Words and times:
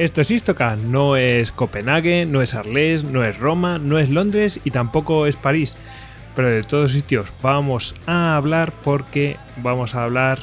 Esto 0.00 0.22
es 0.22 0.30
Istoka, 0.30 0.76
no 0.76 1.18
es 1.18 1.52
Copenhague, 1.52 2.24
no 2.24 2.40
es 2.40 2.54
Arles, 2.54 3.04
no 3.04 3.22
es 3.22 3.38
Roma, 3.38 3.76
no 3.76 3.98
es 3.98 4.08
Londres 4.08 4.58
y 4.64 4.70
tampoco 4.70 5.26
es 5.26 5.36
París. 5.36 5.76
Pero 6.34 6.48
de 6.48 6.62
todos 6.62 6.92
sitios 6.92 7.30
vamos 7.42 7.94
a 8.06 8.34
hablar 8.34 8.72
porque 8.82 9.36
vamos 9.58 9.94
a 9.94 10.04
hablar 10.04 10.38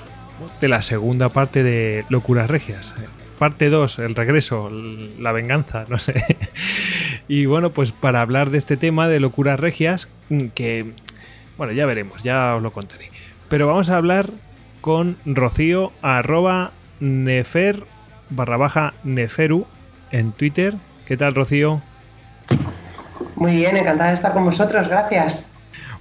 de 0.61 0.67
la 0.67 0.83
segunda 0.83 1.29
parte 1.29 1.63
de 1.63 2.05
Locuras 2.09 2.51
Regias. 2.51 2.93
Parte 3.39 3.71
2, 3.71 3.97
el 3.97 4.13
regreso, 4.13 4.69
la 5.17 5.31
venganza, 5.31 5.85
no 5.89 5.97
sé. 5.97 6.37
Y 7.27 7.47
bueno, 7.47 7.71
pues 7.71 7.91
para 7.91 8.21
hablar 8.21 8.51
de 8.51 8.59
este 8.59 8.77
tema 8.77 9.09
de 9.09 9.19
Locuras 9.19 9.59
Regias, 9.59 10.07
que, 10.53 10.85
bueno, 11.57 11.73
ya 11.73 11.87
veremos, 11.87 12.21
ya 12.21 12.55
os 12.55 12.61
lo 12.61 12.71
contaré. 12.71 13.09
Pero 13.49 13.65
vamos 13.65 13.89
a 13.89 13.97
hablar 13.97 14.29
con 14.81 15.17
Rocío 15.25 15.93
arroba 16.03 16.73
nefer 16.99 17.96
barra 18.29 18.57
baja 18.57 18.93
Neferu 19.03 19.65
en 20.11 20.31
Twitter. 20.31 20.75
¿Qué 21.05 21.17
tal, 21.17 21.35
Rocío? 21.35 21.81
Muy 23.35 23.55
bien, 23.55 23.77
encantada 23.77 24.09
de 24.09 24.15
estar 24.15 24.33
con 24.33 24.45
vosotros, 24.45 24.87
gracias. 24.87 25.47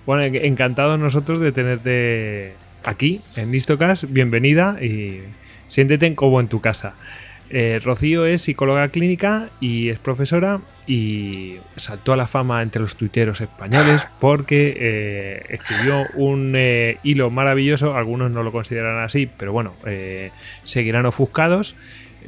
Bueno, 0.07 0.23
encantados 0.23 0.99
nosotros 0.99 1.41
de 1.41 1.53
tenerte 1.53 2.55
aquí 2.85 3.21
en 3.37 3.55
Istocas. 3.55 4.11
Bienvenida 4.11 4.79
y 4.81 5.23
siéntete 5.69 6.15
como 6.15 6.41
en 6.41 6.49
tu 6.49 6.61
casa. 6.61 6.95
Eh, 7.49 7.81
Rocío 7.83 8.27
es 8.27 8.43
psicóloga 8.43 8.89
clínica 8.89 9.51
y 9.61 9.91
es 9.91 10.01
profesora 10.01 10.61
y 10.87 11.59
saltó 11.77 12.13
a 12.13 12.17
la 12.17 12.27
fama 12.27 12.61
entre 12.63 12.83
los 12.83 12.97
tuiteros 12.97 13.41
españoles 13.41 14.09
porque 14.19 14.77
eh, 14.77 15.43
escribió 15.51 16.07
un 16.15 16.55
eh, 16.57 16.99
hilo 17.05 17.31
maravilloso, 17.31 17.95
algunos 17.95 18.33
no 18.33 18.43
lo 18.43 18.51
consideran 18.51 18.99
así, 18.99 19.29
pero 19.37 19.53
bueno, 19.53 19.75
seguirán 20.65 21.07
ofuscados 21.07 21.77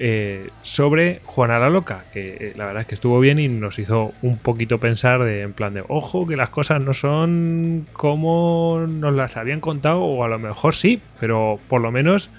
eh, 0.00 0.46
sobre 0.62 1.20
Juana 1.24 1.58
la 1.58 1.70
Loca, 1.70 2.04
que 2.12 2.36
eh, 2.36 2.52
la 2.56 2.66
verdad 2.66 2.82
es 2.82 2.86
que 2.86 2.94
estuvo 2.94 3.18
bien 3.18 3.40
y 3.40 3.48
nos 3.48 3.80
hizo 3.80 4.12
un 4.22 4.38
poquito 4.38 4.78
pensar 4.78 5.24
de, 5.24 5.42
en 5.42 5.52
plan 5.52 5.74
de, 5.74 5.82
ojo, 5.88 6.24
que 6.24 6.36
las 6.36 6.50
cosas 6.50 6.80
no 6.80 6.94
son 6.94 7.88
como 7.92 8.86
nos 8.88 9.12
las 9.14 9.36
habían 9.36 9.58
contado, 9.58 10.04
o 10.04 10.22
a 10.22 10.28
lo 10.28 10.38
mejor 10.38 10.76
sí, 10.76 11.00
pero 11.18 11.58
por 11.66 11.80
lo 11.80 11.90
menos 11.90 12.30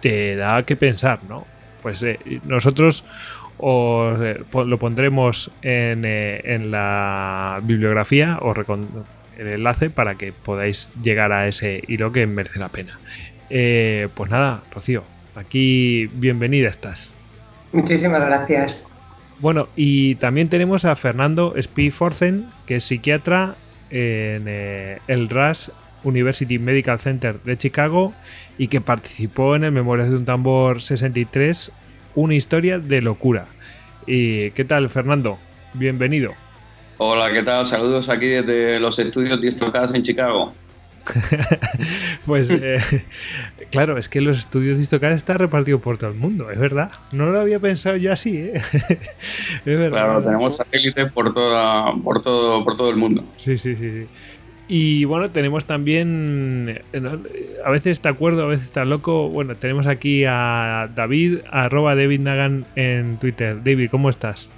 te 0.00 0.36
da 0.36 0.62
que 0.62 0.76
pensar, 0.76 1.18
¿no? 1.28 1.44
Pues 1.82 2.00
eh, 2.04 2.20
nosotros 2.44 3.04
os, 3.58 4.18
lo 4.54 4.78
pondremos 4.78 5.50
en, 5.62 6.04
en 6.04 6.70
la 6.70 7.58
bibliografía, 7.64 8.38
o 8.40 8.54
el 9.36 9.46
enlace 9.48 9.90
para 9.90 10.14
que 10.14 10.32
podáis 10.32 10.92
llegar 11.02 11.32
a 11.32 11.48
ese 11.48 11.82
hilo 11.88 12.12
que 12.12 12.26
merece 12.28 12.60
la 12.60 12.68
pena. 12.68 13.00
pues 13.48 14.30
nada, 14.30 14.62
Rocío, 14.72 15.02
Aquí, 15.34 16.06
bienvenida 16.14 16.68
estás. 16.68 17.14
Muchísimas 17.72 18.20
gracias. 18.20 18.86
Bueno, 19.38 19.68
y 19.76 20.16
también 20.16 20.48
tenemos 20.48 20.84
a 20.84 20.96
Fernando 20.96 21.54
Forzen, 21.92 22.46
que 22.66 22.76
es 22.76 22.84
psiquiatra 22.84 23.54
en 23.90 24.44
eh, 24.46 24.98
el 25.08 25.28
RAS 25.28 25.72
University 26.04 26.58
Medical 26.58 26.98
Center 26.98 27.40
de 27.42 27.56
Chicago 27.56 28.12
y 28.58 28.68
que 28.68 28.80
participó 28.80 29.56
en 29.56 29.64
el 29.64 29.72
Memorias 29.72 30.10
de 30.10 30.16
un 30.16 30.24
Tambor 30.24 30.82
63, 30.82 31.72
una 32.14 32.34
historia 32.34 32.78
de 32.78 33.00
locura. 33.00 33.46
¿Y 34.06 34.50
qué 34.50 34.64
tal, 34.64 34.88
Fernando? 34.90 35.38
Bienvenido. 35.74 36.32
Hola, 36.98 37.32
¿qué 37.32 37.42
tal? 37.42 37.64
Saludos 37.64 38.08
aquí 38.08 38.26
desde 38.26 38.78
los 38.78 38.98
estudios 38.98 39.40
Distocadas 39.40 39.94
en 39.94 40.02
Chicago. 40.02 40.52
pues 42.26 42.50
eh, 42.50 42.78
claro, 43.70 43.98
es 43.98 44.08
que 44.08 44.20
los 44.20 44.38
estudios 44.38 44.76
de 44.76 44.82
Histocar 44.82 45.12
está 45.12 45.34
repartido 45.34 45.78
por 45.80 45.98
todo 45.98 46.10
el 46.10 46.16
mundo, 46.16 46.50
es 46.50 46.58
verdad. 46.58 46.90
No 47.14 47.26
lo 47.26 47.40
había 47.40 47.58
pensado 47.58 47.96
yo 47.96 48.12
así, 48.12 48.36
¿eh? 48.36 48.52
es 48.72 49.64
verdad. 49.64 49.90
Claro, 49.90 50.22
tenemos 50.22 50.56
satélites 50.56 51.10
por, 51.12 51.32
toda, 51.34 51.94
por, 52.02 52.22
todo, 52.22 52.64
por 52.64 52.76
todo 52.76 52.90
el 52.90 52.96
mundo. 52.96 53.24
Sí, 53.36 53.58
sí, 53.58 53.74
sí. 53.74 54.06
Y 54.72 55.04
bueno, 55.04 55.30
tenemos 55.30 55.64
también, 55.64 56.80
a 57.64 57.70
veces 57.70 57.90
está 57.90 58.10
acuerdo, 58.10 58.44
a 58.44 58.46
veces 58.46 58.66
está 58.66 58.84
loco. 58.84 59.28
Bueno, 59.28 59.56
tenemos 59.56 59.88
aquí 59.88 60.24
a 60.24 60.88
David, 60.94 61.38
arroba 61.50 61.96
David 61.96 62.20
Nagan 62.20 62.66
en 62.76 63.16
Twitter. 63.16 63.64
David, 63.64 63.88
¿cómo 63.90 64.08
estás? 64.10 64.48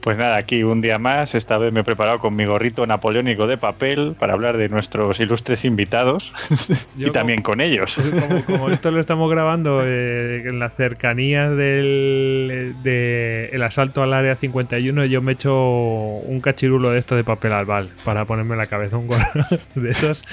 Pues 0.00 0.18
nada, 0.18 0.36
aquí 0.36 0.62
un 0.62 0.80
día 0.80 0.98
más. 0.98 1.34
Esta 1.34 1.58
vez 1.58 1.72
me 1.72 1.80
he 1.80 1.84
preparado 1.84 2.18
con 2.18 2.36
mi 2.36 2.44
gorrito 2.44 2.86
napoleónico 2.86 3.46
de 3.46 3.56
papel 3.56 4.14
para 4.18 4.34
hablar 4.34 4.56
de 4.56 4.68
nuestros 4.68 5.18
ilustres 5.20 5.64
invitados 5.64 6.32
y 6.98 7.10
también 7.10 7.42
con 7.42 7.60
ellos. 7.60 7.96
Como, 8.46 8.70
esto 8.70 8.90
lo 8.90 9.00
estamos 9.00 9.30
grabando 9.30 9.82
eh, 9.84 10.44
en 10.46 10.58
las 10.58 10.74
cercanías 10.74 11.56
del 11.56 12.74
el 12.84 13.62
asalto 13.62 14.02
al 14.02 14.12
área 14.12 14.36
51, 14.36 15.06
yo 15.06 15.22
me 15.22 15.32
he 15.32 15.34
hecho 15.34 15.54
un 15.54 16.40
cachirulo 16.40 16.90
de 16.90 16.98
esto 16.98 17.16
de 17.16 17.24
papel 17.24 17.52
albal 17.52 17.90
para 18.04 18.24
ponerme 18.24 18.52
en 18.52 18.58
la 18.58 18.66
cabeza 18.66 18.96
un 18.96 19.06
gorro 19.06 19.46
de 19.74 19.90
esos. 19.90 20.24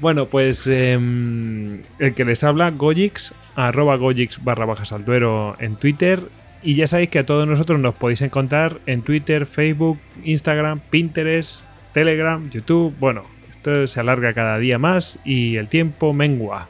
Bueno, 0.00 0.26
pues 0.26 0.66
em, 0.66 1.80
el 2.00 2.14
que 2.14 2.24
les 2.24 2.42
habla, 2.42 2.72
Gojix, 2.72 3.34
arroba 3.54 3.94
Gojix 3.94 4.42
barra 4.42 4.64
baja 4.64 4.84
saltuero 4.84 5.54
en 5.60 5.76
Twitter 5.76 6.20
y 6.62 6.74
ya 6.74 6.86
sabéis 6.86 7.10
que 7.10 7.18
a 7.18 7.26
todos 7.26 7.46
nosotros 7.46 7.80
nos 7.80 7.94
podéis 7.94 8.22
encontrar 8.22 8.78
en 8.86 9.02
Twitter, 9.02 9.46
Facebook, 9.46 9.98
Instagram, 10.24 10.80
Pinterest, 10.90 11.60
Telegram, 11.92 12.48
YouTube. 12.50 12.94
Bueno, 12.98 13.24
esto 13.50 13.86
se 13.86 14.00
alarga 14.00 14.32
cada 14.32 14.58
día 14.58 14.78
más 14.78 15.18
y 15.24 15.56
el 15.56 15.68
tiempo 15.68 16.12
mengua. 16.12 16.68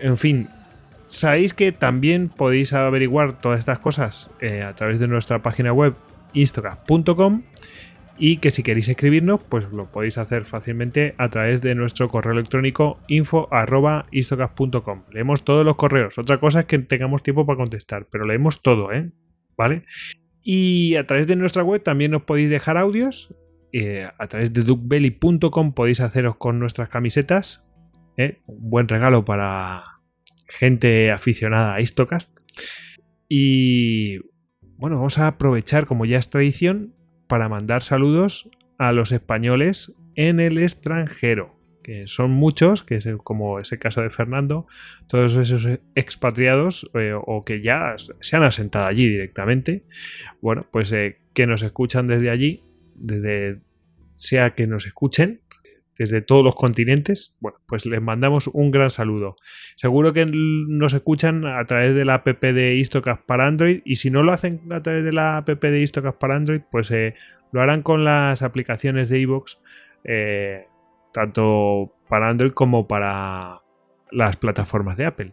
En 0.00 0.16
fin, 0.16 0.48
sabéis 1.08 1.54
que 1.54 1.72
también 1.72 2.28
podéis 2.28 2.72
averiguar 2.72 3.40
todas 3.40 3.58
estas 3.58 3.78
cosas 3.78 4.30
eh, 4.40 4.62
a 4.62 4.74
través 4.74 5.00
de 5.00 5.08
nuestra 5.08 5.42
página 5.42 5.72
web 5.72 5.94
instagram.com 6.32 7.42
y 8.16 8.36
que 8.36 8.50
si 8.50 8.62
queréis 8.62 8.88
escribirnos, 8.88 9.40
pues 9.48 9.64
lo 9.72 9.86
podéis 9.86 10.18
hacer 10.18 10.44
fácilmente 10.44 11.14
a 11.18 11.28
través 11.28 11.60
de 11.60 11.74
nuestro 11.74 12.08
correo 12.08 12.32
electrónico 12.32 13.00
info.istocas.com. 13.08 15.02
Leemos 15.10 15.42
todos 15.44 15.64
los 15.64 15.76
correos. 15.76 16.16
Otra 16.18 16.38
cosa 16.38 16.60
es 16.60 16.66
que 16.66 16.78
tengamos 16.78 17.24
tiempo 17.24 17.44
para 17.44 17.56
contestar, 17.56 18.06
pero 18.10 18.24
leemos 18.24 18.62
todo, 18.62 18.92
¿eh? 18.92 19.10
¿Vale? 19.56 19.84
Y 20.42 20.96
a 20.96 21.06
través 21.06 21.26
de 21.26 21.36
nuestra 21.36 21.62
web 21.62 21.82
también 21.82 22.10
nos 22.10 22.22
podéis 22.22 22.50
dejar 22.50 22.76
audios. 22.76 23.34
Eh, 23.72 24.08
a 24.18 24.26
través 24.28 24.52
de 24.52 24.62
duckbelly.com 24.62 25.72
podéis 25.74 26.00
haceros 26.00 26.36
con 26.36 26.58
nuestras 26.58 26.88
camisetas. 26.88 27.64
¿eh? 28.16 28.40
Un 28.46 28.70
buen 28.70 28.88
regalo 28.88 29.24
para 29.24 29.84
gente 30.46 31.10
aficionada 31.10 31.74
a 31.74 31.80
Istocast. 31.80 32.38
Y 33.28 34.18
bueno, 34.76 34.96
vamos 34.96 35.18
a 35.18 35.28
aprovechar, 35.28 35.86
como 35.86 36.04
ya 36.04 36.18
es 36.18 36.30
tradición, 36.30 36.94
para 37.26 37.48
mandar 37.48 37.82
saludos 37.82 38.50
a 38.78 38.92
los 38.92 39.12
españoles 39.12 39.94
en 40.14 40.40
el 40.40 40.58
extranjero 40.58 41.53
que 41.84 42.08
son 42.08 42.32
muchos, 42.32 42.82
que 42.82 42.96
es 42.96 43.06
como 43.22 43.60
ese 43.60 43.78
caso 43.78 44.00
de 44.00 44.10
Fernando, 44.10 44.66
todos 45.06 45.36
esos 45.36 45.68
expatriados 45.94 46.90
eh, 46.94 47.12
o 47.14 47.44
que 47.44 47.62
ya 47.62 47.94
se 47.98 48.36
han 48.36 48.42
asentado 48.42 48.86
allí 48.86 49.08
directamente, 49.08 49.84
bueno, 50.40 50.66
pues 50.72 50.90
eh, 50.92 51.18
que 51.34 51.46
nos 51.46 51.62
escuchan 51.62 52.08
desde 52.08 52.30
allí, 52.30 52.62
desde 52.96 53.60
sea 54.14 54.50
que 54.50 54.66
nos 54.66 54.86
escuchen, 54.86 55.42
desde 55.96 56.22
todos 56.22 56.42
los 56.42 56.56
continentes, 56.56 57.36
bueno, 57.38 57.58
pues 57.66 57.86
les 57.86 58.00
mandamos 58.00 58.48
un 58.48 58.70
gran 58.70 58.90
saludo. 58.90 59.36
Seguro 59.76 60.12
que 60.12 60.26
nos 60.26 60.94
escuchan 60.94 61.46
a 61.46 61.64
través 61.66 61.94
de 61.94 62.04
la 62.04 62.14
app 62.14 62.26
de 62.26 62.76
Istocast 62.76 63.22
para 63.26 63.46
Android 63.46 63.82
y 63.84 63.96
si 63.96 64.10
no 64.10 64.22
lo 64.22 64.32
hacen 64.32 64.60
a 64.72 64.82
través 64.82 65.04
de 65.04 65.12
la 65.12 65.36
app 65.36 65.48
de 65.48 65.80
Istocast 65.82 66.18
para 66.18 66.34
Android, 66.34 66.62
pues 66.70 66.90
eh, 66.90 67.14
lo 67.52 67.60
harán 67.60 67.82
con 67.82 68.04
las 68.04 68.42
aplicaciones 68.42 69.08
de 69.10 69.20
iVoox, 69.20 69.58
tanto 71.14 71.94
para 72.08 72.28
Android 72.28 72.50
como 72.50 72.88
para 72.88 73.62
las 74.10 74.36
plataformas 74.36 74.96
de 74.96 75.06
Apple. 75.06 75.32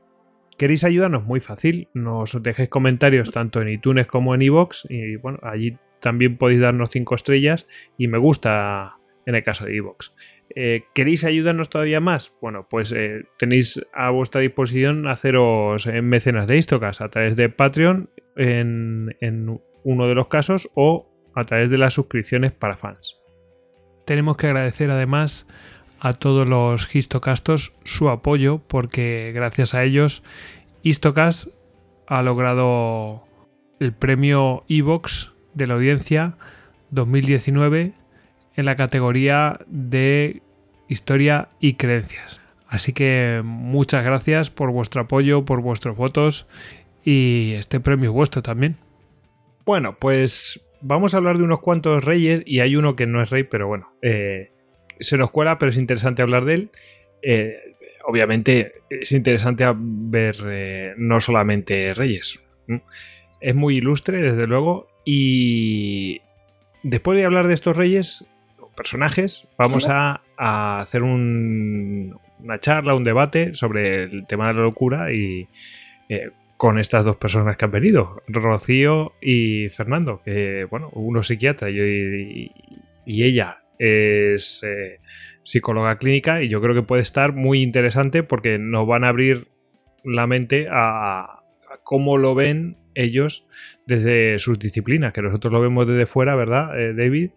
¿Queréis 0.57 0.83
ayudarnos? 0.83 1.25
Muy 1.25 1.39
fácil. 1.39 1.89
Nos 1.95 2.41
dejéis 2.43 2.69
comentarios 2.69 3.31
tanto 3.31 3.61
en 3.61 3.69
iTunes 3.69 4.05
como 4.05 4.35
en 4.35 4.43
iVoox 4.43 4.85
y 4.89 5.15
bueno, 5.15 5.39
allí 5.41 5.77
también 5.99 6.37
podéis 6.37 6.61
darnos 6.61 6.91
5 6.91 7.15
estrellas 7.15 7.67
y 7.97 8.07
me 8.07 8.19
gusta 8.19 8.97
en 9.25 9.35
el 9.35 9.43
caso 9.43 9.65
de 9.65 9.75
iVoox. 9.75 10.11
Eh, 10.53 10.83
¿Queréis 10.93 11.23
ayudarnos 11.23 11.69
todavía 11.69 11.99
más? 11.99 12.35
Bueno, 12.41 12.67
pues 12.69 12.91
eh, 12.91 13.23
tenéis 13.39 13.83
a 13.93 14.11
vuestra 14.11 14.41
disposición 14.41 15.07
haceros 15.07 15.87
en 15.87 16.07
mecenas 16.07 16.45
de 16.45 16.57
Istocas 16.57 17.01
a 17.01 17.09
través 17.09 17.35
de 17.35 17.49
Patreon 17.49 18.09
en 18.35 19.59
uno 19.83 20.07
de 20.07 20.15
los 20.15 20.27
casos 20.27 20.69
o 20.75 21.09
a 21.33 21.43
través 21.43 21.71
de 21.71 21.77
las 21.79 21.95
suscripciones 21.95 22.51
para 22.51 22.77
fans. 22.77 23.20
Tenemos 24.05 24.37
que 24.37 24.47
agradecer 24.47 24.91
además 24.91 25.45
a 25.99 26.13
todos 26.13 26.47
los 26.47 26.93
histocastos 26.95 27.73
su 27.83 28.09
apoyo 28.09 28.59
porque 28.67 29.31
gracias 29.35 29.73
a 29.73 29.83
ellos 29.83 30.23
Histocast 30.81 31.47
ha 32.07 32.23
logrado 32.23 33.23
el 33.79 33.93
premio 33.93 34.63
Evox 34.67 35.31
de 35.53 35.67
la 35.67 35.75
audiencia 35.75 36.37
2019 36.89 37.93
en 38.55 38.65
la 38.65 38.75
categoría 38.75 39.59
de 39.67 40.41
historia 40.87 41.49
y 41.59 41.75
creencias. 41.75 42.41
Así 42.67 42.93
que 42.93 43.41
muchas 43.43 44.03
gracias 44.03 44.49
por 44.49 44.71
vuestro 44.71 45.01
apoyo, 45.01 45.45
por 45.45 45.61
vuestros 45.61 45.95
votos 45.95 46.47
y 47.03 47.53
este 47.57 47.79
premio 47.79 48.09
es 48.09 48.15
vuestro 48.15 48.41
también. 48.41 48.77
Bueno, 49.65 49.97
pues 49.99 50.61
vamos 50.81 51.13
a 51.13 51.17
hablar 51.17 51.37
de 51.37 51.43
unos 51.43 51.61
cuantos 51.61 52.03
reyes 52.03 52.43
y 52.45 52.59
hay 52.59 52.75
uno 52.75 52.95
que 52.95 53.07
no 53.07 53.21
es 53.21 53.29
rey, 53.29 53.43
pero 53.43 53.67
bueno, 53.67 53.93
eh, 54.01 54.51
se 54.99 55.17
nos 55.17 55.31
cuela, 55.31 55.57
pero 55.57 55.71
es 55.71 55.77
interesante 55.77 56.21
hablar 56.21 56.45
de 56.45 56.53
él. 56.53 56.71
Eh, 57.21 57.57
obviamente 58.05 58.73
es 58.89 59.11
interesante 59.11 59.65
ver 59.75 60.35
eh, 60.45 60.93
no 60.97 61.19
solamente 61.19 61.93
reyes. 61.93 62.39
Es 63.39 63.55
muy 63.55 63.77
ilustre, 63.77 64.21
desde 64.21 64.47
luego, 64.47 64.87
y 65.05 66.21
después 66.83 67.17
de 67.17 67.25
hablar 67.25 67.47
de 67.47 67.53
estos 67.53 67.75
reyes, 67.75 68.25
personajes, 68.75 69.47
vamos 69.57 69.87
a, 69.87 70.21
hacer 70.37 71.03
una 71.03 72.59
charla, 72.59 72.95
un 72.95 73.03
debate 73.03 73.53
sobre 73.53 74.05
el 74.05 74.25
tema 74.25 74.47
de 74.47 74.53
la 74.55 74.61
locura 74.61 75.13
y 75.13 75.47
eh, 76.09 76.31
con 76.61 76.77
estas 76.77 77.03
dos 77.03 77.15
personas 77.15 77.57
que 77.57 77.65
han 77.65 77.71
venido, 77.71 78.21
Rocío 78.27 79.13
y 79.19 79.69
Fernando, 79.69 80.21
que 80.23 80.67
bueno, 80.69 80.91
uno 80.93 81.23
psiquiatra 81.23 81.71
y, 81.71 82.51
ella 83.07 83.63
es 83.79 84.61
eh, 84.63 84.99
psicóloga 85.41 85.97
clínica 85.97 86.43
y 86.43 86.49
yo 86.49 86.61
creo 86.61 86.75
que 86.75 86.83
puede 86.83 87.01
estar 87.01 87.33
muy 87.33 87.63
interesante 87.63 88.21
porque 88.21 88.59
nos 88.59 88.85
van 88.85 89.05
a 89.05 89.07
abrir 89.07 89.47
la 90.03 90.27
mente 90.27 90.67
a, 90.69 91.41
cómo 91.83 92.19
lo 92.19 92.35
ven 92.35 92.77
ellos 92.93 93.47
desde 93.87 94.37
sus 94.37 94.59
disciplinas, 94.59 95.13
que 95.13 95.23
nosotros 95.23 95.51
lo 95.51 95.61
vemos 95.61 95.87
desde 95.87 96.05
fuera, 96.05 96.35
¿verdad, 96.35 96.79
eh, 96.79 96.93
David? 96.93 97.31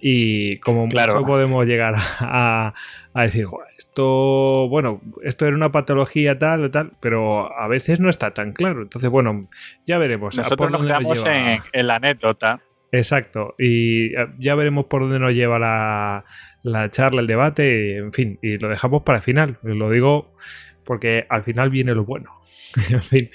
y 0.00 0.58
como 0.58 0.88
claro. 0.88 1.22
podemos 1.24 1.66
llegar 1.66 1.94
a, 2.20 2.72
decir, 3.14 3.46
esto, 3.90 4.68
bueno, 4.68 5.00
esto 5.24 5.46
era 5.46 5.56
una 5.56 5.72
patología 5.72 6.38
tal 6.38 6.62
o 6.62 6.70
tal, 6.70 6.92
pero 7.00 7.52
a 7.52 7.66
veces 7.66 7.98
no 7.98 8.08
está 8.08 8.32
tan 8.32 8.52
claro. 8.52 8.82
Entonces, 8.82 9.10
bueno, 9.10 9.50
ya 9.84 9.98
veremos. 9.98 10.36
Nosotros 10.36 10.70
nos 10.70 10.84
quedamos 10.84 11.24
en, 11.26 11.86
la 11.86 11.96
anécdota. 11.96 12.60
Exacto, 12.92 13.54
y 13.58 14.14
eh, 14.16 14.28
ya 14.38 14.54
veremos 14.54 14.86
por 14.86 15.02
dónde 15.02 15.18
nos 15.18 15.32
lleva 15.32 15.58
la, 15.58 16.24
la 16.62 16.88
charla, 16.90 17.20
el 17.20 17.26
debate, 17.26 17.96
en 17.96 18.12
fin, 18.12 18.38
y 18.42 18.58
lo 18.58 18.68
dejamos 18.68 19.02
para 19.02 19.18
el 19.18 19.22
final. 19.22 19.58
Lo 19.62 19.90
digo 19.90 20.34
porque 20.84 21.26
al 21.28 21.42
final 21.42 21.70
viene 21.70 21.94
lo 21.94 22.04
bueno. 22.04 22.38
en 22.90 23.02
fin, 23.02 23.30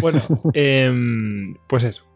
bueno, 0.00 0.20
em, 0.54 1.56
pues 1.66 1.82
eso. 1.82 2.06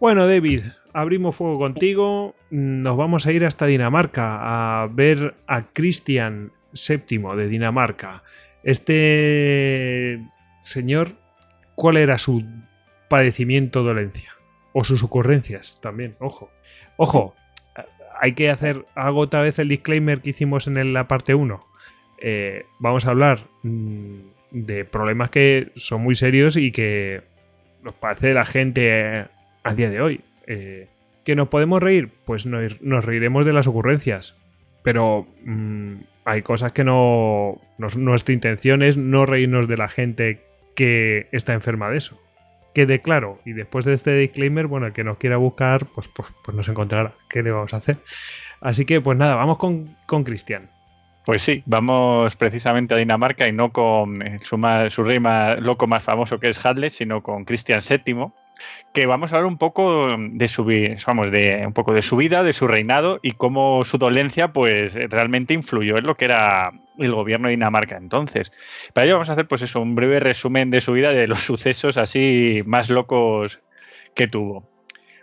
Bueno, 0.00 0.26
David, 0.26 0.64
abrimos 0.92 1.34
fuego 1.34 1.58
contigo. 1.58 2.34
Nos 2.50 2.96
vamos 2.98 3.26
a 3.26 3.32
ir 3.32 3.46
hasta 3.46 3.64
Dinamarca 3.64 4.82
a 4.82 4.86
ver 4.88 5.34
a 5.46 5.72
Cristian 5.72 6.52
VII 6.74 7.36
de 7.36 7.48
Dinamarca. 7.48 8.22
Este 8.62 10.20
señor, 10.62 11.08
¿cuál 11.74 11.96
era 11.96 12.18
su 12.18 12.44
padecimiento 13.08 13.82
dolencia? 13.82 14.32
O 14.72 14.84
sus 14.84 15.02
ocurrencias 15.02 15.78
también, 15.80 16.16
ojo. 16.18 16.50
Ojo, 16.96 17.34
hay 18.20 18.34
que 18.34 18.50
hacer, 18.50 18.86
hago 18.94 19.20
otra 19.20 19.42
vez 19.42 19.58
el 19.58 19.68
disclaimer 19.68 20.20
que 20.20 20.30
hicimos 20.30 20.66
en 20.66 20.92
la 20.92 21.08
parte 21.08 21.34
1. 21.34 21.66
Eh, 22.20 22.64
vamos 22.78 23.06
a 23.06 23.10
hablar 23.10 23.40
mm, 23.62 24.18
de 24.50 24.84
problemas 24.84 25.30
que 25.30 25.72
son 25.74 26.02
muy 26.02 26.14
serios 26.14 26.56
y 26.56 26.72
que 26.72 27.22
nos 27.82 27.94
parece 27.94 28.32
la 28.32 28.44
gente 28.44 29.26
a 29.62 29.74
día 29.74 29.90
de 29.90 30.00
hoy. 30.00 30.20
Eh, 30.46 30.88
¿Que 31.24 31.36
nos 31.36 31.48
podemos 31.48 31.82
reír? 31.82 32.10
Pues 32.24 32.46
nos, 32.46 33.04
reiremos 33.04 33.44
de 33.46 33.52
las 33.52 33.66
ocurrencias. 33.66 34.36
Pero 34.84 35.26
mm, 35.44 35.94
hay 36.26 36.42
cosas 36.42 36.72
que 36.72 36.84
no, 36.84 37.58
Nuestra 37.78 38.34
intención 38.34 38.82
es 38.82 38.96
no 38.96 39.26
reírnos 39.26 39.66
de 39.66 39.76
la 39.78 39.88
gente 39.88 40.42
que 40.76 41.26
está 41.32 41.54
enferma 41.54 41.88
de 41.88 41.96
eso. 41.96 42.20
Quede 42.74 43.00
claro. 43.00 43.40
Y 43.44 43.52
después 43.52 43.86
de 43.86 43.94
este 43.94 44.14
disclaimer, 44.14 44.66
bueno, 44.66 44.86
el 44.86 44.92
que 44.92 45.02
nos 45.02 45.16
quiera 45.16 45.38
buscar, 45.38 45.86
pues, 45.86 46.08
pues, 46.08 46.28
pues 46.44 46.54
nos 46.54 46.68
encontrará. 46.68 47.14
¿Qué 47.30 47.42
le 47.42 47.50
vamos 47.50 47.72
a 47.72 47.78
hacer? 47.78 47.98
Así 48.60 48.84
que, 48.84 49.00
pues 49.00 49.16
nada, 49.16 49.36
vamos 49.36 49.56
con, 49.58 49.96
Cristian. 50.24 50.70
Pues 51.24 51.40
sí, 51.40 51.62
vamos 51.64 52.36
precisamente 52.36 52.92
a 52.92 52.98
Dinamarca 52.98 53.48
y 53.48 53.52
no 53.52 53.72
con 53.72 54.22
su, 54.42 54.60
su 54.90 55.04
rey 55.04 55.18
más 55.18 55.58
loco 55.60 55.86
más 55.86 56.02
famoso 56.02 56.38
que 56.38 56.50
es 56.50 56.64
Hadley, 56.64 56.90
sino 56.90 57.22
con 57.22 57.46
Cristian 57.46 57.80
VII, 57.80 58.26
que 58.92 59.06
vamos 59.06 59.32
a 59.32 59.36
hablar 59.36 59.48
un 59.48 59.58
poco 59.58 60.16
de 60.18 60.48
su, 60.48 60.64
vamos, 61.06 61.32
de, 61.32 61.64
un 61.66 61.72
poco 61.72 61.92
de 61.92 62.02
su 62.02 62.16
vida, 62.16 62.42
de 62.42 62.52
su 62.52 62.68
reinado 62.68 63.18
y 63.22 63.32
cómo 63.32 63.84
su 63.84 63.98
dolencia 63.98 64.52
pues 64.52 64.94
realmente 64.94 65.54
influyó 65.54 65.98
en 65.98 66.06
lo 66.06 66.16
que 66.16 66.26
era 66.26 66.72
el 66.98 67.12
gobierno 67.12 67.48
de 67.48 67.52
Dinamarca 67.52 67.96
entonces. 67.96 68.52
Para 68.92 69.06
ello 69.06 69.14
vamos 69.14 69.30
a 69.30 69.32
hacer 69.32 69.48
pues 69.48 69.62
eso, 69.62 69.80
un 69.80 69.94
breve 69.94 70.20
resumen 70.20 70.70
de 70.70 70.80
su 70.80 70.92
vida, 70.92 71.12
de 71.12 71.26
los 71.26 71.40
sucesos 71.44 71.96
así 71.96 72.62
más 72.66 72.90
locos 72.90 73.60
que 74.14 74.28
tuvo. 74.28 74.70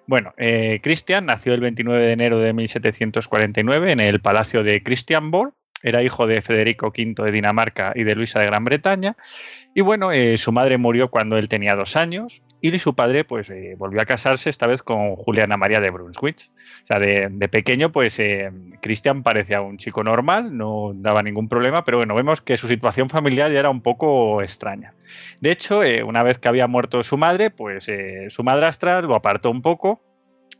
Bueno, 0.05 0.33
eh, 0.37 0.79
Christian 0.83 1.27
nació 1.27 1.53
el 1.53 1.61
29 1.61 2.05
de 2.05 2.11
enero 2.11 2.39
de 2.39 2.51
1749 2.51 3.91
en 3.91 3.99
el 4.01 4.19
Palacio 4.19 4.63
de 4.63 4.83
Christianborg. 4.83 5.53
Era 5.83 6.03
hijo 6.03 6.27
de 6.27 6.41
Federico 6.41 6.87
V 6.87 7.23
de 7.23 7.31
Dinamarca 7.31 7.93
y 7.95 8.03
de 8.03 8.15
Luisa 8.15 8.39
de 8.39 8.47
Gran 8.47 8.65
Bretaña. 8.65 9.15
Y 9.73 9.81
bueno, 9.81 10.11
eh, 10.11 10.37
su 10.37 10.51
madre 10.51 10.77
murió 10.77 11.09
cuando 11.09 11.37
él 11.37 11.47
tenía 11.47 11.75
dos 11.75 11.95
años 11.95 12.41
y 12.61 12.79
su 12.79 12.93
padre, 12.93 13.23
pues, 13.23 13.49
eh, 13.49 13.75
volvió 13.77 14.01
a 14.01 14.05
casarse 14.05 14.49
esta 14.49 14.67
vez 14.67 14.83
con 14.83 15.15
Juliana 15.15 15.57
María 15.57 15.81
de 15.81 15.89
Brunswick. 15.89 16.51
O 16.83 16.87
sea, 16.87 16.99
de, 16.99 17.29
pequeño, 17.49 17.91
pues, 17.91 18.19
eh, 18.19 18.51
parecía 19.23 19.61
un 19.61 19.77
chico 19.77 20.03
normal, 20.03 20.55
no 20.55 20.91
daba 20.93 21.23
ningún 21.23 21.49
problema, 21.49 21.83
pero 21.83 21.97
bueno, 21.97 22.13
vemos 22.15 22.39
que 22.41 22.57
su 22.57 22.67
situación 22.67 23.09
familiar 23.09 23.51
ya 23.51 23.59
era 23.59 23.69
un 23.69 23.81
poco 23.81 24.41
extraña. 24.41 24.93
De 25.39 25.51
hecho, 25.51 25.83
eh, 25.83 26.03
una 26.03 26.23
vez 26.23 26.37
que 26.37 26.47
había 26.47 26.67
muerto 26.67 27.03
su 27.03 27.17
madre, 27.17 27.49
pues, 27.49 27.89
su 28.29 28.43
madrastra 28.43 29.01
lo 29.01 29.15
apartó 29.15 29.49
un 29.49 29.61
poco 29.61 30.01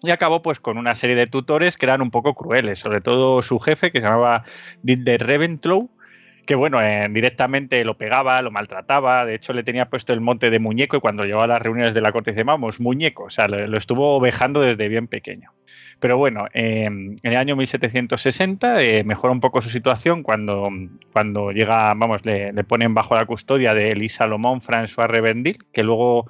y 0.02 0.10
acabó 0.10 0.42
pues 0.42 0.60
con 0.60 0.78
una 0.78 0.96
serie 0.96 1.16
de 1.16 1.28
tutores 1.28 1.78
que 1.78 1.86
eran 1.86 2.02
un 2.02 2.10
poco 2.10 2.34
crueles, 2.34 2.80
sobre 2.80 3.02
todo 3.02 3.42
su 3.44 3.60
jefe 3.60 3.92
que 3.92 4.00
se 4.00 4.06
llamaba 4.06 4.44
de 4.82 5.18
Reventlow, 5.18 5.90
que 6.46 6.56
bueno, 6.56 6.82
eh, 6.82 7.08
directamente 7.10 7.84
lo 7.86 7.98
pegaba, 7.98 8.42
lo 8.42 8.52
maltrataba, 8.52 9.26
de 9.26 9.36
hecho 9.36 9.54
le 9.54 9.64
tenía 9.64 9.90
puesto 9.90 10.14
el 10.14 10.22
monte 10.22 10.50
de 10.50 10.60
muñeco 10.60 10.98
y 10.98 11.00
cuando 11.00 11.24
llegaba 11.24 11.46
a 11.46 11.48
las 11.48 11.62
reuniones 11.62 11.94
de 11.94 12.02
la 12.02 12.12
corte 12.12 12.32
dice, 12.32 12.44
vamos, 12.44 12.80
muñeco, 12.80 13.26
o 13.26 13.30
sea, 13.30 13.48
lo, 13.48 13.78
estuvo 13.78 14.16
ovejando 14.16 14.62
desde 14.62 14.88
bien 14.88 15.08
pequeño. 15.08 15.52
Pero 16.00 16.18
bueno, 16.18 16.48
em, 16.54 17.16
en 17.22 17.32
el 17.32 17.38
año 17.38 17.56
1760 17.56 18.82
eh, 18.82 19.04
mejora 19.04 19.32
un 19.34 19.40
poco 19.40 19.62
su 19.62 19.70
situación 19.70 20.24
cuando, 20.24 20.70
cuando 21.14 21.52
llega, 21.52 21.94
vamos, 21.94 22.26
le, 22.26 22.54
ponen 22.64 22.94
bajo 22.94 23.16
la 23.16 23.26
custodia 23.26 23.74
de 23.74 23.92
Elisa 23.92 24.20
Salomón 24.20 24.62
François 24.62 25.08
Revendil, 25.08 25.58
que 25.72 25.84
luego 25.84 26.28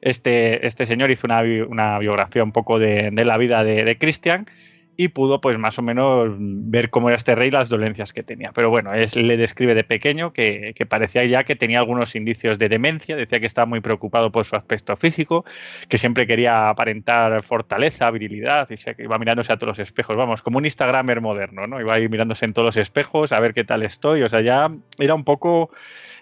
este, 0.00 0.66
este 0.66 0.86
señor 0.86 1.10
hizo 1.10 1.26
una, 1.26 1.98
biografía 1.98 2.42
un 2.42 2.52
poco 2.52 2.78
de, 2.80 3.10
la 3.12 3.36
vida 3.38 3.62
de, 3.62 3.84
de 3.84 3.98
Christian 3.98 4.46
y 4.96 5.08
pudo 5.08 5.40
pues 5.40 5.58
más 5.58 5.78
o 5.78 5.82
menos 5.82 6.28
ver 6.38 6.90
cómo 6.90 7.08
era 7.08 7.16
este 7.16 7.34
rey 7.34 7.50
las 7.50 7.68
dolencias 7.68 8.12
que 8.12 8.22
tenía. 8.22 8.52
Pero 8.52 8.70
bueno, 8.70 8.92
es, 8.92 9.16
le 9.16 9.36
describe 9.36 9.74
de 9.74 9.84
pequeño 9.84 10.32
que, 10.32 10.74
parecía 10.88 11.24
ya 11.24 11.44
que 11.44 11.56
tenía 11.56 11.78
algunos 11.78 12.14
indicios 12.14 12.58
de 12.58 12.68
demencia, 12.68 13.16
decía 13.16 13.40
que 13.40 13.46
estaba 13.46 13.66
muy 13.66 13.80
preocupado 13.80 14.30
por 14.30 14.44
su 14.44 14.56
aspecto 14.56 14.96
físico, 14.96 15.44
que 15.88 15.98
siempre 15.98 16.26
quería 16.26 16.68
aparentar 16.68 17.42
fortaleza, 17.42 18.10
virilidad, 18.10 18.68
y 18.70 18.76
que 18.76 19.02
iba 19.02 19.18
mirándose 19.18 19.52
a 19.52 19.56
todos 19.56 19.78
los 19.78 19.78
espejos, 19.78 20.16
vamos, 20.16 20.42
como 20.42 20.58
un 20.58 20.64
Instagramer 20.64 21.20
moderno, 21.20 21.66
¿no? 21.66 21.80
Iba 21.80 21.94
ahí 21.94 22.08
mirándose 22.08 22.44
en 22.44 22.52
todos 22.52 22.66
los 22.66 22.76
espejos 22.76 23.32
a 23.32 23.40
ver 23.40 23.54
qué 23.54 23.64
tal 23.64 23.82
estoy, 23.82 24.22
o 24.22 24.28
sea, 24.28 24.40
ya 24.40 24.70
era 24.98 25.14
un 25.14 25.24
poco... 25.24 25.70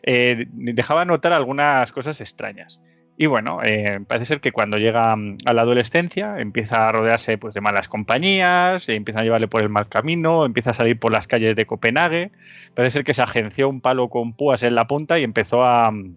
Eh, 0.03 0.47
dejaba 0.53 1.05
notar 1.05 1.35
algunas 1.35 1.93
cosas 1.93 2.23
extrañas. 2.23 2.81
Y 3.21 3.27
bueno, 3.27 3.61
eh, 3.63 4.01
parece 4.09 4.25
ser 4.25 4.41
que 4.41 4.51
cuando 4.51 4.79
llega 4.79 5.15
mm, 5.15 5.41
a 5.45 5.53
la 5.53 5.61
adolescencia 5.61 6.41
empieza 6.41 6.89
a 6.89 6.93
rodearse 6.93 7.37
pues, 7.37 7.53
de 7.53 7.61
malas 7.61 7.87
compañías, 7.87 8.89
empieza 8.89 9.21
a 9.21 9.23
llevarle 9.23 9.47
por 9.47 9.61
el 9.61 9.69
mal 9.69 9.91
camino, 9.91 10.47
empieza 10.47 10.71
a 10.71 10.73
salir 10.73 10.99
por 10.99 11.13
las 11.13 11.27
calles 11.27 11.55
de 11.55 11.67
Copenhague. 11.67 12.33
Parece 12.73 12.95
ser 12.95 13.05
que 13.05 13.13
se 13.13 13.21
agenció 13.21 13.69
un 13.69 13.83
palo 13.83 14.09
con 14.09 14.33
púas 14.33 14.63
en 14.63 14.75
la 14.75 14.87
punta 14.87 15.19
y 15.19 15.25
empezó 15.25 15.67
a, 15.67 15.91
mm, 15.91 16.17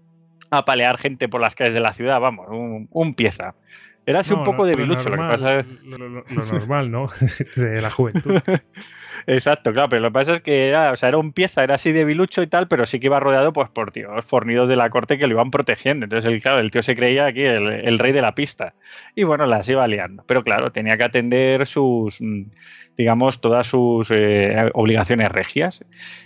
a 0.51 0.63
palear 0.63 0.97
gente 0.97 1.27
por 1.27 1.41
las 1.41 1.55
calles 1.55 1.73
de 1.73 1.81
la 1.81 1.91
ciudad, 1.91 2.21
vamos, 2.21 2.47
un, 2.49 3.13
pieza. 3.15 3.55
Era 4.05 4.21
así 4.21 4.31
un 4.31 4.45
poco 4.45 4.63
de 4.63 4.71
debilucho, 4.71 5.09
lo, 5.09 5.17
que 5.17 5.23
pasa 5.23 5.59
es... 5.59 5.83
lo 5.83 5.97
normal, 6.07 6.89
¿no? 6.89 7.09
de 7.57 7.81
la 7.81 7.91
juventud. 7.91 8.39
Exacto, 9.27 9.71
claro, 9.73 9.89
pero 9.89 10.01
lo 10.01 10.09
que 10.09 10.13
pasa 10.13 10.33
es 10.33 10.41
que 10.41 10.67
era, 10.69 10.91
o 10.91 10.95
sea, 10.95 11.09
era 11.09 11.17
un 11.17 11.31
pieza, 11.31 11.63
era 11.63 11.75
así 11.75 11.91
de 11.91 12.05
bilucho 12.05 12.41
y 12.41 12.47
tal, 12.47 12.67
pero 12.67 12.85
sí 12.85 12.99
que 12.99 13.07
iba 13.07 13.19
rodeado 13.19 13.53
pues 13.53 13.69
por 13.69 13.91
tíos 13.91 14.25
fornidos 14.25 14.67
de 14.67 14.75
la 14.75 14.89
corte 14.89 15.17
que 15.17 15.27
lo 15.27 15.33
iban 15.33 15.51
protegiendo. 15.51 16.05
Entonces, 16.05 16.31
el, 16.31 16.41
claro, 16.41 16.59
el 16.59 16.71
tío 16.71 16.83
se 16.83 16.95
creía 16.95 17.25
aquí 17.25 17.41
el, 17.41 17.99
rey 17.99 18.11
de 18.11 18.21
la 18.21 18.35
pista. 18.35 18.73
Y 19.15 19.23
bueno, 19.23 19.45
las 19.45 19.67
iba 19.69 19.87
liando. 19.87 20.23
Pero 20.27 20.43
claro, 20.43 20.71
tenía 20.71 20.97
que 20.97 21.03
atender 21.03 21.65
sus, 21.65 22.19
mm, 22.19 22.43
digamos, 22.97 23.41
todas 23.41 23.67
sus 23.67 24.11
eh, 24.11 24.69
obligaciones 24.73 25.31
regias. 25.31 25.83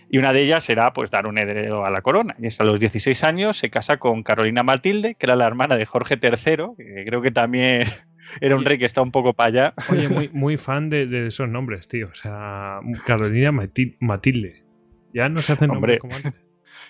Y 0.10 0.18
una 0.18 0.34
de 0.34 0.42
ellas 0.42 0.70
era 0.70 0.94
pues 0.94 1.12
dar 1.12 1.28
un 1.28 1.38
heredero 1.38 1.86
a 1.86 1.90
la 1.90 2.02
corona. 2.02 2.36
Y 2.40 2.48
hasta 2.48 2.64
los 2.64 2.80
16 2.80 3.24
años 3.24 3.58
se 3.58 3.70
casa 3.70 3.98
con 3.98 4.24
Carolina 4.24 4.64
Matilde, 4.64 5.16
que 5.16 5.26
era 5.26 5.36
la 5.36 5.48
hermana 5.48 5.76
de 5.76 5.86
Jorge 5.86 6.18
III, 6.22 6.76
que 6.78 7.04
creo 7.06 7.22
que 7.22 7.32
también 7.32 7.86
era 8.42 8.56
un 8.56 8.66
rey 8.66 8.78
que 8.78 8.86
está 8.86 9.02
un 9.02 9.12
poco 9.12 9.34
para 9.34 9.48
allá. 9.48 9.74
Oye, 9.92 10.10
muy, 10.10 10.30
muy 10.34 10.58
fan 10.58 10.90
de, 10.90 11.28
esos 11.28 11.50
nombres, 11.50 11.88
tío. 11.88 12.10
O 12.12 12.16
sea, 12.16 12.80
Carolina 13.06 13.52
Matilde. 13.52 14.64
Ya 15.14 15.30
no 15.30 15.42
se 15.42 15.54
hacen 15.54 15.70
nombres 15.70 16.00
como 16.00 16.16
antes. 16.16 16.34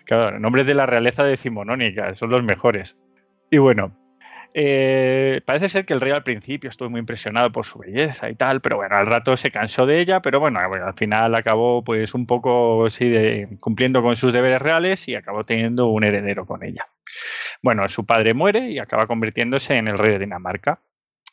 Claro, 0.06 0.40
nombres 0.40 0.66
de 0.66 0.74
la 0.74 0.86
realeza 0.86 1.26
decimonónica, 1.26 2.14
son 2.16 2.30
los 2.30 2.42
mejores. 2.42 2.98
Y 3.52 3.58
bueno, 3.58 3.94
eh, 4.54 5.42
parece 5.46 5.70
ser 5.70 5.86
que 5.86 5.94
el 5.94 6.02
rey 6.02 6.12
al 6.12 6.24
principio 6.24 6.70
estuvo 6.70 6.90
muy 6.90 7.00
impresionado 7.00 7.52
por 7.52 7.66
su 7.66 7.80
belleza 7.80 8.30
y 8.30 8.36
tal, 8.36 8.62
pero 8.62 8.78
bueno, 8.78 8.96
al 8.96 9.06
rato 9.06 9.36
se 9.38 9.52
cansó 9.52 9.86
de 9.86 10.00
ella, 10.00 10.22
pero 10.22 10.40
bueno, 10.40 10.60
al 10.60 10.94
final 10.94 11.36
acabó 11.36 11.84
pues 11.84 12.14
un 12.14 12.26
poco 12.26 12.90
sí, 12.90 13.44
cumpliendo 13.60 14.02
con 14.02 14.16
sus 14.16 14.34
deberes 14.34 14.62
reales 14.62 15.08
y 15.08 15.16
acabó 15.16 15.44
teniendo 15.44 15.88
un 15.88 16.04
heredero 16.04 16.46
con 16.46 16.64
ella. 16.64 16.86
Bueno, 17.62 17.88
su 17.90 18.06
padre 18.06 18.34
muere 18.34 18.70
y 18.72 18.80
acaba 18.80 19.08
convirtiéndose 19.08 19.76
en 19.78 19.88
el 19.88 19.98
rey 19.98 20.14
de 20.14 20.20
Dinamarca. 20.20 20.82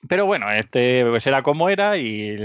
Pero 0.09 0.27
bueno, 0.27 0.51
este 0.51 1.05
pues 1.09 1.27
era 1.27 1.43
como 1.43 1.69
era 1.69 1.97
y 1.97 2.37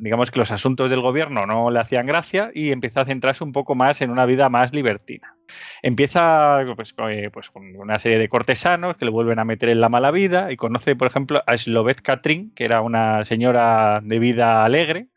digamos 0.00 0.30
que 0.30 0.38
los 0.38 0.52
asuntos 0.52 0.90
del 0.90 1.00
gobierno 1.00 1.46
no 1.46 1.70
le 1.70 1.80
hacían 1.80 2.06
gracia 2.06 2.50
y 2.54 2.70
empieza 2.70 3.00
a 3.00 3.04
centrarse 3.06 3.44
un 3.44 3.52
poco 3.52 3.74
más 3.74 4.00
en 4.02 4.10
una 4.10 4.26
vida 4.26 4.48
más 4.48 4.72
libertina. 4.72 5.34
Empieza 5.82 6.64
pues, 6.76 6.94
eh, 7.10 7.30
pues, 7.32 7.50
con 7.50 7.74
una 7.76 7.98
serie 7.98 8.18
de 8.18 8.28
cortesanos 8.28 8.96
que 8.96 9.04
le 9.04 9.10
vuelven 9.10 9.38
a 9.38 9.44
meter 9.44 9.70
en 9.70 9.80
la 9.80 9.88
mala 9.88 10.10
vida 10.10 10.52
y 10.52 10.56
conoce, 10.56 10.96
por 10.96 11.08
ejemplo, 11.08 11.42
a 11.46 11.56
Slovet 11.56 12.02
Katrin, 12.02 12.52
que 12.54 12.64
era 12.64 12.82
una 12.82 13.24
señora 13.24 14.00
de 14.02 14.18
vida 14.18 14.64
alegre, 14.64 15.08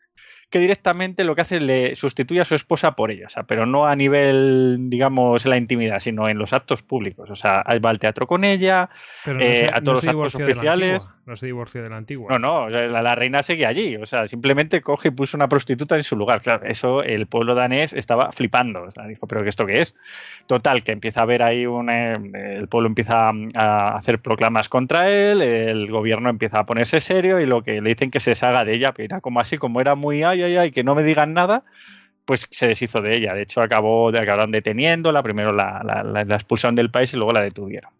que 0.52 0.58
directamente 0.58 1.24
lo 1.24 1.34
que 1.34 1.40
hace 1.40 1.56
es 1.56 1.62
le 1.62 1.96
sustituye 1.96 2.42
a 2.42 2.44
su 2.44 2.54
esposa 2.54 2.94
por 2.94 3.10
ella, 3.10 3.26
o 3.26 3.30
sea, 3.30 3.44
pero 3.44 3.64
no 3.64 3.86
a 3.86 3.96
nivel, 3.96 4.76
digamos, 4.90 5.46
en 5.46 5.50
la 5.50 5.56
intimidad, 5.56 5.98
sino 5.98 6.28
en 6.28 6.36
los 6.36 6.52
actos 6.52 6.82
públicos. 6.82 7.30
O 7.30 7.36
sea, 7.36 7.64
va 7.82 7.90
al 7.90 7.98
teatro 7.98 8.26
con 8.26 8.44
ella, 8.44 8.90
eh, 9.26 9.70
a 9.72 9.80
todos 9.80 10.04
los 10.04 10.14
actos 10.14 10.34
oficiales 10.34 11.08
no 11.24 11.36
se 11.36 11.46
divorció 11.46 11.82
de 11.82 11.90
la 11.90 11.96
antigua. 11.96 12.28
No, 12.30 12.38
no, 12.38 12.68
la, 12.68 13.14
reina 13.14 13.42
seguía 13.42 13.68
allí. 13.68 13.96
O 13.96 14.06
sea, 14.06 14.26
simplemente 14.26 14.80
coge 14.80 15.08
y 15.08 15.10
puso 15.12 15.36
una 15.36 15.48
prostituta 15.48 15.96
en 15.96 16.02
su 16.02 16.16
lugar. 16.16 16.42
Claro, 16.42 16.64
eso 16.66 17.02
el 17.02 17.26
pueblo 17.26 17.54
danés 17.54 17.92
estaba 17.92 18.32
flipando. 18.32 18.92
Dijo, 19.06 19.26
¿pero 19.28 19.44
esto 19.44 19.64
qué 19.64 19.80
es? 19.80 19.94
Total, 20.46 20.82
que 20.82 20.92
empieza 20.92 21.20
a 21.20 21.22
haber 21.22 21.42
ahí 21.42 21.64
un. 21.64 21.90
Eh, 21.90 22.14
el 22.56 22.66
pueblo 22.68 22.88
empieza 22.88 23.30
a 23.54 23.94
hacer 23.94 24.18
proclamas 24.18 24.68
contra 24.68 25.08
él, 25.10 25.42
el 25.42 25.90
gobierno 25.90 26.28
empieza 26.28 26.58
a 26.58 26.64
ponerse 26.64 27.00
serio 27.00 27.40
y 27.40 27.46
lo 27.46 27.62
que 27.62 27.80
le 27.80 27.90
dicen 27.90 28.10
que 28.10 28.20
se 28.20 28.34
salga 28.34 28.64
de 28.64 28.74
ella, 28.74 28.92
pero 28.92 29.04
era 29.04 29.20
como 29.20 29.38
así, 29.40 29.58
como 29.58 29.80
era 29.80 29.94
muy 29.94 30.24
ay, 30.24 30.42
ay, 30.42 30.56
ay, 30.56 30.70
que 30.72 30.82
no 30.82 30.94
me 30.94 31.04
digan 31.04 31.34
nada 31.34 31.64
pues 32.24 32.46
se 32.50 32.66
deshizo 32.66 33.00
de 33.00 33.16
ella. 33.16 33.34
De 33.34 33.42
hecho, 33.42 33.60
acabó, 33.60 34.08
acabaron 34.08 34.50
deteniéndola, 34.50 35.22
primero 35.22 35.52
la, 35.52 35.82
la, 35.84 36.24
la, 36.24 36.34
expulsaron 36.34 36.74
del 36.74 36.90
país 36.90 37.12
y 37.12 37.16
luego 37.16 37.32
la 37.32 37.42
detuvieron. 37.42 37.90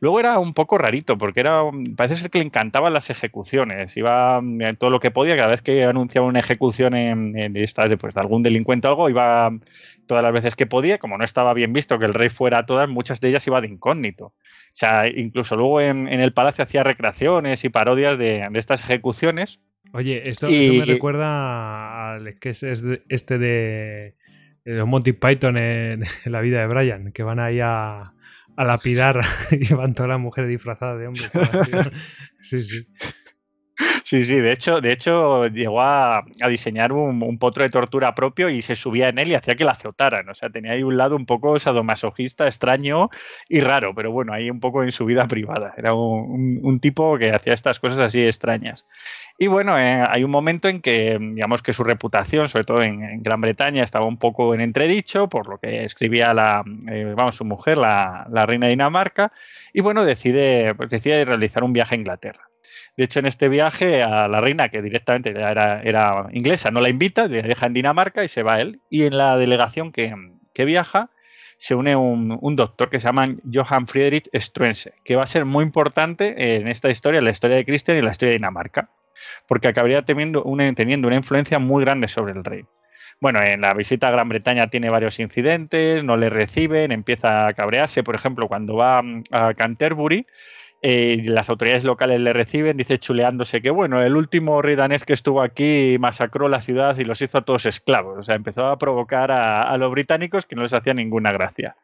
Luego 0.00 0.20
era 0.20 0.38
un 0.38 0.54
poco 0.54 0.78
rarito, 0.78 1.18
porque 1.18 1.40
era, 1.40 1.62
parece 1.96 2.16
ser 2.16 2.30
que 2.30 2.38
le 2.38 2.44
encantaban 2.44 2.92
las 2.92 3.10
ejecuciones. 3.10 3.96
Iba 3.96 4.40
mm, 4.40 4.76
todo 4.78 4.90
lo 4.90 5.00
que 5.00 5.10
podía, 5.10 5.36
cada 5.36 5.48
vez 5.48 5.62
que 5.62 5.84
anunciaba 5.84 6.26
una 6.26 6.40
ejecución 6.40 6.94
en, 6.94 7.36
en 7.36 7.56
esta, 7.56 7.88
pues, 7.96 8.14
de 8.14 8.20
algún 8.20 8.42
delincuente 8.42 8.86
o 8.86 8.90
algo, 8.90 9.10
iba 9.10 9.50
todas 10.06 10.22
las 10.22 10.32
veces 10.32 10.54
que 10.54 10.66
podía. 10.66 10.98
Como 10.98 11.18
no 11.18 11.24
estaba 11.24 11.52
bien 11.54 11.72
visto 11.72 11.98
que 11.98 12.06
el 12.06 12.14
rey 12.14 12.28
fuera 12.28 12.58
a 12.58 12.66
todas, 12.66 12.88
muchas 12.88 13.20
de 13.20 13.28
ellas 13.28 13.46
iba 13.46 13.60
de 13.60 13.68
incógnito. 13.68 14.26
O 14.26 14.78
sea, 14.78 15.08
incluso 15.08 15.56
luego 15.56 15.80
en, 15.80 16.08
el 16.08 16.32
palacio 16.32 16.64
hacía 16.64 16.82
recreaciones 16.82 17.64
y 17.64 17.68
parodias 17.70 18.18
de, 18.18 18.46
estas 18.54 18.82
ejecuciones. 18.82 19.58
Oye, 19.92 20.22
esto, 20.26 20.48
me 20.48 20.84
recuerda 20.84 22.14
al 22.14 22.38
que 22.38 22.50
es 22.50 22.62
este 22.62 23.38
de, 23.38 24.16
los 24.64 24.86
Monty 24.86 25.12
Python 25.12 25.56
en 25.58 26.04
la 26.24 26.40
vida 26.40 26.60
de 26.60 26.66
Brian, 26.66 27.12
que 27.12 27.22
van 27.22 27.40
ahí 27.40 27.60
a 27.60 28.12
a 28.56 28.64
lapidar 28.64 29.20
y 29.50 29.72
van 29.74 29.94
toda 29.94 30.08
la 30.08 30.18
mujer 30.18 30.46
disfrazada 30.46 30.96
de 30.96 31.06
hombre. 31.06 31.22
Sí, 32.40 32.62
sí. 32.62 32.86
Sí, 34.06 34.24
sí, 34.24 34.36
de 34.36 34.52
hecho, 34.52 34.80
de 34.80 34.92
hecho 34.92 35.48
llegó 35.48 35.80
a, 35.82 36.24
diseñar 36.48 36.92
un, 36.92 37.38
potro 37.40 37.64
de 37.64 37.70
tortura 37.70 38.14
propio 38.14 38.48
y 38.48 38.62
se 38.62 38.76
subía 38.76 39.08
en 39.08 39.18
él 39.18 39.30
y 39.32 39.34
hacía 39.34 39.56
que 39.56 39.64
la 39.64 39.72
azotaran. 39.72 40.28
O 40.28 40.34
sea, 40.36 40.48
tenía 40.48 40.72
ahí 40.72 40.84
un 40.84 40.96
lado 40.96 41.16
un 41.16 41.26
poco 41.26 41.58
sadomasoquista, 41.58 42.46
extraño 42.46 43.10
y 43.48 43.60
raro, 43.62 43.96
pero 43.96 44.12
bueno, 44.12 44.32
ahí 44.32 44.48
un 44.48 44.60
poco 44.60 44.84
en 44.84 44.92
su 44.92 45.06
vida 45.06 45.26
privada. 45.28 45.74
Era 45.76 45.92
un, 45.92 46.78
tipo 46.80 47.18
que 47.18 47.32
hacía 47.32 47.52
estas 47.52 47.80
cosas 47.80 47.98
así 47.98 48.24
extrañas. 48.24 48.86
Y 49.38 49.48
bueno, 49.48 49.76
eh, 49.76 50.06
hay 50.08 50.22
un 50.22 50.30
momento 50.30 50.68
en 50.68 50.82
que, 50.82 51.16
digamos 51.18 51.62
que 51.64 51.72
su 51.72 51.82
reputación, 51.82 52.48
sobre 52.48 52.64
todo 52.64 52.82
en, 52.84 53.24
Gran 53.24 53.40
Bretaña, 53.40 53.82
estaba 53.82 54.06
un 54.06 54.18
poco 54.18 54.54
en 54.54 54.60
entredicho, 54.60 55.28
por 55.28 55.48
lo 55.48 55.58
que 55.58 55.84
escribía 55.84 56.32
la, 56.32 56.62
eh, 56.88 57.12
vamos, 57.16 57.34
su 57.34 57.44
mujer, 57.44 57.76
la, 57.76 58.46
reina 58.46 58.66
de 58.66 58.70
Dinamarca, 58.70 59.32
y 59.72 59.80
bueno, 59.80 60.04
decide, 60.04 60.76
pues 60.76 60.90
decide 60.90 61.24
realizar 61.24 61.64
un 61.64 61.72
viaje 61.72 61.96
a 61.96 61.98
Inglaterra. 61.98 62.50
De 62.96 63.04
hecho, 63.04 63.18
en 63.18 63.26
este 63.26 63.48
viaje 63.48 64.02
a 64.02 64.26
la 64.26 64.40
reina, 64.40 64.70
que 64.70 64.80
directamente 64.80 65.30
era, 65.30 65.82
era 65.82 66.26
inglesa, 66.32 66.70
no 66.70 66.80
la 66.80 66.88
invita, 66.88 67.28
le 67.28 67.42
deja 67.42 67.66
en 67.66 67.74
Dinamarca 67.74 68.24
y 68.24 68.28
se 68.28 68.42
va 68.42 68.60
él. 68.60 68.80
Y 68.88 69.04
en 69.04 69.18
la 69.18 69.36
delegación 69.36 69.92
que, 69.92 70.14
viaja 70.64 71.10
se 71.58 71.74
une 71.74 71.94
un, 71.94 72.56
doctor 72.56 72.88
que 72.88 73.00
se 73.00 73.06
llama 73.06 73.34
Johann 73.52 73.86
Friedrich 73.86 74.28
Struense, 74.34 74.94
que 75.04 75.16
va 75.16 75.24
a 75.24 75.26
ser 75.26 75.44
muy 75.44 75.64
importante 75.64 76.56
en 76.56 76.68
esta 76.68 76.90
historia, 76.90 77.18
en 77.18 77.24
la 77.24 77.30
historia 77.30 77.56
de 77.56 77.66
Christian 77.66 77.98
y 77.98 78.02
la 78.02 78.10
historia 78.10 78.30
de 78.30 78.38
Dinamarca, 78.38 78.90
porque 79.46 79.68
acabaría 79.68 80.02
teniendo 80.02 80.42
una, 80.44 80.72
teniendo 80.74 81.08
una 81.08 81.16
influencia 81.16 81.58
muy 81.58 81.84
grande 81.84 82.08
sobre 82.08 82.32
el 82.32 82.44
rey. 82.44 82.64
Bueno, 83.20 83.42
en 83.42 83.62
la 83.62 83.72
visita 83.72 84.08
a 84.08 84.10
Gran 84.10 84.28
Bretaña 84.28 84.68
tiene 84.68 84.90
varios 84.90 85.18
incidentes, 85.18 86.04
no 86.04 86.18
le 86.18 86.28
reciben, 86.28 86.92
empieza 86.92 87.46
a 87.46 87.54
cabrearse, 87.54 88.02
por 88.02 88.14
ejemplo, 88.14 88.46
cuando 88.46 88.76
va 88.76 89.02
a 89.30 89.54
Canterbury, 89.54 90.26
eh, 90.88 91.20
las 91.24 91.50
autoridades 91.50 91.82
locales 91.82 92.20
le 92.20 92.32
reciben, 92.32 92.76
dice 92.76 92.96
chuleándose 92.98 93.60
que, 93.60 93.70
bueno, 93.70 94.00
el 94.04 94.14
último 94.14 94.62
rey 94.62 94.76
danés 94.76 95.02
que 95.02 95.14
estuvo 95.14 95.42
aquí 95.42 95.96
masacró 95.98 96.48
la 96.48 96.60
ciudad 96.60 96.96
y 96.96 97.04
los 97.04 97.20
hizo 97.22 97.38
a 97.38 97.42
todos 97.44 97.66
esclavos. 97.66 98.16
O 98.20 98.22
sea, 98.22 98.36
empezó 98.36 98.68
a 98.68 98.78
provocar 98.78 99.32
a, 99.32 99.76
los 99.78 99.90
británicos 99.90 100.46
que 100.46 100.54
no 100.54 100.62
les 100.62 100.72
hacía 100.72 100.94
ninguna 100.94 101.32
gracia. 101.32 101.74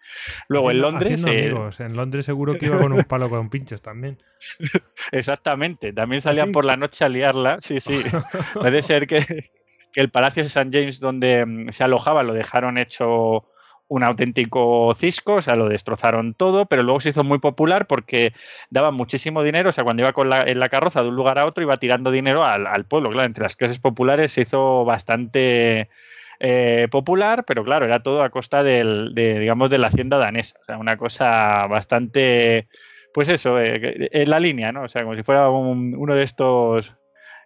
Luego 0.46 0.70
en 0.70 0.82
Londres. 0.82 1.24
Eh, 1.26 1.52
en 1.80 1.96
Londres 1.96 2.26
seguro 2.26 2.56
que 2.56 2.66
iba 2.66 2.78
con 2.78 2.92
un 2.92 3.02
palo 3.02 3.28
con 3.28 3.50
pinchos 3.50 3.82
también. 3.82 4.22
Exactamente, 5.10 5.92
también 5.92 6.20
salían 6.20 6.52
por 6.52 6.64
la 6.64 6.76
noche 6.76 7.04
a 7.04 7.08
liarla. 7.08 7.56
Sí, 7.60 7.80
sí. 7.80 8.04
Puede 8.54 8.84
ser 8.84 9.08
que, 9.08 9.50
que 9.92 10.00
el 10.00 10.10
Palacio 10.10 10.44
de 10.44 10.46
St. 10.46 10.70
James, 10.72 11.00
donde 11.00 11.44
mm, 11.44 11.72
se 11.72 11.82
alojaba, 11.82 12.22
lo 12.22 12.34
dejaron 12.34 12.78
hecho 12.78 13.48
un 13.92 14.02
auténtico 14.02 14.94
cisco, 14.94 15.34
o 15.34 15.42
sea, 15.42 15.54
lo 15.54 15.68
destrozaron 15.68 16.32
todo, 16.32 16.64
pero 16.64 16.82
luego 16.82 17.00
se 17.00 17.10
hizo 17.10 17.24
muy 17.24 17.38
popular 17.40 17.86
porque 17.86 18.32
daba 18.70 18.90
muchísimo 18.90 19.42
dinero, 19.42 19.68
o 19.68 19.72
sea, 19.72 19.84
cuando 19.84 20.02
iba 20.02 20.14
con 20.14 20.30
la, 20.30 20.44
en 20.44 20.60
la 20.60 20.70
carroza 20.70 21.02
de 21.02 21.10
un 21.10 21.14
lugar 21.14 21.38
a 21.38 21.44
otro 21.44 21.62
iba 21.62 21.76
tirando 21.76 22.10
dinero 22.10 22.42
al, 22.42 22.86
pueblo, 22.86 23.10
claro, 23.10 23.26
entre 23.26 23.42
las 23.42 23.54
clases 23.54 23.78
populares 23.78 24.32
se 24.32 24.42
hizo 24.42 24.86
bastante 24.86 25.90
eh, 26.40 26.88
popular, 26.90 27.44
pero 27.44 27.64
claro, 27.64 27.84
era 27.84 28.02
todo 28.02 28.22
a 28.22 28.30
costa 28.30 28.62
del, 28.62 29.14
de, 29.14 29.38
digamos, 29.38 29.68
de 29.68 29.76
la 29.76 29.88
hacienda 29.88 30.16
danesa, 30.16 30.56
o 30.62 30.64
sea, 30.64 30.78
una 30.78 30.96
cosa 30.96 31.66
bastante, 31.66 32.68
pues 33.12 33.28
eso, 33.28 33.60
eh, 33.60 34.08
en 34.10 34.30
la 34.30 34.40
línea, 34.40 34.72
¿no? 34.72 34.84
O 34.84 34.88
sea, 34.88 35.02
como 35.02 35.16
si 35.16 35.22
fuera 35.22 35.50
uno 35.50 36.14
de 36.14 36.22
estos 36.22 36.94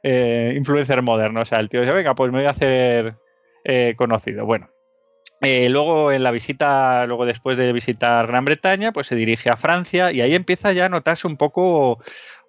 eh, 0.05 0.55
influencer 0.57 1.03
moderno. 1.03 1.41
O 1.41 1.45
sea, 1.45 1.59
el 1.59 1.69
tío 1.69 1.81
dice, 1.81 1.93
venga, 1.93 2.15
pues 2.15 2.31
me 2.31 2.38
voy 2.38 2.47
a 2.47 2.50
hacer 2.50 3.17
conocido. 3.97 4.47
Bueno, 4.47 4.71
eh, 5.43 5.69
luego 5.69 6.12
en 6.12 6.23
la 6.23 6.31
visita, 6.31 7.07
luego 7.07 7.26
después 7.26 7.59
de 7.59 7.73
visitar 7.73 8.26
Gran 8.26 8.45
Bretaña, 8.45 8.93
pues 8.93 9.07
se 9.07 9.16
dirige 9.16 9.50
a 9.50 9.57
Francia 9.57 10.12
y 10.12 10.21
ahí 10.21 10.35
empieza 10.35 10.73
ya 10.73 10.87
a 10.87 10.88
notarse 10.88 11.26
un 11.26 11.37
poco 11.37 11.99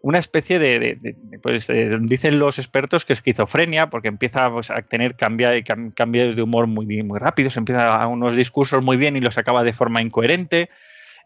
una 0.01 0.19
especie 0.19 0.59
de, 0.59 1.15
pues 1.41 1.67
dicen 2.01 2.39
los 2.39 2.59
expertos 2.59 3.03
que 3.03 3.13
esquizofrenia, 3.13 3.89
porque 3.89 4.07
empieza 4.07 4.49
pues, 4.49 4.69
a 4.69 4.81
tener 4.83 5.15
cambios 5.15 6.35
de 6.35 6.41
humor 6.41 6.67
muy, 6.67 7.03
muy 7.03 7.19
rápidos, 7.19 7.57
empieza 7.57 8.01
a 8.01 8.07
unos 8.07 8.35
discursos 8.35 8.83
muy 8.83 8.95
bien 8.95 9.17
y 9.17 9.21
los 9.21 9.37
acaba 9.37 9.63
de 9.63 9.73
forma 9.73 10.01
incoherente. 10.01 10.69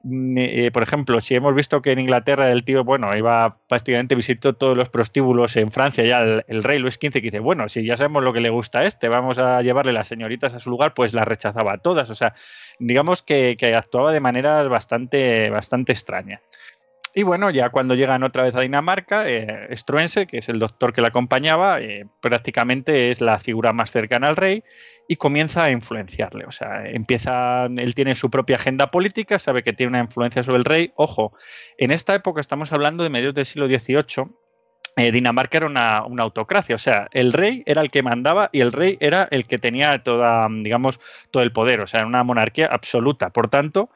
Eh, 0.03 0.72
por 0.74 0.81
ejemplo, 0.81 1.22
si 1.22 1.36
hemos 1.36 1.53
visto 1.53 1.81
que 1.81 1.91
en 1.91 2.00
Inglaterra 2.00 2.51
el 2.51 2.63
tío, 2.63 2.84
bueno, 2.84 3.15
iba 3.15 3.55
prácticamente 3.70 4.15
visitó 4.15 4.53
todos 4.53 4.75
los 4.75 4.89
prostíbulos 4.89 5.55
en 5.58 5.72
Francia, 5.72 6.03
ya 6.03 6.22
el, 6.22 6.63
rey 6.63 6.79
Luis 6.79 6.96
XV, 6.96 7.12
que 7.12 7.22
dice, 7.22 7.39
bueno, 7.39 7.70
si 7.70 7.86
ya 7.86 7.98
sabemos 7.98 8.24
lo 8.24 8.34
que 8.34 8.41
le 8.41 8.50
gusta 8.50 8.79
a 8.79 8.86
este, 8.86 9.10
vamos 9.10 9.38
a 9.38 9.62
llevarle 9.62 9.93
las 9.93 10.08
señoritas 10.08 10.55
a 10.55 10.60
su 10.60 10.72
lugar, 10.72 10.96
pues 10.96 11.13
las 11.13 11.27
rechazaba 11.27 11.74
a 11.74 11.77
todas. 11.77 12.10
O 12.10 12.15
sea, 12.15 12.34
digamos 12.79 13.22
que, 13.22 13.55
que 13.60 13.75
actuaba 13.75 14.12
de 14.12 14.20
manera 14.20 14.63
bastante, 14.63 15.50
bastante 15.51 15.91
extraña. 15.91 16.41
Y 17.13 17.24
bueno, 17.24 17.50
ya 17.50 17.70
cuando 17.70 17.96
llegan 17.96 18.24
otra 18.24 18.44
vez 18.44 18.56
a 18.56 18.62
Dinamarca, 18.62 19.30
eh, 19.30 19.68
Struense, 19.75 20.27
que 20.27 20.38
es 20.38 20.48
el 20.48 20.60
doctor 20.60 20.94
que 20.94 21.01
la 21.01 21.10
acompañaba, 21.10 21.82
eh, 21.82 22.06
prácticamente 22.22 23.12
es 23.12 23.20
la 23.20 23.38
figura 23.38 23.74
más 23.74 23.91
cercana 23.91 24.30
al 24.30 24.38
rey 24.38 24.63
y 25.10 25.18
comienza 25.18 25.65
a 25.65 25.72
influenciarle. 25.72 26.46
O 26.46 26.51
sea, 26.51 26.88
empieza, 26.88 27.65
él 27.65 27.96
tiene 27.96 28.15
su 28.15 28.30
propia 28.30 28.56
agenda 28.56 28.91
política, 28.91 29.39
sabe 29.39 29.62
que 29.62 29.74
tiene 29.74 29.89
una 29.89 30.00
influencia 30.00 30.44
sobre 30.44 30.60
el 30.60 30.65
rey. 30.65 30.94
Ojo, 30.96 31.34
en 31.77 31.91
esta 31.91 32.15
época 32.15 32.39
estamos 32.39 32.72
hablando 32.72 33.03
de 33.03 33.10
mediados 33.10 33.36
del 33.36 33.46
siglo 33.46 33.68
XVIII. 33.68 34.27
Eh, 34.96 35.12
Dinamarca 35.12 35.58
era 35.58 35.68
una, 35.68 36.06
una, 36.06 36.24
autocracia, 36.24 36.75
o 36.75 36.80
sea, 36.80 37.08
el 37.13 37.32
rey 37.32 37.63
era 37.65 37.82
el 37.82 37.89
que 37.89 38.03
mandaba 38.03 38.50
y 38.51 38.60
el 38.60 38.74
rey 38.74 38.98
era 39.00 39.25
el 39.32 39.46
que 39.46 39.58
tenía 39.58 40.03
toda, 40.03 40.50
digamos, 40.50 41.00
todo 41.32 41.44
el 41.44 41.53
poder, 41.53 41.80
o 41.80 41.88
sea, 41.88 42.06
una 42.06 42.24
monarquía 42.25 42.68
absoluta. 42.68 43.30
Por 43.30 43.48
tanto, 43.50 43.89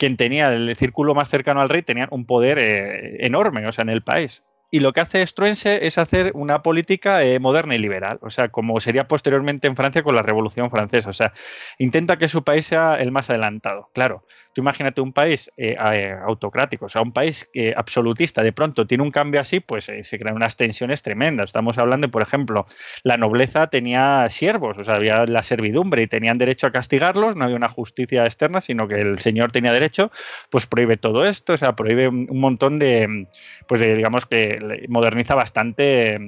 quien 0.00 0.16
tenía 0.16 0.48
el 0.48 0.74
círculo 0.76 1.14
más 1.14 1.28
cercano 1.28 1.60
al 1.60 1.68
rey 1.68 1.82
tenía 1.82 2.08
un 2.10 2.24
poder 2.24 2.58
eh, 2.58 3.26
enorme, 3.26 3.66
o 3.66 3.72
sea, 3.72 3.82
en 3.82 3.90
el 3.90 4.02
país. 4.02 4.42
Y 4.70 4.80
lo 4.80 4.94
que 4.94 5.00
hace 5.00 5.26
Struense 5.26 5.86
es 5.86 5.98
hacer 5.98 6.30
una 6.34 6.62
política 6.62 7.22
eh, 7.22 7.38
moderna 7.38 7.74
y 7.74 7.78
liberal, 7.78 8.18
o 8.22 8.30
sea, 8.30 8.48
como 8.48 8.80
sería 8.80 9.08
posteriormente 9.08 9.68
en 9.68 9.76
Francia 9.76 10.02
con 10.02 10.14
la 10.14 10.22
Revolución 10.22 10.70
Francesa. 10.70 11.10
O 11.10 11.12
sea, 11.12 11.34
intenta 11.78 12.16
que 12.16 12.28
su 12.28 12.44
país 12.44 12.64
sea 12.64 12.94
el 12.94 13.12
más 13.12 13.28
adelantado. 13.28 13.90
Claro, 13.92 14.24
Tú 14.52 14.62
imagínate 14.62 15.00
un 15.00 15.12
país 15.12 15.50
eh, 15.56 15.76
eh, 15.92 16.16
autocrático, 16.24 16.86
o 16.86 16.88
sea, 16.88 17.02
un 17.02 17.12
país 17.12 17.48
que 17.52 17.72
absolutista, 17.76 18.42
de 18.42 18.52
pronto 18.52 18.84
tiene 18.84 19.04
un 19.04 19.12
cambio 19.12 19.40
así, 19.40 19.60
pues 19.60 19.88
eh, 19.88 20.02
se 20.02 20.18
crean 20.18 20.34
unas 20.34 20.56
tensiones 20.56 21.02
tremendas. 21.02 21.50
Estamos 21.50 21.78
hablando, 21.78 22.10
por 22.10 22.22
ejemplo, 22.22 22.66
la 23.04 23.16
nobleza 23.16 23.68
tenía 23.68 24.28
siervos, 24.28 24.76
o 24.78 24.82
sea, 24.82 24.96
había 24.96 25.24
la 25.26 25.44
servidumbre 25.44 26.02
y 26.02 26.08
tenían 26.08 26.36
derecho 26.38 26.66
a 26.66 26.72
castigarlos, 26.72 27.36
no 27.36 27.44
había 27.44 27.56
una 27.56 27.68
justicia 27.68 28.24
externa, 28.24 28.60
sino 28.60 28.88
que 28.88 29.00
el 29.00 29.20
señor 29.20 29.52
tenía 29.52 29.72
derecho, 29.72 30.10
pues 30.50 30.66
prohíbe 30.66 30.96
todo 30.96 31.24
esto, 31.26 31.52
o 31.52 31.56
sea, 31.56 31.76
prohíbe 31.76 32.08
un, 32.08 32.40
montón 32.40 32.80
de, 32.80 33.28
pues 33.68 33.80
digamos 33.80 34.26
que 34.26 34.86
moderniza 34.88 35.36
bastante 35.36 36.18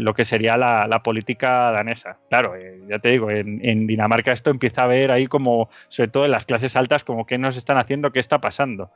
lo 0.00 0.14
que 0.14 0.24
sería 0.24 0.56
la, 0.56 1.02
política 1.04 1.70
danesa. 1.70 2.18
Claro, 2.28 2.54
ya 2.88 2.98
te 2.98 3.10
digo, 3.10 3.30
en, 3.30 3.60
en, 3.62 3.86
Dinamarca 3.86 4.32
esto 4.32 4.50
empieza 4.50 4.82
a 4.82 4.88
ver 4.88 5.12
ahí 5.12 5.28
como, 5.28 5.70
sobre 5.88 6.08
todo 6.08 6.24
en 6.24 6.32
las 6.32 6.44
clases 6.44 6.74
altas, 6.74 7.04
como 7.04 7.24
que 7.24 7.38
nos 7.38 7.56
están 7.68 7.78
haciendo, 7.78 8.12
qué 8.12 8.20
está 8.20 8.40
pasando. 8.40 8.90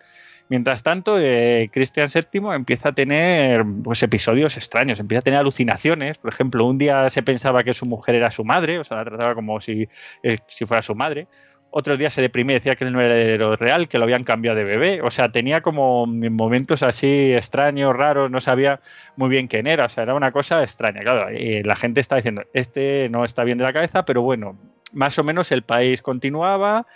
Mientras 0.48 0.82
tanto, 0.82 1.18
eh, 1.18 1.70
Cristian 1.72 2.08
VII 2.12 2.54
empieza 2.54 2.90
a 2.90 2.92
tener 2.92 3.64
pues, 3.84 4.02
episodios 4.02 4.56
extraños, 4.56 4.98
empieza 4.98 5.20
a 5.20 5.22
tener 5.22 5.40
alucinaciones. 5.40 6.18
Por 6.18 6.32
ejemplo, 6.32 6.66
un 6.66 6.78
día 6.78 7.08
se 7.10 7.22
pensaba 7.22 7.62
que 7.64 7.74
su 7.74 7.86
mujer 7.86 8.14
era 8.14 8.30
su 8.30 8.44
madre, 8.44 8.78
o 8.78 8.84
sea, 8.84 8.98
la 8.98 9.04
trataba 9.04 9.34
como 9.34 9.60
si, 9.60 9.88
eh, 10.22 10.38
si 10.48 10.66
fuera 10.66 10.82
su 10.82 10.94
madre. 10.94 11.26
Otro 11.70 11.96
día 11.96 12.10
se 12.10 12.20
deprimía 12.20 12.56
y 12.56 12.58
decía 12.58 12.76
que 12.76 12.84
él 12.84 12.92
no 12.92 13.00
era 13.00 13.56
real, 13.56 13.88
que 13.88 13.96
lo 13.96 14.04
habían 14.04 14.24
cambiado 14.24 14.58
de 14.58 14.64
bebé. 14.64 15.00
O 15.00 15.10
sea, 15.10 15.30
tenía 15.30 15.62
como 15.62 16.06
momentos 16.06 16.82
así 16.82 17.32
extraños, 17.32 17.96
raros, 17.96 18.30
no 18.30 18.42
sabía 18.42 18.80
muy 19.16 19.30
bien 19.30 19.48
quién 19.48 19.66
era. 19.66 19.86
O 19.86 19.88
sea, 19.88 20.02
era 20.02 20.14
una 20.14 20.32
cosa 20.32 20.62
extraña. 20.62 21.00
Claro, 21.00 21.32
y 21.32 21.62
la 21.62 21.76
gente 21.76 22.00
está 22.00 22.16
diciendo, 22.16 22.42
este 22.52 23.08
no 23.10 23.24
está 23.24 23.44
bien 23.44 23.56
de 23.56 23.64
la 23.64 23.72
cabeza, 23.72 24.04
pero 24.04 24.20
bueno, 24.20 24.58
más 24.92 25.18
o 25.18 25.24
menos 25.24 25.50
el 25.50 25.62
país 25.62 26.02
continuaba, 26.02 26.86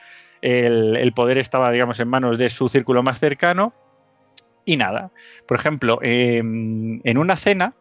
el, 0.46 1.12
poder 1.12 1.38
estaba, 1.38 1.72
digamos, 1.72 1.98
en 1.98 2.08
manos 2.08 2.38
de 2.38 2.50
su 2.50 2.68
círculo 2.68 3.02
más 3.02 3.18
cercano 3.18 3.74
y 4.64 4.76
nada. 4.76 5.10
Por 5.48 5.56
ejemplo, 5.56 5.98
em, 6.02 7.00
en 7.04 7.18
una 7.18 7.36
cena 7.36 7.74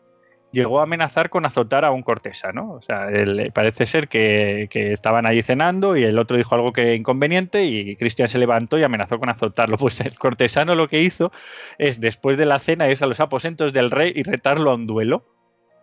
llegó 0.51 0.79
a 0.79 0.83
amenazar 0.83 1.29
con 1.29 1.45
azotar 1.45 1.85
a 1.85 1.91
un 1.91 2.01
cortesano. 2.01 2.71
O 2.73 2.81
sea, 2.81 3.07
parece 3.53 3.85
ser 3.85 4.07
que, 4.07 4.67
estaban 4.71 5.25
allí 5.25 5.43
cenando 5.43 5.95
y 5.97 6.03
el 6.03 6.17
otro 6.17 6.37
dijo 6.37 6.55
algo 6.55 6.73
que 6.73 6.95
inconveniente 6.95 7.65
y 7.65 7.95
Cristian 7.97 8.29
se 8.29 8.39
levantó 8.39 8.79
y 8.79 8.83
amenazó 8.83 9.19
con 9.19 9.29
azotarlo. 9.29 9.77
Pues 9.85 9.99
el 10.01 10.17
cortesano 10.17 10.73
lo 10.73 10.87
que 10.87 11.01
hizo 11.01 11.31
es, 11.77 11.99
después 11.99 12.37
de 12.37 12.47
la 12.47 12.57
cena, 12.57 12.89
ir 12.89 12.97
a 13.01 13.07
los 13.07 13.19
aposentos 13.19 13.73
del 13.73 13.91
rey 13.91 14.11
y 14.15 14.23
retarlo 14.23 14.71
a 14.71 14.75
un 14.75 14.87
duelo 14.87 15.34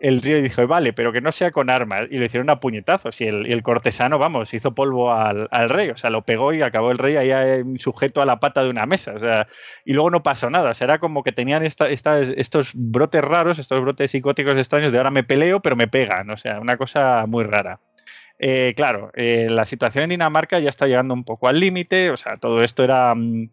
el 0.03 0.21
río 0.21 0.41
dijo, 0.41 0.67
vale, 0.67 0.91
pero 0.91 1.13
que 1.13 1.21
no 1.21 1.31
sea 1.31 1.51
con 1.51 1.69
armas. 1.69 2.07
Y 2.11 2.17
le 2.17 2.25
hicieron 2.25 2.49
a 2.49 2.59
puñetazos. 2.59 3.21
Y 3.21 3.23
el, 3.25 3.63
cortesano, 3.63 4.19
vamos, 4.19 4.53
hizo 4.53 4.75
polvo 4.75 5.13
al, 5.13 5.47
rey. 5.69 5.91
O 5.91 5.97
sea, 5.97 6.09
lo 6.09 6.23
pegó 6.23 6.51
y 6.53 6.61
acabó 6.61 6.91
el 6.91 6.97
rey 6.97 7.15
ahí 7.15 7.63
sujeto 7.77 8.21
a 8.21 8.25
la 8.25 8.41
pata 8.41 8.65
de 8.65 8.69
una 8.69 8.85
mesa. 8.85 9.13
O 9.13 9.19
sea, 9.19 9.47
y 9.85 9.93
luego 9.93 10.11
no 10.11 10.21
pasó 10.21 10.49
nada. 10.49 10.71
O 10.71 10.73
sea, 10.73 10.83
era 10.85 10.99
como 10.99 11.23
que 11.23 11.31
tenían 11.31 11.63
estos 11.63 12.71
brotes 12.73 13.21
raros, 13.21 13.59
estos 13.59 13.79
brotes 13.79 14.11
psicóticos 14.11 14.57
extraños 14.57 14.91
de 14.91 14.97
ahora 14.97 15.09
me 15.09 15.23
peleo, 15.23 15.61
pero 15.61 15.77
me 15.77 15.87
pegan. 15.87 16.29
O 16.31 16.35
sea, 16.37 16.59
una 16.59 16.75
cosa 16.75 17.23
muy 17.25 17.45
rara. 17.45 17.79
Eh, 18.39 18.73
claro, 18.75 19.09
eh, 19.13 19.47
la 19.49 19.63
situación 19.63 20.03
en 20.03 20.09
Dinamarca 20.09 20.59
ya 20.59 20.69
está 20.69 20.85
llegando 20.85 21.13
un 21.13 21.23
poco 21.23 21.47
al 21.47 21.61
límite. 21.61 22.09
O 22.09 22.17
sea, 22.17 22.35
todo 22.35 22.61
esto 22.61 22.83
era... 22.83 23.15
Mm, 23.15 23.51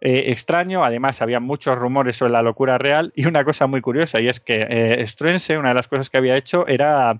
eh, 0.00 0.24
extraño. 0.28 0.84
Además, 0.84 1.22
había 1.22 1.40
muchos 1.40 1.76
rumores 1.76 2.16
sobre 2.16 2.32
la 2.32 2.42
locura 2.42 2.78
real 2.78 3.12
y 3.14 3.26
una 3.26 3.44
cosa 3.44 3.66
muy 3.66 3.80
curiosa, 3.80 4.20
y 4.20 4.28
es 4.28 4.40
que 4.40 4.66
eh, 4.68 5.06
Struense, 5.06 5.58
una 5.58 5.70
de 5.70 5.74
las 5.74 5.88
cosas 5.88 6.10
que 6.10 6.18
había 6.18 6.36
hecho 6.36 6.66
era 6.66 7.18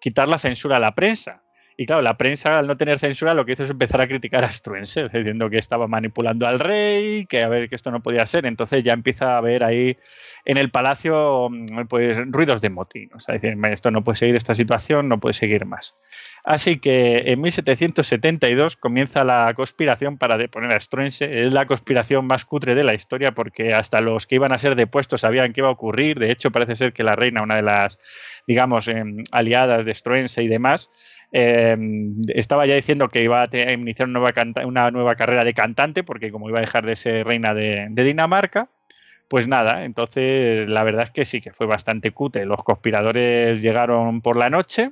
quitar 0.00 0.28
la 0.28 0.38
censura 0.38 0.76
a 0.76 0.80
la 0.80 0.94
prensa. 0.94 1.42
Y 1.80 1.86
claro, 1.86 2.02
la 2.02 2.18
prensa, 2.18 2.58
al 2.58 2.66
no 2.66 2.76
tener 2.76 2.98
censura, 2.98 3.32
lo 3.32 3.46
que 3.46 3.52
hizo 3.52 3.64
es 3.64 3.70
empezar 3.70 4.02
a 4.02 4.06
criticar 4.06 4.44
a 4.44 4.52
Struense, 4.52 5.04
diciendo 5.04 5.48
que 5.48 5.56
estaba 5.56 5.88
manipulando 5.88 6.46
al 6.46 6.60
rey, 6.60 7.24
que 7.24 7.42
a 7.42 7.48
ver, 7.48 7.70
que 7.70 7.74
esto 7.74 7.90
no 7.90 8.02
podía 8.02 8.26
ser. 8.26 8.44
Entonces 8.44 8.84
ya 8.84 8.92
empieza 8.92 9.32
a 9.32 9.38
haber 9.38 9.64
ahí 9.64 9.96
en 10.44 10.58
el 10.58 10.70
palacio 10.70 11.48
mm, 11.50 11.86
pues 11.88 12.18
ruidos 12.26 12.60
de 12.60 12.68
motín. 12.68 13.08
O 13.14 13.20
sea, 13.20 13.38
decir, 13.38 13.56
esto 13.72 13.90
no 13.90 14.04
puede 14.04 14.16
seguir 14.16 14.36
esta 14.36 14.54
situación, 14.54 15.08
no 15.08 15.20
puede 15.20 15.32
seguir 15.32 15.64
más. 15.64 15.96
Así 16.44 16.78
que 16.80 17.22
en 17.24 17.40
1772 17.40 18.76
comienza 18.76 19.24
la 19.24 19.50
conspiración 19.56 20.18
para 20.18 20.36
deponer 20.36 20.72
a 20.72 20.80
Struense. 20.80 21.46
Es 21.46 21.50
la 21.50 21.64
conspiración 21.64 22.26
más 22.26 22.44
cutre 22.44 22.74
de 22.74 22.84
la 22.84 22.92
historia 22.92 23.32
porque 23.32 23.72
hasta 23.72 24.02
los 24.02 24.26
que 24.26 24.34
iban 24.34 24.52
a 24.52 24.58
ser 24.58 24.76
depuestos 24.76 25.22
sabían 25.22 25.54
qué 25.54 25.62
iba 25.62 25.68
a 25.68 25.72
ocurrir. 25.72 26.18
De 26.18 26.30
hecho, 26.30 26.50
parece 26.50 26.76
ser 26.76 26.92
que 26.92 27.04
la 27.04 27.16
reina, 27.16 27.40
una 27.40 27.56
de 27.56 27.62
las, 27.62 27.98
digamos, 28.46 28.86
em, 28.86 29.24
aliadas 29.32 29.86
de 29.86 29.94
Struense 29.94 30.42
y 30.42 30.48
demás, 30.48 30.90
em, 31.32 32.12
estaba 32.28 32.66
ya 32.66 32.74
diciendo 32.74 33.08
que 33.08 33.22
iba 33.22 33.42
a 33.42 33.72
iniciar 33.72 34.08
una 34.08 34.90
nueva, 34.90 35.14
carrera 35.14 35.44
de 35.44 35.54
cantante, 35.54 36.02
porque 36.02 36.30
como 36.30 36.48
iba 36.48 36.58
a 36.58 36.62
dejar 36.62 36.86
de 36.86 36.96
ser 36.96 37.26
reina 37.26 37.54
de, 37.54 37.88
Dinamarca, 37.90 38.68
pues 39.28 39.46
nada, 39.46 39.84
entonces 39.84 40.68
la 40.68 40.82
verdad 40.82 41.04
es 41.04 41.10
que 41.10 41.24
sí, 41.24 41.40
que 41.40 41.52
fue 41.52 41.66
bastante 41.66 42.10
cute. 42.10 42.44
Los 42.46 42.64
conspiradores 42.64 43.62
llegaron 43.62 44.22
por 44.22 44.36
la 44.36 44.50
noche, 44.50 44.90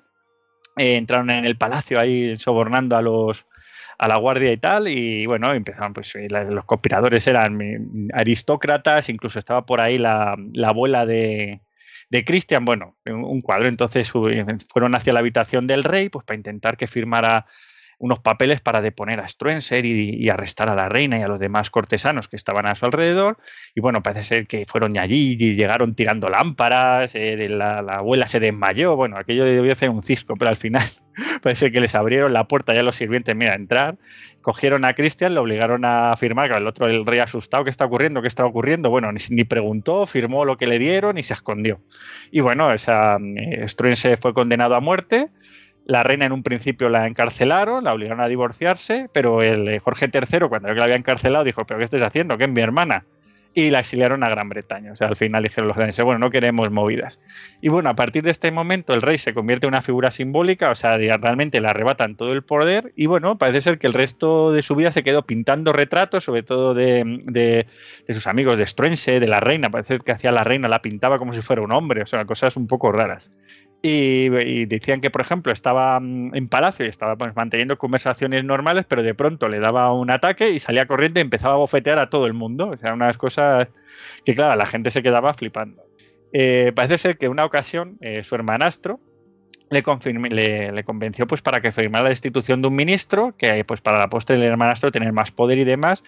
eh, 0.77 0.97
entraron 0.97 1.31
en 1.31 1.45
el 1.45 1.57
palacio 1.57 1.99
ahí 1.99 2.37
sobornando 2.37 2.97
a 2.97 3.03
los 3.03 3.47
a 3.99 4.07
la 4.07 4.17
guardia 4.17 4.53
y 4.53 4.57
tal, 4.57 4.87
y 4.87 5.27
bueno, 5.27 5.53
empezaron, 5.53 5.93
pues 5.93 6.15
eh, 6.15 6.29
los 6.31 6.65
conspiradores 6.65 7.27
eran 7.27 8.09
aristócratas, 8.15 9.09
incluso 9.09 9.41
estaba 9.41 9.67
por 9.67 9.81
ahí 9.81 9.99
la, 9.99 10.37
abuela 10.65 11.05
de, 11.05 11.61
de 12.11 12.25
Cristian, 12.25 12.65
bueno, 12.65 12.97
un 13.07 13.41
cuadro, 13.41 13.69
entonces 13.69 14.11
fueron 14.11 14.95
hacia 14.95 15.13
la 15.13 15.21
habitación 15.21 15.67
del 15.67 15.85
rey, 15.85 16.09
pues 16.09 16.25
para 16.25 16.37
intentar 16.37 16.77
que 16.77 16.87
firmara 16.87 17.47
unos 17.99 18.21
papeles 18.21 18.61
para 18.61 18.81
deponer 18.81 19.21
a 19.21 19.29
Struenser 19.29 19.85
y, 19.85 20.29
arrestar 20.29 20.69
a 20.69 20.75
la 20.75 20.89
reina 20.89 21.19
y 21.19 21.23
a 21.23 21.29
los 21.29 21.41
demás 21.41 21.71
cortesanos 21.71 22.29
que 22.29 22.37
estaban 22.37 22.67
a 22.67 22.75
su 22.75 22.87
alrededor. 22.87 23.39
Y 23.75 23.81
bueno, 23.81 24.03
parece 24.03 24.23
ser 24.23 24.47
que 24.47 24.67
fueron 24.67 24.97
allí 24.99 25.37
y 25.39 25.55
llegaron 25.55 25.95
tirando 25.95 26.29
lámparas, 26.29 27.15
eh, 27.15 27.49
la, 27.49 27.79
abuela 27.79 28.27
se 28.27 28.41
desmayó, 28.41 28.95
bueno, 28.95 29.17
aquello 29.17 29.45
debió 29.45 29.75
ser 29.75 29.91
un 29.91 30.03
cisco, 30.03 30.37
pero 30.37 30.51
al 30.51 30.57
final 30.57 30.85
parece 31.43 31.73
que 31.73 31.81
les 31.81 31.95
abrieron 31.95 32.33
la 32.33 32.45
puerta 32.45 32.75
ya 32.75 32.83
los 32.83 32.97
sirvientes, 32.97 33.35
mira, 33.35 33.55
entrar, 33.55 33.97
cogieron 34.43 34.85
a 34.85 34.95
Cristian, 34.95 35.35
le 35.35 35.41
obligaron 35.41 35.85
a 35.85 36.15
firmar, 36.17 36.53
el 36.53 36.67
otro, 36.67 36.87
el 36.87 37.05
rey 37.05 37.19
asustado, 37.19 37.65
¿qué 37.65 37.71
está 37.71 37.85
ocurriendo? 37.85 38.23
¿Qué 38.23 38.29
está 38.29 38.45
ocurriendo? 38.47 38.91
Bueno, 38.91 39.11
ni, 39.13 39.45
preguntó, 39.45 40.07
firmó 40.07 40.45
lo 40.45 40.57
que 40.57 40.67
le 40.67 40.79
dieron 40.79 41.19
y 41.19 41.23
se 41.23 41.35
escondió. 41.35 41.81
Y 42.31 42.41
bueno, 42.41 42.73
esa, 42.73 43.19
eh, 43.19 44.17
fue 44.21 44.35
condenado 44.35 44.75
a 44.75 44.81
muerte 44.81 45.31
la 45.89 46.03
reina 46.03 46.27
en 46.27 46.33
un 46.33 46.43
principio 46.43 46.91
la 46.91 47.07
encarcelaron, 47.07 47.85
la 47.85 47.95
obligaron 47.95 48.21
a 48.21 48.29
divorciarse, 48.29 49.09
pero 49.13 49.43
el 49.43 49.67
eh, 49.69 49.81
Jorge 49.81 50.11
III, 50.13 50.49
cuando 50.49 50.69
vio 50.69 50.75
que 50.75 50.79
la 50.79 50.85
había 50.85 50.97
encarcelado, 50.97 51.45
dijo, 51.45 51.65
pero 51.67 51.79
¿qué 51.79 51.85
estás 51.85 52.03
haciendo? 52.03 52.37
¿Qué 52.37 52.45
es 52.45 52.51
mi 52.51 52.61
hermana? 52.61 53.05
y 53.55 53.71
la 53.71 53.81
exiliaron 53.81 54.23
a 54.23 54.29
Gran 54.29 54.49
Bretaña. 54.49 54.93
O 54.93 54.97
sea, 54.97 55.09
al 55.09 55.17
final 55.17 55.43
dijeron 55.43 55.69
los 55.69 55.77
daneses, 55.77 56.05
bueno, 56.05 56.19
no 56.19 56.31
queremos 56.31 56.71
movidas. 56.71 57.19
Y 57.61 57.69
bueno, 57.69 57.91
a 57.91 57.95
partir 57.95 58.23
de 58.23 58.31
este 58.31 58.53
momento 58.53 58.95
el 58.95 59.03
rey 59.03 59.19
se 59.19 59.35
convierte 59.35 59.67
en 59.67 59.71
una 59.73 59.83
figura 59.83 60.11
simbólica, 60.11 60.71
o 60.71 60.75
sea, 60.75 60.97
realmente 60.97 61.61
le 61.61 61.69
arrebatan 61.69 62.17
todo 62.17 62.33
el 62.33 62.45
poder 62.45 62.93
y 62.95 63.07
bueno, 63.07 63.37
parece 63.37 63.63
ser 63.63 63.79
que 63.79 63.87
el 63.87 63.95
resto 63.95 64.53
de 64.53 64.63
su 64.63 64.75
vida 64.75 64.93
se 64.93 65.03
quedó 65.03 65.27
pintando 65.27 65.73
retratos, 65.73 66.25
sobre 66.25 66.43
todo 66.43 66.75
de, 66.75 67.67
sus 68.09 68.27
amigos 68.27 68.59
de 68.59 68.67
Struense, 68.67 69.19
de 69.19 69.27
la 69.27 69.41
reina, 69.41 69.71
parece 69.71 69.99
que 69.99 70.13
hacía 70.13 70.31
la 70.31 70.45
reina, 70.45 70.69
la 70.69 70.83
pintaba 70.83 71.19
como 71.19 71.33
si 71.33 71.43
fuera 71.43 71.63
un 71.63 71.73
hombre, 71.73 72.03
o 72.03 72.07
sea, 72.07 72.25
cosas 72.27 72.57
un 72.57 72.67
poco 72.67 72.93
raras. 72.93 73.33
Y, 73.81 74.65
decían 74.67 75.01
que, 75.01 75.11
por 75.11 75.21
ejemplo, 75.21 75.53
estaba 75.53 76.01
mm, 76.01 76.35
en 76.35 76.49
palacio 76.49 76.85
y 76.85 76.89
estaba 76.89 77.17
pues, 77.17 77.37
manteniendo 77.37 77.79
conversaciones 77.79 78.45
normales, 78.45 78.85
pero 78.89 79.03
de 79.03 79.15
pronto 79.15 79.49
le 79.49 79.61
daba 79.61 79.93
un 79.93 80.11
ataque 80.11 80.51
y 80.51 80.59
salía 80.59 80.87
corriendo 80.87 81.21
y 81.21 81.23
empezaba 81.23 81.55
a 81.55 81.59
bofetear 81.59 81.99
a 81.99 82.11
todo 82.11 82.27
el 82.27 82.35
mundo. 82.35 82.71
O 82.71 82.77
sea, 82.77 82.93
unas 82.95 83.17
cosas 83.17 83.69
que, 84.25 84.35
claro, 84.35 84.57
la 84.57 84.67
gente 84.67 84.91
se 84.91 85.03
quedaba 85.03 85.33
flipando. 85.35 85.83
Eh, 86.33 86.73
parece 86.75 86.99
ser 86.99 87.19
que 87.19 87.29
una 87.29 87.45
ocasión 87.45 87.97
eh, 88.01 88.23
su 88.25 88.35
hermanastro 88.35 89.01
le, 89.71 89.83
le, 90.31 90.73
le, 90.73 90.85
convenció 90.85 91.27
pues, 91.27 91.41
para 91.41 91.61
que 91.61 91.73
firmara 91.73 92.05
la 92.05 92.11
destitución 92.11 92.63
de 92.63 92.69
un 92.69 92.75
ministro, 92.75 93.35
que 93.37 93.65
pues, 93.65 93.81
para 93.81 93.99
la 93.99 94.09
postre 94.09 94.37
el 94.37 94.43
hermanastro 94.43 94.91
tener 94.91 95.13
más 95.13 95.31
poder 95.31 95.59
y 95.59 95.65
demás, 95.65 96.03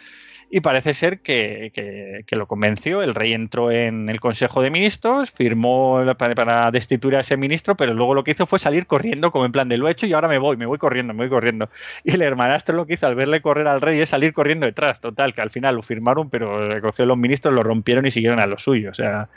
y 0.53 0.61
parece 0.61 0.95
ser 0.95 1.21
que, 1.21 2.25
lo 2.33 2.47
convenció. 2.47 3.03
El 3.03 3.15
rey 3.15 3.33
entró 3.33 3.71
en 3.71 4.09
el 4.09 4.19
Consejo 4.19 4.63
de 4.63 4.71
Ministros, 4.71 5.31
firmó 5.31 6.05
para, 6.19 6.71
destituir 6.73 7.17
a 7.17 7.21
ese 7.21 7.37
ministro, 7.37 7.77
pero 7.77 7.95
luego 7.95 8.15
lo 8.15 8.25
que 8.25 8.33
hizo 8.33 8.47
fue 8.47 8.59
salir 8.59 8.87
corriendo, 8.87 9.31
como 9.31 9.45
en 9.45 9.53
plan 9.53 9.69
de 9.69 9.79
lo 9.79 9.87
he 9.87 9.93
hecho 9.93 10.07
y 10.07 10.13
ahora 10.13 10.27
me 10.27 10.39
voy, 10.39 10.57
me 10.57 10.67
voy 10.67 10.79
corriendo, 10.79 11.15
me 11.15 11.21
voy 11.21 11.31
corriendo. 11.31 11.71
Y 12.03 12.13
el 12.13 12.23
hermanastro 12.23 12.75
lo 12.75 12.87
que 12.87 12.95
hizo 12.95 13.07
al 13.07 13.15
verle 13.15 13.41
correr 13.41 13.69
al 13.69 13.81
rey 13.81 14.01
es 14.01 14.09
salir 14.09 14.33
corriendo 14.33 14.67
detrás. 14.67 15.01
Total, 15.01 15.35
que 15.35 15.41
al 15.41 15.51
final 15.51 15.77
lo 15.77 15.83
firmaron, 15.83 16.31
pero 16.31 16.81
cogió 16.81 17.07
los 17.07 17.17
ministros, 17.17 17.55
lo 17.55 17.63
rompieron 17.63 18.05
y 18.07 18.11
siguieron 18.11 18.41
a 18.41 18.47
lo 18.47 18.59
suyo. 18.59 18.91
O 18.91 18.95
sea, 18.95 19.29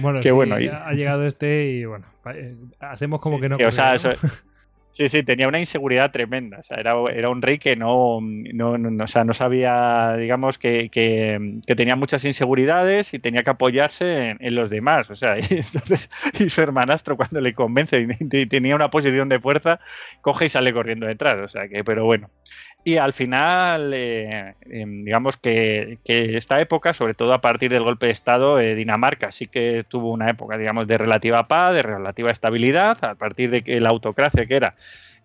bueno, 0.00 0.20
que 0.20 0.30
bueno. 0.30 0.54
Ha 0.54 0.92
llegado 0.92 1.26
este 1.26 1.66
y 1.66 1.84
bueno, 1.86 2.06
eh, 2.32 2.54
hacemos 2.78 3.20
como 3.20 3.40
que 3.40 3.48
no. 3.48 3.56
Sí, 4.92 5.08
sí, 5.08 5.22
tenía 5.22 5.48
una 5.48 5.58
inseguridad 5.58 6.12
tremenda. 6.12 6.58
O 6.58 6.62
sea, 6.62 6.76
era, 6.76 6.94
era 7.14 7.30
un 7.30 7.40
rey 7.40 7.58
que 7.58 7.76
no, 7.76 8.20
no, 8.20 9.04
o 9.04 9.08
sea, 9.08 9.24
no 9.24 9.32
sabía, 9.32 10.16
digamos, 10.18 10.58
que, 10.58 10.90
que, 10.90 11.60
tenía 11.74 11.96
muchas 11.96 12.24
inseguridades 12.26 13.14
y 13.14 13.18
tenía 13.18 13.42
que 13.42 13.50
apoyarse 13.50 14.36
en, 14.38 14.54
los 14.54 14.68
demás. 14.68 15.08
O 15.08 15.16
sea, 15.16 15.38
y, 15.38 15.44
entonces, 15.48 16.10
y 16.38 16.50
su 16.50 16.60
hermanastro, 16.60 17.16
cuando 17.16 17.40
le 17.40 17.54
convence 17.54 18.06
y 18.20 18.46
tenía 18.46 18.76
una 18.76 18.90
posición 18.90 19.30
de 19.30 19.40
fuerza, 19.40 19.80
coge 20.20 20.44
y 20.46 20.48
sale 20.50 20.74
corriendo 20.74 21.06
detrás. 21.06 21.38
O 21.38 21.48
sea, 21.48 21.68
que, 21.68 21.82
pero 21.84 22.04
bueno. 22.04 22.28
Y 22.84 22.96
al 22.96 23.12
final, 23.12 23.92
eh, 23.94 24.54
em, 24.62 25.04
digamos 25.04 25.36
que, 25.36 25.98
esta 26.04 26.60
época, 26.60 26.92
sobre 26.92 27.14
todo 27.14 27.32
a 27.32 27.40
partir 27.40 27.70
del 27.70 27.84
golpe 27.84 28.06
de 28.06 28.12
Estado, 28.12 28.58
eh, 28.58 28.74
Dinamarca 28.74 29.30
sí 29.30 29.46
que 29.46 29.84
tuvo 29.86 30.10
una 30.10 30.28
época, 30.28 30.58
digamos, 30.58 30.88
de 30.88 30.98
relativa 30.98 31.46
paz, 31.46 31.74
de 31.74 31.82
relativa 31.82 32.32
estabilidad, 32.32 32.98
a 33.04 33.14
partir 33.14 33.50
de 33.50 33.62
que 33.62 33.80
la 33.80 33.90
autocracia 33.90 34.46
que 34.46 34.56
era, 34.56 34.74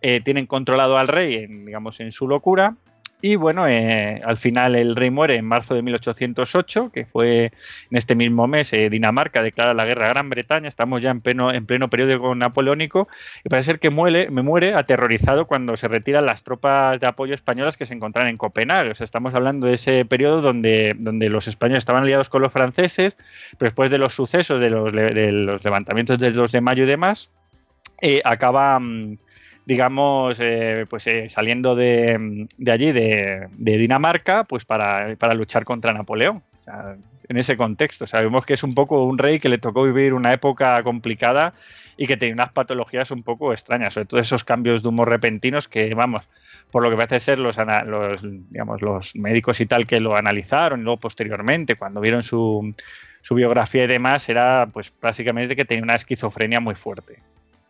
eh, 0.01 0.21
tienen 0.23 0.45
controlado 0.45 0.99
al 0.99 1.07
rey, 1.07 1.35
en, 1.35 1.65
digamos, 1.65 1.99
en 1.99 2.11
su 2.11 2.27
locura, 2.27 2.75
y 3.19 3.35
bueno, 3.35 3.67
eh, 3.67 4.21
al 4.23 4.37
final 4.37 4.75
el 4.75 4.95
rey 4.95 5.09
muere 5.09 5.35
en 5.35 5.45
marzo 5.45 5.73
de 5.73 5.81
1808, 5.81 6.91
que 6.93 7.05
fue 7.05 7.45
en 7.89 7.97
este 7.97 8.13
mismo 8.13 8.45
mes 8.45 8.71
eh, 8.73 8.91
Dinamarca 8.91 9.41
declara 9.41 9.73
la 9.73 9.85
guerra 9.85 10.05
a 10.05 10.09
Gran 10.09 10.29
Bretaña, 10.29 10.67
estamos 10.67 11.01
ya 11.01 11.09
en 11.09 11.21
pleno, 11.21 11.51
en 11.51 11.65
pleno 11.65 11.89
periodo 11.89 12.35
napoleónico, 12.35 13.07
y 13.43 13.49
parece 13.49 13.71
ser 13.71 13.79
que 13.79 13.89
muere, 13.89 14.29
me 14.29 14.43
muere 14.43 14.75
aterrorizado 14.75 15.47
cuando 15.47 15.75
se 15.77 15.87
retiran 15.87 16.27
las 16.27 16.43
tropas 16.43 16.99
de 16.99 17.07
apoyo 17.07 17.33
españolas 17.33 17.75
que 17.75 17.87
se 17.87 17.95
encontraban 17.95 18.29
en 18.29 18.37
Copenhague. 18.37 18.91
O 18.91 18.95
sea, 18.95 19.05
estamos 19.05 19.33
hablando 19.33 19.65
de 19.65 19.73
ese 19.73 20.05
periodo 20.05 20.41
donde, 20.41 20.95
donde 20.99 21.29
los 21.29 21.47
españoles 21.47 21.81
estaban 21.81 22.03
aliados 22.03 22.29
con 22.29 22.43
los 22.43 22.53
franceses, 22.53 23.17
pero 23.57 23.69
después 23.69 23.89
de 23.89 23.97
los 23.97 24.13
sucesos 24.13 24.61
de 24.61 24.69
los, 24.69 24.93
de 24.93 25.31
los 25.31 25.63
levantamientos 25.63 26.19
del 26.19 26.35
2 26.35 26.51
de 26.51 26.61
mayo 26.61 26.83
y 26.83 26.87
demás, 26.87 27.31
eh, 27.99 28.21
acaba 28.23 28.79
digamos, 29.67 30.37
eh, 30.39 30.85
pues 30.89 31.05
eh, 31.07 31.27
saliendo 31.27 31.75
de, 31.75 32.47
allí, 32.71 32.93
de, 32.93 33.49
Dinamarca, 33.57 34.45
pues 34.45 34.63
para, 34.63 35.13
luchar 35.35 35.65
contra 35.65 35.91
Napoleón. 35.91 36.41
en 37.27 37.37
ese 37.37 37.57
contexto, 37.57 38.07
sabemos 38.07 38.45
que 38.45 38.53
es 38.53 38.63
un 38.63 38.73
poco 38.73 39.03
un 39.03 39.17
rey 39.17 39.39
que 39.39 39.49
le 39.49 39.57
tocó 39.57 39.83
vivir 39.83 40.13
una 40.13 40.31
época 40.31 40.81
complicada 40.83 41.53
y 41.97 42.07
que 42.07 42.15
tenía 42.15 42.33
unas 42.33 42.53
patologías 42.53 43.11
un 43.11 43.23
poco 43.23 43.51
extrañas, 43.51 43.95
sobre 43.95 44.05
todo 44.05 44.21
esos 44.21 44.45
cambios 44.45 44.83
de 44.83 44.87
humor 44.87 45.09
repentinos 45.09 45.67
que, 45.67 45.93
vamos, 45.93 46.21
por 46.71 46.81
lo 46.81 46.89
que 46.89 46.95
parece 46.95 47.19
ser 47.19 47.39
los, 47.39 47.57
los, 47.57 48.21
digamos, 48.49 48.81
los 48.81 49.17
médicos 49.17 49.59
y 49.59 49.65
tal 49.65 49.85
que 49.85 49.99
lo 49.99 50.15
analizaron 50.15 50.79
y 50.79 50.83
luego 50.83 51.01
posteriormente, 51.01 51.75
cuando 51.75 51.99
vieron 51.99 52.23
su, 52.23 52.73
su 53.21 53.35
biografía 53.35 53.83
y 53.83 53.87
demás, 53.87 54.29
era 54.29 54.65
pues 54.71 54.93
básicamente 55.01 55.57
que 55.57 55.65
tenía 55.65 55.83
una 55.83 55.95
esquizofrenia 55.95 56.61
muy 56.61 56.75
fuerte. 56.75 57.19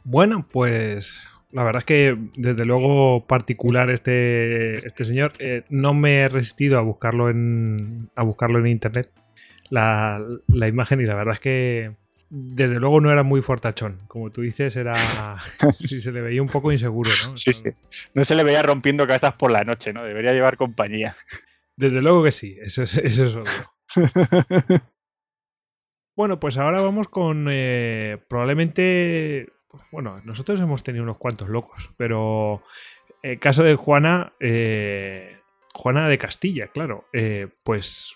Bueno, 0.04 0.46
pues 0.52 1.24
la 1.52 1.64
verdad 1.64 1.80
es 1.80 1.86
que 1.86 2.18
desde 2.36 2.66
luego 2.66 3.26
particular 3.26 3.90
este, 3.90 4.74
este 4.86 5.06
señor. 5.06 5.34
Eh, 5.40 5.64
no 5.70 5.94
me 5.94 6.18
he 6.18 6.30
resistido 6.30 6.78
a 6.78 6.82
buscarlo 6.82 7.30
en, 7.30 8.10
a 8.16 8.24
buscarlo 8.24 8.60
en 8.60 8.68
internet, 8.68 9.10
la, 9.70 10.22
imagen, 10.68 11.02
y 11.02 11.06
la 11.06 11.16
verdad 11.16 11.36
es 11.36 11.40
que 11.40 11.92
desde 12.30 12.80
luego 12.80 13.00
no 13.00 13.12
era 13.12 13.24
muy 13.24 13.42
fortachón. 13.42 14.02
Como 14.08 14.30
tú 14.30 14.42
dices, 14.42 14.76
era. 14.76 14.94
sí, 15.74 16.02
se 16.02 16.12
le 16.12 16.22
veía 16.22 16.42
un 16.42 16.50
poco 16.50 16.72
inseguro, 16.72 17.10
¿no? 17.10 17.38
Sí, 17.38 17.54
sí. 17.54 17.70
No 18.14 18.26
se 18.26 18.36
le 18.36 18.44
veía 18.44 18.62
rompiendo 18.62 19.08
cabezas 19.08 19.36
por 19.36 19.52
la 19.52 19.64
noche, 19.64 19.94
¿no? 19.94 20.04
Debería 20.04 20.34
llevar 20.34 20.58
compañía. 20.58 21.16
Desde 21.78 22.02
luego 22.02 22.24
que 22.24 22.32
sí, 22.32 22.58
eso 22.62 22.84
es, 22.84 22.98
eso 22.98 23.26
es 23.26 23.36
obvio. 23.36 23.52
bueno, 26.18 26.40
pues 26.40 26.58
ahora 26.58 26.82
vamos 26.82 27.08
con 27.08 27.48
eh, 27.50 28.18
probablemente 28.28 29.54
bueno, 29.92 30.22
nosotros 30.24 30.60
hemos 30.62 30.84
tenido 30.84 31.04
unos 31.04 31.18
cuantos 31.18 31.50
locos, 31.50 31.92
pero 31.98 32.64
el 33.22 33.32
eh, 33.32 33.40
caso 33.40 33.64
de 33.64 33.76
Juana, 33.76 34.34
eh, 34.40 35.40
Juana 35.74 36.08
de 36.08 36.18
Castilla, 36.18 36.68
claro, 36.68 37.06
eh, 37.14 37.48
pues 37.64 38.16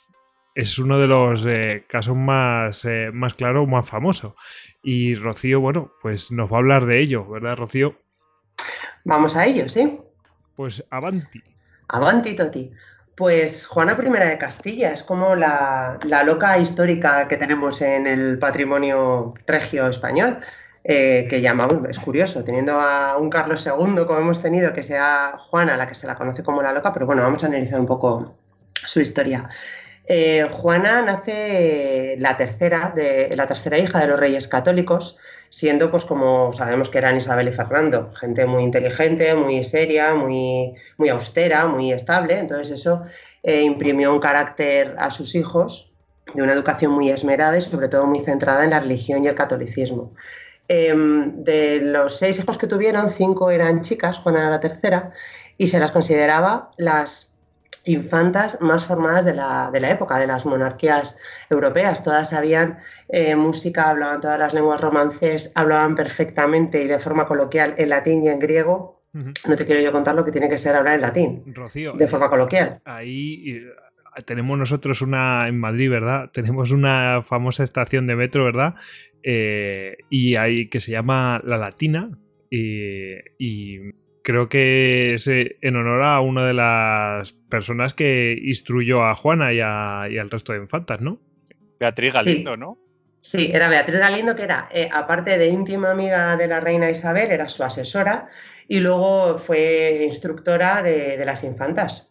es 0.56 0.80
uno 0.80 1.00
de 1.00 1.08
los 1.08 1.48
casos 1.88 2.16
más, 2.16 2.88
más 3.14 3.34
claros, 3.34 3.68
más 3.68 3.88
famoso. 3.88 4.36
Y 4.84 5.16
Rocío, 5.16 5.62
bueno, 5.62 5.94
pues 6.02 6.32
nos 6.32 6.52
va 6.52 6.58
a 6.58 6.60
hablar 6.60 6.86
de 6.86 7.00
ello, 7.00 7.26
¿verdad, 7.28 7.56
Rocío? 7.56 7.96
Vamos 9.06 9.36
a 9.36 9.46
ello, 9.46 9.70
sí. 9.70 10.00
Pues 10.56 10.84
avanti. 10.90 11.42
Avanti, 11.88 12.36
Toti. 12.36 12.72
Pues 13.16 13.66
Juana 13.66 13.98
I 14.00 14.10
de 14.10 14.38
Castilla 14.38 14.92
es 14.92 15.04
como 15.04 15.36
la, 15.36 16.00
la, 16.04 16.24
loca 16.24 16.58
histórica 16.58 17.28
que 17.28 17.38
tenemos 17.38 17.82
en 17.82 18.08
el 18.08 18.40
patrimonio 18.40 19.34
regio 19.46 19.88
español. 19.88 20.40
Eh, 20.84 21.28
que 21.30 21.42
llamamos, 21.42 21.78
es 21.90 22.00
curioso, 22.00 22.44
teniendo 22.44 22.82
a 22.82 23.16
un 23.18 23.30
Carlos 23.30 23.66
II 23.68 24.04
como 24.08 24.20
hemos 24.20 24.42
tenido, 24.42 24.74
que 24.74 24.82
sea 24.82 25.38
Juana, 25.38 25.78
la 25.78 25.88
que 25.88 25.94
se 25.94 26.08
la 26.08 26.16
conoce 26.16 26.44
como 26.44 26.64
la 26.64 26.74
loca, 26.74 26.92
pero 26.92 27.06
bueno, 27.06 27.22
vamos 27.22 27.44
a 27.44 27.48
analizar 27.48 27.80
un 27.80 27.86
poco 27.86 28.36
su 28.74 29.00
historia. 29.00 29.48
Eh, 30.08 30.48
Juana 30.52 31.04
nace 31.04 32.16
la 32.18 32.36
tercera, 32.36 32.92
de, 32.96 33.34
la 33.36 33.48
tercera 33.48 33.78
hija 33.78 34.00
de 34.00 34.08
los 34.08 34.20
reyes 34.20 34.48
católicos, 34.48 35.18
siendo 35.50 35.92
pues 35.92 36.04
como 36.06 36.52
sabemos 36.54 36.90
que 36.90 36.98
eran 36.98 37.18
Isabel 37.18 37.50
y 37.50 37.52
Fernando, 37.52 38.12
gente 38.14 38.46
muy 38.48 38.64
inteligente, 38.64 39.36
muy 39.36 39.64
seria, 39.64 40.16
muy, 40.16 40.74
muy 40.98 41.10
austera, 41.10 41.68
muy 41.68 41.94
estable, 41.94 42.40
entonces 42.40 42.80
eso 42.80 43.04
eh, 43.44 43.62
imprimió 43.62 44.12
un 44.14 44.20
carácter 44.20 44.96
a 44.98 45.12
sus 45.12 45.36
hijos 45.36 45.92
de 46.34 46.42
una 46.42 46.54
educación 46.54 46.92
muy 46.94 47.12
esmerada 47.12 47.58
y 47.58 47.62
sobre 47.62 47.88
todo 47.88 48.08
muy 48.08 48.22
centrada 48.22 48.64
en 48.64 48.72
la 48.72 48.80
religión 48.80 49.24
y 49.24 49.28
el 49.28 49.36
catolicismo. 49.36 50.14
Em, 50.74 51.44
de 51.44 51.82
los 51.82 52.18
seis 52.18 52.40
hijos 52.40 52.58
que 52.58 52.66
tuvieron, 52.66 53.10
cinco 53.10 53.52
eran 53.52 53.82
chicas, 53.82 54.16
Juana 54.20 54.40
era 54.40 54.50
la 54.52 54.62
tercera, 54.62 55.12
y 55.58 55.68
se 55.68 55.80
las 55.80 55.92
consideraba 55.92 56.72
las 56.78 57.34
infantas 57.84 58.58
más 58.62 58.86
formadas 58.86 59.26
de 59.26 59.34
la, 59.34 59.92
época, 59.92 60.18
de 60.18 60.28
las 60.28 60.46
monarquías 60.46 61.18
europeas. 61.50 62.06
Todas 62.06 62.30
sabían 62.30 62.80
eh, 63.10 63.36
música, 63.36 63.90
hablaban 63.90 64.22
todas 64.22 64.40
las 64.40 64.54
lenguas 64.54 64.80
romances, 64.80 65.52
hablaban 65.56 65.98
perfectamente 65.98 66.82
y 66.82 66.88
de 66.88 67.00
forma 67.00 67.28
coloquial 67.28 67.76
en 67.78 67.90
latín 67.90 68.24
y 68.24 68.30
en 68.30 68.40
griego. 68.40 69.04
No 69.12 69.58
te 69.58 69.66
quiero 69.66 69.82
yo 69.82 69.92
contar 69.92 70.16
lo 70.16 70.24
que 70.24 70.32
tiene 70.32 70.48
que 70.48 70.58
ser 70.58 70.74
hablar 70.74 70.96
en 70.96 71.02
latín. 71.02 71.44
Rocío. 71.48 71.92
De 71.98 72.08
forma 72.08 72.30
coloquial. 72.30 72.80
Ahí 72.86 73.44
eh, 73.46 74.22
tenemos 74.24 74.58
nosotros 74.58 75.02
una 75.02 75.50
en 75.50 75.60
Madrid, 75.60 75.90
¿verdad? 75.90 76.30
Tenemos 76.32 76.72
una 76.72 77.22
famosa 77.22 77.66
estación 77.66 78.08
de 78.08 78.16
metro, 78.16 78.46
¿verdad? 78.46 78.76
Eh, 79.24 79.98
y 80.10 80.36
hay 80.36 80.68
que 80.68 80.80
se 80.80 80.92
llama 80.92 81.42
La 81.44 81.58
Latina 81.58 82.18
y, 82.50 83.92
creo 84.24 84.50
que 84.50 85.16
es 85.16 85.28
eh, 85.28 85.58
en 85.62 85.76
honor 85.76 86.04
a 86.04 86.20
una 86.22 86.46
de 86.46 86.54
las 86.54 87.34
personas 87.34 87.94
que 87.94 88.38
instruyó 88.44 89.04
a 89.04 89.16
Juana 89.16 89.54
y, 89.54 89.62
al 89.62 90.30
resto 90.30 90.54
de 90.54 90.60
infantas, 90.60 91.02
¿no? 91.02 91.20
Beatriz 91.80 92.14
Galindo, 92.14 92.58
¿no? 92.58 92.78
Sí, 93.22 93.52
era 93.54 93.70
Beatriz 93.70 94.00
Galindo, 94.00 94.36
que 94.36 94.44
era, 94.44 94.68
eh, 94.72 94.90
aparte 94.92 95.38
de 95.38 95.48
íntima 95.48 95.92
amiga 95.92 96.36
de 96.38 96.48
la 96.48 96.60
reina 96.60 96.90
Isabel, 96.90 97.32
era 97.32 97.48
su 97.48 97.64
asesora 97.64 98.30
y 98.68 98.80
luego 98.80 99.38
fue 99.38 100.04
instructora 100.06 100.82
de, 100.82 101.24
las 101.24 101.44
infantas, 101.44 102.10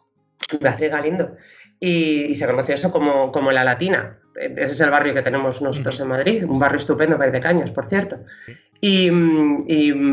Beatriz 0.61 0.91
Galindo. 0.91 1.37
Y, 1.81 2.35
se 2.37 2.47
conoció 2.47 2.75
eso 2.75 2.93
como, 2.93 3.33
como 3.33 3.51
la 3.51 3.65
latina. 3.65 4.20
Ese 4.41 4.73
es 4.73 4.81
el 4.81 4.91
barrio 4.91 5.15
que 5.15 5.23
tenemos 5.23 5.61
nosotros 5.61 6.01
en 6.01 6.09
Madrid, 6.09 6.45
un 6.49 6.59
barrio 6.59 6.79
estupendo 6.79 7.17
para 7.17 7.29
ir 7.29 7.33
de 7.33 7.41
caños, 7.41 7.71
por 7.71 7.87
cierto. 7.87 8.19
Y, 8.81 9.11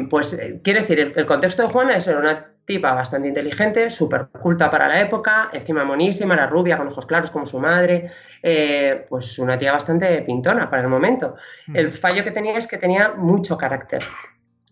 pues, 0.09 0.33
eh, 0.33 0.59
quiere 0.61 0.81
decir, 0.81 1.13
el, 1.15 1.25
contexto 1.25 1.63
de 1.63 1.69
Juana 1.69 1.95
es 1.95 2.07
una 2.07 2.51
tipa 2.65 2.93
bastante 2.93 3.29
inteligente, 3.29 3.89
súper 3.89 4.27
culta 4.27 4.69
para 4.69 4.89
la 4.89 4.99
época, 4.99 5.49
encima 5.53 5.85
monísima, 5.85 6.33
era 6.33 6.47
rubia, 6.47 6.77
con 6.77 6.87
ojos 6.89 7.05
claros 7.05 7.31
como 7.31 7.45
su 7.45 7.59
madre, 7.59 8.11
eh, 8.43 9.05
pues 9.07 9.39
una 9.39 9.57
tía 9.57 9.71
bastante 9.71 10.21
pintona 10.23 10.69
para 10.69 10.83
el 10.83 10.89
momento. 10.89 11.35
El 11.73 11.93
fallo 11.93 12.25
que 12.25 12.31
tenía 12.31 12.57
es 12.57 12.67
que 12.67 12.77
tenía 12.77 13.13
mucho 13.13 13.57
carácter. 13.57 14.03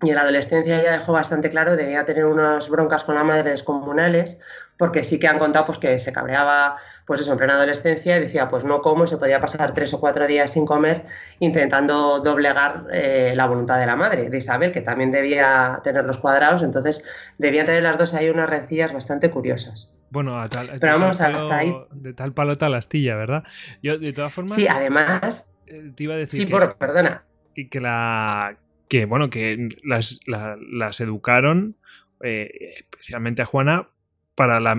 Y 0.02 0.10
en 0.10 0.16
la 0.16 0.24
adolescencia 0.24 0.84
ya 0.84 0.92
dejó 0.92 1.14
bastante 1.14 1.50
claro, 1.50 1.78
debía 1.78 2.04
tener 2.04 2.26
unas 2.26 2.68
broncas 2.68 3.06
con 3.06 3.16
la 3.16 3.24
madre 3.24 3.52
descomunales, 3.52 4.38
porque 4.78 5.06
sí 5.06 5.20
que 5.20 5.30
han 5.30 5.40
contado 5.40 5.66
pues, 5.66 5.78
que 5.78 6.00
se 6.00 6.12
cabreaba 6.12 6.78
pues 7.06 7.22
eso, 7.22 7.32
en 7.32 7.38
plena 7.38 7.54
adolescencia 7.54 8.20
decía, 8.20 8.50
pues 8.50 8.64
no 8.64 8.82
como 8.82 9.06
y 9.06 9.08
se 9.08 9.18
podía 9.18 9.40
pasar 9.40 9.74
tres 9.74 9.94
o 9.94 10.00
cuatro 10.00 10.26
días 10.26 10.52
sin 10.52 10.66
comer 10.66 11.06
intentando 11.40 12.20
doblegar 12.20 12.86
eh, 12.92 13.34
la 13.36 13.46
voluntad 13.46 13.80
de 13.80 13.86
la 13.86 13.96
madre, 13.96 14.30
de 14.30 14.38
Isabel, 14.38 14.72
que 14.72 14.82
también 14.82 15.12
debía 15.12 15.82
tener 15.84 16.06
los 16.06 16.18
cuadrados, 16.18 16.64
entonces 16.64 17.04
debían 17.38 17.68
tener 17.68 17.84
las 17.84 17.98
dos 17.98 18.14
ahí 18.14 18.30
unas 18.30 18.50
rencillas 18.50 18.92
bastante 18.94 19.30
curiosas. 19.30 19.94
Bueno, 20.10 20.40
a 20.40 20.48
tal, 20.48 20.72
Pero 20.80 21.00
vamos 21.00 21.20
hasta 21.20 21.58
ahí. 21.58 21.76
De 21.92 22.14
tal 22.14 22.34
palo 22.34 22.58
tal 22.58 22.74
astilla, 22.74 23.16
¿verdad? 23.16 23.44
Yo, 23.84 23.98
de 23.98 24.14
todas 24.14 24.34
formas. 24.34 24.54
Sí, 24.54 24.68
además. 24.68 25.48
Eh, 25.68 25.92
te 25.94 26.04
iba 26.04 26.14
a 26.14 26.18
decir. 26.18 26.42
Sí, 26.42 26.46
por, 26.46 26.78
perdona. 26.78 27.26
Que, 27.54 27.68
que 27.68 27.82
la. 27.82 28.58
Que 28.88 29.06
bueno, 29.06 29.30
que 29.30 29.68
las, 29.84 30.20
las 30.26 31.02
educaron, 31.02 31.76
eh, 32.24 32.76
especialmente 32.76 33.42
a 33.42 33.46
Juana, 33.46 33.90
para 34.36 34.60
la, 34.60 34.76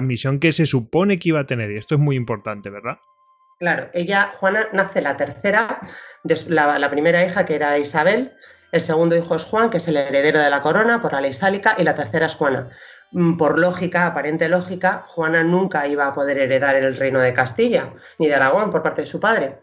misión 0.00 0.40
que 0.40 0.52
se 0.52 0.66
supone 0.66 1.18
que 1.18 1.30
iba 1.30 1.40
a 1.40 1.46
tener. 1.46 1.70
Y 1.70 1.78
esto 1.78 1.94
es 1.94 2.00
muy 2.00 2.16
importante, 2.16 2.70
¿verdad? 2.70 2.98
Claro, 3.58 3.88
ella, 3.94 4.32
Juana, 4.34 4.68
nace 4.72 5.00
la 5.00 5.16
tercera, 5.16 5.80
la, 6.48 6.78
la, 6.78 6.90
primera 6.90 7.24
hija 7.24 7.46
que 7.46 7.54
era 7.54 7.78
Isabel, 7.78 8.32
el 8.72 8.80
segundo 8.80 9.16
hijo 9.16 9.36
es 9.36 9.44
Juan, 9.44 9.70
que 9.70 9.76
es 9.76 9.86
el 9.86 9.96
heredero 9.96 10.40
de 10.40 10.50
la 10.50 10.62
corona 10.62 11.00
por 11.00 11.12
la 11.12 11.20
ley 11.20 11.32
sálica, 11.32 11.76
y 11.78 11.84
la 11.84 11.94
tercera 11.94 12.26
es 12.26 12.34
Juana. 12.34 12.70
Mm, 13.12 13.36
por 13.36 13.58
lógica, 13.58 14.06
aparente 14.06 14.48
lógica, 14.48 15.04
Juana 15.06 15.44
nunca 15.44 15.86
iba 15.86 16.06
a 16.06 16.14
poder 16.14 16.38
heredar 16.38 16.76
el 16.76 16.96
reino 16.96 17.20
de 17.20 17.34
Castilla, 17.34 17.92
ni 18.18 18.26
de 18.26 18.34
Aragón 18.34 18.72
por 18.72 18.82
parte 18.82 19.02
de 19.02 19.06
su 19.06 19.20
padre. 19.20 19.58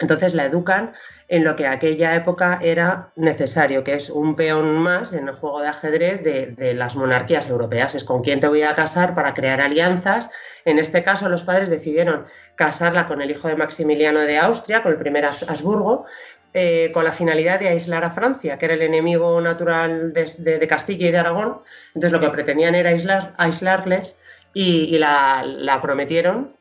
Entonces 0.00 0.34
la 0.34 0.44
educan 0.44 0.92
en 1.30 1.44
lo 1.44 1.54
que 1.54 1.68
aquella 1.68 2.16
época 2.16 2.58
era 2.60 3.12
necesario, 3.14 3.84
que 3.84 3.94
es 3.94 4.10
un 4.10 4.34
peón 4.34 4.76
más 4.78 5.12
en 5.12 5.28
el 5.28 5.34
juego 5.36 5.62
de 5.62 5.68
ajedrez 5.68 6.24
de, 6.24 6.74
las 6.74 6.96
monarquías 6.96 7.48
europeas. 7.48 7.94
Es 7.94 8.02
con 8.02 8.22
quién 8.22 8.40
te 8.40 8.48
voy 8.48 8.64
a 8.64 8.74
casar 8.74 9.14
para 9.14 9.32
crear 9.32 9.60
alianzas. 9.60 10.28
En 10.64 10.80
este 10.80 11.04
caso, 11.04 11.28
los 11.28 11.44
padres 11.44 11.70
decidieron 11.70 12.26
casarla 12.56 13.06
con 13.06 13.22
el 13.22 13.30
hijo 13.30 13.46
de 13.46 13.54
Maximiliano 13.54 14.18
de 14.18 14.38
Austria, 14.38 14.82
con 14.82 14.90
el 14.90 14.98
primer 14.98 15.24
Habsburgo, 15.24 16.04
eh, 16.52 16.90
con 16.92 17.04
la 17.04 17.12
finalidad 17.12 17.60
de 17.60 17.68
aislar 17.68 18.02
a 18.02 18.10
Francia, 18.10 18.58
que 18.58 18.64
era 18.64 18.74
el 18.74 18.82
enemigo 18.82 19.40
natural 19.40 20.12
de, 20.12 20.66
Castilla 20.68 21.06
y 21.06 21.12
de 21.12 21.18
Aragón. 21.18 21.60
Entonces, 21.94 22.10
lo 22.10 22.18
que 22.18 22.30
pretendían 22.30 22.74
era 22.74 22.90
aislarles 23.36 24.18
y, 24.52 24.98
la 24.98 25.78
prometieron 25.80 26.59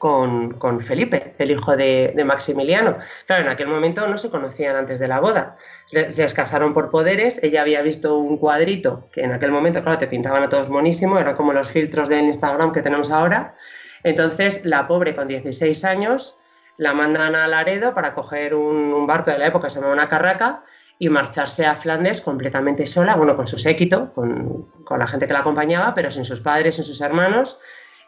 con, 0.00 0.80
Felipe, 0.80 1.34
el 1.38 1.50
hijo 1.50 1.76
de, 1.76 2.14
Maximiliano. 2.24 2.96
Claro, 3.26 3.42
en 3.42 3.48
aquel 3.48 3.68
momento 3.68 4.08
no 4.08 4.16
se 4.16 4.30
conocían 4.30 4.74
antes 4.74 4.98
de 4.98 5.06
la 5.06 5.20
boda. 5.20 5.58
Les, 5.90 6.32
casaron 6.32 6.72
por 6.72 6.90
poderes, 6.90 7.38
ella 7.42 7.60
había 7.60 7.82
visto 7.82 8.16
un 8.16 8.38
cuadrito 8.38 9.10
que 9.12 9.20
en 9.20 9.32
aquel 9.32 9.52
momento, 9.52 9.82
claro, 9.82 9.98
te 9.98 10.06
pintaban 10.06 10.42
a 10.42 10.48
todos 10.48 10.70
monísimo, 10.70 11.18
eran 11.18 11.36
como 11.36 11.52
los 11.52 11.68
filtros 11.68 12.08
del 12.08 12.24
Instagram 12.24 12.72
que 12.72 12.80
tenemos 12.80 13.10
ahora. 13.10 13.54
Entonces, 14.02 14.64
la 14.64 14.88
pobre 14.88 15.14
con 15.14 15.28
16 15.28 15.84
años 15.84 16.38
la 16.78 16.94
mandan 16.94 17.36
a 17.36 17.46
Laredo 17.46 17.94
para 17.94 18.14
coger 18.14 18.54
un, 18.54 19.06
barco 19.06 19.30
de 19.30 19.38
la 19.38 19.48
época, 19.48 19.68
se 19.68 19.76
llamaba 19.76 19.92
una 19.92 20.08
carraca, 20.08 20.64
y 20.98 21.08
marcharse 21.08 21.64
a 21.64 21.76
Flandes 21.76 22.20
completamente 22.20 22.86
sola, 22.86 23.16
bueno, 23.16 23.34
con 23.34 23.46
su 23.46 23.58
séquito, 23.58 24.12
con 24.12 24.98
la 24.98 25.06
gente 25.06 25.26
que 25.26 25.32
la 25.32 25.38
acompañaba, 25.40 25.94
pero 25.94 26.10
sin 26.10 26.26
sus 26.26 26.42
padres, 26.42 26.74
sin 26.74 26.84
sus 26.84 27.00
hermanos 27.00 27.58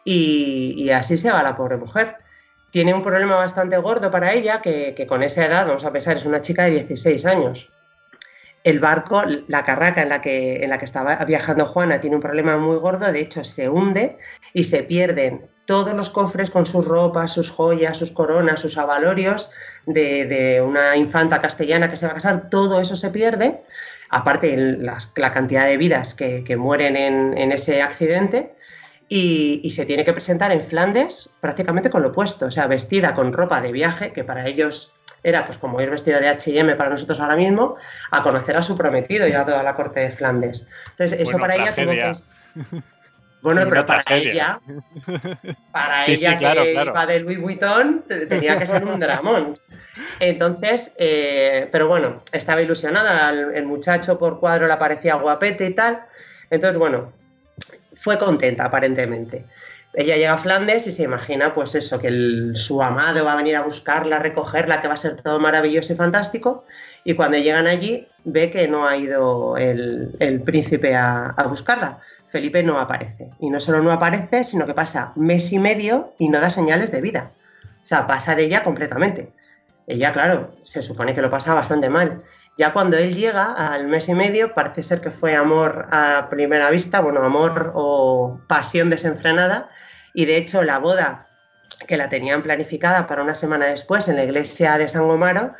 y, 0.03 0.89
así 0.89 1.17
se 1.17 1.31
va 1.31 1.43
la 1.43 1.55
pobre 1.55 1.77
mujer. 1.77 2.17
Tiene 2.71 2.93
un 2.93 3.03
problema 3.03 3.35
bastante 3.35 3.77
gordo 3.77 4.09
para 4.11 4.33
ella, 4.33 4.61
que, 4.61 5.05
con 5.07 5.23
esa 5.23 5.45
edad, 5.45 5.67
vamos 5.67 5.85
a 5.85 5.91
pensar, 5.91 6.17
es 6.17 6.25
una 6.25 6.41
chica 6.41 6.63
de 6.63 6.71
16 6.71 7.25
años. 7.25 7.69
El 8.63 8.79
barco, 8.79 9.23
la 9.47 9.65
carraca 9.65 10.01
en 10.01 10.09
la, 10.09 10.21
que, 10.21 10.63
en 10.63 10.69
la 10.69 10.79
que 10.79 10.85
estaba 10.85 11.15
viajando 11.25 11.65
Juana, 11.65 11.99
tiene 11.99 12.15
un 12.15 12.21
problema 12.21 12.57
muy 12.57 12.77
gordo, 12.77 13.11
de 13.11 13.19
hecho 13.19 13.43
se 13.43 13.69
hunde 13.69 14.17
y 14.53 14.63
se 14.63 14.83
pierden 14.83 15.49
todos 15.65 15.93
los 15.93 16.09
cofres 16.09 16.49
con 16.49 16.65
sus 16.65 16.85
ropas, 16.85 17.31
sus 17.33 17.49
joyas, 17.49 17.97
sus 17.97 18.11
coronas, 18.11 18.59
sus 18.59 18.77
avalorios 18.77 19.49
de, 19.85 20.63
una 20.65 20.95
infanta 20.95 21.41
castellana 21.41 21.89
que 21.89 21.97
se 21.97 22.05
va 22.05 22.11
a 22.11 22.15
casar, 22.15 22.49
todo 22.49 22.81
eso 22.81 22.95
se 22.95 23.09
pierde, 23.09 23.61
aparte 24.09 24.55
la, 24.57 24.97
la 25.15 25.33
cantidad 25.33 25.65
de 25.65 25.77
vidas 25.77 26.13
que, 26.13 26.55
mueren 26.57 26.95
en, 26.97 27.51
ese 27.51 27.81
accidente, 27.81 28.55
y, 29.09 29.69
se 29.71 29.85
tiene 29.85 30.05
que 30.05 30.13
presentar 30.13 30.51
en 30.51 30.61
Flandes 30.61 31.29
prácticamente 31.39 31.89
con 31.89 32.01
lo 32.01 32.09
opuesto, 32.09 32.47
o 32.47 32.51
sea, 32.51 32.67
vestida 32.67 33.13
con 33.13 33.33
ropa 33.33 33.61
de 33.61 33.71
viaje, 33.71 34.11
que 34.11 34.23
para 34.23 34.47
ellos 34.47 34.91
era 35.23 35.45
pues 35.45 35.57
como 35.57 35.79
ir 35.81 35.89
vestido 35.89 36.19
de 36.19 36.29
H&M 36.29 36.75
para 36.75 36.89
nosotros 36.89 37.19
ahora 37.19 37.35
mismo, 37.35 37.75
a 38.11 38.23
conocer 38.23 38.57
a 38.57 38.63
su 38.63 38.77
prometido 38.77 39.27
y 39.27 39.33
a 39.33 39.45
toda 39.45 39.63
la 39.63 39.75
corte 39.75 40.01
de 40.01 40.11
Flandes. 40.11 40.67
Entonces, 40.91 41.19
eso 41.19 41.37
para 41.37 41.55
ella 41.55 41.73
tuvo 41.73 41.91
que... 41.91 42.13
Bueno, 43.43 43.63
pero 43.67 43.85
para 43.85 44.03
ella, 44.15 44.57
para 45.73 46.05
ella 46.05 46.37
que 46.37 46.73
iba 46.73 47.05
de 47.05 47.19
Louis 47.19 47.41
Vuitton, 47.41 48.05
tenía 48.29 48.57
que 48.57 48.65
ser 48.65 48.85
un 48.85 49.01
dramón. 49.01 49.59
Entonces, 50.21 50.93
eh, 50.97 51.67
pero 51.69 51.89
bueno, 51.89 52.23
estaba 52.31 52.61
ilusionada, 52.61 53.31
el, 53.31 53.65
muchacho 53.65 54.17
por 54.17 54.39
cuadro 54.39 54.67
le 54.67 54.77
parecía 54.77 55.15
guapete 55.15 55.65
y 55.65 55.73
tal. 55.73 56.05
Entonces, 56.49 56.79
bueno, 56.79 57.11
fue 58.03 58.19
contenta 58.19 58.65
aparentemente. 58.65 59.45
Ella 59.93 60.17
llega 60.17 60.33
a 60.33 60.37
Flandes 60.37 60.87
y 60.87 60.91
se 60.91 61.03
imagina, 61.03 61.53
pues 61.53 61.73
eso, 61.75 61.99
que 61.99 62.51
su 62.55 62.81
amado 62.81 63.23
va 63.23 63.33
a 63.33 63.35
venir 63.35 63.55
a 63.55 63.61
buscarla, 63.61 64.17
a 64.17 64.19
recogerla, 64.19 64.81
que 64.81 64.87
va 64.87 64.95
a 64.95 64.97
ser 64.97 65.15
todo 65.15 65.39
maravilloso 65.39 65.93
y 65.93 65.95
fantástico. 65.95 66.65
Y 67.05 67.13
cuando 67.13 67.37
llegan 67.37 67.67
allí, 67.67 68.07
ve 68.25 68.51
que 68.51 68.67
no 68.67 68.87
ha 68.87 68.97
ido 68.97 69.55
el, 69.55 70.41
príncipe 70.43 70.95
a, 70.95 71.35
buscarla. 71.47 71.99
Felipe 72.27 72.63
no 72.63 72.79
aparece. 72.79 73.29
Y 73.39 73.49
no 73.49 73.59
solo 73.59 73.81
no 73.81 73.91
aparece, 73.91 74.43
sino 74.43 74.65
que 74.65 74.73
pasa 74.73 75.13
mes 75.15 75.53
y 75.53 75.59
medio 75.59 76.13
y 76.17 76.27
no 76.27 76.41
da 76.41 76.49
señales 76.49 76.91
de 76.91 76.99
vida. 76.99 77.31
O 77.83 77.85
sea, 77.85 78.07
pasa 78.07 78.35
de 78.35 78.45
ella 78.45 78.63
completamente. 78.63 79.31
Ella, 79.87 80.11
claro, 80.11 80.55
se 80.63 80.81
supone 80.81 81.13
que 81.13 81.21
lo 81.21 81.29
pasa 81.29 81.53
bastante 81.53 81.89
mal. 81.89 82.23
Ya 82.55 82.71
cuando 82.71 82.97
él 82.97 83.15
llega 83.15 83.53
al 83.53 83.87
mes 83.87 84.07
y 84.09 84.13
medio, 84.13 84.53
parece 84.53 84.83
ser 84.83 85.01
que 85.01 85.09
fue 85.09 85.35
amor 85.35 85.87
a 85.91 86.27
primera 86.29 86.69
vista, 86.69 87.01
bueno, 87.01 87.23
amor 87.23 87.71
o 87.73 88.39
pasión 88.47 88.89
desenfrenada, 88.91 89.69
y 90.13 90.25
de 90.25 90.37
hecho 90.37 90.63
la 90.63 90.77
boda 90.77 91.27
que 91.87 91.97
la 91.97 92.09
tenían 92.09 92.43
planificada 92.43 93.07
para 93.07 93.23
una 93.23 93.33
semana 93.33 93.65
después 93.65 94.07
en 94.07 94.17
la 94.17 94.23
iglesia 94.23 94.77
de 94.77 94.87
San 94.87 95.07
Gomaro, 95.07 95.55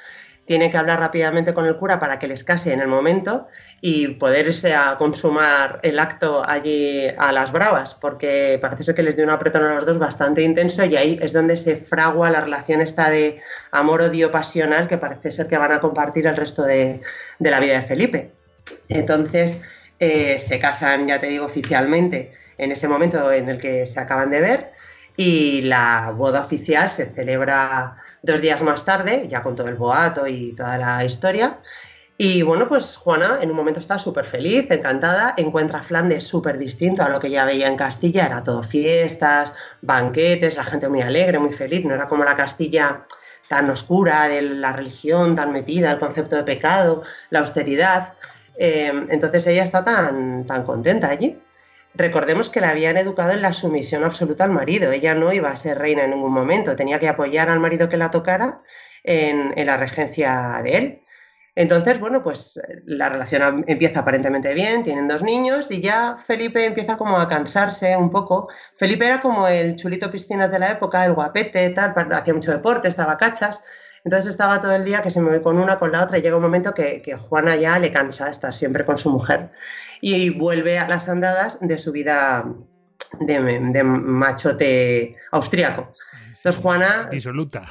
tiene 0.46 0.70
que 0.70 0.78
hablar 0.78 1.00
rápidamente 1.00 1.54
con 1.54 1.66
el 1.66 1.78
cura 1.78 2.00
para 2.00 2.20
que 2.20 2.28
les 2.28 2.44
case 2.44 2.74
en 2.74 2.82
el 2.82 2.88
momento 2.88 3.48
y 3.80 4.08
poderse 4.16 4.74
a 4.74 4.98
consumar 4.98 5.80
el 5.84 6.00
acto 6.00 6.44
allí 6.48 7.08
a 7.18 7.32
las 7.32 7.52
bravas, 7.52 7.96
porque 7.96 8.58
parece 8.62 8.84
ser 8.84 8.96
que 8.96 9.04
les 9.04 9.16
dio 9.16 9.26
un 9.26 9.32
apretón 9.32 9.64
a 9.64 9.76
los 9.76 9.86
dos 9.86 10.00
bastante 10.00 10.42
intenso 10.42 10.86
y 10.86 10.96
ahí 10.96 11.20
es 11.22 11.34
donde 11.34 11.58
se 11.58 11.76
fragua 11.76 12.30
la 12.30 12.42
relación 12.42 12.82
esta 12.82 13.10
de 13.10 13.42
amor-odio 13.72 14.32
pasional 14.32 14.88
que 14.88 14.98
parece 14.98 15.32
ser 15.32 15.48
que 15.48 15.58
van 15.58 15.72
a 15.72 15.80
compartir 15.80 16.28
el 16.28 16.36
resto 16.36 16.64
de, 16.64 17.02
la 17.40 17.60
vida 17.60 17.80
de 17.80 17.84
Felipe. 17.84 18.32
Entonces 18.90 19.60
eh, 20.00 20.40
se 20.40 20.60
casan, 20.60 21.08
ya 21.08 21.20
te 21.20 21.28
digo, 21.28 21.46
oficialmente 21.46 22.34
en 22.58 22.72
ese 22.72 22.88
momento 22.88 23.32
en 23.32 23.50
el 23.50 23.58
que 23.58 23.86
se 23.86 24.00
acaban 24.00 24.32
de 24.32 24.42
ver 24.42 24.72
y 25.18 25.62
la 25.64 26.14
boda 26.16 26.42
oficial 26.42 26.90
se 26.90 27.06
celebra 27.08 27.98
dos 28.24 28.42
días 28.42 28.62
más 28.64 28.86
tarde, 28.86 29.28
ya 29.30 29.44
con 29.44 29.56
todo 29.56 29.68
el 29.68 29.76
boato 29.76 30.26
y 30.26 30.54
toda 30.56 30.78
la 30.78 31.06
historia. 31.06 31.60
Y 32.18 32.42
bueno, 32.42 32.68
pues 32.70 32.96
Juana 32.96 33.40
en 33.42 33.50
un 33.50 33.56
momento 33.56 33.80
está 33.80 34.00
súper 34.00 34.26
feliz, 34.26 34.70
encantada, 34.72 35.34
encuentra 35.36 35.84
Flandes 35.84 36.26
súper 36.26 36.58
distinto 36.58 37.04
a 37.04 37.10
lo 37.10 37.20
que 37.20 37.30
ya 37.30 37.44
veía 37.44 37.68
en 37.68 37.76
Castilla, 37.76 38.26
era 38.28 38.44
todo 38.44 38.64
fiestas, 38.64 39.54
banquetes, 39.82 40.56
la 40.56 40.64
gente 40.64 40.88
muy 40.88 41.02
alegre, 41.02 41.38
muy 41.40 41.52
feliz, 41.54 41.84
no 41.86 41.94
era 41.94 42.08
como 42.08 42.24
la 42.24 42.38
Castilla 42.38 43.06
tan 43.50 43.70
oscura 43.70 44.28
de 44.28 44.42
la 44.42 44.72
religión, 44.74 45.36
tan 45.36 45.52
metida, 45.52 45.92
el 45.92 46.00
concepto 46.00 46.38
de 46.38 46.44
pecado, 46.44 47.04
la 47.30 47.40
austeridad. 47.40 48.14
Eh, 48.58 49.08
entonces 49.10 49.46
ella 49.48 49.64
está 49.64 49.84
tan, 49.84 50.46
tan 50.46 50.64
contenta 50.64 51.10
allí. 51.10 51.40
Recordemos 51.96 52.50
que 52.50 52.62
la 52.62 52.72
habían 52.72 52.98
educado 52.98 53.32
en 53.32 53.42
la 53.42 53.54
sumisión 53.54 54.04
absoluta 54.04 54.44
al 54.46 54.52
marido. 54.52 54.92
Ella 54.92 55.14
no 55.14 55.32
iba 55.32 55.52
a 55.52 55.56
ser 55.56 55.78
reina 55.78 56.04
en 56.04 56.12
ningún 56.12 56.34
momento, 56.34 56.76
tenía 56.76 57.00
que 57.00 57.08
apoyar 57.08 57.50
al 57.50 57.60
marido 57.60 57.88
que 57.88 57.98
la 57.98 58.10
tocara 58.10 58.62
en, 59.04 59.66
la 59.66 59.78
regencia 59.78 60.60
de 60.64 60.78
él. 60.78 61.00
Entonces, 61.56 62.00
bueno, 62.00 62.24
pues 62.24 62.60
la 62.86 63.10
relación 63.10 63.64
empieza 63.68 64.00
aparentemente 64.00 64.56
bien, 64.56 64.84
tienen 64.84 65.08
dos 65.08 65.22
niños 65.22 65.70
y 65.70 65.82
ya 65.82 66.18
Felipe 66.26 66.66
empieza 66.66 66.98
como 66.98 67.20
a 67.20 67.30
cansarse 67.30 67.96
un 67.96 68.10
poco. 68.10 68.50
Felipe 68.78 69.06
era 69.06 69.22
como 69.22 69.48
el 69.48 69.76
chulito 69.76 70.10
piscinas 70.10 70.50
de 70.50 70.58
la 70.58 70.72
época, 70.72 71.06
el 71.06 71.14
guapete, 71.14 71.70
tal, 71.70 71.94
hacía 72.12 72.34
mucho 72.34 72.52
deporte, 72.52 72.88
estaba 72.88 73.18
cachas. 73.18 73.64
Entonces 74.04 74.32
estaba 74.32 74.60
todo 74.62 74.74
el 74.74 74.84
día 74.84 75.02
que 75.02 75.10
se 75.10 75.22
me 75.22 75.42
con 75.42 75.58
una, 75.58 75.80
con 75.80 75.92
la 75.92 76.04
otra, 76.04 76.18
y 76.18 76.22
llega 76.22 76.36
un 76.36 76.42
momento 76.42 76.74
que, 76.74 77.02
Juana 77.30 77.56
ya 77.56 77.80
le 77.80 77.92
cansa 77.92 78.30
estar 78.30 78.54
siempre 78.54 78.84
con 78.86 78.98
su 78.98 79.10
mujer. 79.10 79.52
Y 80.06 80.32
vuelve 80.32 80.78
a 80.78 80.88
las 80.90 81.08
andadas 81.08 81.60
de 81.62 81.78
su 81.78 81.94
vida 81.94 82.44
de, 83.22 83.40
de 83.72 83.84
machote 83.86 85.16
austríaco. 85.32 85.94
Entonces 86.36 86.62
Juana... 86.62 87.08
Disoluta. 87.10 87.64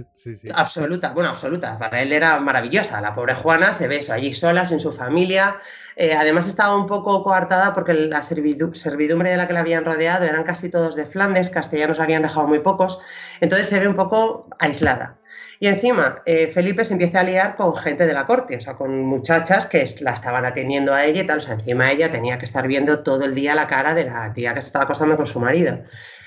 Absoluta, 0.54 1.12
bueno, 1.12 1.28
absoluta. 1.28 1.78
Para 1.78 2.00
él 2.00 2.12
era 2.12 2.40
maravillosa. 2.40 3.02
La 3.02 3.14
pobre 3.14 3.34
Juana 3.34 3.74
se 3.74 3.86
ve 3.86 3.96
eso, 3.96 4.14
allí 4.14 4.32
sola, 4.32 4.64
sin 4.64 4.80
su 4.80 4.92
familia. 4.92 5.60
Eh, 5.96 6.14
además 6.14 6.46
estaba 6.46 6.74
un 6.74 6.86
poco 6.86 7.22
coartada 7.22 7.74
porque 7.74 7.92
la 7.92 8.22
servidumbre 8.22 9.28
de 9.28 9.36
la 9.36 9.46
que 9.46 9.52
la 9.52 9.60
habían 9.60 9.84
rodeado 9.84 10.24
eran 10.24 10.44
casi 10.44 10.70
todos 10.70 10.96
de 10.96 11.04
Flandes, 11.04 11.50
castellanos 11.50 12.00
habían 12.00 12.22
dejado 12.22 12.46
muy 12.46 12.60
pocos. 12.60 12.98
Entonces 13.42 13.68
se 13.68 13.78
ve 13.78 13.88
un 13.88 13.96
poco 13.96 14.48
aislada. 14.58 15.18
Y 15.60 15.68
encima, 15.68 16.22
eh, 16.26 16.48
Felipe 16.48 16.84
se 16.84 16.94
empieza 16.94 17.20
a 17.20 17.22
liar 17.22 17.56
con 17.56 17.76
gente 17.76 18.06
de 18.06 18.12
la 18.12 18.26
corte, 18.26 18.56
o 18.56 18.60
sea, 18.60 18.74
con 18.74 19.02
muchachas 19.02 19.66
que 19.66 19.88
la 20.00 20.12
estaban 20.12 20.44
atendiendo 20.44 20.94
a 20.94 21.04
ella 21.04 21.22
y 21.22 21.26
tal. 21.26 21.38
O 21.38 21.42
sea, 21.42 21.54
encima 21.54 21.90
ella 21.90 22.10
tenía 22.10 22.38
que 22.38 22.44
estar 22.44 22.66
viendo 22.66 23.02
todo 23.02 23.24
el 23.24 23.34
día 23.34 23.54
la 23.54 23.68
cara 23.68 23.94
de 23.94 24.04
la 24.04 24.32
tía 24.32 24.54
que 24.54 24.60
se 24.60 24.68
estaba 24.68 24.84
acostando 24.84 25.16
con 25.16 25.26
su 25.26 25.40
marido. 25.40 25.78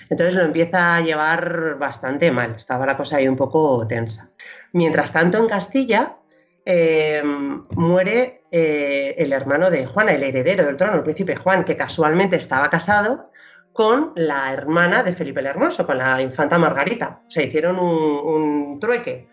Entonces 0.09 0.35
lo 0.35 0.43
empieza 0.43 0.95
a 0.95 1.01
llevar 1.01 1.77
bastante 1.77 2.31
mal, 2.31 2.55
estaba 2.55 2.85
la 2.85 2.95
cosa 2.95 3.17
ahí 3.17 3.27
un 3.27 3.35
poco 3.35 3.85
tensa. 3.87 4.29
Mientras 4.71 5.11
tanto, 5.11 5.37
en 5.37 5.49
Castilla 5.49 6.17
eh, 6.65 7.21
muere 7.23 8.43
eh, 8.51 9.15
el 9.17 9.33
hermano 9.33 9.69
de 9.69 9.85
Juana, 9.85 10.13
el 10.13 10.23
heredero 10.23 10.65
del 10.65 10.77
trono, 10.77 10.95
el 10.95 11.03
príncipe 11.03 11.35
Juan, 11.35 11.65
que 11.65 11.75
casualmente 11.75 12.37
estaba 12.37 12.69
casado 12.69 13.31
con 13.77 14.11
la 14.15 14.51
hermana 14.51 15.03
de 15.03 15.13
Felipe 15.13 15.39
el 15.39 15.45
Hermoso, 15.45 15.85
con 15.85 15.99
la 15.99 16.19
infanta 16.19 16.57
Margarita. 16.57 17.21
Se 17.29 17.45
hicieron 17.45 17.77
un, 17.77 18.79
trueque. 18.81 19.27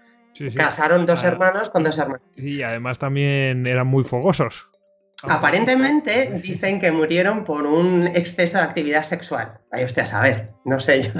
Casaron 0.54 1.06
dos 1.06 1.24
ah, 1.24 1.28
hermanos 1.28 1.70
con 1.70 1.82
dos 1.82 1.96
hermanas. 1.96 2.26
Sí, 2.32 2.62
además 2.62 2.98
también 2.98 3.66
eran 3.66 3.86
muy 3.86 4.04
fogosos. 4.04 4.68
Aparentemente 5.26 6.30
dicen 6.42 6.78
que 6.78 6.92
murieron 6.92 7.44
por 7.44 7.66
un 7.66 8.06
exceso 8.08 8.58
de 8.58 8.64
actividad 8.64 9.04
sexual. 9.04 9.60
Vaya 9.72 9.86
usted 9.86 10.02
a 10.02 10.06
saber. 10.06 10.50
No 10.66 10.78
sé, 10.78 11.00
yo 11.02 11.10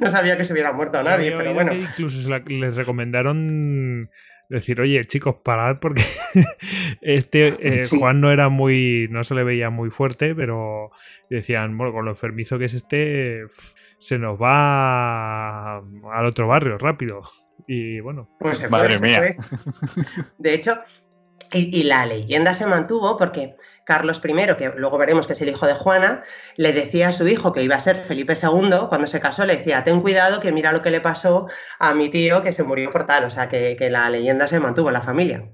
no 0.00 0.10
sabía 0.10 0.36
que 0.36 0.44
se 0.44 0.52
hubiera 0.52 0.72
muerto 0.72 1.00
nadie, 1.04 1.36
pero 1.36 1.54
bueno. 1.54 1.72
incluso 1.72 2.36
les 2.48 2.74
recomendaron 2.74 4.10
decir, 4.48 4.80
oye, 4.80 5.04
chicos, 5.06 5.36
parad 5.42 5.78
porque 5.80 6.02
este 7.00 7.54
eh, 7.60 7.82
Juan 7.88 8.20
no 8.20 8.32
era 8.32 8.48
muy, 8.48 9.08
no 9.10 9.24
se 9.24 9.34
le 9.34 9.44
veía 9.44 9.70
muy 9.70 9.90
fuerte, 9.90 10.34
pero 10.34 10.90
decían, 11.30 11.76
bueno, 11.76 11.92
con 11.92 12.04
lo 12.04 12.12
enfermizo 12.12 12.58
que 12.58 12.66
es 12.66 12.74
este, 12.74 13.44
se 13.98 14.18
nos 14.18 14.40
va 14.40 15.78
al 15.78 16.26
otro 16.26 16.46
barrio 16.46 16.78
rápido. 16.78 17.22
Y 17.66 18.00
bueno, 18.00 18.28
pues 18.38 18.70
madre 18.70 18.98
mía. 19.00 19.34
De 20.38 20.54
hecho, 20.54 20.78
y, 21.52 21.82
la 21.84 22.06
leyenda 22.06 22.54
se 22.54 22.66
mantuvo 22.66 23.16
porque 23.16 23.56
Carlos 23.86 24.20
I, 24.22 24.34
que 24.58 24.72
luego 24.76 24.98
veremos 24.98 25.26
que 25.26 25.32
es 25.32 25.40
el 25.40 25.48
hijo 25.48 25.64
de 25.64 25.74
Juana, 25.74 26.24
le 26.56 26.72
decía 26.72 27.08
a 27.08 27.12
su 27.12 27.26
hijo 27.28 27.52
que 27.52 27.62
iba 27.62 27.76
a 27.76 27.80
ser 27.80 27.94
Felipe 27.94 28.34
II, 28.34 28.88
cuando 28.88 29.06
se 29.06 29.20
casó, 29.20 29.46
le 29.46 29.56
decía, 29.56 29.84
ten 29.84 30.02
cuidado 30.02 30.40
que 30.40 30.50
mira 30.50 30.72
lo 30.72 30.82
que 30.82 30.90
le 30.90 31.00
pasó 31.00 31.46
a 31.78 31.94
mi 31.94 32.10
tío 32.10 32.42
que 32.42 32.52
se 32.52 32.64
murió 32.64 32.90
por 32.90 33.06
tal, 33.06 33.24
o 33.24 33.30
sea, 33.30 33.48
que, 33.48 33.76
la 33.88 34.10
leyenda 34.10 34.48
se 34.48 34.58
mantuvo 34.58 34.88
en 34.88 34.94
la 34.94 35.00
familia. 35.00 35.48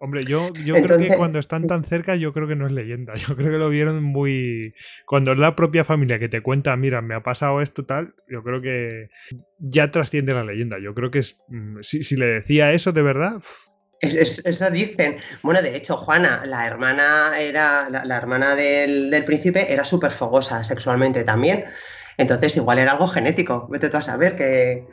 Hombre, 0.00 0.22
yo, 0.26 0.50
yo 0.64 0.74
creo 0.74 0.98
que 0.98 1.16
cuando 1.16 1.38
están 1.38 1.66
tan 1.66 1.84
cerca, 1.84 2.16
yo 2.16 2.32
creo 2.32 2.48
que 2.48 2.56
no 2.56 2.66
es 2.66 2.72
leyenda. 2.72 3.14
Yo 3.28 3.36
creo 3.36 3.52
que 3.52 3.58
lo 3.58 3.68
vieron 3.68 4.02
muy. 4.02 4.74
Cuando 5.06 5.32
es 5.32 5.38
la 5.38 5.54
propia 5.54 5.84
familia 5.84 6.18
que 6.18 6.28
te 6.28 6.42
cuenta, 6.42 6.76
mira, 6.76 7.00
me 7.00 7.14
ha 7.14 7.22
pasado 7.22 7.62
esto, 7.62 7.86
tal, 7.86 8.14
yo 8.28 8.42
creo 8.42 8.60
que 8.60 9.08
ya 9.58 9.90
trasciende 9.90 10.34
la 10.34 10.42
leyenda. 10.42 10.78
Yo 10.82 10.94
creo 10.94 11.10
que 11.10 11.20
es. 11.20 11.40
Mm, 11.48 11.78
si, 11.80 12.02
si 12.02 12.16
le 12.16 12.26
decía 12.26 12.72
eso 12.72 12.92
de 12.92 13.02
verdad, 13.02 13.40
eso 14.04 14.70
dicen. 14.70 15.16
Bueno, 15.42 15.62
de 15.62 15.76
hecho, 15.76 15.96
Juana, 15.96 16.42
la 16.44 16.66
hermana 16.66 17.38
era 17.38 17.88
la, 17.88 18.16
hermana 18.16 18.54
del, 18.54 19.22
príncipe, 19.24 19.72
era 19.72 19.84
súper 19.84 20.12
fogosa 20.12 20.62
sexualmente 20.64 21.24
también. 21.24 21.64
Entonces, 22.16 22.56
igual 22.56 22.78
era 22.78 22.92
algo 22.92 23.08
genético. 23.08 23.66
Vete 23.68 23.88
tú 23.88 23.96
a 23.96 24.02
saber 24.02 24.36
que, 24.36 24.86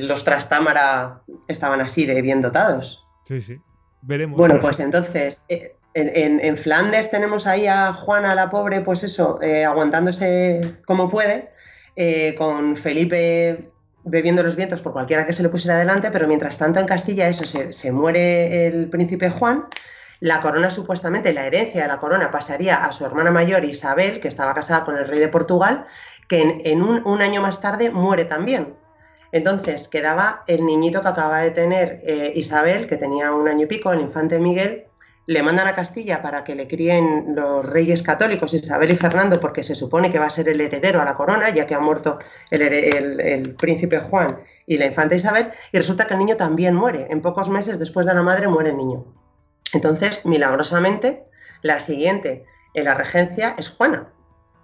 los 0.00 0.24
Trastámara 0.24 1.22
estaban 1.48 1.80
así 1.80 2.04
de 2.04 2.20
bien 2.20 2.42
dotados. 2.42 3.06
Sí, 3.24 3.40
sí. 3.40 3.58
Veremos. 4.02 4.36
Bueno, 4.36 4.60
pues 4.60 4.78
entonces, 4.80 5.42
eh, 5.48 5.76
en, 5.94 6.58
Flandes 6.58 7.10
tenemos 7.10 7.46
ahí 7.46 7.66
a 7.66 7.92
Juana, 7.92 8.34
la 8.34 8.50
pobre, 8.50 8.80
pues 8.80 9.04
eso, 9.04 9.40
eh, 9.40 9.64
aguantándose 9.64 10.76
como 10.86 11.08
puede, 11.08 11.50
eh, 11.96 12.34
con 12.36 12.76
Felipe 12.76 13.73
bebiendo 14.04 14.42
los 14.42 14.56
vientos 14.56 14.80
por 14.80 14.92
cualquiera 14.92 15.26
que 15.26 15.32
se 15.32 15.42
le 15.42 15.48
pusiera 15.48 15.76
adelante, 15.76 16.10
pero 16.10 16.28
mientras 16.28 16.58
tanto 16.58 16.80
en 16.80 16.86
Castilla 16.86 17.28
eso 17.28 17.44
se, 17.46 17.92
muere 17.92 18.66
el 18.66 18.88
príncipe 18.90 19.30
Juan, 19.30 19.66
la 20.20 20.40
corona 20.40 20.70
supuestamente, 20.70 21.32
la 21.32 21.46
herencia 21.46 21.82
de 21.82 21.88
la 21.88 21.98
corona 21.98 22.30
pasaría 22.30 22.84
a 22.84 22.92
su 22.92 23.04
hermana 23.04 23.30
mayor 23.30 23.64
Isabel, 23.64 24.20
que 24.20 24.28
estaba 24.28 24.54
casada 24.54 24.84
con 24.84 24.96
el 24.96 25.08
rey 25.08 25.18
de 25.18 25.28
Portugal, 25.28 25.86
que 26.28 26.60
en, 26.64 26.82
un, 26.82 27.22
año 27.22 27.42
más 27.42 27.60
tarde 27.60 27.90
muere 27.90 28.24
también. 28.24 28.74
Entonces 29.32 29.88
quedaba 29.88 30.44
el 30.46 30.64
niñito 30.64 31.02
que 31.02 31.08
acaba 31.08 31.40
de 31.40 31.50
tener 31.50 32.00
eh, 32.04 32.32
Isabel, 32.36 32.86
que 32.86 32.96
tenía 32.96 33.32
un 33.32 33.48
año 33.48 33.64
y 33.64 33.66
pico, 33.66 33.92
el 33.92 34.00
infante 34.00 34.38
Miguel, 34.38 34.83
le 35.26 35.42
mandan 35.42 35.66
a 35.66 35.74
Castilla 35.74 36.20
para 36.20 36.44
que 36.44 36.54
le 36.54 36.68
críen 36.68 37.34
los 37.34 37.64
reyes 37.64 38.02
católicos 38.02 38.52
Isabel 38.52 38.90
y 38.90 38.96
Fernando, 38.96 39.40
porque 39.40 39.62
se 39.62 39.74
supone 39.74 40.12
que 40.12 40.18
va 40.18 40.26
a 40.26 40.30
ser 40.30 40.48
el 40.48 40.60
heredero 40.60 41.00
a 41.00 41.04
la 41.04 41.14
corona, 41.14 41.50
ya 41.50 41.66
que 41.66 41.74
ha 41.74 41.80
muerto 41.80 42.18
el, 42.50 43.54
príncipe 43.58 43.98
Juan 43.98 44.38
y 44.66 44.76
la 44.76 44.86
infanta 44.86 45.14
Isabel, 45.14 45.50
y 45.72 45.78
resulta 45.78 46.06
que 46.06 46.14
el 46.14 46.20
niño 46.20 46.36
también 46.36 46.74
muere. 46.74 47.06
En 47.10 47.22
pocos 47.22 47.48
meses 47.48 47.78
después 47.78 48.06
de 48.06 48.14
la 48.14 48.22
madre 48.22 48.48
muere 48.48 48.70
el 48.70 48.76
niño. 48.76 49.04
Entonces, 49.72 50.20
milagrosamente, 50.24 51.24
la 51.62 51.80
siguiente 51.80 52.44
en 52.74 52.84
la 52.84 52.94
regencia 52.94 53.54
es 53.58 53.70
Juana. 53.70 54.08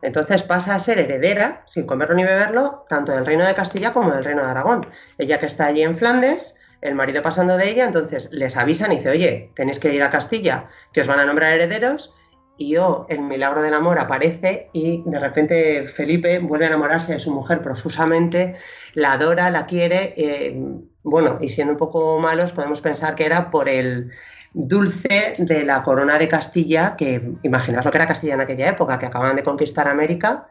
Entonces 0.03 0.43
pasa 0.43 0.75
a 0.75 0.81
ser 0.81 0.99
heredera, 0.99 1.63
sin 1.67 1.87
comerlo 1.87 2.15
ni 2.15 2.25
beberlo, 2.25 2.87
tanto 2.89 3.13
del 3.13 3.27
reino 3.27 3.45
de 3.45 3.55
Castilla 3.55 3.93
como 3.93 4.13
del 4.13 4.25
reino 4.25 4.43
de 4.43 4.51
Aragón. 4.51 4.87
Ella 5.19 5.39
que 5.39 5.47
está 5.47 5.67
allí 5.67 5.83
en 5.83 5.95
Flandes, 5.95 6.57
el 6.83 6.95
marido 6.95 7.23
pasando 7.23 7.57
de 7.57 7.71
ella, 7.71 7.85
entonces 7.85 8.31
les 8.33 8.57
avisan 8.57 8.93
y 8.93 8.97
dice, 8.97 9.11
oye, 9.11 9.51
tenéis 9.55 9.79
que 9.79 9.95
ir 9.95 10.03
a 10.03 10.11
Castilla, 10.11 10.69
que 10.93 11.03
os 11.03 11.07
van 11.07 11.21
a 11.21 11.27
nombrar 11.27 11.53
herederos, 11.53 12.15
y 12.61 12.73
yo, 12.73 13.07
el 13.09 13.23
milagro 13.23 13.63
del 13.63 13.73
amor 13.73 13.99
aparece 13.99 14.69
y 14.75 15.03
de 15.07 15.19
repente 15.19 15.89
Felipe 15.89 16.41
vuelve 16.41 16.67
a 16.67 16.69
enamorarse 16.69 17.15
de 17.15 17.19
su 17.19 17.33
mujer 17.33 17.63
profusamente, 17.63 18.55
la 18.93 19.13
adora, 19.13 19.51
la 19.51 19.65
quiere, 19.65 20.13
eh, 20.19 20.63
bueno, 21.03 21.39
y 21.41 21.49
siendo 21.49 21.73
un 21.73 21.79
poco 21.79 22.19
malos 22.19 22.53
podemos 22.53 22.83
pensar 22.83 23.15
que 23.15 23.25
era 23.25 23.51
por 23.51 23.67
el 23.67 24.11
dulce 24.53 25.37
de 25.39 25.65
la 25.65 25.83
corona 25.83 26.19
de 26.19 26.29
Castilla, 26.29 26.97
que 26.97 27.33
imaginaos 27.43 27.87
lo 27.87 27.91
que 27.91 27.97
era 27.97 28.07
Castilla 28.07 28.35
en 28.35 28.43
aquella 28.43 28.69
época, 28.69 28.99
que 28.99 29.07
acaban 29.07 29.37
de 29.37 29.43
conquistar 29.43 29.89
América 29.89 30.47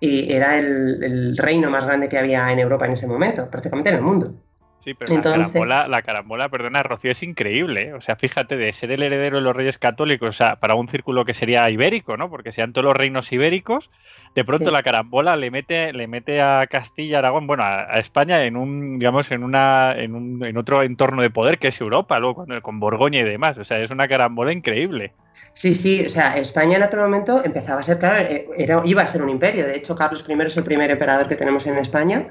y 0.00 0.30
era 0.34 0.58
el 0.58 1.34
reino 1.38 1.70
más 1.70 1.86
grande 1.86 2.10
que 2.10 2.18
había 2.18 2.52
en 2.52 2.58
Europa 2.58 2.84
en 2.84 2.92
ese 2.92 3.06
momento, 3.06 3.48
prácticamente 3.48 3.88
en 3.88 3.96
el 3.96 4.02
mundo. 4.02 4.34
Sí, 4.84 4.92
pero 4.92 5.64
la, 5.64 6.02
carambola, 6.02 6.50
perdona, 6.50 6.82
Rocío, 6.82 7.10
es 7.10 7.22
increíble. 7.22 7.88
¿eh? 7.88 7.94
O 7.94 8.02
sea, 8.02 8.16
fíjate, 8.16 8.58
de 8.58 8.70
ser 8.74 8.92
el 8.92 9.02
heredero 9.02 9.38
de 9.38 9.42
los 9.42 9.56
reyes 9.56 9.78
católicos, 9.78 10.28
o 10.28 10.32
sea, 10.32 10.56
para 10.56 10.74
un 10.74 10.88
círculo 10.88 11.24
que 11.24 11.32
sería 11.32 11.70
ibérico, 11.70 12.18
¿no? 12.18 12.28
Porque 12.28 12.52
sean 12.52 12.74
todos 12.74 12.84
los 12.84 12.94
reinos 12.94 13.32
ibéricos, 13.32 13.88
de 14.34 14.44
pronto 14.44 14.70
la 14.70 14.82
carambola 14.82 15.38
le 15.38 15.50
mete, 15.50 15.94
le 15.94 16.06
mete 16.06 16.42
a 16.42 16.66
Castilla, 16.66 17.20
Aragón, 17.20 17.46
bueno, 17.46 17.62
a, 17.64 17.98
España 17.98 18.44
en 18.44 18.58
un, 18.58 18.98
digamos, 18.98 19.30
en 19.30 19.42
una, 19.42 19.94
en, 19.96 20.14
un, 20.14 20.44
en 20.44 20.58
otro 20.58 20.82
entorno 20.82 21.22
de 21.22 21.30
poder 21.30 21.58
que 21.58 21.68
es 21.68 21.80
Europa, 21.80 22.18
luego 22.18 22.44
con, 22.44 22.60
con 22.60 22.78
Borgoña 22.78 23.20
y 23.20 23.24
demás. 23.24 23.56
O 23.56 23.64
sea, 23.64 23.80
es 23.80 23.90
una 23.90 24.06
carambola 24.06 24.52
increíble. 24.52 25.14
Sí, 25.54 25.74
sí, 25.74 26.04
o 26.04 26.10
sea, 26.10 26.36
España 26.36 26.76
en 26.76 26.82
aquel 26.82 27.00
momento 27.00 27.42
empezaba 27.42 27.80
a 27.80 27.84
ser, 27.84 27.98
claro, 27.98 28.28
eh, 28.28 28.48
era, 28.58 28.82
iba 28.84 29.00
a 29.00 29.06
ser 29.06 29.22
un 29.22 29.30
imperio. 29.30 29.66
De 29.66 29.76
hecho, 29.76 29.96
Carlos 29.96 30.26
I 30.28 30.34
es 30.42 30.56
el 30.58 30.64
primer 30.64 30.90
emperador 30.90 31.26
que 31.26 31.36
tenemos 31.36 31.66
en 31.66 31.78
España. 31.78 32.28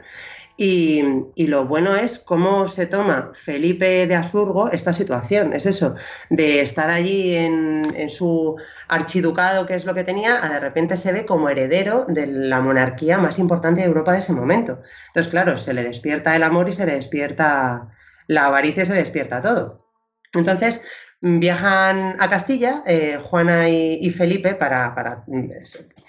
Y, 0.55 1.01
lo 1.47 1.65
bueno 1.65 1.95
es 1.95 2.19
cómo 2.19 2.67
se 2.67 2.85
toma 2.85 3.31
Felipe 3.33 4.05
de 4.05 4.15
Habsburgo 4.15 4.69
esta 4.71 4.93
situación, 4.93 5.53
es 5.53 5.65
eso, 5.65 5.95
de 6.29 6.61
estar 6.61 6.91
allí 6.91 7.35
en, 7.35 8.09
su 8.09 8.55
archiducado, 8.87 9.65
que 9.65 9.75
es 9.75 9.85
lo 9.85 9.95
que 9.95 10.03
tenía, 10.03 10.45
a 10.45 10.49
de 10.49 10.59
repente 10.59 10.97
se 10.97 11.11
ve 11.11 11.25
como 11.25 11.49
heredero 11.49 12.05
de 12.07 12.27
la 12.27 12.61
monarquía 12.61 13.17
más 13.17 13.39
importante 13.39 13.81
de 13.81 13.87
Europa 13.87 14.13
de 14.13 14.19
ese 14.19 14.33
momento. 14.33 14.81
Entonces, 15.07 15.31
claro, 15.31 15.57
se 15.57 15.73
le 15.73 15.83
despierta 15.83 16.35
el 16.35 16.43
amor 16.43 16.69
y 16.69 16.73
se 16.73 16.85
le 16.85 16.95
despierta 16.95 17.89
la 18.27 18.45
avaricia 18.45 18.83
y 18.83 18.85
se 18.85 18.93
despierta 18.93 19.41
todo. 19.41 19.87
Entonces, 20.33 20.83
viajan 21.21 22.15
a 22.19 22.29
Castilla, 22.29 22.83
eh, 22.85 23.19
Juana 23.23 23.69
y, 23.69 24.09
Felipe, 24.11 24.55
para 24.55 24.93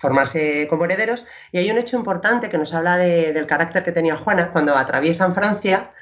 formarse 0.04 0.66
como 0.68 0.84
herederos. 0.84 1.26
Y 1.50 1.56
hay 1.56 1.70
un 1.70 1.78
hecho 1.78 1.96
importante 1.96 2.50
que 2.50 2.58
nos 2.58 2.74
habla 2.74 2.98
del 2.98 3.46
carácter 3.46 3.82
que 3.82 3.90
tenía 3.90 4.16
Juana. 4.16 4.50
Cuando 4.52 4.76
atraviesan 4.76 5.34
Francia, 5.34 5.92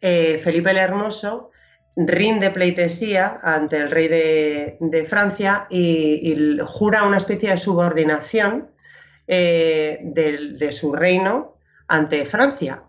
eh, 0.00 0.40
Felipe 0.42 0.70
el 0.70 0.78
Hermoso 0.78 1.50
rinde 1.94 2.50
pleitesía 2.50 3.36
ante 3.42 3.76
el 3.76 3.90
rey 3.90 4.08
de, 4.08 5.06
Francia 5.06 5.66
y, 5.68 6.56
jura 6.64 7.02
una 7.02 7.18
especie 7.18 7.50
de 7.50 7.58
subordinación 7.58 8.70
eh, 9.26 9.98
de, 10.04 10.72
su 10.72 10.94
reino 10.94 11.58
ante 11.86 12.24
Francia. 12.24 12.84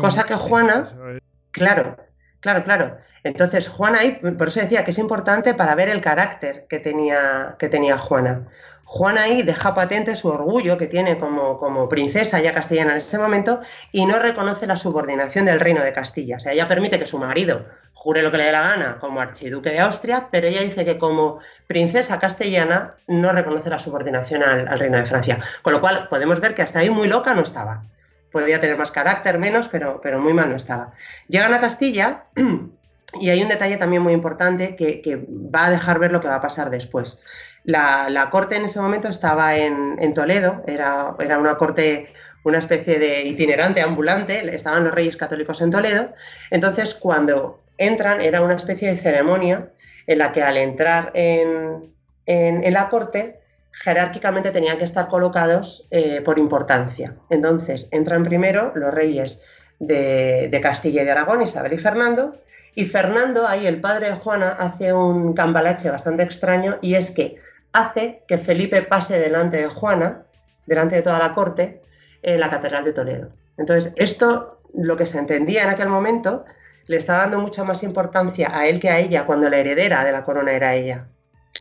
cosa 0.00 0.22
que 0.22 0.34
Juana, 0.34 1.20
claro, 1.50 1.96
claro, 2.38 2.62
claro. 2.62 2.98
Entonces 3.24 3.68
Juana 3.68 3.98
por 4.38 4.46
eso 4.46 4.60
decía 4.60 4.84
que 4.84 4.92
es 4.92 4.98
importante 4.98 5.54
para 5.54 5.74
ver 5.74 5.88
el 5.88 6.00
carácter 6.00 6.66
que 6.68 6.78
tenía, 6.78 7.56
que 7.58 7.68
tenía 7.68 7.98
Juana. 7.98 8.46
Juana 8.84 9.22
ahí 9.22 9.42
deja 9.42 9.74
patente 9.74 10.14
su 10.14 10.28
orgullo 10.28 10.76
que 10.76 10.86
tiene 10.86 11.18
como, 11.18 11.58
como, 11.58 11.88
princesa 11.88 12.40
ya 12.40 12.52
castellana 12.52 12.92
en 12.92 12.98
ese 12.98 13.18
momento 13.18 13.60
y 13.92 14.04
no 14.06 14.18
reconoce 14.18 14.66
la 14.66 14.76
subordinación 14.76 15.46
del 15.46 15.60
reino 15.60 15.82
de 15.82 15.92
Castilla. 15.92 16.36
O 16.36 16.40
sea, 16.40 16.52
ella 16.52 16.68
permite 16.68 16.98
que 16.98 17.06
su 17.06 17.18
marido 17.18 17.64
jure 17.94 18.22
lo 18.22 18.30
que 18.30 18.36
le 18.36 18.44
dé 18.44 18.52
la 18.52 18.60
gana 18.60 18.98
como 19.00 19.20
archiduque 19.20 19.70
de 19.70 19.80
Austria, 19.80 20.28
pero 20.30 20.46
ella 20.46 20.60
dice 20.60 20.84
que 20.84 20.98
como 20.98 21.38
princesa 21.66 22.20
castellana 22.20 22.96
no 23.06 23.32
reconoce 23.32 23.70
la 23.70 23.78
subordinación 23.78 24.42
al, 24.42 24.78
reino 24.78 24.98
de 24.98 25.06
Francia. 25.06 25.38
Con 25.62 25.72
lo 25.72 25.80
cual 25.80 26.08
podemos 26.08 26.38
ver 26.40 26.54
que 26.54 26.62
hasta 26.62 26.80
ahí 26.80 26.90
muy 26.90 27.08
loca 27.08 27.34
no 27.34 27.40
estaba. 27.40 27.82
Podría 28.30 28.60
tener 28.60 28.76
más 28.76 28.90
carácter, 28.90 29.38
menos, 29.38 29.68
pero, 29.68 30.00
pero 30.02 30.20
muy 30.20 30.34
mal 30.34 30.50
no 30.50 30.56
estaba. 30.56 30.92
Llegan 31.28 31.54
a 31.54 31.60
Castilla 31.60 32.24
y 33.20 33.30
hay 33.30 33.42
un 33.42 33.48
detalle 33.48 33.78
también 33.78 34.02
muy 34.02 34.12
importante 34.12 34.76
que, 34.76 35.00
que 35.00 35.24
va 35.26 35.66
a 35.66 35.70
dejar 35.70 35.98
ver 35.98 36.12
lo 36.12 36.20
que 36.20 36.28
va 36.28 36.36
a 36.36 36.42
pasar 36.42 36.68
después. 36.68 37.22
La, 37.64 38.28
corte 38.30 38.56
en 38.56 38.66
ese 38.66 38.80
momento 38.80 39.08
estaba 39.08 39.56
en, 39.56 40.14
Toledo, 40.14 40.62
era, 40.66 41.14
era, 41.18 41.38
una 41.38 41.56
corte, 41.56 42.12
una 42.44 42.58
especie 42.58 42.98
de 42.98 43.22
itinerante, 43.22 43.80
ambulante, 43.80 44.54
estaban 44.54 44.84
los 44.84 44.94
reyes 44.94 45.16
católicos 45.16 45.62
en 45.62 45.70
Toledo. 45.70 46.12
Entonces, 46.50 46.94
cuando 46.94 47.62
entran, 47.78 48.20
era 48.20 48.42
una 48.42 48.54
especie 48.54 48.90
de 48.90 48.98
ceremonia 48.98 49.70
en 50.06 50.18
la 50.18 50.32
que 50.32 50.42
al 50.42 50.58
entrar 50.58 51.10
en, 51.14 51.94
la 52.26 52.88
corte, 52.90 53.40
jerárquicamente 53.72 54.50
tenían 54.50 54.78
que 54.78 54.84
estar 54.84 55.08
colocados 55.08 55.86
eh, 55.90 56.20
por 56.22 56.38
importancia. 56.38 57.16
Entonces, 57.30 57.88
entran 57.92 58.24
primero 58.24 58.72
los 58.74 58.92
reyes 58.92 59.40
de, 59.78 60.48
de 60.48 60.60
Castilla 60.60 61.02
y 61.02 61.04
de 61.06 61.10
Aragón, 61.10 61.40
Isabel 61.40 61.72
y 61.72 61.78
Fernando, 61.78 62.36
y 62.74 62.84
Fernando, 62.84 63.46
ahí 63.46 63.66
el 63.66 63.80
padre 63.80 64.08
de 64.08 64.16
Juana, 64.16 64.50
hace 64.58 64.92
un 64.92 65.32
cambalache 65.32 65.90
bastante 65.90 66.24
extraño 66.24 66.78
y 66.82 66.94
es 66.94 67.10
que 67.10 67.43
hace 67.74 68.22
que 68.26 68.38
Felipe 68.38 68.80
pase 68.82 69.18
delante 69.18 69.58
de 69.58 69.66
Juana, 69.66 70.22
delante 70.64 70.96
de 70.96 71.02
toda 71.02 71.18
la 71.18 71.34
corte, 71.34 71.82
en 72.22 72.40
la 72.40 72.48
Catedral 72.48 72.84
de 72.84 72.92
Toledo. 72.94 73.32
Entonces, 73.58 73.92
esto, 73.96 74.58
lo 74.72 74.96
que 74.96 75.04
se 75.04 75.18
entendía 75.18 75.64
en 75.64 75.68
aquel 75.68 75.88
momento, 75.88 76.46
le 76.86 76.96
estaba 76.96 77.20
dando 77.20 77.40
mucha 77.40 77.64
más 77.64 77.82
importancia 77.82 78.56
a 78.56 78.66
él 78.66 78.80
que 78.80 78.88
a 78.88 78.98
ella, 78.98 79.26
cuando 79.26 79.50
la 79.50 79.58
heredera 79.58 80.04
de 80.04 80.12
la 80.12 80.24
corona 80.24 80.52
era 80.52 80.74
ella. 80.74 81.08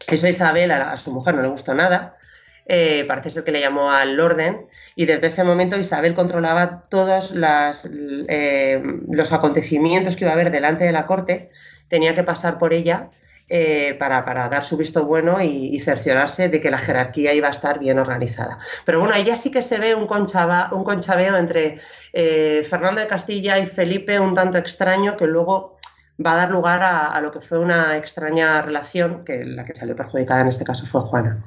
Eso 0.07 0.27
a 0.27 0.29
Isabel, 0.29 0.71
a, 0.71 0.95
su 0.97 1.11
mujer, 1.11 1.35
no 1.35 1.41
le 1.41 1.47
gustó 1.49 1.73
nada. 1.73 2.17
Eh, 2.65 3.03
parece 3.07 3.31
ser 3.31 3.43
que 3.43 3.51
le 3.51 3.59
llamó 3.59 3.91
al 3.91 4.17
orden 4.19 4.67
y 4.95 5.05
desde 5.05 5.27
ese 5.27 5.43
momento 5.43 5.77
Isabel 5.77 6.15
controlaba 6.15 6.83
todos 6.87 7.33
eh, 7.35 8.81
los 9.09 9.33
acontecimientos 9.33 10.15
que 10.15 10.23
iba 10.23 10.31
a 10.31 10.33
haber 10.33 10.49
delante 10.49 10.85
de 10.85 10.93
la 10.93 11.05
corte, 11.05 11.49
tenía 11.89 12.15
que 12.15 12.23
pasar 12.23 12.59
por 12.59 12.71
ella 12.71 13.09
eh, 13.49 13.95
para, 13.99 14.21
dar 14.49 14.63
su 14.63 14.77
visto 14.77 15.05
bueno 15.05 15.41
y, 15.41 15.79
cerciorarse 15.79 16.49
de 16.49 16.61
que 16.61 16.71
la 16.71 16.77
jerarquía 16.77 17.33
iba 17.33 17.49
a 17.49 17.51
estar 17.51 17.77
bien 17.77 17.99
organizada. 17.99 18.57
Pero 18.85 18.99
bueno, 18.99 19.13
ahí 19.13 19.25
ya 19.25 19.37
sí 19.37 19.51
que 19.51 19.61
se 19.61 19.79
ve 19.79 19.93
un, 19.95 20.03
un 20.03 20.83
conchabeo 20.83 21.37
entre 21.37 21.79
eh, 22.13 22.65
Fernando 22.69 23.01
de 23.01 23.07
Castilla 23.07 23.59
y 23.59 23.65
Felipe 23.65 24.19
un 24.19 24.33
tanto 24.33 24.57
extraño 24.57 25.17
que 25.17 25.27
luego 25.27 25.77
va 26.23 26.33
a 26.33 26.37
dar 26.37 26.51
lugar 26.51 26.81
a, 26.83 27.19
lo 27.21 27.31
que 27.31 27.41
fue 27.41 27.59
una 27.59 27.97
extraña 27.97 28.61
relación, 28.61 29.25
que 29.25 29.43
la 29.43 29.65
que 29.65 29.75
salió 29.75 29.95
perjudicada 29.95 30.41
en 30.41 30.47
este 30.47 30.63
caso 30.63 30.85
fue 30.85 31.01
Juana. 31.01 31.43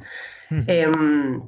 Em, 0.50 1.42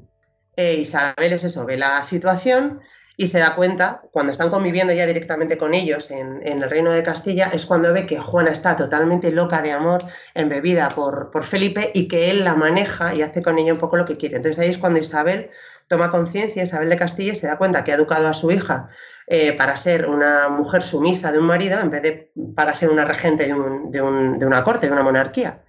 eh, 0.57 0.75
Isabel 0.75 1.33
es 1.33 1.45
eso, 1.45 1.67
ve 1.67 1.77
la 1.77 2.03
situación 2.03 2.81
y 3.21 3.27
se 3.27 3.41
da 3.41 3.57
cuenta, 3.57 4.03
cuando 4.13 4.31
están 4.31 4.49
conviviendo 4.49 4.93
ya 4.93 5.05
directamente 5.05 5.59
con 5.59 5.75
ellos 5.75 6.13
en, 6.13 6.41
el 6.47 6.71
reino 6.71 6.93
de 6.93 7.03
Castilla, 7.03 7.51
es 7.53 7.67
cuando 7.67 7.93
ve 7.93 8.07
que 8.07 8.21
Juana 8.21 8.53
está 8.53 8.77
totalmente 8.77 9.33
loca 9.33 9.61
de 9.61 9.73
amor, 9.73 10.03
embebida 10.35 10.87
por, 10.87 11.33
por 11.33 11.43
Felipe 11.43 11.91
y 11.95 12.07
que 12.07 12.31
él 12.31 12.45
la 12.45 12.55
maneja 12.55 13.13
y 13.17 13.23
hace 13.23 13.43
con 13.43 13.59
ella 13.59 13.73
un 13.73 13.81
poco 13.81 13.97
lo 13.97 14.05
que 14.05 14.17
quiere. 14.17 14.37
Entonces 14.37 14.61
ahí 14.61 14.71
es 14.71 14.79
cuando 14.79 15.01
Isabel 15.01 15.51
toma 15.89 16.13
conciencia, 16.13 16.63
Isabel 16.63 16.91
de 16.91 16.97
Castilla, 16.97 17.33
y 17.33 17.35
se 17.35 17.49
da 17.49 17.59
cuenta 17.59 17.83
que 17.83 17.91
ha 17.91 17.97
educado 17.97 18.29
a 18.29 18.33
su 18.33 18.53
hija 18.53 18.89
eh, 19.27 19.53
para 19.53 19.77
ser 19.77 20.09
una 20.09 20.49
mujer 20.49 20.85
sumisa 20.85 21.33
de 21.33 21.41
un 21.41 21.47
marido 21.47 21.81
en 21.81 21.91
vez 21.91 22.03
de 22.03 22.31
para 22.55 22.73
ser 22.77 22.89
una 22.89 23.05
regente 23.05 23.49
de, 23.49 24.01
de 24.39 24.47
una 24.47 24.63
corte, 24.63 24.87
de 24.87 24.93
una 24.93 25.03
monarquía. 25.03 25.63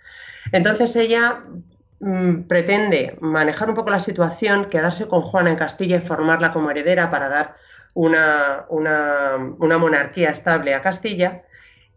Entonces 0.52 0.96
ella 0.96 1.42
pretende 2.48 3.18
manejar 3.20 3.70
un 3.70 3.76
poco 3.76 3.92
la 3.92 4.00
situación, 4.00 4.70
quedarse 4.70 5.08
con 5.08 5.22
Juana 5.22 5.50
en 5.50 5.58
Castilla 5.58 5.98
y 5.98 6.02
formarla 6.02 6.52
como 6.52 6.72
heredera 6.72 7.12
para 7.12 7.28
dar 7.28 7.56
una, 7.94 8.66
monarquía 8.70 10.30
estable 10.30 10.74
a 10.74 10.82
Castilla. 10.82 11.44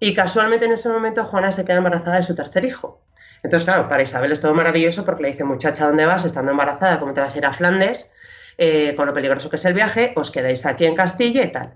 Y 0.01 0.15
casualmente 0.15 0.67
en 0.67 0.73
ese 0.73 0.89
momento 0.89 1.25
Juana 1.25 1.53
se 1.53 1.65
queda 1.65 1.77
embarazada 1.77 2.17
de 2.17 2.25
su 2.25 2.35
tercer 2.35 2.65
hijo. 2.65 3.01
Entonces, 3.45 3.65
claro, 3.65 3.89
para 3.89 4.03
Isabel 4.03 4.33
es 4.33 4.41
todo 4.41 4.55
maravilloso 4.55 5.05
porque 5.05 5.23
le 5.23 5.31
dice, 5.31 5.45
muchacha, 5.45 5.87
¿dónde 5.87 6.07
vas? 6.07 6.25
Estando 6.25 6.51
embarazada, 6.53 6.99
¿cómo 6.99 7.13
te 7.15 7.21
vas 7.21 7.35
a 7.35 7.39
ir 7.39 7.47
a 7.47 7.53
Flandes? 7.53 8.11
Eh, 8.59 8.95
con 8.97 9.07
lo 9.07 9.15
peligroso 9.15 9.51
que 9.51 9.57
es 9.57 9.65
el 9.65 9.75
viaje, 9.75 10.13
os 10.17 10.31
quedáis 10.31 10.67
aquí 10.67 10.87
en 10.87 10.95
Castilla 10.95 11.43
y 11.45 11.53
tal. 11.53 11.75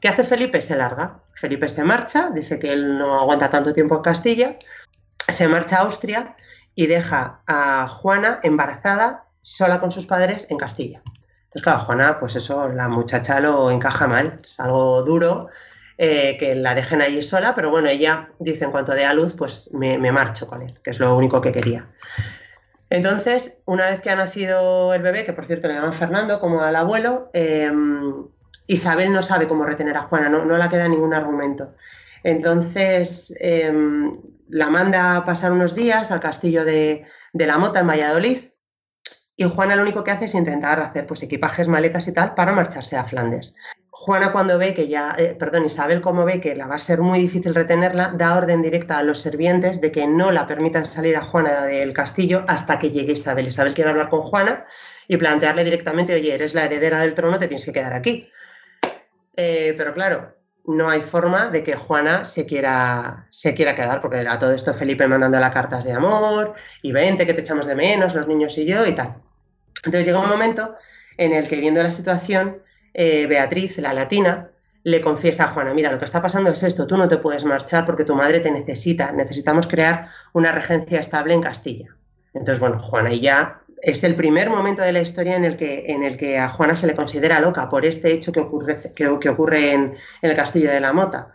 ¿Qué 0.00 0.08
hace 0.08 0.24
Felipe? 0.24 0.60
Se 0.60 0.76
larga. 0.76 1.18
Felipe 1.34 1.68
se 1.68 1.84
marcha, 1.84 2.30
dice 2.34 2.58
que 2.58 2.72
él 2.72 2.98
no 2.98 3.20
aguanta 3.20 3.48
tanto 3.48 3.72
tiempo 3.72 3.96
en 3.96 4.02
Castilla, 4.02 4.56
se 5.28 5.46
marcha 5.46 5.76
a 5.76 5.80
Austria 5.82 6.34
y 6.78 6.86
deja 6.86 7.40
a 7.48 7.88
Juana 7.88 8.38
embarazada 8.44 9.24
sola 9.42 9.80
con 9.80 9.90
sus 9.90 10.06
padres 10.06 10.46
en 10.48 10.58
Castilla. 10.58 11.02
Entonces, 11.46 11.62
claro, 11.64 11.80
Juana, 11.80 12.20
pues 12.20 12.36
eso, 12.36 12.68
la 12.68 12.86
muchacha 12.86 13.40
lo 13.40 13.72
encaja 13.72 14.06
mal, 14.06 14.38
es 14.40 14.60
algo 14.60 15.02
duro 15.02 15.48
eh, 15.96 16.36
que 16.38 16.54
la 16.54 16.76
dejen 16.76 17.02
allí 17.02 17.20
sola, 17.20 17.56
pero 17.56 17.72
bueno, 17.72 17.88
ella 17.88 18.28
dice 18.38 18.64
en 18.64 18.70
cuanto 18.70 18.92
dé 18.92 19.04
a 19.04 19.12
luz, 19.12 19.34
pues 19.36 19.70
me, 19.72 19.98
marcho 20.12 20.46
con 20.46 20.62
él, 20.62 20.78
que 20.84 20.90
es 20.90 21.00
lo 21.00 21.16
único 21.16 21.40
que 21.40 21.50
quería. 21.50 21.88
Entonces, 22.90 23.54
una 23.64 23.86
vez 23.86 24.00
que 24.00 24.10
ha 24.10 24.14
nacido 24.14 24.94
el 24.94 25.02
bebé, 25.02 25.24
que 25.24 25.32
por 25.32 25.46
cierto 25.46 25.66
le 25.66 25.74
llaman 25.74 25.94
Fernando, 25.94 26.38
como 26.38 26.62
al 26.62 26.76
abuelo, 26.76 27.28
em, 27.32 28.22
Isabel 28.68 29.12
no 29.12 29.24
sabe 29.24 29.48
cómo 29.48 29.64
retener 29.64 29.96
a 29.96 30.02
Juana, 30.02 30.28
no, 30.28 30.44
no 30.44 30.56
le 30.56 30.68
queda 30.68 30.86
ningún 30.86 31.12
argumento. 31.12 31.74
Entonces, 32.22 33.34
em, 33.40 34.16
la 34.48 34.70
manda 34.70 35.16
a 35.16 35.24
pasar 35.24 35.52
unos 35.52 35.74
días 35.74 36.10
al 36.10 36.20
castillo 36.20 36.64
de, 36.64 37.06
la 37.32 37.58
Mota 37.58 37.80
en 37.80 37.88
Valladolid 37.88 38.38
y 39.36 39.44
Juana 39.44 39.76
lo 39.76 39.82
único 39.82 40.02
que 40.02 40.10
hace 40.10 40.24
es 40.24 40.34
intentar 40.34 40.80
hacer 40.80 41.06
pues, 41.06 41.22
equipajes, 41.22 41.68
maletas 41.68 42.08
y 42.08 42.12
tal 42.12 42.34
para 42.34 42.52
marcharse 42.52 42.96
a 42.96 43.04
Flandes. 43.04 43.54
Juana 43.90 44.32
cuando 44.32 44.58
ve 44.58 44.74
que 44.74 44.88
ya, 44.88 45.14
eh, 45.18 45.36
perdón, 45.38 45.64
Isabel 45.64 46.00
como 46.00 46.24
ve 46.24 46.40
que 46.40 46.56
la 46.56 46.66
va 46.66 46.76
a 46.76 46.80
ser 46.80 47.00
muy 47.00 47.20
difícil 47.20 47.54
retenerla, 47.54 48.12
da 48.16 48.36
orden 48.36 48.62
directa 48.62 48.98
a 48.98 49.02
los 49.02 49.20
sirvientes 49.20 49.80
de 49.80 49.92
que 49.92 50.06
no 50.06 50.32
la 50.32 50.46
permitan 50.46 50.86
salir 50.86 51.16
a 51.16 51.22
Juana 51.22 51.66
del 51.66 51.92
castillo 51.92 52.44
hasta 52.48 52.78
que 52.78 52.90
llegue 52.90 53.12
Isabel. 53.12 53.48
Isabel 53.48 53.74
quiere 53.74 53.90
hablar 53.90 54.08
con 54.08 54.22
Juana 54.22 54.66
y 55.06 55.16
plantearle 55.16 55.64
directamente, 55.64 56.14
oye, 56.14 56.34
eres 56.34 56.54
la 56.54 56.64
heredera 56.64 57.00
del 57.00 57.14
trono, 57.14 57.38
te 57.38 57.48
tienes 57.48 57.64
que 57.64 57.72
quedar 57.72 57.92
aquí. 57.92 58.28
Eh, 59.36 59.74
pero 59.76 59.94
claro, 59.94 60.37
no 60.68 60.90
hay 60.90 61.00
forma 61.00 61.48
de 61.48 61.64
que 61.64 61.76
Juana 61.76 62.26
se 62.26 62.44
quiera, 62.44 63.26
se 63.30 63.54
quiera 63.54 63.74
quedar, 63.74 64.02
porque 64.02 64.18
a 64.28 64.38
todo 64.38 64.52
esto 64.52 64.74
Felipe 64.74 65.08
mandando 65.08 65.38
cartas 65.50 65.84
de 65.84 65.92
amor 65.92 66.54
y 66.82 66.92
vente 66.92 67.24
que 67.24 67.32
te 67.32 67.40
echamos 67.40 67.66
de 67.66 67.74
menos, 67.74 68.14
los 68.14 68.28
niños 68.28 68.56
y 68.58 68.66
yo 68.66 68.86
y 68.86 68.92
tal. 68.92 69.16
Entonces 69.76 70.04
llega 70.04 70.20
un 70.20 70.28
momento 70.28 70.76
en 71.16 71.32
el 71.32 71.48
que 71.48 71.56
viendo 71.56 71.82
la 71.82 71.90
situación, 71.90 72.58
eh, 72.92 73.26
Beatriz, 73.26 73.78
la 73.78 73.94
latina, 73.94 74.50
le 74.84 75.00
confiesa 75.00 75.44
a 75.44 75.48
Juana, 75.48 75.72
mira, 75.72 75.90
lo 75.90 75.98
que 75.98 76.04
está 76.04 76.20
pasando 76.20 76.50
es 76.50 76.62
esto, 76.62 76.86
tú 76.86 76.98
no 76.98 77.08
te 77.08 77.16
puedes 77.16 77.46
marchar 77.46 77.86
porque 77.86 78.04
tu 78.04 78.14
madre 78.14 78.40
te 78.40 78.50
necesita, 78.50 79.10
necesitamos 79.10 79.66
crear 79.66 80.10
una 80.34 80.52
regencia 80.52 81.00
estable 81.00 81.32
en 81.32 81.40
Castilla. 81.40 81.96
Entonces, 82.34 82.60
bueno, 82.60 82.78
Juana 82.78 83.12
y 83.12 83.20
ya 83.20 83.62
es 83.82 84.04
el 84.04 84.14
primer 84.16 84.50
momento 84.50 84.82
de 84.82 84.92
la 84.92 85.00
historia 85.00 85.36
en 85.36 85.44
el 85.44 85.56
que, 85.56 85.84
en 85.88 86.02
el 86.02 86.16
que 86.16 86.38
a 86.38 86.48
Juana 86.48 86.74
se 86.74 86.86
le 86.86 86.94
considera 86.94 87.40
loca 87.40 87.68
por 87.68 87.84
este 87.84 88.12
hecho 88.12 88.32
que 88.32 88.40
ocurre, 88.40 88.76
que, 88.94 89.08
ocurre 89.28 89.72
en, 89.72 89.96
el 90.22 90.36
castillo 90.36 90.70
de 90.70 90.80
la 90.80 90.92
Mota. 90.92 91.32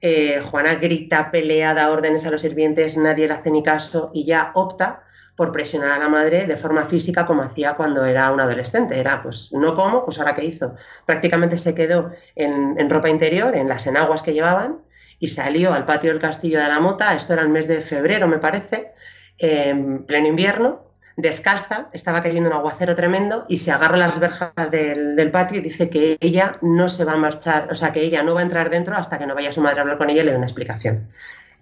Eh, 0.00 0.42
Juana 0.44 0.74
grita, 0.74 1.30
pelea, 1.30 1.74
da 1.74 1.90
órdenes 1.90 2.26
a 2.26 2.30
los 2.30 2.42
sirvientes, 2.42 2.96
nadie 2.96 3.26
le 3.26 3.34
hace 3.34 3.50
ni 3.50 3.62
caso 3.62 4.10
y 4.12 4.26
ya 4.26 4.50
opta 4.54 5.04
por 5.36 5.50
presionar 5.50 5.92
a 5.92 5.98
la 5.98 6.08
madre 6.08 6.46
de 6.46 6.56
forma 6.56 6.86
física 6.86 7.26
como 7.26 7.42
hacía 7.42 7.74
cuando 7.74 8.04
era 8.04 8.30
un 8.30 8.40
adolescente. 8.40 8.98
Era, 8.98 9.22
pues, 9.22 9.50
no 9.52 9.74
como, 9.74 10.04
pues 10.04 10.18
ahora 10.18 10.34
qué 10.34 10.44
hizo. 10.44 10.74
Prácticamente 11.06 11.58
se 11.58 11.74
quedó 11.74 12.12
en, 12.36 12.88
ropa 12.88 13.08
interior, 13.08 13.56
en 13.56 13.68
las 13.68 13.86
enaguas 13.86 14.22
que 14.22 14.32
llevaban, 14.32 14.80
y 15.18 15.28
salió 15.28 15.72
al 15.72 15.86
patio 15.86 16.10
del 16.10 16.20
castillo 16.20 16.60
de 16.60 16.68
la 16.68 16.80
Mota, 16.80 17.14
esto 17.14 17.32
era 17.32 17.42
el 17.42 17.48
mes 17.48 17.66
de 17.66 17.80
febrero, 17.80 18.28
me 18.28 18.38
parece, 18.38 18.92
en 19.38 20.04
pleno 20.04 20.28
invierno, 20.28 20.84
descalza, 21.16 21.88
estaba 21.92 22.22
cayendo 22.22 22.50
un 22.50 22.56
aguacero 22.56 22.94
tremendo 22.94 23.44
y 23.48 23.58
se 23.58 23.70
agarra 23.70 23.96
las 23.96 24.18
verjas 24.18 24.70
del, 24.70 25.30
patio 25.30 25.58
y 25.58 25.62
dice 25.62 25.88
que 25.88 26.16
ella 26.20 26.58
no 26.60 26.88
se 26.88 27.04
va 27.04 27.12
a 27.12 27.16
marchar, 27.16 27.68
o 27.70 27.74
sea, 27.74 27.92
que 27.92 28.02
ella 28.02 28.22
no 28.22 28.34
va 28.34 28.40
a 28.40 28.44
entrar 28.44 28.70
dentro 28.70 28.96
hasta 28.96 29.18
que 29.18 29.26
no 29.26 29.34
vaya 29.34 29.52
su 29.52 29.60
madre 29.60 29.78
a 29.78 29.82
hablar 29.82 29.98
con 29.98 30.10
ella 30.10 30.22
y 30.22 30.24
le 30.24 30.32
dé 30.32 30.36
una 30.36 30.46
explicación. 30.46 31.08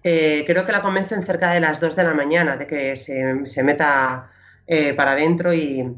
Eh, 0.05 0.45
creo 0.47 0.67
que 0.67 0.73
la 0.73 0.83
convencen 0.83 1.23
cerca 1.23 1.53
de 1.53 1.61
las 1.61 1.79
2 1.81 1.95
de 1.95 2.05
la 2.05 2.15
mañana 2.15 2.57
de 2.57 2.67
que 2.67 2.97
se, 2.97 3.63
meta 3.63 4.31
eh, 4.67 4.95
para 4.95 5.13
adentro 5.13 5.53
y, 5.55 5.97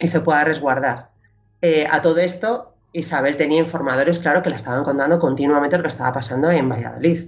se 0.00 0.20
pueda 0.20 0.44
resguardar. 0.44 1.10
Eh, 1.60 1.86
a 1.88 2.02
todo 2.02 2.18
esto, 2.18 2.74
Isabel 2.92 3.36
tenía 3.36 3.60
informadores, 3.60 4.18
claro, 4.18 4.42
que 4.42 4.50
la 4.50 4.56
estaban 4.56 4.84
contando 4.84 5.18
continuamente 5.18 5.76
lo 5.76 5.82
que 5.82 5.90
estaba 5.90 6.12
pasando 6.12 6.50
en 6.50 6.68
Valladolid. 6.68 7.26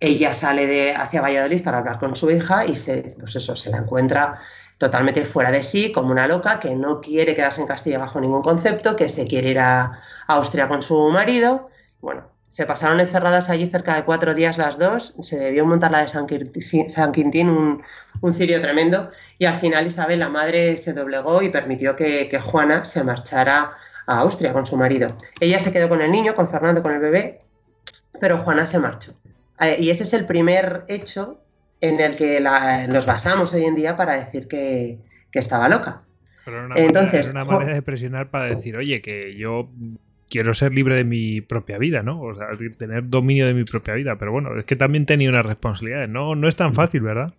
Ella 0.00 0.34
sale 0.34 0.66
de, 0.66 0.92
hacia 0.94 1.22
Valladolid 1.22 1.64
para 1.64 1.78
hablar 1.78 1.98
con 1.98 2.14
su 2.14 2.30
hija 2.30 2.66
y 2.66 2.76
se, 2.76 3.16
pues 3.18 3.34
eso, 3.36 3.56
se 3.56 3.70
la 3.70 3.78
encuentra 3.78 4.40
totalmente 4.78 5.24
fuera 5.24 5.50
de 5.50 5.62
sí, 5.62 5.92
como 5.92 6.12
una 6.12 6.26
loca, 6.26 6.60
que 6.60 6.74
no 6.74 7.00
quiere 7.00 7.34
quedarse 7.34 7.60
en 7.60 7.66
Castilla 7.66 7.98
bajo 7.98 8.20
ningún 8.20 8.42
concepto, 8.42 8.96
que 8.96 9.08
se 9.08 9.24
quiere 9.26 9.50
ir 9.50 9.58
a 9.58 10.00
Austria 10.26 10.68
con 10.68 10.82
su 10.82 11.08
marido. 11.10 11.68
Bueno, 12.00 12.24
se 12.54 12.66
pasaron 12.66 13.00
encerradas 13.00 13.50
allí 13.50 13.68
cerca 13.68 13.96
de 13.96 14.04
cuatro 14.04 14.32
días 14.32 14.58
las 14.58 14.78
dos, 14.78 15.16
se 15.22 15.36
debió 15.36 15.66
montar 15.66 15.90
la 15.90 16.02
de 16.02 16.08
San 16.08 17.12
Quintín, 17.12 17.48
un, 17.48 17.82
un, 18.20 18.34
cirio 18.34 18.60
tremendo, 18.62 19.10
y 19.40 19.46
al 19.46 19.56
final 19.56 19.88
Isabel, 19.88 20.20
la 20.20 20.28
madre, 20.28 20.78
se 20.78 20.92
doblegó 20.92 21.42
y 21.42 21.48
permitió 21.50 21.96
que, 21.96 22.30
Juana 22.44 22.84
se 22.84 23.02
marchara 23.02 23.72
a 24.06 24.18
Austria 24.18 24.52
con 24.52 24.66
su 24.66 24.76
marido. 24.76 25.08
Ella 25.40 25.58
se 25.58 25.72
quedó 25.72 25.88
con 25.88 26.00
el 26.00 26.12
niño, 26.12 26.36
con 26.36 26.48
Fernando, 26.48 26.80
con 26.80 26.92
el 26.92 27.00
bebé, 27.00 27.40
pero 28.20 28.38
Juana 28.38 28.66
se 28.66 28.78
marchó. 28.78 29.14
Eh, 29.58 29.78
y 29.80 29.90
ese 29.90 30.04
es 30.04 30.12
el 30.12 30.24
primer 30.24 30.84
hecho 30.86 31.40
en 31.80 32.00
el 32.00 32.16
que 32.16 32.40
nos 32.88 33.06
basamos 33.06 33.52
hoy 33.52 33.64
en 33.64 33.74
día 33.74 33.96
para 33.96 34.14
decir 34.14 34.48
que, 34.48 34.98
estaba 35.32 35.68
loca. 35.68 36.02
Pero 36.44 36.66
una 36.66 36.76
Entonces, 36.76 37.30
una 37.30 37.44
manera 37.44 37.74
de 37.74 37.82
presionar 37.82 38.30
para 38.30 38.44
decir, 38.44 38.76
oye, 38.76 39.00
que 39.00 39.34
yo 39.34 39.68
quiero 40.30 40.54
ser 40.54 40.72
libre 40.72 40.94
de 40.94 41.04
mi 41.04 41.40
propia 41.40 41.78
vida, 41.78 42.02
¿no? 42.02 42.20
O 42.20 42.34
sea, 42.34 42.48
tener 42.78 43.08
dominio 43.08 43.46
de 43.46 43.54
mi 43.54 43.64
propia 43.64 43.94
vida. 43.94 44.16
Pero 44.16 44.32
bueno, 44.32 44.56
es 44.58 44.64
que 44.64 44.76
también 44.76 45.06
tenía 45.06 45.28
unas 45.28 45.44
responsabilidades. 45.44 46.08
No, 46.08 46.36
no 46.36 46.48
es 46.48 46.56
tan 46.56 46.74
fácil, 46.74 47.00
¿verdad? 47.00 47.34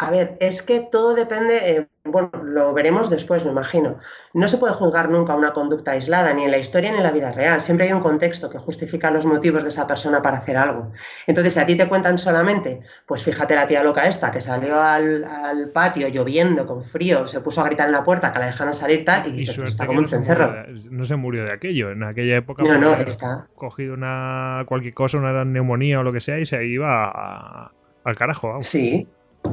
A 0.00 0.12
ver, 0.12 0.36
es 0.38 0.62
que 0.62 0.86
todo 0.92 1.12
depende, 1.12 1.58
eh, 1.72 1.88
bueno, 2.04 2.30
lo 2.44 2.72
veremos 2.72 3.10
después, 3.10 3.44
me 3.44 3.50
imagino. 3.50 3.98
No 4.32 4.46
se 4.46 4.56
puede 4.56 4.72
juzgar 4.74 5.10
nunca 5.10 5.34
una 5.34 5.52
conducta 5.52 5.90
aislada, 5.90 6.32
ni 6.32 6.44
en 6.44 6.52
la 6.52 6.58
historia 6.58 6.92
ni 6.92 6.98
en 6.98 7.02
la 7.02 7.10
vida 7.10 7.32
real. 7.32 7.60
Siempre 7.62 7.86
hay 7.86 7.92
un 7.92 8.00
contexto 8.00 8.48
que 8.48 8.58
justifica 8.58 9.10
los 9.10 9.26
motivos 9.26 9.64
de 9.64 9.70
esa 9.70 9.88
persona 9.88 10.22
para 10.22 10.38
hacer 10.38 10.56
algo. 10.56 10.92
Entonces, 11.26 11.52
si 11.52 11.58
a 11.58 11.66
ti 11.66 11.76
te 11.76 11.88
cuentan 11.88 12.16
solamente, 12.16 12.80
pues 13.06 13.24
fíjate 13.24 13.56
la 13.56 13.66
tía 13.66 13.82
loca 13.82 14.06
esta, 14.06 14.30
que 14.30 14.40
salió 14.40 14.80
al, 14.80 15.26
patio 15.74 16.06
lloviendo, 16.06 16.64
con 16.64 16.84
frío, 16.84 17.26
se 17.26 17.40
puso 17.40 17.60
a 17.60 17.64
gritar 17.64 17.88
en 17.88 17.92
la 17.92 18.04
puerta, 18.04 18.32
que 18.32 18.38
la 18.38 18.46
dejaron 18.46 18.74
salir 18.74 19.04
tal, 19.04 19.26
y, 19.26 19.32
dices, 19.32 19.56
pues 19.56 19.70
está 19.70 19.84
como 19.86 19.98
un 19.98 20.08
cencerro. 20.08 20.64
no 20.90 21.06
se 21.06 21.16
murió 21.16 21.44
de 21.44 21.52
aquello. 21.52 21.90
En 21.90 22.04
aquella 22.04 22.36
época, 22.36 22.62
no, 22.62 22.78
no, 22.78 22.94
está. 22.94 23.48
cogido 23.56 23.94
una 23.94 24.62
cualquier 24.68 24.94
cosa, 24.94 25.18
una 25.18 25.44
neumonía 25.44 25.98
o 25.98 26.04
lo 26.04 26.12
que 26.12 26.20
sea, 26.20 26.38
y 26.38 26.46
se 26.46 26.64
iba 26.64 27.72
al 28.04 28.16
carajo. 28.16 28.58
Sí 28.60 29.08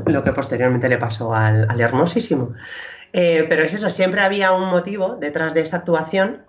lo 0.05 0.23
que 0.23 0.33
posteriormente 0.33 0.89
le 0.89 0.97
pasó 0.97 1.33
al, 1.33 1.79
hermosísimo. 1.79 2.53
Eh, 3.13 3.45
pero 3.47 3.63
es 3.63 3.73
eso, 3.73 3.89
siempre 3.89 4.21
había 4.21 4.51
un 4.51 4.69
motivo 4.69 5.15
detrás 5.15 5.53
de 5.53 5.61
esa 5.61 5.77
actuación 5.77 6.43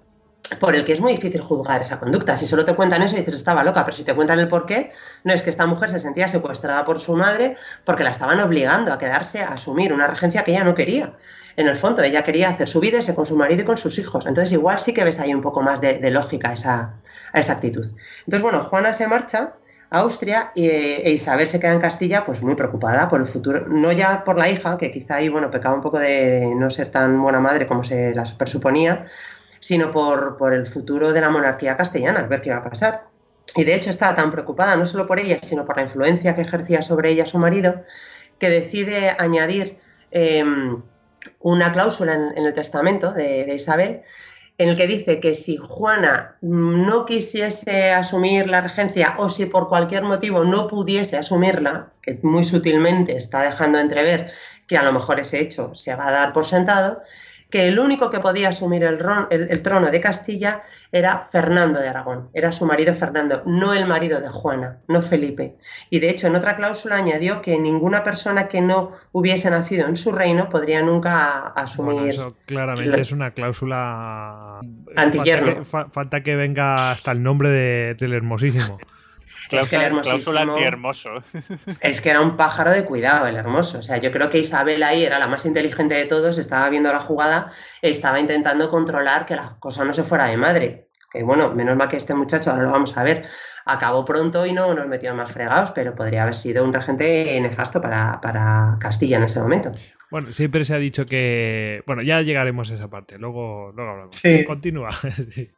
por 0.61 0.77
el 0.77 0.85
que 0.85 0.93
es 0.93 1.01
muy 1.01 1.13
difícil 1.13 1.41
juzgar 1.41 1.83
esa 1.83 1.99
conducta. 1.99 2.37
Si 2.37 2.47
solo 2.47 2.65
te 2.65 2.75
cuentan 2.75 3.03
eso, 3.03 3.17
dices 3.17 3.35
estaba 3.35 3.65
loca, 3.65 3.85
pero 3.85 3.97
si 3.97 4.05
te 4.05 4.15
cuentan 4.15 4.39
el 4.39 4.49
por 4.49 4.67
qué, 4.67 4.93
no 5.25 5.33
es 5.33 5.43
que 5.43 5.51
esta 5.51 5.67
mujer 5.67 5.91
se 5.91 6.01
sentía 6.01 6.29
secuestrada 6.29 6.85
por 6.85 7.01
su 7.01 7.17
madre 7.17 7.57
porque 7.85 8.05
la 8.05 8.11
estaban 8.11 8.41
obligando 8.41 8.93
a 8.93 8.99
quedarse 8.99 9.43
a 9.43 9.55
asumir 9.55 9.93
una 9.93 10.07
regencia 10.07 10.45
que 10.45 10.53
ella 10.53 10.65
no 10.65 10.75
quería. 10.75 11.15
En 11.57 11.69
el 11.69 11.79
fondo, 11.79 12.03
ella 12.03 12.23
quería 12.23 12.51
hacer 12.51 12.69
su 12.69 12.81
vida 12.81 12.99
con 13.15 13.25
su 13.25 13.37
marido 13.37 13.63
y 13.63 13.65
con 13.65 13.79
sus 13.79 13.99
hijos. 13.99 14.27
Entonces, 14.27 14.53
igual 14.53 14.79
sí 14.79 14.93
que 14.93 15.05
ves 15.05 15.19
ahí 15.21 15.33
un 15.33 15.41
poco 15.41 15.63
más 15.63 15.81
de, 15.81 16.11
lógica 16.11 16.53
esa, 16.53 16.95
a 17.33 17.41
esa 17.41 17.55
actitud. 17.55 17.87
Entonces, 18.21 18.43
bueno, 18.43 18.61
Juana 18.61 18.93
se 18.93 19.07
marcha 19.07 19.55
Austria 19.91 20.51
e 20.57 21.11
Isabel 21.13 21.47
se 21.47 21.61
queda 21.61 21.73
en 21.73 21.81
Castilla 21.81 22.25
pues 22.25 22.43
muy 22.43 22.55
preocupada 22.55 23.09
por 23.09 23.21
el 23.21 23.27
futuro, 23.27 23.67
no 23.69 23.93
ya 23.93 24.25
por 24.25 24.37
la 24.37 24.49
hija, 24.49 24.79
que 24.79 24.91
quizá 24.91 25.17
ahí 25.17 25.29
bueno, 25.29 25.51
pecaba 25.51 25.75
un 25.75 25.83
poco 25.83 25.99
de 25.99 26.53
no 26.57 26.71
ser 26.71 26.91
tan 26.91 27.23
buena 27.23 27.41
madre 27.41 27.67
como 27.67 27.85
se 27.85 28.15
las 28.15 28.33
presuponía, 28.33 29.07
sino 29.61 29.93
por, 29.93 30.37
por 30.37 30.55
el 30.55 30.67
futuro 30.67 31.13
de 31.13 31.21
la 31.21 31.31
monarquía 31.31 31.77
castellana, 31.77 32.23
ver 32.23 32.43
qué 32.43 32.49
iba 32.51 32.59
a 32.59 32.65
pasar. 32.65 33.05
Y 33.55 33.65
de 33.65 33.75
hecho 33.75 33.91
estaba 33.91 34.17
tan 34.17 34.33
preocupada 34.33 34.77
no 34.77 34.87
solo 34.87 35.07
por 35.07 35.21
ella, 35.21 35.39
sino 35.43 35.65
por 35.65 35.77
la 35.77 35.85
influencia 35.85 36.35
que 36.35 36.43
ejercía 36.43 36.83
sobre 36.83 37.11
ella 37.11 37.27
su 37.27 37.39
marido, 37.39 37.85
que 38.41 38.51
decide 38.51 39.15
añadir 39.19 39.79
em, 40.11 40.83
una 41.41 41.73
cláusula 41.73 42.15
en, 42.15 42.45
el 42.45 42.55
testamento 42.55 43.13
de 43.13 43.55
Isabel 43.55 44.03
en 44.59 44.71
el 44.71 44.77
que 44.77 44.87
dice 44.87 45.21
que 45.21 45.35
si 45.35 45.57
Juana 45.57 46.37
no 46.41 47.05
quisiese 47.05 47.91
asumir 47.91 48.49
la 48.49 48.63
regencia 48.63 49.15
o 49.19 49.29
si 49.29 49.47
por 49.47 49.69
cualquier 49.69 50.03
motivo 50.03 50.45
no 50.45 50.67
pudiese 50.67 51.17
asumirla, 51.17 51.93
que 52.01 52.19
muy 52.23 52.43
sutilmente 52.43 53.17
está 53.17 53.43
dejando 53.43 53.79
entrever 53.79 54.33
que 54.67 54.79
a 54.79 54.83
lo 54.83 54.93
mejor 54.93 55.21
ese 55.21 55.41
hecho 55.41 55.75
se 55.75 55.95
va 55.95 56.09
a 56.09 56.13
dar 56.13 56.33
por 56.33 56.47
sentado, 56.47 57.03
que 57.51 57.69
el 57.69 57.79
único 57.79 58.11
que 58.11 58.21
podía 58.21 58.49
asumir 58.49 58.83
el, 58.83 59.63
trono 59.63 59.91
de 59.91 60.01
Castilla 60.01 60.65
era 60.93 61.19
Fernando 61.19 61.81
de 61.81 61.89
Aragón, 61.89 62.29
era 62.35 62.53
su 62.53 62.67
marido 62.67 62.95
Fernando, 62.95 63.43
no 63.47 63.73
el 63.73 63.87
marido 63.87 64.21
de 64.21 64.29
Juana, 64.29 64.79
no 64.89 65.03
Felipe. 65.03 65.57
Y 65.91 66.01
de 66.01 66.11
hecho 66.11 66.27
en 66.27 66.37
otra 66.37 66.57
cláusula 66.57 66.97
añadió 66.97 67.43
que 67.43 67.59
ninguna 67.59 68.03
persona 68.03 68.49
que 68.49 68.61
no 68.61 68.93
hubiese 69.13 69.51
nacido 69.51 69.87
en 69.87 69.97
su 69.97 70.13
reino 70.13 70.49
podría 70.49 70.83
nunca 70.83 71.49
asumir... 71.49 72.11
eso 72.11 72.37
claramente 72.47 73.01
es 73.01 73.13
una 73.13 73.31
cláusula... 73.33 74.61
Antiyerno. 74.97 75.65
Falta 75.65 75.85
que, 75.87 75.91
falta 75.93 76.23
que 76.23 76.37
venga 76.37 76.91
hasta 76.91 77.13
el 77.13 77.23
nombre 77.23 77.49
del 77.95 78.13
hermosísimo. 78.13 78.79
Es 79.51 79.69
que 79.69 79.77
el 79.77 79.83
hermosísimo, 79.83 80.59
hermoso. 80.59 81.11
Es 81.81 82.01
que 82.01 82.11
era 82.11 82.21
un 82.21 82.37
pájaro 82.37 82.71
de 82.71 82.85
cuidado, 82.85 83.27
el 83.27 83.37
hermoso. 83.37 83.79
O 83.79 83.83
sea, 83.83 83.99
yo 83.99 84.11
creo 84.13 84.31
que 84.31 84.39
Isabel 84.39 84.83
ahí 84.83 85.05
era 85.05 85.19
la 85.19 85.27
más 85.27 85.47
inteligente 85.47 85.95
de 85.95 86.07
todos, 86.07 86.39
estaba 86.39 86.69
viendo 86.69 86.93
la 86.93 87.01
jugada, 87.01 87.53
estaba 87.83 88.21
intentando 88.21 88.71
controlar 88.71 89.27
que 89.27 89.37
la 89.37 89.57
cosa 89.61 89.85
no 89.85 89.95
se 89.95 90.03
fuera 90.03 90.27
de 90.27 90.37
madre. 90.37 90.89
Que 91.13 91.23
bueno, 91.23 91.53
menos 91.55 91.77
mal 91.77 91.89
que 91.89 91.97
este 91.97 92.15
muchacho, 92.15 92.51
ahora 92.51 92.65
lo 92.65 92.71
vamos 92.71 92.97
a 92.97 93.03
ver, 93.03 93.27
acabó 93.65 94.05
pronto 94.05 94.47
y 94.47 94.53
no 94.53 94.75
nos 94.75 94.89
metió 94.89 95.15
más 95.15 95.31
fregados, 95.31 95.71
pero 95.71 95.95
podría 95.95 96.23
haber 96.23 96.37
sido 96.37 96.65
un 96.65 96.73
regente 96.73 97.39
nefasto 97.41 97.81
para, 97.81 98.77
Castilla 98.81 99.19
en 99.19 99.25
ese 99.25 99.41
momento. 99.41 99.73
Bueno, 100.11 100.29
siempre 100.33 100.65
se 100.65 100.75
ha 100.75 100.79
dicho 100.79 101.05
que. 101.05 101.83
Bueno, 101.87 102.03
ya 102.03 102.23
llegaremos 102.23 102.71
a 102.71 102.75
esa 102.75 102.89
parte, 102.89 103.19
luego, 103.19 103.73
luego 103.75 103.91
hablamos. 103.91 104.23
Continúa. 104.47 104.91
sí. 105.31 105.51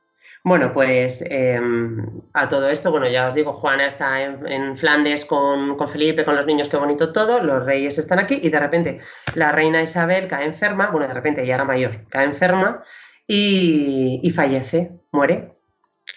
Bueno, 0.48 0.72
pues 0.72 1.22
em, 1.28 2.06
a 2.32 2.48
todo 2.48 2.70
esto, 2.70 2.90
bueno, 2.90 3.06
ya 3.06 3.28
os 3.28 3.34
digo, 3.34 3.52
Juana 3.52 3.84
está 3.86 4.22
en, 4.22 4.78
Flandes 4.78 5.26
con, 5.26 5.76
Felipe, 5.90 6.24
con 6.24 6.36
los 6.36 6.46
niños, 6.46 6.70
qué 6.70 6.78
bonito 6.78 7.12
todo, 7.12 7.42
los 7.42 7.66
reyes 7.66 7.98
están 7.98 8.18
aquí 8.18 8.40
y 8.42 8.48
de 8.48 8.58
repente 8.58 8.98
la 9.34 9.52
reina 9.52 9.82
Isabel 9.82 10.26
cae 10.26 10.46
enferma, 10.46 10.88
bueno, 10.90 11.06
de 11.06 11.12
repente 11.12 11.44
ya 11.44 11.56
era 11.56 11.64
mayor, 11.64 12.08
cae 12.08 12.24
enferma 12.24 12.82
y, 13.26 14.32
fallece, 14.34 14.98
muere. 15.12 15.54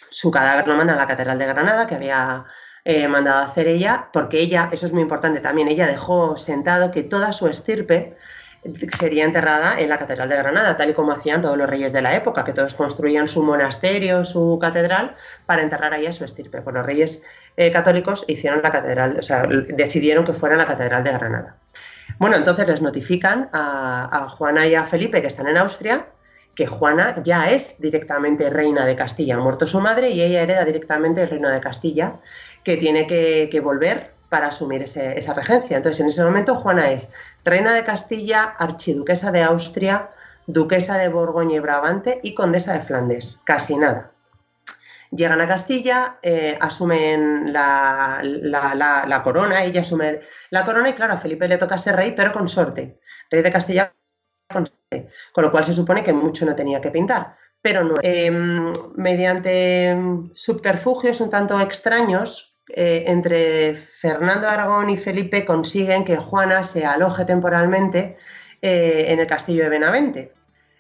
Su 0.10 0.32
cadáver 0.32 0.66
lo 0.66 0.78
manda 0.78 0.94
a 0.94 0.96
la 0.98 1.08
Catedral 1.08 1.38
de 1.38 1.48
Granada, 1.48 1.86
que 1.86 1.96
había 1.96 2.46
eh, 2.86 3.10
mandado 3.10 3.44
hacer 3.44 3.68
ella, 3.68 4.12
porque 4.14 4.40
ella, 4.40 4.70
eso 4.72 4.86
es 4.86 4.94
muy 4.94 5.02
importante 5.02 5.42
también, 5.42 5.68
ella 5.68 5.88
dejó 5.88 6.38
sentado 6.38 6.92
que 6.92 7.04
toda 7.04 7.34
su 7.34 7.50
estirpe 7.50 8.16
sería 8.98 9.26
enterrada 9.26 9.80
en 9.80 9.90
la 9.90 9.98
Catedral 9.98 10.30
de 10.30 10.38
Granada, 10.38 10.78
tal 10.78 10.90
y 10.92 10.94
como 10.94 11.12
hacían 11.12 11.42
todos 11.42 11.58
los 11.58 11.70
reyes 11.70 11.94
de 11.94 12.02
la 12.02 12.16
época, 12.16 12.44
que 12.44 12.54
todos 12.54 12.74
construían 12.76 13.28
su 13.28 13.44
monasterio, 13.44 14.24
su 14.24 14.60
catedral, 14.62 15.16
para 15.46 15.64
enterrar 15.64 15.94
ahí 15.94 16.06
a 16.06 16.14
su 16.14 16.24
estirpe. 16.24 16.62
Pues 16.62 16.74
los 16.76 16.86
reyes 16.86 17.24
eh, 17.58 17.72
católicos 17.72 18.24
hicieron 18.28 18.62
la 18.62 18.72
catedral, 18.72 19.18
o 19.18 19.22
sea, 19.22 19.44
decidieron 19.48 20.26
que 20.26 20.34
fuera 20.34 20.56
la 20.56 20.68
Catedral 20.68 21.04
de 21.04 21.12
Granada. 21.12 21.56
Bueno, 22.20 22.36
entonces 22.36 22.68
les 22.68 22.82
notifican 22.82 23.50
a, 23.52 24.26
a 24.26 24.30
Juana 24.30 24.68
y 24.68 24.76
a 24.76 24.86
Felipe, 24.86 25.22
que 25.22 25.28
están 25.28 25.48
en 25.48 25.58
Austria, 25.58 26.06
que 26.56 26.68
Juana 26.68 27.22
ya 27.24 27.50
es 27.50 27.80
directamente 27.80 28.50
reina 28.50 28.86
de 28.86 28.96
Castilla. 28.96 29.36
Ha 29.36 29.40
muerto 29.40 29.66
su 29.66 29.80
madre 29.80 30.10
y 30.10 30.22
ella 30.22 30.42
hereda 30.42 30.66
directamente 30.66 31.24
el 31.24 31.30
reino 31.30 31.50
de 31.50 31.62
Castilla, 31.62 32.20
que 32.64 32.78
tiene 32.78 33.08
que, 33.08 33.62
volver 33.64 34.12
para 34.30 34.48
asumir 34.48 34.84
esa 34.84 35.34
regencia. 35.34 35.78
Entonces, 35.78 36.00
en 36.00 36.08
ese 36.08 36.24
momento, 36.24 36.56
Juana 36.56 36.92
es 36.92 37.08
reina 37.44 37.74
de 37.74 37.84
Castilla, 37.84 38.44
archiduquesa 38.44 39.32
de 39.32 39.44
Austria, 39.44 40.10
duquesa 40.48 40.98
de 40.98 41.10
Borgoña 41.10 41.56
y 41.56 41.60
Brabante 41.60 42.20
y 42.24 42.34
condesa 42.34 42.74
de 42.74 42.82
Flandes. 42.82 43.42
Casi 43.44 43.78
nada. 43.78 44.12
Llegan 45.12 45.42
a 45.42 45.48
Castilla, 45.48 46.20
eh, 46.22 46.58
asumen 46.60 47.52
la, 47.52 49.22
corona, 49.24 49.64
ella 49.64 49.82
asume 49.82 50.22
la 50.52 50.64
corona 50.64 50.90
y 50.90 50.94
claro, 50.94 51.14
a 51.14 51.18
Felipe 51.18 51.50
le 51.50 51.58
toca 51.58 51.78
ser 51.78 51.98
rey, 51.98 52.14
pero 52.16 52.32
con 52.32 52.48
sorte. 52.48 53.00
Rey 53.30 53.42
de 53.42 53.52
Castilla 53.52 53.94
con 54.52 54.68
sorte. 54.68 55.10
Con 55.34 55.44
lo 55.44 55.52
cual 55.52 55.66
se 55.66 55.74
supone 55.74 56.04
que 56.04 56.14
mucho 56.14 56.46
no 56.46 56.56
tenía 56.56 56.80
que 56.80 56.92
pintar. 56.92 57.36
Pero 57.62 57.84
no. 57.84 57.98
Em, 58.02 58.72
mediante 58.96 59.98
subterfugios 60.34 61.20
un 61.20 61.30
tanto 61.30 61.60
extraños, 61.60 62.51
eh, 62.76 63.04
entre 63.08 63.76
Fernando 63.76 64.48
Aragón 64.48 64.90
y 64.90 64.98
Felipe 64.98 65.46
consiguen 65.46 66.06
que 66.06 66.18
Juana 66.18 66.64
se 66.64 66.86
aloje 66.86 67.26
temporalmente 67.26 68.18
eh, 68.62 69.06
en 69.10 69.20
el 69.20 69.28
castillo 69.28 69.64
de 69.64 69.70
Benavente. 69.70 70.32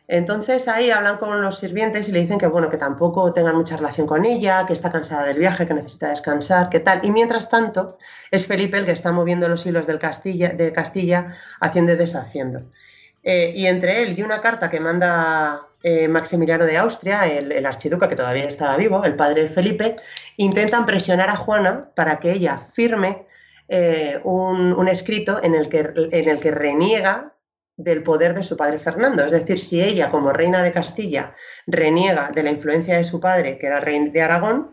Entonces 0.07 0.67
ahí 0.67 0.91
hablan 0.91 1.17
con 1.17 1.41
los 1.41 1.59
sirvientes 1.59 2.09
y 2.09 2.11
le 2.11 2.19
dicen 2.19 2.37
que 2.37 2.47
bueno, 2.47 2.69
que 2.69 2.75
tampoco 2.75 3.31
tengan 3.33 3.55
mucha 3.55 3.77
relación 3.77 4.07
con 4.07 4.25
ella, 4.25 4.65
que 4.65 4.73
está 4.73 4.91
cansada 4.91 5.25
del 5.25 5.39
viaje, 5.39 5.65
que 5.65 5.73
necesita 5.73 6.09
descansar, 6.09 6.69
que 6.69 6.81
tal. 6.81 6.99
Y 7.03 7.11
mientras 7.11 7.49
tanto, 7.49 7.97
es 8.29 8.45
Felipe 8.45 8.77
el 8.77 8.85
que 8.85 8.91
está 8.91 9.13
moviendo 9.13 9.47
los 9.47 9.65
hilos 9.65 9.87
del 9.87 9.99
Castilla, 9.99 10.49
de 10.49 10.73
Castilla, 10.73 11.33
haciendo 11.61 11.93
y 11.93 11.95
deshaciendo. 11.95 12.59
Eh, 13.23 13.53
y 13.55 13.67
entre 13.67 14.01
él 14.01 14.17
y 14.17 14.23
una 14.23 14.41
carta 14.41 14.69
que 14.69 14.79
manda 14.79 15.59
eh, 15.83 16.07
Maximiliano 16.07 16.65
de 16.65 16.77
Austria, 16.77 17.27
el, 17.27 17.65
archiduque 17.65 18.07
que 18.07 18.15
todavía 18.15 18.45
estaba 18.45 18.77
vivo, 18.77 19.03
el 19.03 19.15
padre 19.15 19.47
Felipe, 19.47 19.95
intentan 20.37 20.85
presionar 20.85 21.29
a 21.29 21.35
Juana 21.35 21.91
para 21.95 22.19
que 22.19 22.31
ella 22.31 22.57
firme 22.57 23.27
eh, 23.67 24.19
un, 24.23 24.73
un, 24.73 24.87
escrito 24.87 25.39
en 25.43 25.53
el, 25.53 25.69
que, 25.69 25.91
en 25.95 26.29
el 26.29 26.39
que 26.39 26.51
reniega 26.51 27.33
del 27.77 28.03
poder 28.03 28.33
de 28.33 28.43
su 28.43 28.57
padre 28.57 28.79
Fernando. 28.79 29.23
Es 29.23 29.31
decir, 29.31 29.59
si 29.59 29.81
ella, 29.81 30.09
como 30.09 30.33
reina 30.33 30.63
de 30.63 30.73
Castilla, 30.73 31.35
reniega 31.67 32.31
de 32.33 32.43
la 32.43 32.51
influencia 32.51 32.97
de 32.97 33.03
su 33.03 33.19
padre, 33.19 33.57
que 33.57 33.67
era 33.67 33.79
rey 33.79 34.09
de 34.09 34.21
Aragón, 34.21 34.71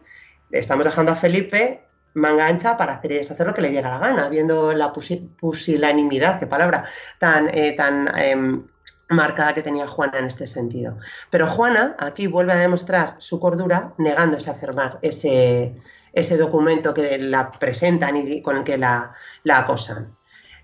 estamos 0.50 0.84
dejando 0.84 1.12
a 1.12 1.16
Felipe 1.16 1.82
manga 2.18 2.46
ancha 2.46 2.76
para 2.76 2.94
hacer 2.94 3.12
deshacer 3.12 3.46
lo 3.46 3.54
que 3.54 3.62
le 3.62 3.70
diera 3.70 3.92
la 3.92 3.98
gana, 3.98 4.28
viendo 4.28 4.72
la 4.72 4.92
pusilanimidad, 4.92 6.38
qué 6.38 6.46
palabra, 6.46 6.84
tan, 7.18 7.48
eh, 7.52 7.72
tan 7.76 8.10
em, 8.16 8.66
marcada 9.08 9.54
que 9.54 9.62
tenía 9.62 9.86
Juana 9.86 10.18
en 10.18 10.26
este 10.26 10.46
sentido. 10.46 10.98
Pero 11.30 11.46
Juana 11.46 11.96
aquí 11.98 12.26
vuelve 12.26 12.52
a 12.52 12.56
demostrar 12.56 13.14
su 13.18 13.40
cordura 13.40 13.94
negándose 13.98 14.50
a 14.50 14.54
firmar 14.54 14.98
ese, 15.02 15.74
ese 16.12 16.36
documento 16.36 16.92
que 16.94 17.18
la 17.18 17.50
presentan 17.50 18.16
y 18.16 18.42
con 18.42 18.58
el 18.58 18.64
que 18.64 18.78
la, 18.78 19.14
acosan. 19.50 20.14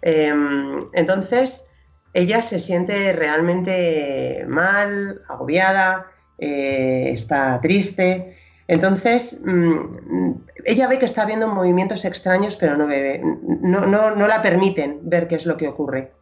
Em, 0.02 0.88
entonces, 0.92 1.64
ella 2.12 2.42
se 2.42 2.60
siente 2.60 3.12
realmente 3.12 4.44
mal, 4.46 5.22
agobiada, 5.28 6.06
eh, 6.38 7.10
está 7.12 7.60
triste. 7.60 8.36
Entonces, 8.66 9.40
mm, 9.44 10.32
ella 10.64 10.88
ve 10.88 10.98
que 10.98 11.04
está 11.04 11.22
habiendo 11.22 11.48
movimientos 11.48 12.04
extraños, 12.04 12.56
pero 12.56 12.76
no, 12.76 12.86
ve, 12.86 13.20
no, 13.22 13.86
no, 13.86 14.28
la 14.28 14.42
permiten 14.42 15.00
ver 15.02 15.28
qué 15.28 15.34
es 15.34 15.46
lo 15.46 15.56
que 15.56 15.68
ocurre. 15.68 16.12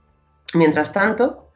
Mientras 0.54 0.92
tanto, 0.92 1.48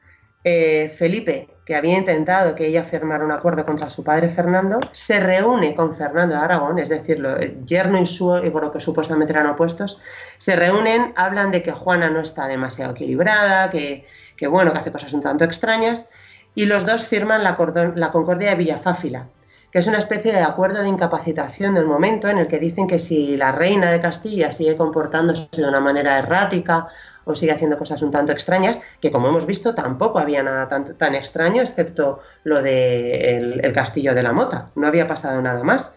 eh, 0.44 0.94
Felipe, 0.96 1.48
que 1.64 1.74
había 1.74 1.98
intentado 1.98 2.54
que 2.54 2.68
ella 2.68 2.84
firmara 2.84 3.24
un 3.24 3.32
acuerdo 3.32 3.66
contra 3.66 3.90
su 3.90 4.04
padre 4.04 4.28
Fernando, 4.28 4.78
se 4.92 5.18
reúne 5.18 5.74
con 5.74 5.92
Fernando 5.92 6.36
de 6.36 6.40
Aragón, 6.40 6.78
es 6.78 6.88
decir, 6.88 7.16
el 7.40 7.66
yerno 7.66 8.00
y 8.00 8.06
su, 8.06 8.28
lo 8.28 8.72
que 8.72 8.80
supuestamente 8.80 9.32
eran 9.32 9.48
opuestos, 9.48 10.00
se 10.38 10.54
reúnen, 10.54 11.12
hablan 11.16 11.50
de 11.50 11.64
que 11.64 11.72
Juana 11.72 12.08
no 12.08 12.20
está 12.20 12.46
demasiado 12.46 12.92
equilibrada, 12.92 13.68
que, 13.70 14.06
que 14.36 14.46
bueno, 14.46 14.72
que 14.72 14.78
hace 14.78 14.92
cosas 14.92 15.12
un 15.12 15.22
tanto 15.22 15.42
extrañas, 15.42 16.08
y 16.54 16.66
los 16.66 16.86
dos 16.86 17.04
firman 17.04 17.42
la, 17.42 17.58
la 17.96 18.12
Concordia 18.12 18.50
de 18.50 18.56
Villafáfila, 18.56 19.28
que 19.76 19.80
es 19.80 19.86
una 19.86 19.98
especie 19.98 20.32
de 20.32 20.40
acuerdo 20.40 20.80
de 20.80 20.88
incapacitación 20.88 21.74
del 21.74 21.84
momento 21.84 22.30
en 22.30 22.38
el 22.38 22.48
que 22.48 22.58
dicen 22.58 22.86
que 22.86 22.98
si 22.98 23.36
la 23.36 23.52
reina 23.52 23.92
de 23.92 24.00
Castilla 24.00 24.50
sigue 24.50 24.74
comportándose 24.74 25.48
de 25.54 25.68
una 25.68 25.80
manera 25.80 26.18
errática 26.18 26.88
o 27.26 27.34
sigue 27.34 27.52
haciendo 27.52 27.76
cosas 27.76 28.00
un 28.00 28.10
tanto 28.10 28.32
extrañas, 28.32 28.80
que 29.02 29.10
como 29.12 29.28
hemos 29.28 29.44
visto 29.44 29.74
tampoco 29.74 30.18
había 30.18 30.42
nada 30.42 30.66
tan, 30.70 30.96
tan 30.96 31.14
extraño, 31.14 31.60
excepto 31.60 32.20
lo 32.44 32.62
del 32.62 33.60
de 33.60 33.60
el 33.64 33.72
castillo 33.74 34.14
de 34.14 34.22
la 34.22 34.32
Mota, 34.32 34.70
no 34.76 34.86
había 34.86 35.06
pasado 35.06 35.42
nada 35.42 35.62
más. 35.62 35.92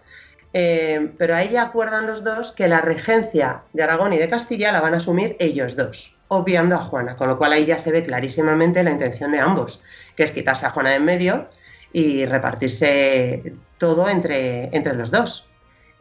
Eh, 0.51 1.13
pero 1.17 1.38
ahí 1.38 1.55
acuerdan 1.55 2.05
los 2.05 2.21
dos 2.21 2.51
que 2.51 2.67
la 2.67 2.82
regencia 2.82 3.61
de 3.71 3.84
Aragón 3.84 4.11
y 4.11 4.17
de 4.17 4.30
Castilla 4.30 4.73
la 4.73 4.82
van 4.82 4.95
a 4.95 4.97
asumir 4.97 5.38
ellos 5.39 5.77
dos 5.77 6.17
obviando 6.27 6.75
a 6.75 6.80
Juana, 6.80 7.15
con 7.15 7.30
lo 7.30 7.38
cual 7.38 7.53
ahí 7.53 7.65
ya 7.65 7.77
se 7.77 7.93
ve 7.93 8.05
clarísimamente 8.05 8.84
la 8.84 8.91
intención 8.91 9.32
de 9.32 9.39
ambos, 9.39 9.82
que 10.17 10.23
es 10.23 10.34
quitarse 10.34 10.65
a 10.65 10.71
Juana 10.71 10.89
de 10.89 10.97
en 10.97 11.05
medio 11.05 11.47
y 11.91 12.25
repartirse 12.25 13.55
todo 13.80 14.07
entre, 14.07 14.69
entre 14.75 14.93
los 14.93 15.09
dos. 15.09 15.49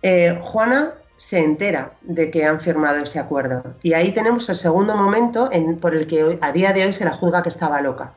Eh, 0.02 0.38
Juana 0.42 0.92
se 1.16 1.40
entera 1.40 1.92
de 2.02 2.30
que 2.30 2.44
han 2.44 2.60
firmado 2.60 3.02
ese 3.02 3.18
acuerdo 3.18 3.74
y 3.82 3.94
ahí 3.94 4.12
tenemos 4.12 4.48
el 4.48 4.54
segundo 4.54 4.96
momento 4.96 5.48
en, 5.50 5.78
por 5.78 5.94
el 5.94 6.06
que 6.06 6.38
a 6.40 6.52
día 6.52 6.72
de 6.72 6.84
hoy 6.84 6.92
se 6.92 7.04
la 7.04 7.10
juzga 7.10 7.42
que 7.42 7.48
estaba 7.48 7.80
loca. 7.80 8.12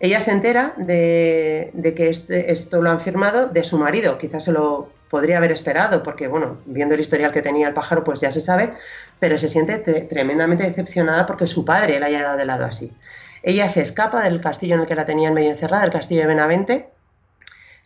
Ella 0.00 0.20
se 0.20 0.30
entera 0.30 0.74
de, 0.76 1.72
que 1.96 2.08
este, 2.08 2.52
esto 2.52 2.80
lo 2.80 2.90
han 2.90 3.00
firmado 3.00 3.48
de 3.48 3.64
su 3.64 3.78
marido, 3.78 4.16
quizás 4.16 4.44
se 4.44 4.52
lo 4.52 4.90
podría 5.10 5.38
haber 5.38 5.50
esperado, 5.50 6.02
porque 6.02 6.28
bueno, 6.28 6.58
viendo 6.66 6.94
el 6.94 7.00
historial 7.00 7.32
que 7.32 7.42
tenía 7.42 7.66
el 7.68 7.74
pájaro, 7.74 8.04
pues 8.04 8.20
ya 8.20 8.30
se 8.30 8.40
sabe, 8.40 8.74
pero 9.18 9.36
se 9.38 9.48
siente 9.48 9.78
tremendamente 9.78 10.64
decepcionada 10.64 11.26
porque 11.26 11.46
su 11.46 11.64
padre 11.64 11.98
la 11.98 12.06
haya 12.06 12.22
dado 12.22 12.36
de 12.36 12.46
lado 12.46 12.64
así. 12.64 12.92
Ella 13.42 13.68
se 13.68 13.82
escapa 13.82 14.22
del 14.22 14.40
castillo 14.40 14.74
en 14.74 14.82
el 14.82 14.86
que 14.86 14.94
la 14.94 15.06
tenían 15.06 15.34
medio 15.34 15.50
encerrada, 15.50 15.84
el 15.84 15.90
castillo 15.90 16.22
de 16.22 16.26
Benavente, 16.28 16.88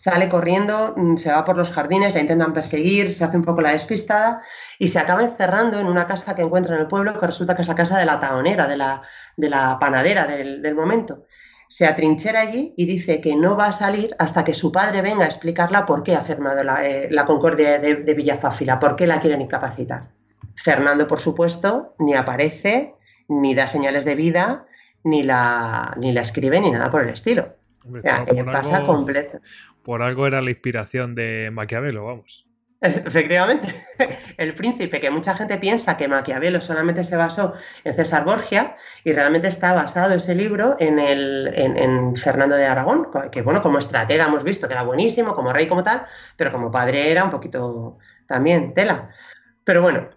sale 0.03 0.28
corriendo, 0.28 0.94
mm, 0.96 1.16
se 1.16 1.30
va 1.30 1.44
por 1.44 1.57
los 1.57 1.70
jardines, 1.70 2.14
la 2.14 2.20
intentan 2.20 2.53
perseguir, 2.53 3.14
se 3.14 3.22
hace 3.22 3.36
un 3.36 3.44
poco 3.44 3.61
la 3.61 3.70
despistada 3.70 4.42
y 4.76 4.88
se 4.88 4.98
acaba 4.98 5.22
encerrando 5.22 5.78
en 5.78 5.86
una 5.86 6.09
casa 6.09 6.34
que 6.34 6.42
encuentra 6.42 6.74
en 6.74 6.80
el 6.80 6.88
pueblo, 6.88 7.18
que 7.20 7.24
resulta 7.24 7.55
que 7.55 7.62
es 7.62 7.68
la 7.68 7.76
casa 7.76 7.98
de 7.98 8.05
la 8.05 8.18
taonera, 8.18 8.66
de 8.66 8.76
la, 8.76 9.03
de 9.36 9.48
la 9.48 9.78
panadera 9.78 10.26
del, 10.26 10.74
momento. 10.74 11.26
Se 11.68 11.86
atrinchera 11.86 12.40
allí 12.40 12.74
y 12.76 12.84
dice 12.84 13.20
que 13.20 13.36
no 13.36 13.57
va 13.57 13.66
a 13.66 13.72
salir 13.72 14.16
hasta 14.18 14.42
que 14.42 14.55
su 14.55 14.72
padre 14.72 15.03
venga 15.03 15.22
a 15.22 15.28
explicarla 15.28 15.86
por 15.86 16.03
qué 16.03 16.16
ha 16.16 16.22
firmado 16.22 16.64
la, 16.64 16.84
eh, 16.84 17.09
concordia 17.24 17.78
de, 17.78 17.94
de 17.94 18.14
Villafáfila, 18.14 18.80
por 18.80 18.96
qué 18.96 19.07
la 19.07 19.20
quieren 19.20 19.40
incapacitar. 19.40 20.09
Fernando, 20.57 21.07
por 21.07 21.20
supuesto, 21.20 21.94
ni 22.00 22.14
aparece, 22.14 22.96
ni 23.28 23.55
da 23.55 23.68
señales 23.68 24.05
de 24.05 24.16
vida, 24.16 24.66
ni 25.05 25.22
la, 25.22 25.94
ni 25.96 26.11
la 26.11 26.22
escribe, 26.22 26.61
ni 26.61 26.72
nada 26.72 26.90
por 26.90 27.03
el 27.03 27.11
estilo. 27.11 27.61
Pasa 28.44 28.84
completo. 28.84 29.40
Por 29.82 30.02
algo 30.02 30.26
era 30.26 30.40
la 30.40 30.50
inspiración 30.50 31.14
de 31.14 31.50
Maquiavelo, 31.52 32.04
vamos. 32.04 32.46
Efectivamente, 32.82 33.72
el 34.38 34.54
príncipe, 34.54 35.00
que 35.00 35.10
mucha 35.10 35.36
gente 35.36 35.56
piensa 35.58 35.96
que 35.96 36.08
Maquiavelo 36.08 36.60
solamente 36.60 37.04
se 37.04 37.16
basó 37.16 37.54
en 37.84 37.94
César 37.94 38.24
Borgia 38.24 38.76
y 39.04 39.12
realmente 39.12 39.46
está 39.46 39.72
basado 39.72 40.14
ese 40.14 40.34
libro 40.34 40.74
en, 40.80 40.98
el, 40.98 41.52
en, 41.54 42.16
Fernando 42.16 42.56
de 42.56 42.66
Aragón, 42.66 43.08
que 43.30 43.42
bueno, 43.42 43.62
como 43.62 43.78
estratega 43.78 44.26
hemos 44.26 44.42
visto 44.42 44.66
que 44.66 44.74
era 44.74 44.82
buenísimo, 44.82 45.36
como 45.36 45.52
rey 45.52 45.68
como 45.68 45.84
tal, 45.84 46.06
pero 46.36 46.50
como 46.50 46.72
padre 46.72 47.08
era 47.10 47.22
un 47.22 47.30
poquito 47.30 47.98
también 48.26 48.74
tela. 48.74 49.10
Pero 49.62 49.80
bueno, 49.80 50.08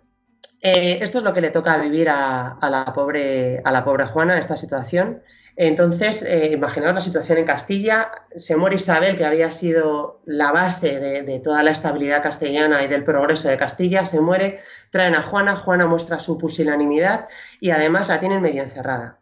eh, 0.61 0.97
esto 1.01 1.19
es 1.19 1.23
lo 1.23 1.33
que 1.35 1.41
le 1.41 1.51
toca 1.51 1.77
vivir 1.77 2.09
a, 2.09 2.57
la, 2.59 2.85
pobre, 2.95 3.61
a 3.63 3.71
la 3.71 3.85
pobre 3.85 4.05
Juana 4.05 4.33
en 4.33 4.39
esta 4.39 4.57
situación. 4.57 5.21
Entonces, 5.57 6.21
eh, 6.21 6.51
imaginaos 6.51 6.95
la 6.95 7.01
situación 7.01 7.37
en 7.37 7.45
Castilla, 7.45 8.11
se 8.35 8.57
muere 8.57 8.75
Isabel, 8.75 9.17
que 9.17 9.25
había 9.25 9.51
sido 9.51 10.21
la 10.25 10.51
base 10.51 10.99
de, 10.99 11.39
toda 11.39 11.63
la 11.63 11.71
estabilidad 11.71 12.21
castellana 12.21 12.83
y 12.83 12.87
del 12.87 13.05
progreso 13.05 13.47
de 13.47 13.57
Castilla, 13.57 14.05
se 14.05 14.19
muere, 14.19 14.59
traen 14.91 15.15
a 15.15 15.21
Juana, 15.21 15.55
Juana 15.55 15.87
muestra 15.87 16.19
su 16.19 16.37
pusilanimidad 16.37 17.29
y 17.61 17.69
además 17.69 18.09
la 18.09 18.19
tienen 18.19 18.41
medio 18.41 18.63
encerrada. 18.63 19.19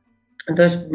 Entonces, 0.47 0.85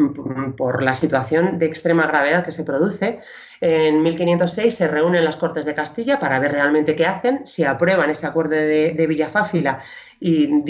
por 0.57 0.83
la 0.83 0.93
situación 0.93 1.57
de 1.57 1.65
extrema 1.65 2.05
gravedad 2.05 2.45
que 2.45 2.51
se 2.51 2.65
produce, 2.65 3.21
en 3.61 4.03
1506 4.03 4.75
se 4.75 4.87
reúnen 4.87 5.25
las 5.25 5.37
Cortes 5.37 5.65
de 5.65 5.73
Castilla 5.73 6.19
para 6.19 6.37
ver 6.37 6.51
realmente 6.51 6.95
qué 6.95 7.05
hacen, 7.05 7.47
se 7.47 7.65
aprueban 7.65 8.11
ese 8.11 8.27
acuerdo 8.27 8.51
de 8.51 9.05
Villafáfila 9.07 9.81
y 10.19 10.61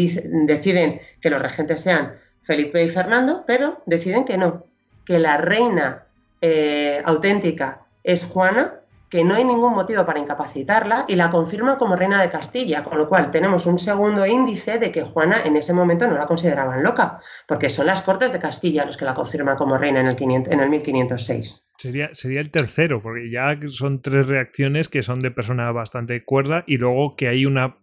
deciden 0.45 1.01
que 1.19 1.29
los 1.29 1.41
regentes 1.41 1.81
sean 1.81 2.15
Felipe 2.49 2.83
y 2.83 2.89
Fernando, 2.89 3.43
pero 3.45 3.83
deciden 3.85 4.25
que 4.25 4.35
no, 4.35 4.65
que 5.05 5.19
la 5.19 5.37
reina 5.37 6.07
eh, 6.41 6.99
auténtica 7.05 7.81
es 8.03 8.23
Juana, 8.23 8.79
que 9.07 9.23
no 9.23 9.35
hay 9.35 9.43
ningún 9.43 9.75
motivo 9.75 10.03
para 10.03 10.17
incapacitarla 10.17 11.05
y 11.07 11.15
la 11.15 11.29
confirma 11.29 11.77
como 11.77 11.95
reina 11.95 12.19
de 12.19 12.31
Castilla, 12.31 12.83
con 12.83 12.97
lo 12.97 13.07
cual 13.07 13.29
tenemos 13.29 13.67
un 13.67 13.77
segundo 13.77 14.25
índice 14.25 14.79
de 14.79 14.91
que 14.91 15.03
Juana 15.03 15.43
en 15.45 15.57
ese 15.57 15.73
momento 15.73 16.07
no 16.07 16.17
la 16.17 16.25
consideraban 16.25 16.81
loca, 16.81 17.19
porque 17.47 17.69
son 17.69 17.85
las 17.85 18.01
Cortes 18.01 18.33
de 18.33 18.39
Castilla 18.39 18.83
los 18.83 18.97
que 18.97 19.05
la 19.05 19.13
confirman 19.13 19.55
como 19.55 19.77
reina 19.77 19.99
en 19.99 20.07
el, 20.07 20.17
en 20.19 20.59
el 20.59 20.69
1506. 20.71 21.67
Sería, 21.77 22.09
sería 22.13 22.41
el 22.41 22.49
tercero, 22.49 22.99
porque 23.03 23.29
ya 23.29 23.59
son 23.67 24.01
tres 24.01 24.25
reacciones 24.25 24.89
que 24.89 25.03
son 25.03 25.19
de 25.19 25.29
persona 25.29 25.71
bastante 25.71 26.23
cuerda 26.23 26.63
y 26.65 26.77
luego 26.77 27.11
que 27.15 27.27
hay 27.27 27.45
una 27.45 27.77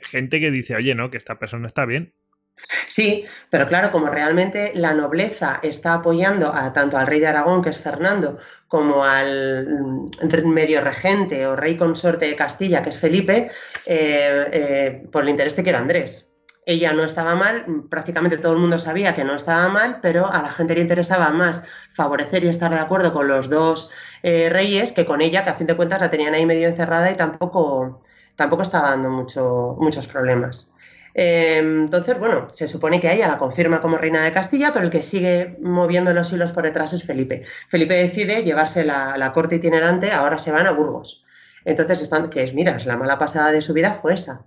gente 0.00 0.40
que 0.40 0.50
dice, 0.50 0.74
oye, 0.74 0.94
no, 0.94 1.10
que 1.10 1.18
esta 1.18 1.38
persona 1.38 1.66
está 1.66 1.84
bien. 1.84 2.14
Sí, 2.88 3.24
pero 3.50 3.66
claro, 3.66 3.92
como 3.92 4.08
realmente 4.08 4.72
la 4.74 4.94
nobleza 4.94 5.60
está 5.62 5.94
apoyando 5.94 6.52
a 6.52 6.72
tanto 6.72 6.96
al 6.96 7.06
rey 7.06 7.20
de 7.20 7.28
Aragón, 7.28 7.62
que 7.62 7.70
es 7.70 7.78
Fernando, 7.78 8.38
como 8.68 9.04
al 9.04 9.66
mm, 9.68 10.48
medio 10.48 10.80
regente 10.80 11.46
o 11.46 11.54
rey 11.56 11.76
consorte 11.76 12.26
de 12.26 12.36
Castilla, 12.36 12.82
que 12.82 12.90
es 12.90 12.98
Felipe, 12.98 13.50
eh, 13.86 14.48
eh, 14.52 15.08
por 15.12 15.22
el 15.22 15.28
interés 15.30 15.54
que 15.54 15.68
era 15.68 15.78
Andrés. 15.78 16.28
Ella 16.64 16.92
no 16.92 17.04
estaba 17.04 17.36
mal, 17.36 17.64
prácticamente 17.88 18.38
todo 18.38 18.54
el 18.54 18.58
mundo 18.58 18.78
sabía 18.80 19.14
que 19.14 19.22
no 19.24 19.36
estaba 19.36 19.68
mal, 19.68 20.00
pero 20.02 20.26
a 20.26 20.42
la 20.42 20.48
gente 20.48 20.74
le 20.74 20.80
interesaba 20.80 21.30
más 21.30 21.62
favorecer 21.90 22.42
y 22.42 22.48
estar 22.48 22.72
de 22.72 22.80
acuerdo 22.80 23.12
con 23.12 23.28
los 23.28 23.48
dos 23.48 23.92
eh, 24.24 24.48
reyes 24.50 24.92
que 24.92 25.06
con 25.06 25.20
ella, 25.20 25.44
que 25.44 25.50
a 25.50 25.54
fin 25.54 25.68
de 25.68 25.76
cuentas 25.76 26.00
la 26.00 26.10
tenían 26.10 26.34
ahí 26.34 26.44
medio 26.44 26.66
encerrada 26.68 27.10
y 27.12 27.16
tampoco, 27.16 28.02
tampoco 28.34 28.62
estaba 28.62 28.90
dando 28.90 29.10
mucho, 29.10 29.76
muchos 29.78 30.08
problemas. 30.08 30.68
Em, 31.18 31.84
entonces, 31.84 32.18
bueno, 32.18 32.48
se 32.52 32.68
supone 32.68 33.00
que 33.00 33.10
ella 33.10 33.26
la 33.26 33.38
confirma 33.38 33.80
como 33.80 33.96
reina 33.96 34.22
de 34.22 34.34
Castilla, 34.34 34.74
pero 34.74 34.84
el 34.84 34.90
que 34.90 35.02
sigue 35.02 35.56
moviendo 35.62 36.12
los 36.12 36.30
hilos 36.30 36.52
por 36.52 36.64
detrás 36.64 36.92
es 36.92 37.04
Felipe. 37.04 37.46
Felipe 37.70 37.94
decide 37.94 38.44
llevarse 38.44 38.84
la, 38.84 39.32
corte 39.32 39.56
itinerante, 39.56 40.12
ahora 40.12 40.38
se 40.38 40.52
van 40.52 40.66
a 40.66 40.72
Burgos. 40.72 41.24
Entonces, 41.64 42.02
están, 42.02 42.28
que 42.28 42.42
es, 42.42 42.52
mira, 42.52 42.78
la 42.84 42.98
mala 42.98 43.18
pasada 43.18 43.50
de 43.50 43.62
su 43.62 43.72
vida 43.72 43.94
fue 43.94 44.12
esa. 44.12 44.42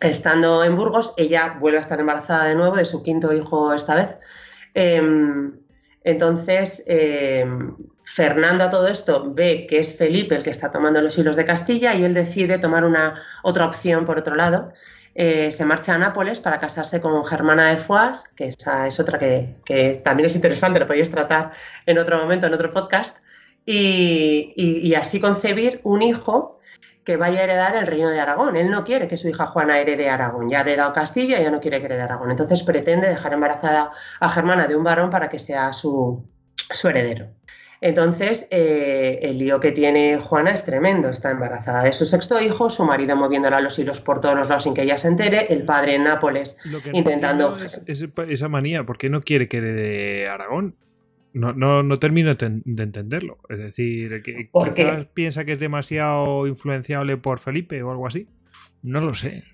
Estando 0.00 0.62
en 0.62 0.76
Burgos, 0.76 1.12
ella 1.16 1.56
vuelve 1.58 1.78
a 1.78 1.80
estar 1.80 1.98
embarazada 1.98 2.44
de 2.44 2.54
nuevo 2.54 2.76
de 2.76 2.84
su 2.84 3.02
quinto 3.02 3.32
hijo 3.32 3.74
esta 3.74 3.96
vez. 3.96 4.14
Em, 4.74 5.58
entonces, 6.04 6.84
em, 6.86 7.76
Fernando 8.04 8.62
a 8.62 8.70
todo 8.70 8.86
esto 8.86 9.32
ve 9.34 9.66
que 9.68 9.80
es 9.80 9.96
Felipe 9.96 10.36
el 10.36 10.44
que 10.44 10.50
está 10.50 10.70
tomando 10.70 11.02
los 11.02 11.18
hilos 11.18 11.34
de 11.34 11.44
Castilla 11.44 11.94
y 11.94 12.04
él 12.04 12.14
decide 12.14 12.58
tomar 12.58 12.84
una 12.84 13.20
otra 13.42 13.66
opción 13.66 14.06
por 14.06 14.18
otro 14.18 14.36
lado 14.36 14.72
eh, 15.18 15.50
se 15.50 15.64
marcha 15.64 15.94
a 15.94 15.98
Nápoles 15.98 16.40
para 16.40 16.60
casarse 16.60 17.00
con 17.00 17.24
Germana 17.24 17.70
de 17.70 17.76
Foix, 17.76 18.24
que 18.36 18.48
esa 18.48 18.86
es 18.86 19.00
otra 19.00 19.18
que, 19.18 20.02
también 20.04 20.26
es 20.26 20.34
interesante, 20.34 20.78
lo 20.78 20.86
podéis 20.86 21.10
tratar 21.10 21.52
en 21.86 21.98
otro 21.98 22.18
momento, 22.18 22.46
en 22.46 22.52
otro 22.52 22.70
podcast, 22.70 23.16
y, 23.64 24.94
así 24.94 25.18
concebir 25.18 25.80
un 25.84 26.02
hijo 26.02 26.60
que 27.02 27.16
vaya 27.16 27.40
a 27.40 27.44
heredar 27.44 27.76
el 27.76 27.86
reino 27.86 28.10
de 28.10 28.20
Aragón. 28.20 28.56
Él 28.56 28.70
no 28.70 28.84
quiere 28.84 29.08
que 29.08 29.16
su 29.16 29.28
hija 29.28 29.46
Juana 29.46 29.78
herede 29.78 30.10
Aragón, 30.10 30.50
ya 30.50 30.58
ha 30.58 30.60
heredado 30.60 30.92
Castilla 30.92 31.40
y 31.40 31.44
ya 31.44 31.50
no 31.50 31.60
quiere 31.60 31.80
que 31.80 31.86
herede 31.86 32.02
Aragón. 32.02 32.30
Entonces 32.30 32.62
pretende 32.62 33.08
dejar 33.08 33.32
embarazada 33.32 33.92
a 34.20 34.28
Germana 34.28 34.66
de 34.66 34.76
un 34.76 34.84
varón 34.84 35.08
para 35.08 35.30
que 35.30 35.38
sea 35.38 35.72
su 35.72 36.28
heredero. 36.84 37.28
Entonces, 37.86 38.48
eh, 38.50 39.20
el 39.22 39.38
lío 39.38 39.60
que 39.60 39.70
tiene 39.70 40.16
Juana 40.16 40.50
es 40.50 40.64
tremendo. 40.64 41.08
Está 41.08 41.30
embarazada 41.30 41.84
de 41.84 41.92
su 41.92 42.04
sexto 42.04 42.40
hijo, 42.40 42.68
su 42.68 42.84
marido 42.84 43.14
moviéndola 43.14 43.60
los 43.60 43.78
hilos 43.78 44.00
por 44.00 44.20
todos 44.20 44.34
los 44.34 44.48
lados 44.48 44.64
sin 44.64 44.74
que 44.74 44.82
ella 44.82 44.98
se 44.98 45.06
entere, 45.06 45.46
el 45.50 45.62
padre 45.62 45.94
en 45.94 46.02
Nápoles 46.02 46.58
intentando. 46.92 47.56
esa 47.86 48.48
manía, 48.48 48.84
¿por 48.84 48.98
qué 48.98 49.08
no 49.08 49.20
quiere 49.20 49.46
que 49.46 49.58
herede 49.58 50.28
Aragón? 50.28 50.74
No, 51.32 51.52
no, 51.52 51.96
termino 51.98 52.34
de 52.34 52.82
entenderlo. 52.82 53.38
Es 53.48 53.58
decir, 53.58 54.20
que 54.24 54.50
quizás 54.74 55.06
piensa 55.14 55.44
que 55.44 55.52
es 55.52 55.60
demasiado 55.60 56.48
influenciable 56.48 57.16
por 57.18 57.38
Felipe 57.38 57.80
o 57.84 57.92
algo 57.92 58.08
así. 58.08 58.26
No 58.82 58.98
lo 58.98 59.14
sé. 59.14 59.44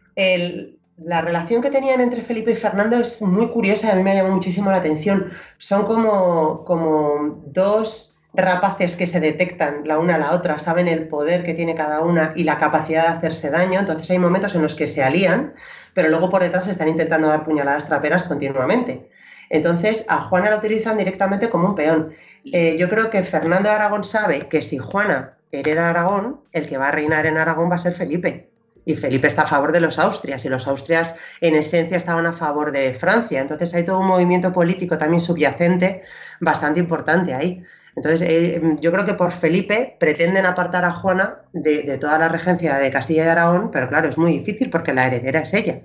la 0.96 1.20
relación 1.20 1.60
que 1.60 1.70
tenían 1.70 2.00
entre 2.00 2.22
Felipe 2.22 2.52
y 2.52 2.56
Fernando 2.56 2.96
es 2.96 3.20
muy 3.20 3.48
curiosa 3.48 3.88
y 3.88 3.90
a 3.90 3.94
mí 3.94 4.02
me 4.02 4.14
llama 4.14 4.34
muchísimo 4.34 4.70
la 4.70 4.78
atención. 4.78 5.28
Son 5.58 5.84
como, 5.84 6.64
como 6.64 7.42
dos 7.44 8.11
rapaces 8.34 8.96
que 8.96 9.06
se 9.06 9.20
detectan 9.20 9.82
la 9.84 9.98
una 9.98 10.14
a 10.14 10.18
la 10.18 10.32
otra, 10.32 10.58
saben 10.58 10.88
el 10.88 11.08
poder 11.08 11.44
que 11.44 11.54
tiene 11.54 11.74
cada 11.74 12.00
una 12.00 12.32
y 12.34 12.44
la 12.44 12.58
capacidad 12.58 13.02
de 13.02 13.16
hacerse 13.16 13.50
daño, 13.50 13.80
entonces 13.80 14.10
hay 14.10 14.18
momentos 14.18 14.54
en 14.54 14.62
los 14.62 14.74
que 14.74 14.88
se 14.88 15.02
alían, 15.02 15.54
pero 15.94 16.08
luego 16.08 16.30
por 16.30 16.42
detrás 16.42 16.66
están 16.68 16.88
intentando 16.88 17.28
dar 17.28 17.44
puñaladas 17.44 17.86
traperas 17.86 18.22
continuamente. 18.22 19.10
Entonces 19.50 20.06
a 20.08 20.18
Juana 20.22 20.48
la 20.48 20.56
utilizan 20.56 20.96
directamente 20.96 21.50
como 21.50 21.68
un 21.68 21.74
peón. 21.74 22.14
Eh, 22.44 22.76
yo 22.78 22.88
creo 22.88 23.10
que 23.10 23.22
Fernando 23.22 23.68
de 23.68 23.74
Aragón 23.74 24.02
sabe 24.02 24.48
que 24.48 24.62
si 24.62 24.78
Juana 24.78 25.34
hereda 25.52 25.90
Aragón, 25.90 26.40
el 26.52 26.68
que 26.68 26.78
va 26.78 26.88
a 26.88 26.92
reinar 26.92 27.26
en 27.26 27.36
Aragón 27.36 27.70
va 27.70 27.74
a 27.74 27.78
ser 27.78 27.92
Felipe. 27.92 28.48
Y 28.84 28.96
Felipe 28.96 29.28
está 29.28 29.42
a 29.42 29.46
favor 29.46 29.70
de 29.70 29.80
los 29.80 29.98
Austrias 29.98 30.44
y 30.44 30.48
los 30.48 30.66
Austrias 30.66 31.14
en 31.40 31.54
esencia 31.54 31.96
estaban 31.96 32.26
a 32.26 32.32
favor 32.32 32.72
de 32.72 32.94
Francia. 32.94 33.40
Entonces 33.40 33.72
hay 33.74 33.84
todo 33.84 34.00
un 34.00 34.06
movimiento 34.06 34.52
político 34.52 34.98
también 34.98 35.20
subyacente 35.20 36.02
bastante 36.40 36.80
importante 36.80 37.34
ahí. 37.34 37.62
Entonces, 37.94 38.22
eh, 38.22 38.60
yo 38.80 38.90
creo 38.90 39.04
que 39.04 39.14
por 39.14 39.32
Felipe 39.32 39.96
pretenden 40.00 40.46
apartar 40.46 40.84
a 40.84 40.92
Juana 40.92 41.42
de, 41.52 41.98
toda 41.98 42.18
la 42.18 42.28
regencia 42.28 42.76
de 42.78 42.90
Castilla 42.90 43.26
y 43.26 43.28
Aragón, 43.28 43.70
pero 43.70 43.88
claro, 43.88 44.08
es 44.08 44.16
muy 44.16 44.38
difícil 44.38 44.70
porque 44.70 44.94
la 44.94 45.06
heredera 45.06 45.40
es 45.40 45.52
ella. 45.52 45.82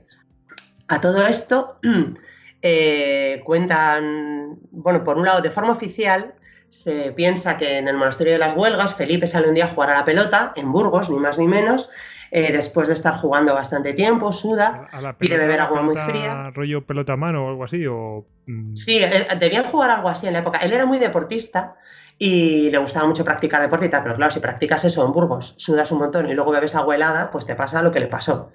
A 0.87 1.01
todo 1.01 1.27
esto 1.27 1.79
eh, 2.61 3.41
cuentan, 3.43 4.57
bueno, 4.71 5.03
por 5.03 5.17
un 5.17 5.25
lado, 5.25 5.41
de 5.41 5.51
forma 5.51 5.73
oficial, 5.73 6.33
se 6.69 7.11
piensa 7.11 7.57
que 7.57 7.77
en 7.77 7.87
el 7.87 7.97
monasterio 7.97 8.33
de 8.33 8.39
las 8.39 8.55
Huelgas 8.55 8.95
Felipe 8.95 9.27
sale 9.27 9.49
un 9.49 9.55
día 9.55 9.65
a 9.65 9.69
jugar 9.69 9.89
a 9.89 9.95
la 9.99 10.05
pelota, 10.05 10.53
en 10.55 10.71
Burgos, 10.71 11.09
ni 11.09 11.17
más 11.17 11.37
ni 11.37 11.47
menos, 11.47 11.89
eh, 12.31 12.51
después 12.51 12.87
de 12.87 12.93
estar 12.93 13.15
jugando 13.15 13.53
bastante 13.53 13.93
tiempo, 13.93 14.31
suda, 14.31 14.87
pide 15.17 15.37
beber 15.37 15.61
agua 15.61 15.81
muy 15.81 15.95
fría. 15.95 16.51
¿Rollo 16.53 16.85
pelota 16.85 17.13
a 17.13 17.17
mano 17.17 17.45
o 17.45 17.49
algo 17.49 17.63
así? 17.63 17.85
O, 17.87 18.25
mm? 18.45 18.75
Sí, 18.75 19.01
debían 19.39 19.65
jugar 19.65 19.89
algo 19.89 20.09
así 20.09 20.27
en 20.27 20.33
la 20.33 20.39
época. 20.39 20.59
Él 20.59 20.73
era 20.73 20.85
muy 20.85 20.99
deportista 20.99 21.75
y 22.17 22.71
le 22.71 22.77
gustaba 22.79 23.07
mucho 23.07 23.23
practicar 23.23 23.61
deporte 23.61 23.85
y 23.85 23.89
tal, 23.89 24.03
pero 24.03 24.15
claro, 24.15 24.31
si 24.31 24.39
practicas 24.39 24.83
eso 24.85 25.05
en 25.05 25.11
Burgos, 25.11 25.53
sudas 25.57 25.91
un 25.91 25.99
montón 25.99 26.29
y 26.29 26.33
luego 26.33 26.51
bebes 26.51 26.75
agua 26.75 26.95
helada, 26.95 27.29
pues 27.31 27.45
te 27.45 27.55
pasa 27.55 27.81
lo 27.81 27.91
que 27.91 27.99
le 27.99 28.07
pasó, 28.07 28.51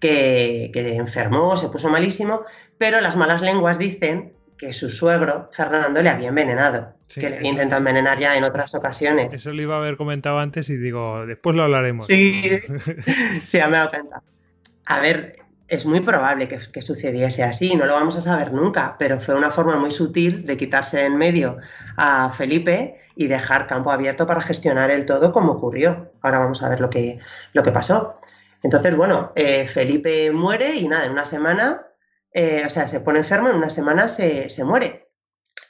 que, 0.00 0.70
que 0.72 0.96
enfermó, 0.96 1.56
se 1.56 1.68
puso 1.68 1.90
malísimo, 1.90 2.44
pero 2.78 3.00
las 3.00 3.16
malas 3.16 3.42
lenguas 3.42 3.78
dicen 3.78 4.32
que 4.62 4.72
su 4.72 4.88
suegro, 4.88 5.50
Fernando, 5.52 6.00
le 6.00 6.08
había 6.08 6.28
envenenado, 6.28 6.94
que 7.12 7.28
le 7.28 7.38
había 7.38 7.50
intentado 7.50 7.80
envenenar 7.80 8.16
ya 8.20 8.36
en 8.36 8.44
otras 8.44 8.72
ocasiones. 8.76 9.34
Eso 9.34 9.52
lo 9.52 9.60
iba 9.60 9.74
a 9.74 9.78
haber 9.78 9.96
comentado 9.96 10.38
antes 10.38 10.70
y 10.70 10.76
digo, 10.76 11.26
después 11.26 11.56
lo 11.56 11.64
hablaremos. 11.64 12.06
Sí, 12.06 12.42
sí, 13.44 13.56
me 13.56 13.64
he 13.64 13.70
dado 13.70 13.90
cuenta. 13.90 14.22
A 14.86 15.00
ver, 15.00 15.34
es 15.66 15.84
muy 15.84 15.98
probable 15.98 16.46
que, 16.46 16.60
que, 16.72 16.80
sucediese 16.80 17.42
así, 17.42 17.74
no 17.74 17.86
lo 17.86 17.94
vamos 17.94 18.14
a 18.14 18.20
saber 18.20 18.52
nunca, 18.52 18.94
pero 19.00 19.20
fue 19.20 19.34
una 19.34 19.50
forma 19.50 19.76
muy 19.76 19.90
sutil 19.90 20.46
de 20.46 20.56
quitarse 20.56 21.06
en 21.06 21.16
medio 21.16 21.56
a 21.96 22.30
Felipe 22.30 23.00
y 23.16 23.26
dejar 23.26 23.66
campo 23.66 23.90
abierto 23.90 24.28
para 24.28 24.42
gestionar 24.42 24.92
el 24.92 25.06
todo 25.06 25.32
como 25.32 25.54
ocurrió. 25.54 26.12
Ahora 26.20 26.38
vamos 26.38 26.62
a 26.62 26.68
ver 26.68 26.78
lo 26.78 26.88
que, 26.88 27.18
lo 27.52 27.64
que 27.64 27.72
pasó. 27.72 28.14
Entonces, 28.62 28.94
bueno, 28.96 29.32
eh, 29.34 29.66
Felipe 29.66 30.30
muere 30.30 30.76
y 30.76 30.86
nada, 30.86 31.06
en 31.06 31.10
una 31.10 31.24
semana 31.24 31.88
eh, 32.32 32.62
o 32.66 32.70
sea, 32.70 32.88
se 32.88 33.00
pone 33.00 33.18
enfermo, 33.18 33.48
en 33.48 33.56
una 33.56 33.70
semana 33.70 34.08
se, 34.08 34.48
muere. 34.64 35.10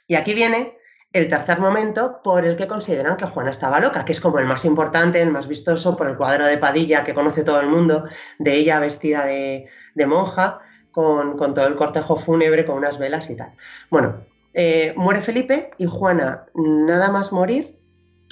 Y 0.07 0.15
aquí 0.15 0.33
viene 0.33 0.77
el 1.11 1.27
tercer 1.27 1.59
momento 1.59 2.21
por 2.23 2.45
el 2.45 2.55
que 2.55 2.67
consideran 2.67 3.17
que 3.17 3.25
Juana 3.25 3.51
estaba 3.51 3.79
loca, 3.79 4.05
que 4.05 4.13
es 4.13 4.21
como 4.21 4.39
el 4.39 4.45
más 4.45 4.65
importante, 4.65 5.21
el 5.21 5.31
más 5.31 5.47
vistoso, 5.47 5.95
por 5.95 6.07
el 6.09 6.17
cuadro 6.17 6.45
de 6.45 6.57
Padilla 6.57 7.03
que 7.03 7.13
conoce 7.13 7.43
todo 7.43 7.59
el 7.59 7.67
mundo, 7.67 8.05
de 8.39 8.53
ella 8.53 8.79
vestida 8.79 9.25
de, 9.25 9.67
monja, 10.07 10.59
con, 10.91 11.37
todo 11.37 11.67
el 11.67 11.75
cortejo 11.75 12.15
fúnebre, 12.15 12.65
con 12.65 12.77
unas 12.77 12.97
velas 12.97 13.29
y 13.29 13.35
tal. 13.35 13.53
Bueno, 13.89 14.25
eh, 14.53 14.93
muere 14.95 15.21
Felipe 15.21 15.71
y 15.77 15.85
Juana, 15.85 16.45
nada 16.55 17.09
más 17.09 17.31
morir, 17.31 17.77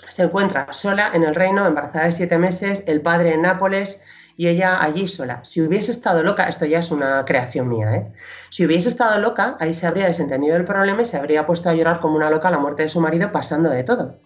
se 0.10 0.24
encuentra 0.24 0.72
sola 0.74 1.12
en 1.14 1.24
el 1.24 1.36
reino, 1.36 1.66
embarazada 1.66 2.06
de 2.06 2.12
siete 2.14 2.38
meses, 2.38 2.84
el 2.88 3.02
padre 3.02 3.34
en 3.34 3.44
Nápoles, 3.44 4.02
y 4.42 4.48
ella 4.48 4.82
allí 4.82 5.08
sola. 5.08 5.42
Si 5.46 5.62
hubiese 5.62 5.92
estado 5.92 6.24
loca, 6.24 6.50
esto 6.50 6.66
ya 6.66 6.80
es 6.80 6.90
una 6.90 7.24
creación 7.26 7.70
mía, 7.70 7.94
¿eh? 7.94 8.12
si 8.50 8.66
hubiese 8.66 8.90
estado 8.90 9.20
loca, 9.20 9.56
ahí 9.60 9.72
se 9.72 9.86
habría 9.86 10.08
desentendido 10.08 10.56
el 10.56 10.66
problema 10.66 11.04
y 11.04 11.06
se 11.06 11.16
habría 11.16 11.46
puesto 11.46 11.70
a 11.70 11.76
llorar 11.76 12.00
como 12.00 12.16
una 12.16 12.32
loca 12.32 12.50
la 12.50 12.58
muerte 12.58 12.82
de 12.82 12.90
su 12.90 13.00
marido 13.00 13.32
pasando 13.32 13.70
de 13.70 13.84
todo. 13.84 14.18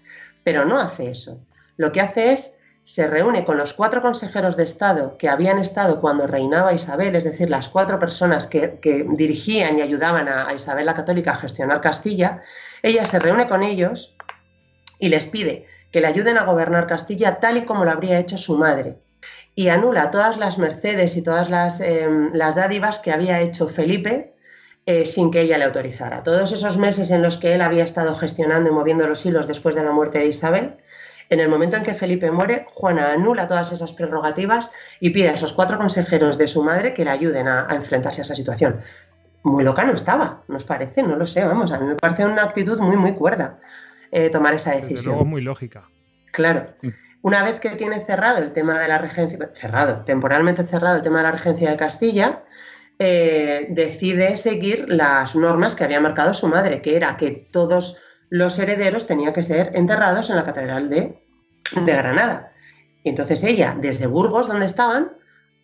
Pero 0.45 0.63
no 0.63 0.79
hace 0.79 1.11
eso. 1.11 1.41
Lo 1.75 1.91
que 1.91 1.99
hace 1.99 2.31
es 2.31 2.53
se 2.85 3.07
reúne 3.07 3.43
con 3.43 3.57
los 3.57 3.73
cuatro 3.73 4.01
consejeros 4.01 4.55
de 4.55 4.63
Estado 4.63 5.17
que 5.17 5.27
habían 5.27 5.59
estado 5.59 5.99
cuando 5.99 6.27
reinaba 6.27 6.71
Isabel, 6.71 7.17
es 7.17 7.25
decir, 7.25 7.49
las 7.49 7.67
cuatro 7.67 7.99
personas 7.99 8.47
que, 8.47 8.79
dirigían 9.17 9.77
y 9.77 9.81
ayudaban 9.81 10.29
a, 10.29 10.47
a, 10.47 10.53
Isabel 10.53 10.85
la 10.85 10.95
Católica 10.95 11.31
a 11.31 11.39
gestionar 11.39 11.81
Castilla, 11.81 12.41
ella 12.83 13.03
se 13.03 13.19
reúne 13.19 13.49
con 13.49 13.63
ellos 13.63 14.15
y 14.97 15.09
les 15.09 15.27
pide 15.27 15.67
que 15.91 15.99
le 15.99 16.07
ayuden 16.07 16.37
a 16.37 16.45
gobernar 16.45 16.87
Castilla 16.87 17.41
tal 17.41 17.57
y 17.57 17.65
como 17.65 17.83
lo 17.83 17.91
habría 17.91 18.17
hecho 18.17 18.37
su 18.37 18.57
madre, 18.57 18.99
y 19.55 19.69
anula 19.69 20.11
todas 20.11 20.37
las 20.37 20.57
mercedes 20.57 21.15
y 21.15 21.21
todas 21.21 21.49
las, 21.49 21.79
em, 21.79 22.31
las 22.33 22.55
dádivas 22.55 22.99
que 22.99 23.11
había 23.11 23.39
hecho 23.41 23.67
Felipe 23.67 24.35
eh, 24.85 25.05
sin 25.05 25.31
que 25.31 25.41
ella 25.41 25.57
le 25.57 25.63
autorizara. 25.63 26.21
Todos 26.21 26.51
esos 26.51 26.77
meses 26.77 27.09
en 27.09 27.23
los 27.23 27.37
que 27.37 27.55
él 27.55 27.61
había 27.61 27.83
estado 27.83 28.15
gestionando 28.15 28.69
y 28.69 28.73
moviendo 28.73 29.07
los 29.07 29.25
hilos 29.25 29.47
después 29.47 29.75
de 29.75 29.83
la 29.83 29.91
muerte 29.91 30.19
de 30.19 30.27
Isabel, 30.27 30.75
en 31.29 31.39
el 31.39 31.49
momento 31.49 31.75
en 31.77 31.83
que 31.83 31.95
Felipe 31.95 32.29
muere, 32.29 32.67
Juana 32.73 33.13
anula 33.13 33.47
todas 33.47 33.71
esas 33.71 33.93
prerrogativas 33.93 34.71
y 34.99 35.09
pide 35.09 35.29
a 35.29 35.33
esos 35.33 35.53
cuatro 35.53 35.79
consejeros 35.79 36.37
de 36.37 36.47
su 36.47 36.63
madre 36.63 36.93
que 36.93 37.03
le 37.03 37.09
ayuden 37.09 37.47
a, 37.47 37.67
enfrentarse 37.71 38.21
a 38.21 38.25
esa 38.25 38.35
situación. 38.35 38.81
Muy 39.41 39.63
loca 39.63 39.85
no 39.85 39.93
estaba, 39.93 40.43
nos 40.47 40.63
parece, 40.63 41.01
no 41.01 41.15
lo 41.15 41.25
sé, 41.25 41.43
vamos, 41.43 41.71
a 41.71 41.79
mí 41.79 41.87
me 41.87 41.95
parece 41.95 42.25
una 42.25 42.43
actitud 42.43 42.79
muy, 42.79 42.97
muy 42.97 43.13
cuerda 43.13 43.59
eh, 44.11 44.29
tomar 44.29 44.53
esa 44.53 44.71
decisión. 44.71 44.95
Desde 44.95 45.09
luego 45.09 45.25
muy 45.25 45.41
lógica. 45.41 45.89
Claro. 46.31 46.67
Una 47.25 47.41
vez 47.41 47.59
que 47.59 47.69
tiene 47.69 48.05
cerrado 48.05 48.37
el 48.37 48.53
tema 48.53 48.77
de 48.77 48.87
la 48.87 48.99
regencia, 48.99 49.49
cerrado, 49.55 50.03
temporalmente 50.05 50.61
cerrado 50.61 50.97
el 50.97 51.01
tema 51.01 51.17
de 51.17 51.23
la 51.23 51.31
regencia 51.31 51.71
de 51.71 51.75
Castilla, 51.75 52.43
eh, 52.99 53.65
decide 53.71 54.37
seguir 54.37 54.85
las 54.89 55.35
normas 55.35 55.73
que 55.73 55.83
había 55.83 55.99
marcado 55.99 56.35
su 56.35 56.47
madre, 56.47 56.83
que 56.83 56.95
era 56.95 57.17
que 57.17 57.31
todos 57.51 57.97
los 58.29 58.59
herederos 58.59 59.07
tenían 59.07 59.33
que 59.33 59.41
ser 59.41 59.71
enterrados 59.73 60.29
en 60.29 60.35
la 60.35 60.43
Catedral 60.43 60.87
de, 60.91 61.19
Granada. 61.83 62.51
Y 63.03 63.09
entonces 63.09 63.43
ella, 63.43 63.75
desde 63.75 64.05
Burgos, 64.05 64.47
donde 64.47 64.67
estaban, 64.67 65.13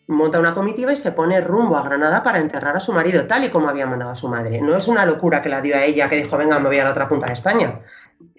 monta 0.08 0.40
una 0.40 0.56
comitiva 0.56 0.92
y 0.94 0.98
se 0.98 1.12
pone 1.12 1.42
rumbo 1.42 1.78
a 1.78 1.84
Granada 1.84 2.24
para 2.24 2.40
enterrar 2.40 2.76
a 2.76 2.80
su 2.80 2.92
marido, 2.92 3.28
tal 3.28 3.44
y 3.44 3.52
como 3.52 3.70
había 3.70 3.86
mandado 3.86 4.14
a 4.14 4.16
su 4.16 4.28
madre. 4.28 4.60
No 4.62 4.76
es 4.76 4.88
una 4.88 5.06
locura 5.06 5.44
que 5.44 5.50
la 5.50 5.62
dio 5.62 5.76
a 5.76 5.84
ella, 5.84 6.10
que 6.10 6.16
dijo, 6.16 6.36
venga, 6.38 6.58
me 6.58 6.70
voy 6.70 6.80
a 6.80 6.86
la 6.86 6.90
otra 6.90 7.08
punta 7.08 7.28
de 7.28 7.34
España. 7.34 7.82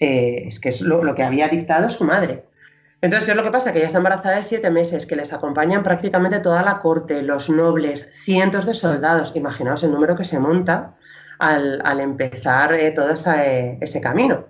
Eh, 0.00 0.42
es 0.48 0.58
que 0.58 0.70
es 0.70 0.80
lo, 0.80 1.14
que 1.14 1.22
había 1.22 1.46
dictado 1.46 1.88
su 1.88 2.02
madre. 2.02 2.50
Entonces, 3.02 3.24
¿qué 3.24 3.32
es 3.32 3.36
lo 3.36 3.42
que 3.42 3.50
pasa? 3.50 3.72
Que 3.72 3.78
ella 3.78 3.88
está 3.88 3.98
embarazada 3.98 4.36
de 4.36 4.44
siete 4.44 4.70
meses, 4.70 5.06
que 5.06 5.16
les 5.16 5.32
acompañan 5.32 5.82
prácticamente 5.82 6.38
toda 6.38 6.62
la 6.62 6.78
corte, 6.78 7.20
los 7.20 7.50
nobles, 7.50 8.08
cientos 8.24 8.64
de 8.64 8.74
soldados. 8.74 9.32
Imaginaos 9.34 9.82
el 9.82 9.90
número 9.90 10.16
que 10.16 10.22
se 10.22 10.38
monta 10.38 10.94
al, 11.40 11.98
empezar 11.98 12.72
eh, 12.74 12.92
todo 12.92 13.10
ese 13.10 14.00
camino. 14.00 14.46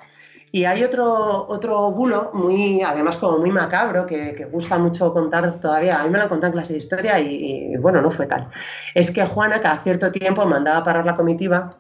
Y 0.51 0.67
hay 0.67 0.85
otro, 0.85 1.47
otro 1.49 1.93
bulo, 1.93 2.31
muy, 2.35 2.83
además 2.83 3.17
como 3.17 3.39
muy 3.39 3.51
macabro, 3.51 4.05
que, 4.05 4.47
gusta 4.53 4.77
mucho 4.77 5.15
contar 5.15 5.59
todavía. 5.59 5.99
A 5.99 6.05
mí 6.05 6.11
me 6.11 6.19
lo 6.19 6.25
han 6.25 6.29
contado 6.29 6.53
en 6.53 6.59
clase 6.59 6.75
de 6.75 6.79
historia 6.79 7.19
y, 7.21 7.75
bueno, 7.79 8.03
no 8.03 8.11
fue 8.11 8.27
tal. 8.27 8.51
Es 8.95 9.11
que 9.11 9.25
Juana 9.25 9.63
cada 9.63 9.77
cierto 9.77 10.13
tiempo 10.13 10.45
mandaba 10.45 10.85
parar 10.85 11.07
la 11.07 11.17
comitiva, 11.17 11.79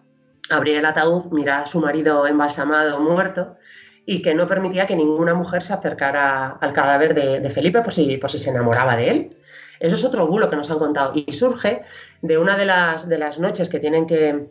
abrir 0.51 0.79
el 0.79 0.87
ataúd, 0.87 1.31
mirar 1.33 1.65
a 1.65 1.67
su 1.67 1.81
marido 1.81 2.27
embalsamado 2.27 2.99
muerto 2.99 3.59
y 4.05 4.23
que 4.23 4.35
no 4.35 4.47
permitía 4.47 4.87
que 4.87 4.97
ninguna 4.97 5.35
mujer 5.35 5.63
se 5.63 5.73
acercara 5.73 6.59
al 6.61 6.73
cadáver 6.73 7.15
de, 7.15 7.51
Felipe 7.51 7.83
por 7.83 7.93
si, 7.93 8.17
por 8.17 8.31
si 8.31 8.39
se 8.39 8.51
enamoraba 8.51 8.97
de 8.97 9.11
él. 9.11 9.37
Eso 9.81 9.97
es 9.97 10.05
otro 10.05 10.27
bulo 10.27 10.49
que 10.49 10.57
nos 10.57 10.71
han 10.71 10.79
contado 10.79 11.13
y 11.15 11.33
surge 11.33 11.83
de 12.21 12.39
una 12.39 12.57
de 12.57 12.67
las, 12.67 13.09
de 13.09 13.19
las 13.19 13.39
noches 13.39 13.69
que 13.69 13.81
tienen 13.81 14.07
que, 14.07 14.47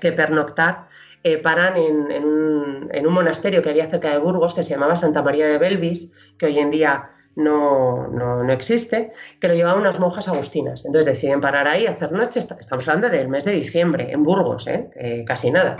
que 0.00 0.12
pernoctar 0.12 0.88
eh, 1.24 1.38
paran 1.38 1.76
en, 1.76 2.24
un, 2.24 3.12
monasterio 3.12 3.62
que 3.62 3.70
había 3.70 3.88
cerca 3.88 4.10
de 4.10 4.18
Burgos 4.18 4.54
que 4.54 4.64
se 4.64 4.70
llamaba 4.70 4.96
Santa 4.96 5.22
María 5.22 5.46
de 5.46 5.58
Belvis, 5.58 6.10
que 6.36 6.46
hoy 6.46 6.58
en 6.58 6.72
día 6.72 7.10
no, 7.36 8.50
existe, 8.50 9.12
que 9.40 9.46
lo 9.46 9.54
llevaban 9.54 9.80
unas 9.80 10.00
monjas 10.00 10.26
agustinas. 10.26 10.84
Entonces 10.84 11.14
deciden 11.14 11.40
parar 11.40 11.68
ahí, 11.68 11.86
hacer 11.86 12.10
noche, 12.10 12.40
estamos 12.40 12.88
hablando 12.88 13.08
del 13.08 13.28
mes 13.28 13.44
de 13.44 13.52
diciembre, 13.52 14.10
en 14.10 14.24
Burgos, 14.24 14.66
¿eh? 14.66 15.24
casi 15.24 15.52
nada. 15.52 15.76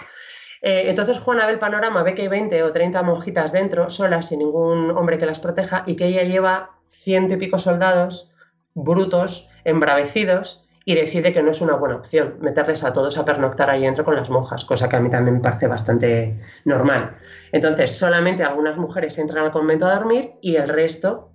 Eh, 0.62 0.84
entonces 0.86 1.18
Juana 1.18 1.44
ve 1.46 1.52
el 1.52 1.58
panorama, 1.58 2.04
ve 2.04 2.14
que 2.14 2.22
hay 2.22 2.28
20 2.28 2.62
o 2.62 2.72
30 2.72 3.02
monjitas 3.02 3.52
dentro, 3.52 3.90
solas, 3.90 4.26
sin 4.26 4.38
ningún 4.38 4.92
hombre 4.92 5.18
que 5.18 5.26
las 5.26 5.40
proteja, 5.40 5.82
y 5.86 5.96
que 5.96 6.06
ella 6.06 6.22
lleva 6.22 6.70
ciento 6.88 7.34
y 7.34 7.36
pico 7.36 7.58
soldados 7.58 8.30
brutos, 8.74 9.48
embravecidos, 9.64 10.64
y 10.84 10.94
decide 10.94 11.32
que 11.32 11.42
no 11.42 11.50
es 11.50 11.60
una 11.60 11.76
buena 11.76 11.96
opción 11.96 12.38
meterles 12.40 12.82
a 12.82 12.92
todos 12.92 13.16
a 13.16 13.24
pernoctar 13.24 13.70
ahí 13.70 13.82
dentro 13.82 14.04
con 14.04 14.16
las 14.16 14.30
monjas, 14.30 14.64
cosa 14.64 14.88
que 14.88 14.96
a 14.96 15.00
mí 15.00 15.10
también 15.10 15.36
me 15.36 15.40
parece 15.40 15.66
bastante 15.68 16.40
normal. 16.64 17.16
Entonces, 17.52 17.96
solamente 17.96 18.42
algunas 18.42 18.76
mujeres 18.76 19.18
entran 19.18 19.44
al 19.44 19.52
convento 19.52 19.86
a 19.86 19.94
dormir 19.94 20.32
y 20.40 20.56
el 20.56 20.68
resto, 20.68 21.30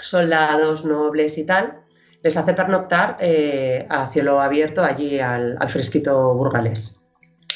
soldados, 0.00 0.84
nobles 0.84 1.38
y 1.38 1.44
tal, 1.44 1.80
les 2.22 2.36
hace 2.36 2.54
pernoctar 2.54 3.16
eh, 3.20 3.86
a 3.88 4.06
cielo 4.08 4.40
abierto 4.40 4.82
allí 4.82 5.20
al, 5.20 5.56
al 5.60 5.70
fresquito 5.70 6.34
burgalés. 6.34 6.97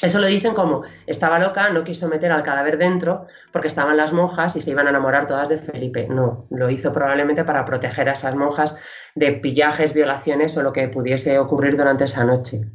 Eso 0.03 0.19
lo 0.19 0.27
dicen 0.27 0.53
como 0.53 0.83
estaba 1.07 1.39
loca, 1.39 1.69
no 1.69 1.85
quiso 1.85 2.09
meter 2.09 2.29
al 2.33 2.43
cadáver 2.43 2.77
dentro 2.77 3.25
porque 3.53 3.69
estaban 3.69 3.95
las 3.95 4.11
monjas 4.11 4.53
y 4.57 4.61
se 4.61 4.71
iban 4.71 4.85
a 4.87 4.89
enamorar 4.89 5.27
todas 5.27 5.47
de 5.47 5.57
Felipe. 5.57 6.07
No, 6.09 6.45
lo 6.49 6.69
hizo 6.69 6.91
probablemente 6.91 7.45
para 7.45 7.63
proteger 7.63 8.09
a 8.09 8.11
esas 8.11 8.35
monjas 8.35 8.75
de 9.15 9.31
pillajes, 9.31 9.93
violaciones 9.93 10.57
o 10.57 10.61
lo 10.61 10.73
que 10.73 10.89
pudiese 10.89 11.39
ocurrir 11.39 11.77
durante 11.77 12.03
esa 12.03 12.25
noche. 12.25 12.65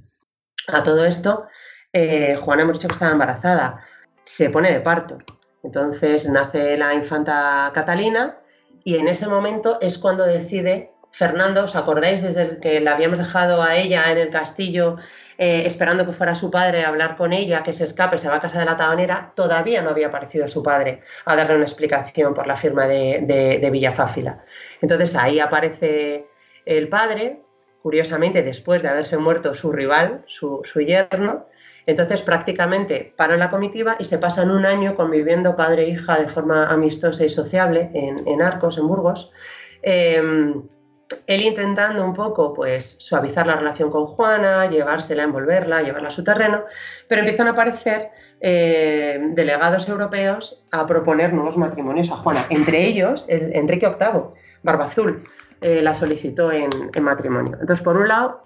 A 0.68 0.82
todo 0.82 1.04
esto, 1.04 1.46
eh, 1.92 2.38
Juana 2.40 2.62
hemos 2.62 2.78
dicho 2.78 2.88
que 2.88 2.94
estaba 2.94 3.12
embarazada, 3.12 3.84
se 4.22 4.48
pone 4.48 4.72
de 4.72 4.80
parto. 4.80 5.18
Entonces 5.62 6.26
nace 6.30 6.78
la 6.78 6.94
infanta 6.94 7.70
Catalina 7.74 8.38
y 8.84 8.96
en 8.96 9.06
ese 9.06 9.26
momento 9.26 9.76
es 9.82 9.98
cuando 9.98 10.24
decide 10.24 10.92
Fernando, 11.10 11.64
¿os 11.64 11.76
acordáis 11.76 12.22
desde 12.22 12.58
que 12.58 12.80
la 12.80 12.92
habíamos 12.92 13.18
dejado 13.18 13.62
a 13.62 13.76
ella 13.76 14.10
en 14.10 14.16
el 14.16 14.30
castillo 14.30 14.96
eh, 15.40 15.62
esperando 15.66 16.04
que 16.04 16.12
fuera 16.12 16.34
su 16.34 16.50
padre 16.50 16.84
a 16.84 16.88
hablar 16.88 17.16
con 17.16 17.32
ella, 17.32 17.62
que 17.62 17.72
se 17.72 17.84
escape, 17.84 18.18
se 18.18 18.28
va 18.28 18.36
a 18.36 18.40
casa 18.40 18.58
de 18.58 18.64
la 18.64 18.76
tabanera? 18.76 19.32
Todavía 19.36 19.82
no 19.82 19.90
había 19.90 20.08
aparecido 20.08 20.48
su 20.48 20.64
padre 20.64 21.02
a 21.24 21.36
darle 21.36 21.54
una 21.54 21.64
explicación 21.64 22.34
por 22.34 22.48
la 22.48 22.56
firma 22.56 22.88
de, 22.88 23.20
de, 23.60 23.70
Villafáfila. 23.70 24.44
Entonces 24.82 25.14
ahí 25.14 25.38
aparece 25.38 26.26
el 26.66 26.88
padre, 26.88 27.40
curiosamente 27.82 28.42
después 28.42 28.82
de 28.82 28.88
haberse 28.88 29.16
muerto 29.16 29.54
su 29.54 29.70
rival, 29.70 30.24
su, 30.26 30.60
yerno, 30.84 31.46
entonces 31.86 32.20
prácticamente 32.22 33.14
paran 33.16 33.38
la 33.38 33.50
comitiva 33.50 33.96
y 34.00 34.04
se 34.04 34.18
pasan 34.18 34.50
un 34.50 34.66
año 34.66 34.96
conviviendo 34.96 35.54
padre 35.54 35.84
e 35.84 35.90
hija 35.90 36.18
de 36.18 36.28
forma 36.28 36.66
amistosa 36.66 37.24
y 37.24 37.28
sociable 37.28 37.90
en, 37.94 38.42
Arcos, 38.42 38.76
en 38.76 38.88
Burgos. 38.88 39.30
Em, 39.82 40.64
él 41.26 41.42
intentando 41.42 42.04
un 42.04 42.14
poco 42.14 42.52
pues 42.52 42.96
suavizar 42.98 43.46
la 43.46 43.56
relación 43.56 43.90
con 43.90 44.06
Juana, 44.06 44.68
llevársela, 44.68 45.22
envolverla, 45.22 45.82
llevarla 45.82 46.08
a 46.08 46.12
su 46.12 46.24
terreno, 46.24 46.64
pero 47.06 47.20
empiezan 47.20 47.46
a 47.46 47.50
aparecer 47.50 48.10
eh, 48.40 49.18
delegados 49.30 49.88
europeos 49.88 50.62
a 50.70 50.86
proponer 50.86 51.32
nuevos 51.32 51.56
matrimonios 51.56 52.10
a 52.10 52.16
Juana, 52.16 52.46
entre 52.50 52.86
ellos 52.86 53.24
el 53.28 53.54
Enrique 53.54 53.88
VIII, 53.88 54.22
Barbazul, 54.62 55.24
eh, 55.60 55.82
la 55.82 55.94
solicitó 55.94 56.52
en, 56.52 56.70
matrimonio. 57.02 57.56
Entonces, 57.60 57.82
por 57.82 57.96
un 57.96 58.08
lado, 58.08 58.44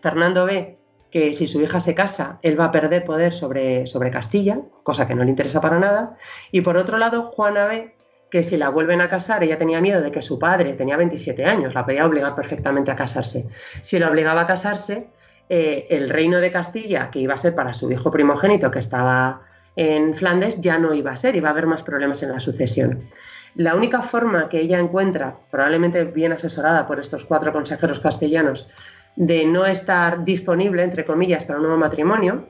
Fernando 0.00 0.46
ve 0.46 0.78
que 1.10 1.34
si 1.34 1.48
su 1.48 1.60
hija 1.60 1.80
se 1.80 1.94
casa, 1.94 2.38
él 2.42 2.58
va 2.58 2.66
a 2.66 2.72
perder 2.72 3.04
poder 3.04 3.32
sobre, 3.32 3.86
sobre 3.86 4.12
Castilla, 4.12 4.60
cosa 4.84 5.08
que 5.08 5.14
no 5.14 5.24
le 5.24 5.30
interesa 5.30 5.60
para 5.60 5.80
nada, 5.80 6.16
y 6.52 6.60
por 6.60 6.76
otro 6.76 6.98
lado, 6.98 7.24
Juana 7.24 7.66
ve 7.66 7.96
que 8.30 8.42
si 8.42 8.56
la 8.56 8.68
vuelven 8.68 9.00
a 9.00 9.08
casar, 9.08 9.42
ella 9.42 9.58
tenía 9.58 9.80
miedo 9.80 10.00
de 10.00 10.10
que 10.10 10.22
su 10.22 10.38
padre 10.38 10.74
tenía 10.74 10.96
27 10.96 11.44
años, 11.44 11.74
la 11.74 11.84
podía 11.84 12.06
obligar 12.06 12.34
perfectamente 12.34 12.90
a 12.90 12.96
casarse. 12.96 13.46
Si 13.80 13.98
la 13.98 14.08
obligaba 14.08 14.42
a 14.42 14.46
casarse, 14.46 15.08
eh, 15.48 15.86
el 15.90 16.08
reino 16.08 16.38
de 16.38 16.52
Castilla, 16.52 17.10
que 17.10 17.18
iba 17.18 17.34
a 17.34 17.38
ser 17.38 17.54
para 17.54 17.74
su 17.74 17.90
hijo 17.90 18.10
primogénito 18.10 18.70
que 18.70 18.78
estaba 18.78 19.42
en 19.74 20.14
Flandes, 20.14 20.60
ya 20.60 20.78
no 20.78 20.94
iba 20.94 21.10
a 21.10 21.16
ser, 21.16 21.34
iba 21.34 21.48
a 21.48 21.52
haber 21.52 21.66
más 21.66 21.82
problemas 21.82 22.22
en 22.22 22.30
la 22.30 22.38
sucesión. 22.40 23.08
La 23.56 23.74
única 23.74 24.00
forma 24.00 24.48
que 24.48 24.60
ella 24.60 24.78
encuentra, 24.78 25.38
probablemente 25.50 26.04
bien 26.04 26.32
asesorada 26.32 26.86
por 26.86 27.00
estos 27.00 27.24
cuatro 27.24 27.52
consejeros 27.52 27.98
castellanos, 27.98 28.68
de 29.16 29.44
no 29.44 29.66
estar 29.66 30.24
disponible, 30.24 30.84
entre 30.84 31.04
comillas, 31.04 31.44
para 31.44 31.58
un 31.58 31.64
nuevo 31.64 31.78
matrimonio, 31.78 32.48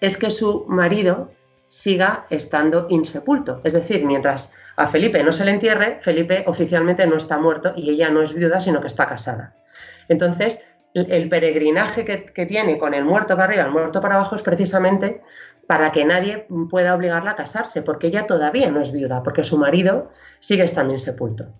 es 0.00 0.16
que 0.16 0.30
su 0.30 0.66
marido 0.68 1.32
siga 1.66 2.24
estando 2.30 2.86
insepulto. 2.90 3.60
Es 3.64 3.72
decir, 3.72 4.04
mientras 4.04 4.52
a 4.76 4.86
Felipe 4.86 5.22
no 5.22 5.32
se 5.32 5.44
le 5.44 5.50
entierre, 5.50 5.98
Felipe 6.00 6.44
oficialmente 6.46 7.06
no 7.06 7.16
está 7.16 7.38
muerto 7.38 7.72
y 7.76 7.90
ella 7.90 8.10
no 8.10 8.22
es 8.22 8.34
viuda, 8.34 8.60
sino 8.60 8.80
que 8.80 8.86
está 8.86 9.08
casada. 9.08 9.54
Entonces, 10.08 10.60
el 10.94 11.28
peregrinaje 11.28 12.04
que, 12.04 12.46
tiene 12.46 12.78
con 12.78 12.94
el 12.94 13.04
muerto 13.04 13.34
para 13.34 13.44
arriba, 13.44 13.64
el 13.64 13.70
muerto 13.70 14.00
para 14.00 14.16
abajo, 14.16 14.36
es 14.36 14.42
precisamente 14.42 15.22
para 15.66 15.92
que 15.92 16.04
nadie 16.04 16.46
pueda 16.68 16.96
obligarla 16.96 17.32
a 17.32 17.36
casarse, 17.36 17.82
porque 17.82 18.08
ella 18.08 18.26
todavía 18.26 18.70
no 18.70 18.80
es 18.80 18.92
viuda, 18.92 19.22
porque 19.22 19.44
su 19.44 19.56
marido 19.56 20.10
sigue 20.40 20.64
estando 20.64 20.92
insepulto. 20.92 21.52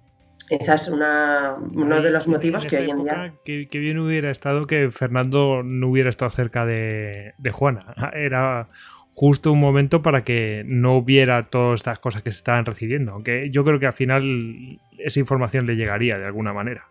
Ese 0.48 0.74
es 0.74 0.88
uno 0.88 2.00
de 2.00 2.10
los 2.10 2.26
motivos 2.26 2.66
que 2.66 2.78
hoy 2.78 2.90
en 2.90 3.02
día... 3.02 3.34
Que, 3.44 3.68
bien 3.70 4.00
hubiera 4.00 4.32
estado 4.32 4.66
que 4.66 4.90
Fernando 4.90 5.62
no 5.62 5.88
hubiera 5.88 6.08
estado 6.08 6.30
cerca 6.30 6.66
de, 6.66 7.34
de 7.38 7.50
Juana. 7.52 7.86
Era 8.14 8.68
justo 9.12 9.52
un 9.52 9.60
momento 9.60 10.02
para 10.02 10.22
que 10.22 10.62
no 10.66 10.96
hubiera 10.96 11.42
todas 11.42 11.80
estas 11.80 11.98
cosas 11.98 12.22
que 12.22 12.32
se 12.32 12.38
estaban 12.38 12.64
recibiendo. 12.64 13.12
Aunque 13.12 13.50
yo 13.50 13.64
creo 13.64 13.78
que 13.78 13.86
al 13.86 13.92
final 13.92 14.80
esa 14.98 15.20
información 15.20 15.66
le 15.66 15.76
llegaría 15.76 16.18
de 16.18 16.26
alguna 16.26 16.52
manera. 16.52 16.86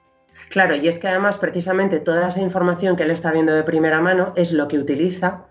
Claro, 0.50 0.76
y 0.76 0.88
es 0.88 1.00
que 1.00 1.08
además 1.08 1.38
precisamente 1.38 2.00
toda 2.00 2.30
esa 2.30 2.42
información 2.42 2.96
que 2.96 3.04
él 3.04 3.12
está 3.12 3.32
viendo 3.32 3.54
de 3.54 3.64
primera 3.64 4.00
mano 4.02 4.34
es 4.36 4.52
lo 4.52 4.68
que 4.68 4.78
utiliza 4.78 5.46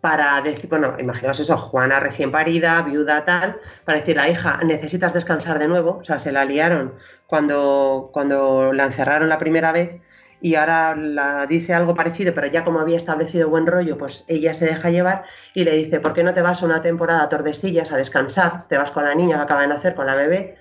para 0.00 0.40
decir, 0.40 0.68
bueno, 0.70 0.94
imaginaos 0.98 1.40
eso, 1.40 1.58
Juana 1.58 2.00
recién 2.00 2.30
parida, 2.30 2.80
viuda 2.82 3.24
tal, 3.24 3.58
para 3.84 3.98
decir, 3.98 4.16
la 4.16 4.30
hija, 4.30 4.58
necesitas 4.64 5.12
descansar 5.12 5.58
de 5.58 5.68
nuevo, 5.68 5.98
o 5.98 6.04
sea, 6.04 6.18
se 6.18 6.32
la 6.32 6.46
liaron 6.46 6.94
cuando, 7.26 8.08
cuando 8.12 8.72
la 8.72 8.86
encerraron 8.86 9.28
la 9.28 9.38
primera 9.38 9.72
vez 9.72 10.00
y 10.40 10.54
ahora 10.54 10.96
la 10.96 11.46
dice 11.46 11.74
algo 11.74 11.94
parecido, 11.94 12.34
pero 12.34 12.46
ya 12.46 12.64
como 12.64 12.80
había 12.80 12.96
establecido 12.96 13.50
buen 13.50 13.66
rollo, 13.66 13.98
pues 13.98 14.24
ella 14.28 14.54
se 14.54 14.66
deja 14.66 14.90
llevar 14.90 15.24
y 15.54 15.64
le 15.64 15.72
dice, 15.72 16.00
¿por 16.00 16.14
qué 16.14 16.22
no 16.22 16.34
te 16.34 16.42
vas 16.42 16.62
una 16.62 16.82
temporada 16.82 17.22
a 17.22 17.28
Tordesillas 17.28 17.92
a 17.92 17.96
descansar? 17.96 18.66
Te 18.68 18.78
vas 18.78 18.90
con 18.90 19.04
la 19.04 19.14
niña 19.14 19.36
que 19.36 19.42
acaba 19.42 19.62
de 19.62 19.68
nacer, 19.68 19.94
con 19.94 20.06
la 20.06 20.14
bebé. 20.14 20.56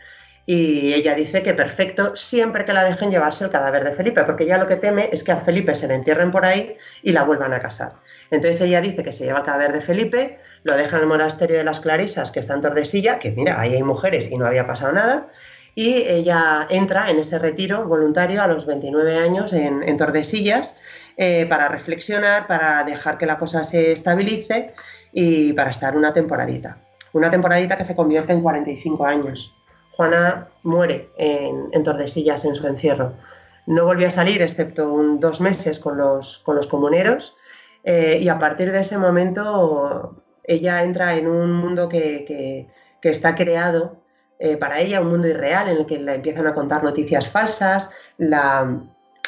Y 0.46 0.94
ella 0.96 1.14
dice 1.14 1.44
que 1.44 1.54
perfecto, 1.54 2.16
siempre 2.16 2.66
que 2.66 2.74
la 2.74 2.84
dejen 2.84 3.12
llevarse 3.12 3.44
el 3.44 3.52
cadáver 3.52 3.84
de 3.84 3.92
Felipe, 3.92 4.24
porque 4.24 4.48
ya 4.48 4.58
lo 4.58 4.66
que 4.66 4.78
teme 4.78 5.08
es 5.12 5.24
que 5.24 5.32
a 5.32 5.38
Felipe 5.38 5.76
se 5.76 5.88
le 5.88 5.94
entierren 5.94 6.32
por 6.32 6.44
ahí 6.44 6.76
y 7.04 7.12
la 7.12 7.24
vuelvan 7.24 7.54
a 7.54 7.60
casar. 7.60 7.94
Entonces 8.32 8.60
ella 8.62 8.82
dice 8.82 9.04
que 9.04 9.12
se 9.12 9.26
lleva 9.26 9.40
el 9.40 9.46
cadáver 9.46 9.74
de 9.74 9.82
Felipe, 9.82 10.40
lo 10.64 10.76
deja 10.76 10.98
en 10.98 11.04
el 11.04 11.08
monasterio 11.08 11.58
de 11.58 11.64
las 11.64 11.80
Clarisas, 11.80 12.32
que 12.32 12.40
está 12.40 12.56
en 12.56 12.62
Tordesillas, 12.62 13.20
que 13.20 13.30
mira, 13.32 13.60
ahí 13.60 13.76
hay 13.76 13.84
mujeres 13.84 14.32
y 14.32 14.38
no 14.38 14.48
había 14.48 14.66
pasado 14.66 14.92
nada, 14.92 15.28
y 15.76 16.04
ella 16.08 16.68
entra 16.70 17.10
en 17.10 17.20
ese 17.20 17.40
retiro 17.40 17.88
voluntario 17.88 18.42
a 18.42 18.48
los 18.48 18.66
29 18.66 19.18
años 19.18 19.54
en, 19.54 19.98
Tordesillas 19.98 20.76
eh, 21.18 21.46
para 21.48 21.68
reflexionar, 21.68 22.48
para 22.48 22.84
dejar 22.84 23.18
que 23.18 23.26
la 23.26 23.38
cosa 23.38 23.64
se 23.64 23.92
estabilice 23.92 24.74
y 25.12 25.54
para 25.54 25.70
estar 25.72 25.96
una 25.96 26.14
temporadita. 26.14 26.78
Una 27.14 27.32
temporadita 27.32 27.78
que 27.78 27.84
se 27.84 27.96
convierte 27.96 28.34
en 28.34 28.42
45 28.42 29.06
años. 29.06 29.56
Juana 29.92 30.48
muere 30.64 31.10
en, 31.18 31.84
Tordesillas 31.84 32.46
en 32.46 32.56
su 32.56 32.68
encierro. 32.68 33.14
No 33.66 33.86
volvió 33.86 34.08
a 34.08 34.12
salir 34.12 34.42
excepto 34.42 34.92
un, 34.92 35.20
dos 35.20 35.42
meses 35.42 35.80
con 35.80 35.98
los, 35.98 36.40
con 36.40 36.56
los 36.56 36.68
comuneros 36.68 37.36
eh, 37.84 38.20
y 38.22 38.28
a 38.30 38.40
partir 38.40 38.72
de 38.72 38.82
ese 38.82 38.98
momento 38.98 40.24
ella 40.44 40.84
entra 40.84 41.16
en 41.16 41.28
un 41.28 41.54
mundo 41.54 41.88
que, 41.90 42.68
que 43.02 43.10
está 43.10 43.36
creado 43.36 44.00
eh, 44.40 44.56
para 44.56 44.80
ella, 44.80 45.02
un 45.02 45.10
mundo 45.10 45.28
irreal 45.28 45.68
en 45.68 45.78
el 45.78 45.86
que 45.86 46.00
le 46.00 46.16
empiezan 46.16 46.48
a 46.48 46.56
contar 46.56 46.82
noticias 46.82 47.28
falsas, 47.28 47.90
la, 48.18 48.80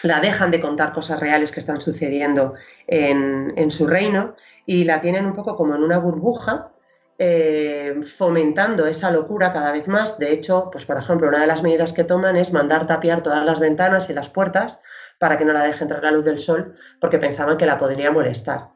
dejan 0.03 0.51
de 0.51 0.61
contar 0.61 0.93
cosas 0.93 1.19
reales 1.19 1.51
que 1.51 1.59
están 1.59 1.81
sucediendo 1.81 2.53
en, 2.87 3.69
su 3.71 3.87
reino 3.87 4.35
y 4.65 4.85
la 4.85 5.01
tienen 5.01 5.25
un 5.25 5.35
poco 5.35 5.57
como 5.57 5.75
en 5.75 5.83
una 5.83 5.97
burbuja, 5.97 6.71
eh, 7.19 8.01
fomentando 8.05 8.87
esa 8.87 9.11
locura 9.11 9.51
cada 9.51 9.73
vez 9.73 9.89
más. 9.89 10.17
De 10.17 10.31
hecho, 10.31 10.69
pues 10.71 10.85
por 10.85 10.97
ejemplo, 10.97 11.27
una 11.27 11.41
de 11.41 11.47
las 11.47 11.61
medidas 11.61 11.91
que 11.91 12.05
toman 12.05 12.37
es 12.37 12.53
mandar 12.53 12.87
tapiar 12.87 13.21
todas 13.21 13.45
las 13.45 13.59
ventanas 13.59 14.09
y 14.09 14.13
las 14.13 14.29
puertas 14.29 14.79
para 15.19 15.37
que 15.37 15.43
no 15.43 15.51
la 15.51 15.63
deje 15.63 15.83
entrar 15.83 16.01
la 16.03 16.11
luz 16.11 16.23
del 16.23 16.39
sol, 16.39 16.73
porque 17.01 17.19
pensaban 17.19 17.57
que 17.57 17.65
la 17.65 17.77
podría 17.77 18.11
molestar. 18.11 18.69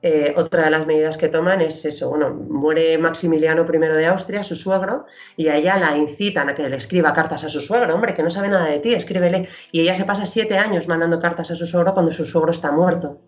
Eh, 0.00 0.32
otra 0.36 0.64
de 0.64 0.70
las 0.70 0.86
medidas 0.86 1.16
que 1.16 1.28
toman 1.28 1.60
es 1.60 1.84
eso, 1.84 2.10
bueno, 2.10 2.30
muere 2.30 2.96
Maximiliano 2.98 3.66
I 3.66 3.78
de 3.78 4.06
Austria, 4.06 4.44
su 4.44 4.54
suegro, 4.54 5.06
y 5.36 5.48
a 5.48 5.56
ella 5.56 5.76
la 5.76 5.96
incitan 5.96 6.48
a 6.48 6.54
que 6.54 6.68
le 6.68 6.76
escriba 6.76 7.12
cartas 7.12 7.42
a 7.42 7.48
su 7.48 7.60
suegro, 7.60 7.94
hombre, 7.94 8.14
que 8.14 8.22
no 8.22 8.30
sabe 8.30 8.48
nada 8.48 8.66
de 8.66 8.78
ti, 8.78 8.94
escríbele. 8.94 9.48
Y 9.72 9.80
ella 9.80 9.96
se 9.96 10.04
pasa 10.04 10.24
siete 10.24 10.56
años 10.56 10.86
mandando 10.86 11.18
cartas 11.18 11.50
a 11.50 11.56
su 11.56 11.66
suegro 11.66 11.94
cuando 11.94 12.12
su 12.12 12.24
suegro 12.24 12.52
está 12.52 12.70
muerto. 12.70 13.20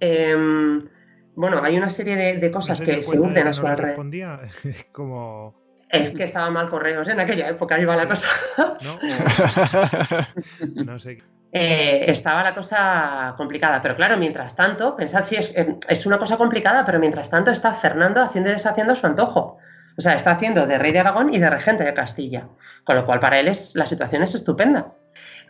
Em, 0.00 0.88
bueno, 1.36 1.60
hay 1.62 1.76
una 1.76 1.90
serie 1.90 2.16
de, 2.16 2.50
cosas 2.50 2.80
que 2.80 3.02
se 3.02 3.20
hunden 3.20 3.46
a 3.46 3.52
su 3.52 3.64
alrededor. 3.66 4.06
como... 4.92 5.54
Es 5.88 6.10
que 6.10 6.24
estaba 6.24 6.50
mal 6.50 6.68
correos 6.68 7.08
en 7.08 7.20
aquella 7.20 7.48
época, 7.48 7.80
iba 7.80 7.96
la 7.96 8.08
cosa. 8.08 8.26
No, 8.82 8.98
no 10.84 10.98
sé. 10.98 11.18
Eh, 11.52 12.04
estaba 12.08 12.42
la 12.44 12.54
cosa 12.54 13.34
complicada. 13.36 13.82
Pero 13.82 13.96
claro, 13.96 14.16
mientras 14.16 14.54
tanto, 14.54 14.96
pensad 14.96 15.24
si 15.24 15.36
eh, 15.36 15.78
es, 15.88 16.06
una 16.06 16.18
cosa 16.18 16.36
complicada, 16.36 16.84
pero 16.84 16.98
mientras 17.00 17.30
tanto 17.30 17.50
está 17.50 17.74
Fernando 17.74 18.22
haciendo 18.22 18.50
y 18.50 18.52
deshaciendo 18.52 18.94
su 18.94 19.06
antojo. 19.06 19.58
O 19.98 20.00
sea, 20.00 20.14
está 20.14 20.32
haciendo 20.32 20.66
de 20.66 20.78
rey 20.78 20.92
de 20.92 21.00
Aragón 21.00 21.34
y 21.34 21.38
de 21.38 21.50
regente 21.50 21.84
de 21.84 21.94
Castilla. 21.94 22.48
Con 22.84 22.96
lo 22.96 23.04
cual, 23.04 23.20
para 23.20 23.40
él 23.40 23.48
es, 23.48 23.74
la 23.74 23.86
situación 23.86 24.22
es 24.22 24.34
estupenda. 24.34 24.94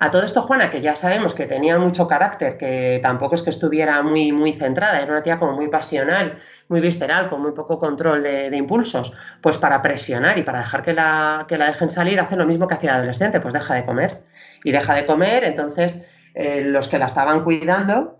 A 0.02 0.10
todo 0.10 0.22
esto, 0.22 0.40
Juana, 0.42 0.70
que 0.70 0.80
ya 0.80 0.96
sabemos 0.96 1.34
que 1.34 1.44
tenía 1.44 1.78
mucho 1.78 2.08
carácter, 2.08 2.56
que 2.56 3.00
tampoco 3.02 3.34
es 3.34 3.42
que 3.42 3.50
estuviera 3.50 4.02
muy, 4.02 4.32
muy 4.32 4.54
centrada, 4.54 4.98
era 4.98 5.12
una 5.12 5.22
tía 5.22 5.38
como 5.38 5.52
muy 5.52 5.68
pasional, 5.68 6.38
muy 6.68 6.80
visceral, 6.80 7.28
con 7.28 7.42
muy 7.42 7.52
poco 7.52 7.78
control 7.78 8.22
de, 8.22 8.56
impulsos, 8.56 9.12
pues 9.42 9.58
para 9.58 9.82
presionar 9.82 10.38
y 10.38 10.42
para 10.42 10.60
dejar 10.60 10.82
que 10.82 10.94
la, 10.94 11.44
que 11.46 11.58
la 11.58 11.66
dejen 11.66 11.90
salir, 11.90 12.18
hace 12.18 12.36
lo 12.36 12.46
mismo 12.46 12.66
que 12.66 12.76
hacía 12.76 12.96
adolescente, 12.96 13.40
pues 13.40 13.52
deja 13.52 13.74
de 13.74 13.84
comer 13.84 14.22
y 14.64 14.72
deja 14.72 14.94
de 14.94 15.06
comer, 15.06 15.44
entonces 15.44 16.02
eh, 16.34 16.62
los 16.64 16.88
que 16.88 16.98
la 16.98 17.06
estaban 17.06 17.44
cuidando, 17.44 18.18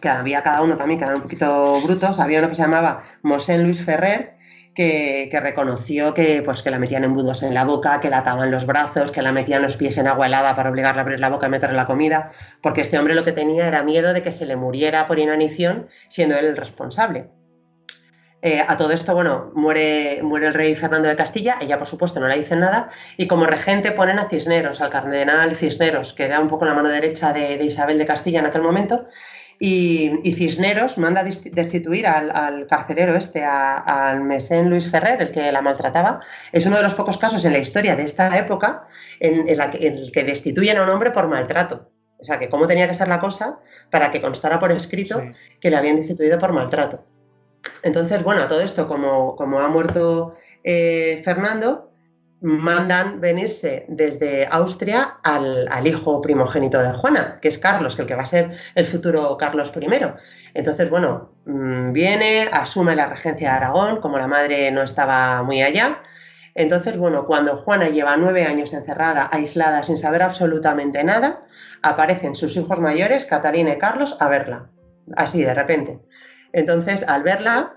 que 0.00 0.08
había 0.08 0.42
cada 0.42 0.62
uno 0.62 0.76
también 0.76 0.98
que 0.98 1.04
eran 1.04 1.16
un 1.16 1.22
poquito 1.22 1.80
brutos, 1.82 2.20
había 2.20 2.40
uno 2.40 2.48
que 2.48 2.54
se 2.54 2.62
llamaba 2.62 3.04
Mosén 3.22 3.62
Luis 3.62 3.84
Ferrer, 3.84 4.36
que, 4.76 5.30
reconoció 5.42 6.12
que, 6.12 6.42
pues, 6.42 6.62
que 6.62 6.70
la 6.70 6.78
metían 6.78 7.02
embudos 7.02 7.42
en 7.42 7.54
la 7.54 7.64
boca, 7.64 7.98
que 8.00 8.10
la 8.10 8.18
ataban 8.18 8.50
los 8.50 8.66
brazos, 8.66 9.10
que 9.10 9.22
la 9.22 9.32
metían 9.32 9.62
los 9.62 9.78
pies 9.78 9.96
en 9.96 10.06
agua 10.06 10.26
helada 10.26 10.54
para 10.54 10.70
obligarla 10.70 11.00
a 11.00 11.04
abrir 11.04 11.18
la 11.18 11.30
boca 11.30 11.46
y 11.46 11.50
meterle 11.50 11.76
la 11.76 11.86
comida, 11.86 12.30
porque 12.62 12.82
este 12.82 12.98
hombre 12.98 13.14
lo 13.14 13.24
que 13.24 13.32
tenía 13.32 13.66
era 13.66 13.82
miedo 13.82 14.12
de 14.12 14.22
que 14.22 14.32
se 14.32 14.44
le 14.44 14.54
muriera 14.54 15.06
por 15.06 15.18
inanición, 15.18 15.88
siendo 16.08 16.36
él 16.36 16.44
el 16.44 16.56
responsable. 16.58 17.30
Eh, 18.42 18.62
a 18.66 18.76
todo 18.76 18.92
esto, 18.92 19.14
bueno, 19.14 19.50
muere, 19.54 20.20
muere 20.22 20.48
el 20.48 20.54
rey 20.54 20.76
Fernando 20.76 21.08
de 21.08 21.16
Castilla, 21.16 21.56
ella 21.60 21.78
por 21.78 21.88
supuesto 21.88 22.20
no 22.20 22.28
le 22.28 22.36
dice 22.36 22.54
nada, 22.54 22.90
y 23.16 23.26
como 23.26 23.46
regente 23.46 23.92
ponen 23.92 24.18
a 24.18 24.28
Cisneros, 24.28 24.80
al 24.80 24.90
cardenal 24.90 25.56
Cisneros, 25.56 26.12
que 26.12 26.24
era 26.24 26.38
un 26.38 26.48
poco 26.48 26.66
la 26.66 26.74
mano 26.74 26.90
derecha 26.90 27.32
de, 27.32 27.54
Isabel 27.64 27.98
de 27.98 28.06
Castilla 28.06 28.40
en 28.40 28.46
aquel 28.46 28.62
momento, 28.62 29.06
y, 29.58 30.34
Cisneros 30.36 30.98
manda 30.98 31.24
destituir 31.24 32.06
al, 32.06 32.66
carcelero 32.66 33.16
este, 33.16 33.42
al 33.42 34.20
mesén 34.20 34.68
Luis 34.68 34.90
Ferrer, 34.90 35.22
el 35.22 35.32
que 35.32 35.50
la 35.50 35.62
maltrataba. 35.62 36.20
Es 36.52 36.66
uno 36.66 36.76
de 36.76 36.82
los 36.82 36.94
pocos 36.94 37.16
casos 37.16 37.42
en 37.46 37.54
la 37.54 37.58
historia 37.58 37.96
de 37.96 38.02
esta 38.02 38.36
época 38.36 38.86
en, 39.18 39.48
el 39.48 40.12
que 40.12 40.24
destituyen 40.24 40.76
a 40.76 40.82
un 40.82 40.90
hombre 40.90 41.10
por 41.10 41.26
maltrato. 41.26 41.90
O 42.18 42.24
sea, 42.24 42.38
que 42.38 42.50
cómo 42.50 42.66
tenía 42.66 42.86
que 42.86 42.94
ser 42.94 43.08
la 43.08 43.18
cosa 43.18 43.58
para 43.90 44.10
que 44.10 44.20
constara 44.20 44.60
por 44.60 44.72
escrito 44.72 45.22
que 45.58 45.70
le 45.70 45.76
habían 45.76 45.96
destituido 45.96 46.38
por 46.38 46.52
maltrato. 46.52 47.15
Entonces, 47.82 48.22
bueno, 48.22 48.46
todo 48.48 48.60
esto, 48.60 48.88
como, 48.88 49.36
como 49.36 49.60
ha 49.60 49.68
muerto 49.68 50.36
eh, 50.64 51.22
Fernando, 51.24 51.90
mandan 52.40 53.20
venirse 53.20 53.86
desde 53.88 54.46
Austria 54.50 55.18
al, 55.22 55.86
hijo 55.86 56.20
primogénito 56.20 56.82
de 56.82 56.92
Juana, 56.92 57.38
que 57.40 57.48
es 57.48 57.58
Carlos, 57.58 57.96
que 57.96 58.02
el 58.02 58.08
que 58.08 58.14
va 58.14 58.22
a 58.22 58.26
ser 58.26 58.56
el 58.74 58.86
futuro 58.86 59.36
Carlos 59.36 59.72
I. 59.74 59.88
Entonces, 60.54 60.90
bueno, 60.90 61.30
mm, 61.46 61.92
viene, 61.92 62.48
asume 62.52 62.96
la 62.96 63.06
regencia 63.06 63.50
de 63.50 63.56
Aragón, 63.56 64.00
como 64.00 64.18
la 64.18 64.26
madre 64.26 64.70
no 64.70 64.82
estaba 64.82 65.42
muy 65.42 65.62
allá. 65.62 66.02
Entonces, 66.54 66.96
bueno, 66.96 67.26
cuando 67.26 67.58
Juana 67.58 67.88
lleva 67.88 68.16
nueve 68.16 68.44
años 68.44 68.72
encerrada, 68.72 69.28
aislada, 69.30 69.82
sin 69.82 69.98
saber 69.98 70.22
absolutamente 70.22 71.04
nada, 71.04 71.42
aparecen 71.82 72.34
sus 72.34 72.56
hijos 72.56 72.80
mayores, 72.80 73.26
Catalina 73.26 73.74
y 73.74 73.78
Carlos, 73.78 74.16
a 74.20 74.28
verla. 74.28 74.70
Así, 75.16 75.42
de 75.42 75.54
repente. 75.54 76.00
Entonces, 76.52 77.04
al 77.06 77.22
verla, 77.22 77.76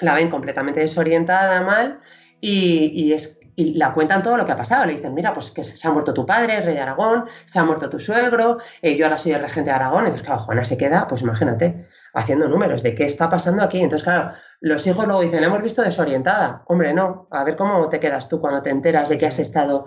la 0.00 0.14
ven 0.14 0.30
completamente 0.30 0.80
desorientada, 0.80 1.60
mal, 1.62 2.00
y, 2.40 3.12
es, 3.12 3.38
la 3.56 3.94
cuentan 3.94 4.22
todo 4.22 4.36
lo 4.36 4.46
que 4.46 4.52
ha 4.52 4.56
pasado. 4.56 4.86
Le 4.86 4.96
dicen, 4.96 5.14
mira, 5.14 5.32
pues 5.34 5.50
que 5.50 5.64
se 5.64 5.86
ha 5.86 5.90
muerto 5.90 6.12
tu 6.12 6.26
padre, 6.26 6.60
rey 6.60 6.74
de 6.74 6.80
Aragón, 6.80 7.26
se 7.46 7.58
ha 7.58 7.64
muerto 7.64 7.88
tu 7.88 8.00
suegro, 8.00 8.58
eh, 8.80 8.96
yo 8.96 9.06
ahora 9.06 9.18
soy 9.18 9.32
el 9.32 9.40
regente 9.40 9.70
de 9.70 9.76
Aragón. 9.76 10.00
Entonces, 10.00 10.22
claro, 10.22 10.40
Juana 10.40 10.64
se 10.64 10.76
queda, 10.76 11.06
pues 11.08 11.22
imagínate, 11.22 11.86
haciendo 12.14 12.48
números 12.48 12.82
de 12.82 12.94
qué 12.94 13.04
está 13.04 13.30
pasando 13.30 13.62
aquí. 13.62 13.80
Entonces, 13.80 14.04
claro, 14.04 14.32
los 14.60 14.86
hijos 14.86 15.06
luego 15.06 15.22
dicen, 15.22 15.40
la 15.40 15.46
hemos 15.46 15.62
visto 15.62 15.82
desorientada. 15.82 16.62
Hombre, 16.66 16.92
no, 16.92 17.28
a 17.30 17.44
ver 17.44 17.56
cómo 17.56 17.88
te 17.88 18.00
quedas 18.00 18.28
tú 18.28 18.40
cuando 18.40 18.62
te 18.62 18.70
enteras 18.70 19.08
de 19.08 19.18
que 19.18 19.26
has 19.26 19.38
estado 19.38 19.86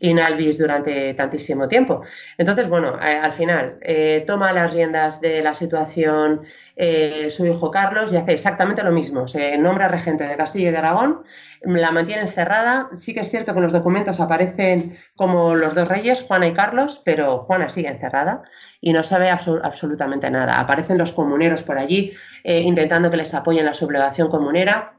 inalvis 0.00 0.58
durante 0.58 1.14
tantísimo 1.14 1.68
tiempo. 1.68 2.02
Entonces, 2.36 2.68
bueno, 2.68 2.98
eh, 3.00 3.18
al 3.22 3.32
final 3.32 3.78
eh, 3.82 4.24
toma 4.26 4.52
las 4.52 4.72
riendas 4.72 5.20
de 5.20 5.42
la 5.42 5.54
situación 5.54 6.42
eh, 6.76 7.28
su 7.30 7.46
hijo 7.46 7.70
Carlos 7.70 8.12
y 8.12 8.16
hace 8.16 8.32
exactamente 8.32 8.82
lo 8.82 8.92
mismo. 8.92 9.26
Se 9.26 9.56
nombra 9.58 9.88
regente 9.88 10.24
de 10.24 10.36
Castilla 10.36 10.68
y 10.68 10.72
de 10.72 10.78
Aragón, 10.78 11.24
la 11.62 11.90
mantiene 11.90 12.22
encerrada. 12.22 12.90
Sí 12.94 13.14
que 13.14 13.20
es 13.20 13.30
cierto 13.30 13.52
que 13.52 13.58
en 13.58 13.64
los 13.64 13.72
documentos 13.72 14.20
aparecen 14.20 14.98
como 15.16 15.54
los 15.54 15.74
dos 15.74 15.88
reyes, 15.88 16.22
Juana 16.22 16.46
y 16.46 16.52
Carlos, 16.52 17.02
pero 17.04 17.38
Juana 17.40 17.68
sigue 17.68 17.88
encerrada 17.88 18.42
y 18.80 18.92
no 18.92 19.02
sabe 19.02 19.30
absolutamente 19.30 20.30
nada. 20.30 20.60
Aparecen 20.60 20.98
los 20.98 21.12
comuneros 21.12 21.62
por 21.62 21.78
allí 21.78 22.12
intentando 22.44 23.10
que 23.10 23.16
les 23.16 23.34
apoyen 23.34 23.66
la 23.66 23.74
sublevación 23.74 24.30
comunera 24.30 24.96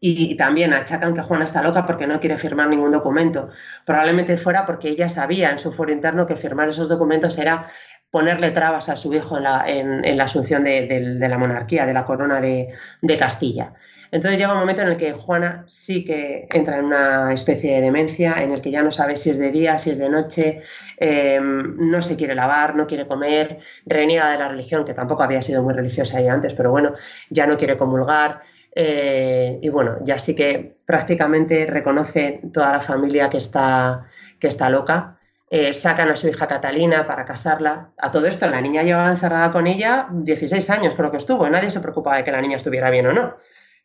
y 0.00 0.36
también 0.36 0.72
achacan 0.72 1.14
que 1.14 1.22
Juana 1.22 1.44
está 1.44 1.62
loca 1.62 1.86
porque 1.86 2.06
no 2.06 2.20
quiere 2.20 2.38
firmar 2.38 2.68
ningún 2.68 2.92
documento. 2.92 3.50
Probablemente 3.84 4.36
fuera 4.36 4.64
porque 4.64 4.90
ella 4.90 5.08
sabía 5.08 5.50
en 5.50 5.58
su 5.58 5.72
foro 5.72 5.92
interno 5.92 6.26
que 6.26 6.36
firmar 6.36 6.68
esos 6.68 6.88
documentos 6.88 7.36
era 7.38 7.68
ponerle 8.10 8.50
trabas 8.50 8.88
a 8.88 8.96
su 8.96 9.12
hijo 9.12 9.36
en 9.36 9.44
la, 10.16 10.24
asunción 10.24 10.64
de, 10.64 11.18
la 11.18 11.38
monarquía, 11.38 11.86
de 11.86 11.92
la 11.92 12.04
corona 12.04 12.40
de, 12.40 12.68
Castilla. 13.18 13.74
Entonces 14.10 14.38
llega 14.38 14.54
un 14.54 14.60
momento 14.60 14.80
en 14.80 14.88
el 14.88 14.96
que 14.96 15.12
Juana 15.12 15.64
sí 15.66 16.02
que 16.02 16.48
entra 16.50 16.78
en 16.78 16.86
una 16.86 17.34
especie 17.34 17.74
de 17.74 17.82
demencia, 17.82 18.42
en 18.42 18.52
el 18.52 18.62
que 18.62 18.70
ya 18.70 18.82
no 18.82 18.90
sabe 18.90 19.16
si 19.16 19.28
es 19.28 19.38
de 19.38 19.50
día, 19.50 19.76
si 19.76 19.90
es 19.90 19.98
de 19.98 20.08
noche, 20.08 20.62
em, 20.96 21.76
no 21.76 22.00
se 22.00 22.16
quiere 22.16 22.34
lavar, 22.34 22.74
no 22.74 22.86
quiere 22.86 23.06
comer, 23.06 23.58
reniega 23.84 24.30
de 24.30 24.38
la 24.38 24.48
religión, 24.48 24.86
que 24.86 24.94
tampoco 24.94 25.22
había 25.22 25.42
sido 25.42 25.62
muy 25.62 25.74
religiosa 25.74 26.18
ahí 26.18 26.28
antes, 26.28 26.54
pero 26.54 26.70
bueno, 26.70 26.94
ya 27.28 27.46
no 27.46 27.58
quiere 27.58 27.76
comulgar, 27.76 28.40
eh, 28.74 29.58
y 29.60 29.68
bueno, 29.70 29.98
ya 30.04 30.18
sí 30.18 30.34
que 30.34 30.78
prácticamente 30.86 31.66
reconoce 31.66 32.40
toda 32.52 32.72
la 32.72 32.80
familia 32.80 33.28
que 33.28 33.38
está, 33.38 34.06
que 34.38 34.46
está 34.46 34.70
loca. 34.70 35.17
Eh, 35.50 35.72
sacan 35.72 36.10
a 36.10 36.16
su 36.16 36.28
hija 36.28 36.46
Catalina 36.46 37.06
para 37.06 37.24
casarla. 37.24 37.92
A 37.98 38.12
todo 38.12 38.26
esto, 38.26 38.48
la 38.48 38.60
niña 38.60 38.82
llevaba 38.82 39.10
encerrada 39.10 39.50
con 39.50 39.66
ella 39.66 40.08
16 40.10 40.68
años, 40.70 40.94
creo 40.94 41.10
que 41.10 41.16
estuvo. 41.16 41.48
Nadie 41.48 41.70
se 41.70 41.80
preocupaba 41.80 42.18
de 42.18 42.24
que 42.24 42.32
la 42.32 42.40
niña 42.40 42.56
estuviera 42.56 42.90
bien 42.90 43.06
o 43.06 43.12
no. 43.12 43.36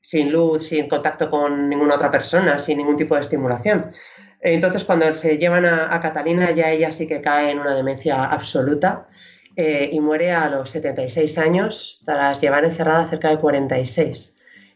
Sin 0.01 0.32
luz, 0.32 0.68
sin 0.68 0.89
contacto 0.89 1.30
con 1.30 1.70
ninguna 1.70 1.95
otra 1.95 2.11
persona, 2.11 2.59
sin 2.59 2.78
ningún 2.78 2.97
tipo 2.97 3.16
de 3.16 3.22
estimulación. 3.22 3.93
Entonces, 4.41 4.84
cuando 4.84 5.14
se 5.16 5.38
llevan 5.38 5.66
a, 5.66 6.01
Catalina, 6.01 6.51
ya 6.51 6.70
ella 6.70 6.91
sí 6.91 7.07
que 7.07 7.22
cae 7.22 7.51
en 7.51 7.59
una 7.59 7.74
demencia 7.74 8.26
absoluta 8.26 9.07
eh, 9.55 9.89
y 9.91 10.01
muere 10.01 10.34
a 10.34 10.49
los 10.49 10.70
76 10.72 11.38
años, 11.38 12.01
tras 12.05 12.41
llevar 12.41 12.66
encerrada 12.66 13.07
cerca 13.07 13.30
de 13.30 13.38
46 13.38 14.34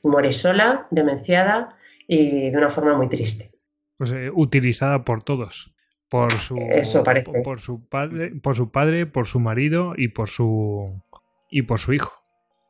muere 0.07 0.33
sola, 0.33 0.88
demenciada 0.91 1.77
y 2.07 2.49
de 2.49 2.57
una 2.57 2.69
forma 2.69 2.95
muy 2.97 3.09
triste. 3.09 3.51
Pues 3.97 4.11
eh, 4.11 4.29
utilizada 4.33 5.03
por 5.03 5.23
todos. 5.23 5.75
Por 6.10 6.32
su, 6.34 6.58
Eso 6.58 7.03
parece. 7.03 7.32
Por, 7.43 7.60
su 7.60 7.86
padre, 7.88 8.32
por 8.41 8.55
su 8.55 8.72
padre, 8.72 9.05
por 9.05 9.26
su 9.26 9.39
marido 9.39 9.93
y 9.97 10.10
por 10.10 10.30
su 10.30 11.01
y 11.49 11.64
por 11.64 11.80
su 11.80 11.93
hijo. 11.93 12.14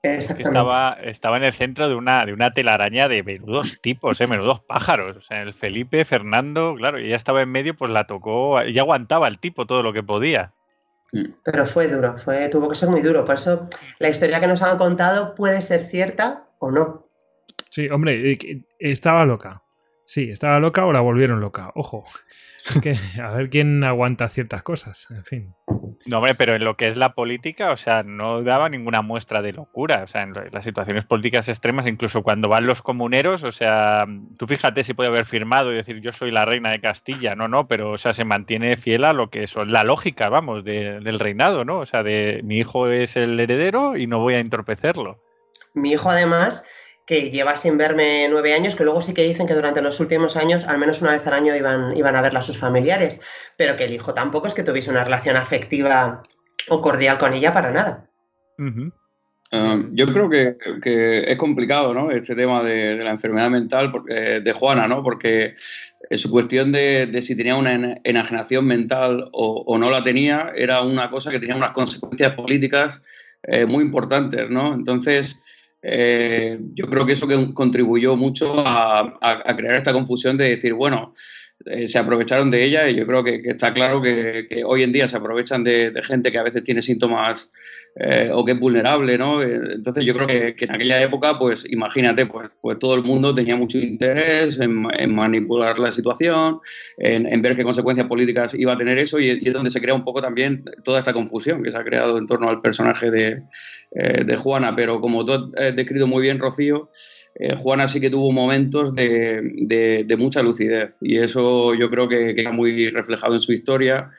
Estaba, 0.03 0.97
estaba 1.03 1.37
en 1.37 1.43
el 1.43 1.53
centro 1.53 1.89
de 1.89 1.95
una, 1.95 2.25
de 2.25 2.33
una 2.33 2.53
telaraña 2.53 3.07
de 3.07 3.23
menudos 3.23 3.79
tipos, 3.81 4.21
eh, 4.21 4.27
menudos 4.27 4.61
pájaros. 4.61 5.17
O 5.17 5.21
sea, 5.21 5.41
el 5.41 5.53
Felipe, 5.53 6.05
Fernando, 6.05 6.75
claro, 6.77 6.99
y 6.99 7.07
ella 7.07 7.15
estaba 7.15 7.41
en 7.41 7.49
medio, 7.49 7.75
pues 7.75 7.91
la 7.91 8.05
tocó, 8.05 8.63
y 8.63 8.77
aguantaba 8.79 9.27
el 9.27 9.39
tipo 9.39 9.65
todo 9.65 9.83
lo 9.83 9.93
que 9.93 10.03
podía. 10.03 10.53
Pero 11.43 11.65
fue 11.65 11.87
duro, 11.87 12.17
fue, 12.17 12.47
tuvo 12.49 12.69
que 12.69 12.75
ser 12.75 12.89
muy 12.89 13.01
duro. 13.01 13.25
Por 13.25 13.35
eso 13.35 13.67
la 13.99 14.09
historia 14.09 14.39
que 14.39 14.47
nos 14.47 14.61
han 14.61 14.77
contado 14.77 15.35
puede 15.35 15.61
ser 15.61 15.85
cierta 15.85 16.47
o 16.59 16.71
no. 16.71 17.07
Sí, 17.69 17.89
hombre, 17.89 18.31
eh, 18.31 18.61
estaba 18.79 19.25
loca. 19.25 19.63
Sí, 20.07 20.29
estaba 20.31 20.61
loca 20.61 20.85
o 20.85 20.93
la 20.93 21.01
volvieron 21.01 21.41
loca. 21.41 21.71
Ojo. 21.75 22.05
a 23.21 23.29
ver 23.31 23.49
quién 23.49 23.83
aguanta 23.83 24.29
ciertas 24.29 24.63
cosas. 24.63 25.07
En 25.09 25.25
fin. 25.25 25.55
No, 26.05 26.17
hombre, 26.19 26.33
pero 26.33 26.55
en 26.55 26.63
lo 26.63 26.77
que 26.77 26.87
es 26.87 26.95
la 26.95 27.13
política, 27.13 27.71
o 27.71 27.77
sea, 27.77 28.03
no 28.03 28.41
daba 28.41 28.69
ninguna 28.69 29.01
muestra 29.01 29.41
de 29.41 29.51
locura. 29.51 30.03
O 30.03 30.07
sea, 30.07 30.21
en 30.21 30.33
las 30.51 30.63
situaciones 30.63 31.05
políticas 31.05 31.49
extremas, 31.49 31.87
incluso 31.87 32.23
cuando 32.23 32.47
van 32.47 32.65
los 32.65 32.81
comuneros, 32.81 33.43
o 33.43 33.51
sea, 33.51 34.05
tú 34.37 34.47
fíjate 34.47 34.85
si 34.85 34.93
puede 34.93 35.09
haber 35.09 35.25
firmado 35.25 35.73
y 35.73 35.75
decir 35.75 35.99
yo 35.99 36.13
soy 36.13 36.31
la 36.31 36.45
reina 36.45 36.71
de 36.71 36.79
Castilla. 36.79 37.35
No, 37.35 37.49
no, 37.49 37.67
pero 37.67 37.91
o 37.91 37.97
sea, 37.97 38.13
se 38.13 38.23
mantiene 38.23 38.77
fiel 38.77 39.03
a 39.03 39.11
lo 39.11 39.29
que 39.29 39.43
es 39.43 39.55
la 39.55 39.83
lógica, 39.83 40.29
vamos, 40.29 40.63
del 40.63 41.19
reinado, 41.19 41.65
¿no? 41.65 41.79
O 41.79 41.85
sea, 41.85 42.01
de 42.03 42.39
mi 42.45 42.59
hijo 42.59 42.87
es 42.87 43.17
el 43.17 43.37
heredero 43.37 43.97
y 43.97 44.07
no 44.07 44.19
voy 44.19 44.35
a 44.35 44.39
entorpecerlo. 44.39 45.21
Mi 45.73 45.91
hijo, 45.91 46.09
además, 46.09 46.63
que 47.07 47.31
lleva 47.31 47.55
sin 47.55 47.77
verme 47.77 48.27
nueve 48.29 48.53
años, 48.53 48.75
que 48.75 48.83
luego 48.83 49.01
sí 49.01 49.13
que 49.13 49.23
dicen 49.23 49.47
que 49.47 49.53
durante 49.53 49.81
los 49.81 49.99
últimos 50.01 50.35
años, 50.35 50.65
al 50.65 50.77
menos 50.77 51.01
una 51.01 51.13
vez 51.13 51.25
al 51.25 51.33
año, 51.33 51.55
iban, 51.55 51.95
iban 51.95 52.15
a 52.17 52.21
verla 52.21 52.39
a 52.39 52.43
sus 52.43 52.59
familiares, 52.59 53.21
pero 53.55 53.77
que 53.77 53.85
el 53.85 53.93
hijo 53.93 54.13
tampoco 54.13 54.47
es 54.47 54.53
que 54.53 54.63
tuviese 54.63 54.91
una 54.91 55.05
relación 55.05 55.37
afectiva 55.37 56.21
o 56.67 56.81
cordial 56.81 57.17
con 57.17 57.33
ella 57.33 57.53
para 57.53 57.71
nada. 57.71 58.09
Ah, 59.53 59.81
yo 59.91 60.11
creo 60.11 60.29
que, 60.29 61.23
es 61.25 61.37
complicado, 61.37 61.93
¿no? 61.93 62.11
Este 62.11 62.35
tema 62.35 62.61
de, 62.61 62.97
la 62.97 63.11
enfermedad 63.11 63.49
mental 63.49 63.93
eh, 64.09 64.41
de 64.43 64.51
Juana, 64.51 64.89
¿no? 64.89 65.01
Porque 65.01 65.55
su 66.11 66.29
cuestión 66.29 66.73
de, 66.73 67.17
si 67.21 67.37
tenía 67.37 67.55
una 67.55 67.99
enajenación 68.03 68.65
mental 68.65 69.29
o, 69.31 69.77
no 69.77 69.89
la 69.89 70.03
tenía 70.03 70.51
era 70.55 70.81
una 70.81 71.09
cosa 71.09 71.31
que 71.31 71.39
tenía 71.39 71.55
unas 71.55 71.71
consecuencias 71.71 72.33
políticas 72.33 73.01
eh, 73.43 73.65
muy 73.65 73.85
importantes, 73.85 74.49
¿no? 74.49 74.73
Entonces, 74.73 75.37
eh, 75.81 76.59
yo 76.73 76.87
creo 76.87 77.05
que 77.05 77.13
eso 77.13 77.27
contribuyó 77.53 78.15
mucho 78.15 78.53
a, 78.57 79.55
crear 79.55 79.75
esta 79.75 79.93
confusión 79.93 80.37
de 80.37 80.49
decir, 80.49 80.73
bueno, 80.73 81.13
eh, 81.65 81.87
se 81.87 81.97
aprovecharon 81.97 82.51
de 82.51 82.63
ella 82.63 82.87
y 82.87 82.95
yo 82.95 83.05
creo 83.07 83.23
que, 83.23 83.41
está 83.43 83.73
claro 83.73 84.01
que, 84.01 84.47
hoy 84.65 84.83
en 84.83 84.91
día 84.91 85.07
se 85.07 85.17
aprovechan 85.17 85.63
de, 85.63 85.91
gente 86.03 86.31
que 86.31 86.37
a 86.37 86.43
veces 86.43 86.63
tiene 86.63 86.83
síntomas 86.83 87.49
eh, 87.99 88.29
o 88.31 88.45
que 88.45 88.51
es 88.51 88.59
vulnerable, 88.59 89.17
¿no? 89.17 89.41
Entonces 89.41 90.05
yo 90.05 90.13
creo 90.13 90.27
que, 90.27 90.55
en 90.57 90.71
aquella 90.71 91.01
época, 91.01 91.39
pues 91.39 91.65
imagínate, 91.69 92.27
pues, 92.27 92.51
pues 92.61 92.77
todo 92.77 92.93
el 92.93 93.03
mundo 93.03 93.33
tenía 93.33 93.55
mucho 93.55 93.79
interés 93.79 94.59
en, 94.59 95.15
manipular 95.15 95.79
la 95.79 95.91
situación, 95.91 96.59
en, 96.99 97.41
ver 97.41 97.55
qué 97.55 97.63
consecuencias 97.63 98.07
políticas 98.07 98.53
iba 98.53 98.73
a 98.73 98.77
tener 98.77 98.99
eso 98.99 99.19
y, 99.19 99.29
es 99.29 99.53
donde 99.53 99.71
se 99.71 99.81
crea 99.81 99.95
un 99.95 100.03
poco 100.03 100.21
también 100.21 100.63
toda 100.83 100.99
esta 100.99 101.11
confusión 101.11 101.63
que 101.63 101.71
se 101.71 101.77
ha 101.77 101.83
creado 101.83 102.19
en 102.19 102.27
torno 102.27 102.49
al 102.49 102.61
personaje 102.61 103.09
de, 103.09 103.41
de 103.91 104.37
Juana. 104.37 104.75
Pero 104.75 105.01
como 105.01 105.25
tú 105.25 105.51
has 105.57 105.75
descrito 105.75 106.05
muy 106.05 106.21
bien, 106.21 106.37
Rocío, 106.37 106.91
eh, 107.39 107.55
Juana 107.55 107.87
sí 107.87 108.01
que 108.01 108.09
tuvo 108.09 108.31
momentos 108.31 108.95
de, 108.95 110.15
mucha 110.17 110.41
lucidez 110.41 110.95
y 111.01 111.19
eso 111.19 111.75
yo 111.75 111.89
creo 111.89 112.07
que 112.07 112.33
queda 112.33 112.51
muy 112.51 112.89
reflejado 112.89 113.35
en 113.35 113.41
su 113.41 113.53
historia. 113.53 114.09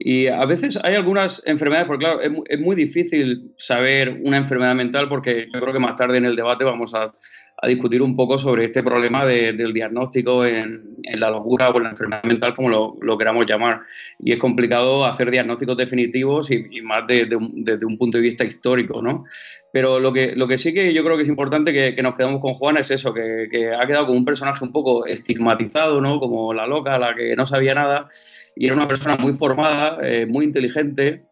Y 0.00 0.28
a 0.28 0.44
veces 0.44 0.78
hay 0.84 0.94
algunas 0.94 1.42
enfermedades, 1.46 1.88
porque 1.88 2.04
claro, 2.04 2.20
es, 2.20 2.60
muy 2.60 2.76
difícil 2.76 3.52
saber 3.56 4.20
una 4.22 4.36
enfermedad 4.36 4.74
mental 4.74 5.08
porque 5.08 5.48
yo 5.52 5.60
creo 5.60 5.72
que 5.72 5.80
más 5.80 5.96
tarde 5.96 6.18
en 6.18 6.26
el 6.26 6.36
debate 6.36 6.62
vamos 6.62 6.94
a, 6.94 7.14
a 7.60 7.66
discutir 7.66 8.02
un 8.02 8.14
poco 8.14 8.38
sobre 8.38 8.64
este 8.64 8.82
problema 8.82 9.24
del 9.24 9.72
diagnóstico 9.72 10.46
en, 10.46 10.96
la 11.14 11.30
locura 11.30 11.70
o 11.70 11.76
en 11.78 11.84
la 11.84 11.90
enfermedad 11.90 12.22
mental, 12.22 12.54
como 12.54 12.96
lo, 13.00 13.18
queramos 13.18 13.46
llamar. 13.46 13.80
Y 14.18 14.32
es 14.32 14.38
complicado 14.38 15.04
hacer 15.04 15.30
diagnósticos 15.30 15.76
definitivos 15.76 16.50
y, 16.50 16.80
más 16.82 17.04
desde 17.06 17.36
un, 17.36 17.98
punto 17.98 18.18
de 18.18 18.22
vista 18.22 18.44
histórico, 18.44 19.02
¿no? 19.02 19.24
Pero 19.72 19.98
lo 19.98 20.12
que, 20.12 20.34
lo 20.36 20.46
que 20.46 20.58
sí 20.58 20.72
que 20.72 20.92
yo 20.92 21.02
creo 21.04 21.16
que 21.16 21.24
es 21.24 21.28
importante 21.28 21.72
que, 21.72 22.00
nos 22.02 22.14
quedemos 22.14 22.40
con 22.40 22.54
Juana 22.54 22.80
es 22.80 22.90
eso, 22.90 23.12
que, 23.12 23.48
que, 23.50 23.74
ha 23.74 23.86
quedado 23.86 24.06
como 24.06 24.18
un 24.18 24.24
personaje 24.24 24.64
un 24.64 24.72
poco 24.72 25.06
estigmatizado, 25.06 26.00
¿no? 26.00 26.20
Como 26.20 26.54
la 26.54 26.66
loca, 26.66 26.98
la 26.98 27.14
que 27.14 27.34
no 27.34 27.44
sabía 27.44 27.74
nada, 27.74 28.08
y 28.54 28.66
era 28.66 28.74
una 28.74 28.88
persona 28.88 29.16
muy 29.16 29.34
formada, 29.34 29.98
eh, 30.02 30.26
muy 30.26 30.44
inteligente, 30.44 31.27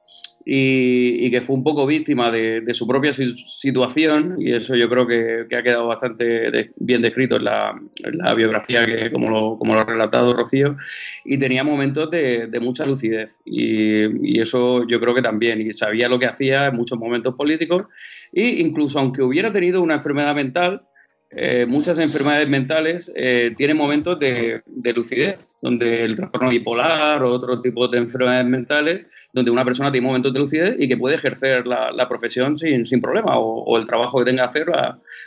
y, 0.49 1.29
que 1.33 1.41
fue 1.43 1.57
un 1.57 1.65
poco 1.65 1.87
víctima 1.87 2.31
de, 2.31 2.63
su 2.73 2.87
propia 2.87 3.13
situación 3.13 4.37
y 4.39 4.53
eso 4.53 4.77
yo 4.77 4.89
creo 4.89 5.05
que, 5.05 5.45
ha 5.57 5.63
quedado 5.63 5.89
bastante 5.89 6.71
bien 6.77 7.03
descrito 7.03 7.37
en 7.37 7.45
la, 7.45 8.35
biografía 8.37 8.87
que 8.87 9.11
como 9.11 9.29
lo, 9.29 9.59
como 9.59 9.75
lo, 9.75 9.81
ha 9.81 9.85
relatado 9.85 10.33
Rocío 10.35 10.77
y 11.25 11.37
tenía 11.37 11.65
momentos 11.65 12.11
de, 12.13 12.49
mucha 12.61 12.87
lucidez. 12.87 13.33
Y, 13.45 14.41
eso 14.41 14.87
yo 14.87 15.01
creo 15.01 15.15
que 15.15 15.23
también 15.23 15.61
y 15.61 15.73
sabía 15.73 16.09
lo 16.09 16.19
que 16.21 16.27
hacía 16.27 16.67
en 16.67 16.77
muchos 16.77 16.99
momentos 16.99 17.35
políticos 17.35 17.87
e 18.33 18.45
incluso 18.61 19.01
aunque 19.01 19.23
hubiera 19.23 19.53
tenido 19.53 19.83
una 19.83 19.95
enfermedad 19.95 20.35
mental 20.35 20.83
eh, 21.31 21.67
muchas 21.67 21.99
enfermedades 21.99 22.49
mentales 22.49 23.11
eh, 23.17 23.53
tienen 23.57 23.77
momentos 23.77 24.19
de, 24.19 24.63
lucidez, 24.95 25.39
donde 25.61 26.05
el 26.05 26.15
trastorno 26.15 26.51
bipolar 26.51 27.23
o 27.25 27.33
otro 27.33 27.61
tipo 27.61 27.89
de 27.89 27.99
enfermedades 27.99 28.47
mentales, 28.47 29.07
donde 29.33 29.51
una 29.51 29.65
persona 29.65 29.93
tiene 29.93 30.07
momentos 30.07 30.33
de 30.33 30.41
lucidez 30.41 30.77
y 30.79 30.89
que 30.89 30.97
puede 30.97 31.17
ejercer 31.17 31.67
la, 31.67 32.09
profesión 32.09 32.57
sin, 32.57 32.87
sin 32.87 33.01
problema, 33.01 33.39
o, 33.39 33.77
el 33.79 33.87
trabajo 33.87 34.19
que 34.19 34.25
tenga 34.25 34.45
que 34.45 34.61
hacer 34.61 34.73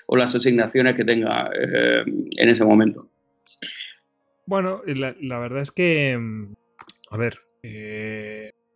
o 0.08 0.16
las 0.16 0.36
asignaciones 0.36 0.96
que 0.96 1.06
tenga 1.06 1.50
eh, 1.54 2.04
en 2.06 2.50
ese 2.50 2.66
momento. 2.66 3.10
Bueno, 4.46 4.82
la, 4.86 5.40
verdad 5.40 5.62
es 5.62 5.72
que, 5.72 6.18
mm, 6.18 6.54
a 7.12 7.18
ver, 7.18 7.40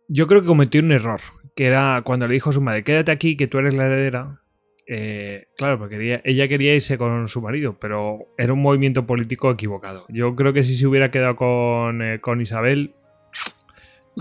yo 0.08 0.26
creo 0.26 0.42
que 0.42 0.46
cometió 0.46 0.80
un 0.80 0.92
error, 0.92 1.20
que 1.56 1.66
era 1.66 2.02
cuando 2.04 2.28
le 2.28 2.34
dijo 2.34 2.50
a 2.50 2.52
su 2.52 2.60
madre, 2.60 2.84
quédate 2.84 3.10
aquí, 3.10 3.36
que 3.36 3.46
tú 3.46 3.58
eres 3.58 3.74
la 3.74 3.86
heredera, 3.86 4.40
eh, 4.86 5.46
claro, 5.56 5.78
porque 5.78 6.20
ella 6.24 6.48
quería 6.48 6.74
irse 6.74 6.98
con 6.98 7.26
su 7.28 7.40
marido, 7.40 7.78
pero 7.80 8.26
era 8.36 8.52
un 8.52 8.60
movimiento 8.60 9.06
político 9.06 9.50
equivocado. 9.50 10.04
Yo 10.08 10.34
creo 10.36 10.52
que 10.52 10.64
si 10.64 10.74
se 10.76 10.86
hubiera 10.86 11.10
quedado 11.10 11.36
con, 11.36 12.02
eh, 12.02 12.20
Isabel, 12.40 12.94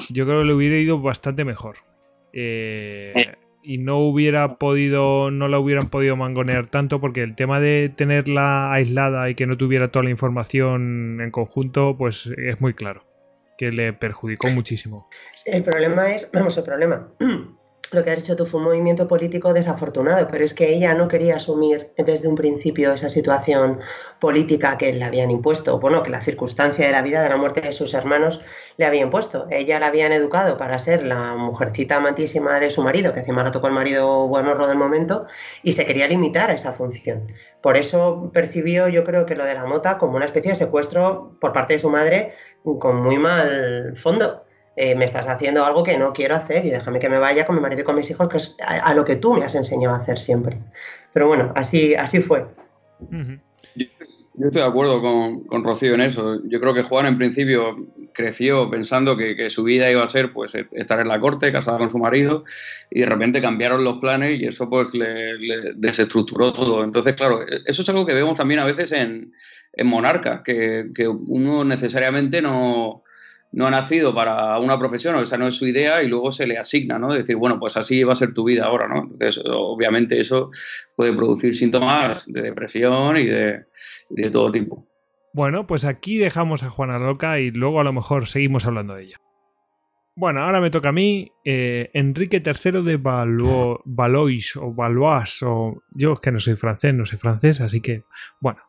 yo 0.10 0.26
creo 0.26 0.42
que 0.42 0.46
le 0.46 0.54
hubiera 0.54 0.78
ido 0.78 1.02
bastante 1.02 1.46
mejor. 1.46 1.78
Eh, 2.34 3.36
y 3.62 3.78
no 3.78 4.00
hubiera 4.00 4.58
podido, 4.58 5.32
no 5.32 5.48
la 5.48 5.60
hubieran 5.60 5.90
podido 5.90 6.16
mangonear 6.16 6.68
tanto 6.68 7.00
porque 7.00 7.22
el 7.22 7.36
tema 7.36 7.60
de 7.60 7.90
tenerla 7.96 8.74
aislada 8.74 9.30
y 9.30 9.36
que 9.36 9.48
no 9.48 9.58
tuviera 9.58 9.90
toda 9.90 10.04
la 10.04 10.10
información 10.10 11.22
en 11.22 11.32
conjunto, 11.32 11.96
pues 11.98 12.30
es 12.38 12.60
muy 12.60 12.74
claro, 12.74 13.06
que 13.58 13.72
le 13.72 13.94
perjudicó 13.94 14.50
muchísimo. 14.50 15.08
El 15.46 15.64
problema 15.64 16.12
es, 16.12 16.30
vamos, 16.34 16.58
el 16.58 16.64
problema 16.64 17.10
lo 17.94 18.04
que 18.04 18.12
has 18.12 18.20
dicho 18.20 18.36
tú 18.36 18.46
fue 18.46 18.60
un 18.60 18.66
movimiento 18.66 19.08
político 19.08 19.54
desafortunado, 19.54 20.28
pero 20.30 20.44
es 20.44 20.54
que 20.54 20.74
ella 20.74 20.94
no 20.94 21.08
quería 21.08 21.36
asumir 21.36 21.92
desde 21.98 22.28
un 22.28 22.36
principio 22.36 22.94
esa 22.94 23.10
situación 23.10 23.80
política 24.20 24.78
que 24.78 24.94
le 24.94 25.04
habían 25.04 25.32
impuesto, 25.32 25.80
bueno, 25.80 26.04
que 26.04 26.10
la 26.10 26.22
circunstancia 26.22 26.86
de 26.86 26.92
la 26.92 27.02
vida 27.02 27.22
de 27.22 27.30
la 27.30 27.38
muerte 27.38 27.62
de 27.62 27.72
sus 27.72 27.94
hermanos 27.94 28.42
le 28.78 28.86
había 28.86 29.02
impuesto. 29.02 29.48
Ella 29.50 29.80
la 29.80 29.88
habían 29.88 30.12
educado 30.12 30.58
para 30.58 30.80
ser 30.80 31.04
la 31.04 31.36
mujercita 31.36 31.98
amantísima 31.98 32.60
de 32.60 32.72
su 32.72 32.82
marido, 32.82 33.14
que 33.14 33.20
encima 33.20 33.44
la 33.44 33.52
tocó 33.52 33.68
el 33.68 33.74
marido 33.74 34.28
buenorro 34.28 34.68
del 34.68 34.78
momento, 34.78 35.26
y 35.62 35.74
se 35.74 35.86
quería 35.86 36.08
limitar 36.08 36.50
a 36.50 36.54
esa 36.54 36.74
función. 36.74 37.32
Por 37.62 37.78
eso 37.78 38.32
percibió, 38.34 38.88
yo 38.88 39.04
creo 39.04 39.26
que 39.26 39.36
lo 39.36 39.46
de 39.46 39.54
la 39.54 39.66
mota 39.66 39.98
como 39.98 40.16
una 40.16 40.26
especie 40.26 40.52
de 40.52 40.56
secuestro 40.56 41.38
por 41.40 41.54
parte 41.54 41.74
de 41.74 41.80
su 41.80 41.90
madre 41.90 42.34
con 42.80 43.02
muy 43.04 43.18
mal 43.18 43.96
fondo 43.98 44.44
eh, 44.76 44.96
me 44.96 45.06
estás 45.06 45.28
haciendo 45.28 45.64
algo 45.64 45.84
que 45.84 45.98
no 45.98 46.14
quiero 46.14 46.36
hacer 46.36 46.66
y 46.66 46.72
déjame 46.72 47.00
que 47.00 47.10
me 47.10 47.20
vaya 47.20 47.46
con 47.46 47.56
mi 47.56 47.62
marido 47.62 47.82
y 47.82 47.84
con 47.84 47.96
mis 47.96 48.10
hijos, 48.10 48.28
que 48.28 48.38
es 48.38 48.56
a, 48.66 48.94
lo 48.96 49.06
que 49.06 49.16
tú 49.16 49.36
me 49.36 49.46
has 49.46 49.54
enseñado 49.54 49.94
a 49.94 50.00
hacer 50.00 50.18
siempre. 50.18 50.58
Pero 51.14 51.28
bueno, 51.28 51.52
así, 51.56 51.94
así 51.94 52.22
fue. 52.22 52.46
yo, 53.76 53.86
estoy 54.48 54.62
de 54.62 54.68
acuerdo 54.68 55.00
con, 55.00 55.42
con, 55.44 55.64
Rocío 55.64 55.94
en 55.94 56.02
eso. 56.02 56.42
Yo 56.46 56.60
creo 56.60 56.74
que 56.74 56.82
Juan 56.82 57.06
en 57.06 57.20
principio 57.20 57.86
creció 58.14 58.68
pensando 58.72 59.16
que, 59.16 59.48
su 59.52 59.64
vida 59.64 59.92
iba 59.92 60.04
a 60.04 60.08
ser 60.08 60.34
pues 60.34 60.56
estar 60.56 61.00
en 61.00 61.08
la 61.08 61.20
corte, 61.20 61.52
casada 61.52 61.78
con 61.78 61.92
su 61.92 62.00
marido, 62.00 62.44
y 62.90 63.02
de 63.02 63.06
repente 63.06 63.42
cambiaron 63.42 63.84
los 63.84 64.00
planes 64.00 64.40
y 64.40 64.46
eso 64.46 64.72
pues 64.72 64.96
le, 64.96 65.38
desestructuró 65.76 66.52
todo. 66.52 66.84
Entonces, 66.84 67.14
claro, 67.14 67.46
eso 67.66 67.82
es 67.84 67.90
algo 67.90 68.08
que 68.08 68.14
vemos 68.16 68.36
también 68.36 68.60
a 68.60 68.66
veces 68.66 68.92
en, 68.92 69.34
en 69.74 69.88
Monarca, 69.88 70.42
que, 70.44 70.90
que 70.96 71.08
uno 71.08 71.64
necesariamente 71.64 72.42
no 72.42 73.04
no 73.54 73.68
ha 73.68 73.72
nacido 73.72 74.14
para 74.14 74.58
una 74.58 74.78
profesión 74.80 75.16
o 75.16 75.22
esa 75.22 75.38
no 75.38 75.48
es 75.48 75.56
su 75.56 75.68
idea 75.68 76.02
y 76.04 76.08
luego 76.08 76.32
se 76.32 76.48
le 76.48 76.58
asigna, 76.58 76.98
¿no? 76.98 77.14
Decir, 77.14 77.36
bueno, 77.36 77.60
pues 77.60 77.78
así 77.78 78.04
va 78.04 78.14
a 78.14 78.18
ser 78.18 78.34
tu 78.34 78.44
vida 78.44 78.66
ahora, 78.66 78.88
¿no? 78.88 79.04
Entonces, 79.04 79.44
obviamente 79.48 80.20
eso 80.20 80.50
puede 80.96 81.14
producir 81.14 81.56
síntomas 81.56 82.26
de 82.26 82.42
depresión 82.42 83.16
y 83.16 83.26
de, 83.26 83.66
todo 84.32 84.52
tipo. 84.52 84.88
Bueno, 85.34 85.68
pues 85.68 85.86
aquí 85.86 86.18
dejamos 86.18 86.64
a 86.64 86.72
Juana 86.72 86.98
Loca 86.98 87.40
y 87.40 87.52
luego 87.52 87.80
a 87.80 87.84
lo 87.84 87.94
mejor 87.94 88.28
seguimos 88.28 88.66
hablando 88.66 88.96
de 88.96 89.04
ella. 89.04 89.16
Bueno, 90.16 90.42
ahora 90.42 90.60
me 90.60 90.72
toca 90.72 90.90
a 90.90 90.92
mí. 90.92 91.32
Eh, 91.44 91.90
Enrique 91.94 92.42
III 92.44 92.84
de 92.84 92.98
Valois 92.98 94.56
o 94.56 94.74
Valois, 94.74 95.44
o 95.44 95.84
yo 95.92 96.14
es 96.14 96.20
que 96.20 96.32
no 96.32 96.40
soy 96.40 96.56
francés, 96.56 96.94
no 96.94 97.06
soy 97.06 97.20
francés, 97.20 97.62
así 97.62 97.82
que, 97.82 98.04
bueno, 98.40 98.62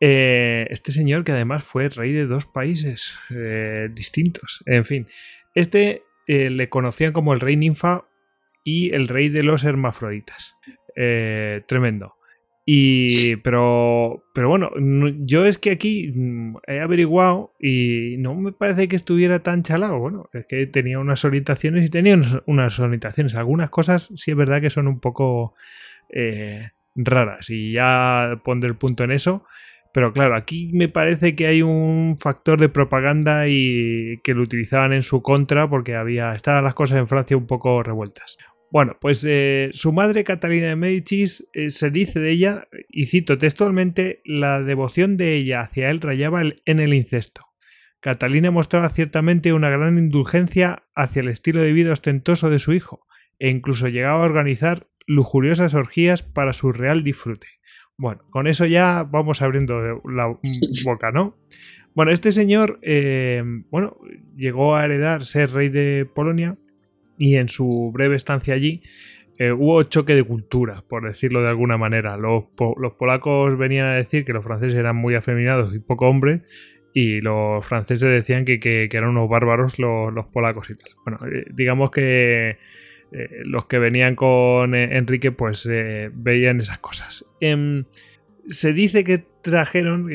eh, 0.00 0.66
este 0.70 0.92
señor 0.92 1.24
que 1.24 1.32
además 1.32 1.64
fue 1.64 1.88
rey 1.88 2.12
de 2.12 2.26
dos 2.26 2.46
países 2.46 3.14
eh, 3.30 3.88
distintos. 3.92 4.62
En 4.66 4.84
fin, 4.84 5.06
este 5.54 6.02
eh, 6.26 6.50
le 6.50 6.68
conocían 6.68 7.12
como 7.12 7.32
el 7.32 7.40
rey 7.40 7.56
ninfa 7.56 8.04
y 8.64 8.92
el 8.94 9.08
rey 9.08 9.28
de 9.28 9.42
los 9.42 9.64
hermafroditas. 9.64 10.56
tremendo. 11.66 12.16
Y, 12.66 13.36
pero, 13.36 14.24
pero 14.32 14.48
bueno, 14.48 14.70
yo 15.20 15.44
es 15.44 15.58
que 15.58 15.70
aquí 15.70 16.12
mm, 16.14 16.56
he 16.66 16.80
averiguado 16.80 17.52
y 17.60 18.16
no 18.18 18.34
me 18.34 18.52
parece 18.52 18.88
que 18.88 18.96
estuviera 18.96 19.42
tan 19.42 19.62
chalado. 19.62 19.98
Bueno, 19.98 20.30
es 20.32 20.46
que 20.46 20.66
tenía 20.66 20.98
unas 20.98 21.26
orientaciones 21.26 21.84
y 21.84 21.90
tenía 21.90 22.18
unas 22.46 22.80
orientaciones. 22.80 23.34
Algunas 23.34 23.68
cosas 23.68 24.10
sí 24.14 24.30
es 24.30 24.36
verdad 24.36 24.62
que 24.62 24.70
son 24.70 24.88
un 24.88 25.00
poco 25.00 25.54
raras 26.94 27.50
y 27.50 27.72
ya 27.72 28.40
pondré 28.44 28.68
el 28.70 28.76
punto 28.76 29.04
en 29.04 29.12
eso. 29.12 29.44
Pero 29.94 30.12
claro, 30.12 30.34
aquí 30.34 30.70
me 30.72 30.88
parece 30.88 31.36
que 31.36 31.46
hay 31.46 31.62
un 31.62 32.16
factor 32.18 32.58
de 32.58 32.68
propaganda 32.68 33.46
y 33.46 34.18
que 34.24 34.34
lo 34.34 34.42
utilizaban 34.42 34.92
en 34.92 35.04
su 35.04 35.22
contra 35.22 35.70
porque 35.70 35.94
había 35.94 36.32
estaban 36.32 36.64
las 36.64 36.74
cosas 36.74 36.98
en 36.98 37.06
Francia 37.06 37.36
un 37.36 37.46
poco 37.46 37.80
revueltas. 37.80 38.36
Bueno, 38.72 38.96
pues 39.00 39.24
eh, 39.24 39.70
su 39.72 39.92
madre 39.92 40.24
Catalina 40.24 40.66
de 40.66 40.74
Medicis 40.74 41.46
eh, 41.52 41.68
se 41.68 41.92
dice 41.92 42.18
de 42.18 42.32
ella, 42.32 42.66
y 42.88 43.06
cito 43.06 43.38
textualmente, 43.38 44.20
la 44.24 44.62
devoción 44.62 45.16
de 45.16 45.36
ella 45.36 45.60
hacia 45.60 45.90
él 45.90 46.00
rayaba 46.00 46.42
en 46.42 46.80
el 46.80 46.92
incesto. 46.92 47.42
Catalina 48.00 48.50
mostraba 48.50 48.90
ciertamente 48.90 49.52
una 49.52 49.70
gran 49.70 49.96
indulgencia 49.96 50.82
hacia 50.96 51.20
el 51.20 51.28
estilo 51.28 51.60
de 51.60 51.72
vida 51.72 51.92
ostentoso 51.92 52.50
de 52.50 52.58
su 52.58 52.72
hijo, 52.72 53.06
e 53.38 53.48
incluso 53.48 53.86
llegaba 53.86 54.24
a 54.24 54.26
organizar 54.26 54.88
lujuriosas 55.06 55.74
orgías 55.74 56.24
para 56.24 56.52
su 56.52 56.72
real 56.72 57.04
disfrute. 57.04 57.46
Bueno, 57.96 58.22
con 58.30 58.46
eso 58.46 58.66
ya 58.66 59.06
vamos 59.08 59.42
abriendo 59.42 60.02
la 60.04 60.36
boca, 60.84 61.10
¿no? 61.12 61.36
Bueno, 61.94 62.10
este 62.10 62.32
señor, 62.32 62.80
eh, 62.82 63.42
bueno, 63.70 63.98
llegó 64.36 64.74
a 64.74 64.84
heredar 64.84 65.24
ser 65.24 65.52
rey 65.52 65.68
de 65.68 66.06
Polonia 66.12 66.58
y 67.16 67.36
en 67.36 67.48
su 67.48 67.90
breve 67.92 68.16
estancia 68.16 68.54
allí 68.54 68.82
eh, 69.38 69.52
hubo 69.52 69.82
choque 69.84 70.14
de 70.14 70.22
cultura, 70.22 70.82
por 70.88 71.06
decirlo 71.06 71.42
de 71.42 71.48
alguna 71.48 71.76
manera. 71.76 72.16
Los, 72.16 72.44
polacos 72.96 73.56
venían 73.58 73.86
a 73.86 73.94
decir 73.94 74.24
que 74.24 74.32
los 74.32 74.44
franceses 74.44 74.78
eran 74.78 74.96
muy 74.96 75.14
afeminados 75.14 75.74
y 75.74 75.78
poco 75.78 76.08
hombres, 76.08 76.42
y 76.92 77.20
los 77.20 77.64
franceses 77.66 78.08
decían 78.08 78.44
que, 78.44 78.88
eran 78.92 79.10
unos 79.10 79.28
bárbaros 79.28 79.78
los, 79.78 80.26
polacos 80.32 80.70
y 80.70 80.74
tal. 80.76 80.92
Bueno, 81.04 81.20
eh, 81.26 81.46
digamos 81.52 81.90
que 81.90 82.58
eh, 83.14 83.42
los 83.44 83.66
que 83.66 83.78
venían 83.78 84.16
con 84.16 84.74
Enrique 84.74 85.32
pues 85.32 85.68
veían 86.12 86.60
esas 86.60 86.78
cosas. 86.78 87.24
Em, 87.40 87.84
se 88.48 88.72
dice 88.72 89.04
que 89.04 89.24
trajeron 89.42 90.10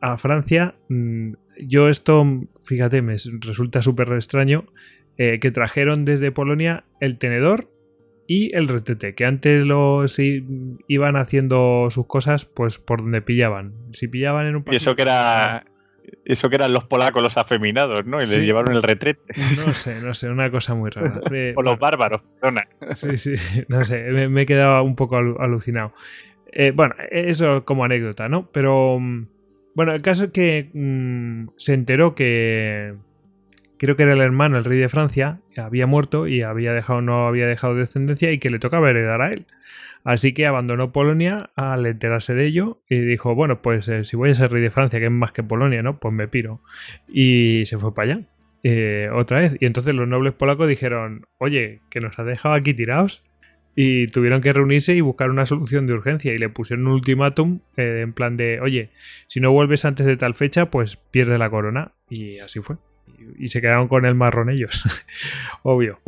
a 0.00 0.18
Francia, 0.18 0.74
mm, 0.88 1.32
yo 1.66 1.88
esto, 1.88 2.26
fíjate, 2.62 3.02
me 3.02 3.16
resulta 3.40 3.82
súper 3.82 4.12
extraño, 4.12 4.66
eh, 5.22 5.38
que 5.38 5.50
trajeron 5.50 6.04
desde 6.04 6.32
Polonia 6.32 6.84
el 7.00 7.18
tenedor 7.18 7.70
y 8.26 8.56
el 8.56 8.68
retete, 8.68 9.14
que 9.14 9.26
antes 9.26 9.64
los 9.66 10.18
iban 10.18 11.16
haciendo 11.16 11.88
sus 11.90 12.06
cosas 12.06 12.46
pues 12.46 12.78
por 12.78 13.02
donde 13.02 13.20
pillaban. 13.20 13.74
Si 13.92 14.08
pillaban 14.08 14.46
en 14.46 14.56
un 14.56 14.64
Y 14.70 14.76
eso 14.76 14.96
que 14.96 15.02
era 15.02 15.66
eso 16.24 16.48
que 16.48 16.56
eran 16.56 16.72
los 16.72 16.84
polacos 16.84 17.22
los 17.22 17.36
afeminados, 17.36 18.06
¿no? 18.06 18.22
Y 18.22 18.26
le 18.26 18.44
llevaron 18.44 18.74
el 18.74 18.82
retrete. 18.82 19.20
No 19.56 19.72
sé, 19.72 20.00
no 20.02 20.14
sé, 20.14 20.28
una 20.28 20.50
cosa 20.50 20.74
muy 20.74 20.90
rara. 20.90 21.20
o 21.56 21.62
los 21.62 21.78
bárbaros, 21.78 22.22
perdona. 22.40 22.68
Sí, 22.94 23.16
sí, 23.16 23.34
no 23.68 23.84
sé, 23.84 24.28
me, 24.28 24.42
he 24.42 24.46
quedado 24.46 24.82
un 24.82 24.96
poco 24.96 25.16
alucinado. 25.16 25.92
Eh, 26.52 26.72
bueno, 26.74 26.94
eso 27.10 27.64
como 27.64 27.84
anécdota, 27.84 28.28
¿no? 28.28 28.50
Pero 28.52 28.98
mm, 28.98 29.26
bueno, 29.74 29.92
el 29.92 30.02
caso 30.02 30.24
es 30.24 30.30
que 30.30 30.70
mm, 30.72 31.50
se 31.56 31.74
enteró 31.74 32.14
que, 32.14 32.94
creo 33.78 33.96
que 33.96 34.02
era 34.02 34.14
el 34.14 34.20
hermano, 34.20 34.58
el 34.58 34.64
rey 34.64 34.78
de 34.78 34.88
Francia, 34.88 35.40
que 35.54 35.60
había 35.60 35.86
muerto 35.86 36.26
y 36.26 36.42
había 36.42 36.72
dejado, 36.72 37.00
no 37.00 37.26
había 37.26 37.46
dejado 37.46 37.74
descendencia 37.76 38.32
y 38.32 38.38
que 38.38 38.50
le 38.50 38.58
tocaba 38.58 38.90
heredar 38.90 39.22
a 39.22 39.32
él. 39.32 39.46
Así 40.04 40.32
que 40.32 40.46
abandonó 40.46 40.92
Polonia 40.92 41.50
al 41.56 41.84
enterarse 41.86 42.34
de 42.34 42.46
ello 42.46 42.82
y 42.88 42.98
dijo, 43.00 43.34
bueno, 43.34 43.60
pues 43.62 43.86
eh, 43.88 44.04
si 44.04 44.16
voy 44.16 44.30
a 44.30 44.34
ser 44.34 44.50
rey 44.50 44.62
de 44.62 44.70
Francia, 44.70 44.98
que 44.98 45.06
es 45.06 45.10
más 45.10 45.32
que 45.32 45.42
Polonia, 45.42 45.82
¿no? 45.82 45.98
Pues 46.00 46.14
me 46.14 46.28
piro. 46.28 46.62
Y 47.08 47.64
se 47.66 47.78
fue 47.78 47.94
para 47.94 48.12
allá. 48.12 48.22
Eh, 48.62 49.08
otra 49.12 49.40
vez. 49.40 49.56
Y 49.60 49.66
entonces 49.66 49.94
los 49.94 50.08
nobles 50.08 50.32
polacos 50.32 50.68
dijeron, 50.68 51.26
oye, 51.38 51.80
que 51.90 52.00
nos 52.00 52.18
ha 52.18 52.24
dejado 52.24 52.54
aquí 52.54 52.74
tirados. 52.74 53.22
Y 53.76 54.08
tuvieron 54.08 54.40
que 54.40 54.52
reunirse 54.52 54.94
y 54.94 55.00
buscar 55.00 55.30
una 55.30 55.46
solución 55.46 55.86
de 55.86 55.92
urgencia. 55.92 56.32
Y 56.32 56.38
le 56.38 56.48
pusieron 56.48 56.86
un 56.86 56.94
ultimátum 56.94 57.60
eh, 57.76 58.00
en 58.02 58.12
plan 58.14 58.36
de, 58.36 58.60
oye, 58.60 58.90
si 59.26 59.40
no 59.40 59.52
vuelves 59.52 59.84
antes 59.84 60.06
de 60.06 60.16
tal 60.16 60.34
fecha, 60.34 60.70
pues 60.70 60.96
pierde 60.96 61.38
la 61.38 61.50
corona. 61.50 61.92
Y 62.08 62.38
así 62.38 62.60
fue 62.60 62.76
y 63.38 63.48
se 63.48 63.60
quedaron 63.60 63.86
con 63.86 64.06
el 64.06 64.14
marrón 64.14 64.48
ellos, 64.48 64.82
obvio. 65.62 66.00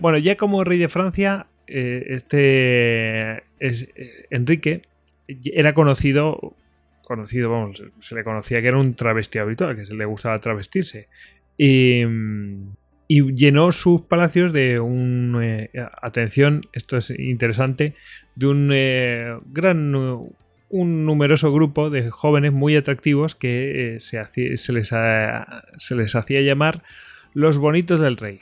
Bueno, 0.00 0.18
ya 0.18 0.36
como 0.36 0.62
rey 0.64 0.78
de 0.78 0.88
Francia, 0.88 1.46
eh, 1.66 2.04
este 2.08 3.44
es, 3.58 3.88
eh, 3.96 4.26
Enrique 4.30 4.82
era 5.26 5.72
conocido, 5.72 6.54
conocido, 7.02 7.50
vamos, 7.50 7.82
se 7.98 8.14
le 8.14 8.24
conocía 8.24 8.60
que 8.60 8.68
era 8.68 8.78
un 8.78 8.94
travesti 8.94 9.38
habitual, 9.38 9.76
que 9.76 9.86
se 9.86 9.94
le 9.94 10.04
gustaba 10.04 10.38
travestirse. 10.38 11.08
Y, 11.56 12.02
y 13.08 13.32
llenó 13.32 13.72
sus 13.72 14.02
palacios 14.02 14.52
de 14.52 14.80
un, 14.80 15.40
atención, 16.02 16.62
esto 16.72 16.98
es 16.98 17.10
interesante, 17.10 17.94
de 18.34 18.46
un 18.46 19.42
gran 19.52 19.94
un 20.74 21.04
numeroso 21.04 21.52
grupo 21.52 21.88
de 21.88 22.10
jóvenes 22.10 22.52
muy 22.52 22.74
atractivos 22.74 23.36
que 23.36 23.94
eh, 23.94 24.00
se, 24.00 24.18
les 24.72 24.88
se, 24.88 25.94
les 25.94 26.16
hacía 26.16 26.40
llamar 26.40 26.82
los 27.32 27.58
bonitos 27.58 28.00
del 28.00 28.16
rey. 28.16 28.40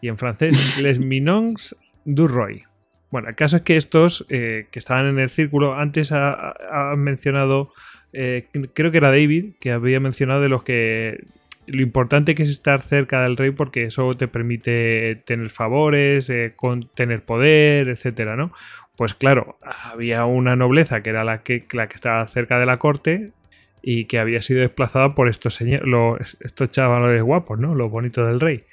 Y 0.00 0.08
en 0.08 0.18
francés, 0.18 0.78
les 0.82 0.98
minons 0.98 1.76
du 2.08 2.26
roi. 2.26 2.64
Bueno, 3.10 3.28
el 3.28 3.34
caso 3.34 3.56
es 3.56 3.62
que 3.62 3.76
estos 3.76 4.26
eh, 4.28 4.66
que 4.70 4.78
estaban 4.78 5.06
en 5.06 5.18
el 5.18 5.30
círculo, 5.30 5.74
antes 5.74 6.10
ha, 6.12 6.54
mencionado, 6.96 7.72
eh, 8.12 8.48
creo 8.74 8.90
que 8.90 8.98
era 8.98 9.10
David, 9.10 9.54
que 9.60 9.72
había 9.72 10.00
mencionado 10.00 10.40
de 10.40 10.48
los 10.48 10.62
que 10.62 11.24
lo 11.66 11.82
importante 11.82 12.34
que 12.34 12.44
es 12.44 12.48
estar 12.48 12.80
cerca 12.80 13.22
del 13.22 13.36
rey 13.36 13.50
porque 13.50 13.84
eso 13.84 14.14
te 14.14 14.26
permite 14.26 15.16
tener 15.26 15.50
favores, 15.50 16.32
tener 16.94 17.24
poder, 17.24 17.88
etcétera, 17.88 18.36
¿no? 18.36 18.52
Pues 18.96 19.12
claro, 19.14 19.58
había 19.62 20.24
una 20.24 20.56
nobleza 20.56 21.02
que 21.02 21.10
era 21.10 21.24
la 21.24 21.42
que, 21.42 21.66
la 21.72 21.88
que 21.88 21.96
estaba 21.96 22.26
cerca 22.26 22.58
de 22.58 22.64
la 22.64 22.78
corte 22.78 23.32
y 23.82 24.06
que 24.06 24.18
había 24.18 24.40
sido 24.40 24.60
desplazada 24.60 25.14
por 25.14 25.28
estos, 25.28 25.54
señores, 25.54 26.38
estos 26.40 26.70
chavales 26.70 27.22
guapos, 27.22 27.58
¿no? 27.58 27.74
Los 27.74 27.90
bonitos 27.90 28.26
del 28.26 28.40
rey. 28.40 28.64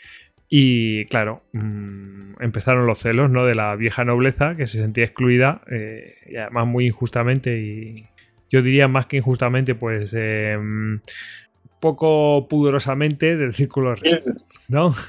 Y 0.49 1.05
claro, 1.05 1.43
mm, 1.53 2.41
empezaron 2.41 2.85
los 2.85 2.99
celos, 2.99 3.29
¿no? 3.29 3.45
De 3.45 3.55
la 3.55 3.75
vieja 3.75 4.05
nobleza 4.05 4.55
que 4.55 4.67
se 4.67 4.79
sentía 4.79 5.05
excluida 5.05 5.61
eh, 5.71 6.15
y 6.27 6.35
además 6.37 6.67
muy 6.67 6.87
injustamente 6.87 7.57
y 7.59 8.05
yo 8.49 8.61
diría 8.61 8.87
más 8.87 9.07
que 9.07 9.17
injustamente, 9.17 9.73
pues 9.75 10.13
eh, 10.15 10.57
poco 11.79 12.47
pudorosamente 12.47 13.37
del 13.37 13.53
círculo 13.53 13.95
rey, 13.95 14.21
¿no? 14.69 14.93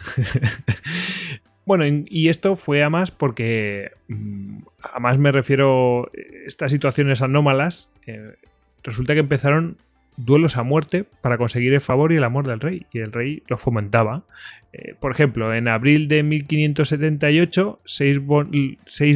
Bueno, 1.66 1.84
y 1.84 2.28
esto 2.28 2.54
fue 2.54 2.84
a 2.84 2.90
más 2.90 3.10
porque, 3.10 3.90
mm, 4.06 4.58
a 4.94 5.00
más 5.00 5.18
me 5.18 5.32
refiero, 5.32 6.08
estas 6.46 6.70
situaciones 6.70 7.22
anómalas, 7.22 7.90
eh, 8.06 8.36
resulta 8.84 9.14
que 9.14 9.20
empezaron 9.20 9.76
duelos 10.16 10.56
a 10.56 10.62
muerte 10.62 11.04
para 11.20 11.38
conseguir 11.38 11.74
el 11.74 11.80
favor 11.80 12.12
y 12.12 12.16
el 12.16 12.24
amor 12.24 12.46
del 12.46 12.60
rey, 12.60 12.86
y 12.92 13.00
el 13.00 13.12
rey 13.12 13.42
lo 13.48 13.56
fomentaba. 13.56 14.24
Eh, 14.72 14.94
por 14.98 15.12
ejemplo, 15.12 15.54
en 15.54 15.68
abril 15.68 16.08
de 16.08 16.22
1578, 16.22 17.80
seis, 17.84 18.20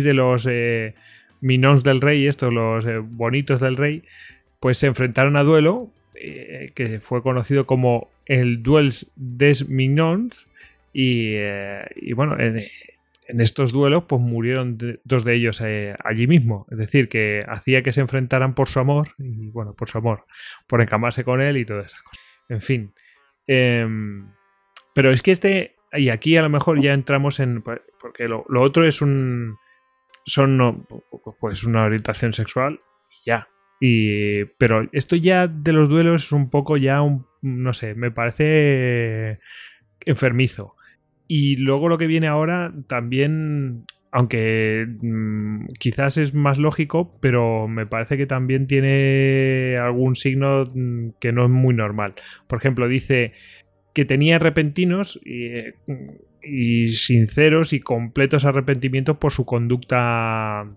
de 0.05 0.15
los 0.15 0.47
eh, 0.51 0.95
minons 1.41 1.83
del 1.83 2.01
rey, 2.01 2.27
estos, 2.27 2.53
los 2.53 2.85
bonitos 3.11 3.61
del 3.61 3.77
rey, 3.77 4.03
pues 4.59 4.79
se 4.79 4.87
enfrentaron 4.87 5.37
a 5.37 5.43
duelo, 5.43 5.91
que 6.75 6.99
fue 7.01 7.23
conocido 7.23 7.65
como 7.65 8.11
el 8.27 8.63
Duels 8.63 9.11
des 9.17 9.71
Minons, 9.71 10.47
eh, 10.95 11.85
y, 11.97 12.13
bueno, 12.13 12.37
en, 13.31 13.41
estos 13.41 13.73
duelos 13.73 14.05
pues 14.05 14.21
murieron 14.21 14.79
dos 15.05 15.25
de 15.25 15.35
ellos 15.35 15.61
eh, 15.61 15.95
allí 16.05 16.27
mismo. 16.27 16.67
Es 16.71 16.79
decir, 16.79 17.09
que 17.09 17.41
hacía 17.49 17.83
que 17.83 17.93
se 17.93 18.01
enfrentaran 18.01 18.55
por 18.55 18.69
su 18.69 18.81
amor 18.81 19.15
y 19.19 19.51
bueno, 19.51 19.75
por 19.75 19.89
su 19.89 19.99
amor, 19.99 20.27
por 20.67 20.81
encamarse 20.81 21.25
con 21.25 21.41
él 21.41 21.57
y 21.57 21.65
todas 21.65 21.87
esas 21.87 22.03
cosas. 22.03 22.25
En 22.49 22.61
fin. 22.61 22.95
Em, 23.47 24.33
pero 24.95 25.11
es 25.11 25.23
que 25.23 25.31
este, 25.31 25.77
y 25.93 26.09
aquí 26.11 26.37
a 26.37 26.43
lo 26.43 26.51
mejor 26.51 26.81
ya 26.81 26.93
entramos 26.93 27.41
en, 27.41 27.63
pues, 27.63 27.81
porque 28.01 28.29
lo, 28.29 28.45
otro 28.61 28.87
es 28.87 29.03
un, 29.03 29.57
son 30.25 30.87
pues 31.39 31.65
una 31.65 31.85
orientación 31.85 32.33
sexual 32.33 32.81
ya. 33.25 33.49
Y, 33.81 34.45
pero 34.59 34.89
esto 34.93 35.17
ya 35.17 35.49
de 35.49 35.73
los 35.73 35.89
duelos 35.89 36.25
es 36.25 36.33
un 36.33 36.51
poco 36.51 36.77
ya 36.77 37.01
un, 37.01 37.27
no 37.41 37.73
sé, 37.73 37.95
me 37.95 38.11
parece 38.11 39.41
enfermizo. 40.05 40.77
Y 41.33 41.55
luego 41.55 41.89
lo 41.89 41.97
que 41.97 42.09
viene 42.09 42.27
ahora 42.27 42.75
también, 42.89 43.85
aunque 44.11 44.85
mm, 45.01 45.67
quizás 45.79 46.19
es 46.19 46.35
más 46.35 46.59
lógico, 46.59 47.17
pero 47.21 47.69
me 47.69 47.87
parece 47.87 48.17
que 48.17 48.27
también 48.27 48.67
tiene 48.67 49.77
algún 49.81 50.17
signo 50.17 50.65
mm, 50.75 51.11
que 51.21 51.31
no 51.31 51.45
es 51.45 51.51
muy 51.51 51.73
normal. 51.73 52.15
Por 52.49 52.59
ejemplo, 52.59 52.89
dice 52.89 53.31
que 53.95 54.05
tenía 54.05 54.41
repentinos 54.41 55.21
y, 55.25 56.89
sinceros 56.89 57.75
y 57.75 57.79
completos 57.79 58.45
arrepentimientos 58.45 59.17
por 59.19 59.31
su 59.31 59.47
conducta 59.47 60.69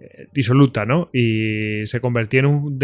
eh, 0.00 0.26
disoluta, 0.34 0.84
¿no? 0.84 1.10
Y 1.12 1.86
se 1.86 2.00
convertía 2.00 2.40
en 2.40 2.46
un, 2.46 2.76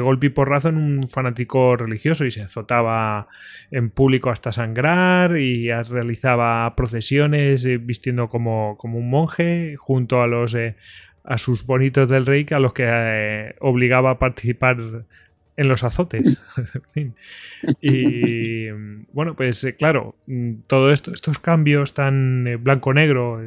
golpe 0.00 0.26
y 0.26 0.30
porrazo 0.30 0.68
en 0.68 0.76
un 0.76 1.08
fanático 1.08 1.76
religioso 1.76 2.24
y 2.24 2.30
se 2.30 2.42
azotaba 2.42 3.28
en 3.70 3.90
público 3.90 4.30
hasta 4.30 4.52
sangrar 4.52 5.36
y 5.36 5.70
realizaba 5.70 6.74
procesiones 6.76 7.66
eh, 7.66 7.78
vistiendo 7.78 8.28
como, 8.28 8.76
como, 8.78 8.98
un 8.98 9.10
monje 9.10 9.76
junto 9.76 10.22
a 10.22 10.26
los 10.26 10.56
a 11.24 11.38
sus 11.38 11.64
bonitos 11.66 12.08
del 12.08 12.26
rey 12.26 12.46
a 12.50 12.58
los 12.58 12.72
que 12.72 13.54
obligaba 13.60 14.10
a 14.10 14.18
participar 14.18 15.04
en 15.56 15.68
los 15.68 15.84
azotes. 15.84 16.42
Y 17.80 18.70
bueno, 19.12 19.36
pues 19.36 19.64
claro, 19.78 20.16
todo 20.66 20.92
esto, 20.92 21.12
estos 21.12 21.38
cambios 21.38 21.94
tan 21.94 22.58
blanco-negro 22.60 23.40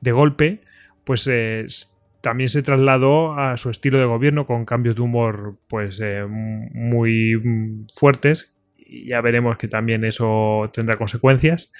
de 0.00 0.12
golpe, 0.12 0.58
pues 1.04 1.91
también 2.22 2.48
se 2.48 2.62
trasladó 2.62 3.38
a 3.38 3.58
su 3.58 3.68
estilo 3.68 3.98
de 3.98 4.06
gobierno 4.06 4.46
con 4.46 4.64
cambios 4.64 4.96
de 4.96 5.02
humor 5.02 5.58
pues 5.68 6.00
eh, 6.02 6.24
muy 6.26 7.84
fuertes 7.94 8.54
ya 9.06 9.20
veremos 9.20 9.56
que 9.56 9.68
también 9.68 10.04
eso 10.04 10.70
tendrá 10.72 10.96
consecuencias. 10.96 11.72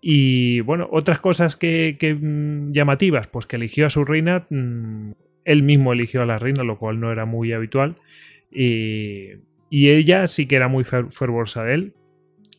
Y 0.00 0.60
bueno, 0.60 0.88
otras 0.90 1.20
cosas 1.20 1.56
que, 1.56 1.96
mm, 2.20 2.70
llamativas, 2.70 3.26
pues 3.28 3.46
que 3.46 3.56
eligió 3.56 3.86
a 3.86 3.90
su 3.90 4.04
reina, 4.04 4.46
mm, 4.50 5.12
él 5.44 5.62
mismo 5.62 5.92
eligió 5.92 6.22
a 6.22 6.26
la 6.26 6.38
reina, 6.38 6.64
lo 6.64 6.78
cual 6.78 7.00
no 7.00 7.12
era 7.12 7.24
muy 7.24 7.52
habitual. 7.52 7.96
Y, 8.50 9.32
y 9.70 9.90
ella 9.90 10.26
sí 10.26 10.46
que 10.46 10.56
era 10.56 10.68
muy 10.68 10.84
fervorosa 10.84 11.64
de 11.64 11.74
él. 11.74 11.94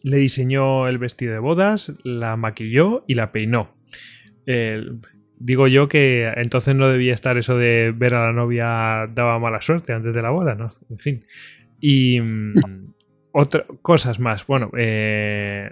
Le 0.04 0.18
diseñó 0.18 0.88
el 0.88 0.98
vestido 0.98 1.34
de 1.34 1.40
bodas, 1.40 1.94
la 2.04 2.38
maquilló 2.38 3.04
y 3.08 3.16
la 3.16 3.32
peinó. 3.32 3.76
El, 4.46 5.00
digo 5.40 5.68
yo 5.68 5.88
que 5.88 6.32
entonces 6.36 6.76
no 6.76 6.90
debía 6.90 7.14
estar 7.14 7.38
eso 7.38 7.58
de 7.58 7.94
ver 7.96 8.14
a 8.16 8.26
la 8.28 8.34
novia 8.34 9.10
daba 9.14 9.40
mala 9.40 9.62
suerte 9.62 9.94
antes 9.94 10.14
de 10.14 10.22
la 10.22 10.30
boda, 10.30 10.56
¿no? 10.56 10.72
En 10.90 10.98
fin. 10.98 11.26
Y 11.80 12.20
mm, 12.22 12.94
cosas 13.82 14.20
más. 14.20 14.48
Bueno, 14.48 14.72
eh, 14.78 15.72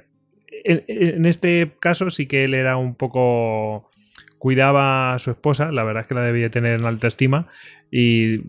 en, 0.63 1.25
este 1.25 1.73
caso 1.79 2.09
sí 2.09 2.27
que 2.27 2.43
él 2.43 2.53
era 2.53 2.77
un 2.77 2.95
poco... 2.95 3.89
Cuidaba 4.37 5.15
a 5.15 5.19
su 5.19 5.31
esposa, 5.31 5.71
la 5.71 5.83
verdad 5.83 6.01
es 6.01 6.07
que 6.07 6.13
la 6.13 6.21
debía 6.21 6.51
tener 6.51 6.79
en 6.79 6.85
alta 6.85 7.07
estima 7.07 7.47
y 7.89 8.41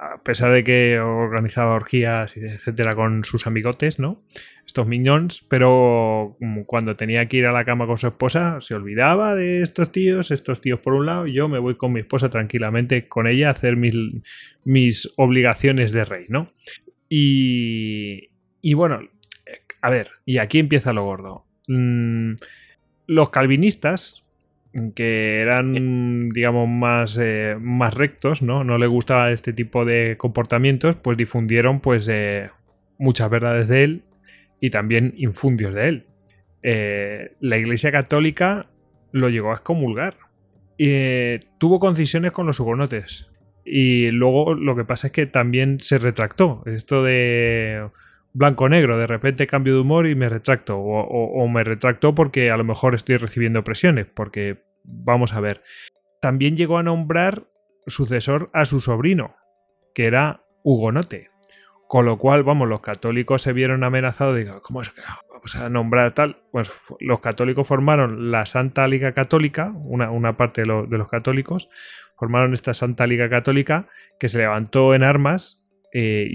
a 0.00 0.22
pesar 0.22 0.52
de 0.52 0.64
que 0.64 0.98
organizaba 1.00 1.74
orgías, 1.74 2.36
etcétera, 2.36 2.94
con 2.94 3.24
sus 3.24 3.46
amigotes, 3.46 3.98
¿no? 3.98 4.22
Estos 4.66 4.86
miñones, 4.86 5.44
pero 5.48 6.36
cuando 6.66 6.96
tenía 6.96 7.26
que 7.26 7.38
ir 7.38 7.46
a 7.46 7.52
la 7.52 7.64
cama 7.64 7.86
con 7.86 7.98
su 7.98 8.06
esposa, 8.06 8.60
se 8.60 8.74
olvidaba 8.74 9.34
de 9.34 9.62
estos 9.62 9.90
tíos, 9.90 10.30
estos 10.30 10.60
tíos 10.60 10.80
por 10.80 10.94
un 10.94 11.06
lado, 11.06 11.26
y 11.26 11.32
yo 11.32 11.48
me 11.48 11.58
voy 11.58 11.76
con 11.76 11.92
mi 11.92 12.00
esposa 12.00 12.28
tranquilamente 12.28 13.08
con 13.08 13.26
ella 13.26 13.48
a 13.48 13.52
hacer 13.52 13.76
mis, 13.76 13.94
mis 14.64 15.12
obligaciones 15.16 15.92
de 15.92 16.04
rey, 16.04 16.26
¿no? 16.28 16.52
Y, 17.08 18.30
y 18.60 18.74
bueno, 18.74 19.00
a 19.80 19.90
ver, 19.90 20.10
y 20.24 20.38
aquí 20.38 20.58
empieza 20.58 20.92
lo 20.92 21.04
gordo. 21.04 21.46
Mm, 21.66 22.34
los 23.06 23.30
calvinistas, 23.30 24.27
que 24.94 25.40
eran, 25.40 26.28
digamos, 26.30 26.68
más, 26.68 27.18
eh, 27.20 27.56
más 27.60 27.94
rectos, 27.94 28.42
¿no? 28.42 28.64
No 28.64 28.78
le 28.78 28.86
gustaba 28.86 29.30
este 29.30 29.52
tipo 29.52 29.84
de 29.84 30.16
comportamientos, 30.18 30.96
pues 30.96 31.16
difundieron, 31.16 31.80
pues, 31.80 32.08
eh, 32.10 32.50
muchas 32.98 33.30
verdades 33.30 33.68
de 33.68 33.84
él 33.84 34.02
y 34.60 34.70
también 34.70 35.14
infundios 35.16 35.74
de 35.74 35.88
él. 35.88 36.06
Eh, 36.62 37.32
la 37.40 37.56
Iglesia 37.56 37.92
Católica 37.92 38.66
lo 39.12 39.28
llegó 39.28 39.50
a 39.50 39.54
excomulgar. 39.54 40.16
Y 40.76 41.38
tuvo 41.58 41.80
concisiones 41.80 42.30
con 42.30 42.46
los 42.46 42.60
hugonotes. 42.60 43.28
Y 43.64 44.10
luego 44.12 44.54
lo 44.54 44.76
que 44.76 44.84
pasa 44.84 45.08
es 45.08 45.12
que 45.12 45.26
también 45.26 45.80
se 45.80 45.98
retractó. 45.98 46.62
Esto 46.66 47.02
de 47.02 47.88
blanco-negro, 48.38 48.98
de 48.98 49.06
repente 49.06 49.46
cambio 49.46 49.74
de 49.74 49.80
humor 49.80 50.06
y 50.06 50.14
me 50.14 50.28
retracto. 50.28 50.78
o, 50.78 51.48
me 51.48 51.64
retracto 51.64 52.14
porque 52.14 52.50
a 52.50 52.56
lo 52.56 52.64
mejor 52.64 52.94
estoy 52.94 53.16
recibiendo 53.16 53.64
presiones, 53.64 54.06
porque 54.06 54.62
vamos 54.84 55.32
a 55.34 55.40
ver. 55.40 55.62
También 56.20 56.56
llegó 56.56 56.78
a 56.78 56.82
nombrar 56.82 57.44
sucesor 57.86 58.50
a 58.52 58.64
su 58.64 58.80
sobrino, 58.80 59.36
que 59.94 60.06
era 60.06 60.42
Hugonote. 60.62 61.30
Con 61.88 62.04
lo 62.04 62.18
cual, 62.18 62.42
vamos, 62.44 62.68
los 62.68 62.80
católicos 62.80 63.42
se 63.42 63.52
vieron 63.52 63.82
amenazados. 63.82 64.36
Digo, 64.36 64.60
¿cómo 64.60 64.82
es 64.82 64.90
que 64.90 65.00
vamos 65.30 65.56
a 65.56 65.68
nombrar 65.70 66.12
tal? 66.12 66.42
Pues 66.52 66.70
los 67.00 67.20
católicos 67.20 67.66
formaron 67.66 68.30
la 68.30 68.44
Santa 68.44 68.86
Liga 68.86 69.12
Católica, 69.12 69.72
una, 69.74 70.36
parte 70.36 70.62
de, 70.62 70.66
los 70.66 71.08
católicos, 71.08 71.70
formaron 72.16 72.52
esta 72.52 72.74
Santa 72.74 73.06
Liga 73.06 73.30
Católica 73.30 73.88
que 74.20 74.28
se 74.28 74.38
levantó 74.38 74.94
en 74.94 75.02
armas 75.02 75.64
e 75.92 76.28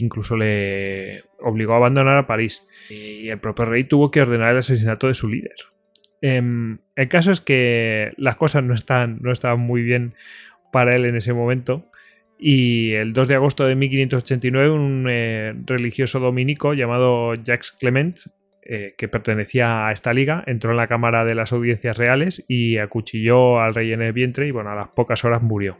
incluso 0.00 0.36
le 0.36 1.24
obligó 1.40 1.74
a 1.74 1.76
abandonar 1.76 2.18
a 2.18 2.26
París. 2.26 2.66
Y 2.90 3.28
el 3.28 3.38
propio 3.38 3.64
rey 3.64 3.84
tuvo 3.84 4.10
que 4.10 4.22
ordenar 4.22 4.50
el 4.50 4.58
asesinato 4.58 5.08
de 5.08 5.14
su 5.14 5.28
líder. 5.28 5.56
Em, 6.20 6.78
el 6.96 7.08
caso 7.08 7.32
es 7.32 7.40
que 7.40 8.12
las 8.16 8.36
cosas 8.36 8.64
no 8.64 8.74
están, 8.74 9.18
no 9.20 9.30
estaban 9.30 9.60
muy 9.60 9.82
bien 9.82 10.14
para 10.72 10.94
él 10.94 11.04
en 11.04 11.16
ese 11.16 11.32
momento. 11.32 11.90
Y 12.38 12.92
el 12.92 13.12
2 13.12 13.28
de 13.28 13.34
agosto 13.34 13.66
de 13.66 13.74
1589, 13.74 14.70
un 14.70 15.06
eh, 15.08 15.54
religioso 15.66 16.20
dominico 16.20 16.74
llamado 16.74 17.34
Jacques 17.34 17.72
Clement, 17.72 18.18
eh, 18.66 18.94
que 18.96 19.08
pertenecía 19.08 19.88
a 19.88 19.92
esta 19.92 20.12
liga, 20.12 20.42
entró 20.46 20.70
en 20.70 20.78
la 20.78 20.86
Cámara 20.86 21.24
de 21.24 21.34
las 21.34 21.52
Audiencias 21.52 21.98
Reales 21.98 22.44
y 22.48 22.78
acuchilló 22.78 23.60
al 23.60 23.74
rey 23.74 23.92
en 23.92 24.02
el 24.02 24.12
vientre 24.12 24.46
y 24.46 24.50
bueno, 24.50 24.70
a 24.70 24.74
las 24.74 24.88
pocas 24.88 25.24
horas 25.24 25.42
murió. 25.42 25.78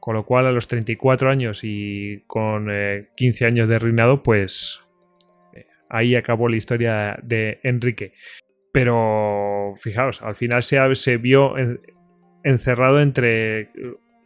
Con 0.00 0.14
lo 0.14 0.24
cual 0.24 0.46
a 0.46 0.52
los 0.52 0.66
34 0.66 1.30
años 1.30 1.60
y 1.62 2.24
con 2.26 2.68
15 3.16 3.44
eh, 3.44 3.46
años 3.46 3.68
de 3.68 3.78
reinado, 3.78 4.22
pues 4.22 4.80
ahí 5.88 6.16
acabó 6.16 6.48
la 6.48 6.56
historia 6.56 7.18
de 7.22 7.60
Enrique. 7.62 8.14
Pero 8.72 9.74
fijaos, 9.76 10.22
al 10.22 10.34
final 10.34 10.62
se, 10.62 10.78
se 10.94 11.18
vio 11.18 11.54
encerrado 12.42 13.00
entre, 13.00 13.70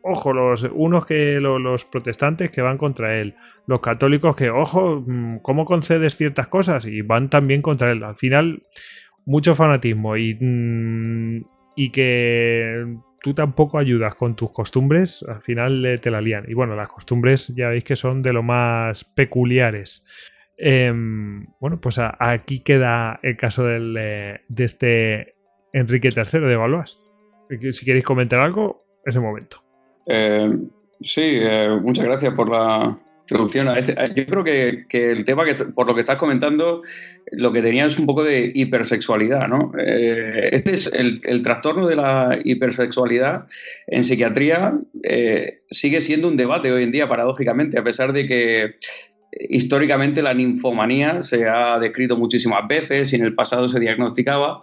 ojo, 0.07 0.33
los 0.33 0.69
unos 0.73 1.05
que 1.05 1.41
los, 1.41 1.85
protestantes 1.85 2.51
que 2.51 2.63
van 2.63 2.79
contra 2.79 3.21
él, 3.21 3.35
los 3.67 3.81
católicos 3.81 4.37
que, 4.37 4.51
ojo, 4.51 5.03
mm, 5.07 5.39
¿cómo 5.39 5.65
concedes 5.65 6.17
ciertas 6.17 6.49
cosas? 6.49 6.87
Y 6.87 7.03
van 7.03 7.29
también 7.29 7.63
contra 7.63 7.91
él. 7.91 8.03
Al 8.05 8.15
final, 8.15 8.63
mucho 9.25 9.55
fanatismo 9.55 10.17
y, 10.17 10.35
mm, 10.41 11.45
y 11.77 11.91
que 11.91 12.97
tú 13.23 13.35
tampoco 13.35 13.79
ayudas 13.79 14.15
con 14.15 14.37
tus 14.37 14.53
costumbres, 14.53 15.25
al 15.29 15.43
final 15.43 15.99
te 16.01 16.11
la 16.11 16.21
lían. 16.21 16.45
Y 16.49 16.55
bueno, 16.55 16.77
las 16.77 16.89
costumbres 16.89 17.53
ya 17.57 17.69
veis 17.69 17.85
que 17.85 17.97
son 17.97 18.23
de 18.23 18.33
lo 18.33 18.43
más 18.43 19.05
peculiares. 19.05 20.05
Em, 20.57 21.47
bueno, 21.61 21.81
pues 21.81 21.99
aquí 21.99 22.61
queda 22.61 23.21
el 23.23 23.37
caso 23.37 23.69
eh, 23.69 24.41
de 24.49 24.65
este 24.65 25.35
Enrique 25.73 26.09
III 26.09 26.41
de 26.41 26.57
Valois. 26.57 26.99
Si 27.73 27.85
queréis 27.85 28.05
comentar 28.05 28.41
algo, 28.41 28.85
es 29.05 29.17
el 29.17 29.23
momento. 29.23 29.66
Eh, 30.07 30.51
sí, 31.01 31.39
eh, 31.41 31.69
muchas 31.83 32.05
gracias 32.05 32.35
por 32.35 32.51
la 32.51 32.99
introducción. 33.23 33.69
Yo 34.15 34.27
creo 34.27 34.45
que, 34.45 34.87
el 34.93 35.25
tema, 35.25 35.45
que 35.45 35.55
por 35.55 35.87
lo 35.87 35.95
que 35.95 36.01
estás 36.01 36.17
comentando, 36.17 36.83
lo 37.33 37.53
que 37.53 37.61
tenía 37.61 37.87
es 37.87 37.99
un 37.99 38.07
poco 38.07 38.23
de 38.23 38.53
hipersexualidad. 38.55 39.49
¿no? 39.49 39.73
este 39.77 40.75
es 40.75 40.87
el, 40.93 41.21
el, 41.25 41.43
trastorno 41.43 41.89
de 41.89 41.97
la 41.97 42.39
hipersexualidad 42.45 43.47
en 43.89 44.05
psiquiatría. 44.05 44.79
sigue 45.71 46.01
siendo 46.01 46.29
un 46.29 46.37
debate 46.37 46.71
hoy 46.71 46.85
en 46.85 46.93
día, 46.93 47.09
paradójicamente, 47.09 47.79
a 47.79 47.85
pesar 47.85 48.13
de 48.13 48.27
que 48.29 48.75
históricamente 49.39 50.23
la 50.23 50.35
ninfomanía 50.35 51.23
se 51.23 51.49
ha 51.49 51.79
descrito 51.79 52.17
muchísimas 52.17 52.67
veces 52.69 53.13
y 53.13 53.17
en 53.17 53.25
el 53.25 53.35
pasado 53.35 53.69
se 53.69 53.81
diagnosticaba, 53.81 54.63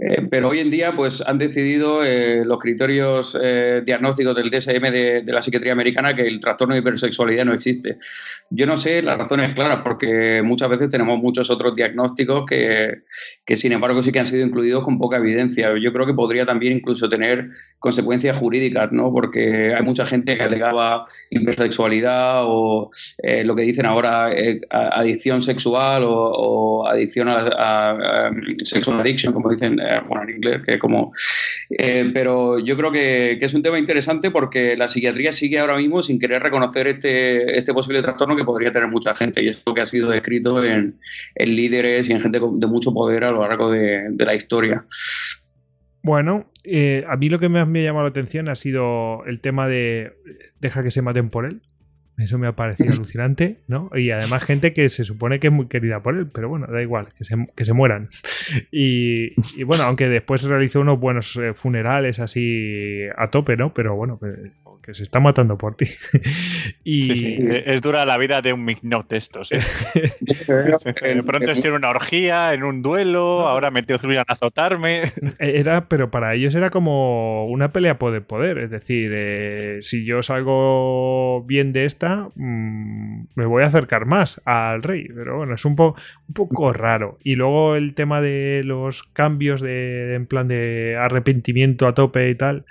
eh, 0.00 0.28
pero 0.30 0.48
hoy 0.48 0.60
en 0.60 0.70
día 0.70 0.94
pues, 0.94 1.22
han 1.26 1.38
decidido 1.38 2.04
eh, 2.04 2.44
los 2.44 2.58
criterios 2.60 3.36
eh, 3.42 3.82
diagnósticos 3.84 4.36
del 4.36 4.48
DSM 4.48 4.92
de, 4.92 5.24
la 5.26 5.42
psiquiatría 5.42 5.72
americana 5.72 6.14
que 6.14 6.22
el 6.22 6.38
trastorno 6.38 6.74
de 6.74 6.80
hipersexualidad 6.80 7.44
no 7.44 7.52
existe. 7.52 7.98
Yo 8.50 8.66
no 8.66 8.76
sé 8.76 9.02
las 9.02 9.18
razones 9.18 9.54
claras 9.54 9.80
porque 9.82 10.40
muchas 10.44 10.68
veces 10.70 10.88
tenemos 10.90 11.18
muchos 11.18 11.50
otros 11.50 11.74
diagnósticos 11.74 12.44
que, 12.46 13.02
que, 13.44 13.56
sin 13.56 13.72
embargo 13.72 14.00
sí 14.02 14.12
que 14.12 14.20
han 14.20 14.26
sido 14.26 14.46
incluidos 14.46 14.84
con 14.84 14.98
poca 14.98 15.16
evidencia. 15.16 15.76
Yo 15.78 15.92
creo 15.92 16.06
que 16.06 16.14
podría 16.14 16.46
también 16.46 16.74
incluso 16.74 17.08
tener 17.08 17.50
consecuencias 17.80 18.36
jurídicas, 18.36 18.92
¿no? 18.92 19.12
porque 19.12 19.74
hay 19.74 19.82
mucha 19.82 20.06
gente 20.06 20.36
que 20.36 20.44
alegaba 20.44 21.06
hipersexualidad 21.30 22.42
o 22.44 22.90
lo 23.44 23.56
que 23.56 23.62
dicen 23.62 23.86
ahora 23.86 24.30
adicción 24.70 25.42
sexual 25.42 26.04
o, 26.06 26.86
adicción 26.86 27.28
a, 27.28 27.48
a, 27.58 28.30
sexual 28.62 29.00
addiction, 29.00 29.32
como 29.32 29.50
dicen 29.50 29.78
bueno, 30.06 30.24
en 30.24 30.36
inglés, 30.36 30.62
que 30.66 30.78
como... 30.78 31.12
Eh, 31.70 32.10
pero 32.14 32.58
yo 32.58 32.76
creo 32.76 32.90
que, 32.90 33.32
es 33.32 33.54
un 33.54 33.62
tema 33.62 33.78
interesante 33.78 34.30
porque 34.30 34.76
la 34.76 34.88
psiquiatría 34.88 35.32
sigue 35.32 35.58
ahora 35.58 35.76
mismo 35.76 36.02
sin 36.02 36.18
querer 36.18 36.42
reconocer 36.42 36.86
este, 36.86 37.58
este 37.58 37.74
posible 37.74 38.02
trastorno 38.02 38.36
que 38.36 38.44
podría 38.44 38.72
tener 38.72 38.88
mucha 38.88 39.14
gente 39.14 39.42
y 39.42 39.48
esto 39.48 39.74
que 39.74 39.82
ha 39.82 39.86
sido 39.86 40.10
descrito 40.10 40.64
en, 40.64 40.98
líderes 41.36 42.08
y 42.08 42.12
en 42.12 42.20
gente 42.20 42.40
de 42.40 42.66
mucho 42.66 42.92
poder 42.92 43.24
a 43.24 43.30
lo 43.30 43.42
largo 43.42 43.70
de, 43.70 44.10
la 44.18 44.34
historia. 44.34 44.84
Bueno, 46.02 46.50
eh, 46.64 47.04
a 47.08 47.16
mí 47.16 47.28
lo 47.28 47.38
que 47.38 47.48
más 47.48 47.66
me 47.66 47.80
ha 47.80 47.84
llamado 47.84 48.04
la 48.04 48.10
atención 48.10 48.48
ha 48.48 48.54
sido 48.54 49.24
el 49.26 49.40
tema 49.40 49.68
de 49.68 50.12
deja 50.60 50.82
que 50.82 50.90
se 50.90 51.02
maten 51.02 51.30
por 51.30 51.46
él. 51.46 51.62
Eso 52.18 52.36
me 52.36 52.48
ha 52.48 52.52
parecido 52.52 52.92
alucinante, 52.92 53.58
¿no? 53.68 53.90
Y 53.94 54.10
además 54.10 54.42
gente 54.42 54.72
que 54.72 54.88
se 54.88 55.04
supone 55.04 55.38
que 55.38 55.46
es 55.46 55.52
muy 55.52 55.68
querida 55.68 56.02
por 56.02 56.16
él, 56.16 56.26
pero 56.26 56.48
bueno, 56.48 56.66
da 56.66 56.82
igual, 56.82 57.08
que 57.16 57.24
se, 57.24 57.36
que 57.54 57.64
se 57.64 57.72
mueran. 57.72 58.08
Y, 58.72 59.34
y, 59.56 59.62
bueno, 59.62 59.84
aunque 59.84 60.08
después 60.08 60.42
realizó 60.42 60.80
unos 60.80 60.98
buenos 60.98 61.36
eh, 61.36 61.54
funerales 61.54 62.18
así 62.18 63.04
a 63.16 63.30
tope, 63.30 63.56
¿no? 63.56 63.72
Pero 63.72 63.94
bueno, 63.94 64.18
que 64.82 64.94
se 64.94 65.02
está 65.02 65.20
matando 65.20 65.56
por 65.58 65.74
ti. 65.74 65.86
y... 66.84 67.02
Sí, 67.02 67.16
sí. 67.16 67.36
Es 67.66 67.82
dura 67.82 68.04
la 68.04 68.16
vida 68.18 68.42
de 68.42 68.52
un 68.52 68.64
Mignot 68.64 69.12
estos. 69.12 69.52
¿eh? 69.52 69.60
de 71.14 71.22
pronto 71.22 71.50
estoy 71.50 71.70
en 71.70 71.76
una 71.76 71.90
orgía, 71.90 72.54
en 72.54 72.62
un 72.62 72.82
duelo, 72.82 73.46
ahora 73.46 73.70
me 73.70 73.82
tengo 73.82 74.00
que 74.00 74.18
a 74.18 74.24
azotarme. 74.26 75.02
Era, 75.38 75.88
pero 75.88 76.10
para 76.10 76.34
ellos 76.34 76.54
era 76.54 76.70
como 76.70 77.46
una 77.46 77.72
pelea 77.72 77.98
por 77.98 78.14
el 78.14 78.22
poder. 78.22 78.58
Es 78.58 78.70
decir, 78.70 79.10
eh, 79.14 79.78
si 79.80 80.04
yo 80.04 80.22
salgo 80.22 81.44
bien 81.44 81.72
de 81.72 81.84
esta, 81.84 82.28
mmm, 82.34 83.24
me 83.34 83.46
voy 83.46 83.62
a 83.62 83.66
acercar 83.66 84.06
más 84.06 84.40
al 84.44 84.82
rey. 84.82 85.08
Pero 85.14 85.38
bueno, 85.38 85.54
es 85.54 85.64
un, 85.64 85.76
po 85.76 85.94
un 86.28 86.34
poco 86.34 86.72
raro. 86.72 87.18
Y 87.22 87.36
luego 87.36 87.76
el 87.76 87.94
tema 87.94 88.20
de 88.20 88.62
los 88.64 89.02
cambios 89.02 89.60
de, 89.60 90.14
en 90.14 90.26
plan 90.26 90.48
de 90.48 90.96
arrepentimiento 90.96 91.86
a 91.86 91.94
tope 91.94 92.30
y 92.30 92.34
tal. 92.34 92.64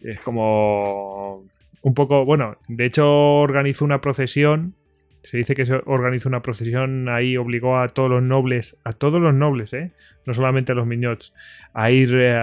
Es 0.00 0.20
como 0.20 1.44
un 1.82 1.94
poco, 1.94 2.24
bueno, 2.24 2.56
de 2.68 2.86
hecho 2.86 3.40
organizó 3.40 3.84
una 3.84 4.00
procesión, 4.00 4.74
se 5.22 5.36
dice 5.36 5.54
que 5.54 5.66
se 5.66 5.80
organizó 5.86 6.28
una 6.28 6.42
procesión 6.42 7.08
ahí, 7.08 7.36
obligó 7.36 7.78
a 7.78 7.88
todos 7.88 8.10
los 8.10 8.22
nobles, 8.22 8.76
a 8.84 8.92
todos 8.92 9.20
los 9.20 9.34
nobles, 9.34 9.72
¿eh? 9.72 9.92
no 10.26 10.34
solamente 10.34 10.72
a 10.72 10.74
los 10.74 10.86
miñots, 10.86 11.32
a 11.74 11.90
ir 11.90 12.14
eh, 12.14 12.36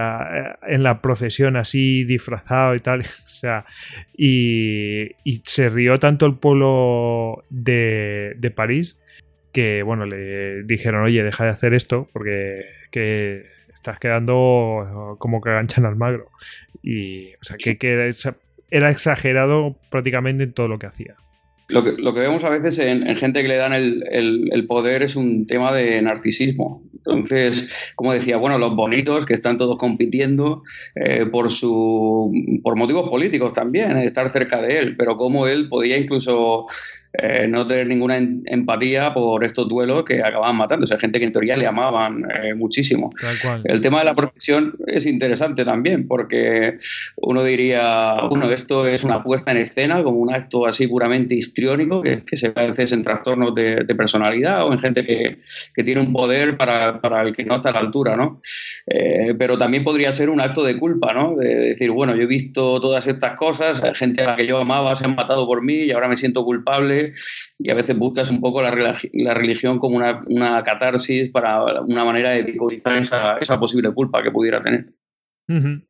en 0.66 0.82
la 0.82 1.00
procesión 1.00 1.56
así 1.56 2.04
disfrazado 2.04 2.74
y 2.74 2.80
tal, 2.80 3.00
o 3.00 3.04
sea, 3.04 3.64
y, 4.16 5.12
y 5.24 5.42
se 5.44 5.68
rió 5.68 5.98
tanto 5.98 6.26
el 6.26 6.36
pueblo 6.36 7.44
de, 7.50 8.34
de, 8.38 8.50
París 8.50 9.00
que, 9.52 9.82
bueno, 9.82 10.04
le 10.04 10.62
dijeron, 10.64 11.02
oye, 11.02 11.22
deja 11.22 11.44
de 11.44 11.50
hacer 11.50 11.74
esto 11.74 12.08
porque 12.12 12.66
que 12.90 13.46
estás 13.86 13.98
quedando 14.00 15.16
como 15.18 15.40
que 15.40 15.50
ganchan 15.50 15.86
al 15.86 15.96
magro. 15.96 16.30
Y, 16.86 17.34
o 17.34 17.42
sea, 17.42 17.56
que, 17.56 17.78
que 17.78 17.90
era, 17.90 18.08
era, 18.70 18.90
exagerado 18.92 19.76
prácticamente 19.90 20.44
en 20.44 20.52
todo 20.52 20.68
lo 20.68 20.78
que 20.78 20.86
hacía. 20.86 21.16
Lo 21.68 21.82
que, 21.82 22.00
lo 22.00 22.14
que 22.14 22.20
vemos 22.20 22.44
a 22.44 22.50
veces 22.50 22.78
en, 22.78 23.04
en, 23.08 23.16
gente 23.16 23.42
que 23.42 23.48
le 23.48 23.56
dan 23.56 23.72
el, 23.72 24.04
el, 24.08 24.48
el, 24.52 24.66
poder 24.68 25.02
es 25.02 25.16
un 25.16 25.48
tema 25.48 25.74
de 25.74 26.00
narcisismo. 26.00 26.84
Entonces, 26.94 27.68
como 27.96 28.12
decía, 28.12 28.36
bueno, 28.36 28.56
los 28.56 28.76
bonitos 28.76 29.26
que 29.26 29.34
están 29.34 29.56
todos 29.56 29.76
compitiendo 29.78 30.62
eh, 30.94 31.26
por, 31.26 31.50
su, 31.50 32.32
por 32.62 32.76
motivos 32.76 33.10
políticos 33.10 33.52
también, 33.52 33.96
estar 33.96 34.30
cerca 34.30 34.62
de 34.62 34.78
él, 34.78 34.96
pero 34.96 35.16
como 35.16 35.48
él 35.48 35.68
podía 35.68 35.98
incluso 35.98 36.66
eh, 37.18 37.46
no 37.48 37.66
tener 37.66 37.86
ninguna 37.86 38.16
empatía 38.16 39.14
por 39.14 39.44
estos 39.44 39.68
duelos 39.68 40.04
que 40.04 40.20
acababan 40.20 40.56
matando. 40.56 40.84
O 40.84 40.86
sea, 40.86 40.98
gente 40.98 41.18
que 41.18 41.26
en 41.26 41.32
teoría 41.32 41.56
le 41.56 41.66
amaban 41.66 42.26
eh, 42.42 42.54
muchísimo. 42.54 43.10
El 43.64 43.80
tema 43.80 44.00
de 44.00 44.04
la 44.04 44.14
profesión 44.14 44.74
es 44.86 45.06
interesante 45.06 45.64
también, 45.64 46.06
porque 46.06 46.78
uno 47.16 47.44
diría, 47.44 48.16
bueno, 48.28 48.50
esto 48.50 48.86
es 48.86 49.04
una 49.04 49.22
puesta 49.22 49.50
en 49.50 49.58
escena, 49.58 50.02
como 50.02 50.18
un 50.18 50.32
acto 50.32 50.66
así 50.66 50.86
puramente 50.86 51.34
histriónico, 51.34 52.02
que, 52.02 52.22
que 52.24 52.36
se 52.36 52.50
ve 52.50 52.72
en 52.76 53.02
trastornos 53.02 53.54
de, 53.54 53.84
de 53.84 53.94
personalidad 53.94 54.66
o 54.66 54.72
en 54.72 54.78
gente 54.78 55.04
que, 55.04 55.38
que 55.74 55.84
tiene 55.84 56.00
un 56.00 56.12
poder 56.12 56.56
para, 56.56 57.00
para, 57.00 57.22
el 57.22 57.34
que 57.34 57.44
no 57.44 57.56
está 57.56 57.70
a 57.70 57.72
la 57.72 57.78
altura, 57.80 58.16
¿no? 58.16 58.40
Eh, 58.86 59.34
pero 59.38 59.58
también 59.58 59.84
podría 59.84 60.12
ser 60.12 60.30
un 60.30 60.40
acto 60.40 60.62
de 60.64 60.78
culpa, 60.78 61.12
¿no? 61.12 61.36
De 61.36 61.54
decir, 61.54 61.90
bueno, 61.90 62.14
yo 62.14 62.22
he 62.22 62.26
visto 62.26 62.80
todas 62.80 63.06
estas 63.06 63.36
cosas, 63.36 63.82
gente 63.94 64.22
a 64.22 64.26
la 64.26 64.36
que 64.36 64.46
yo 64.46 64.58
amaba 64.58 64.94
se 64.94 65.04
han 65.04 65.14
matado 65.14 65.46
por 65.46 65.64
mí 65.64 65.74
y 65.74 65.92
ahora 65.92 66.08
me 66.08 66.16
siento 66.16 66.44
culpable 66.44 67.05
y 67.58 67.70
a 67.70 67.74
veces 67.74 67.96
buscas 67.96 68.30
un 68.30 68.40
poco 68.40 68.62
la, 68.62 68.70
la 69.12 69.34
religión 69.34 69.78
como 69.78 69.96
una, 69.96 70.22
una, 70.26 70.62
catarsis 70.64 71.30
para 71.30 71.82
una 71.82 72.04
manera 72.04 72.30
de 72.30 72.42
decodificar 72.42 72.98
esa, 72.98 73.38
esa, 73.38 73.58
posible 73.58 73.92
culpa 73.92 74.22
que 74.22 74.30
pudiera 74.30 74.62
tener. 74.62 74.92
Uh 75.48 75.54
-huh. 75.54 75.86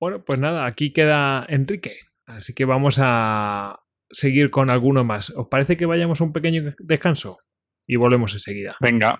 Bueno, 0.00 0.24
pues 0.24 0.40
nada, 0.40 0.66
aquí 0.66 0.92
queda 0.92 1.46
Enrique, 1.48 1.94
así 2.26 2.54
que 2.54 2.64
vamos 2.64 2.98
a 3.00 3.80
seguir 4.10 4.50
con 4.50 4.70
alguno 4.70 5.04
más. 5.04 5.30
¿Os 5.30 5.48
parece 5.48 5.76
que 5.76 5.86
vayamos 5.86 6.20
a 6.20 6.24
un 6.24 6.32
pequeño 6.32 6.74
descanso? 6.78 7.38
Y 7.86 7.96
volvemos 7.96 8.32
enseguida. 8.32 8.76
Venga. 8.80 9.18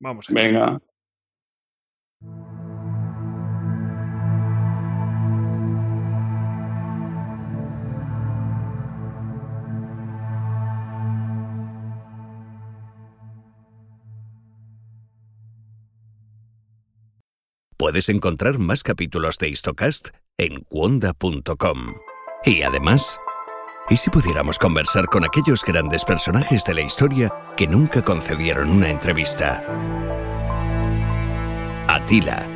Vamos. 0.00 0.30
Allá. 0.30 0.42
Venga. 0.42 0.80
Puedes 17.86 18.08
encontrar 18.08 18.58
más 18.58 18.82
capítulos 18.82 19.38
de 19.38 19.48
Histocast 19.48 20.08
en 20.38 20.62
cuonda.com. 20.62 21.94
Y 22.44 22.62
además, 22.62 23.20
¿y 23.88 23.94
si 23.94 24.10
pudiéramos 24.10 24.58
conversar 24.58 25.06
con 25.06 25.24
aquellos 25.24 25.62
grandes 25.64 26.04
personajes 26.04 26.64
de 26.64 26.74
la 26.74 26.80
historia 26.80 27.32
que 27.56 27.68
nunca 27.68 28.02
concedieron 28.02 28.70
una 28.70 28.90
entrevista? 28.90 29.64
Atila. 31.86 32.55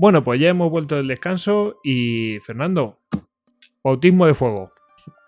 Bueno, 0.00 0.24
pues 0.24 0.40
ya 0.40 0.48
hemos 0.48 0.70
vuelto 0.70 0.96
del 0.96 1.08
descanso 1.08 1.78
y 1.84 2.38
Fernando, 2.40 2.96
bautismo 3.84 4.26
de 4.26 4.32
fuego. 4.32 4.72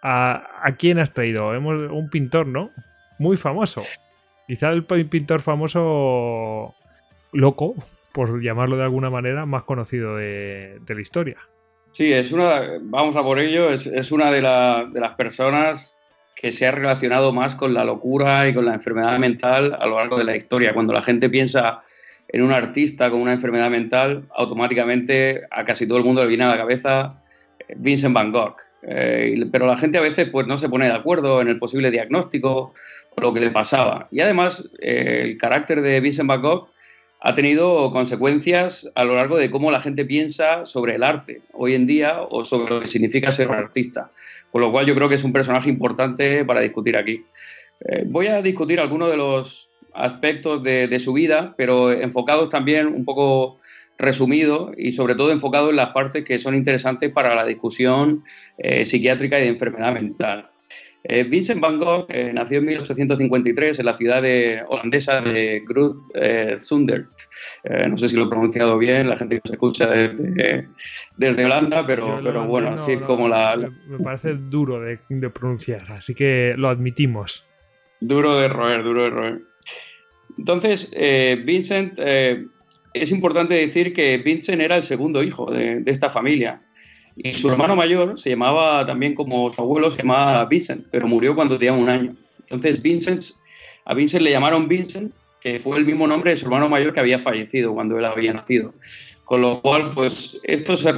¿A, 0.02 0.74
quién 0.78 0.98
has 0.98 1.12
traído? 1.12 1.54
Hemos 1.54 1.90
un 1.90 2.08
pintor, 2.08 2.46
¿no? 2.46 2.70
Muy 3.18 3.36
famoso. 3.36 3.82
Quizá 4.48 4.70
el 4.70 4.86
pintor 4.86 5.42
famoso 5.42 6.74
loco, 7.32 7.74
por 8.12 8.42
llamarlo 8.42 8.78
de 8.78 8.84
alguna 8.84 9.10
manera, 9.10 9.44
más 9.44 9.64
conocido 9.64 10.16
de, 10.16 10.80
la 10.88 11.00
historia. 11.02 11.36
Sí, 11.90 12.10
es 12.10 12.32
una, 12.32 12.62
vamos 12.80 13.14
a 13.16 13.22
por 13.22 13.40
ello, 13.40 13.68
es, 13.68 14.10
una 14.10 14.30
de, 14.30 14.40
las 14.40 15.14
personas 15.18 15.98
que 16.34 16.50
se 16.50 16.66
ha 16.66 16.70
relacionado 16.70 17.34
más 17.34 17.54
con 17.54 17.74
la 17.74 17.84
locura 17.84 18.48
y 18.48 18.54
con 18.54 18.64
la 18.64 18.72
enfermedad 18.72 19.18
mental 19.18 19.76
a 19.78 19.86
lo 19.86 19.96
largo 19.96 20.16
de 20.16 20.24
la 20.24 20.34
historia. 20.34 20.72
Cuando 20.72 20.94
la 20.94 21.02
gente 21.02 21.28
piensa 21.28 21.82
en 22.32 22.42
un 22.42 22.52
artista 22.52 23.10
con 23.10 23.20
una 23.20 23.32
enfermedad 23.32 23.70
mental, 23.70 24.24
automáticamente 24.34 25.42
a 25.50 25.64
casi 25.64 25.86
todo 25.86 25.98
el 25.98 26.04
mundo 26.04 26.22
le 26.22 26.28
viene 26.28 26.44
a 26.44 26.48
la 26.48 26.56
cabeza 26.56 27.22
Vincent 27.76 28.14
Van 28.14 28.32
Gogh. 28.32 28.56
Eh, 28.84 29.46
pero 29.52 29.66
la 29.66 29.76
gente 29.76 29.98
a 29.98 30.00
veces 30.00 30.28
pues, 30.30 30.46
no 30.46 30.56
se 30.56 30.68
pone 30.68 30.86
de 30.86 30.92
acuerdo 30.92 31.40
en 31.40 31.48
el 31.48 31.58
posible 31.58 31.90
diagnóstico 31.90 32.72
o 33.14 33.20
lo 33.20 33.34
que 33.34 33.40
le 33.40 33.50
pasaba. 33.50 34.08
Y 34.10 34.20
además, 34.20 34.68
eh, 34.80 35.20
el 35.24 35.36
carácter 35.36 35.82
de 35.82 36.00
Vincent 36.00 36.28
Van 36.28 36.40
Gogh 36.40 36.68
ha 37.20 37.34
tenido 37.34 37.92
consecuencias 37.92 38.90
a 38.96 39.04
lo 39.04 39.14
largo 39.14 39.36
de 39.36 39.50
cómo 39.50 39.70
la 39.70 39.80
gente 39.80 40.04
piensa 40.04 40.66
sobre 40.66 40.96
el 40.96 41.04
arte 41.04 41.42
hoy 41.52 41.74
en 41.74 41.86
día 41.86 42.22
o 42.22 42.44
sobre 42.44 42.74
lo 42.74 42.80
que 42.80 42.88
significa 42.88 43.30
ser 43.30 43.48
un 43.48 43.54
artista. 43.54 44.10
Con 44.50 44.62
lo 44.62 44.72
cual 44.72 44.86
yo 44.86 44.94
creo 44.94 45.08
que 45.08 45.14
es 45.14 45.24
un 45.24 45.32
personaje 45.32 45.70
importante 45.70 46.44
para 46.44 46.60
discutir 46.60 46.96
aquí. 46.96 47.24
Eh, 47.84 48.04
voy 48.06 48.26
a 48.26 48.42
discutir 48.42 48.80
algunos 48.80 49.10
de 49.10 49.16
los 49.16 49.71
aspectos 49.94 50.62
de, 50.62 50.88
de, 50.88 50.98
su 50.98 51.12
vida, 51.12 51.54
pero 51.56 51.92
enfocados 51.92 52.48
también 52.48 52.86
un 52.86 53.04
poco 53.04 53.58
resumido 54.02 54.72
y 54.76 54.92
sobre 54.92 55.14
todo 55.14 55.30
enfocado 55.30 55.70
en 55.70 55.76
las 55.76 55.90
partes 55.90 56.24
que 56.24 56.38
son 56.38 56.54
interesantes 56.54 57.10
para 57.12 57.34
la 57.34 57.44
discusión 57.44 58.24
eh, 58.58 58.84
psiquiátrica 58.84 59.38
y 59.38 59.42
de 59.42 59.48
enfermedad 59.48 59.92
mental. 59.92 60.48
Eh, 61.04 61.24
Vincent 61.24 61.60
van 61.60 61.78
Gogh 61.78 62.06
eh, 62.08 62.30
nació 62.32 62.58
en 62.58 62.66
1853 62.66 63.78
en 63.78 63.86
la 63.86 63.96
ciudad 63.96 64.22
de, 64.22 64.62
holandesa 64.68 65.20
de 65.20 65.62
Groot 65.66 65.96
Zundert. 66.60 67.10
no 67.88 67.98
sé 67.98 68.08
si 68.08 68.16
lo 68.16 68.26
he 68.26 68.28
pronunciado 68.28 68.78
bien, 68.78 69.08
la 69.08 69.16
gente 69.16 69.36
que 69.36 69.48
se 69.48 69.54
escucha 69.54 69.88
desde, 69.88 70.68
desde 71.16 71.44
Holanda, 71.44 71.84
pero, 71.84 72.20
pero 72.22 72.46
bueno, 72.46 72.70
así 72.70 72.98
como 72.98 73.28
la, 73.28 73.56
Me 73.86 73.98
parece 73.98 74.34
duro 74.34 74.80
de, 74.80 75.00
de, 75.08 75.30
pronunciar, 75.30 75.90
así 75.90 76.14
que 76.14 76.54
lo 76.56 76.68
admitimos. 76.68 77.48
Duro 78.00 78.36
de 78.36 78.48
roer, 78.48 78.84
duro 78.84 79.02
de 79.02 79.10
roer. 79.10 79.51
Entonces, 80.38 80.90
Vincent, 81.44 81.98
es 81.98 83.10
importante 83.10 83.54
decir 83.54 83.92
que 83.92 84.18
Vincent 84.18 84.60
era 84.60 84.76
el 84.76 84.82
segundo 84.82 85.22
hijo 85.22 85.50
de, 85.50 85.80
de 85.80 85.90
esta 85.90 86.10
familia. 86.10 86.60
Y 87.16 87.32
su 87.34 87.50
hermano 87.50 87.76
mayor 87.76 88.18
se 88.18 88.30
llamaba 88.30 88.86
también 88.86 89.14
como 89.14 89.50
su 89.50 89.60
abuelo, 89.60 89.90
se 89.90 89.98
llamaba 89.98 90.44
Vincent, 90.46 90.86
pero 90.90 91.06
murió 91.06 91.34
cuando 91.34 91.58
tenía 91.58 91.74
un 91.74 91.88
año. 91.88 92.16
Entonces 92.40 92.80
Vincent, 92.80 93.22
a 93.84 93.94
Vincent 93.94 94.22
le 94.22 94.30
llamaron 94.30 94.66
Vincent, 94.66 95.12
que 95.40 95.58
fue 95.58 95.76
el 95.76 95.84
mismo 95.84 96.06
nombre 96.06 96.30
de 96.30 96.36
su 96.36 96.46
hermano 96.46 96.68
mayor 96.68 96.94
que 96.94 97.00
había 97.00 97.18
fallecido 97.18 97.74
cuando 97.74 97.98
él 97.98 98.04
había 98.04 98.32
nacido. 98.32 98.72
Con 99.24 99.42
lo 99.42 99.60
cual, 99.60 99.92
pues 99.94 100.40
esto 100.44 100.76
se 100.76 100.88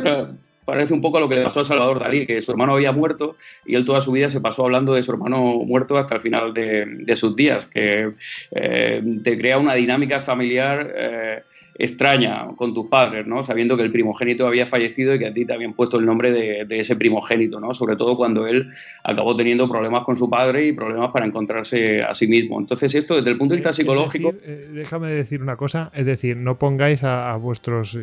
parece 0.65 0.95
un 0.95 1.01
poco 1.01 1.19
a 1.19 1.21
lo 1.21 1.29
que 1.29 1.37
le 1.37 1.45
pasó 1.45 1.61
a 1.61 1.65
Salvador 1.65 2.01
Dalí, 2.01 2.27
que 2.27 2.41
su 2.41 2.51
hermano 2.51 2.75
había 2.75 2.93
muerto 2.93 3.37
y 3.65 3.75
él 3.75 3.85
toda 3.85 4.01
su 4.01 4.13
vida 4.13 4.31
se 4.31 4.41
pasó 4.41 4.65
hablando 4.65 4.95
de 4.95 5.03
su 5.03 5.13
hermano 5.13 5.41
muerto 5.65 5.97
hasta 5.97 6.17
el 6.17 6.21
final 6.21 6.55
de, 6.55 7.17
sus 7.17 7.37
días, 7.37 7.67
que 7.67 8.13
eh, 8.51 9.03
te 9.23 9.39
crea 9.39 9.59
una 9.59 9.75
dinámica 9.75 10.21
familiar 10.21 10.93
eh, 10.97 11.43
extraña 11.77 12.47
con 12.57 12.75
tus 12.75 12.89
padres, 12.89 13.27
¿no? 13.27 13.43
Sabiendo 13.43 13.77
que 13.77 13.83
el 13.83 13.91
primogénito 13.91 14.47
había 14.47 14.67
fallecido 14.67 15.15
y 15.15 15.19
que 15.19 15.27
a 15.27 15.35
ti 15.35 15.45
te 15.45 15.53
habían 15.53 15.73
puesto 15.75 15.99
el 15.99 16.07
nombre 16.07 16.31
de, 16.31 16.67
ese 16.69 16.97
primogénito, 16.97 17.61
¿no? 17.61 17.75
Sobre 17.75 17.97
todo 17.97 18.17
cuando 18.17 18.47
él 18.47 18.71
acabó 19.03 19.37
teniendo 19.37 19.69
problemas 19.69 20.05
con 20.05 20.17
su 20.17 20.29
padre 20.29 20.67
y 20.67 20.73
problemas 20.73 21.11
para 21.11 21.27
encontrarse 21.27 22.03
a 22.03 22.15
sí 22.15 22.27
mismo. 22.27 22.59
Entonces 22.61 22.95
esto 22.95 23.17
desde 23.17 23.31
el 23.31 23.37
punto 23.37 23.55
de 23.55 23.59
vista 23.59 23.73
psicológico... 23.73 24.35
Eh, 24.43 24.69
déjame 24.73 25.11
decir 25.11 25.43
una 25.43 25.57
cosa, 25.57 25.91
es 25.95 26.07
decir, 26.07 26.37
no 26.37 26.59
pongáis 26.59 27.03
a, 27.03 27.37
vuestros... 27.37 27.99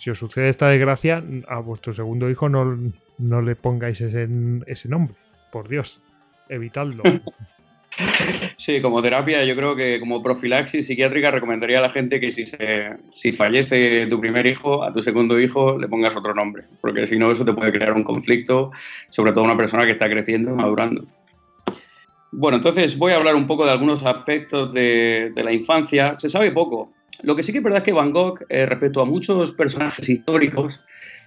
Si 0.00 0.08
os 0.08 0.18
sucede 0.18 0.48
esta 0.48 0.70
desgracia, 0.70 1.22
a 1.46 1.58
vuestro 1.58 1.92
segundo 1.92 2.30
hijo 2.30 2.48
no, 2.48 2.78
no 3.18 3.42
le 3.42 3.54
pongáis 3.54 4.00
ese, 4.00 4.26
ese 4.66 4.88
nombre. 4.88 5.14
Por 5.52 5.68
Dios, 5.68 6.00
evitadlo. 6.48 7.02
Sí, 8.56 8.80
como 8.80 9.02
terapia, 9.02 9.44
yo 9.44 9.54
creo 9.56 9.76
que 9.76 10.00
como 10.00 10.22
profilaxis 10.22 10.86
psiquiátrica 10.86 11.32
recomendaría 11.32 11.80
a 11.80 11.82
la 11.82 11.90
gente 11.90 12.18
que 12.18 12.32
si, 12.32 12.46
se, 12.46 12.96
si 13.12 13.32
fallece 13.32 14.06
tu 14.06 14.18
primer 14.18 14.46
hijo, 14.46 14.84
a 14.84 14.92
tu 14.92 15.02
segundo 15.02 15.38
hijo 15.38 15.76
le 15.76 15.88
pongas 15.88 16.16
otro 16.16 16.32
nombre, 16.32 16.64
porque 16.80 17.06
si 17.06 17.18
no 17.18 17.30
eso 17.30 17.44
te 17.44 17.52
puede 17.52 17.72
crear 17.72 17.92
un 17.92 18.04
conflicto, 18.04 18.70
sobre 19.08 19.32
todo 19.32 19.44
una 19.44 19.56
persona 19.56 19.84
que 19.84 19.92
está 19.92 20.08
creciendo, 20.08 20.54
madurando. 20.54 21.04
Bueno, 22.32 22.56
entonces 22.56 22.96
voy 22.96 23.12
a 23.12 23.16
hablar 23.16 23.34
un 23.34 23.46
poco 23.46 23.66
de 23.66 23.72
algunos 23.72 24.04
aspectos 24.04 24.72
de, 24.72 25.32
la 25.34 25.52
infancia. 25.52 26.14
Se 26.16 26.28
sabe 26.28 26.52
poco. 26.52 26.92
Lo 27.22 27.36
que 27.36 27.42
sí 27.42 27.52
que 27.52 27.58
es 27.58 27.64
verdad 27.64 27.78
es 27.78 27.84
que 27.84 27.92
Van 27.92 28.12
Gogh, 28.12 28.44
eh, 28.48 28.66
respecto 28.66 29.00
a 29.00 29.04
muchos 29.04 29.52
personajes 29.52 30.08
históricos, 30.08 30.80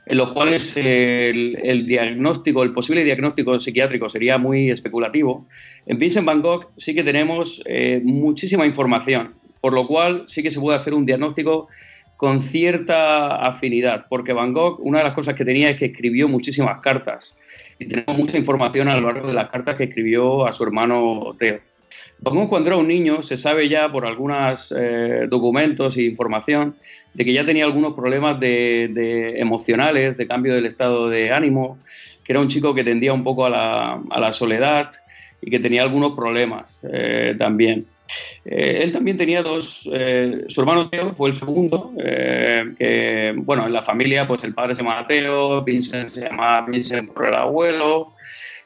en 0.06 0.18
los 0.18 0.34
cuales 0.34 0.76
el, 0.76 1.86
diagnóstico, 1.86 2.64
el 2.64 2.74
posible 2.74 3.04
diagnóstico 3.04 3.58
psiquiátrico 3.60 4.10
sería 4.10 4.38
muy 4.38 4.70
especulativo. 4.70 5.48
En 5.86 5.98
Vincent 5.98 6.26
Van 6.26 6.42
Gogh 6.42 6.72
sí 6.78 6.94
que 6.94 7.04
tenemos 7.04 7.62
eh, 7.66 8.02
muchísima 8.04 8.66
información, 8.66 9.36
por 9.62 9.74
lo 9.74 9.88
cual 9.88 10.26
sí 10.28 10.44
que 10.44 10.52
se 10.52 10.60
puede 10.60 10.78
hacer 10.78 10.94
un 10.94 11.06
diagnóstico 11.06 11.68
con 12.18 12.42
cierta 12.42 13.38
afinidad, 13.46 14.06
porque 14.10 14.34
Van 14.34 14.54
Gogh, 14.54 14.80
una 14.82 15.00
de 15.00 15.04
las 15.06 15.14
cosas 15.14 15.36
que 15.36 15.46
tenía 15.46 15.70
es 15.70 15.78
que 15.78 15.86
escribió 15.86 16.28
muchísimas 16.28 16.80
cartas 16.80 17.36
y 17.80 17.86
tenemos 17.86 18.18
mucha 18.18 18.38
información 18.38 18.88
a 18.88 18.96
lo 18.96 19.08
largo 19.08 19.28
de 19.28 19.34
las 19.34 19.50
cartas 19.50 19.76
que 19.76 19.86
escribió 19.86 20.46
a 20.46 20.52
su 20.52 20.64
hermano 20.64 21.36
Theo. 21.38 21.73
Como 22.24 22.48
cuando 22.48 22.70
era 22.70 22.78
un 22.78 22.88
niño, 22.88 23.22
se 23.22 23.36
sabe 23.36 23.68
ya 23.68 23.92
por 23.92 24.06
algunos 24.06 24.74
eh, 24.78 25.28
documentos 25.30 25.98
e 25.98 26.04
información 26.04 26.76
de 27.14 27.26
que 27.26 27.34
ya 27.34 27.44
tenía 27.44 27.66
algunos 27.66 27.94
problemas 27.94 28.40
de, 28.40 29.34
emocionales, 29.38 30.16
de 30.16 30.26
cambio 30.26 30.56
del 30.56 30.66
estado 30.66 31.10
de 31.10 31.32
ánimo, 31.32 31.78
que 32.24 32.32
era 32.32 32.40
un 32.40 32.48
chico 32.48 32.74
que 32.74 32.84
tendía 32.84 33.12
un 33.12 33.24
poco 33.24 33.46
a 33.46 33.50
la, 33.50 34.34
soledad 34.34 34.92
y 35.42 35.52
que 35.52 35.60
tenía 35.60 35.84
algunos 35.84 36.14
problemas 36.14 36.86
eh, 36.90 37.36
también. 37.38 37.88
Eh, 38.46 38.80
él 38.84 38.92
también 38.94 39.18
tenía 39.18 39.44
dos, 39.44 39.90
su 40.48 40.62
hermano 40.62 40.90
Teo 40.90 41.12
fue 41.12 41.30
el 41.30 41.36
segundo, 41.36 41.94
que 41.98 43.34
bueno, 43.36 43.66
en 43.66 43.74
la 43.74 43.82
familia 43.82 44.26
pues 44.28 44.44
el 44.46 44.54
padre 44.54 44.76
se 44.76 44.82
llama 44.82 45.06
Teo, 45.08 45.62
Vincent 45.62 46.10
se 46.10 46.22
llama 46.22 46.62
Vincent 46.62 47.12
por 47.12 47.28
el 47.28 47.34
abuelo, 47.34 48.14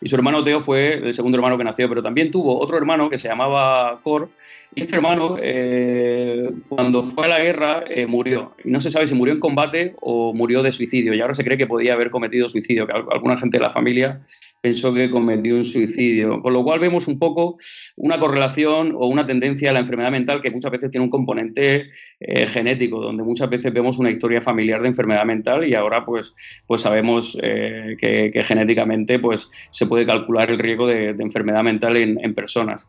y 0.02 0.10
su 0.10 0.15
hermano 0.15 0.44
Teo 0.44 0.61
fue 0.61 0.94
el 0.94 1.14
segundo 1.14 1.38
hermano 1.38 1.57
que 1.57 1.64
nació, 1.64 1.90
pero 1.90 2.03
también 2.03 2.32
tuvo 2.32 2.60
otro 2.60 2.78
hermano 2.78 3.10
que 3.10 3.18
se 3.18 3.28
llamaba 3.28 3.99
Cor, 4.03 4.30
y 4.76 4.81
este 4.81 4.95
hermano, 4.95 5.38
eh, 5.41 6.52
cuando 6.69 7.03
fue 7.03 7.26
a 7.26 7.30
la 7.30 7.39
guerra, 7.39 7.84
eh, 7.88 8.06
murió. 8.06 8.53
Y 8.64 8.69
no 8.69 8.80
se 8.80 8.91
sabe 8.91 9.07
si 9.07 9.15
murió 9.15 9.34
en 9.34 9.39
combate 9.39 9.95
o 10.02 10.34
murió 10.34 10.61
de 10.61 10.72
suicidio. 10.72 11.15
Y 11.15 11.22
ahora 11.22 11.34
se 11.34 11.44
cree 11.44 11.57
que 11.57 11.65
podía 11.65 11.94
haber 11.94 12.11
cometido 12.11 12.48
suicidio, 12.48 12.85
que 12.85 12.94
alguna 12.94 13.38
gente 13.38 13.57
de 13.57 13.64
la 13.64 13.72
familia 13.72 14.22
pensó 14.61 14.94
que 14.94 15.10
cometió 15.10 15.56
un 15.56 15.65
suicidio. 15.65 16.41
Con 16.41 16.53
lo 16.53 16.64
cual 16.64 16.80
vemos 16.80 17.07
un 17.07 17.18
poco 17.18 17.57
una 17.95 18.19
correlación 18.19 18.94
o 18.95 19.07
una 19.07 19.26
tendencia 19.26 19.72
a 19.72 19.73
la 19.73 19.80
enfermedad 19.80 20.11
mental 20.11 20.41
que 20.41 20.52
muchas 20.52 20.72
veces 20.72 20.91
tiene 20.91 21.06
un 21.06 21.10
componente 21.10 21.89
eh, 22.19 22.45
genético, 22.45 23.02
donde 23.02 23.23
muchas 23.23 23.49
veces 23.49 23.73
vemos 23.73 23.98
una 23.98 24.11
historia 24.11 24.41
familiar 24.41 24.81
de 24.81 24.89
enfermedad 24.89 25.26
mental 25.26 25.68
y 25.68 25.73
ahora 25.73 26.06
pues, 26.06 26.35
pues 26.68 26.81
sabemos 26.81 27.35
que, 27.41 28.44
genéticamente 28.45 29.18
pues, 29.18 29.49
se 29.72 29.88
puede 29.88 30.06
calcular 30.06 30.52
el 30.52 30.60
riesgo 30.60 30.85
de, 30.85 31.15
enfermedad 31.18 31.64
mental 31.64 31.98
en, 31.98 32.19
en 32.23 32.35
personas. 32.35 32.88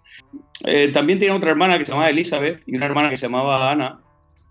También 0.92 1.18
tiene 1.18 1.34
otra 1.34 1.50
hermana 1.50 1.78
que 1.78 1.84
se 1.84 1.92
llamaba 1.92 2.10
Elizabeth 2.10 2.62
y 2.66 2.76
una 2.76 2.86
hermana 2.86 3.10
que 3.10 3.16
se 3.16 3.26
llamaba 3.26 3.70
Ana. 3.70 4.00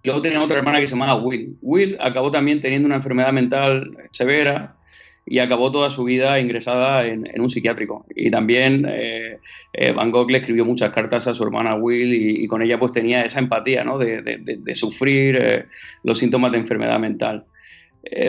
Luego 0.04 0.22
tenía 0.22 0.42
otra 0.42 0.58
hermana 0.58 0.80
que 0.80 0.88
se 0.88 0.96
llamaba 0.96 1.16
Will. 1.16 1.58
Will 1.62 1.98
acabó 2.00 2.32
también 2.32 2.62
teniendo 2.62 2.86
una 2.86 2.96
enfermedad 2.96 3.34
mental 3.34 3.98
severa 4.12 4.78
y 5.30 5.40
acabó 5.40 5.72
toda 5.72 5.90
su 5.90 6.06
vida 6.06 6.40
ingresada 6.40 7.06
en, 7.06 7.30
un 7.38 7.50
psiquiátrico. 7.50 8.06
Y 8.16 8.32
también 8.32 8.86
eh, 8.90 9.40
eh, 9.74 9.92
Van 9.92 10.10
Gogh 10.12 10.32
le 10.32 10.38
escribió 10.38 10.64
muchas 10.64 10.92
cartas 10.92 11.28
a 11.28 11.34
su 11.34 11.44
hermana 11.44 11.76
Will 11.76 12.14
y, 12.14 12.48
con 12.48 12.62
ella 12.62 12.80
pues 12.80 12.94
tenía 12.94 13.24
esa 13.24 13.40
empatía 13.40 13.84
¿no? 13.84 13.98
de, 13.98 14.72
sufrir 14.74 15.38
eh, 15.40 15.66
los 16.04 16.18
síntomas 16.18 16.54
de 16.54 16.60
enfermedad 16.60 17.00
mental. 17.00 17.46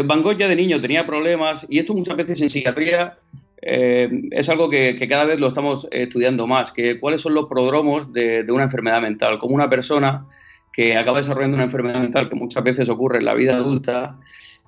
Van 0.05 0.23
Gogh 0.23 0.37
ya 0.37 0.49
de 0.49 0.57
niño 0.57 0.81
tenía 0.81 1.07
problemas 1.07 1.65
y 1.71 1.79
esto 1.79 1.95
muchas 1.95 2.17
veces 2.17 2.43
en 2.43 2.49
psiquiatría 2.49 3.17
eh, 3.63 4.09
es 4.31 4.49
algo 4.49 4.71
que, 4.71 4.97
cada 5.09 5.25
vez 5.25 5.39
lo 5.39 5.49
estamos 5.49 5.89
estudiando 5.91 6.47
más, 6.47 6.71
que 6.73 7.01
cuáles 7.01 7.21
son 7.21 7.35
los 7.35 7.47
prodromos 7.47 8.13
de, 8.13 8.45
una 8.49 8.65
enfermedad 8.65 9.03
mental, 9.03 9.39
como 9.39 9.55
una 9.55 9.69
persona 9.69 10.27
que 10.73 10.97
acaba 10.97 11.19
desarrollando 11.19 11.57
una 11.57 11.65
enfermedad 11.65 12.01
mental 12.01 12.29
que 12.29 12.37
muchas 12.37 12.63
veces 12.63 12.89
ocurre 12.89 13.19
en 13.19 13.25
la 13.25 13.35
vida 13.35 13.57
adulta, 13.57 14.17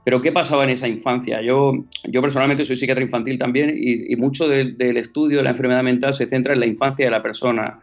pero 0.05 0.23
¿qué 0.23 0.33
pasaba 0.33 0.65
en 0.65 0.71
esa 0.71 0.89
infancia? 0.89 1.41
Yo, 1.43 1.85
yo 2.05 2.23
personalmente 2.23 2.65
soy 2.67 2.77
psiquiatra 2.77 3.05
infantil 3.05 3.39
también 3.39 3.75
y, 3.77 4.17
mucho 4.17 4.49
del 4.49 4.97
estudio 4.97 5.39
de 5.39 5.45
la 5.45 5.51
enfermedad 5.51 5.83
mental 5.83 6.15
se 6.15 6.27
centra 6.27 6.55
en 6.55 6.61
la 6.61 6.67
infancia 6.67 7.05
de 7.05 7.11
la 7.11 7.23
persona. 7.23 7.81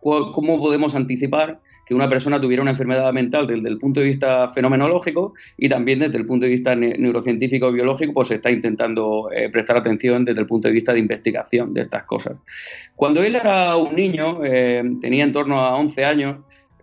¿Cómo 0.00 0.60
podemos 0.60 0.94
anticipar 0.94 1.60
que 1.86 1.94
una 1.94 2.08
persona 2.08 2.40
tuviera 2.40 2.62
una 2.62 2.72
enfermedad 2.72 3.12
mental 3.12 3.46
desde 3.46 3.68
el 3.68 3.78
punto 3.78 4.00
de 4.00 4.06
vista 4.06 4.48
fenomenológico 4.48 5.34
y 5.56 5.68
también 5.68 6.00
desde 6.00 6.18
el 6.18 6.26
punto 6.26 6.44
de 6.44 6.50
vista 6.50 6.74
neurocientífico 6.74 7.70
biológico, 7.70 8.12
pues 8.12 8.28
se 8.28 8.34
está 8.34 8.50
intentando 8.50 9.30
eh, 9.32 9.48
prestar 9.48 9.76
atención 9.76 10.24
desde 10.24 10.40
el 10.40 10.46
punto 10.46 10.66
de 10.68 10.74
vista 10.74 10.92
de 10.92 10.98
investigación 10.98 11.72
de 11.72 11.82
estas 11.82 12.02
cosas. 12.02 12.34
Cuando 12.96 13.22
él 13.22 13.36
era 13.36 13.76
un 13.76 13.94
niño, 13.94 14.44
eh, 14.44 14.82
tenía 15.00 15.22
en 15.22 15.32
torno 15.32 15.60
a 15.60 15.76
11 15.76 16.04
años, 16.04 16.36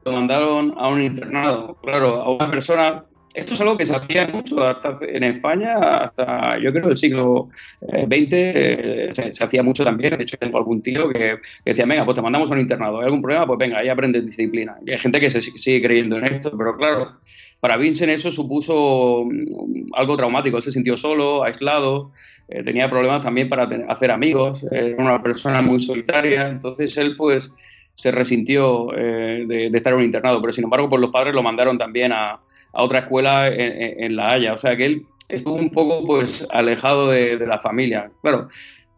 lo 0.05 0.13
mandaron 0.13 0.73
a 0.77 0.87
un 0.87 1.01
internado. 1.01 1.77
Claro, 1.81 2.21
a 2.21 2.31
una 2.33 2.49
persona 2.49 3.05
esto 3.33 3.55
es 3.55 3.61
algo 3.61 3.77
que 3.77 3.85
se 3.85 3.95
hacía 3.95 4.27
mucho 4.27 4.57
en 5.01 5.23
España, 5.23 5.77
hasta 5.77 6.59
yo 6.59 6.71
creo 6.71 6.89
el 6.89 6.97
siglo 6.97 7.49
XX, 7.81 8.27
eh, 8.31 9.09
se, 9.11 9.43
hacía 9.43 9.63
mucho 9.63 9.83
también. 9.83 10.17
De 10.17 10.23
hecho, 10.23 10.37
tengo 10.37 10.57
algún 10.57 10.81
tío 10.81 11.09
que, 11.09 11.37
decía, 11.65 11.85
venga, 11.85 12.05
pues 12.05 12.15
te 12.15 12.21
mandamos 12.21 12.51
a 12.51 12.53
un 12.53 12.59
internado, 12.59 12.99
¿hay 12.99 13.05
algún 13.05 13.21
problema? 13.21 13.47
Pues 13.47 13.57
venga, 13.57 13.79
ahí 13.79 13.89
aprendes 13.89 14.25
disciplina. 14.25 14.77
Y 14.85 14.91
hay 14.91 14.99
gente 14.99 15.19
que 15.19 15.29
se 15.29 15.41
sigue 15.41 15.81
creyendo 15.81 16.17
en 16.17 16.25
esto, 16.25 16.55
pero 16.55 16.77
claro, 16.77 17.13
para 17.59 17.77
Vincent 17.77 18.11
eso 18.11 18.31
supuso 18.31 19.25
mm, 19.25 19.93
algo 19.93 20.15
traumático. 20.15 20.57
Él 20.57 20.63
se 20.63 20.71
sintió 20.71 20.95
solo, 20.95 21.43
aislado, 21.43 22.11
eh, 22.49 22.63
tenía 22.63 22.89
problemas 22.89 23.21
también 23.21 23.49
para 23.49 23.63
hacer 23.87 24.11
amigos, 24.11 24.65
era 24.71 24.95
una 25.01 25.23
persona 25.23 25.61
muy 25.61 25.79
solitaria, 25.79 26.49
entonces 26.49 26.95
él 26.97 27.15
pues 27.17 27.51
se 27.95 28.11
resintió 28.11 28.95
eh, 28.95 29.45
de, 29.47 29.69
de, 29.69 29.77
estar 29.77 29.93
en 29.93 29.99
un 29.99 30.05
internado, 30.05 30.41
pero 30.41 30.51
sin 30.51 30.63
embargo, 30.63 30.89
pues 30.89 30.99
los 30.99 31.11
padres 31.11 31.33
lo 31.33 31.43
mandaron 31.43 31.77
también 31.77 32.11
a 32.11 32.39
a 32.73 32.83
otra 32.83 32.99
escuela 32.99 33.47
en, 33.47 34.15
La 34.15 34.31
Haya. 34.31 34.53
O 34.53 34.57
sea 34.57 34.75
que 34.75 34.85
él 34.85 35.05
estuvo 35.29 35.55
un 35.55 35.69
poco 35.69 36.05
pues 36.05 36.45
alejado 36.51 37.09
de, 37.09 37.37
la 37.45 37.59
familia. 37.59 38.11
Claro, 38.21 38.49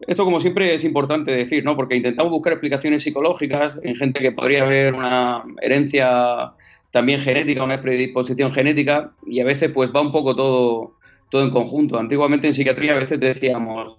esto 0.02 0.26
como 0.26 0.40
siempre 0.40 0.74
es 0.74 0.84
importante 0.84 1.32
decir, 1.32 1.64
¿no? 1.64 1.76
Porque 1.76 1.96
intentamos 1.96 2.32
buscar 2.32 2.54
explicaciones 2.54 3.04
psicológicas 3.04 3.80
en 3.84 3.96
gente 3.96 4.22
que 4.22 4.32
podría 4.32 4.64
haber 4.64 4.94
una 4.94 5.44
herencia 5.62 6.54
también 6.92 7.20
genética, 7.20 7.64
una 7.64 7.82
predisposición 7.82 8.52
genética, 8.52 9.12
y 9.28 9.42
a 9.42 9.46
veces 9.46 9.70
pues 9.74 9.92
va 9.94 10.02
un 10.02 10.12
poco 10.12 10.36
todo, 10.36 10.96
todo 11.30 11.44
en 11.44 11.52
conjunto. 11.52 12.00
Antiguamente 12.00 12.48
en 12.48 12.54
psiquiatría 12.54 12.94
a 12.94 13.00
veces 13.00 13.20
decíamos, 13.20 13.98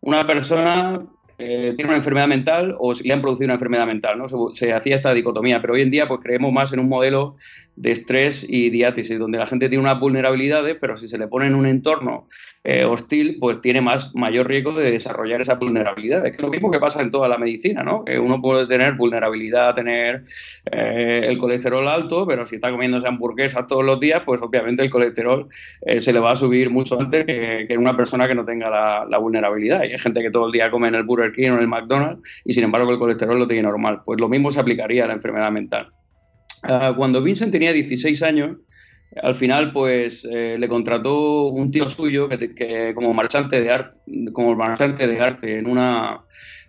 una 0.00 0.26
persona 0.26 1.04
eh, 1.38 1.74
tiene 1.76 1.90
una 1.90 1.98
enfermedad 1.98 2.28
mental 2.28 2.74
o 2.78 2.94
le 2.94 3.12
han 3.12 3.20
producido 3.20 3.46
una 3.46 3.54
enfermedad 3.54 3.86
mental, 3.86 4.18
¿no? 4.18 4.26
Se, 4.54 4.72
hacía 4.72 4.96
esta 4.96 5.12
dicotomía, 5.12 5.60
pero 5.60 5.74
hoy 5.74 5.82
en 5.82 5.90
día 5.90 6.08
pues 6.08 6.20
creemos 6.22 6.50
más 6.50 6.72
en 6.72 6.80
un 6.80 6.88
modelo 6.88 7.36
de 7.76 7.92
estrés 7.92 8.44
y 8.48 8.70
diátesis, 8.70 9.18
donde 9.18 9.38
la 9.38 9.46
gente 9.46 9.68
tiene 9.68 9.82
unas 9.82 10.00
vulnerabilidades, 10.00 10.76
pero 10.80 10.96
si 10.96 11.08
se 11.08 11.18
le 11.18 11.28
pone 11.28 11.46
en 11.46 11.54
un 11.54 11.66
entorno 11.66 12.26
eh, 12.64 12.84
hostil, 12.84 13.36
pues 13.38 13.60
tiene 13.60 13.82
más, 13.82 14.14
mayor 14.14 14.48
riesgo 14.48 14.72
de 14.72 14.90
desarrollar 14.90 15.42
esa 15.42 15.54
vulnerabilidad. 15.54 16.26
Es 16.26 16.40
lo 16.40 16.48
mismo 16.48 16.70
que 16.70 16.80
pasa 16.80 17.02
en 17.02 17.10
toda 17.10 17.28
la 17.28 17.38
medicina, 17.38 17.82
¿no? 17.82 18.04
Que 18.04 18.18
uno 18.18 18.40
puede 18.40 18.66
tener 18.66 18.94
vulnerabilidad 18.94 19.68
a 19.68 19.74
tener 19.74 20.24
eh, 20.72 21.26
el 21.28 21.36
colesterol 21.36 21.86
alto, 21.86 22.26
pero 22.26 22.46
si 22.46 22.56
está 22.56 22.70
comiéndose 22.70 23.06
hamburguesas 23.06 23.66
todos 23.66 23.84
los 23.84 24.00
días, 24.00 24.22
pues 24.24 24.40
obviamente 24.40 24.82
el 24.82 24.90
colesterol 24.90 25.48
se 25.98 26.12
le 26.12 26.18
va 26.18 26.32
a 26.32 26.36
subir 26.36 26.70
mucho 26.70 26.98
antes 26.98 27.24
que, 27.26 27.76
una 27.78 27.96
persona 27.96 28.26
que 28.26 28.34
no 28.34 28.44
tenga 28.44 28.70
la, 29.06 29.18
vulnerabilidad. 29.18 29.84
Y 29.84 29.92
hay 29.92 29.98
gente 29.98 30.22
que 30.22 30.30
todo 30.30 30.46
el 30.46 30.52
día 30.52 30.70
come 30.70 30.88
en 30.88 30.94
el 30.94 31.04
Burger 31.04 31.32
King 31.32 31.50
o 31.50 31.54
en 31.54 31.60
el 31.60 31.68
McDonald's 31.68 32.22
y 32.44 32.52
sin 32.52 32.64
embargo 32.64 32.90
el 32.90 32.98
colesterol 32.98 33.38
lo 33.38 33.46
tiene 33.46 33.62
normal. 33.62 34.02
Pues 34.04 34.20
lo 34.20 34.28
mismo 34.28 34.50
se 34.50 34.60
aplicaría 34.60 35.04
a 35.04 35.08
la 35.08 35.14
enfermedad 35.14 35.50
mental. 35.50 35.92
Ah, 36.68 36.94
cuando 36.96 37.22
Vincent 37.22 37.52
tenía 37.52 37.72
16 37.72 38.22
años, 38.22 38.56
al 39.22 39.34
final 39.34 39.72
pues 39.72 40.26
eh, 40.30 40.56
le 40.58 40.68
contrató 40.68 41.48
un 41.48 41.70
tío 41.70 41.88
suyo 41.88 42.28
que, 42.28 42.92
como 42.94 43.14
marchante 43.14 43.60
de 43.60 43.70
arte, 43.70 44.00
como 44.32 44.54
marchante 44.54 45.06
de 45.06 45.20
arte 45.20 45.58
en 45.58 45.68
una 45.68 46.22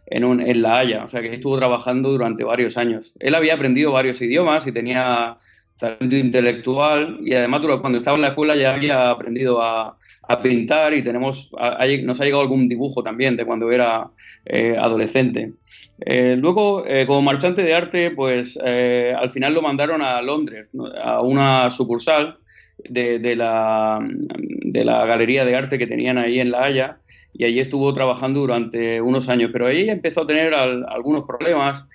en, 0.06 0.24
un, 0.24 0.40
en 0.40 0.62
La 0.62 0.80
Haya, 0.80 1.04
o 1.04 1.08
sea 1.08 1.22
que 1.22 1.34
estuvo 1.34 1.58
trabajando 1.58 2.10
durante 2.10 2.44
varios 2.44 2.78
años. 2.78 3.14
Él 3.20 3.36
había 3.36 3.56
aprendido 3.56 3.92
varios 3.92 4.22
idiomas 4.22 4.66
y 4.68 4.72
tenía 4.72 5.38
talento 5.78 6.16
intelectual 6.16 7.20
y 7.22 7.34
además 7.34 7.62
cuando 7.80 8.00
estaba 8.00 8.16
en 8.16 8.22
la 8.22 8.30
escuela 8.30 8.56
ya 8.56 8.74
había 8.74 9.10
aprendido 9.10 9.62
a, 9.62 9.96
pintar 10.44 10.94
y 10.94 11.02
tenemos 11.02 11.50
nos 12.04 12.20
ha 12.20 12.26
llegado 12.26 12.42
algún 12.42 12.68
dibujo 12.68 13.02
también 13.02 13.38
de 13.38 13.46
cuando 13.46 13.72
era 13.72 14.10
eh, 14.46 14.76
adolescente. 14.78 15.54
Eh, 16.02 16.36
luego, 16.38 16.86
eh, 16.86 17.06
como 17.08 17.22
marchante 17.22 17.64
de 17.64 17.74
arte, 17.74 18.12
pues 18.12 18.58
al 18.58 19.30
final 19.30 19.54
lo 19.54 19.62
mandaron 19.62 20.02
a 20.02 20.22
Londres, 20.22 20.70
a 21.02 21.22
una 21.22 21.70
sucursal 21.72 22.40
de, 22.90 23.36
la, 23.36 24.00
galería 25.08 25.46
de 25.46 25.56
arte 25.56 25.78
que 25.78 25.88
tenían 25.88 26.18
ahí 26.18 26.40
en 26.40 26.52
La 26.52 26.64
Haya 26.64 26.98
y 27.34 27.46
allí 27.46 27.60
estuvo 27.60 27.94
trabajando 27.94 28.42
durante 28.42 29.00
unos 29.02 29.30
años, 29.30 29.52
pero 29.54 29.68
ahí 29.68 29.90
empezó 29.90 30.22
a 30.22 30.28
tener 30.28 30.54
algunos 30.54 31.24
problemas. 31.26 31.86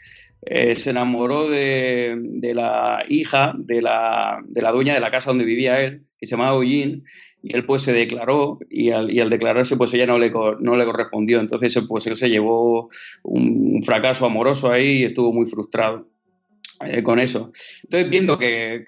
Eh, 0.45 0.75
se 0.75 0.91
enamoró 0.91 1.49
de, 1.49 2.51
la 2.55 3.05
hija 3.09 3.55
de 3.57 3.81
la, 3.81 4.43
dueña 4.73 4.95
de 4.95 5.01
la 5.01 5.11
casa 5.11 5.31
donde 5.31 5.45
vivía 5.45 5.81
él, 5.81 6.03
que 6.19 6.27
se 6.27 6.33
llamaba 6.33 6.57
Eugene, 6.57 7.03
y 7.43 7.55
él 7.55 7.65
pues 7.65 7.83
se 7.83 7.93
declaró 7.93 8.59
y 8.69 8.91
al, 8.91 9.09
declararse 9.31 9.77
pues 9.77 9.95
ella 9.95 10.07
no 10.07 10.19
le, 10.19 10.31
no 10.31 10.77
le 10.77 10.85
correspondió. 10.85 11.41
Entonces 11.41 11.79
pues 11.89 12.07
él 12.09 12.17
se 12.17 12.29
llevó 12.29 12.89
un, 13.23 13.83
fracaso 13.85 14.27
amoroso 14.27 14.71
ahí 14.71 15.01
y 15.01 15.05
estuvo 15.05 15.33
muy 15.33 15.47
frustrado. 15.47 16.09
Eh, 16.85 17.05
con 17.05 17.21
eso. 17.21 17.53
Entonces, 17.85 18.11
viendo 18.11 18.39
que, 18.39 18.83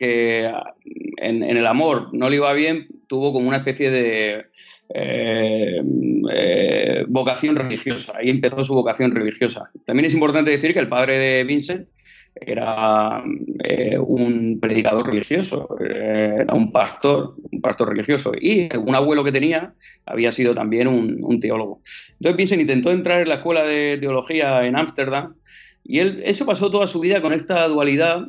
en, 1.18 1.42
el 1.44 1.66
amor 1.66 2.08
no 2.12 2.28
le 2.28 2.36
iba 2.36 2.52
bien, 2.52 2.88
tuvo 3.06 3.32
como 3.32 3.46
una 3.46 3.58
especie 3.58 3.88
de, 3.88 4.46
eh, 4.90 5.82
eh, 6.30 7.04
vocación 7.08 7.56
religiosa. 7.56 8.12
Ahí 8.16 8.30
empezó 8.30 8.62
su 8.64 8.74
vocación 8.74 9.12
religiosa. 9.12 9.70
También 9.86 10.06
es 10.06 10.14
importante 10.14 10.50
decir 10.50 10.74
que 10.74 10.80
el 10.80 10.88
padre 10.88 11.18
de 11.18 11.44
Vincent 11.44 11.88
era 12.34 13.22
eh, 13.62 13.96
un 13.96 14.58
predicador 14.60 15.06
religioso, 15.06 15.68
era 15.78 16.52
un 16.52 16.72
pastor, 16.72 17.36
un 17.50 17.60
pastor 17.60 17.90
religioso. 17.90 18.32
Y 18.38 18.68
un 18.76 18.94
abuelo 18.94 19.24
que 19.24 19.32
tenía 19.32 19.72
había 20.04 20.32
sido 20.32 20.54
también 20.54 20.88
un, 20.88 21.40
teólogo. 21.40 21.80
Entonces 22.14 22.36
Vincent 22.36 22.60
intentó 22.60 22.90
entrar 22.90 23.22
en 23.22 23.28
la 23.28 23.36
escuela 23.36 23.62
de 23.62 23.98
teología 24.00 24.66
en 24.66 24.76
Ámsterdam 24.76 25.34
y 25.84 26.00
él, 26.00 26.22
él 26.24 26.34
se 26.34 26.44
pasó 26.44 26.70
toda 26.70 26.86
su 26.86 27.00
vida 27.00 27.22
con 27.22 27.32
esta 27.32 27.68
dualidad 27.68 28.26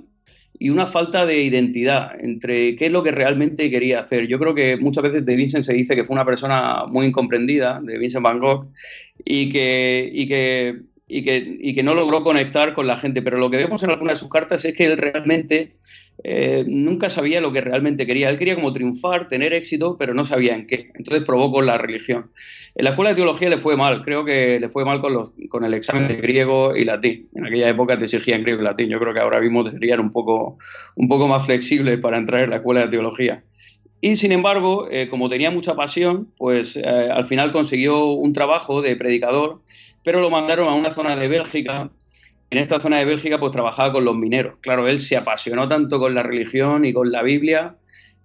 y 0.57 0.69
una 0.69 0.85
falta 0.85 1.25
de 1.25 1.41
identidad 1.41 2.11
entre 2.19 2.75
qué 2.75 2.87
es 2.87 2.91
lo 2.91 3.03
que 3.03 3.11
realmente 3.11 3.69
quería 3.69 4.01
hacer. 4.01 4.27
Yo 4.27 4.39
creo 4.39 4.55
que 4.55 4.77
muchas 4.77 5.03
veces 5.03 5.25
de 5.25 5.35
Vincent 5.35 5.63
se 5.63 5.73
dice 5.73 5.95
que 5.95 6.03
fue 6.03 6.13
una 6.13 6.25
persona 6.25 6.85
muy 6.87 7.07
incomprendida, 7.07 7.79
de 7.83 7.97
Vincent 7.97 8.23
Van 8.23 8.39
Gogh, 8.39 8.67
y 9.23 9.49
que, 9.49 10.09
y 10.13 10.27
que, 10.27 10.81
y 11.07 11.23
que, 11.23 11.57
y 11.59 11.75
que 11.75 11.83
no 11.83 11.93
logró 11.93 12.23
conectar 12.23 12.73
con 12.73 12.87
la 12.87 12.97
gente. 12.97 13.21
Pero 13.21 13.37
lo 13.37 13.49
que 13.49 13.57
vemos 13.57 13.83
en 13.83 13.91
algunas 13.91 14.15
de 14.15 14.19
sus 14.19 14.29
cartas 14.29 14.65
es 14.65 14.73
que 14.73 14.85
él 14.85 14.97
realmente 14.97 15.75
eh, 16.23 16.63
nunca 16.67 17.09
sabía 17.09 17.41
lo 17.41 17.51
que 17.51 17.61
realmente 17.61 18.05
quería. 18.05 18.29
Él 18.29 18.37
quería 18.37 18.55
como 18.55 18.73
triunfar, 18.73 19.27
tener 19.27 19.53
éxito, 19.53 19.97
pero 19.97 20.13
no 20.13 20.23
sabía 20.23 20.55
en 20.55 20.65
qué. 20.65 20.91
Entonces 20.95 21.23
probó 21.23 21.51
con 21.51 21.65
la 21.65 21.77
religión. 21.77 22.31
En 22.75 22.85
la 22.85 22.91
escuela 22.91 23.09
de 23.11 23.17
teología 23.17 23.49
le 23.49 23.57
fue 23.57 23.77
mal, 23.77 24.03
creo 24.03 24.25
que 24.25 24.59
le 24.59 24.69
fue 24.69 24.85
mal 24.85 25.01
con, 25.01 25.13
los, 25.13 25.33
con 25.49 25.63
el 25.63 25.73
examen 25.73 26.07
de 26.07 26.15
griego 26.15 26.75
y 26.75 26.85
latín. 26.85 27.29
En 27.35 27.45
aquella 27.45 27.69
época 27.69 27.97
te 27.97 28.05
exigían 28.05 28.41
griego 28.41 28.61
y 28.61 28.65
latín. 28.65 28.89
Yo 28.89 28.99
creo 28.99 29.13
que 29.13 29.19
ahora 29.19 29.39
mismo 29.39 29.69
serían 29.69 29.99
un 29.99 30.11
poco, 30.11 30.57
un 30.95 31.07
poco 31.07 31.27
más 31.27 31.45
flexibles 31.45 31.99
para 31.99 32.17
entrar 32.17 32.43
en 32.43 32.49
la 32.49 32.57
escuela 32.57 32.81
de 32.81 32.87
teología. 32.87 33.43
Y 34.05 34.17
sin 34.17 34.31
embargo, 34.31 34.87
eh, 34.91 35.09
como 35.09 35.29
tenía 35.29 35.49
mucha 35.49 35.75
pasión, 35.75 36.31
pues 36.37 36.77
eh, 36.77 36.85
al 36.85 37.23
final 37.23 37.51
consiguió 37.51 38.05
un 38.09 38.33
trabajo 38.33 38.83
de 38.83 38.95
predicador, 38.95 39.63
pero 40.03 40.21
lo 40.21 40.29
mandaron 40.29 40.67
a 40.67 40.75
una 40.75 40.93
zona 40.93 41.15
de 41.15 41.27
Bélgica. 41.27 41.89
En 42.51 42.59
esta 42.59 42.79
zona 42.79 42.99
de 42.99 43.05
Bélgica, 43.05 43.39
pues 43.39 43.51
trabajaba 43.51 43.91
con 43.91 44.05
los 44.05 44.15
mineros. 44.15 44.57
Claro, 44.61 44.87
él 44.87 44.99
se 44.99 45.17
apasionó 45.17 45.67
tanto 45.67 45.99
con 45.99 46.13
la 46.13 46.21
religión 46.21 46.85
y 46.85 46.93
con 46.93 47.11
la 47.11 47.23
Biblia 47.23 47.77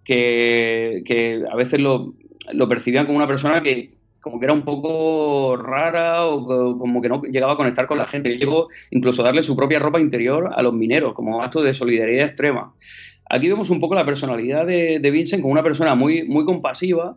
que, 0.04 1.02
que 1.06 1.44
a 1.50 1.56
veces 1.56 1.80
lo, 1.80 2.12
percibían 2.68 3.06
como 3.06 3.16
una 3.16 3.26
persona 3.26 3.62
que, 3.62 3.94
como 4.20 4.38
que 4.38 4.44
era 4.44 4.52
un 4.52 4.66
poco 4.66 5.56
rara 5.56 6.26
o 6.26 6.76
como 6.78 7.00
que 7.00 7.08
no 7.08 7.22
llegaba 7.22 7.54
a 7.54 7.56
conectar 7.56 7.86
con 7.86 7.96
la 7.96 8.06
gente. 8.06 8.36
Llegó 8.36 8.68
incluso 8.90 9.22
a 9.22 9.24
darle 9.24 9.42
su 9.42 9.56
propia 9.56 9.78
ropa 9.78 9.98
interior 9.98 10.50
a 10.54 10.62
los 10.62 10.74
mineros 10.74 11.14
como 11.14 11.42
acto 11.42 11.62
de 11.62 11.72
solidaridad 11.72 12.26
extrema. 12.26 12.74
Aquí 13.30 13.48
vemos 13.48 13.70
un 13.70 13.80
poco 13.80 13.94
la 13.94 14.04
personalidad 14.04 14.66
de, 14.66 15.10
Vincent 15.10 15.40
como 15.40 15.52
una 15.52 15.62
persona 15.62 15.94
muy, 15.94 16.24
muy 16.24 16.44
compasiva, 16.44 17.16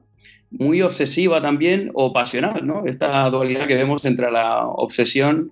muy 0.52 0.82
obsesiva 0.82 1.42
también 1.42 1.92
o 1.94 2.14
pasional, 2.14 2.66
¿no? 2.66 2.86
Esta 2.86 3.30
dualidad 3.30 3.68
que 3.68 3.76
vemos 3.76 4.06
entre 4.06 4.32
la 4.32 4.66
obsesión 4.68 5.52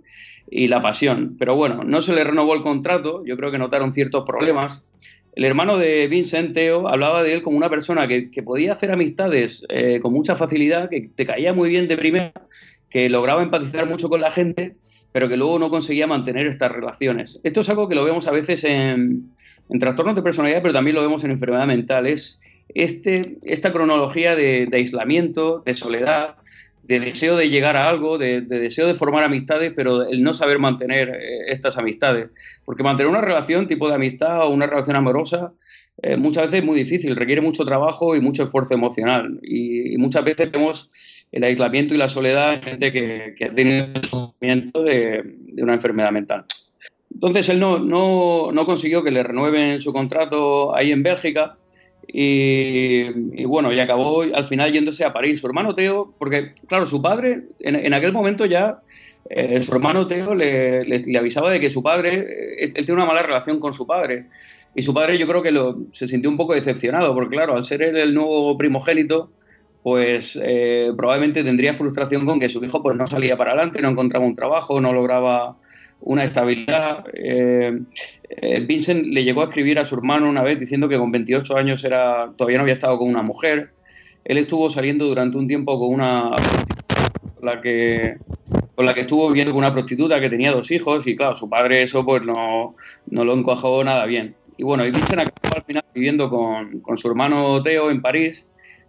y 0.50 0.68
la 0.68 0.82
pasión. 0.82 1.36
Pero 1.38 1.56
bueno, 1.56 1.84
no 1.84 2.02
se 2.02 2.14
le 2.14 2.24
renovó 2.24 2.54
el 2.54 2.62
contrato, 2.62 3.24
yo 3.26 3.36
creo 3.36 3.52
que 3.52 3.58
notaron 3.58 3.92
ciertos 3.92 4.24
problemas 4.26 4.86
el 5.34 5.46
hermano 5.46 5.78
de 5.78 6.08
Vincent, 6.08 6.54
Teo, 6.54 6.90
hablaba 6.90 7.24
de 7.24 7.34
él 7.34 7.42
como 7.42 7.56
una 7.56 7.70
persona 7.70 8.08
que, 8.08 8.30
podía 8.44 8.74
hacer 8.74 8.92
amistades 8.92 9.66
eh, 9.70 10.00
con 10.02 10.12
mucha 10.12 10.36
facilidad, 10.36 10.90
que 10.90 11.10
te 11.16 11.26
caía 11.26 11.54
muy 11.54 11.70
bien 11.70 11.88
de 11.88 11.96
primera, 11.96 12.34
que 12.90 13.10
lograba 13.10 13.42
empatizar 13.42 13.88
mucho 13.88 14.10
con 14.10 14.20
la 14.20 14.32
gente, 14.32 14.76
pero 15.14 15.30
que 15.30 15.38
luego 15.38 15.58
no 15.58 15.70
conseguía 15.70 16.06
mantener 16.06 16.48
estas 16.48 16.72
relaciones. 16.72 17.40
Esto 17.44 17.62
es 17.62 17.70
algo 17.70 17.88
que 17.88 17.96
lo 17.96 18.04
vemos 18.04 18.28
a 18.28 18.32
veces 18.32 18.66
en, 18.66 19.32
trastornos 19.80 20.16
de 20.16 20.22
personalidad, 20.22 20.62
pero 20.62 20.74
también 20.74 20.96
lo 20.96 21.02
vemos 21.02 21.24
en 21.24 21.32
enfermedad 21.32 21.68
mental. 21.68 22.08
Es 22.08 22.40
este, 22.70 23.38
esta 23.44 23.72
cronología 23.72 24.36
de 24.36 24.70
aislamiento, 24.72 25.64
de 25.66 25.74
soledad, 25.74 26.36
de 26.84 27.00
deseo 27.00 27.38
de 27.38 27.50
llegar 27.50 27.78
a 27.78 27.88
algo, 27.88 28.18
de, 28.18 28.42
deseo 28.42 28.88
de 28.88 28.96
formar 28.96 29.24
amistades, 29.24 29.72
pero 29.76 30.08
el 30.08 30.24
no 30.24 30.34
saber 30.34 30.60
mantener 30.60 31.10
eh, 31.10 31.52
estas 31.52 31.78
amistades. 31.78 32.30
Porque 32.66 32.84
mantener 32.84 33.10
una 33.10 33.22
relación 33.22 33.68
tipo 33.68 33.88
de 33.88 33.96
amistad 33.96 34.46
o 34.46 34.50
una 34.50 34.68
relación 34.68 34.96
amorosa 34.96 35.54
eh, 36.02 36.18
muchas 36.18 36.46
veces 36.46 36.62
es 36.62 36.66
muy 36.66 36.78
difícil, 36.78 37.16
requiere 37.16 37.42
mucho 37.42 37.64
trabajo 37.64 38.16
y 38.16 38.22
mucho 38.22 38.44
esfuerzo 38.44 38.74
emocional. 38.74 39.40
Y, 39.42 39.98
muchas 39.98 40.24
veces 40.26 40.52
vemos 40.52 41.28
el 41.32 41.44
aislamiento 41.44 41.94
y 41.94 41.98
la 41.98 42.10
soledad 42.10 42.56
en 42.56 42.62
gente 42.64 42.92
que, 42.92 43.52
tiene 43.56 43.92
el 43.94 44.06
sufrimiento 44.06 44.84
de, 44.84 45.24
una 45.62 45.76
enfermedad 45.76 46.12
mental. 46.12 46.46
Entonces 47.14 47.50
él 47.50 47.60
no, 47.60 47.80
no, 47.80 48.52
no 48.52 48.66
consiguió 48.66 49.04
que 49.04 49.12
le 49.12 49.24
renueven 49.24 49.80
su 49.80 49.94
contrato 49.94 50.76
ahí 50.76 50.92
en 50.92 51.04
Bélgica 51.04 51.58
y, 52.08 53.46
bueno, 53.46 53.72
y 53.72 53.80
acabó 53.80 54.22
al 54.22 54.44
final 54.46 54.72
yéndose 54.72 55.06
a 55.06 55.14
París. 55.14 55.40
Su 55.40 55.48
hermano 55.48 55.74
Teo, 55.74 56.14
porque 56.18 56.54
claro, 56.68 56.86
su 56.86 57.02
padre, 57.02 57.44
en, 57.60 57.94
aquel 57.94 58.12
momento 58.12 58.46
ya, 58.46 58.82
eh, 59.30 59.62
su 59.64 59.72
hermano 59.74 60.08
Teo 60.08 60.36
le, 60.36 60.84
le, 60.84 61.18
avisaba 61.18 61.52
de 61.52 61.60
que 61.60 61.70
su 61.70 61.82
padre, 61.82 62.14
eh, 62.60 62.72
él, 62.76 62.86
tiene 62.86 62.94
una 62.94 63.06
mala 63.06 63.24
relación 63.24 63.60
con 63.60 63.74
su 63.74 63.88
padre. 63.88 64.26
Y 64.74 64.82
su 64.82 64.94
padre 64.94 65.18
yo 65.18 65.28
creo 65.28 65.42
que 65.42 65.52
lo, 65.52 65.78
se 65.92 66.08
sintió 66.08 66.30
un 66.30 66.38
poco 66.38 66.54
decepcionado, 66.54 67.14
porque 67.14 67.36
claro, 67.36 67.56
al 67.56 67.64
ser 67.64 67.82
él 67.82 67.98
el 67.98 68.14
nuevo 68.14 68.58
primogénito, 68.58 69.30
pues 69.84 70.40
eh, 70.42 70.92
probablemente 70.96 71.44
tendría 71.44 71.74
frustración 71.74 72.26
con 72.26 72.40
que 72.40 72.50
su 72.50 72.64
hijo 72.64 72.82
pues 72.84 72.96
no 72.96 73.08
salía 73.08 73.38
para 73.38 73.52
adelante, 73.52 73.82
no 73.82 73.90
encontraba 73.90 74.26
un 74.26 74.36
trabajo, 74.36 74.80
no 74.80 74.94
lograba 74.94 75.58
una 76.02 76.24
estabilidad. 76.24 77.06
Eh, 77.14 77.80
eh, 78.30 78.60
Vincent 78.62 79.06
le 79.06 79.24
llegó 79.24 79.42
a 79.42 79.46
escribir 79.46 79.80
a 79.80 79.86
su 79.86 79.96
hermano 79.96 80.30
una 80.30 80.42
vez 80.42 80.60
diciendo 80.60 80.90
que 80.90 80.98
con 80.98 81.12
28 81.12 81.56
años 81.56 81.84
era, 81.84 82.32
todavía 82.36 82.58
no 82.58 82.64
había 82.64 82.74
estado 82.74 82.98
con 82.98 83.10
una 83.10 83.22
mujer. 83.22 83.74
Él 84.24 84.38
estuvo 84.38 84.70
saliendo 84.70 85.06
durante 85.06 85.38
un 85.38 85.48
tiempo 85.48 85.80
con 85.80 85.94
una 85.94 86.32
la 87.42 87.60
que 87.60 88.18
con 88.76 88.86
la 88.86 88.94
que 88.94 89.02
estuvo 89.02 89.28
con 89.28 89.56
una 89.56 89.74
prostituta 89.74 90.20
que 90.20 90.30
tenía 90.30 90.52
dos 90.52 90.72
hijos 90.72 91.06
y 91.08 91.16
claro, 91.16 91.36
su 91.36 91.50
padre 91.50 91.82
eso 91.82 92.06
pues 92.06 92.24
no, 92.24 92.76
no 93.08 93.26
lo 93.26 93.34
encajó 93.34 93.84
nada 93.84 94.06
bien. 94.06 94.36
y 94.58 94.64
bueno, 94.64 94.86
y 94.86 94.92
Vincent 94.92 95.22
acabó 95.22 95.56
al 95.56 95.64
final 95.64 95.84
viviendo 95.94 96.30
con, 96.30 96.80
con 96.82 96.98
su 96.98 97.08
hermano 97.08 97.62
Teo 97.62 97.90
en 97.92 98.02
París 98.02 98.46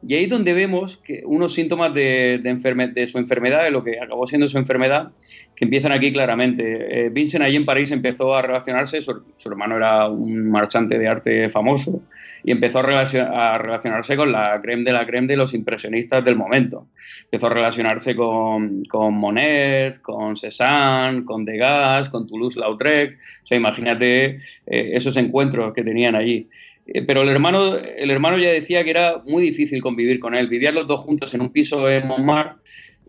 y 0.07 0.15
ahí 0.15 0.25
es 0.25 0.31
donde 0.31 0.53
vemos 0.53 0.97
que 0.97 1.23
unos 1.25 1.55
síntomas 1.55 1.95
de, 1.95 2.41
de, 2.43 3.07
su 3.07 3.19
enfermedad, 3.19 3.63
de 3.63 3.71
lo 3.71 3.85
que 3.85 4.01
acabó 4.01 4.27
siendo 4.27 4.49
su 4.49 4.59
enfermedad, 4.59 5.13
que 5.55 5.65
empiezan 5.65 5.93
aquí 5.93 6.11
claramente. 6.11 7.07
Eh, 7.07 7.09
Vincent 7.11 7.45
allí 7.45 7.55
en 7.55 7.65
París 7.65 7.93
empezó 7.93 8.35
a 8.35 8.43
relacionarse, 8.43 9.01
su, 9.01 9.23
hermano 9.45 9.77
era 9.77 10.09
un 10.09 10.51
marchante 10.51 10.99
de 10.99 11.07
arte 11.07 11.51
famoso, 11.51 12.03
y 12.43 12.51
empezó 12.51 12.81
a, 12.81 13.59
relacionarse 13.59 14.17
con 14.17 14.33
la 14.33 14.59
creme 14.61 14.83
de 14.83 14.93
la 14.93 15.07
creme 15.07 15.29
de 15.29 15.37
los 15.37 15.55
impresionistas 15.55 16.25
del 16.25 16.35
momento. 16.35 16.89
Empezó 17.25 17.47
a 17.47 17.51
relacionarse 17.51 18.17
con, 18.17 18.85
con 18.87 19.15
Monet, 19.15 20.01
con 20.01 20.35
Cézanne, 20.35 21.25
con 21.25 21.45
Degas, 21.45 22.11
con 22.11 22.27
Toulouse-Lautrec. 22.27 23.19
O 23.45 23.47
sea, 23.47 23.57
imagínate 23.57 24.25
eh, 24.67 24.91
esos 24.95 25.17
encuentros 25.17 25.73
que 25.73 25.85
tenían 25.85 26.17
allí. 26.17 26.49
Eh, 26.87 27.03
pero 27.03 27.23
el 27.23 27.29
hermano, 27.29 27.77
el 27.77 28.11
hermano 28.11 28.39
ya 28.39 28.51
decía 28.51 28.85
que 28.85 28.91
era 28.91 29.23
muy 29.25 29.43
difícil 29.43 29.81
convivir 29.81 30.21
con 30.21 30.35
él. 30.35 30.49
Vivían 30.49 30.75
los 30.75 30.87
dos 30.87 31.01
juntos 31.01 31.35
en 31.35 31.43
un 31.43 31.51
piso 31.51 31.89
en 31.91 32.07
Montmartre 32.07 32.61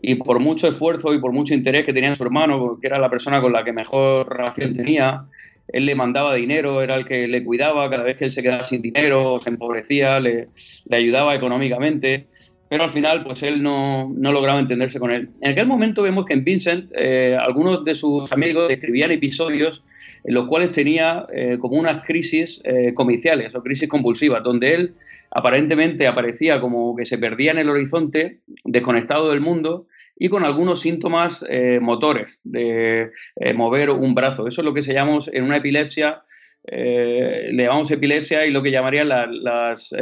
y 0.01 0.15
por 0.15 0.39
mucho 0.39 0.67
esfuerzo 0.67 1.13
y 1.13 1.19
por 1.19 1.31
mucho 1.31 1.53
interés 1.53 1.85
que 1.85 1.93
tenía 1.93 2.13
su 2.13 2.23
hermano, 2.23 2.77
que 2.79 2.87
era 2.87 2.99
la 2.99 3.09
persona 3.09 3.41
con 3.41 3.53
la 3.53 3.63
que 3.63 3.71
mejor 3.71 4.27
relación 4.29 4.73
tenía, 4.73 5.25
él 5.69 5.85
le 5.85 5.95
mandaba 5.95 6.35
dinero, 6.35 6.81
era 6.81 6.95
el 6.95 7.05
que 7.05 7.25
le 7.27 7.41
cuidaba 7.43 7.89
cada 7.89 8.03
vez 8.03 8.17
que 8.17 8.25
él 8.25 8.31
se 8.31 8.43
quedaba 8.43 8.63
sin 8.63 8.81
dinero, 8.81 9.39
se 9.39 9.49
empobrecía, 9.49 10.19
le, 10.19 10.49
le 10.85 10.97
ayudaba 10.97 11.33
económicamente, 11.33 12.27
pero 12.73 12.85
al 12.85 12.89
final 12.89 13.23
pues 13.23 13.43
él 13.43 13.61
no, 13.61 14.11
no, 14.17 14.31
lograba 14.31 14.59
entenderse 14.59 14.99
con 14.99 15.11
él. 15.11 15.29
En 15.41 15.51
aquel 15.51 15.67
momento 15.67 16.01
vemos 16.01 16.25
que 16.25 16.33
en 16.33 16.43
Vincent 16.43 16.91
eh, 16.97 17.37
algunos 17.39 17.85
de 17.85 17.93
sus 17.93 18.31
amigos 18.31 18.67
escribían 18.71 19.11
episodios 19.11 19.83
en 20.23 20.33
los 20.33 20.47
cuales 20.47 20.71
tenía 20.71 21.27
eh, 21.31 21.57
como 21.59 21.77
unas 21.77 22.03
crisis 22.03 22.63
eh, 22.63 22.95
comiciales 22.95 23.53
o 23.53 23.61
crisis 23.61 23.87
convulsivas, 23.87 24.41
donde 24.41 24.73
él 24.73 24.95
aparentemente 25.29 26.07
aparecía 26.07 26.59
como 26.59 26.95
que 26.95 27.05
se 27.05 27.19
perdía 27.19 27.51
en 27.51 27.59
el 27.59 27.69
horizonte, 27.69 28.39
desconectado 28.63 29.29
del 29.29 29.41
mundo 29.41 29.85
y 30.17 30.29
con 30.29 30.43
algunos 30.43 30.81
síntomas 30.81 31.45
eh, 31.47 31.77
motores 31.79 32.41
de 32.43 33.11
mover 33.53 33.91
un 33.91 34.15
brazo. 34.15 34.47
Eso 34.47 34.61
es 34.61 34.65
lo 34.65 34.73
que 34.73 34.81
se 34.81 34.95
llama 34.95 35.19
en 35.31 35.43
una 35.43 35.57
epilepsia, 35.57 36.23
le 36.65 37.53
llamamos 37.55 37.91
epilepsia 37.91 38.47
y 38.47 38.51
lo 38.51 38.63
que 38.63 38.71
llamarían 38.71 39.09
las 39.09 39.93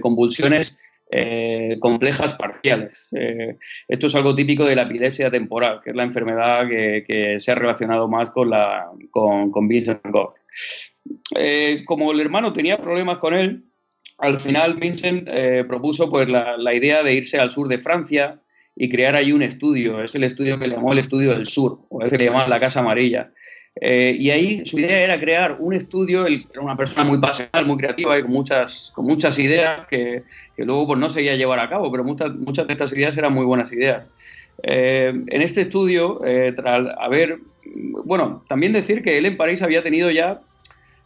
convulsiones 0.00 0.78
eh, 1.12 1.76
complejas 1.80 2.34
parciales. 2.34 3.08
Eh, 3.18 3.56
esto 3.88 4.06
es 4.06 4.14
algo 4.14 4.34
típico 4.34 4.64
de 4.64 4.76
la 4.76 4.82
epilepsia 4.82 5.30
temporal, 5.30 5.80
que 5.82 5.90
es 5.90 5.96
la 5.96 6.04
enfermedad 6.04 6.68
que, 6.68 7.36
se 7.40 7.50
ha 7.50 7.56
relacionado 7.56 8.08
más 8.08 8.30
con, 8.30 8.50
la, 8.50 8.86
con, 9.10 9.50
con 9.50 9.66
Vincent 9.66 10.00
Gogh. 10.04 10.34
Eh, 11.36 11.82
como 11.84 12.12
el 12.12 12.20
hermano 12.20 12.52
tenía 12.52 12.80
problemas 12.80 13.18
con 13.18 13.34
él, 13.34 13.64
al 14.18 14.38
final 14.38 14.74
Vincent 14.74 15.28
propuso 15.66 16.08
pues, 16.08 16.28
la, 16.28 16.56
la, 16.56 16.74
idea 16.74 17.02
de 17.02 17.14
irse 17.14 17.38
al 17.38 17.50
sur 17.50 17.68
de 17.68 17.78
Francia 17.78 18.40
y 18.76 18.88
crear 18.88 19.16
ahí 19.16 19.32
un 19.32 19.42
estudio. 19.42 20.04
Es 20.04 20.14
el 20.14 20.24
estudio 20.24 20.58
que 20.58 20.68
le 20.68 20.76
llamó 20.76 20.92
el 20.92 20.98
Estudio 20.98 21.30
del 21.30 21.46
Sur, 21.46 21.80
o 21.88 22.04
es 22.04 22.12
que 22.12 22.18
le 22.18 22.26
llamaba 22.26 22.48
la 22.48 22.60
Casa 22.60 22.80
Amarilla. 22.80 23.32
Eh, 23.76 24.16
y 24.18 24.30
ahí 24.30 24.66
su 24.66 24.78
idea 24.78 25.00
era 25.00 25.20
crear 25.20 25.56
un 25.58 25.72
estudio, 25.72 26.26
era 26.26 26.60
una 26.60 26.76
persona 26.76 27.04
muy 27.04 27.18
pasional, 27.18 27.66
muy 27.66 27.76
creativa 27.76 28.18
y 28.18 28.22
con 28.22 28.32
muchas, 28.32 28.92
con 28.94 29.04
muchas 29.04 29.38
ideas 29.38 29.86
que, 29.88 30.24
luego 30.56 30.88
pues, 30.88 30.98
no 30.98 31.08
se 31.08 31.22
iba 31.22 31.32
a 31.32 31.36
llevar 31.36 31.60
a 31.60 31.68
cabo, 31.68 31.90
pero 31.90 32.04
muchas, 32.04 32.34
muchas 32.34 32.66
de 32.66 32.72
estas 32.72 32.92
ideas 32.92 33.16
eran 33.16 33.32
muy 33.32 33.44
buenas 33.44 33.72
ideas. 33.72 34.04
Eh, 34.62 35.12
en 35.26 35.42
este 35.42 35.62
estudio, 35.62 36.24
eh, 36.24 36.52
tras 36.54 36.88
haber, 36.98 37.38
bueno, 38.04 38.42
también 38.48 38.72
decir 38.72 39.02
que 39.02 39.16
él 39.16 39.26
en 39.26 39.36
París 39.36 39.62
había 39.62 39.82
tenido 39.82 40.10
ya 40.10 40.40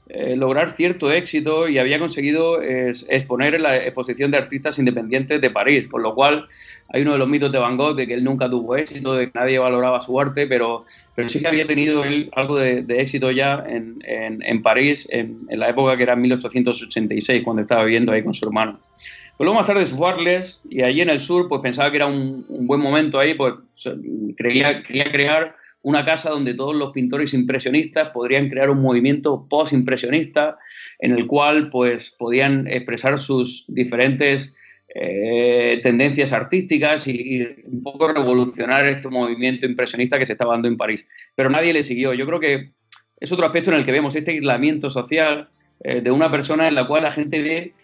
eh, 0.09 0.37
lograr 0.37 0.71
cierto 0.71 1.11
éxito 1.11 1.69
y 1.69 1.79
había 1.79 1.99
conseguido 1.99 2.61
exponer 2.63 3.55
en 3.55 3.63
la 3.63 3.77
exposición 3.77 4.31
de 4.31 4.37
artistas 4.37 4.79
independientes 4.79 5.41
de 5.41 5.51
París, 5.51 5.89
con 5.89 6.03
lo 6.03 6.15
cual 6.15 6.47
hay 6.95 7.03
uno 7.03 7.13
de 7.13 7.19
los 7.19 7.29
mitos 7.29 7.51
de 7.51 7.59
Van 7.59 7.77
Gogh 7.77 7.97
de 7.97 8.07
que 8.07 8.15
él 8.15 8.23
nunca 8.23 8.49
tuvo 8.49 8.77
éxito, 8.77 9.15
de 9.15 9.27
que 9.27 9.39
nadie 9.39 9.59
valoraba 9.59 10.01
su 10.01 10.21
arte, 10.21 10.47
pero, 10.47 10.85
pero 11.15 11.29
sí 11.29 11.41
que 11.41 11.49
había 11.49 11.67
tenido 11.67 12.05
él 12.05 12.31
algo 12.35 12.59
de, 12.59 12.85
éxito 12.89 13.31
ya 13.31 13.65
en, 13.67 13.99
en, 14.05 14.63
París 14.63 15.09
en, 15.11 15.47
la 15.49 15.71
época 15.71 15.97
que 15.97 16.03
era 16.03 16.15
1886, 16.15 17.43
cuando 17.43 17.63
estaba 17.63 17.85
viviendo 17.85 18.13
ahí 18.13 18.23
con 18.23 18.35
su 18.35 18.45
hermano. 18.45 18.79
Pero 19.37 19.47
luego 19.47 19.59
más 19.59 19.67
tarde 19.67 19.87
se 19.87 19.97
fue 19.97 20.09
a 20.09 20.13
Arles 20.13 20.61
y 20.69 20.83
allí 20.83 21.01
en 21.01 21.09
el 21.09 21.19
sur 21.19 21.49
pues 21.49 21.61
pensaba 21.63 21.91
que 21.91 21.97
era 21.97 22.07
un, 22.07 22.45
un 22.49 22.67
buen 22.67 22.81
momento 22.81 23.19
ahí, 23.19 23.35
pues 23.35 23.55
creía, 24.37 24.83
quería 24.83 25.11
crear 25.11 25.57
una 25.85 26.05
casa 26.05 26.31
donde 26.31 26.55
todos 26.55 26.75
los 26.75 26.93
pintores 26.93 27.35
impresionistas 27.35 28.09
podrían 28.09 28.49
crear 28.49 28.71
un 28.71 28.81
movimiento 28.81 29.47
post-impresionista 29.49 30.57
en 30.99 31.13
el 31.13 31.27
cual 31.27 31.69
pues, 31.69 32.17
podían 32.19 32.67
expresar 32.67 33.19
sus 33.19 33.67
diferentes 33.69 34.55
eh, 34.95 35.81
tendencias 35.83 36.33
artísticas 36.33 37.07
y, 37.07 37.47
un 37.67 37.83
poco 37.83 38.09
revolucionar 38.09 38.87
este 38.87 39.09
movimiento 39.09 39.67
impresionista 39.67 40.19
que 40.19 40.25
se 40.25 40.33
estaba 40.33 40.55
dando 40.55 40.69
en 40.69 40.79
París. 40.79 41.07
Pero 41.35 41.51
nadie 41.51 41.75
le 41.75 41.85
siguió. 41.85 42.15
Yo 42.15 42.27
creo 42.27 42.41
que 42.41 42.71
es 43.21 43.31
otro 43.31 43.45
aspecto 43.45 43.71
en 43.71 43.77
el 43.77 43.85
que 43.85 43.93
vemos 43.93 44.17
este 44.17 44.31
aislamiento 44.31 44.89
social 44.89 45.51
eh, 45.81 46.01
de 46.01 46.11
una 46.11 46.31
persona 46.31 46.67
en 46.67 46.77
la 46.77 46.87
cual 46.87 47.03
la 47.03 47.13
gente 47.13 47.43
ve 47.43 47.75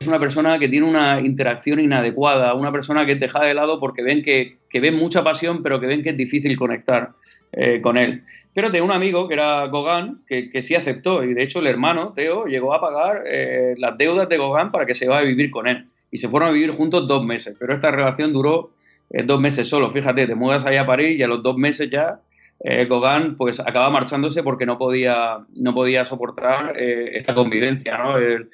es 0.00 0.06
una 0.06 0.20
persona 0.20 0.58
que 0.58 0.68
tiene 0.68 0.86
una 0.86 1.20
interacción 1.20 1.80
inadecuada, 1.80 2.54
una 2.54 2.72
persona 2.72 3.04
que 3.04 3.12
es 3.12 3.20
dejada 3.20 3.46
de 3.46 3.54
lado 3.54 3.78
porque 3.80 4.02
ven 4.02 4.22
que, 4.22 4.58
que 4.70 4.80
ven 4.80 4.96
mucha 4.96 5.24
pasión, 5.24 5.62
pero 5.62 5.80
que 5.80 5.86
ven 5.86 6.02
que 6.02 6.10
es 6.10 6.16
difícil 6.16 6.56
conectar. 6.56 7.14
Eh, 7.52 7.80
con 7.80 7.96
él. 7.96 8.24
Pero 8.52 8.70
tenía 8.70 8.84
un 8.84 8.92
amigo 8.92 9.26
que 9.26 9.32
era 9.32 9.66
Gauguin, 9.68 10.20
que, 10.26 10.50
que, 10.50 10.60
sí 10.60 10.74
aceptó, 10.74 11.24
y 11.24 11.32
de 11.32 11.42
hecho 11.42 11.60
el 11.60 11.66
hermano, 11.66 12.12
Teo, 12.14 12.44
llegó 12.44 12.74
a 12.74 12.80
pagar 12.80 13.22
eh, 13.26 13.72
las 13.78 13.96
deudas 13.96 14.28
de 14.28 14.36
Gauguin 14.36 14.70
para 14.70 14.84
que 14.84 14.94
se 14.94 15.08
vaya 15.08 15.20
a 15.20 15.24
vivir 15.24 15.50
con 15.50 15.66
él. 15.66 15.86
Y 16.10 16.18
se 16.18 16.28
fueron 16.28 16.50
a 16.50 16.52
vivir 16.52 16.72
juntos 16.72 17.08
dos 17.08 17.24
meses, 17.24 17.56
pero 17.58 17.72
esta 17.72 17.90
relación 17.90 18.34
duró 18.34 18.72
eh, 19.08 19.22
dos 19.22 19.40
meses 19.40 19.66
solo. 19.66 19.90
Fíjate, 19.90 20.26
te 20.26 20.34
mudas 20.34 20.66
allá 20.66 20.82
a 20.82 20.86
París 20.86 21.18
y 21.18 21.22
a 21.22 21.26
los 21.26 21.42
dos 21.42 21.56
meses 21.56 21.88
ya 21.88 22.20
eh, 22.60 22.86
Gauguin 22.86 23.36
pues 23.36 23.60
acaba 23.60 23.88
marchándose 23.88 24.42
porque 24.42 24.66
no 24.66 24.78
podía, 24.78 25.38
no 25.54 25.74
podía 25.74 26.04
soportar 26.04 26.74
eh, 26.76 27.10
esta 27.16 27.34
convivencia, 27.34 27.96
¿no? 27.98 28.18
Eh, 28.18 28.48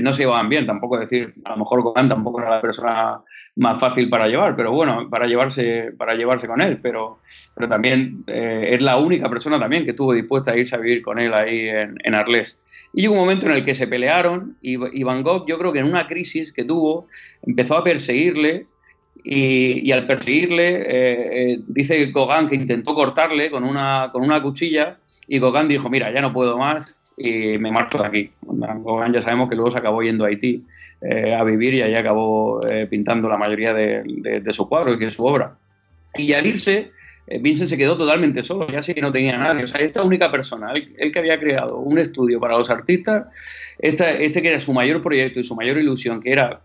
no 0.00 0.12
se 0.12 0.22
llevaban 0.22 0.48
bien, 0.48 0.66
tampoco 0.66 0.98
decir, 0.98 1.34
a 1.44 1.50
lo 1.50 1.58
mejor 1.58 1.82
Gauguin 1.82 2.08
tampoco 2.08 2.40
era 2.40 2.50
la 2.50 2.62
persona 2.62 3.20
más 3.56 3.78
fácil 3.78 4.08
para 4.08 4.28
llevar, 4.28 4.56
pero 4.56 4.72
bueno, 4.72 5.08
para 5.10 5.26
llevarse, 5.26 5.92
para 5.98 6.14
llevarse 6.14 6.46
con 6.46 6.62
él, 6.62 6.78
pero, 6.82 7.18
pero 7.54 7.68
también 7.68 8.24
es 8.26 8.80
la 8.80 8.96
única 8.96 9.28
persona 9.28 9.58
también 9.58 9.84
que 9.84 9.90
estuvo 9.90 10.14
dispuesta 10.14 10.52
a 10.52 10.56
irse 10.56 10.74
a 10.74 10.78
vivir 10.78 11.02
con 11.02 11.18
él 11.18 11.34
ahí 11.34 11.68
en, 11.68 11.96
en 12.02 12.14
Arles. 12.14 12.58
Y 12.94 13.02
llegó 13.02 13.14
un 13.14 13.20
momento 13.20 13.46
en 13.46 13.52
el 13.52 13.64
que 13.64 13.74
se 13.74 13.86
pelearon 13.86 14.56
y, 14.62 14.78
y 14.98 15.02
Van 15.02 15.22
Gogh, 15.22 15.46
yo 15.46 15.58
creo 15.58 15.72
que 15.72 15.80
en 15.80 15.86
una 15.86 16.06
crisis 16.06 16.52
que 16.52 16.64
tuvo, 16.64 17.08
empezó 17.42 17.76
a 17.76 17.84
perseguirle 17.84 18.66
y, 19.22 19.92
al 19.92 20.06
perseguirle, 20.06 20.68
eh, 20.68 21.52
eh, 21.52 21.60
dice 21.66 22.06
Gauguin 22.06 22.48
que 22.48 22.56
intentó 22.56 22.94
cortarle 22.94 23.50
con 23.50 23.64
una, 23.64 24.10
con 24.12 24.22
una 24.22 24.40
cuchilla 24.42 24.98
y 25.26 25.38
Gauguin 25.38 25.68
dijo, 25.68 25.90
mira, 25.90 26.12
ya 26.12 26.20
no 26.20 26.32
puedo 26.32 26.56
más 26.58 26.98
y 27.16 27.58
me 27.58 27.70
marcho 27.70 27.98
de 27.98 28.06
aquí. 28.06 28.30
Gauguin 28.42 29.12
ya 29.12 29.22
sabemos 29.22 29.48
que 29.48 29.56
luego 29.56 29.70
se 29.70 29.78
acabó 29.78 30.02
yendo 30.02 30.24
a 30.24 30.28
Haití 30.28 30.64
eh, 31.02 31.34
a 31.34 31.44
vivir 31.44 31.74
y 31.74 31.82
ahí 31.82 31.94
acabó 31.94 32.60
pintando 32.88 33.28
la 33.28 33.36
mayoría 33.36 33.74
de, 33.74 34.02
de, 34.42 34.52
su 34.52 34.68
cuadro 34.68 34.94
y 34.94 34.98
de 34.98 35.10
su 35.10 35.24
obra. 35.24 35.54
Y 36.16 36.32
al 36.32 36.46
irse, 36.46 36.90
Vincent 37.40 37.68
se 37.68 37.76
quedó 37.76 37.96
totalmente 37.96 38.42
solo, 38.42 38.66
ya 38.68 38.82
sé 38.82 38.94
que 38.94 39.02
no 39.02 39.12
tenía 39.12 39.36
nadie. 39.36 39.64
O 39.64 39.66
sea, 39.66 39.80
esta 39.80 40.02
única 40.02 40.30
persona, 40.30 40.72
él, 40.72 41.12
que 41.12 41.18
había 41.18 41.38
creado 41.38 41.76
un 41.78 41.98
estudio 41.98 42.40
para 42.40 42.56
los 42.56 42.70
artistas, 42.70 43.26
este 43.78 44.42
que 44.42 44.48
era 44.48 44.58
su 44.58 44.72
mayor 44.72 45.02
proyecto 45.02 45.40
y 45.40 45.44
su 45.44 45.54
mayor 45.54 45.78
ilusión, 45.78 46.20
que 46.20 46.32
era 46.32 46.60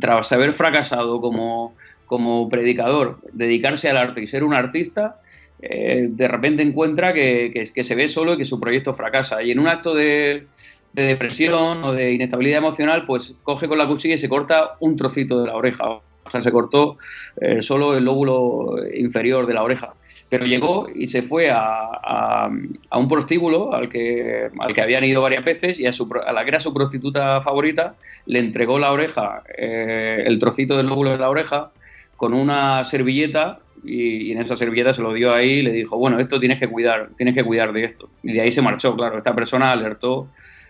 tras 0.00 0.32
haber 0.32 0.52
fracasado 0.52 1.20
como, 1.20 1.74
como 2.06 2.48
predicador, 2.48 3.18
dedicarse 3.32 3.88
al 3.88 3.96
arte 3.96 4.22
y 4.22 4.26
ser 4.26 4.44
un 4.44 4.54
artista, 4.54 5.20
eh, 5.60 6.08
de 6.10 6.28
repente 6.28 6.62
encuentra 6.62 7.12
que, 7.12 7.70
que, 7.74 7.84
se 7.84 7.94
ve 7.94 8.08
solo 8.08 8.34
y 8.34 8.36
que 8.38 8.44
su 8.44 8.60
proyecto 8.60 8.94
fracasa. 8.94 9.42
Y 9.42 9.50
en 9.50 9.58
un 9.58 9.68
acto 9.68 9.94
de, 9.94 10.46
depresión 10.92 11.84
o 11.84 11.92
de 11.92 12.12
inestabilidad 12.12 12.58
emocional, 12.58 13.04
pues 13.04 13.34
coge 13.42 13.68
con 13.68 13.78
la 13.78 13.86
cuchilla 13.86 14.14
y 14.14 14.18
se 14.18 14.28
corta 14.28 14.76
un 14.80 14.96
trocito 14.96 15.40
de 15.40 15.48
la 15.48 15.56
oreja. 15.56 15.88
O 15.88 16.30
sea, 16.30 16.42
se 16.42 16.50
cortó 16.50 16.98
eh, 17.40 17.62
solo 17.62 17.96
el 17.96 18.04
lóbulo 18.04 18.76
inferior 18.92 19.46
de 19.46 19.54
la 19.54 19.62
oreja 19.62 19.94
pero 20.28 20.44
llegó 20.44 20.88
y 20.92 21.06
se 21.06 21.22
fue 21.22 21.50
a, 21.52 22.48
un 22.92 23.08
prostíbulo 23.08 23.72
al 23.72 23.88
que, 23.88 24.48
al 24.58 24.74
que 24.74 24.82
habían 24.82 25.04
ido 25.04 25.22
varias 25.22 25.44
veces 25.44 25.78
y 25.78 25.86
a, 25.86 25.92
su, 25.92 26.08
a 26.26 26.32
la 26.32 26.42
que 26.42 26.50
era 26.50 26.60
su 26.60 26.74
prostituta 26.74 27.40
favorita 27.42 27.94
le 28.26 28.40
entregó 28.40 28.78
la 28.78 28.92
oreja, 28.92 29.42
eh, 29.56 30.24
el 30.26 30.38
trocito 30.38 30.76
del 30.76 30.86
lóbulo 30.86 31.10
de 31.10 31.18
la 31.18 31.30
oreja, 31.30 31.70
con 32.16 32.34
una 32.34 32.82
servilleta 32.84 33.60
y, 33.84 34.32
en 34.32 34.40
esa 34.40 34.56
servilleta 34.56 34.92
se 34.92 35.02
lo 35.02 35.12
dio 35.12 35.32
ahí 35.32 35.50
y 35.50 35.62
le 35.62 35.72
dijo, 35.72 35.96
bueno, 35.96 36.18
esto 36.18 36.40
tienes 36.40 36.58
que 36.58 36.66
cuidar, 36.66 37.10
tienes 37.16 37.34
que 37.34 37.44
cuidar 37.44 37.72
de 37.72 37.84
esto. 37.84 38.08
Y 38.22 38.32
de 38.32 38.40
ahí 38.40 38.50
se 38.50 38.62
marchó, 38.62 38.96
claro, 38.96 39.18
esta 39.18 39.34
persona 39.34 39.70
alertó 39.70 40.28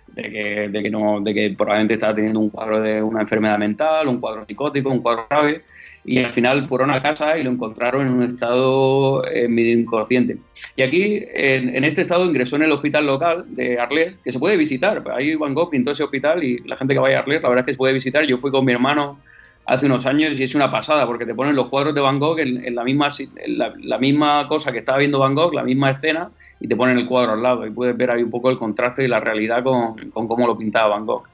de 0.08 0.22
que, 0.22 0.68
de 0.68 0.82
que, 0.82 0.90
no, 0.90 1.20
de 1.20 1.32
que 1.32 1.50
probablemente 1.56 1.94
estaba 1.94 2.14
teniendo 2.14 2.40
un 2.40 2.50
cuadro 2.50 2.80
de 2.80 3.02
una 3.02 3.22
enfermedad 3.22 3.58
mental, 3.58 4.08
un 4.08 4.20
cuadro 4.20 4.44
psicótico, 4.46 4.90
un 4.90 5.00
cuadro 5.00 5.26
grave, 5.30 5.62
y 6.06 6.20
al 6.20 6.32
final 6.32 6.66
fueron 6.66 6.92
a 6.92 7.02
casa 7.02 7.36
y 7.36 7.42
lo 7.42 7.50
encontraron 7.50 8.06
en 8.06 8.12
un 8.12 8.22
estado 8.22 9.26
eh, 9.26 9.48
medio 9.48 9.76
inconsciente. 9.76 10.38
Y 10.76 10.82
aquí, 10.82 11.24
en, 11.34 11.82
este 11.82 12.02
estado, 12.02 12.24
ingresó 12.24 12.54
en 12.54 12.62
el 12.62 12.72
hospital 12.72 13.06
local 13.06 13.44
de 13.48 13.80
Arles, 13.80 14.14
que 14.22 14.30
se 14.30 14.38
puede 14.38 14.56
visitar. 14.56 15.02
Ahí 15.12 15.34
Van 15.34 15.52
Gogh 15.52 15.70
pintó 15.70 15.90
ese 15.90 16.04
hospital 16.04 16.44
y 16.44 16.58
la 16.58 16.76
gente 16.76 16.94
que 16.94 17.00
vaya 17.00 17.18
a 17.18 17.20
Arles, 17.22 17.42
la 17.42 17.48
verdad 17.48 17.62
es 17.62 17.66
que 17.66 17.72
se 17.72 17.78
puede 17.78 17.92
visitar. 17.92 18.24
Yo 18.24 18.38
fui 18.38 18.52
con 18.52 18.64
mi 18.64 18.72
hermano 18.72 19.18
hace 19.64 19.86
unos 19.86 20.06
años 20.06 20.38
y 20.38 20.44
es 20.44 20.54
una 20.54 20.70
pasada 20.70 21.06
porque 21.06 21.26
te 21.26 21.34
ponen 21.34 21.56
los 21.56 21.66
cuadros 21.66 21.92
de 21.92 22.00
Van 22.00 22.20
Gogh 22.20 22.38
en, 22.38 22.72
la, 22.72 22.84
misma, 22.84 23.08
la, 23.48 23.98
misma 23.98 24.46
cosa 24.46 24.70
que 24.70 24.78
estaba 24.78 24.98
viendo 24.98 25.18
Van 25.18 25.34
Gogh, 25.34 25.54
la 25.54 25.64
misma 25.64 25.90
escena, 25.90 26.30
y 26.60 26.68
te 26.68 26.76
ponen 26.76 26.98
el 26.98 27.06
cuadro 27.06 27.32
al 27.32 27.42
lado 27.42 27.66
y 27.66 27.70
puedes 27.70 27.96
ver 27.96 28.12
ahí 28.12 28.22
un 28.22 28.30
poco 28.30 28.48
el 28.48 28.58
contraste 28.58 29.02
y 29.02 29.08
la 29.08 29.18
realidad 29.18 29.64
con, 29.64 29.96
con 30.10 30.28
cómo 30.28 30.46
lo 30.46 30.56
pintaba 30.56 30.94
Van 30.94 31.04
Gogh. 31.04 31.24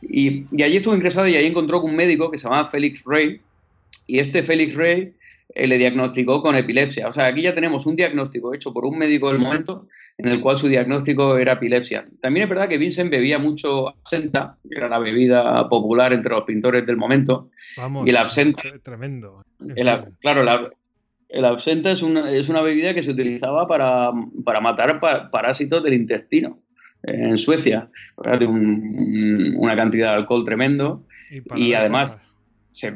Y, 0.00 0.46
y, 0.50 0.62
allí 0.62 0.78
estuvo 0.78 0.94
ingresado 0.94 1.28
y 1.28 1.36
ahí 1.36 1.44
encontró 1.44 1.82
con 1.82 1.90
un 1.90 1.96
médico 1.96 2.30
que 2.30 2.38
se 2.38 2.44
llamaba 2.44 2.70
Félix 2.70 3.04
Rey 3.04 3.40
y 4.06 4.18
este 4.18 4.42
Félix 4.42 4.74
Rey 4.74 5.14
eh, 5.54 5.66
le 5.66 5.78
diagnosticó 5.78 6.42
con 6.42 6.56
epilepsia. 6.56 7.08
O 7.08 7.12
sea, 7.12 7.26
aquí 7.26 7.42
ya 7.42 7.54
tenemos 7.54 7.86
un 7.86 7.96
diagnóstico 7.96 8.54
hecho 8.54 8.72
por 8.72 8.84
un 8.84 8.98
médico 8.98 9.28
del 9.28 9.38
momento 9.38 9.86
en 10.16 10.28
el 10.28 10.40
cual 10.40 10.56
su 10.56 10.68
diagnóstico 10.68 11.36
era 11.38 11.52
epilepsia. 11.52 12.06
También 12.20 12.44
es 12.44 12.50
verdad 12.50 12.68
que 12.68 12.78
Vincent 12.78 13.10
bebía 13.10 13.38
mucho 13.38 13.88
absenta, 13.88 14.58
que 14.68 14.76
era 14.76 14.88
la 14.88 14.98
bebida 14.98 15.68
popular 15.68 16.12
entre 16.12 16.32
los 16.32 16.44
pintores 16.44 16.86
del 16.86 16.96
momento. 16.96 17.50
Vamos, 17.76 18.06
y 18.06 18.10
el 18.10 18.16
absenta. 18.16 18.62
Tremendo. 18.82 19.44
claro, 20.20 20.44
la, 20.44 20.62
el 21.28 21.44
absenta 21.44 21.90
es 21.90 22.02
una, 22.02 22.30
es 22.30 22.48
una 22.48 22.62
bebida 22.62 22.94
que 22.94 23.02
se 23.02 23.10
utilizaba 23.10 23.66
para, 23.66 24.12
para 24.44 24.60
matar 24.60 25.00
parásitos 25.30 25.82
del 25.82 25.94
intestino 25.94 26.60
en 27.02 27.36
Suecia. 27.36 27.90
una 28.16 29.76
cantidad 29.76 30.10
de 30.10 30.16
alcohol 30.16 30.44
tremendo. 30.44 31.04
Y, 31.56 31.74
además 31.74 32.18
se 32.74 32.92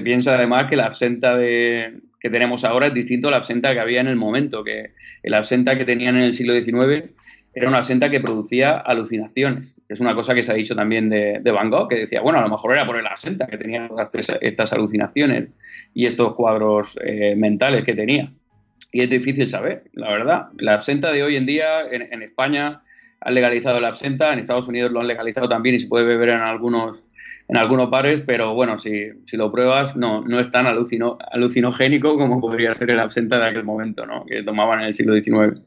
piensa, 0.00 0.34
además 0.34 0.66
que 0.68 0.76
la 0.76 0.86
absenta 0.86 1.36
de, 1.36 2.00
que 2.18 2.30
tenemos 2.30 2.64
ahora 2.64 2.88
es 2.88 2.94
distinto 2.94 3.28
a 3.28 3.30
la 3.30 3.36
absenta 3.36 3.72
que 3.72 3.80
había 3.80 4.00
en 4.00 4.08
el 4.08 4.16
momento, 4.16 4.64
que 4.64 4.92
el 5.22 5.34
absenta 5.34 5.78
que 5.78 5.84
tenían 5.84 6.16
en 6.16 6.24
el 6.24 6.34
siglo 6.34 6.52
XIX 6.52 7.10
era 7.54 7.68
una 7.68 7.78
absenta 7.78 8.10
que 8.10 8.20
producía 8.20 8.76
alucinaciones. 8.78 9.74
Es 9.88 10.00
una 10.00 10.14
cosa 10.14 10.34
que 10.34 10.42
se 10.42 10.52
ha 10.52 10.54
dicho 10.54 10.74
también 10.74 11.08
de, 11.08 11.50
Van 11.50 11.70
Gogh, 11.70 11.88
que 11.88 11.96
decía, 11.96 12.20
bueno, 12.20 12.38
a 12.38 12.42
lo 12.42 12.48
mejor 12.48 12.72
era 12.72 12.86
por 12.86 12.96
el 12.96 13.06
absenta 13.06 13.46
que 13.46 13.56
tenía 13.56 13.88
estas 14.40 14.72
alucinaciones 14.72 15.48
y 15.94 16.06
estos 16.06 16.34
cuadros 16.34 16.98
eh, 17.04 17.34
mentales 17.36 17.84
que 17.84 17.94
tenía. 17.94 18.32
Y 18.92 19.02
es 19.02 19.10
difícil 19.10 19.48
saber, 19.48 19.84
la 19.92 20.08
verdad. 20.10 20.46
La 20.58 20.74
absenta 20.74 21.12
de 21.12 21.22
hoy 21.22 21.36
en 21.36 21.46
día 21.46 21.82
en, 21.90 22.22
España 22.22 22.82
han 23.20 23.34
legalizado 23.34 23.80
la 23.80 23.88
absenta, 23.88 24.32
en 24.32 24.40
Estados 24.40 24.68
Unidos 24.68 24.90
lo 24.90 25.00
han 25.00 25.06
legalizado 25.06 25.48
también 25.48 25.76
y 25.76 25.80
se 25.80 25.88
puede 25.88 26.04
beber 26.04 26.30
en 26.30 26.40
algunos 26.40 27.04
en 27.48 27.56
algunos 27.56 27.90
bares, 27.90 28.22
pero 28.26 28.54
bueno, 28.54 28.78
si, 28.78 29.08
si 29.24 29.36
lo 29.36 29.50
pruebas 29.50 29.96
no, 29.96 30.22
no 30.22 30.38
es 30.38 30.50
tan 30.50 30.66
alucino, 30.66 31.18
alucinogénico 31.32 32.16
como 32.16 32.40
podría 32.40 32.72
ser 32.74 32.90
el 32.90 33.00
absenta 33.00 33.38
de 33.38 33.46
aquel 33.46 33.64
momento, 33.64 34.06
¿no? 34.06 34.24
que 34.24 34.42
tomaban 34.42 34.80
en 34.80 34.86
el 34.86 34.94
siglo 34.94 35.14
XIX. 35.14 35.60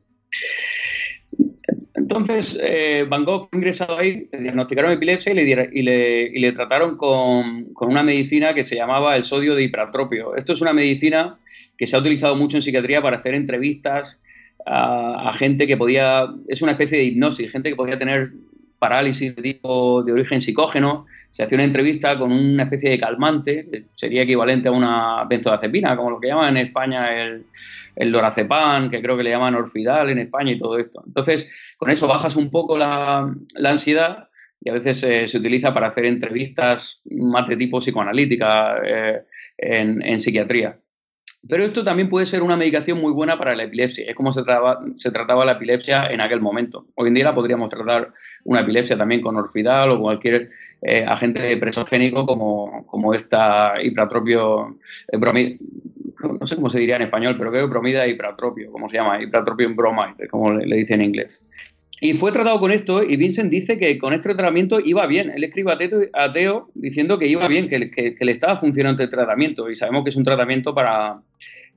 Entonces, 1.95 2.59
eh, 2.61 3.05
Van 3.07 3.23
Gogh 3.23 3.49
fue 3.49 3.59
ingresado 3.59 3.97
ahí, 3.97 4.27
le 4.31 4.41
diagnosticaron 4.41 4.91
epilepsia 4.91 5.31
y 5.31 5.35
le, 5.35 5.69
y 5.71 5.81
le, 5.83 6.21
y 6.23 6.39
le 6.39 6.51
trataron 6.51 6.97
con, 6.97 7.73
con, 7.73 7.89
una 7.89 8.03
medicina 8.03 8.53
que 8.53 8.63
se 8.63 8.75
llamaba 8.75 9.15
el 9.15 9.23
sodio 9.23 9.55
de 9.55 9.63
hipertropio. 9.63 10.35
Esto 10.35 10.53
es 10.53 10.61
una 10.61 10.73
medicina 10.73 11.39
que 11.77 11.87
se 11.87 11.95
ha 11.95 11.99
utilizado 11.99 12.35
mucho 12.35 12.57
en 12.57 12.61
psiquiatría 12.61 13.01
para 13.01 13.17
hacer 13.17 13.35
entrevistas 13.35 14.21
a, 14.65 15.29
a, 15.29 15.33
gente 15.33 15.65
que 15.65 15.77
podía, 15.77 16.27
es 16.47 16.61
una 16.61 16.73
especie 16.73 16.97
de 16.97 17.05
hipnosis, 17.05 17.51
gente 17.51 17.69
que 17.69 17.75
podía 17.75 17.97
tener 17.97 18.33
parálisis 18.83 19.33
de 19.33 19.41
tipo 19.41 20.03
de 20.03 20.11
origen 20.11 20.41
psicógeno, 20.41 21.05
se 21.31 21.41
hacía 21.41 21.55
una 21.55 21.63
entrevista 21.63 22.19
con 22.19 22.33
una 22.33 22.63
especie 22.63 22.89
de 22.89 22.99
calmante, 22.99 23.85
sería 23.93 24.23
equivalente 24.23 24.67
a 24.67 24.71
una 24.71 25.23
benzodiazepina, 25.23 25.95
como 25.95 26.09
lo 26.09 26.19
que 26.19 26.27
llaman 26.27 26.57
en 26.57 26.67
España 26.67 27.15
el, 27.15 27.45
el 27.95 28.11
lorazepam, 28.11 28.89
que 28.89 29.01
creo 29.01 29.15
que 29.15 29.23
le 29.23 29.29
llaman 29.29 29.55
orfidal 29.55 30.09
en 30.09 30.19
España 30.19 30.51
y 30.51 30.59
todo 30.59 30.77
esto. 30.77 31.01
Entonces, 31.07 31.47
con 31.77 31.91
eso 31.91 32.09
bajas 32.09 32.35
un 32.35 32.51
poco 32.51 32.77
la, 32.77 33.33
ansiedad 33.63 34.27
y 34.59 34.69
a 34.69 34.73
veces 34.73 34.97
se 35.31 35.37
utiliza 35.37 35.73
para 35.73 35.87
hacer 35.87 36.03
entrevistas 36.03 37.01
más 37.05 37.47
de 37.47 37.55
tipo 37.55 37.79
psicoanalítica 37.79 38.81
eh, 38.85 39.21
en 39.59 40.19
psiquiatría. 40.19 40.77
Pero 41.49 41.65
esto 41.65 41.83
también 41.83 42.09
puede 42.09 42.25
ser 42.25 42.41
una 42.41 42.55
medicación 42.55 43.01
muy 43.01 43.11
buena 43.11 43.37
para 43.37 43.53
la 43.53 43.63
epilepsia. 43.63 44.05
Es 44.07 44.15
como 44.15 44.31
se, 44.31 44.43
trataba 44.43 45.45
la 45.45 45.53
epilepsia 45.53 46.07
en 46.07 46.21
aquel 46.21 46.39
momento. 46.39 46.87
Hoy 46.95 47.09
en 47.09 47.15
día 47.15 47.25
la 47.25 47.35
podríamos 47.35 47.69
tratar 47.69 48.13
una 48.45 48.61
epilepsia 48.61 48.97
también 48.97 49.21
con 49.21 49.35
orfidal 49.35 49.91
o 49.91 49.99
cualquier 49.99 50.49
eh, 50.81 51.03
agente 51.05 51.57
presogénico 51.57 52.25
como, 52.25 52.85
como 52.87 53.13
esta 53.13 53.73
hipratropio, 53.81 54.77
eh, 55.11 55.57
no 56.39 56.47
sé 56.47 56.55
cómo 56.55 56.69
se 56.69 56.79
diría 56.79 56.95
en 56.95 57.01
español, 57.03 57.35
pero 57.37 57.51
creo 57.51 57.65
que 57.65 57.69
bromida 57.71 58.07
hipratropio, 58.07 58.71
como 58.71 58.87
se 58.87 58.95
llama, 58.95 59.21
hipratropio 59.21 59.67
en 59.67 59.75
bromide, 59.75 60.29
como 60.29 60.53
le, 60.53 60.65
le 60.65 60.77
dice 60.77 60.93
en 60.93 61.01
inglés. 61.01 61.43
Y 62.01 62.13
fue 62.13 62.31
tratado 62.31 62.59
con 62.59 62.71
esto 62.71 63.03
y 63.03 63.15
Vincent 63.15 63.51
dice 63.51 63.77
que 63.77 63.97
con 63.97 64.13
este 64.13 64.29
tratamiento 64.29 64.79
iba 64.83 65.05
bien. 65.07 65.29
Él 65.29 65.43
escribe 65.43 65.73
a 66.13 66.33
Teo, 66.33 66.69
diciendo 66.73 67.17
que 67.17 67.27
iba 67.27 67.47
bien, 67.47 67.69
que, 67.69 68.15
le 68.19 68.31
estaba 68.31 68.57
funcionando 68.57 69.03
el 69.03 69.09
tratamiento 69.09 69.69
y 69.69 69.75
sabemos 69.75 70.03
que 70.03 70.09
es 70.09 70.15
un 70.15 70.23
tratamiento 70.23 70.73
para, 70.73 71.21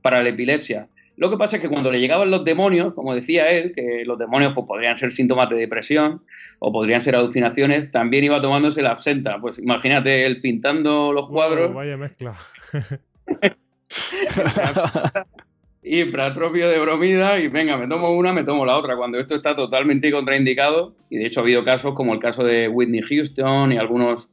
para 0.03 0.23
la 0.23 0.29
epilepsia. 0.31 0.89
Lo 1.17 1.31
que 1.31 1.37
pasa 1.39 1.57
es 1.57 1.63
que 1.63 1.69
cuando 1.69 1.91
le 1.91 1.99
llegaban 2.01 2.31
los 2.31 2.45
demonios, 2.45 2.93
como 2.93 3.15
decía 3.15 3.49
él, 3.51 3.73
que 3.75 4.05
los 4.05 4.19
demonios 4.19 4.53
pues, 4.55 4.67
podrían 4.67 4.99
ser 4.99 5.13
síntomas 5.13 5.49
de 5.49 5.57
depresión 5.57 6.23
o 6.59 6.73
podrían 6.73 7.01
ser 7.01 7.17
alucinaciones, 7.17 7.91
también 7.91 8.25
iba 8.25 8.43
tomándose 8.43 8.83
la 8.83 8.91
absenta. 8.91 9.41
Pues 9.41 9.59
imagínate 9.59 10.27
él 10.27 10.41
pintando 10.43 11.13
los 11.13 11.29
cuadros. 11.29 11.73
vaya 11.73 11.97
mezcla. 11.97 12.37
y 15.89 16.05
propio 16.07 16.69
de 16.69 16.81
bromida 16.81 17.39
y 17.39 17.47
venga, 17.47 17.77
me 17.77 17.87
tomo 17.87 18.11
una, 18.11 18.33
me 18.33 18.43
tomo 18.43 18.67
la 18.67 18.77
otra, 18.77 18.97
cuando 18.97 19.21
esto 19.21 19.37
está 19.37 19.55
totalmente 19.55 20.11
contraindicado 20.11 20.97
y 21.11 21.19
de 21.19 21.27
hecho 21.27 21.39
ha 21.39 21.43
habido 21.45 21.65
casos 21.65 21.95
como 21.95 22.13
el 22.13 22.19
caso 22.19 22.43
de 22.43 22.67
Whitney 22.67 23.03
Houston 23.03 23.71
y 23.71 23.77
algunos 23.77 24.29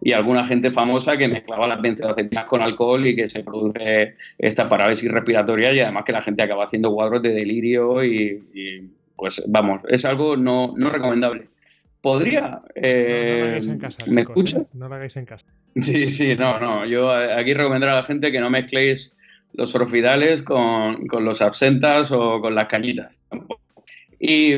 y 0.00 0.12
alguna 0.12 0.44
gente 0.44 0.72
famosa 0.72 1.18
que 1.18 1.28
mezclaba 1.28 1.68
las 1.68 1.82
benzodiazepinas 1.82 2.46
con 2.46 2.62
alcohol 2.62 3.06
y 3.06 3.14
que 3.14 3.28
se 3.28 3.44
produce 3.44 4.16
esta 4.38 4.66
parálisis 4.66 5.10
respiratoria 5.10 5.74
y 5.74 5.80
además 5.80 6.04
que 6.06 6.12
la 6.12 6.22
gente 6.22 6.42
acaba 6.42 6.64
haciendo 6.64 6.90
cuadros 6.90 7.20
de 7.20 7.34
delirio 7.34 8.02
y, 8.02 8.42
pues 9.14 9.42
vamos, 9.46 9.82
es 9.88 10.06
algo 10.06 10.38
no, 10.38 10.72
no 10.74 10.88
recomendable. 10.88 11.48
Podría. 12.00 12.60
Eh, 12.74 13.60
no, 13.64 13.72
en 13.72 13.78
casa, 13.78 14.04
¿Me 14.06 14.22
escucha? 14.22 14.58
¿eh? 14.60 14.66
No 14.72 14.88
lo 14.88 14.94
hagáis 14.94 15.16
en 15.16 15.26
casa. 15.26 15.46
Sí, 15.76 16.06
sí, 16.06 16.34
no, 16.36 16.60
no. 16.60 16.84
Yo 16.86 17.10
aquí 17.10 17.54
recomendaré 17.54 17.92
a 17.92 17.96
la 17.96 18.02
gente 18.02 18.30
que 18.30 18.40
no 18.40 18.50
mezcléis 18.50 19.14
los 19.54 19.74
orfidales 19.74 20.42
con, 20.42 21.06
los 21.20 21.40
absentas 21.40 22.12
o 22.12 22.40
con 22.40 22.54
las 22.54 22.66
cañitas. 22.66 23.16
Y 24.18 24.54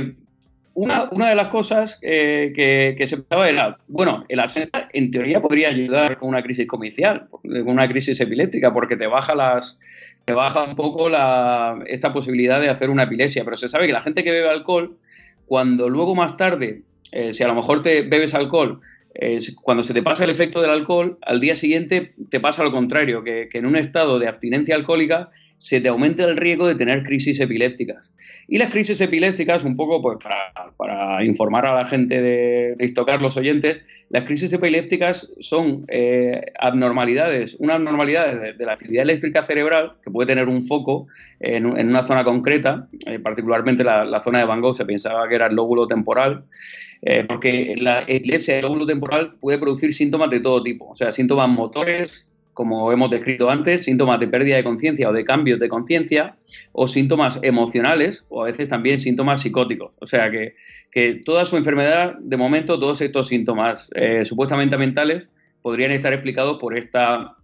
una, 0.74 1.06
de 1.06 1.34
las 1.34 1.48
cosas 1.48 1.98
que, 2.00 2.94
se 3.06 3.16
pensaba 3.18 3.48
era, 3.48 3.78
bueno, 3.88 4.24
el 4.28 4.40
absenta 4.40 4.88
en 4.92 5.10
teoría 5.10 5.40
podría 5.40 5.68
ayudar 5.68 6.18
con 6.18 6.28
una 6.28 6.42
crisis 6.42 6.66
comicial, 6.66 7.28
con 7.30 7.68
una 7.68 7.88
crisis 7.88 8.20
epiléptica, 8.20 8.72
porque 8.72 8.96
te 8.96 9.06
baja 9.06 9.34
las 9.34 9.78
te 10.26 10.32
baja 10.32 10.64
un 10.64 10.74
poco 10.74 11.08
la, 11.08 11.78
esta 11.86 12.12
posibilidad 12.12 12.60
de 12.60 12.68
hacer 12.68 12.90
una 12.90 13.04
epilepsia, 13.04 13.44
pero 13.44 13.56
se 13.56 13.68
sabe 13.68 13.86
que 13.86 13.92
la 13.92 14.02
gente 14.02 14.24
que 14.24 14.32
bebe 14.32 14.50
alcohol, 14.50 14.98
cuando 15.46 15.88
luego 15.88 16.16
más 16.16 16.36
tarde, 16.36 16.82
eh, 17.12 17.32
si 17.32 17.44
a 17.44 17.46
lo 17.46 17.54
mejor 17.54 17.82
te 17.82 18.02
bebes 18.02 18.34
alcohol 18.34 18.80
cuando 19.62 19.82
se 19.82 19.94
te 19.94 20.02
pasa 20.02 20.24
el 20.24 20.30
efecto 20.30 20.60
del 20.60 20.70
alcohol, 20.70 21.18
al 21.22 21.40
día 21.40 21.56
siguiente 21.56 22.14
te 22.28 22.40
pasa 22.40 22.62
lo 22.62 22.72
contrario, 22.72 23.24
que, 23.24 23.48
en 23.52 23.66
un 23.66 23.76
estado 23.76 24.18
de 24.18 24.28
abstinencia 24.28 24.74
alcohólica 24.74 25.30
se 25.58 25.80
te 25.80 25.88
aumenta 25.88 26.24
el 26.24 26.36
riesgo 26.36 26.66
de 26.66 26.74
tener 26.74 27.02
crisis 27.02 27.40
epilépticas. 27.40 28.12
Y 28.48 28.58
las 28.58 28.70
crisis 28.70 29.00
epilépticas, 29.00 29.64
un 29.64 29.76
poco 29.76 30.02
pues, 30.02 30.18
para, 30.76 31.24
informar 31.24 31.66
a 31.66 31.74
la 31.74 31.84
gente 31.86 32.20
de, 32.20 32.76
de 32.76 33.18
los 33.20 33.36
oyentes, 33.36 33.80
las 34.10 34.24
crisis 34.24 34.52
epilépticas 34.52 35.30
son 35.38 35.84
eh, 35.88 36.52
abnormalidades, 36.58 37.56
una 37.58 37.74
abnormalidad 37.74 38.54
de, 38.56 38.66
la 38.66 38.72
actividad 38.72 39.02
eléctrica 39.02 39.44
cerebral 39.44 39.94
que 40.02 40.10
puede 40.10 40.26
tener 40.26 40.48
un 40.48 40.66
foco 40.66 41.06
en, 41.40 41.66
una 41.66 42.06
zona 42.06 42.24
concreta, 42.24 42.88
eh, 43.06 43.18
particularmente 43.18 43.84
la, 43.84 44.04
la, 44.04 44.20
zona 44.22 44.40
de 44.40 44.44
Van 44.44 44.60
Gogh 44.60 44.74
se 44.74 44.84
pensaba 44.84 45.28
que 45.28 45.36
era 45.36 45.46
el 45.46 45.54
lóbulo 45.54 45.86
temporal, 45.86 46.44
eh, 47.02 47.24
porque 47.26 47.74
la 47.78 48.02
epilepsia 48.06 48.54
del 48.54 48.64
lóbulo 48.64 48.86
temporal 48.86 49.34
puede 49.40 49.58
producir 49.58 49.92
síntomas 49.92 50.30
de 50.30 50.40
todo 50.40 50.62
tipo, 50.62 50.88
o 50.88 50.94
sea, 50.94 51.12
síntomas 51.12 51.48
motores, 51.48 52.28
como 52.56 52.90
hemos 52.90 53.10
descrito 53.10 53.50
antes, 53.50 53.84
síntomas 53.84 54.18
de 54.18 54.28
pérdida 54.28 54.56
de 54.56 54.64
conciencia 54.64 55.10
o 55.10 55.12
de 55.12 55.26
cambios 55.26 55.60
de 55.60 55.68
conciencia, 55.68 56.36
o 56.72 56.88
síntomas 56.88 57.38
emocionales, 57.42 58.24
o 58.30 58.40
a 58.40 58.46
veces 58.46 58.66
también 58.66 58.96
síntomas 58.96 59.42
psicóticos. 59.42 59.94
O 60.00 60.06
sea 60.06 60.30
que, 60.30 60.54
que 60.90 61.20
toda 61.22 61.44
su 61.44 61.58
enfermedad, 61.58 62.14
de 62.18 62.36
momento, 62.38 62.80
todos 62.80 63.02
estos 63.02 63.28
síntomas 63.28 63.90
eh, 63.94 64.24
supuestamente 64.24 64.78
mentales 64.78 65.28
podrían 65.60 65.90
estar 65.90 66.14
explicados 66.14 66.56
por 66.58 66.78
esta 66.78 67.36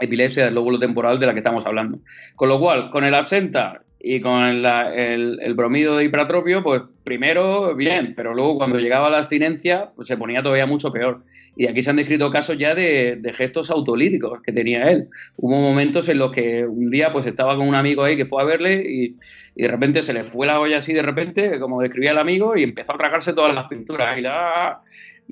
epilepsia 0.00 0.46
del 0.46 0.56
lóbulo 0.56 0.80
temporal 0.80 1.20
de 1.20 1.26
la 1.26 1.32
que 1.32 1.38
estamos 1.38 1.64
hablando. 1.64 2.00
Con 2.34 2.48
lo 2.48 2.58
cual, 2.58 2.90
con 2.90 3.04
el 3.04 3.14
absenta 3.14 3.82
y 3.98 4.20
con 4.20 4.42
el, 4.44 5.38
el, 5.40 5.54
bromido 5.54 5.96
de 5.96 6.04
hipertropio, 6.04 6.62
pues 6.62 6.82
primero 7.02 7.74
bien, 7.74 8.14
pero 8.14 8.34
luego 8.34 8.58
cuando 8.58 8.78
llegaba 8.78 9.10
la 9.10 9.18
abstinencia, 9.18 9.90
pues 9.96 10.06
se 10.06 10.16
ponía 10.16 10.42
todavía 10.42 10.66
mucho 10.66 10.92
peor. 10.92 11.22
Y 11.56 11.66
aquí 11.66 11.82
se 11.82 11.90
han 11.90 11.96
descrito 11.96 12.30
casos 12.30 12.58
ya 12.58 12.74
de, 12.74 13.20
gestos 13.34 13.70
autolíticos 13.70 14.42
que 14.42 14.52
tenía 14.52 14.90
él. 14.90 15.08
Hubo 15.36 15.56
momentos 15.56 16.08
en 16.08 16.18
los 16.18 16.30
que 16.30 16.66
un 16.66 16.90
día 16.90 17.12
pues 17.12 17.26
estaba 17.26 17.56
con 17.56 17.66
un 17.66 17.74
amigo 17.74 18.04
ahí 18.04 18.16
que 18.16 18.26
fue 18.26 18.42
a 18.42 18.44
verle 18.44 18.84
y, 18.86 19.16
de 19.54 19.68
repente 19.68 20.02
se 20.02 20.12
le 20.12 20.24
fue 20.24 20.46
la 20.46 20.60
olla 20.60 20.78
así 20.78 20.92
de 20.92 21.00
repente, 21.00 21.58
como 21.58 21.80
describía 21.80 22.10
el 22.10 22.18
amigo, 22.18 22.56
y 22.56 22.62
empezó 22.62 22.92
a 22.92 22.98
tragarse 22.98 23.32
todas 23.32 23.54
las 23.54 23.68
pinturas. 23.68 24.18
Y 24.18 24.20
la, 24.20 24.82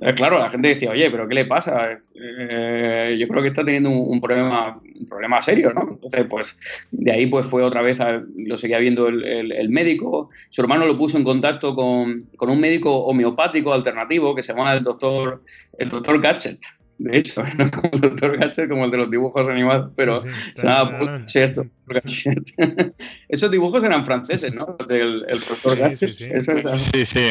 eh, 0.00 0.14
claro, 0.14 0.38
la 0.38 0.48
gente 0.48 0.68
decía, 0.68 0.90
oye, 0.90 1.10
pero 1.10 1.28
¿qué 1.28 1.34
le 1.34 1.44
pasa? 1.44 2.00
Eh, 2.14 3.16
yo 3.18 3.28
creo 3.28 3.42
que 3.42 3.48
está 3.48 3.64
teniendo 3.64 3.90
un, 3.90 4.20
problema, 4.20 4.80
un 4.98 5.06
problema 5.06 5.42
serio, 5.42 5.72
¿no? 5.72 5.82
Entonces, 5.90 6.26
pues 6.28 6.56
de 6.90 7.12
ahí 7.12 7.26
pues 7.26 7.46
fue 7.46 7.62
otra 7.62 7.82
vez, 7.82 8.00
a, 8.00 8.22
lo 8.36 8.56
seguía 8.56 8.78
viendo 8.78 9.08
el, 9.08 9.24
el, 9.24 9.52
el, 9.52 9.68
médico. 9.68 10.30
Su 10.48 10.62
hermano 10.62 10.86
lo 10.86 10.96
puso 10.96 11.16
en 11.16 11.24
contacto 11.24 11.74
con, 11.74 12.28
con, 12.36 12.50
un 12.50 12.60
médico 12.60 13.04
homeopático 13.04 13.72
alternativo 13.72 14.34
que 14.34 14.42
se 14.42 14.52
llama 14.52 14.72
el 14.72 14.84
doctor, 14.84 15.42
el 15.78 15.88
doctor 15.88 16.20
Gadget. 16.20 16.60
De 16.98 17.18
hecho, 17.18 17.42
no 17.58 17.70
como 17.70 17.90
el 17.92 18.00
doctor 18.00 18.38
Gadget 18.38 18.68
como 18.68 18.84
el 18.84 18.90
de 18.90 18.96
los 18.98 19.10
dibujos 19.10 19.48
animados, 19.48 19.92
pero 19.96 20.20
sí, 20.20 20.28
sí, 20.28 20.52
se 20.56 20.66
llama 20.66 21.24
cierto. 21.26 21.66
Esos 23.28 23.50
dibujos 23.50 23.82
eran 23.82 24.04
franceses, 24.04 24.54
¿no? 24.54 24.76
El, 24.90 25.24
el 25.28 25.40
doctor 25.40 25.78
Gadget. 25.78 25.96
Sí, 25.96 26.12
sí. 26.12 26.30
sí, 26.76 27.06
sí. 27.06 27.30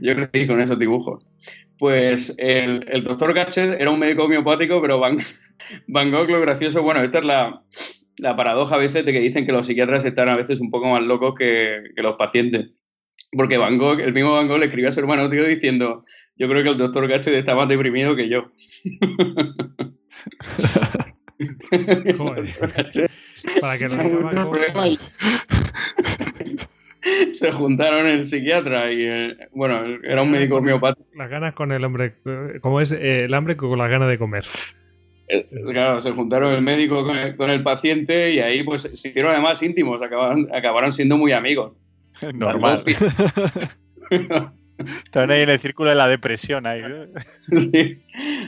Yo 0.00 0.14
crecí 0.14 0.46
con 0.46 0.60
esos 0.60 0.78
dibujos. 0.78 1.24
Pues 1.78 2.34
el, 2.38 2.86
el 2.90 3.04
doctor 3.04 3.32
Gatchet 3.32 3.80
era 3.80 3.90
un 3.90 3.98
médico 3.98 4.24
homeopático, 4.24 4.82
pero 4.82 4.98
Van, 4.98 5.18
Van, 5.86 6.10
Gogh 6.10 6.28
lo 6.28 6.40
gracioso, 6.40 6.82
bueno, 6.82 7.02
esta 7.02 7.18
es 7.18 7.24
la, 7.24 7.62
la, 8.18 8.36
paradoja 8.36 8.74
a 8.74 8.78
veces 8.78 9.04
de 9.04 9.12
que 9.12 9.20
dicen 9.20 9.46
que 9.46 9.52
los 9.52 9.66
psiquiatras 9.66 10.04
están 10.04 10.28
a 10.28 10.36
veces 10.36 10.60
un 10.60 10.70
poco 10.70 10.88
más 10.88 11.02
locos 11.02 11.34
que, 11.38 11.82
que 11.94 12.02
los 12.02 12.16
pacientes. 12.16 12.70
Porque 13.30 13.58
Van 13.58 13.78
Gogh, 13.78 14.00
el 14.00 14.12
mismo 14.12 14.32
Van 14.32 14.48
Gogh 14.48 14.58
le 14.58 14.66
escribió 14.66 14.88
a 14.88 14.92
su 14.92 15.00
hermano 15.00 15.28
tío 15.28 15.44
diciendo, 15.44 16.04
yo 16.36 16.48
creo 16.48 16.62
que 16.62 16.70
el 16.70 16.78
doctor 16.78 17.06
Gatchet 17.06 17.34
está 17.34 17.54
más 17.54 17.68
deprimido 17.68 18.16
que 18.16 18.28
yo. 18.28 18.50
Joder. 22.16 22.48
Para 23.60 23.78
que 23.78 23.86
no 23.86 24.50
se 27.32 27.52
juntaron 27.52 28.06
el 28.06 28.24
psiquiatra 28.24 28.92
y 28.92 29.04
el, 29.04 29.48
bueno, 29.52 29.82
era 30.02 30.22
un 30.22 30.30
médico 30.30 30.56
homeopático. 30.56 31.06
Las 31.14 31.30
ganas 31.30 31.54
con 31.54 31.72
el 31.72 31.84
hombre, 31.84 32.14
como 32.60 32.80
es 32.80 32.92
eh, 32.92 33.24
el 33.24 33.34
hambre 33.34 33.56
con 33.56 33.78
las 33.78 33.90
ganas 33.90 34.08
de 34.08 34.18
comer. 34.18 34.44
Claro, 35.70 36.00
se 36.00 36.12
juntaron 36.12 36.54
el 36.54 36.62
médico 36.62 37.04
con 37.04 37.16
el, 37.16 37.36
con 37.36 37.50
el, 37.50 37.62
paciente 37.62 38.32
y 38.32 38.38
ahí 38.38 38.62
pues 38.62 38.88
se 38.94 39.08
hicieron 39.08 39.32
además 39.32 39.62
íntimos, 39.62 40.00
acabaron, 40.00 40.48
acabaron 40.54 40.90
siendo 40.90 41.18
muy 41.18 41.32
amigos. 41.32 41.72
Normal. 42.34 42.84
Están 45.04 45.30
ahí 45.32 45.42
en 45.42 45.48
el 45.48 45.58
círculo 45.58 45.90
de 45.90 45.96
la 45.96 46.06
depresión. 46.06 46.64
Ahí. 46.64 46.82
Sí. 47.72 48.00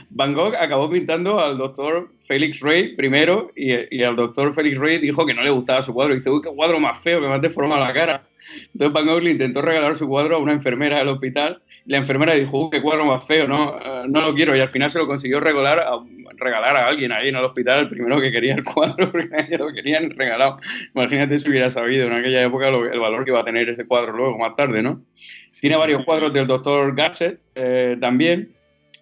Van 0.09 0.33
Gogh 0.33 0.55
acabó 0.55 0.89
pintando 0.89 1.39
al 1.39 1.57
doctor 1.57 2.09
Félix 2.21 2.61
Rey 2.61 2.95
primero 2.95 3.51
y, 3.53 3.73
y 3.95 4.03
al 4.03 4.15
doctor 4.15 4.53
Félix 4.53 4.79
Rey 4.79 4.97
dijo 4.97 5.25
que 5.25 5.33
no 5.33 5.43
le 5.43 5.49
gustaba 5.49 5.81
su 5.81 5.93
cuadro. 5.93 6.13
Y 6.13 6.17
dice, 6.17 6.29
uy, 6.29 6.41
qué 6.41 6.49
cuadro 6.49 6.79
más 6.79 6.97
feo, 6.99 7.19
que 7.19 7.27
más 7.27 7.41
deforma 7.41 7.77
la 7.77 7.93
cara. 7.93 8.23
Entonces 8.73 8.93
Van 8.93 9.05
Gogh 9.05 9.23
le 9.23 9.31
intentó 9.31 9.61
regalar 9.61 9.95
su 9.95 10.07
cuadro 10.07 10.35
a 10.35 10.39
una 10.39 10.51
enfermera 10.51 10.97
del 10.97 11.09
hospital 11.09 11.61
y 11.85 11.91
la 11.91 11.97
enfermera 11.97 12.33
dijo, 12.33 12.69
qué 12.69 12.81
cuadro 12.81 13.05
más 13.05 13.25
feo, 13.25 13.47
no, 13.47 13.75
uh, 13.75 14.07
no 14.07 14.21
lo 14.21 14.33
quiero. 14.35 14.55
Y 14.55 14.59
al 14.59 14.69
final 14.69 14.89
se 14.89 14.99
lo 14.99 15.07
consiguió 15.07 15.39
regalar 15.39 15.79
a, 15.79 15.99
regalar 16.37 16.75
a 16.75 16.87
alguien 16.87 17.11
ahí 17.11 17.29
en 17.29 17.35
el 17.35 17.43
hospital, 17.43 17.81
el 17.81 17.87
primero 17.87 18.19
que 18.19 18.31
quería 18.31 18.55
el 18.55 18.63
cuadro, 18.63 19.11
porque 19.11 19.29
a 19.35 19.57
lo 19.57 19.73
querían 19.73 20.09
regalado. 20.11 20.59
Imagínate 20.93 21.39
si 21.39 21.49
hubiera 21.49 21.69
sabido 21.69 22.07
en 22.07 22.13
aquella 22.13 22.43
época 22.43 22.69
lo, 22.69 22.91
el 22.91 22.99
valor 22.99 23.23
que 23.23 23.31
iba 23.31 23.39
a 23.39 23.45
tener 23.45 23.69
ese 23.69 23.85
cuadro 23.85 24.13
luego, 24.13 24.37
más 24.37 24.55
tarde, 24.55 24.81
¿no? 24.81 25.03
Tiene 25.59 25.75
varios 25.75 26.03
cuadros 26.05 26.33
del 26.33 26.47
doctor 26.47 26.95
Gatchet 26.95 27.39
eh, 27.55 27.97
también. 27.99 28.53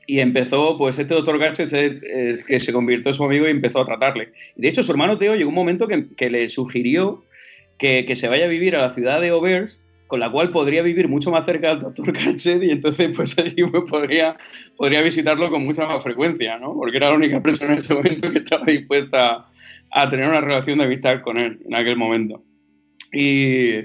Y 0.08 0.22
empezó, 0.22 0.76
pues 0.76 0.98
este 0.98 1.14
doctor 1.14 1.38
Gatchet 1.38 1.72
es, 1.72 2.02
es, 2.02 2.46
que 2.46 2.60
se 2.60 2.74
convirtió 2.74 3.12
en 3.12 3.16
su 3.16 3.24
amigo 3.24 3.48
y 3.48 3.52
empezó 3.52 3.82
a 3.82 3.86
tratarle. 3.86 4.34
De 4.56 4.68
hecho, 4.68 4.82
su 4.82 4.92
hermano 4.92 5.20
Teo 5.20 5.36
llegó 5.36 5.50
un 5.50 5.56
momento 5.56 5.88
que, 5.88 6.08
que 6.18 6.32
le 6.32 6.50
sugirió 6.50 7.24
que, 7.80 8.06
que, 8.06 8.16
se 8.16 8.28
vaya 8.28 8.46
a 8.46 8.50
vivir 8.50 8.76
a 8.76 8.82
la 8.82 8.94
ciudad 8.94 9.20
de 9.20 9.30
Auvers, 9.30 9.82
con 10.10 10.20
la 10.20 10.32
cual 10.32 10.50
podría 10.50 10.82
vivir 10.82 11.08
mucho 11.08 11.30
más 11.32 11.46
cerca 11.46 11.70
del 11.70 11.80
doctor 11.80 12.12
Gatchet 12.12 12.64
y 12.64 12.72
entonces 12.72 13.16
pues 13.16 13.38
allí 13.38 13.64
pues, 13.64 13.84
podría, 13.90 14.38
podría 14.76 15.02
visitarlo 15.02 15.50
con 15.52 15.64
mucha 15.64 15.86
más 15.86 16.04
frecuencia, 16.04 16.58
¿no? 16.58 16.74
Porque 16.74 16.98
era 16.98 17.10
la 17.10 17.16
única 17.16 17.42
persona 17.42 17.74
en 17.74 17.78
ese 17.78 17.94
momento 17.94 18.32
que 18.32 18.40
estaba 18.40 18.66
dispuesta 18.66 19.48
a 19.92 20.10
tener 20.10 20.28
una 20.28 20.42
relación 20.42 20.80
de 20.80 20.86
amistad 20.86 21.22
con 21.22 21.38
él 21.38 21.60
en 21.66 21.76
aquel 21.76 21.96
momento. 21.96 22.44
Y 23.14 23.76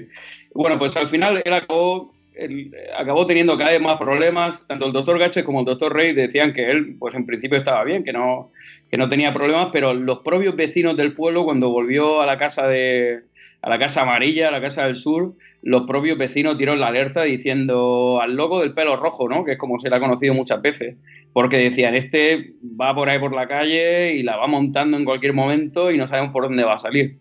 bueno, 0.53 0.79
pues 0.79 0.97
al 0.97 1.07
final 1.09 1.41
él 1.45 1.53
acabó 1.53 2.14
él 2.37 2.71
acabó 2.97 3.25
teniendo 3.25 3.57
cada 3.57 3.71
vez 3.71 3.81
más 3.81 3.97
problemas. 3.97 4.65
Tanto 4.67 4.87
el 4.87 4.93
doctor 4.93 5.19
Gache 5.19 5.43
como 5.43 5.59
el 5.59 5.65
doctor 5.65 5.93
Rey 5.93 6.13
decían 6.13 6.53
que 6.53 6.69
él, 6.69 6.95
pues 6.99 7.15
en 7.15 7.25
principio 7.25 7.57
estaba 7.57 7.83
bien, 7.83 8.03
que 8.03 8.13
no, 8.13 8.51
que 8.89 8.97
no 8.97 9.09
tenía 9.09 9.33
problemas, 9.33 9.69
pero 9.71 9.93
los 9.93 10.19
propios 10.19 10.55
vecinos 10.55 10.97
del 10.97 11.13
pueblo, 11.13 11.45
cuando 11.45 11.69
volvió 11.69 12.21
a 12.21 12.25
la 12.25 12.37
casa 12.37 12.67
de 12.67 13.23
a 13.61 13.69
la 13.69 13.79
casa 13.79 14.03
amarilla, 14.03 14.49
a 14.49 14.51
la 14.51 14.61
casa 14.61 14.85
del 14.85 14.95
sur, 14.95 15.33
los 15.63 15.87
propios 15.87 16.19
vecinos 16.19 16.55
dieron 16.55 16.79
la 16.79 16.87
alerta 16.87 17.23
diciendo 17.23 18.19
al 18.21 18.35
loco 18.35 18.61
del 18.61 18.75
pelo 18.75 18.95
rojo, 18.95 19.27
¿no? 19.27 19.43
Que 19.43 19.53
es 19.53 19.57
como 19.57 19.79
se 19.79 19.89
le 19.89 19.95
ha 19.95 19.99
conocido 19.99 20.35
muchas 20.35 20.61
veces, 20.61 20.97
porque 21.33 21.57
decían, 21.57 21.95
este 21.95 22.53
va 22.79 22.93
por 22.93 23.09
ahí 23.09 23.17
por 23.17 23.33
la 23.33 23.47
calle 23.47 24.13
y 24.13 24.21
la 24.21 24.37
va 24.37 24.45
montando 24.45 24.97
en 24.97 25.03
cualquier 25.03 25.33
momento 25.33 25.89
y 25.89 25.97
no 25.97 26.07
sabemos 26.07 26.31
por 26.31 26.43
dónde 26.43 26.63
va 26.63 26.75
a 26.75 26.79
salir. 26.79 27.17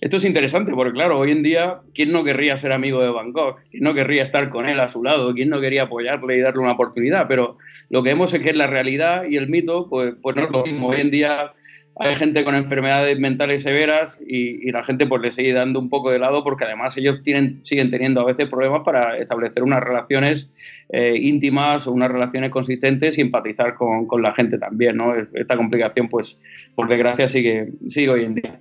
Esto 0.00 0.18
es 0.18 0.24
interesante 0.24 0.72
porque, 0.72 0.92
claro, 0.92 1.18
hoy 1.18 1.32
en 1.32 1.42
día, 1.42 1.80
¿quién 1.92 2.12
no 2.12 2.22
querría 2.22 2.56
ser 2.56 2.72
amigo 2.72 3.02
de 3.02 3.08
Van 3.08 3.32
Gogh? 3.32 3.56
¿Quién 3.70 3.82
no 3.82 3.94
querría 3.94 4.22
estar 4.22 4.48
con 4.48 4.68
él 4.68 4.78
a 4.78 4.88
su 4.88 5.02
lado? 5.02 5.34
¿Quién 5.34 5.48
no 5.48 5.60
quería 5.60 5.84
apoyarle 5.84 6.36
y 6.36 6.40
darle 6.40 6.60
una 6.60 6.72
oportunidad? 6.72 7.26
Pero 7.28 7.58
lo 7.90 8.02
que 8.02 8.10
vemos 8.10 8.32
es 8.32 8.40
que 8.40 8.52
la 8.52 8.68
realidad 8.68 9.24
y 9.24 9.36
el 9.36 9.48
mito, 9.48 9.88
pues, 9.88 10.14
pues 10.22 10.36
no 10.36 10.44
es 10.44 10.50
lo 10.50 10.62
mismo. 10.62 10.88
Hoy 10.88 11.00
en 11.00 11.10
día 11.10 11.52
hay 12.00 12.14
gente 12.14 12.44
con 12.44 12.54
enfermedades 12.54 13.18
mentales 13.18 13.64
severas 13.64 14.22
y, 14.24 14.70
la 14.70 14.84
gente 14.84 15.06
pues 15.06 15.20
le 15.20 15.32
sigue 15.32 15.52
dando 15.52 15.80
un 15.80 15.88
poco 15.88 16.12
de 16.12 16.20
lado 16.20 16.44
porque 16.44 16.64
además 16.64 16.96
ellos 16.96 17.22
tienen, 17.24 17.64
siguen 17.64 17.90
teniendo 17.90 18.20
a 18.20 18.24
veces 18.24 18.46
problemas 18.48 18.82
para 18.84 19.18
establecer 19.18 19.64
unas 19.64 19.82
relaciones 19.82 20.48
eh, 20.90 21.16
íntimas 21.16 21.88
o 21.88 21.92
unas 21.92 22.10
relaciones 22.10 22.50
consistentes 22.50 23.18
y 23.18 23.22
empatizar 23.22 23.74
con, 23.74 24.06
con, 24.06 24.22
la 24.22 24.32
gente 24.32 24.58
también, 24.58 24.96
¿no? 24.96 25.14
Esta 25.16 25.56
complicación 25.56 26.08
pues 26.08 26.40
por 26.76 26.88
desgracia 26.88 27.26
sigue, 27.26 27.72
sigue 27.88 28.10
hoy 28.10 28.24
en 28.24 28.34
día. 28.36 28.60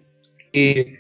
Y 0.51 0.97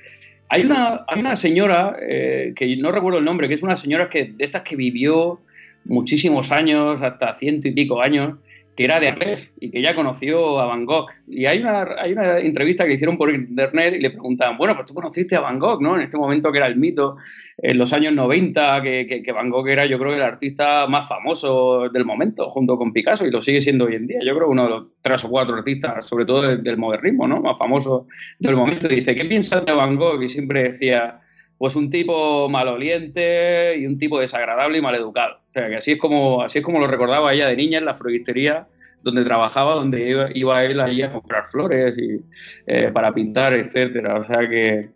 hay 0.49 0.65
una, 0.65 1.05
hay 1.07 1.19
una 1.19 1.35
señora, 1.35 1.97
eh, 2.01 2.53
que 2.55 2.77
no 2.77 2.91
recuerdo 2.91 3.19
el 3.19 3.25
nombre, 3.25 3.47
que 3.47 3.55
es 3.55 3.63
una 3.63 3.77
señora 3.77 4.09
que, 4.09 4.25
de 4.25 4.45
estas 4.45 4.61
que 4.61 4.75
vivió 4.75 5.41
muchísimos 5.85 6.51
años, 6.51 7.01
hasta 7.01 7.35
ciento 7.35 7.67
y 7.67 7.71
pico 7.71 8.01
años, 8.01 8.35
que 8.77 8.85
era 8.85 8.99
de 8.99 9.07
Aleph 9.07 9.49
y 9.59 9.71
que 9.71 9.81
ya 9.81 9.95
conoció 9.95 10.59
a 10.59 10.67
Van 10.67 10.85
Gogh. 10.85 11.07
Y 11.27 11.47
hay 11.47 11.59
una, 11.59 11.95
hay 11.97 12.11
una 12.13 12.37
entrevista 12.37 12.85
que 12.85 12.93
hicieron 12.93 13.17
por 13.17 13.33
internet 13.33 13.95
y 13.97 14.01
le 14.01 14.11
preguntaban, 14.11 14.55
bueno, 14.55 14.75
pues 14.75 14.85
tú 14.85 14.93
conociste 14.93 15.35
a 15.35 15.39
Van 15.39 15.57
Gogh, 15.57 15.81
¿no? 15.81 15.95
En 15.95 16.03
este 16.03 16.15
momento 16.15 16.51
que 16.51 16.59
era 16.59 16.67
el 16.67 16.75
mito, 16.75 17.17
en 17.57 17.79
los 17.79 17.91
años 17.91 18.13
90, 18.13 18.83
que, 18.83 19.23
que, 19.25 19.31
Van 19.31 19.49
Gogh 19.49 19.67
era 19.67 19.87
yo 19.87 19.97
creo 19.97 20.13
el 20.13 20.21
artista 20.21 20.85
más 20.85 21.07
famoso 21.07 21.89
del 21.89 22.05
momento, 22.05 22.51
junto 22.51 22.77
con 22.77 22.93
Picasso, 22.93 23.25
y 23.25 23.31
lo 23.31 23.41
sigue 23.41 23.61
siendo 23.61 23.85
hoy 23.85 23.95
en 23.95 24.05
día. 24.05 24.19
Yo 24.23 24.35
creo 24.35 24.47
uno 24.47 24.65
de 24.65 24.69
los 24.69 24.83
tres 25.01 25.23
o 25.25 25.29
cuatro 25.29 25.55
artistas, 25.55 26.05
sobre 26.05 26.25
todo 26.25 26.43
del, 26.43 26.77
modernismo, 26.77 27.27
¿no? 27.27 27.41
Más 27.41 27.57
famoso 27.57 28.05
del 28.37 28.55
momento. 28.55 28.87
Dice, 28.87 29.15
¿qué 29.15 29.25
piensas 29.25 29.65
de 29.65 29.73
Van 29.73 29.95
Gogh? 29.95 30.21
Y 30.21 30.29
siempre 30.29 30.71
decía 30.71 31.19
pues 31.57 31.75
un 31.75 31.89
tipo 31.89 32.49
maloliente 32.49 33.77
y 33.77 33.85
un 33.87 33.97
tipo 33.97 34.19
desagradable 34.19 34.77
y 34.77 34.81
maleducado. 34.81 35.37
O 35.49 35.51
sea, 35.51 35.69
que 35.69 35.77
así 35.77 35.93
es 35.93 35.97
como, 35.97 36.41
así 36.43 36.59
es 36.59 36.63
como 36.63 36.79
lo 36.79 36.87
recordaba 36.87 37.33
ella 37.33 37.47
de 37.47 37.55
niña 37.55 37.79
en 37.79 37.85
la 37.85 37.95
floristería 37.95 38.67
donde 39.01 39.23
trabajaba, 39.23 39.75
donde 39.75 40.09
iba, 40.09 40.29
iba 40.33 40.63
él 40.65 40.79
allí 40.79 41.01
a 41.01 41.11
comprar 41.11 41.45
flores 41.45 41.97
y, 41.97 42.19
eh, 42.65 42.91
para 42.91 43.13
pintar, 43.13 43.53
etcétera. 43.53 44.19
O 44.19 44.23
sea 44.23 44.47
que 44.47 44.89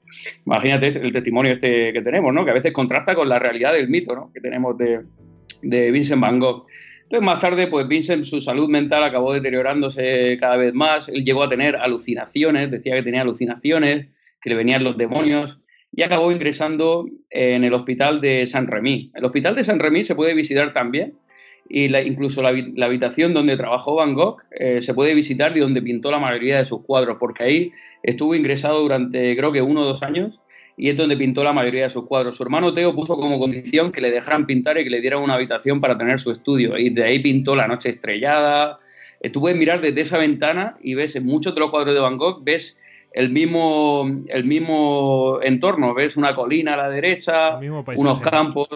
imagínate 0.45 0.87
el 0.87 1.11
testimonio 1.11 1.53
este 1.53 1.93
que 1.93 2.01
tenemos, 2.01 2.33
¿no? 2.33 2.43
Que 2.43 2.51
a 2.51 2.55
veces 2.55 2.73
contrasta 2.73 3.15
con 3.15 3.29
la 3.29 3.39
realidad 3.39 3.73
del 3.73 3.89
mito, 3.89 4.15
¿no? 4.15 4.31
Que 4.33 4.41
tenemos 4.41 4.77
de, 4.77 5.01
de 5.61 5.91
Vincent 5.91 6.21
Van 6.21 6.39
Gogh. 6.39 6.65
Entonces, 7.03 7.25
más 7.25 7.39
tarde, 7.39 7.67
pues 7.67 7.87
Vincent, 7.87 8.23
su 8.23 8.39
salud 8.39 8.69
mental 8.69 9.03
acabó 9.03 9.33
deteriorándose 9.33 10.37
cada 10.39 10.57
vez 10.57 10.73
más. 10.73 11.09
Él 11.09 11.23
llegó 11.23 11.43
a 11.43 11.49
tener 11.49 11.75
alucinaciones, 11.75 12.71
decía 12.71 12.95
que 12.95 13.03
tenía 13.03 13.21
alucinaciones, 13.21 14.07
que 14.41 14.49
le 14.49 14.55
venían 14.55 14.83
los 14.83 14.97
demonios 14.97 15.59
y 15.93 16.03
acabó 16.03 16.31
ingresando 16.31 17.05
en 17.29 17.63
el 17.63 17.73
hospital 17.73 18.21
de 18.21 18.47
San 18.47 18.67
Remy. 18.67 19.11
El 19.13 19.25
hospital 19.25 19.55
de 19.55 19.63
San 19.63 19.79
Remy 19.79 20.03
se 20.03 20.15
puede 20.15 20.33
visitar 20.33 20.73
también 20.73 21.13
y 21.69 21.95
incluso 21.95 22.41
la, 22.41 22.49
habitación 22.85 23.33
donde 23.33 23.55
trabajó 23.55 23.95
Van 23.95 24.13
Gogh 24.13 24.41
eh, 24.51 24.81
se 24.81 24.93
puede 24.93 25.13
visitar 25.13 25.55
y 25.55 25.61
donde 25.61 25.81
pintó 25.81 26.11
la 26.11 26.19
mayoría 26.19 26.57
de 26.57 26.65
sus 26.65 26.81
cuadros, 26.83 27.17
porque 27.19 27.43
ahí 27.43 27.71
estuvo 28.03 28.35
ingresado 28.35 28.81
durante 28.81 29.35
creo 29.37 29.51
que 29.51 29.61
uno 29.61 29.81
o 29.81 29.85
dos 29.85 30.03
años 30.03 30.41
y 30.77 30.89
es 30.89 30.97
donde 30.97 31.15
pintó 31.15 31.43
la 31.43 31.53
mayoría 31.53 31.83
de 31.83 31.89
sus 31.89 32.05
cuadros. 32.05 32.35
Su 32.35 32.43
hermano 32.43 32.73
Teo 32.73 32.95
puso 32.95 33.15
como 33.17 33.39
condición 33.39 33.91
que 33.91 34.01
le 34.01 34.11
dejaran 34.11 34.45
pintar 34.45 34.77
y 34.79 34.83
que 34.83 34.89
le 34.89 35.01
dieran 35.01 35.21
una 35.21 35.35
habitación 35.35 35.79
para 35.79 35.97
tener 35.97 36.19
su 36.19 36.31
estudio 36.31 36.77
y 36.77 36.89
de 36.89 37.03
ahí 37.03 37.19
pintó 37.19 37.55
La 37.55 37.67
Noche 37.67 37.89
Estrellada. 37.89 38.79
Tú 39.31 39.39
puedes 39.41 39.57
mirar 39.57 39.81
desde 39.81 40.01
esa 40.01 40.17
ventana 40.17 40.77
y 40.81 40.95
ves 40.95 41.15
en 41.15 41.25
muchos 41.25 41.53
de 41.53 41.61
los 41.61 41.69
cuadros 41.69 41.93
de 41.93 41.99
Van 41.99 42.17
Gogh, 42.17 42.43
ves 42.43 42.79
el 43.11 43.29
mismo, 43.29 44.05
el 44.27 44.45
mismo 44.45 45.39
entorno, 45.41 45.93
ves 45.93 46.17
una 46.17 46.35
colina 46.35 46.75
a 46.75 46.77
la 46.77 46.89
derecha, 46.89 47.59
unos 47.95 48.21
campos, 48.21 48.69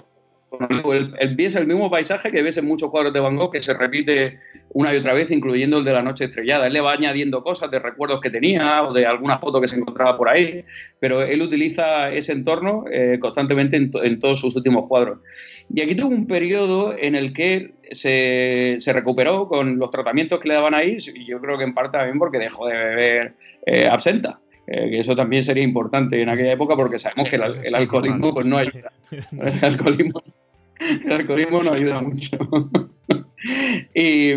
el, 1.20 1.36
es 1.38 1.56
el 1.56 1.68
mismo 1.68 1.90
paisaje 1.90 2.32
que 2.32 2.42
ves 2.42 2.58
en 2.58 2.66
muchos 2.66 2.90
cuadros 2.90 3.14
de 3.14 3.20
Van 3.20 3.36
Gogh 3.36 3.52
que 3.52 3.60
se 3.60 3.74
repite 3.74 4.40
una 4.70 4.94
y 4.94 4.98
otra 4.98 5.14
vez, 5.14 5.32
incluyendo 5.32 5.78
el 5.78 5.86
de 5.86 5.94
la 5.94 6.02
noche 6.02 6.26
estrellada. 6.26 6.68
Él 6.68 6.74
le 6.74 6.82
va 6.82 6.94
añadiendo 6.94 7.44
cosas 7.44 7.72
de 7.72 7.80
recuerdos 7.80 8.20
que 8.20 8.30
tenía 8.30 8.84
o 8.84 8.94
de 8.94 9.06
alguna 9.06 9.38
foto 9.38 9.62
que 9.62 9.68
se 9.68 9.78
encontraba 9.78 10.18
por 10.18 10.28
ahí, 10.28 10.66
pero 11.00 11.22
él 11.22 11.42
utiliza 11.42 12.12
ese 12.12 12.34
entorno 12.34 12.84
eh, 12.92 13.18
constantemente 13.20 13.78
en, 13.78 14.20
todos 14.20 14.40
sus 14.40 14.56
últimos 14.56 14.88
cuadros. 14.88 15.20
Y 15.74 15.82
aquí 15.82 15.96
tuvo 15.96 16.14
un 16.14 16.28
periodo 16.28 16.94
en 16.98 17.16
el 17.16 17.34
que 17.34 17.76
se, 17.92 18.78
recuperó 18.92 19.48
con 19.48 19.78
los 19.80 19.90
tratamientos 19.92 20.40
que 20.40 20.50
le 20.50 20.56
daban 20.56 20.74
ahí, 20.74 20.98
y 21.14 21.26
yo 21.26 21.40
creo 21.40 21.58
que 21.58 21.64
en 21.64 21.74
parte 21.74 21.98
también 21.98 22.20
porque 22.20 22.38
dejó 22.38 22.68
de 22.68 22.76
beber 22.76 23.34
eh, 23.66 23.88
absenta. 23.90 24.40
Eh, 24.68 24.90
que 24.90 25.00
eso 25.00 25.16
también 25.16 25.44
sería 25.44 25.64
importante 25.64 26.20
en 26.20 26.28
aquella 26.28 26.54
época 26.54 26.76
porque 26.76 26.98
sabemos 26.98 27.30
que 27.30 27.36
el, 27.36 27.76
alcoholismo 27.76 28.34
pues, 28.34 28.48
no 28.48 28.58
ayuda. 28.58 28.92
El 29.12 29.60
alcoholismo 29.64 30.24
el 30.80 31.12
alcoholismo 31.12 31.64
no 31.64 31.74
ayuda 31.74 32.02
mucho. 32.02 32.38
y, 33.96 34.34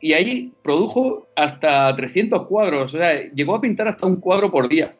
y, 0.00 0.12
ahí 0.12 0.52
produjo 0.62 1.26
hasta 1.36 1.94
300 1.94 2.46
cuadros, 2.46 2.94
o 2.94 2.98
sea, 2.98 3.30
llegó 3.32 3.54
a 3.54 3.60
pintar 3.60 3.88
hasta 3.88 4.06
un 4.06 4.16
cuadro 4.16 4.50
por 4.50 4.68
día. 4.68 4.94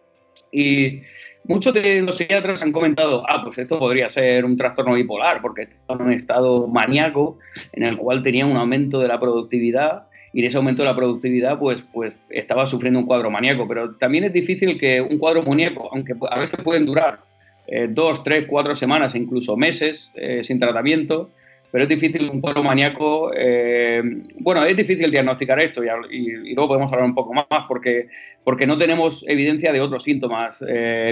Y 0.53 1.03
muchos 1.45 1.75
de 1.75 2.03
los 2.03 2.17
psiquiatras 2.17 2.63
han 2.63 2.73
comentado, 2.73 3.25
ah, 3.29 3.43
pues 3.43 3.59
esto 3.59 3.79
podría 3.79 4.09
ser 4.09 4.45
un 4.45 4.57
trastorno 4.57 4.95
bipolar, 4.95 5.41
porque 5.41 5.63
estaba 5.63 6.01
en 6.01 6.07
un 6.07 6.13
estado 6.13 6.67
maníaco 6.69 7.39
en 7.73 7.85
el 7.85 7.97
cual 7.97 8.23
tenía 8.23 8.47
un 8.47 8.57
aumento 8.57 9.01
de 9.01 9.09
la 9.09 9.19
productividad 9.19 10.09
y 10.33 10.43
de 10.43 10.49
ese 10.49 10.57
aumento 10.57 10.83
de 10.83 10.89
la 10.89 10.97
productividad, 10.97 11.59
pues, 11.59 11.87
pues 11.93 12.19
estaba 12.31 12.67
sufriendo 12.67 13.01
un 13.01 13.07
cuadro 13.07 13.31
maníaco. 13.31 13.67
Pero 13.67 13.95
también 13.97 14.25
es 14.25 14.33
difícil 14.33 14.79
que 14.79 15.01
un 15.01 15.19
cuadro 15.19 15.43
maníaco, 15.43 15.89
aunque 15.93 16.15
a 16.31 16.39
veces 16.39 16.61
pueden 16.63 16.85
durar 16.85 17.21
eh, 17.69 17.89
dos, 17.91 18.23
tres, 18.23 18.47
cuatro 18.49 18.75
semanas, 18.75 19.15
incluso 19.15 19.57
meses 19.57 20.13
eh, 20.15 20.45
sin 20.45 20.61
tratamiento, 20.61 21.31
pero 21.73 21.83
es 21.83 21.89
difícil 21.89 22.31
un 22.31 22.41
cuadro 22.41 22.63
maníaco. 22.63 23.33
Eh, 23.35 24.01
bueno, 24.39 24.65
es 24.65 24.77
difícil 24.77 25.11
diagnosticar 25.11 25.59
esto 25.59 25.83
y, 25.83 26.55
luego 26.55 26.69
podemos 26.69 26.93
hablar 26.93 27.09
un 27.09 27.15
poco 27.15 27.35
más 27.35 27.47
porque, 27.67 28.09
porque 28.45 28.67
no 28.67 28.79
tenemos 28.79 29.25
evidencia 29.29 29.73
de 29.73 29.81
otros 29.81 30.05
síntomas 30.05 30.65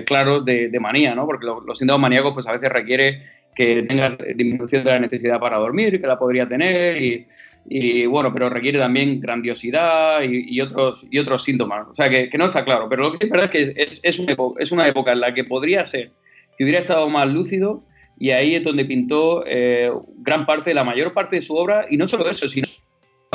claros 0.06 0.44
de, 0.44 0.78
manía, 0.80 1.14
¿no? 1.14 1.26
Porque 1.26 1.46
los, 1.46 1.76
síntomas 1.76 2.02
maníacos, 2.02 2.34
pues 2.34 2.46
a 2.46 2.52
veces 2.52 2.70
requiere 2.70 3.22
que 3.54 3.82
tenga 3.82 4.16
disminución 4.34 4.84
de 4.84 4.90
la 4.90 5.00
necesidad 5.00 5.38
para 5.38 5.58
dormir, 5.58 6.00
que 6.00 6.06
la 6.06 6.18
podría 6.18 6.48
tener, 6.48 7.26
y, 7.66 8.06
bueno, 8.06 8.32
pero 8.32 8.48
requiere 8.48 8.78
también 8.78 9.20
grandiosidad 9.20 10.22
y, 10.22 10.60
otros, 10.60 11.06
y 11.10 11.18
otros 11.18 11.42
síntomas. 11.42 11.88
O 11.88 11.92
sea, 11.92 12.08
que, 12.08 12.30
no 12.38 12.46
está 12.46 12.64
claro, 12.64 12.88
pero 12.88 13.02
lo 13.02 13.12
que 13.12 13.18
sí 13.18 13.24
es 13.24 13.30
verdad 13.30 13.50
es 13.52 13.74
que 13.74 13.82
es, 13.82 14.00
es, 14.02 14.18
una 14.18 14.36
es 14.58 14.72
una 14.72 14.86
época 14.86 15.12
en 15.12 15.20
la 15.20 15.34
que 15.34 15.44
podría 15.44 15.84
ser 15.84 16.12
que 16.56 16.64
hubiera 16.64 16.80
estado 16.80 17.08
más 17.08 17.26
lúcido 17.28 17.84
y 18.18 18.30
ahí 18.30 18.54
es 18.54 18.62
donde 18.62 18.84
pintó 18.84 19.44
eh, 19.46 19.90
gran 20.18 20.46
parte, 20.46 20.74
la 20.74 20.84
mayor 20.84 21.12
parte 21.12 21.36
de 21.36 21.42
su 21.42 21.54
obra, 21.56 21.86
y 21.90 21.96
no 21.96 22.06
solo 22.06 22.28
eso, 22.28 22.48
sino 22.48 22.66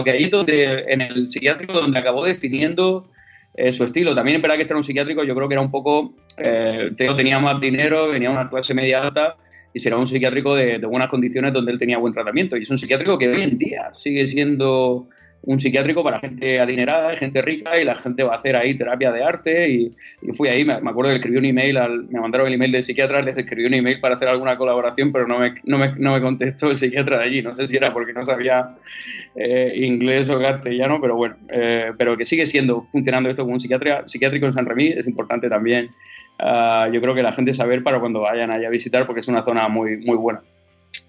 que 0.03 0.11
ahí 0.11 0.23
es 0.23 0.31
donde, 0.31 0.85
en 0.87 1.01
el 1.01 1.27
psiquiátrico, 1.27 1.73
donde 1.73 1.99
acabó 1.99 2.23
definiendo 2.23 3.09
eh, 3.55 3.73
su 3.73 3.83
estilo. 3.83 4.15
También 4.15 4.37
es 4.37 4.41
verdad 4.41 4.55
que 4.55 4.61
este 4.61 4.73
era 4.73 4.77
un 4.77 4.83
psiquiátrico, 4.83 5.23
yo 5.23 5.35
creo 5.35 5.49
que 5.49 5.55
era 5.55 5.61
un 5.61 5.71
poco, 5.71 6.13
eh, 6.37 6.91
tenía 6.95 7.39
más 7.39 7.59
dinero, 7.59 8.07
venía 8.07 8.31
una 8.31 8.49
clase 8.49 8.73
media 8.73 9.01
alta, 9.03 9.35
y 9.73 9.79
será 9.79 9.97
un 9.97 10.07
psiquiátrico 10.07 10.55
de, 10.55 10.77
buenas 10.79 11.09
condiciones 11.09 11.53
donde 11.53 11.73
él 11.73 11.79
tenía 11.79 11.97
buen 11.97 12.13
tratamiento. 12.13 12.55
Y 12.55 12.61
es 12.61 12.69
un 12.69 12.77
psiquiátrico 12.77 13.17
que 13.17 13.27
hoy 13.27 13.41
en 13.41 13.57
día 13.57 13.91
sigue 13.91 14.25
siendo 14.25 15.07
un 15.43 15.59
psiquiátrico 15.59 16.03
para 16.03 16.19
gente 16.19 16.59
adinerada, 16.59 17.15
gente 17.15 17.41
rica, 17.41 17.79
y 17.79 17.85
la 17.85 17.95
gente 17.95 18.23
va 18.23 18.35
a 18.35 18.37
hacer 18.37 18.55
ahí 18.55 18.75
terapia 18.75 19.11
de 19.11 19.23
arte. 19.23 19.69
Y, 19.69 19.95
fui 20.33 20.49
ahí, 20.49 20.65
me, 20.65 20.73
acuerdo 20.73 21.11
que 21.11 21.15
escribí 21.15 21.37
un 21.37 21.45
email, 21.45 21.77
al, 21.77 22.07
me 22.09 22.19
mandaron 22.19 22.47
el 22.47 22.53
email 22.53 22.71
del 22.71 22.83
psiquiatra, 22.83 23.21
les 23.21 23.37
escribí 23.37 23.65
un 23.65 23.73
email 23.73 23.99
para 23.99 24.15
hacer 24.15 24.27
alguna 24.27 24.57
colaboración, 24.57 25.11
pero 25.11 25.27
no 25.27 25.39
me, 25.39 25.55
no 25.63 25.77
me, 25.77 25.93
no 25.97 26.13
me 26.13 26.21
contestó 26.21 26.69
el 26.69 26.77
psiquiatra 26.77 27.17
de 27.19 27.23
allí. 27.23 27.41
No 27.41 27.55
sé 27.55 27.67
si 27.67 27.77
era 27.77 27.93
porque 27.93 28.13
no 28.13 28.25
sabía 28.25 28.75
eh, 29.35 29.73
inglés 29.77 30.29
o 30.29 30.39
castellano, 30.39 30.99
pero 31.01 31.15
bueno, 31.15 31.35
eh, 31.49 31.93
pero 31.97 32.17
que 32.17 32.25
sigue 32.25 32.45
siendo, 32.45 32.85
funcionando 32.91 33.29
esto 33.29 33.43
como 33.43 33.53
un 33.53 33.59
psiquiatra, 33.59 34.07
psiquiátrico 34.07 34.45
en 34.45 34.53
San 34.53 34.65
Remí, 34.65 34.87
es 34.87 35.07
importante 35.07 35.49
también. 35.49 35.89
Ah, 36.37 36.89
yo 36.91 37.01
creo 37.01 37.13
que 37.13 37.23
la 37.23 37.33
gente 37.33 37.53
saber 37.53 37.83
para 37.83 37.99
cuando 37.99 38.21
vayan 38.21 38.51
allá 38.51 38.67
a 38.67 38.71
visitar, 38.71 39.05
porque 39.05 39.19
es 39.19 39.27
una 39.27 39.43
zona 39.43 39.67
muy, 39.67 39.97
muy 39.97 40.15
buena. 40.15 40.41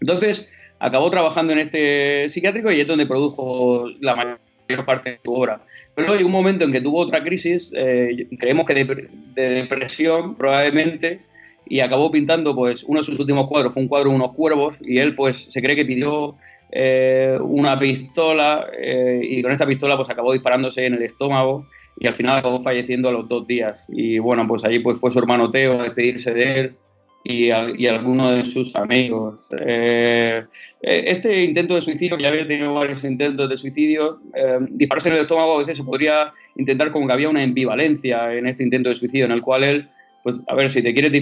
Entonces, 0.00 0.50
acabó 0.80 1.10
trabajando 1.10 1.52
en 1.52 1.60
este 1.60 2.28
psiquiátrico 2.28 2.72
y 2.72 2.80
es 2.80 2.86
donde 2.86 3.06
produjo 3.06 3.88
la 4.00 4.16
mayor 4.16 4.86
parte 4.86 5.10
de 5.10 5.20
su 5.22 5.32
obra. 5.34 5.60
Pero 5.94 6.14
hay 6.14 6.24
un 6.24 6.32
momento 6.32 6.64
en 6.64 6.72
que 6.72 6.80
tuvo 6.80 6.98
otra 6.98 7.22
crisis, 7.22 7.70
eh, 7.74 8.26
creemos 8.38 8.66
que 8.66 8.74
de, 8.74 9.08
depresión 9.50 10.34
probablemente, 10.34 11.20
y 11.68 11.80
acabó 11.80 12.10
pintando, 12.10 12.54
pues, 12.56 12.82
uno 12.82 12.98
de 12.98 13.04
sus 13.04 13.20
últimos 13.20 13.46
cuadros 13.46 13.72
fue 13.72 13.82
un 13.82 13.88
cuadro 13.88 14.10
de 14.10 14.16
unos 14.16 14.32
cuervos 14.32 14.78
y 14.80 14.98
él, 14.98 15.14
pues, 15.14 15.36
se 15.36 15.62
cree 15.62 15.76
que 15.76 15.84
pidió 15.84 16.34
eh, 16.72 17.38
una 17.40 17.78
pistola 17.78 18.66
eh, 18.76 19.20
y 19.22 19.40
con 19.42 19.52
esta 19.52 19.66
pistola, 19.66 19.96
pues, 19.96 20.10
acabó 20.10 20.32
disparándose 20.32 20.86
en 20.86 20.94
el 20.94 21.02
estómago 21.02 21.66
y 22.00 22.06
al 22.08 22.14
final 22.14 22.38
acabó 22.38 22.58
falleciendo 22.60 23.10
a 23.10 23.12
los 23.12 23.28
dos 23.28 23.46
días. 23.46 23.84
Y 23.88 24.18
bueno, 24.18 24.48
pues 24.48 24.64
allí 24.64 24.78
pues 24.78 24.98
fue 24.98 25.10
su 25.10 25.18
hermano 25.18 25.50
Teo 25.50 25.80
a 25.80 25.84
despedirse 25.84 26.32
de 26.32 26.60
él 26.60 26.76
y, 27.22 27.46
y 27.46 27.86
algunos 27.86 28.36
de 28.36 28.44
sus 28.44 28.74
amigos. 28.76 29.48
Eh, 29.60 30.44
eh, 30.82 31.04
este 31.06 31.44
intento 31.44 31.74
de 31.74 31.82
suicidio, 31.82 32.18
ya 32.18 32.28
había 32.28 32.46
tenido 32.46 32.72
varios 32.74 33.04
intentos 33.04 33.48
de 33.48 33.56
suicidio, 33.56 34.20
eh, 34.34 34.58
dispararse 34.70 35.08
en 35.08 35.14
el 35.16 35.20
estómago 35.22 35.56
a 35.56 35.58
veces 35.58 35.78
se 35.78 35.84
podría 35.84 36.32
intentar 36.56 36.90
como 36.90 37.06
que 37.06 37.12
había 37.12 37.28
una 37.28 37.42
ambivalencia 37.42 38.32
en 38.32 38.46
este 38.46 38.64
intento 38.64 38.88
de 38.88 38.94
suicidio, 38.94 39.26
en 39.26 39.32
el 39.32 39.42
cual 39.42 39.64
él 39.64 39.88
pues 40.22 40.40
a 40.46 40.54
ver, 40.54 40.70
si 40.70 40.82
te 40.82 40.92
quieres 40.92 41.12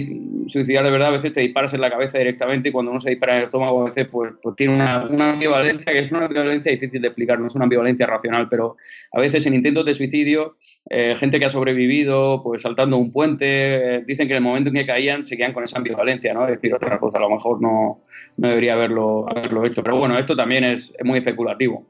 suicidar 0.47 0.83
de 0.83 0.91
verdad, 0.91 1.09
a 1.09 1.17
veces 1.17 1.33
te 1.33 1.41
disparas 1.41 1.73
en 1.73 1.81
la 1.81 1.89
cabeza 1.89 2.17
directamente 2.17 2.69
y 2.69 2.71
cuando 2.71 2.91
uno 2.91 2.99
se 2.99 3.11
dispara 3.11 3.33
en 3.33 3.39
el 3.39 3.43
estómago, 3.45 3.83
a 3.83 3.85
veces 3.85 4.07
pues, 4.11 4.33
pues 4.41 4.55
tiene 4.55 4.75
una, 4.75 5.05
una, 5.05 5.31
ambivalencia 5.31 5.91
que 5.91 5.99
es 5.99 6.11
una 6.11 6.25
ambivalencia 6.25 6.71
difícil 6.71 7.01
de 7.01 7.07
explicar, 7.07 7.39
no 7.39 7.47
es 7.47 7.55
una 7.55 7.63
ambivalencia 7.63 8.05
racional, 8.07 8.47
pero 8.49 8.75
a 9.11 9.19
veces 9.19 9.45
en 9.45 9.53
intentos 9.53 9.85
de 9.85 9.93
suicidio, 9.93 10.57
eh, 10.89 11.15
gente 11.15 11.39
que 11.39 11.45
ha 11.45 11.49
sobrevivido, 11.49 12.41
pues 12.43 12.61
saltando 12.61 12.97
un 12.97 13.11
puente, 13.11 13.45
eh, 13.45 14.03
dicen 14.05 14.27
que 14.27 14.33
en 14.33 14.43
el 14.43 14.43
momento 14.43 14.69
en 14.69 14.75
que 14.75 14.85
caían 14.85 15.25
se 15.25 15.37
quedan 15.37 15.53
con 15.53 15.63
esa 15.63 15.77
ambivalencia, 15.77 16.33
¿no? 16.33 16.45
Es 16.47 16.55
decir, 16.55 16.73
otra 16.73 16.99
cosa, 16.99 17.17
a 17.17 17.21
lo 17.21 17.29
mejor 17.29 17.61
no, 17.61 18.03
no 18.37 18.47
debería 18.47 18.73
haberlo, 18.73 19.29
haberlo 19.29 19.65
hecho, 19.65 19.83
pero 19.83 19.97
bueno, 19.97 20.17
esto 20.17 20.35
también 20.35 20.63
es, 20.63 20.93
muy 21.03 21.19
especulativo. 21.19 21.85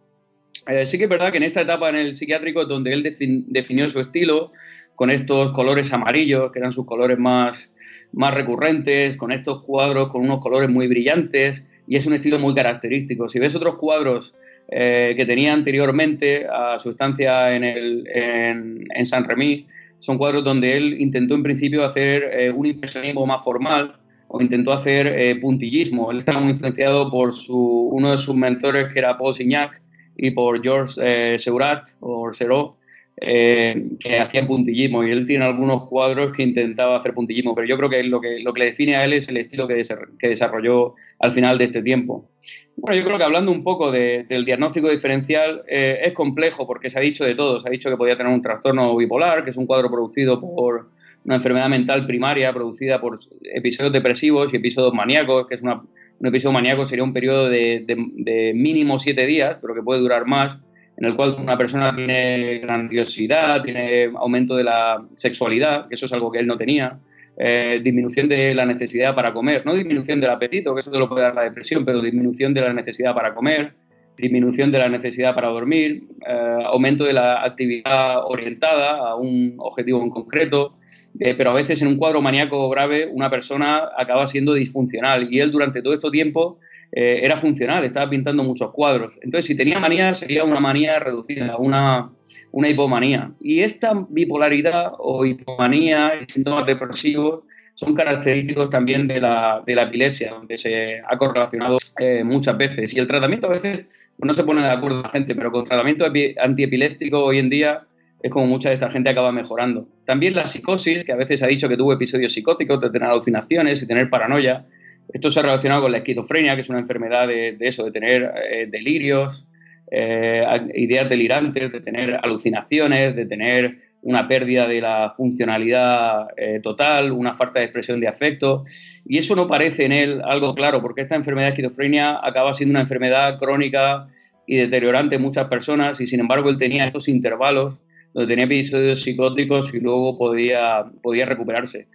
Eh, 0.68 0.86
sí 0.86 0.98
que 0.98 1.06
es 1.06 1.10
verdad 1.10 1.32
que 1.32 1.38
en 1.38 1.44
esta 1.44 1.62
etapa 1.62 1.90
en 1.90 1.96
el 1.96 2.16
psiquiátrico, 2.16 2.66
donde 2.66 2.94
él 2.94 3.46
definió 3.48 3.90
su 3.90 4.00
estilo, 4.00 4.52
con 5.00 5.10
estos 5.10 5.54
colores 5.54 5.94
amarillos, 5.94 6.52
que 6.52 6.60
eran 6.60 6.74
sus 6.74 6.86
colores 6.86 7.18
más, 7.18 7.72
más 8.12 8.34
recurrentes, 8.34 9.16
con 9.16 9.32
estos 9.32 9.64
cuadros 9.64 10.10
con 10.10 10.20
unos 10.20 10.40
colores 10.40 10.70
muy 10.70 10.88
brillantes, 10.88 11.64
y 11.88 11.96
es 11.96 12.06
un 12.06 12.16
estilo 12.16 12.38
muy 12.38 12.54
característico. 12.54 13.30
Si 13.30 13.40
ves 13.40 13.56
otros 13.56 13.78
cuadros 13.78 14.36
eh, 14.68 15.14
que 15.16 15.26
tenía 15.26 15.54
anteriormente 15.54 16.46
a 16.52 16.78
su 16.80 16.90
estancia 16.90 17.56
en, 17.56 17.64
en, 17.64 19.06
San 19.06 19.24
Remí, 19.24 19.68
son 20.00 20.18
cuadros 20.18 20.44
donde 20.44 20.76
él 20.76 21.00
intentó 21.00 21.34
en 21.36 21.44
principio 21.44 21.86
hacer 21.86 22.24
eh, 22.34 22.52
un 22.52 22.66
impresionismo 22.66 23.26
más 23.26 23.42
formal 23.42 23.96
o 24.28 24.42
intentó 24.42 24.74
hacer 24.74 25.08
eh, 25.08 25.34
puntillismo. 25.38 26.12
Él 26.12 26.20
estaba 26.20 26.42
muy 26.42 26.52
influenciado 26.52 27.10
por 27.10 27.32
su, 27.32 27.88
uno 27.90 28.12
de 28.12 28.18
sus 28.18 28.36
mentores, 28.36 28.92
que 28.92 29.00
era 29.00 29.18
Paul 29.18 29.34
Signac, 29.34 29.82
y 30.18 30.32
por 30.32 30.62
Georges 30.62 31.42
Seurat 31.42 31.88
o 32.02 32.34
Seurat, 32.34 32.74
eh, 33.22 33.90
que 34.00 34.20
hacía 34.20 34.48
puntillismo 34.48 35.04
y 35.04 35.12
él 35.12 35.26
tiene 35.26 35.44
algunos 35.44 35.88
cuadros 35.88 36.32
que 36.34 36.44
intentaba 36.44 36.98
hacer 36.98 37.14
puntillismo, 37.14 37.54
pero 37.54 37.68
yo 37.68 37.76
creo 37.78 37.90
que 37.90 38.04
lo 38.04 38.22
que, 38.22 38.40
lo 38.40 38.54
que 38.54 38.60
le 38.60 38.66
define 38.68 38.96
a 38.96 39.04
él 39.04 39.14
es 39.14 39.28
el 39.28 39.38
estilo 39.38 39.68
que, 39.68 39.82
que 40.18 40.30
desarrolló 40.30 40.96
al 41.20 41.32
final 41.32 41.58
de 41.58 41.66
este 41.66 41.82
tiempo. 41.82 42.30
Bueno, 42.78 42.98
yo 42.98 43.04
creo 43.04 43.18
que 43.18 43.24
hablando 43.26 43.52
un 43.52 43.64
poco 43.64 43.92
del 43.92 44.46
diagnóstico 44.46 44.90
diferencial 44.90 45.64
eh, 45.68 46.00
es 46.04 46.14
complejo 46.14 46.66
porque 46.66 46.90
se 46.90 46.98
ha 46.98 47.02
dicho 47.02 47.26
de 47.26 47.36
todo, 47.36 47.60
se 47.60 47.68
ha 47.68 47.72
dicho 47.72 47.90
que 47.90 47.98
podía 47.98 48.16
tener 48.16 48.32
un 48.32 48.42
trastorno 48.42 48.96
bipolar, 48.96 49.44
que 49.44 49.50
es 49.50 49.58
un 49.58 49.66
cuadro 49.66 49.92
producido 49.92 50.40
por 50.40 50.90
una 51.26 51.36
enfermedad 51.36 51.68
mental 51.68 52.08
primaria 52.08 52.54
producida 52.54 53.02
por 53.02 53.18
episodios 53.54 53.92
depresivos 53.92 54.54
y 54.54 54.58
episodios 54.58 54.94
maníacos, 54.94 55.46
que 55.48 55.56
es 55.56 55.62
una, 55.62 55.84
un 56.20 56.28
episodio 56.28 56.54
maníaco 56.54 56.86
sería 56.86 57.04
un 57.04 57.12
periodo 57.12 57.50
de, 57.50 57.84
de 57.86 58.54
mínimo 58.56 58.98
siete 58.98 59.26
días, 59.26 59.58
pero 59.62 59.76
que 59.76 59.82
puede 59.82 60.00
durar 60.00 60.26
más 60.26 60.58
en 61.00 61.06
el 61.06 61.16
cual 61.16 61.38
una 61.40 61.58
persona 61.58 61.96
tiene 61.96 62.60
grandiosidad, 62.60 63.64
tiene 63.64 64.12
aumento 64.18 64.58
de 64.58 64.66
la 64.66 65.02
sexualidad, 65.16 65.88
que 65.88 65.96
eso 65.96 66.08
es 66.08 66.14
algo 66.14 66.30
que 66.30 66.40
él 66.40 66.48
no 66.48 66.58
tenía, 66.58 67.00
eh, 67.38 67.80
disminución 67.82 68.28
de 68.28 68.54
la 68.54 68.66
necesidad 68.66 69.16
para 69.16 69.32
comer, 69.32 69.66
no 69.66 69.74
disminución 69.74 70.20
del 70.20 70.30
apetito, 70.30 70.74
que 70.74 70.82
eso 70.82 70.92
te 70.92 71.00
lo 71.00 71.08
puede 71.08 71.22
dar 71.22 71.36
la 71.36 71.44
depresión, 71.44 71.86
pero 71.86 72.02
disminución 72.02 72.54
de 72.54 72.62
la 72.62 72.74
necesidad 72.74 73.16
para 73.16 73.34
comer, 73.34 73.76
disminución 74.18 74.74
de 74.74 74.80
la 74.80 74.90
necesidad 74.90 75.34
para 75.34 75.48
dormir, 75.48 76.04
eh, 76.28 76.64
aumento 76.66 77.06
de 77.06 77.14
la 77.14 77.46
actividad 77.46 78.26
orientada 78.26 78.98
a 78.98 79.16
un 79.16 79.56
objetivo 79.58 80.04
en 80.04 80.10
concreto, 80.10 80.76
eh, 81.18 81.34
pero 81.34 81.52
a 81.52 81.54
veces 81.54 81.82
en 81.82 81.88
un 81.88 81.96
cuadro 81.96 82.22
maníaco 82.22 82.70
grave 82.70 83.10
una 83.10 83.30
persona 83.30 83.90
acaba 83.98 84.28
siendo 84.28 84.54
disfuncional 84.54 85.34
y 85.34 85.40
él 85.40 85.50
durante 85.50 85.82
todo 85.82 85.94
este 85.94 86.12
tiempo 86.12 86.60
eh, 86.92 87.20
era 87.24 87.38
funcional, 87.38 87.84
estaba 87.84 88.10
pintando 88.10 88.44
muchos 88.44 88.72
cuadros. 88.72 89.14
Entonces, 89.22 89.46
si 89.46 89.56
tenía 89.56 89.80
manía, 89.80 90.14
sería 90.14 90.44
una 90.44 90.60
manía 90.60 91.00
reducida, 91.00 91.58
una, 91.58 92.10
una 92.52 92.70
hipomanía. 92.70 93.32
Y 93.40 93.62
esta 93.62 93.94
bipolaridad 94.10 94.94
o 94.98 95.26
hipomanía 95.26 96.14
y 96.22 96.32
síntomas 96.32 96.66
depresivos 96.66 97.44
son 97.76 97.96
característicos 97.96 98.70
también 98.70 99.08
de 99.08 99.22
la, 99.22 99.64
de 99.66 99.76
la 99.76 99.84
epilepsia, 99.84 100.32
donde 100.32 100.58
se 100.58 101.02
ha 101.08 101.18
correlacionado 101.18 101.78
eh, 102.00 102.24
muchas 102.24 102.58
veces. 102.58 102.94
Y 102.94 103.00
el 103.00 103.08
tratamiento 103.08 103.48
a 103.48 103.52
veces 103.52 103.86
pues 104.18 104.28
no 104.28 104.34
se 104.34 104.44
pone 104.44 104.62
de 104.62 104.70
acuerdo 104.70 105.02
la 105.02 105.10
gente, 105.10 105.34
pero 105.34 105.50
con 105.50 105.64
tratamiento 105.64 106.06
antiepiléptico 106.42 107.24
hoy 107.24 107.38
en 107.38 107.50
día 107.50 107.84
es 108.22 108.30
como 108.30 108.48
mucha 108.48 108.68
de 108.68 108.74
esta 108.74 108.92
gente 108.92 109.10
acaba 109.10 109.32
mejorando. 109.32 109.88
También 110.06 110.36
la 110.36 110.46
psicosis, 110.46 111.06
que 111.06 111.14
a 111.14 111.16
veces 111.16 111.42
ha 111.42 111.48
dicho 111.48 111.70
que 111.70 111.78
tuvo 111.78 111.94
episodios 111.94 112.34
psicóticos, 112.34 112.82
de 112.82 112.90
tener 112.90 113.10
alucinaciones 113.10 113.82
y 113.82 113.88
tener 113.88 114.10
paranoia. 114.10 114.66
Esto 115.14 115.32
se 115.32 115.40
ha 115.40 115.44
relacionado 115.44 115.84
con 115.84 115.92
la 115.92 116.00
esquizofrenia, 116.00 116.56
que 116.56 116.62
es 116.62 116.70
una 116.70 116.80
enfermedad 116.80 117.28
de, 117.28 117.58
eso, 117.62 117.86
de 117.86 117.92
tener 117.92 118.32
eh, 118.52 118.68
delirios, 118.70 119.48
eh, 119.92 120.46
ideas 120.76 121.10
delirantes, 121.10 121.72
de 121.72 121.82
tener 121.82 122.20
alucinaciones, 122.22 123.16
de 123.16 123.26
tener 123.26 123.80
una 124.02 124.28
pérdida 124.28 124.68
de 124.68 124.82
la 124.82 125.14
funcionalidad 125.16 126.28
eh, 126.38 126.60
total, 126.62 127.12
una 127.12 127.36
falta 127.36 127.60
de 127.60 127.66
expresión 127.66 128.00
de 128.00 128.08
afecto. 128.08 128.64
Y 129.06 129.18
eso 129.18 129.36
no 129.36 129.48
parece 129.48 129.86
en 129.86 129.92
él 129.92 130.22
algo 130.24 130.54
claro, 130.54 130.82
porque 130.82 131.02
esta 131.02 131.16
enfermedad 131.16 131.48
de 131.48 131.54
esquizofrenia 131.54 132.20
acaba 132.24 132.54
siendo 132.54 132.72
una 132.72 132.82
enfermedad 132.82 133.38
crónica 133.40 134.08
y 134.46 134.58
deteriorante 134.58 135.16
en 135.16 135.22
muchas 135.22 135.48
personas, 135.48 136.00
y 136.02 136.08
sin 136.08 136.20
embargo 136.20 136.50
él 136.50 136.58
tenía 136.58 136.86
estos 136.86 137.08
intervalos 137.08 137.80
donde 138.14 138.28
tenía 138.28 138.46
episodios 138.46 139.02
psicóticos 139.02 139.74
y 139.74 139.80
luego 139.80 140.18
podía, 140.18 140.86
podía 141.04 141.26
recuperarse. 141.26 141.88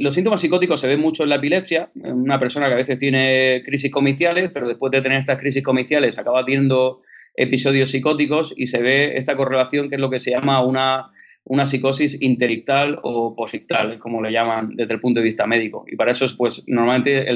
Los 0.00 0.14
síntomas 0.14 0.40
psicóticos 0.40 0.80
se 0.80 0.88
ven 0.88 0.98
mucho 0.98 1.22
en 1.24 1.28
la 1.28 1.36
epilepsia, 1.36 1.90
una 1.94 2.38
persona 2.38 2.68
que 2.68 2.72
a 2.72 2.76
veces 2.76 2.98
tiene 2.98 3.62
crisis 3.64 3.90
comiciales, 3.90 4.50
pero 4.52 4.66
después 4.66 4.90
de 4.90 5.02
tener 5.02 5.18
estas 5.18 5.38
crisis 5.38 5.62
comiciales 5.62 6.18
acaba 6.18 6.44
teniendo 6.44 7.02
episodios 7.34 7.90
psicóticos 7.90 8.54
y 8.56 8.66
se 8.66 8.82
ve 8.82 9.16
esta 9.16 9.36
correlación 9.36 9.88
que 9.88 9.96
es 9.96 10.00
lo 10.00 10.10
que 10.10 10.18
se 10.18 10.30
llama 10.30 10.64
una, 10.64 11.10
una 11.44 11.66
psicosis 11.66 12.20
interictal 12.20 12.98
o 13.02 13.34
posictal, 13.34 13.98
como 13.98 14.22
le 14.22 14.32
llaman 14.32 14.74
desde 14.74 14.94
el 14.94 15.00
punto 15.00 15.20
de 15.20 15.24
vista 15.24 15.46
médico. 15.46 15.84
Y 15.86 15.96
para 15.96 16.12
eso, 16.12 16.24
es, 16.24 16.32
pues, 16.32 16.64
normalmente 16.66 17.26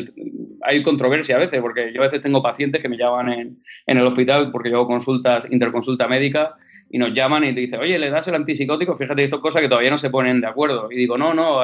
hay 0.62 0.82
controversia 0.82 1.36
a 1.36 1.40
veces, 1.40 1.60
porque 1.60 1.92
yo 1.94 2.00
a 2.00 2.06
veces 2.06 2.22
tengo 2.22 2.42
pacientes 2.42 2.80
que 2.80 2.88
me 2.88 2.96
llaman 2.96 3.32
en, 3.32 3.62
en 3.86 3.98
el 3.98 4.06
hospital 4.06 4.50
porque 4.50 4.70
yo 4.70 4.76
hago 4.76 4.86
consultas, 4.86 5.46
interconsulta 5.50 6.08
médica, 6.08 6.56
y 6.90 6.98
nos 6.98 7.12
llaman 7.12 7.44
y 7.44 7.54
te 7.54 7.60
dicen, 7.60 7.80
oye, 7.80 7.98
le 7.98 8.10
das 8.10 8.28
el 8.28 8.34
antipsicótico, 8.34 8.96
fíjate, 8.96 9.24
esto 9.24 9.42
es 9.44 9.54
que 9.54 9.68
todavía 9.68 9.90
no 9.90 9.98
se 9.98 10.10
ponen 10.10 10.40
de 10.40 10.46
acuerdo. 10.46 10.90
Y 10.90 10.96
digo, 10.96 11.18
no, 11.18 11.34
no, 11.34 11.62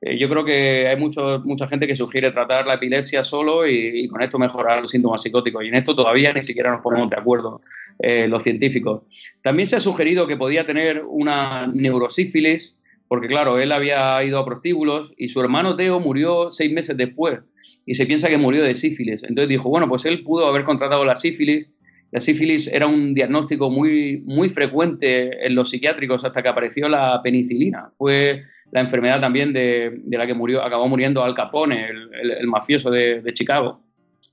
eh, 0.00 0.16
yo 0.16 0.28
creo 0.28 0.44
que 0.44 0.88
hay 0.88 0.96
mucho, 0.96 1.42
mucha 1.44 1.68
gente 1.68 1.86
que 1.86 1.94
sugiere 1.94 2.30
tratar 2.30 2.66
la 2.66 2.74
epilepsia 2.74 3.22
solo 3.22 3.66
y, 3.66 4.08
con 4.08 4.22
esto 4.22 4.38
mejorar 4.38 4.80
los 4.80 4.90
síntomas 4.90 5.22
psicóticos. 5.22 5.64
Y 5.64 5.68
en 5.68 5.74
esto 5.74 5.94
todavía 5.94 6.32
ni 6.32 6.42
siquiera 6.42 6.70
nos 6.70 6.80
ponemos 6.80 7.10
de 7.10 7.16
acuerdo 7.16 7.60
eh, 7.98 8.26
los 8.26 8.42
científicos. 8.42 9.02
También 9.42 9.68
se 9.68 9.76
ha 9.76 9.80
sugerido 9.80 10.26
que 10.26 10.36
podía 10.36 10.66
tener 10.66 11.02
una 11.06 11.66
neurosífilis, 11.66 12.76
porque 13.08 13.26
claro, 13.26 13.58
él 13.58 13.72
había 13.72 14.22
ido 14.24 14.38
a 14.38 14.44
prostíbulos 14.44 15.12
y 15.16 15.28
su 15.28 15.40
hermano 15.40 15.76
Teo 15.76 16.00
murió 16.00 16.48
seis 16.48 16.72
meses 16.72 16.96
después 16.96 17.40
y 17.84 17.94
se 17.94 18.06
piensa 18.06 18.28
que 18.28 18.38
murió 18.38 18.62
de 18.62 18.74
sífilis. 18.74 19.22
Entonces 19.24 19.48
dijo, 19.48 19.68
bueno, 19.68 19.88
pues 19.88 20.04
él 20.04 20.22
pudo 20.22 20.46
haber 20.46 20.64
contratado 20.64 21.04
la 21.04 21.16
sífilis 21.16 21.68
la 22.12 22.20
sífilis 22.20 22.66
era 22.72 22.86
un 22.86 23.14
diagnóstico 23.14 23.70
muy, 23.70 24.22
muy 24.24 24.48
frecuente 24.48 25.46
en 25.46 25.54
los 25.54 25.70
psiquiátricos 25.70 26.24
hasta 26.24 26.42
que 26.42 26.48
apareció 26.48 26.88
la 26.88 27.20
penicilina. 27.22 27.90
Fue 27.96 28.42
la 28.72 28.80
enfermedad 28.80 29.20
también 29.20 29.52
de, 29.52 30.00
la 30.10 30.26
que 30.26 30.34
murió, 30.34 30.62
acabó 30.62 30.88
muriendo 30.88 31.22
Al 31.22 31.34
Capone, 31.34 31.88
el, 31.88 32.46
mafioso 32.48 32.90
de, 32.90 33.22
Chicago. 33.32 33.80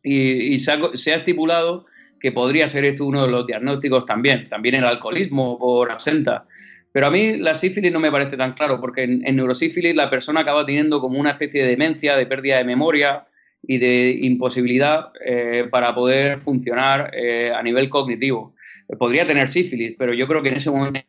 Y, 0.03 0.57
se, 0.57 0.71
ha, 0.71 1.15
estipulado 1.15 1.85
que 2.19 2.31
podría 2.31 2.67
ser 2.67 2.83
esto 2.85 3.05
uno 3.05 3.23
de 3.23 3.31
los 3.31 3.45
diagnósticos 3.45 4.07
también. 4.07 4.49
También 4.49 4.75
el 4.75 4.85
alcoholismo 4.85 5.59
por 5.59 5.91
absenta. 5.91 6.45
Pero 6.91 7.07
a 7.07 7.11
mí 7.11 7.37
la 7.37 7.53
sífilis 7.53 7.91
no 7.91 7.99
me 7.99 8.11
parece 8.11 8.37
tan 8.37 8.53
claro, 8.53 8.81
porque 8.81 9.03
en 9.03 9.35
neurosífilis 9.35 9.95
la 9.95 10.09
persona 10.09 10.39
acaba 10.39 10.65
teniendo 10.65 10.99
como 10.99 11.19
una 11.19 11.31
especie 11.31 11.61
de 11.61 11.69
demencia, 11.69 12.15
de 12.17 12.25
pérdida 12.25 12.57
de 12.57 12.63
memoria, 12.63 13.27
y 13.63 13.77
de 13.77 14.17
imposibilidad 14.21 15.11
eh, 15.25 15.67
para 15.69 15.93
poder 15.93 16.41
funcionar 16.41 17.11
eh, 17.13 17.51
a 17.55 17.61
nivel 17.63 17.89
cognitivo. 17.89 18.55
Podría 18.97 19.27
tener 19.27 19.47
sífilis, 19.47 19.95
pero 19.97 20.13
yo 20.13 20.27
creo 20.27 20.41
que 20.41 20.49
en 20.49 20.55
ese 20.55 20.71
momento 20.71 21.01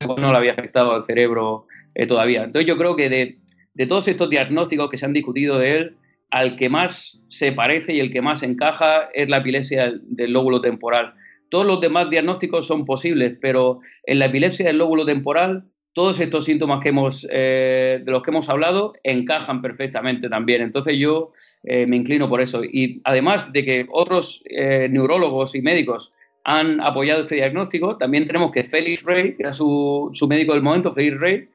no 0.00 0.32
le 0.32 0.38
había 0.38 0.52
afectado 0.52 0.94
al 0.94 1.04
cerebro 1.04 1.66
eh, 1.94 2.06
todavía. 2.06 2.44
Entonces 2.44 2.66
yo 2.66 2.76
creo 2.76 2.96
que 2.96 3.08
de, 3.08 3.38
de, 3.74 3.86
todos 3.86 4.08
estos 4.08 4.30
diagnósticos 4.30 4.90
que 4.90 4.96
se 4.96 5.04
han 5.04 5.12
discutido 5.12 5.58
de 5.58 5.76
él, 5.76 5.96
al 6.30 6.56
que 6.56 6.68
más 6.68 7.20
se 7.28 7.52
parece 7.52 7.94
y 7.94 8.00
el 8.00 8.12
que 8.12 8.22
más 8.22 8.42
encaja 8.42 9.08
es 9.14 9.28
la 9.28 9.38
epilepsia 9.38 9.92
del 10.02 10.32
lóbulo 10.32 10.60
temporal. 10.60 11.14
Todos 11.50 11.66
los 11.66 11.80
demás 11.80 12.10
diagnósticos 12.10 12.66
son 12.66 12.84
posibles, 12.84 13.36
pero 13.40 13.80
en 14.04 14.18
la 14.18 14.26
epilepsia 14.26 14.66
del 14.66 14.78
lóbulo 14.78 15.06
temporal 15.06 15.64
todos 15.96 16.20
estos 16.20 16.44
síntomas 16.44 16.82
que 16.82 16.90
hemos, 16.90 17.26
eh, 17.30 18.02
de 18.04 18.12
los 18.12 18.22
que 18.22 18.30
hemos 18.30 18.50
hablado 18.50 18.92
encajan 19.02 19.62
perfectamente 19.62 20.28
también. 20.28 20.60
Entonces 20.60 20.98
yo 20.98 21.32
eh, 21.64 21.86
me 21.86 21.96
inclino 21.96 22.28
por 22.28 22.42
eso. 22.42 22.62
Y 22.62 23.00
además 23.04 23.50
de 23.50 23.64
que 23.64 23.86
otros 23.90 24.44
eh, 24.50 24.88
neurólogos 24.90 25.54
y 25.54 25.62
médicos 25.62 26.12
han 26.44 26.82
apoyado 26.82 27.22
este 27.22 27.36
diagnóstico, 27.36 27.96
también 27.96 28.26
tenemos 28.26 28.52
que 28.52 28.62
Félix 28.62 29.04
Rey, 29.04 29.36
que 29.36 29.42
era 29.44 29.54
su, 29.54 30.12
médico 30.28 30.52
del 30.52 30.62
momento, 30.62 30.92
Félix 30.92 31.18
Rey, 31.18 31.48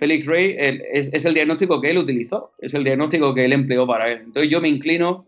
Félix 0.00 0.26
Rey 0.26 0.56
es, 0.58 1.24
el 1.24 1.32
diagnóstico 1.32 1.80
que 1.80 1.90
él 1.90 1.98
utilizó, 1.98 2.50
es 2.58 2.74
el 2.74 2.82
diagnóstico 2.82 3.32
que 3.34 3.44
él 3.44 3.52
empleó 3.52 3.86
para 3.86 4.10
él. 4.10 4.22
Entonces 4.24 4.50
yo 4.50 4.60
me 4.60 4.68
inclino 4.68 5.26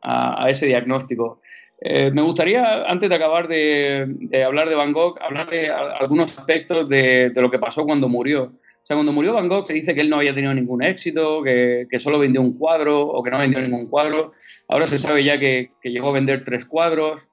a 0.00 0.46
ese 0.48 0.64
diagnóstico. 0.64 1.42
Eh, 1.82 2.10
me 2.10 2.20
gustaría, 2.22 2.84
antes 2.84 3.08
de 3.08 3.14
acabar 3.14 3.48
de, 3.48 4.42
hablar 4.44 4.68
de 4.68 4.74
Van 4.74 4.92
Gogh, 4.92 5.18
hablar 5.20 5.48
de 5.48 5.70
algunos 5.70 6.36
aspectos 6.38 6.88
de, 6.88 7.32
lo 7.34 7.50
que 7.50 7.58
pasó 7.58 7.84
cuando 7.84 8.08
murió. 8.08 8.52
O 8.82 8.86
sea, 8.90 8.96
cuando 8.96 9.12
murió 9.12 9.32
Van 9.32 9.48
Gogh 9.48 9.66
se 9.66 9.74
dice 9.74 9.94
que 9.94 10.02
él 10.02 10.10
no 10.10 10.16
había 10.16 10.34
tenido 10.34 10.52
ningún 10.52 10.82
éxito, 10.82 11.42
que, 11.42 11.86
solo 11.98 12.18
vendió 12.18 12.42
un 12.42 12.58
cuadro 12.58 13.00
o 13.00 13.22
que 13.22 13.30
no 13.30 13.38
vendió 13.38 13.60
ningún 13.60 13.88
cuadro. 13.88 14.32
Ahora 14.68 14.86
se 14.86 14.98
sabe 14.98 15.24
ya 15.24 15.38
que, 15.38 15.70
llegó 15.82 16.10
a 16.10 16.12
vender 16.12 16.44
tres 16.44 16.66
cuadros. 16.66 17.28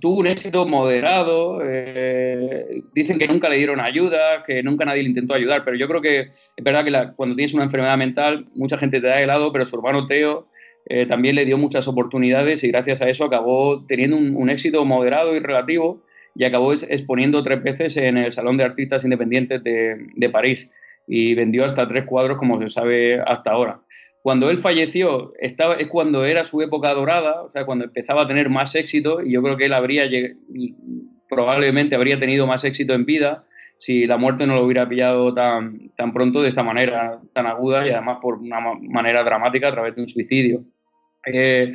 tuvo 0.00 0.20
un 0.20 0.26
éxito 0.26 0.66
moderado. 0.66 1.60
Eh, 1.62 2.82
dicen 2.94 3.18
que 3.18 3.28
nunca 3.28 3.50
le 3.50 3.56
dieron 3.56 3.80
ayuda, 3.80 4.42
que 4.46 4.62
nunca 4.62 4.86
nadie 4.86 5.02
le 5.02 5.10
intentó 5.10 5.34
ayudar, 5.34 5.64
pero 5.64 5.76
yo 5.76 5.86
creo 5.86 6.00
que 6.00 6.20
es 6.20 6.64
verdad 6.64 6.84
que 6.84 7.14
cuando 7.14 7.36
tienes 7.36 7.52
una 7.52 7.64
enfermedad 7.64 7.98
mental, 7.98 8.46
mucha 8.54 8.78
gente 8.78 9.00
te 9.00 9.06
da 9.06 9.20
helado, 9.20 9.52
pero 9.52 9.66
su 9.66 9.76
hermano 9.76 10.06
Teo 10.06 10.48
eh, 10.86 11.06
también 11.06 11.36
le 11.36 11.44
dio 11.44 11.58
muchas 11.58 11.86
oportunidades 11.88 12.64
y 12.64 12.68
gracias 12.68 13.02
a 13.02 13.08
eso 13.08 13.24
acabó 13.24 13.84
teniendo 13.86 14.16
un, 14.16 14.50
éxito 14.50 14.84
moderado 14.84 15.36
y 15.36 15.38
relativo 15.38 16.02
y 16.34 16.44
acabó 16.44 16.72
exponiendo 16.72 17.42
tres 17.42 17.62
veces 17.62 17.96
en 17.96 18.16
el 18.16 18.32
Salón 18.32 18.56
de 18.56 18.64
Artistas 18.64 19.04
Independientes 19.04 19.62
de, 19.62 20.30
París 20.30 20.70
y 21.06 21.34
vendió 21.34 21.64
hasta 21.64 21.86
tres 21.86 22.04
cuadros 22.06 22.38
como 22.38 22.58
se 22.58 22.68
sabe 22.68 23.20
hasta 23.20 23.50
ahora. 23.50 23.80
Cuando 24.22 24.50
él 24.50 24.58
falleció 24.58 25.32
estaba, 25.40 25.74
es 25.74 25.88
cuando 25.88 26.24
era 26.24 26.44
su 26.44 26.60
época 26.62 26.92
dorada, 26.94 27.42
o 27.42 27.50
sea, 27.50 27.64
cuando 27.64 27.84
empezaba 27.84 28.22
a 28.22 28.28
tener 28.28 28.48
más 28.48 28.74
éxito 28.74 29.22
y 29.22 29.32
yo 29.32 29.42
creo 29.42 29.56
que 29.56 29.66
él 29.66 29.72
habría 29.72 30.04
probablemente 31.28 31.94
habría 31.94 32.18
tenido 32.18 32.46
más 32.46 32.64
éxito 32.64 32.94
en 32.94 33.06
vida 33.06 33.44
si 33.80 34.06
la 34.06 34.18
muerte 34.18 34.46
no 34.46 34.56
lo 34.56 34.64
hubiera 34.64 34.86
pillado 34.86 35.32
tan, 35.32 35.90
tan 35.96 36.12
pronto 36.12 36.42
de 36.42 36.50
esta 36.50 36.62
manera 36.62 37.18
tan 37.32 37.46
aguda 37.46 37.86
y 37.86 37.90
además 37.90 38.18
por 38.20 38.36
una 38.36 38.60
manera 38.60 39.24
dramática 39.24 39.68
a 39.68 39.72
través 39.72 39.96
de 39.96 40.02
un 40.02 40.08
suicidio. 40.08 40.64
Eh, 41.24 41.72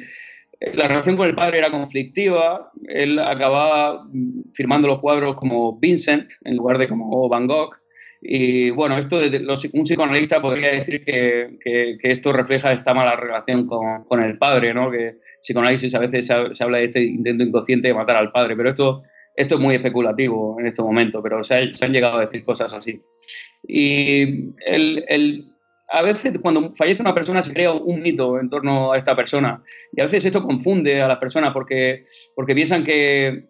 la 0.76 0.88
relación 0.88 1.18
con 1.18 1.27
el 1.27 1.34
padre 1.34 1.57
era 1.57 1.72
conflictiva, 1.72 2.72
él 2.88 3.18
acababa 3.18 4.07
firmando 4.53 4.88
los 4.88 4.99
cuadros 4.99 5.36
como 5.36 5.80
Vincent 5.80 6.32
en 6.44 6.56
lugar 6.56 6.77
de 6.77 6.88
como 6.88 7.27
Van 7.27 7.48
Gogh. 7.48 7.76
Y 8.22 8.69
bueno, 8.69 8.99
esto 8.99 9.19
de 9.19 9.40
los, 9.40 9.65
un 9.73 9.84
psicoanalista 9.84 10.40
podría 10.41 10.73
decir 10.73 11.03
que, 11.03 11.57
que, 11.60 11.98
esto 12.03 12.32
refleja 12.32 12.72
esta 12.72 12.94
mala 12.94 13.15
relación 13.15 13.65
con, 13.65 14.03
con, 14.06 14.22
el 14.22 14.38
padre, 14.38 14.76
¿no? 14.76 14.91
Que 14.91 15.18
psicoanálisis 15.41 15.94
a 15.95 15.99
veces 15.99 16.27
se, 16.27 16.64
habla 16.64 16.77
de 16.77 16.86
este 16.86 17.03
intento 17.03 17.44
inconsciente 17.44 17.88
de 17.88 17.94
matar 17.95 18.15
al 18.15 18.32
padre, 18.32 18.56
pero 18.56 18.69
esto, 18.69 19.03
esto 19.35 19.55
es 19.55 19.61
muy 19.61 19.75
especulativo 19.75 20.57
en 20.59 20.67
este 20.67 20.81
momento, 20.81 21.21
pero 21.21 21.43
se, 21.43 21.73
se 21.73 21.85
han 21.85 21.93
llegado 21.93 22.17
a 22.17 22.25
decir 22.25 22.43
cosas 22.43 22.73
así. 22.73 23.01
Y 23.67 24.53
el, 24.65 25.03
el, 25.07 25.55
a 25.89 26.01
veces 26.01 26.37
cuando 26.39 26.73
fallece 26.75 27.01
una 27.01 27.13
persona 27.13 27.43
se 27.43 27.53
crea 27.53 27.73
un 27.73 28.01
mito 28.01 28.39
en 28.39 28.49
torno 28.49 28.93
a 28.93 28.97
esta 28.97 29.15
persona 29.15 29.61
y 29.93 30.01
a 30.01 30.05
veces 30.05 30.25
esto 30.25 30.41
confunde 30.41 31.01
a 31.01 31.07
las 31.07 31.17
personas 31.17 31.51
porque, 31.51 32.03
porque 32.35 32.55
piensan 32.55 32.83
que, 32.83 33.45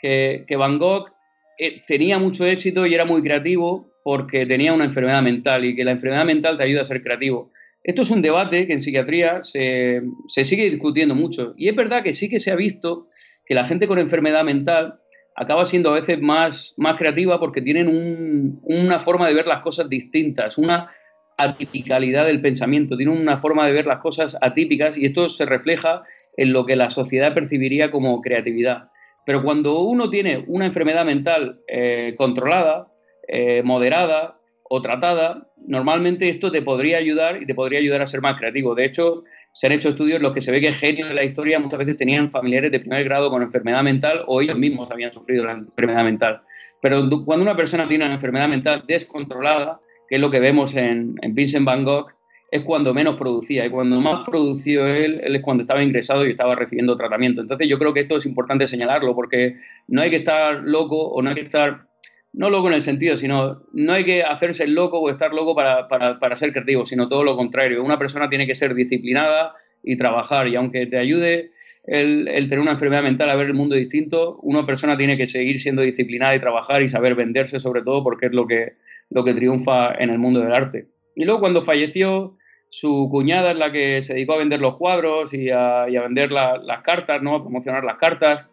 que, 0.00 0.56
Van 0.56 0.78
Gogh 0.78 1.10
eh, 1.58 1.82
tenía 1.86 2.18
mucho 2.18 2.46
éxito 2.46 2.86
y 2.86 2.94
era 2.94 3.04
muy 3.04 3.22
creativo 3.22 3.90
porque 4.04 4.46
tenía 4.46 4.72
una 4.72 4.84
enfermedad 4.84 5.22
mental 5.22 5.64
y 5.64 5.74
que 5.74 5.84
la 5.84 5.92
enfermedad 5.92 6.24
mental 6.24 6.56
te 6.56 6.62
ayuda 6.62 6.82
a 6.82 6.84
ser 6.84 7.02
creativo. 7.02 7.50
Esto 7.82 8.02
es 8.02 8.10
un 8.10 8.22
debate 8.22 8.66
que 8.66 8.72
en 8.72 8.82
psiquiatría 8.82 9.42
se, 9.42 10.02
se 10.26 10.44
sigue 10.44 10.70
discutiendo 10.70 11.14
mucho 11.14 11.54
y 11.56 11.68
es 11.68 11.76
verdad 11.76 12.02
que 12.02 12.12
sí 12.12 12.28
que 12.28 12.40
se 12.40 12.50
ha 12.50 12.56
visto 12.56 13.08
que 13.44 13.54
la 13.54 13.66
gente 13.66 13.86
con 13.86 13.98
enfermedad 13.98 14.44
mental 14.44 15.00
acaba 15.36 15.64
siendo 15.64 15.90
a 15.90 16.00
veces 16.00 16.20
más, 16.20 16.74
más 16.76 16.96
creativa 16.96 17.38
porque 17.38 17.60
tienen 17.60 18.58
una 18.62 19.00
forma 19.00 19.28
de 19.28 19.34
ver 19.34 19.46
las 19.46 19.62
cosas 19.62 19.88
distintas, 19.88 20.56
una 20.56 20.90
atipicalidad 21.36 22.24
del 22.24 22.40
pensamiento, 22.40 22.96
tienen 22.96 23.20
una 23.20 23.38
forma 23.38 23.66
de 23.66 23.72
ver 23.72 23.86
las 23.86 23.98
cosas 23.98 24.36
atípicas 24.40 24.96
y 24.96 25.04
esto 25.04 25.28
se 25.28 25.44
refleja 25.44 26.02
en 26.38 26.54
lo 26.54 26.64
que 26.64 26.76
la 26.76 26.88
sociedad 26.88 27.34
percibiría 27.34 27.90
como 27.90 28.20
creatividad. 28.22 28.88
Pero 29.26 29.42
cuando 29.42 29.80
uno 29.80 30.08
tiene 30.08 30.44
una 30.46 30.66
enfermedad 30.66 31.04
mental 31.04 31.60
eh, 31.68 32.14
controlada, 32.16 32.88
eh, 33.28 33.62
moderada 33.62 34.38
o 34.62 34.80
tratada, 34.80 35.50
normalmente 35.66 36.28
esto 36.28 36.50
te 36.50 36.62
podría 36.62 36.98
ayudar 36.98 37.42
y 37.42 37.46
te 37.46 37.54
podría 37.54 37.80
ayudar 37.80 38.00
a 38.00 38.06
ser 38.06 38.22
más 38.22 38.38
creativo. 38.38 38.74
De 38.74 38.84
hecho, 38.84 39.24
se 39.56 39.66
han 39.66 39.72
hecho 39.72 39.88
estudios 39.88 40.16
en 40.16 40.22
los 40.22 40.34
que 40.34 40.42
se 40.42 40.52
ve 40.52 40.60
que 40.60 40.70
genios 40.74 41.08
de 41.08 41.14
la 41.14 41.24
historia 41.24 41.58
muchas 41.58 41.78
veces 41.78 41.96
tenían 41.96 42.30
familiares 42.30 42.70
de 42.70 42.78
primer 42.78 43.02
grado 43.04 43.30
con 43.30 43.42
enfermedad 43.42 43.82
mental 43.82 44.22
o 44.26 44.42
ellos 44.42 44.58
mismos 44.58 44.90
habían 44.90 45.14
sufrido 45.14 45.46
la 45.46 45.52
enfermedad 45.52 46.04
mental. 46.04 46.42
Pero 46.82 47.08
cuando 47.24 47.42
una 47.42 47.56
persona 47.56 47.88
tiene 47.88 48.04
una 48.04 48.12
enfermedad 48.12 48.48
mental 48.48 48.84
descontrolada, 48.86 49.80
que 50.10 50.16
es 50.16 50.20
lo 50.20 50.30
que 50.30 50.40
vemos 50.40 50.74
en, 50.74 51.14
Vincent 51.30 51.64
Van 51.64 51.84
Gogh, 51.84 52.08
es 52.50 52.60
cuando 52.64 52.92
menos 52.92 53.16
producía. 53.16 53.64
Y 53.64 53.70
cuando 53.70 53.98
más 53.98 54.26
produció 54.26 54.86
él, 54.86 55.22
él 55.24 55.36
es 55.36 55.40
cuando 55.40 55.62
estaba 55.62 55.82
ingresado 55.82 56.26
y 56.26 56.32
estaba 56.32 56.54
recibiendo 56.54 56.94
tratamiento. 56.94 57.40
Entonces 57.40 57.66
yo 57.66 57.78
creo 57.78 57.94
que 57.94 58.00
esto 58.00 58.18
es 58.18 58.26
importante 58.26 58.68
señalarlo 58.68 59.14
porque 59.14 59.56
no 59.88 60.02
hay 60.02 60.10
que 60.10 60.16
estar 60.16 60.64
loco 60.64 60.98
o 60.98 61.22
no 61.22 61.30
hay 61.30 61.34
que 61.34 61.40
estar, 61.40 61.88
no 62.36 62.50
loco 62.50 62.68
en 62.68 62.74
el 62.74 62.82
sentido, 62.82 63.16
sino 63.16 63.62
no 63.72 63.92
hay 63.92 64.04
que 64.04 64.22
hacerse 64.22 64.64
el 64.64 64.74
loco 64.74 65.00
o 65.00 65.10
estar 65.10 65.32
loco 65.32 65.54
para, 65.54 65.88
para, 65.88 66.20
para 66.20 66.36
ser 66.36 66.52
creativo, 66.52 66.86
sino 66.86 67.08
todo 67.08 67.24
lo 67.24 67.36
contrario. 67.36 67.82
Una 67.82 67.98
persona 67.98 68.28
tiene 68.28 68.46
que 68.46 68.54
ser 68.54 68.74
disciplinada 68.74 69.54
y 69.82 69.96
trabajar 69.96 70.46
y 70.46 70.56
aunque 70.56 70.86
te 70.86 70.98
ayude 70.98 71.50
el, 71.86 72.26
tener 72.48 72.60
una 72.60 72.72
enfermedad 72.72 73.02
mental 73.02 73.30
a 73.30 73.36
ver 73.36 73.46
el 73.46 73.54
mundo 73.54 73.76
distinto, 73.76 74.38
una 74.42 74.66
persona 74.66 74.96
tiene 74.96 75.16
que 75.16 75.26
seguir 75.26 75.60
siendo 75.60 75.82
disciplinada 75.82 76.34
y 76.34 76.40
trabajar 76.40 76.82
y 76.82 76.88
saber 76.88 77.14
venderse 77.14 77.60
sobre 77.60 77.82
todo 77.82 78.02
porque 78.02 78.26
es 78.26 78.32
lo 78.32 78.46
que, 78.46 78.74
lo 79.10 79.24
que 79.24 79.34
triunfa 79.34 79.94
en 79.94 80.10
el 80.10 80.18
mundo 80.18 80.40
del 80.40 80.52
arte. 80.52 80.88
Y 81.14 81.24
luego 81.24 81.40
cuando 81.40 81.62
falleció, 81.62 82.36
su 82.68 83.08
cuñada 83.10 83.52
es 83.52 83.56
la 83.56 83.72
que 83.72 84.02
se 84.02 84.14
dedicó 84.14 84.34
a 84.34 84.38
vender 84.38 84.60
los 84.60 84.76
cuadros 84.76 85.32
y 85.32 85.50
a, 85.50 85.86
vender 85.86 86.32
las 86.32 86.82
cartas, 86.82 87.22
¿no? 87.22 87.36
a 87.36 87.42
promocionar 87.42 87.84
las 87.84 87.96
cartas. 87.96 88.50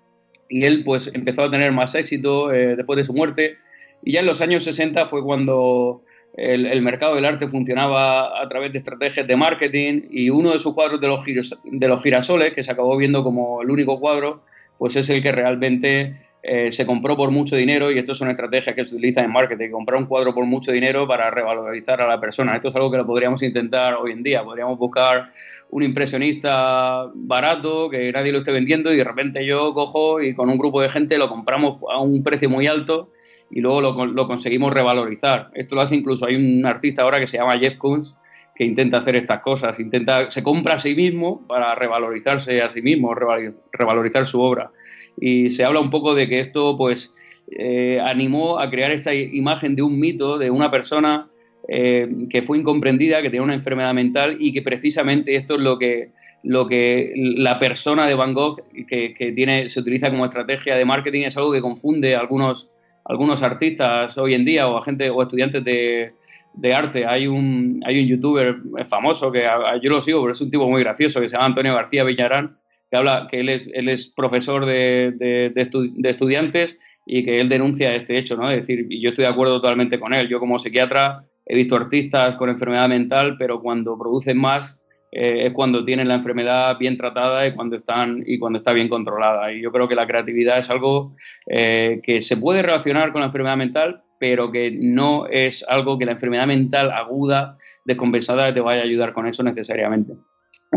Y 0.48 0.66
él 0.66 0.84
pues 0.84 1.10
empezó 1.14 1.44
a 1.44 1.52
tener 1.52 1.72
más 1.72 1.96
éxito 1.96 2.54
eh, 2.54 2.76
después 2.76 2.98
de 2.98 3.04
su 3.04 3.14
muerte. 3.14 3.58
Y 4.04 4.14
ya 4.14 4.20
en 4.20 4.26
los 4.26 4.42
años 4.42 4.64
60 4.64 5.08
fue 5.08 5.24
cuando 5.24 6.04
el, 6.36 6.82
mercado 6.82 7.16
del 7.16 7.26
arte 7.26 7.48
funcionaba 7.48 8.42
a 8.42 8.50
través 8.50 8.72
de 8.72 8.80
estrategias 8.80 9.28
de 9.28 9.36
marketing 9.36 10.02
y 10.10 10.30
uno 10.30 10.52
de 10.52 10.60
sus 10.60 10.74
cuadros 10.74 11.00
de 11.00 11.08
los, 11.08 11.24
de 11.64 11.88
los 11.88 12.02
girasoles, 12.02 12.54
que 12.54 12.64
se 12.64 12.72
acabó 12.72 12.98
viendo 12.98 13.24
como 13.24 13.62
el 13.62 13.70
único 13.70 14.00
cuadro, 14.00 14.44
pues 14.78 14.96
es 14.96 15.10
el 15.10 15.22
que 15.22 15.32
realmente 15.32 16.16
eh, 16.46 16.74
se 16.74 16.86
compró 16.86 17.16
por 17.16 17.32
mucho 17.32 17.56
dinero 17.56 17.90
y 17.90 17.98
esto 17.98 18.12
es 18.12 18.20
una 18.20 18.32
estrategia 18.32 18.76
que 18.76 18.84
se 18.84 18.96
utiliza 18.96 19.22
en 19.22 19.32
marketing, 19.32 19.72
comprar 19.72 19.98
un 19.98 20.08
cuadro 20.08 20.34
por 20.34 20.46
mucho 20.46 20.74
dinero 20.74 21.08
para 21.08 21.32
revalorizar 21.32 22.02
a 22.02 22.08
la 22.08 22.20
persona. 22.20 22.58
Esto 22.58 22.68
es 22.68 22.76
algo 22.76 22.92
que 22.92 22.98
lo 22.98 23.06
podríamos 23.06 23.42
intentar 23.44 23.94
hoy 23.94 24.12
en 24.12 24.24
día. 24.24 24.44
Podríamos 24.44 24.78
buscar 24.78 25.32
un 25.70 25.84
impresionista 25.84 27.10
barato 27.14 27.90
que 27.90 28.12
nadie 28.12 28.34
lo 28.34 28.40
esté 28.40 28.52
vendiendo 28.52 28.92
y 28.92 28.98
de 28.98 29.06
repente 29.06 29.46
yo 29.46 29.74
cojo 29.74 30.22
y 30.22 30.36
con 30.36 30.50
un 30.50 30.58
grupo 30.58 30.82
de 30.82 30.90
gente 30.90 31.18
lo 31.18 31.30
compramos 31.30 31.78
a 31.90 32.00
un 32.00 32.22
precio 32.24 32.50
muy 32.50 32.68
alto 32.68 33.12
y 33.50 33.62
luego 33.62 33.80
lo, 33.80 34.06
lo 34.06 34.28
conseguimos 34.28 34.74
revalorizar. 34.74 35.50
Esto 35.54 35.76
lo 35.76 35.82
hace 35.82 35.96
incluso, 35.96 36.26
hay 36.26 36.36
un 36.36 36.66
artista 36.66 37.04
ahora 37.04 37.22
que 37.22 37.28
se 37.28 37.38
llama 37.38 37.58
Jeff 37.58 37.78
Koons 37.78 38.18
que 38.56 38.66
intenta 38.66 39.00
hacer 39.00 39.16
estas 39.16 39.42
cosas, 39.42 39.80
intenta, 39.80 40.30
se 40.30 40.44
compra 40.44 40.76
a 40.76 40.80
sí 40.80 40.96
mismo 40.96 41.46
para 41.48 41.74
revalorizarse 41.76 42.62
a 42.62 42.70
sí 42.70 42.82
mismo, 42.82 43.16
revalorizar 43.16 44.28
su 44.28 44.42
obra. 44.42 44.72
Y 45.20 45.50
se 45.50 45.64
habla 45.64 45.80
un 45.80 45.90
poco 45.90 46.14
de 46.14 46.28
que 46.28 46.40
esto 46.40 46.78
pues 46.78 47.14
eh, 47.52 48.00
animó 48.04 48.60
a 48.60 48.70
crear 48.70 48.92
esta 48.92 49.14
imagen 49.14 49.76
de 49.76 49.82
un 49.82 50.00
mito, 50.00 50.38
de 50.38 50.52
una 50.52 50.70
persona 50.70 51.30
eh, 51.68 52.08
que 52.30 52.42
fue 52.42 52.58
incomprendida, 52.58 53.22
que 53.22 53.30
tenía 53.30 53.42
una 53.42 53.54
enfermedad 53.54 53.94
mental 53.94 54.38
y 54.40 54.54
que 54.54 54.62
precisamente 54.62 55.36
esto 55.36 55.56
es 55.56 55.62
lo 55.62 55.80
que, 55.80 56.12
lo 56.44 56.68
que 56.68 57.14
la 57.16 57.60
persona 57.60 58.06
de 58.06 58.14
Van 58.14 58.34
Gogh 58.34 58.62
que, 58.88 59.14
que 59.14 59.32
tiene, 59.32 59.70
se 59.70 59.80
utiliza 59.80 60.12
como 60.12 60.26
estrategia 60.26 60.76
de 60.76 60.86
marketing 60.86 61.24
es 61.24 61.38
algo 61.38 61.52
que 61.52 61.62
confunde 61.62 62.16
a 62.16 62.20
algunos, 62.20 62.70
algunos 63.06 63.42
artistas 63.42 64.18
hoy 64.18 64.36
en 64.36 64.46
día 64.46 64.68
o 64.68 64.78
a 64.78 64.84
gente 64.84 65.10
o 65.10 65.22
estudiantes 65.22 65.64
de, 65.64 66.14
de 66.54 66.74
arte. 66.74 67.06
Hay 67.06 67.28
un, 67.28 67.82
hay 67.86 68.02
un 68.02 68.08
youtuber 68.08 68.58
famoso 68.90 69.32
que 69.32 69.48
yo 69.82 69.90
lo 69.90 70.02
sigo, 70.02 70.22
pero 70.22 70.32
es 70.32 70.42
un 70.42 70.52
tipo 70.52 70.70
muy 70.70 70.84
gracioso 70.84 71.20
que 71.20 71.30
se 71.30 71.36
llama 71.36 71.48
Antonio 71.48 71.76
García 71.76 72.04
Villarán, 72.04 72.58
que 72.90 72.98
habla 72.98 73.28
que 73.30 73.40
él 73.40 73.50
es, 73.50 73.70
él 73.74 73.90
es 73.90 74.14
profesor 74.16 74.66
de, 74.66 75.12
de, 75.12 76.10
estudiantes 76.10 76.78
y 77.06 77.26
que 77.26 77.40
él 77.40 77.50
denuncia 77.50 77.94
este 77.96 78.18
hecho, 78.18 78.38
¿no? 78.38 78.50
Es 78.50 78.62
decir, 78.62 78.88
y 78.90 79.02
yo 79.02 79.10
estoy 79.10 79.24
de 79.24 79.32
acuerdo 79.32 79.60
totalmente 79.60 80.00
con 80.00 80.14
él. 80.14 80.28
Yo 80.30 80.40
como 80.40 80.60
psiquiatra 80.60 81.24
he 81.46 81.56
visto 81.56 81.76
artistas 81.76 82.36
con 82.36 82.50
enfermedad 82.50 82.88
mental, 82.88 83.36
pero 83.38 83.62
cuando 83.62 83.98
producen 83.98 84.38
más 84.38 84.78
eh, 85.16 85.46
es 85.46 85.54
cuando 85.54 85.84
tienen 85.84 86.08
la 86.08 86.16
enfermedad 86.16 86.76
bien 86.80 86.98
tratada 86.98 87.46
y 87.46 87.54
cuando, 87.54 87.76
están, 87.76 88.24
y 88.26 88.40
cuando 88.40 88.58
está 88.58 88.74
bien 88.74 88.90
controlada. 88.90 89.54
Y 89.54 89.62
yo 89.62 89.72
creo 89.72 89.88
que 89.88 89.94
la 89.96 90.08
creatividad 90.08 90.58
es 90.58 90.70
algo 90.72 91.16
eh, 91.48 92.02
que 92.04 92.20
se 92.22 92.38
puede 92.38 92.64
relacionar 92.64 93.12
con 93.12 93.22
la 93.22 93.28
enfermedad 93.28 93.58
mental, 93.58 94.02
pero 94.24 94.54
que 94.54 94.72
no 94.72 95.28
es 95.30 95.66
algo 95.68 96.00
que 96.00 96.06
la 96.06 96.14
enfermedad 96.14 96.48
mental 96.48 96.92
aguda, 96.92 97.58
descompensada, 97.84 98.54
te 98.54 98.62
vaya 98.62 98.80
a 98.80 98.86
ayudar 98.86 99.12
con 99.12 99.28
eso 99.28 99.44
necesariamente. 99.44 100.14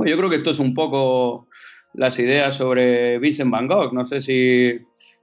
yo 0.04 0.16
creo 0.16 0.28
que 0.28 0.34
esto 0.38 0.50
es 0.50 0.58
un 0.58 0.74
poco 0.74 1.46
las 1.94 2.18
ideas 2.18 2.56
sobre 2.56 3.20
Vincent 3.20 3.52
Van 3.52 3.68
Gogh. 3.68 3.92
No 3.92 4.04
sé 4.04 4.20
si, 4.20 4.80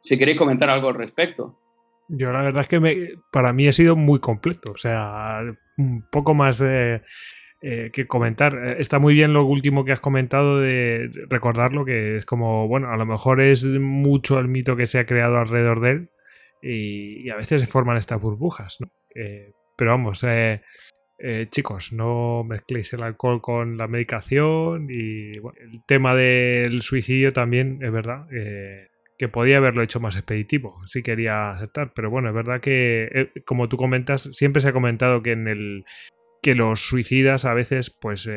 queréis 0.08 0.38
comentar 0.38 0.70
algo 0.70 0.88
al 0.88 0.95
respecto. 0.95 1.60
Yo 2.08 2.32
la 2.32 2.44
verdad 2.44 2.62
es 2.62 2.70
que 2.70 3.18
para 3.30 3.52
mí 3.52 3.68
ha 3.68 3.74
sido 3.74 3.98
muy 3.98 4.22
completo, 4.22 4.72
o 4.72 4.78
sea, 4.78 5.44
un 5.78 6.08
poco 6.10 6.34
más 6.34 6.62
eh, 6.62 7.02
que 7.91 8.08
comentar. 8.08 8.78
Está 8.80 9.00
muy 9.00 9.16
bien 9.16 9.34
lo 9.34 9.44
último 9.44 9.84
que 9.84 9.91
has 9.91 10.00
comentado 10.00 10.62
de 10.62 11.12
recordarlo, 11.28 11.84
que 11.84 12.16
es 12.16 12.26
como, 12.26 12.70
bueno, 12.70 12.90
a 12.90 12.95
lo 12.95 13.06
mejor 13.06 13.41
es 13.41 13.66
mucho 13.66 14.40
el 14.40 14.48
mito 14.48 14.78
que 14.78 14.86
se 14.86 15.00
ha 15.00 15.06
creado 15.06 15.40
alrededor 15.40 15.82
de 15.82 15.91
él, 15.91 16.10
y, 16.64 17.30
a 17.30 17.35
veces 17.35 17.61
se 17.61 17.68
forman 17.68 17.98
estas 17.98 18.22
burbujas. 18.22 18.77
¿no? 18.80 18.88
Eh, 19.15 19.52
pero 19.77 19.91
vamos, 19.91 20.23
eh, 20.23 20.61
eh, 21.19 21.48
chicos, 21.49 21.91
no 21.94 22.44
mezcléis 22.44 22.94
el 22.94 23.03
alcohol 23.03 23.41
con 23.41 23.77
la 23.77 23.88
medicación 23.88 24.88
y 24.90 25.38
el 25.38 25.81
tema 25.88 26.15
del 26.15 26.81
suicidio 26.81 27.34
también 27.34 27.80
es 27.81 27.91
verdad 27.91 28.27
que 29.18 29.27
podía 29.30 29.57
haberlo 29.57 29.84
hecho 29.84 29.99
más 29.99 30.15
expeditivo, 30.15 30.81
si 30.85 31.03
quería 31.03 31.52
aceptar, 31.52 31.94
pero 31.94 32.10
bueno, 32.10 32.30
es 32.30 32.35
verdad 32.35 32.60
que 32.60 33.30
como 33.45 33.69
tú 33.69 33.77
comentas, 33.77 34.27
siempre 34.31 34.61
se 34.61 34.69
ha 34.69 34.73
comentado 34.73 35.22
que 35.22 35.31
en 35.31 35.48
el 35.48 35.85
que 36.41 36.56
los 36.56 36.81
suicidas 36.81 37.45
a 37.45 37.53
veces 37.53 37.90
pues 37.90 38.30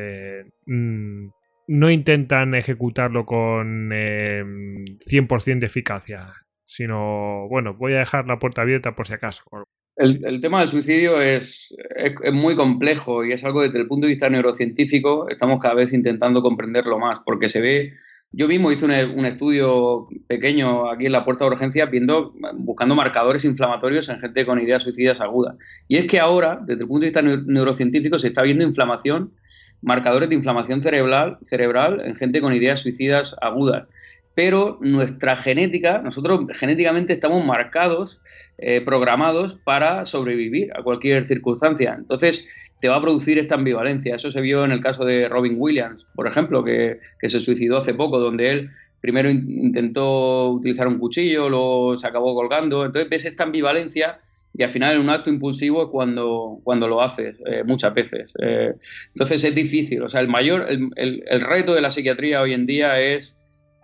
mm, 0.65 1.27
no 1.67 1.89
intentan 1.89 2.55
ejecutarlo 2.55 3.25
con 3.25 3.89
100% 3.89 5.59
de 5.59 5.65
eficacia, 5.65 6.33
sino, 6.67 7.47
bueno, 7.47 7.73
voy 7.73 7.93
a 7.93 7.99
dejar 7.99 8.27
la 8.27 8.39
puerta 8.39 8.61
abierta 8.61 8.93
por 8.93 9.07
si 9.07 9.13
acaso. 9.13 9.41
El, 9.95 10.41
tema 10.41 10.59
del 10.59 10.67
suicidio 10.67 11.21
es, 11.21 11.73
es, 11.95 12.33
muy 12.33 12.55
complejo 12.55 13.23
y 13.25 13.31
es 13.31 13.43
algo 13.45 13.61
desde 13.61 13.79
el 13.79 13.87
punto 13.87 14.05
de 14.05 14.11
vista 14.11 14.29
neurocientífico, 14.29 15.29
estamos 15.29 15.59
cada 15.59 15.75
vez 15.75 15.93
intentando 15.93 16.41
comprenderlo 16.41 16.99
más, 16.99 17.19
porque 17.25 17.47
se 17.47 17.61
ve, 17.61 17.93
yo 18.31 18.49
mismo 18.49 18.69
hice 18.71 18.83
un, 18.83 18.91
estudio 19.25 20.07
pequeño 20.27 20.91
aquí 20.91 21.05
en 21.05 21.13
la 21.13 21.23
puerta 21.23 21.45
de 21.45 21.51
urgencia 21.51 21.85
viendo, 21.85 22.33
buscando 22.55 22.95
marcadores 22.95 23.45
inflamatorios 23.45 24.09
en 24.09 24.19
gente 24.19 24.45
con 24.45 24.61
ideas 24.61 24.83
suicidas 24.83 25.21
agudas. 25.21 25.55
Y 25.87 25.95
es 25.95 26.05
que 26.05 26.19
ahora, 26.19 26.59
desde 26.63 26.81
el 26.81 26.87
punto 26.87 27.05
de 27.05 27.07
vista 27.07 27.21
neurocientífico, 27.21 28.19
se 28.19 28.27
está 28.27 28.41
viendo 28.41 28.65
inflamación, 28.65 29.33
marcadores 29.81 30.27
de 30.27 30.35
inflamación 30.35 30.83
cerebral, 30.83 31.37
cerebral 31.43 32.01
en 32.01 32.15
gente 32.15 32.41
con 32.41 32.53
ideas 32.53 32.81
suicidas 32.81 33.35
agudas 33.41 33.87
pero 34.37 34.77
nuestra 34.81 35.35
genética, 35.35 35.97
nosotros 36.03 36.41
genéticamente 36.53 37.11
estamos 37.11 37.43
marcados, 37.43 38.21
eh, 38.59 38.81
programados 38.81 39.57
para 39.63 40.05
sobrevivir 40.05 40.71
a 40.77 40.83
cualquier 40.83 41.25
circunstancia. 41.25 41.95
Entonces, 41.97 42.45
te 42.79 42.87
va 42.87 42.97
a 42.97 43.01
producir 43.01 43.39
esta 43.39 43.55
ambivalencia. 43.55 44.13
Eso 44.13 44.29
se 44.29 44.39
vio 44.41 44.63
en 44.63 44.71
el 44.71 44.79
caso 44.79 45.05
de 45.05 45.27
Robin 45.27 45.55
Williams, 45.57 46.05
por 46.13 46.27
ejemplo, 46.27 46.63
que, 46.63 46.99
se 47.19 47.39
suicidó 47.39 47.79
hace 47.79 47.95
poco, 47.95 48.19
donde 48.19 48.51
él 48.51 48.69
primero 49.01 49.27
intentó 49.27 50.51
utilizar 50.51 50.87
un 50.87 50.99
cuchillo, 50.99 51.49
luego 51.49 51.97
se 51.97 52.05
acabó 52.05 52.35
colgando. 52.35 52.85
Entonces, 52.85 53.09
ves 53.09 53.25
esta 53.25 53.43
ambivalencia 53.43 54.19
y 54.55 54.61
al 54.61 54.69
final 54.69 54.97
en 54.97 55.01
un 55.01 55.09
acto 55.09 55.31
impulsivo 55.31 55.89
cuando, 55.89 56.59
cuando 56.63 56.87
lo 56.87 57.01
haces, 57.01 57.37
eh, 57.47 57.63
muchas 57.65 57.91
veces. 57.91 58.33
Eh, 58.39 58.75
entonces 59.07 59.43
es 59.43 59.55
difícil, 59.55 60.03
o 60.03 60.09
sea, 60.09 60.21
el 60.21 60.27
mayor, 60.27 60.67
el, 60.69 61.23
el, 61.25 61.41
reto 61.41 61.73
de 61.73 61.81
la 61.81 61.89
psiquiatría 61.89 62.41
hoy 62.41 62.53
en 62.53 62.67
día 62.67 62.99
es 63.01 63.36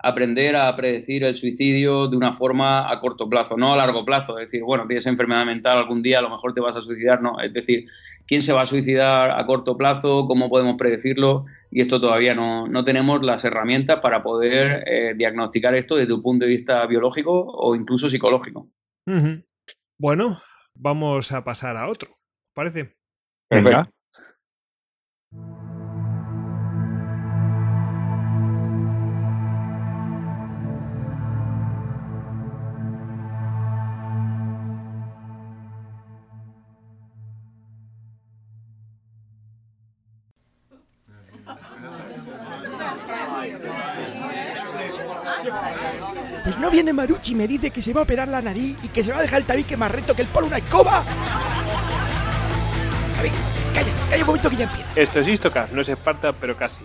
aprender 0.04 0.54
a 0.54 0.76
predecir 0.76 1.24
el 1.24 1.34
suicidio 1.34 2.08
de 2.08 2.16
una 2.16 2.32
forma 2.32 2.90
a 2.90 3.00
corto 3.00 3.28
plazo, 3.28 3.56
no 3.56 3.72
a 3.72 3.76
largo 3.76 4.04
plazo. 4.04 4.38
Es 4.38 4.48
decir, 4.48 4.62
bueno, 4.62 4.86
tienes 4.86 5.06
enfermedad 5.06 5.46
mental 5.46 5.78
algún 5.78 6.02
día, 6.02 6.18
a 6.18 6.22
lo 6.22 6.30
mejor 6.30 6.52
te 6.52 6.60
vas 6.60 6.76
a 6.76 6.82
suicidar, 6.82 7.22
no. 7.22 7.40
Es 7.40 7.52
decir, 7.52 7.86
quién 8.26 8.42
se 8.42 8.52
va 8.52 8.62
a 8.62 8.66
suicidar 8.66 9.30
a 9.30 9.46
corto 9.46 9.76
plazo, 9.76 10.26
cómo 10.26 10.48
podemos 10.48 10.76
predecirlo, 10.76 11.46
y 11.70 11.80
esto 11.80 12.00
todavía 12.00 12.34
no, 12.34 12.68
no 12.68 12.84
tenemos 12.84 13.24
las 13.24 13.44
herramientas 13.44 14.00
para 14.00 14.22
poder 14.22 14.84
eh, 14.86 15.14
diagnosticar 15.16 15.74
esto 15.74 15.96
desde 15.96 16.12
un 16.12 16.22
punto 16.22 16.44
de 16.44 16.50
vista 16.50 16.86
biológico 16.86 17.32
o 17.32 17.74
incluso 17.74 18.08
psicológico. 18.08 18.68
Bueno, 19.98 20.40
vamos 20.74 21.32
a 21.32 21.44
pasar 21.44 21.76
a 21.76 21.88
otro, 21.88 22.18
¿parece? 22.54 22.96
Venga. 23.50 23.88
Pues 46.44 46.58
no 46.58 46.70
viene 46.70 46.92
Maruchi 46.92 47.32
y 47.32 47.34
me 47.34 47.48
dice 47.48 47.70
que 47.70 47.80
se 47.80 47.94
va 47.94 48.00
a 48.00 48.02
operar 48.04 48.28
la 48.28 48.42
nariz 48.42 48.76
y 48.82 48.88
que 48.88 49.02
se 49.02 49.10
va 49.10 49.18
a 49.18 49.22
dejar 49.22 49.40
el 49.40 49.46
tabique 49.46 49.78
más 49.78 49.90
recto 49.90 50.14
que 50.14 50.20
el 50.20 50.28
polo 50.28 50.46
una 50.46 50.58
escoba. 50.58 50.98
A 53.18 53.22
ver, 53.22 53.32
calla, 53.72 53.90
calla 54.10 54.22
un 54.22 54.26
momento 54.26 54.50
que 54.50 54.56
ya 54.56 54.64
empieza. 54.64 54.92
Esto 54.94 55.20
es 55.20 55.28
Istocast, 55.28 55.72
no 55.72 55.80
es 55.80 55.88
Esparta, 55.88 56.32
pero 56.32 56.54
casi. 56.54 56.82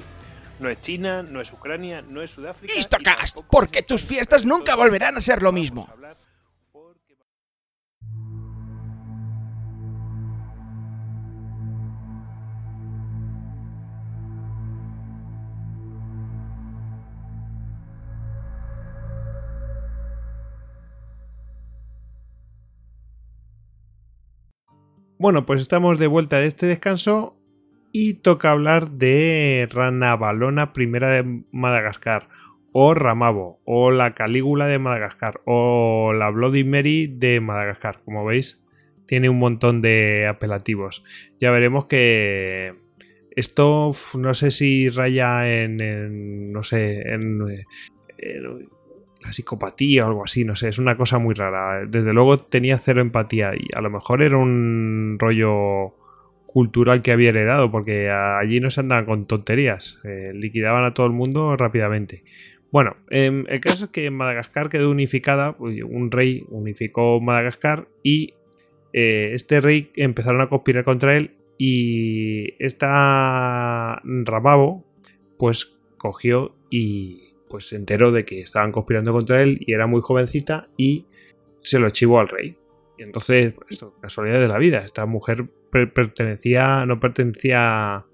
No 0.59 0.69
es 0.69 0.79
China, 0.79 1.23
no 1.23 1.41
es 1.41 1.51
Ucrania, 1.51 2.01
no 2.01 2.21
es 2.21 2.31
Sudáfrica. 2.31 2.73
Istocast, 2.79 3.39
porque 3.51 3.83
tus 3.83 4.01
fiestas 4.01 4.45
nunca 4.45 4.75
volverán 4.75 5.17
a 5.17 5.21
ser 5.21 5.41
lo 5.41 5.51
mismo. 5.51 5.89
Bueno, 25.21 25.45
pues 25.45 25.59
estamos 25.59 25.99
de 25.99 26.07
vuelta 26.07 26.39
de 26.39 26.47
este 26.47 26.65
descanso 26.65 27.35
y 27.91 28.13
toca 28.13 28.51
hablar 28.51 28.91
de 28.91 29.67
Rana 29.69 30.15
Balona 30.15 30.71
primera 30.71 31.11
de 31.11 31.43
Madagascar, 31.51 32.29
o 32.71 32.93
Ramabo, 32.93 33.59
o 33.65 33.91
la 33.91 34.15
Calígula 34.15 34.65
de 34.67 34.79
Madagascar, 34.79 35.41
o 35.43 36.13
la 36.13 36.29
Bloody 36.29 36.63
Mary 36.63 37.07
de 37.07 37.41
Madagascar. 37.41 37.99
Como 38.05 38.23
veis, 38.23 38.63
tiene 39.07 39.27
un 39.27 39.39
montón 39.39 39.81
de 39.81 40.25
apelativos. 40.25 41.03
Ya 41.37 41.51
veremos 41.51 41.87
que 41.87 42.75
esto 43.35 43.91
no 44.17 44.33
sé 44.33 44.51
si 44.51 44.87
raya 44.87 45.51
en, 45.53 46.53
no 46.53 46.63
sé, 46.63 47.01
en, 47.01 47.41
en 48.19 48.69
la 49.21 49.33
psicopatía 49.33 50.05
o 50.05 50.07
algo 50.07 50.23
así, 50.23 50.45
no 50.45 50.55
sé, 50.55 50.69
es 50.69 50.79
una 50.79 50.97
cosa 50.97 51.19
muy 51.19 51.35
rara. 51.35 51.85
Desde 51.85 52.13
luego 52.13 52.39
tenía 52.39 52.77
cero 52.77 53.01
empatía 53.01 53.51
y 53.55 53.67
a 53.75 53.81
lo 53.81 53.89
mejor 53.89 54.21
era 54.21 54.37
un 54.37 55.17
rollo 55.19 55.95
cultural 56.45 57.01
que 57.01 57.11
había 57.11 57.29
heredado, 57.29 57.69
porque 57.71 58.09
allí 58.09 58.59
no 58.59 58.69
se 58.69 58.79
andaban 58.79 59.05
con 59.05 59.27
tonterías, 59.27 59.99
eh, 60.03 60.31
liquidaban 60.33 60.83
a 60.83 60.93
todo 60.93 61.05
el 61.05 61.13
mundo 61.13 61.55
rápidamente. 61.55 62.23
Bueno, 62.71 62.97
em, 63.09 63.45
el 63.49 63.59
caso 63.59 63.85
es 63.85 63.91
que 63.91 64.09
Madagascar 64.11 64.69
quedó 64.69 64.91
unificada, 64.91 65.55
un 65.59 66.11
rey 66.11 66.45
unificó 66.49 67.19
Madagascar 67.19 67.87
y 68.03 68.33
eh, 68.93 69.31
este 69.33 69.61
rey 69.61 69.91
empezaron 69.95 70.41
a 70.41 70.49
conspirar 70.49 70.83
contra 70.83 71.15
él 71.15 71.35
y 71.57 72.53
esta 72.63 74.01
Ramabo 74.03 74.85
pues 75.37 75.77
cogió 75.97 76.55
y 76.69 77.28
pues 77.49 77.67
se 77.67 77.75
enteró 77.75 78.11
de 78.11 78.23
que 78.23 78.41
estaban 78.41 78.71
conspirando 78.71 79.11
contra 79.11 79.41
él 79.41 79.57
y 79.59 79.73
era 79.73 79.87
muy 79.87 80.01
jovencita 80.01 80.69
y 80.77 81.05
se 81.61 81.79
lo 81.79 81.89
chivó 81.89 82.19
al 82.19 82.29
rey. 82.29 82.57
Y 82.97 83.03
entonces, 83.03 83.53
pues, 83.53 83.71
esto, 83.71 83.95
casualidad 84.01 84.39
de 84.39 84.47
la 84.47 84.57
vida, 84.57 84.79
esta 84.79 85.05
mujer 85.05 85.45
pertenecía, 85.71 86.85
no 86.85 86.99
pertenecía 86.99 88.05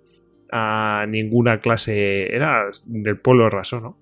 a 0.51 1.05
ninguna 1.07 1.59
clase, 1.59 2.33
era 2.33 2.69
del 2.85 3.17
pueblo 3.17 3.49
raso, 3.49 3.81
¿no? 3.81 3.97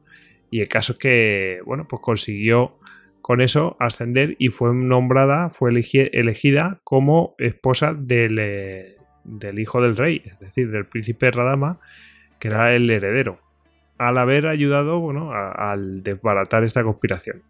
Y 0.51 0.61
el 0.61 0.67
caso 0.67 0.93
es 0.93 0.99
que, 0.99 1.59
bueno, 1.65 1.87
pues 1.87 2.01
consiguió 2.01 2.77
con 3.21 3.41
eso 3.41 3.77
ascender 3.79 4.35
y 4.37 4.49
fue 4.49 4.73
nombrada, 4.73 5.49
fue 5.49 5.71
elegida 5.71 6.81
como 6.83 7.33
esposa 7.37 7.93
del, 7.93 8.37
eh, 8.39 8.97
del 9.23 9.59
hijo 9.59 9.81
del 9.81 9.95
rey, 9.97 10.21
es 10.25 10.39
decir, 10.39 10.69
del 10.69 10.85
príncipe 10.85 11.31
Radama, 11.31 11.79
que 12.39 12.49
era 12.49 12.75
el 12.75 12.89
heredero 12.91 13.42
al 13.97 14.17
haber 14.17 14.47
ayudado 14.47 14.99
bueno, 14.99 15.31
al 15.33 16.03
desbaratar 16.03 16.63
esta 16.63 16.83
conspiración. 16.83 17.43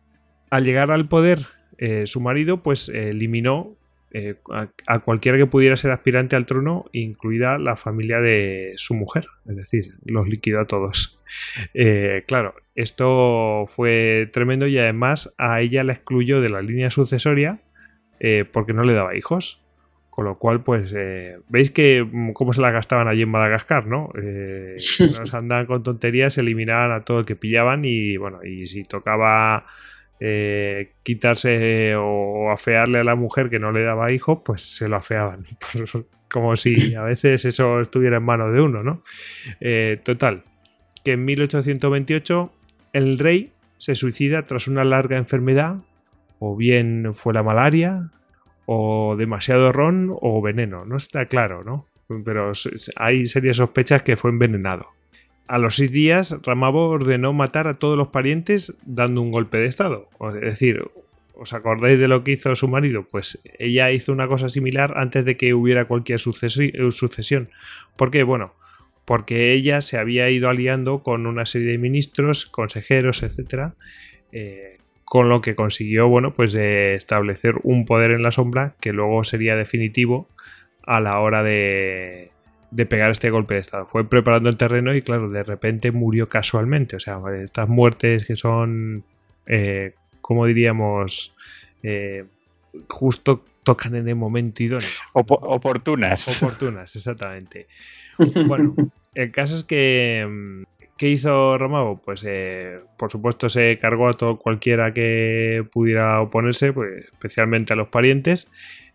Al 0.50 0.64
llegar 0.64 0.92
al 0.92 1.08
poder, 1.08 1.40
eh, 1.78 2.06
su 2.06 2.22
marido 2.22 2.62
pues 2.62 2.90
eliminó 2.90 3.76
eh, 4.12 4.36
a, 4.86 5.00
cualquiera 5.00 5.38
que 5.38 5.48
pudiera 5.48 5.76
ser 5.76 5.92
aspirante 5.92 6.36
al 6.36 6.46
trono, 6.46 6.86
incluida 6.92 7.58
la 7.58 7.76
familia 7.76 8.22
de 8.22 8.74
su 8.76 8.94
mujer, 8.94 9.26
es 9.50 9.56
decir, 9.56 9.96
los 10.06 10.28
liquidó 10.28 10.62
a 10.62 10.68
todos. 10.68 11.20
Eh, 11.74 12.26
claro, 12.28 12.54
esto 12.76 13.66
fue 13.68 14.30
tremendo 14.32 14.68
y 14.68 14.78
además 14.78 15.34
a 15.40 15.62
ella 15.62 15.84
la 15.84 15.94
excluyó 15.94 16.42
de 16.42 16.50
la 16.50 16.62
línea 16.62 16.92
sucesoria 16.92 17.60
porque 18.52 18.74
no 18.74 18.84
le 18.84 18.94
daba 18.94 19.16
hijos. 19.16 19.63
Con 20.16 20.26
lo 20.26 20.38
cual, 20.38 20.62
pues, 20.62 20.94
eh, 20.96 21.40
veis 21.50 21.72
que 21.72 22.04
mm, 22.04 22.34
cómo 22.34 22.54
se 22.54 22.62
la 22.62 22.70
gastaban 22.70 23.08
allí 23.08 23.24
en 23.24 23.30
Madagascar, 23.30 23.88
¿no? 23.88 24.12
Eh, 24.16 24.76
nos 25.00 25.34
andaban 25.34 25.66
con 25.66 25.82
tonterías, 25.82 26.38
eliminaban 26.38 26.92
a 26.92 27.04
todo 27.04 27.22
el 27.22 27.26
que 27.26 27.36
pillaban 27.36 27.84
y, 27.84 28.18
bueno, 28.18 28.44
y 28.44 28.68
si 28.68 28.84
tocaba 28.84 29.66
eh, 30.20 30.92
quitarse 31.02 31.96
o 31.98 32.52
afearle 32.52 33.00
a 33.00 33.04
la 33.04 33.16
mujer 33.16 33.50
que 33.50 33.58
no 33.58 33.72
le 33.72 33.82
daba 33.82 34.12
hijos, 34.12 34.42
pues 34.46 34.62
se 34.62 34.88
lo 34.88 34.98
afeaban. 34.98 35.46
Como 36.30 36.58
si 36.58 36.94
a 36.94 37.02
veces 37.02 37.44
eso 37.46 37.80
estuviera 37.80 38.18
en 38.18 38.24
manos 38.24 38.54
de 38.54 38.62
uno, 38.62 38.84
¿no? 38.84 39.02
total, 40.04 40.44
que 41.04 41.14
en 41.14 41.26
1828 41.26 42.54
el 42.94 43.18
rey 43.18 43.52
se 43.80 43.96
suicida 43.96 44.46
tras 44.46 44.68
una 44.68 44.84
larga 44.84 45.18
enfermedad, 45.18 45.78
o 46.38 46.56
bien 46.56 47.16
fue 47.16 47.34
la 47.34 47.42
malaria, 47.42 48.12
o 48.66 49.16
demasiado 49.18 49.72
ron 49.72 50.16
o 50.22 50.42
veneno. 50.42 50.86
No 50.86 50.98
está 50.98 51.26
claro, 51.26 51.64
¿no? 51.64 51.88
Pero 52.24 52.52
hay 52.98 53.26
serias 53.26 53.58
sospechas 53.58 54.04
que 54.04 54.18
fue 54.18 54.32
envenenado. 54.32 54.88
A 55.48 55.58
los 55.58 55.76
seis 55.76 55.92
días, 55.92 56.36
Ramabo 56.44 56.90
ordenó 56.90 57.34
matar 57.34 57.68
a 57.68 57.74
todos 57.76 57.98
los 57.98 58.10
parientes 58.10 58.74
dando 58.86 59.22
un 59.22 59.32
golpe 59.32 59.58
de 59.58 59.68
estado. 59.68 60.10
Es 60.36 60.42
decir, 60.42 60.84
¿os 61.36 61.54
acordáis 61.54 62.00
de 62.00 62.08
lo 62.08 62.24
que 62.24 62.32
hizo 62.32 62.56
su 62.56 62.68
marido? 62.68 63.06
Pues 63.10 63.40
ella 63.60 63.92
hizo 63.92 64.14
una 64.14 64.28
cosa 64.28 64.50
similar 64.50 64.94
antes 64.98 65.26
de 65.26 65.36
que 65.36 65.54
hubiera 65.54 65.86
cualquier 65.86 66.20
sucesión. 66.20 67.50
¿Por 67.98 68.10
qué? 68.10 68.24
Bueno, 68.24 68.54
porque 69.06 69.54
ella 69.54 69.82
se 69.82 69.98
había 69.98 70.30
ido 70.30 70.50
aliando 70.50 71.04
con 71.04 71.28
una 71.28 71.46
serie 71.46 71.74
de 71.74 71.78
ministros, 71.78 72.46
consejeros, 72.46 73.22
etcétera, 73.24 73.76
eh, 74.32 74.78
con 75.14 75.30
lo 75.30 75.42
que 75.42 75.54
consiguió, 75.54 76.08
bueno, 76.08 76.34
pues 76.34 76.56
establecer 76.56 77.54
un 77.62 77.86
poder 77.86 78.10
en 78.10 78.24
la 78.24 78.32
sombra 78.32 78.74
que 78.80 78.94
luego 78.94 79.24
sería 79.24 79.56
definitivo 79.56 80.28
a 80.88 81.00
la 81.00 81.20
hora 81.20 81.44
de, 81.44 82.32
de 82.72 82.86
pegar 82.88 83.12
este 83.12 83.30
golpe 83.30 83.54
de 83.54 83.60
estado. 83.60 83.86
Fue 83.86 84.10
preparando 84.10 84.50
el 84.50 84.58
terreno 84.58 84.96
y 84.96 85.04
claro, 85.04 85.30
de 85.30 85.44
repente 85.44 85.92
murió 85.92 86.30
casualmente. 86.30 86.96
O 86.96 87.00
sea, 87.00 87.22
estas 87.44 87.70
muertes 87.70 88.26
que 88.26 88.36
son, 88.36 89.04
eh, 89.46 89.94
como 90.20 90.48
diríamos, 90.48 91.36
eh, 91.84 92.26
justo 92.90 93.46
tocan 93.62 93.94
en 93.94 94.08
el 94.08 94.16
momento 94.16 94.64
idóneo. 94.64 94.90
oportunas. 95.14 96.28
Oportunas, 96.42 96.96
exactamente. 96.96 97.68
Bueno, 98.48 98.74
el 99.14 99.32
caso 99.32 99.58
es 99.58 99.64
que 99.64 100.26
mm, 100.28 100.64
¿Qué 101.04 101.10
hizo 101.10 101.58
Romago? 101.58 102.02
Pues 102.02 102.24
eh, 102.26 102.80
por 102.98 103.12
supuesto 103.12 103.50
se 103.50 103.78
cargó 103.78 104.08
a 104.08 104.14
todo 104.14 104.40
cualquiera 104.40 104.94
que 104.94 105.68
pudiera 105.70 106.22
oponerse, 106.22 106.72
pues, 106.72 107.08
especialmente 107.12 107.74
a 107.74 107.76
los 107.76 107.90
parientes. 107.90 108.50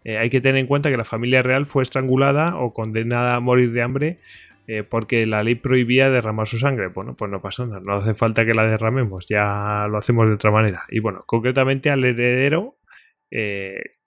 Eh, 0.05 0.17
hay 0.17 0.31
que 0.31 0.41
tener 0.41 0.59
en 0.59 0.67
cuenta 0.67 0.89
que 0.89 0.97
la 0.97 1.05
familia 1.05 1.43
real 1.43 1.67
fue 1.67 1.83
estrangulada 1.83 2.57
o 2.57 2.73
condenada 2.73 3.35
a 3.35 3.41
morir 3.41 3.73
de 3.73 3.83
hambre 3.83 4.21
eh, 4.69 4.85
porque 4.85 5.27
la 5.27 5.43
ley 5.43 5.57
prohibía 5.57 6.09
derramar 6.09 6.47
su 6.47 6.59
sangre. 6.59 6.89
Bueno, 6.89 7.15
pues 7.15 7.31
no 7.31 7.43
pasa 7.43 7.67
nada, 7.67 7.81
no 7.85 7.97
hace 7.97 8.15
falta 8.15 8.47
que 8.47 8.55
la 8.55 8.67
derramemos, 8.67 9.27
ya 9.29 9.87
lo 9.91 9.99
hacemos 9.99 10.29
de 10.29 10.33
otra 10.37 10.51
manera. 10.51 10.85
Y 10.89 11.01
bueno, 11.01 11.25
concretamente 11.27 11.91
al 11.91 12.03
heredero, 12.03 12.79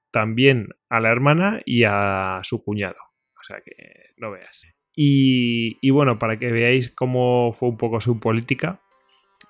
también 0.09 0.69
a 0.89 0.99
la 1.01 1.11
hermana 1.11 1.61
y 1.65 1.83
a 1.83 2.39
su 2.41 2.63
cuñado. 2.63 2.97
O 3.39 3.43
sea 3.43 3.61
que 3.63 4.13
no 4.17 4.31
veas. 4.31 4.65
Y, 4.95 5.89
bueno, 5.89 6.19
para 6.19 6.37
que 6.37 6.51
veáis 6.51 6.91
cómo 6.91 7.53
fue 7.53 7.69
un 7.69 7.77
poco 7.77 7.99
su 7.99 8.19
política, 8.19 8.79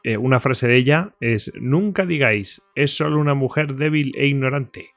Eh, 0.03 0.17
una 0.17 0.39
frase 0.39 0.67
de 0.67 0.77
ella 0.77 1.13
es, 1.19 1.51
nunca 1.59 2.07
digáis, 2.07 2.61
es 2.73 2.95
solo 2.97 3.19
una 3.19 3.35
mujer 3.35 3.75
débil 3.75 4.13
e 4.15 4.25
ignorante. 4.25 4.89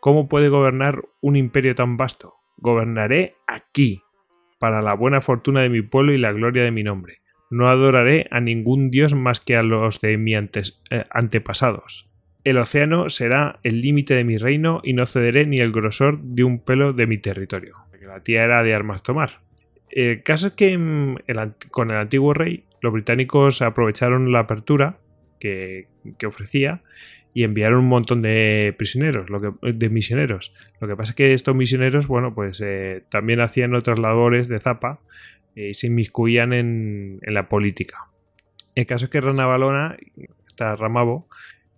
¿Cómo 0.00 0.28
puede 0.28 0.48
gobernar 0.48 1.02
un 1.20 1.34
imperio 1.34 1.74
tan 1.74 1.96
vasto? 1.96 2.34
Gobernaré 2.58 3.34
aquí, 3.48 4.02
para 4.60 4.80
la 4.80 4.94
buena 4.94 5.20
fortuna 5.20 5.62
de 5.62 5.70
mi 5.70 5.82
pueblo 5.82 6.12
y 6.12 6.18
la 6.18 6.32
gloria 6.32 6.62
de 6.62 6.70
mi 6.70 6.84
nombre. 6.84 7.18
No 7.50 7.68
adoraré 7.68 8.28
a 8.30 8.40
ningún 8.40 8.90
dios 8.90 9.14
más 9.14 9.40
que 9.40 9.56
a 9.56 9.62
los 9.62 10.00
de 10.00 10.16
mis 10.18 10.36
eh, 10.90 11.02
antepasados. 11.10 12.08
El 12.44 12.58
océano 12.58 13.08
será 13.08 13.58
el 13.62 13.80
límite 13.80 14.14
de 14.14 14.24
mi 14.24 14.36
reino 14.36 14.80
y 14.84 14.92
no 14.92 15.06
cederé 15.06 15.46
ni 15.46 15.56
el 15.56 15.72
grosor 15.72 16.20
de 16.20 16.44
un 16.44 16.60
pelo 16.60 16.92
de 16.92 17.06
mi 17.06 17.18
territorio. 17.18 17.76
La 18.02 18.20
tía 18.20 18.44
era 18.44 18.62
de 18.62 18.74
armas 18.74 19.02
tomar. 19.02 19.40
El 19.94 20.24
caso 20.24 20.48
es 20.48 20.54
que 20.54 20.74
con 21.70 21.90
el 21.92 21.96
antiguo 21.96 22.34
rey 22.34 22.64
los 22.82 22.92
británicos 22.92 23.62
aprovecharon 23.62 24.32
la 24.32 24.40
apertura 24.40 24.98
que, 25.38 25.86
ofrecía 26.26 26.82
y 27.32 27.44
enviaron 27.44 27.78
un 27.78 27.88
montón 27.88 28.20
de 28.20 28.74
prisioneros, 28.76 29.30
lo 29.30 29.40
que, 29.40 29.72
de 29.72 29.88
misioneros. 29.90 30.52
Lo 30.80 30.88
que 30.88 30.96
pasa 30.96 31.12
es 31.12 31.16
que 31.16 31.32
estos 31.32 31.54
misioneros, 31.54 32.08
bueno, 32.08 32.34
pues 32.34 32.60
eh, 32.60 33.04
también 33.08 33.40
hacían 33.40 33.72
otras 33.76 34.00
labores 34.00 34.48
de 34.48 34.58
zapa 34.58 34.98
y 35.54 35.74
se 35.74 35.86
inmiscuían 35.86 36.52
en, 36.52 37.20
la 37.22 37.48
política. 37.48 38.08
El 38.74 38.86
caso 38.86 39.04
es 39.04 39.12
que 39.12 39.20
Rana 39.20 39.46
Balona, 39.46 39.96
esta 40.48 40.74
Ramabo, 40.74 41.28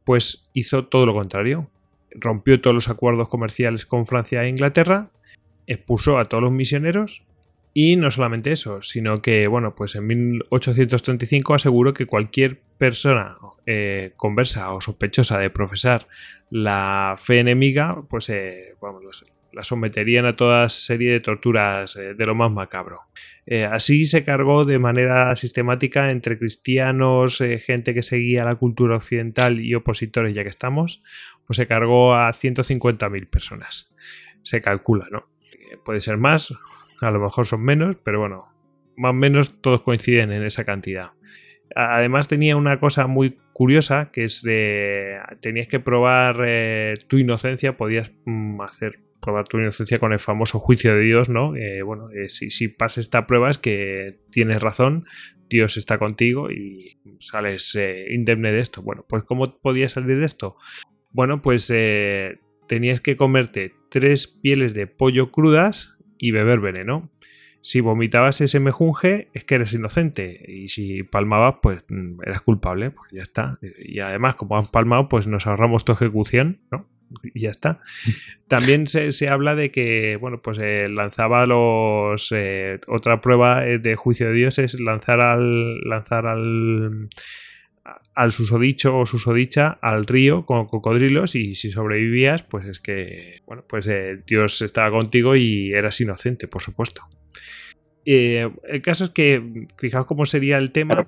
pues 0.04 0.48
hizo 0.54 0.86
todo 0.86 1.04
lo 1.04 1.12
contrario. 1.12 1.68
Rompió 2.12 2.62
todos 2.62 2.72
los 2.72 2.88
acuerdos 2.88 3.28
comerciales 3.28 3.84
con 3.84 4.06
Francia 4.06 4.42
e 4.42 4.48
Inglaterra, 4.48 5.10
expulsó 5.66 6.18
a 6.18 6.24
todos 6.24 6.42
los 6.42 6.52
misioneros 6.52 7.26
y 7.78 7.96
no 7.96 8.10
solamente 8.10 8.52
eso, 8.52 8.80
sino 8.80 9.20
que, 9.20 9.46
bueno, 9.48 9.74
pues 9.74 9.96
en 9.96 10.06
1835 10.06 11.52
aseguró 11.52 11.92
que 11.92 12.06
cualquier 12.06 12.58
persona 12.78 13.36
eh, 13.66 14.12
conversa 14.16 14.72
o 14.72 14.80
sospechosa 14.80 15.38
de 15.38 15.50
profesar 15.50 16.08
la 16.48 17.16
fe 17.18 17.40
enemiga, 17.40 18.02
pues 18.08 18.30
eh, 18.30 18.76
la 19.52 19.62
someterían 19.62 20.24
a 20.24 20.36
toda 20.36 20.70
serie 20.70 21.12
de 21.12 21.20
torturas 21.20 21.96
eh, 21.96 22.14
de 22.14 22.24
lo 22.24 22.34
más 22.34 22.50
macabro. 22.50 23.02
así 23.70 24.06
se 24.06 24.24
cargó 24.24 24.64
de 24.64 24.78
manera 24.78 25.36
sistemática 25.36 26.10
entre 26.10 26.38
cristianos, 26.38 27.42
gente 27.58 27.92
que 27.92 28.02
seguía 28.02 28.46
la 28.46 28.54
cultura 28.54 28.96
occidental 28.96 29.60
y 29.60 29.74
opositores, 29.74 30.34
ya 30.34 30.44
que 30.44 30.48
estamos, 30.48 31.02
pues 31.46 31.58
se 31.58 31.66
cargó 31.66 32.14
a 32.14 32.32
150.000 32.32 33.28
personas. 33.28 33.92
Se 34.40 34.62
calcula, 34.62 35.08
¿no? 35.10 35.28
Puede 35.84 36.00
ser 36.00 36.16
más, 36.16 36.54
a 37.00 37.10
lo 37.10 37.20
mejor 37.20 37.46
son 37.46 37.62
menos, 37.62 37.96
pero 38.02 38.20
bueno, 38.20 38.46
más 38.96 39.10
o 39.10 39.14
menos 39.14 39.60
todos 39.60 39.82
coinciden 39.82 40.32
en 40.32 40.44
esa 40.44 40.64
cantidad. 40.64 41.10
Además 41.74 42.28
tenía 42.28 42.56
una 42.56 42.78
cosa 42.78 43.06
muy 43.06 43.38
curiosa, 43.52 44.10
que 44.12 44.24
es 44.24 44.42
de... 44.42 45.18
tenías 45.40 45.68
que 45.68 45.80
probar 45.80 46.42
eh, 46.46 46.94
tu 47.08 47.18
inocencia, 47.18 47.76
podías 47.76 48.12
mm, 48.24 48.60
hacer 48.60 49.00
probar 49.20 49.48
tu 49.48 49.58
inocencia 49.58 49.98
con 49.98 50.12
el 50.12 50.18
famoso 50.18 50.60
juicio 50.60 50.94
de 50.94 51.00
Dios, 51.00 51.28
¿no? 51.28 51.54
bueno, 51.84 52.10
eh, 52.10 52.28
si, 52.28 52.50
si 52.50 52.68
pasas 52.68 52.98
esta 52.98 53.26
prueba 53.26 53.50
es 53.50 53.58
que 53.58 54.20
tienes 54.30 54.62
razón, 54.62 55.06
Dios 55.48 55.76
está 55.76 55.98
contigo 55.98 56.50
y 56.50 56.98
sales 57.18 57.74
eh, 57.74 58.06
indemne 58.10 58.52
de 58.52 58.60
esto. 58.60 58.82
Bueno, 58.82 59.04
pues 59.08 59.24
¿cómo 59.24 59.58
podías 59.58 59.92
salir 59.92 60.18
de 60.18 60.26
esto? 60.26 60.56
Bueno, 61.10 61.42
pues 61.42 61.72
tenías 62.68 63.00
que 63.00 63.16
comerte 63.16 63.72
tres 63.90 64.28
pieles 64.28 64.74
de 64.74 64.86
pollo 64.86 65.32
crudas 65.32 65.95
y 66.18 66.30
beber 66.30 66.60
veneno. 66.60 67.10
Si 67.60 67.80
vomitabas 67.80 68.40
ese 68.40 68.60
mejunje 68.60 69.28
es 69.34 69.44
que 69.44 69.56
eres 69.56 69.72
inocente 69.72 70.44
y 70.46 70.68
si 70.68 71.02
palmabas 71.02 71.56
pues 71.62 71.84
mm, 71.88 72.22
eras 72.24 72.42
culpable, 72.42 72.92
pues 72.92 73.10
ya 73.10 73.22
está. 73.22 73.58
Y 73.78 74.00
además 74.00 74.36
como 74.36 74.56
han 74.56 74.66
palmado 74.72 75.08
pues 75.08 75.26
nos 75.26 75.46
ahorramos 75.46 75.84
tu 75.84 75.92
ejecución, 75.92 76.60
¿no? 76.70 76.86
Y 77.34 77.40
ya 77.40 77.50
está. 77.50 77.80
También 78.48 78.86
se, 78.86 79.28
habla 79.28 79.54
de 79.54 79.70
que, 79.70 80.16
bueno, 80.20 80.40
pues 80.42 80.58
eh, 80.60 80.88
lanzaba 80.88 81.46
los... 81.46 82.32
Eh, 82.34 82.80
otra 82.88 83.20
prueba 83.20 83.66
eh, 83.66 83.78
de 83.78 83.96
juicio 83.96 84.28
de 84.28 84.34
Dios 84.34 84.58
es 84.58 84.80
lanzar 84.80 85.20
al... 85.20 85.80
lanzar 85.80 86.26
al 86.26 87.08
al 88.16 88.32
susodicho 88.32 88.96
o 88.98 89.04
susodicha 89.04 89.78
al 89.82 90.06
río 90.06 90.46
con 90.46 90.66
cocodrilos 90.66 91.34
y 91.34 91.54
si 91.54 91.70
sobrevivías, 91.70 92.42
pues 92.42 92.66
es 92.66 92.80
que, 92.80 93.42
bueno, 93.46 93.62
pues 93.68 93.86
eh, 93.88 94.22
Dios 94.26 94.62
estaba 94.62 94.90
contigo 94.90 95.36
y 95.36 95.72
eras 95.72 96.00
inocente, 96.00 96.48
por 96.48 96.62
supuesto. 96.62 97.02
Eh, 98.06 98.50
el 98.68 98.80
caso 98.80 99.04
es 99.04 99.10
que, 99.10 99.66
fijaos 99.76 100.06
cómo 100.06 100.24
sería 100.24 100.56
el 100.56 100.72
tema. 100.72 101.06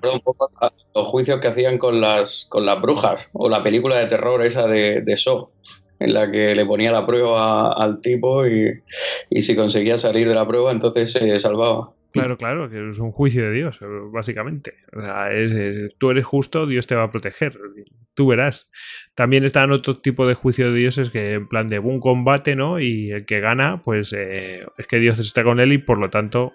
los 0.93 1.07
juicios 1.07 1.39
que 1.39 1.47
hacían 1.47 1.79
con 1.79 1.99
las, 1.99 2.45
con 2.47 2.65
las 2.65 2.79
brujas 2.79 3.29
o 3.33 3.49
la 3.49 3.63
película 3.63 3.97
de 3.97 4.05
terror 4.05 4.45
esa 4.45 4.67
de, 4.67 5.01
de 5.01 5.19
en 5.99 6.13
la 6.13 6.29
que 6.29 6.53
le 6.53 6.65
ponía 6.65 6.91
la 6.91 7.07
prueba 7.07 7.73
al 7.73 8.01
tipo 8.01 8.45
y, 8.45 8.83
y 9.31 9.41
si 9.41 9.55
conseguía 9.55 9.97
salir 9.97 10.27
de 10.27 10.35
la 10.35 10.47
prueba, 10.47 10.71
entonces 10.71 11.11
se 11.11 11.39
salvaba. 11.39 11.91
Claro, 12.11 12.37
claro, 12.37 12.69
que 12.69 12.89
es 12.89 12.99
un 12.99 13.11
juicio 13.11 13.43
de 13.43 13.51
Dios, 13.51 13.79
básicamente. 14.11 14.75
Tú 15.97 16.09
eres 16.09 16.25
justo, 16.25 16.65
Dios 16.65 16.87
te 16.87 16.95
va 16.95 17.03
a 17.03 17.11
proteger. 17.11 17.59
Tú 18.15 18.27
verás. 18.27 18.69
También 19.13 19.43
están 19.43 19.71
otro 19.71 19.99
tipo 19.99 20.27
de 20.27 20.33
juicio 20.33 20.71
de 20.71 20.79
dioses 20.79 21.11
que 21.11 21.33
en 21.33 21.47
plan 21.47 21.69
de 21.69 21.79
un 21.79 21.99
combate, 21.99 22.55
¿no? 22.55 22.79
Y 22.79 23.11
el 23.11 23.25
que 23.25 23.39
gana, 23.39 23.81
pues 23.83 24.13
eh, 24.17 24.65
es 24.77 24.87
que 24.87 24.99
Dios 24.99 25.19
está 25.19 25.43
con 25.43 25.59
él 25.59 25.71
y 25.71 25.77
por 25.77 25.99
lo 25.99 26.09
tanto, 26.09 26.53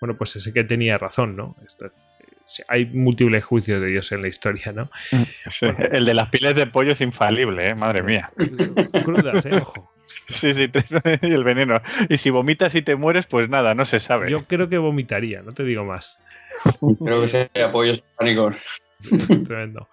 bueno, 0.00 0.16
pues 0.16 0.36
ese 0.36 0.52
que 0.52 0.64
tenía 0.64 0.96
razón, 0.96 1.36
¿no? 1.36 1.56
Hay 2.68 2.86
múltiples 2.86 3.44
juicios 3.44 3.80
de 3.80 3.88
Dios 3.88 4.12
en 4.12 4.22
la 4.22 4.28
historia, 4.28 4.72
¿no? 4.72 4.90
el 5.92 6.04
de 6.04 6.14
las 6.14 6.28
pieles 6.28 6.54
de 6.54 6.66
pollo 6.66 6.92
es 6.92 7.00
infalible, 7.00 7.68
¿eh? 7.70 7.74
madre 7.74 8.02
mía. 8.02 8.30
Crudas, 9.04 9.44
¿eh? 9.46 9.56
Ojo. 9.60 9.90
Sí, 10.28 10.54
sí, 10.54 10.70
y 11.22 11.32
el 11.32 11.44
veneno. 11.44 11.80
Y 12.08 12.18
si 12.18 12.30
vomitas 12.30 12.74
y 12.74 12.82
te 12.82 12.96
mueres, 12.96 13.26
pues 13.26 13.48
nada, 13.48 13.74
no 13.74 13.84
se 13.84 14.00
sabe. 14.00 14.30
Yo 14.30 14.40
creo 14.46 14.68
que 14.68 14.78
vomitaría, 14.78 15.42
no 15.42 15.52
te 15.52 15.64
digo 15.64 15.84
más. 15.84 16.18
Creo 17.04 17.20
que 17.20 17.28
sea 17.28 17.48
apoyos 17.64 18.02
pánicos. 18.16 18.82
Tremendo. 19.46 19.88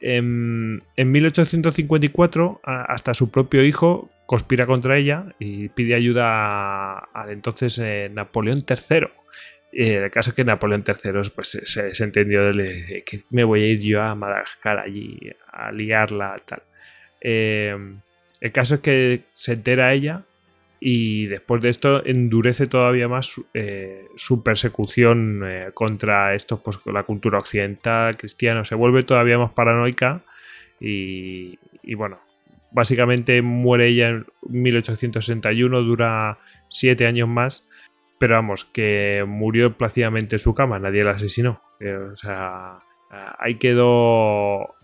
En, 0.00 0.82
1854, 0.96 2.60
hasta 2.64 3.14
su 3.14 3.30
propio 3.30 3.64
hijo 3.64 4.10
conspira 4.26 4.66
contra 4.66 4.96
ella 4.96 5.26
y 5.38 5.68
pide 5.68 5.94
ayuda 5.94 6.98
al 7.12 7.30
entonces 7.30 7.78
eh, 7.78 8.10
Napoleón 8.12 8.64
III. 8.66 9.08
El 9.76 10.10
caso 10.10 10.30
es 10.30 10.36
que 10.36 10.44
Napoleón 10.44 10.84
III 10.86 11.30
pues, 11.34 11.58
se, 11.62 12.04
entendió 12.04 12.52
de, 12.52 13.02
que 13.04 13.22
me 13.30 13.44
voy 13.44 13.62
a 13.62 13.66
ir 13.66 13.80
yo 13.80 14.02
a 14.02 14.14
Madagascar 14.14 14.78
allí 14.78 15.32
a 15.52 15.72
liarla, 15.72 16.40
tal. 16.44 16.62
Eh, 17.20 17.76
el 18.40 18.52
caso 18.52 18.76
es 18.76 18.80
que 18.80 19.22
se 19.34 19.54
entera 19.54 19.92
ella 19.94 20.22
y 20.86 21.24
después 21.28 21.62
de 21.62 21.70
esto 21.70 22.04
endurece 22.04 22.66
todavía 22.66 23.08
más 23.08 23.26
su 23.26 23.46
eh, 23.54 24.06
persecución 24.44 25.40
eh, 25.42 25.70
contra 25.72 26.34
esto, 26.34 26.62
pues 26.62 26.78
la 26.84 27.04
cultura 27.04 27.38
occidental, 27.38 28.18
cristiana, 28.18 28.66
se 28.66 28.74
vuelve 28.74 29.02
todavía 29.02 29.38
más 29.38 29.52
paranoica 29.52 30.20
y, 30.78 31.58
bueno, 31.96 32.18
básicamente 32.70 33.40
muere 33.40 33.86
ella 33.86 34.10
en 34.10 34.26
1861, 34.46 35.80
dura 35.80 36.36
siete 36.68 37.06
años 37.06 37.28
más, 37.30 37.64
pero 38.18 38.34
vamos, 38.34 38.64
que 38.64 39.24
murió 39.26 39.76
plácidamente 39.76 40.36
en 40.36 40.40
su 40.40 40.54
cama, 40.54 40.78
nadie 40.78 41.04
la 41.04 41.12
asesinó. 41.12 41.62
Eh, 41.80 41.94
o 41.94 42.14
sea, 42.16 42.78
ahí 43.38 43.56
quedó 43.56 44.74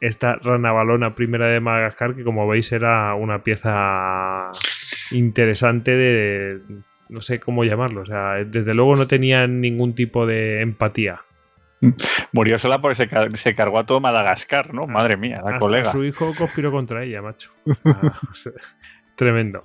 esta 0.00 0.36
rana 0.36 0.72
balona 0.72 1.14
primera 1.14 1.48
de 1.48 1.60
Madagascar, 1.60 2.14
que 2.14 2.24
como 2.24 2.48
veis 2.48 2.72
era 2.72 3.14
una 3.14 3.42
pieza 3.42 4.50
interesante 5.12 5.94
de, 5.96 6.60
no 7.08 7.20
sé 7.20 7.40
cómo 7.40 7.64
llamarlo, 7.64 8.02
o 8.02 8.06
sea, 8.06 8.44
desde 8.44 8.74
luego 8.74 8.96
no 8.96 9.06
tenía 9.06 9.46
ningún 9.46 9.94
tipo 9.94 10.26
de 10.26 10.62
empatía. 10.62 11.22
Murió 12.32 12.58
sola 12.58 12.80
porque 12.80 13.08
se, 13.34 13.54
cargó 13.54 13.78
a 13.78 13.86
todo 13.86 14.00
Madagascar, 14.00 14.74
¿no? 14.74 14.86
Madre 14.86 15.16
mía, 15.16 15.40
la 15.42 15.58
colega. 15.58 15.90
Su 15.90 16.04
hijo 16.04 16.34
conspiró 16.36 16.70
contra 16.70 17.04
ella, 17.04 17.22
macho. 17.22 17.52
Ah, 17.84 18.18
tremendo. 19.16 19.60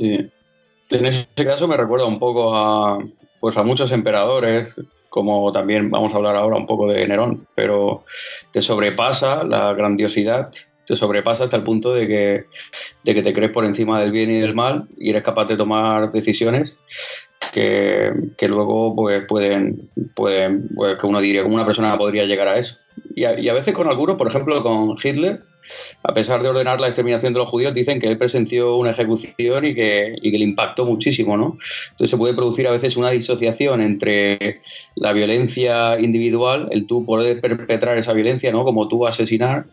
En 0.89 1.05
ese 1.05 1.27
caso 1.35 1.67
me 1.67 1.77
recuerda 1.77 2.05
un 2.05 2.19
poco 2.19 2.55
a, 2.55 2.99
pues 3.39 3.57
a 3.57 3.63
muchos 3.63 3.91
emperadores 3.91 4.75
como 5.15 5.49
también 5.53 5.89
vamos 5.89 6.13
a 6.13 6.17
hablar 6.17 6.35
ahora 6.35 6.57
un 6.57 6.65
poco 6.65 6.89
de 6.89 7.07
Nerón, 7.07 7.47
pero 7.55 8.03
te 8.51 8.61
sobrepasa 8.61 9.45
la 9.45 9.71
grandiosidad, 9.73 10.51
te 10.85 10.93
sobrepasa 10.97 11.45
hasta 11.45 11.55
el 11.55 11.63
punto 11.63 11.93
de 11.93 12.05
que, 12.05 12.43
de 13.05 13.15
que 13.15 13.21
te 13.21 13.31
crees 13.31 13.51
por 13.51 13.63
encima 13.63 14.01
del 14.01 14.11
bien 14.11 14.29
y 14.29 14.41
del 14.41 14.53
mal 14.53 14.89
y 14.97 15.11
eres 15.11 15.23
capaz 15.23 15.45
de 15.45 15.55
tomar 15.55 16.11
decisiones 16.11 16.77
que, 17.53 18.11
luego 18.41 18.93
pues, 18.93 19.23
pueden, 19.25 19.89
pueden 20.15 20.67
pues, 20.75 20.97
que 20.97 21.07
uno 21.07 21.21
diría, 21.21 21.43
como 21.43 21.55
una 21.55 21.65
persona 21.65 21.97
podría 21.97 22.25
llegar 22.25 22.49
a 22.49 22.57
eso. 22.57 22.75
Y 23.15 23.23
a, 23.23 23.53
veces 23.53 23.73
con 23.73 23.87
algunos, 23.87 24.17
por 24.17 24.27
ejemplo 24.27 24.61
con 24.61 24.97
Hitler, 25.01 25.43
a 26.03 26.13
pesar 26.13 26.41
de 26.41 26.49
ordenar 26.49 26.79
la 26.79 26.87
exterminación 26.87 27.33
de 27.33 27.39
los 27.39 27.49
judíos, 27.49 27.73
dicen 27.73 27.99
que 27.99 28.07
él 28.07 28.17
presenció 28.17 28.75
una 28.75 28.91
ejecución 28.91 29.65
y 29.65 29.73
que, 29.73 30.15
y 30.21 30.31
que 30.31 30.37
le 30.37 30.43
impactó 30.43 30.85
muchísimo, 30.85 31.37
¿no? 31.37 31.57
Entonces 31.91 32.09
se 32.09 32.17
puede 32.17 32.33
producir 32.33 32.67
a 32.67 32.71
veces 32.71 32.97
una 32.97 33.09
disociación 33.09 33.81
entre 33.81 34.61
la 34.95 35.13
violencia 35.13 35.99
individual, 35.99 36.69
el 36.71 36.85
tú 36.85 37.05
poder 37.05 37.41
perpetrar 37.41 37.97
esa 37.97 38.13
violencia, 38.13 38.51
¿no? 38.51 38.63
Como 38.63 38.87
tú 38.87 39.07
asesinar, 39.07 39.65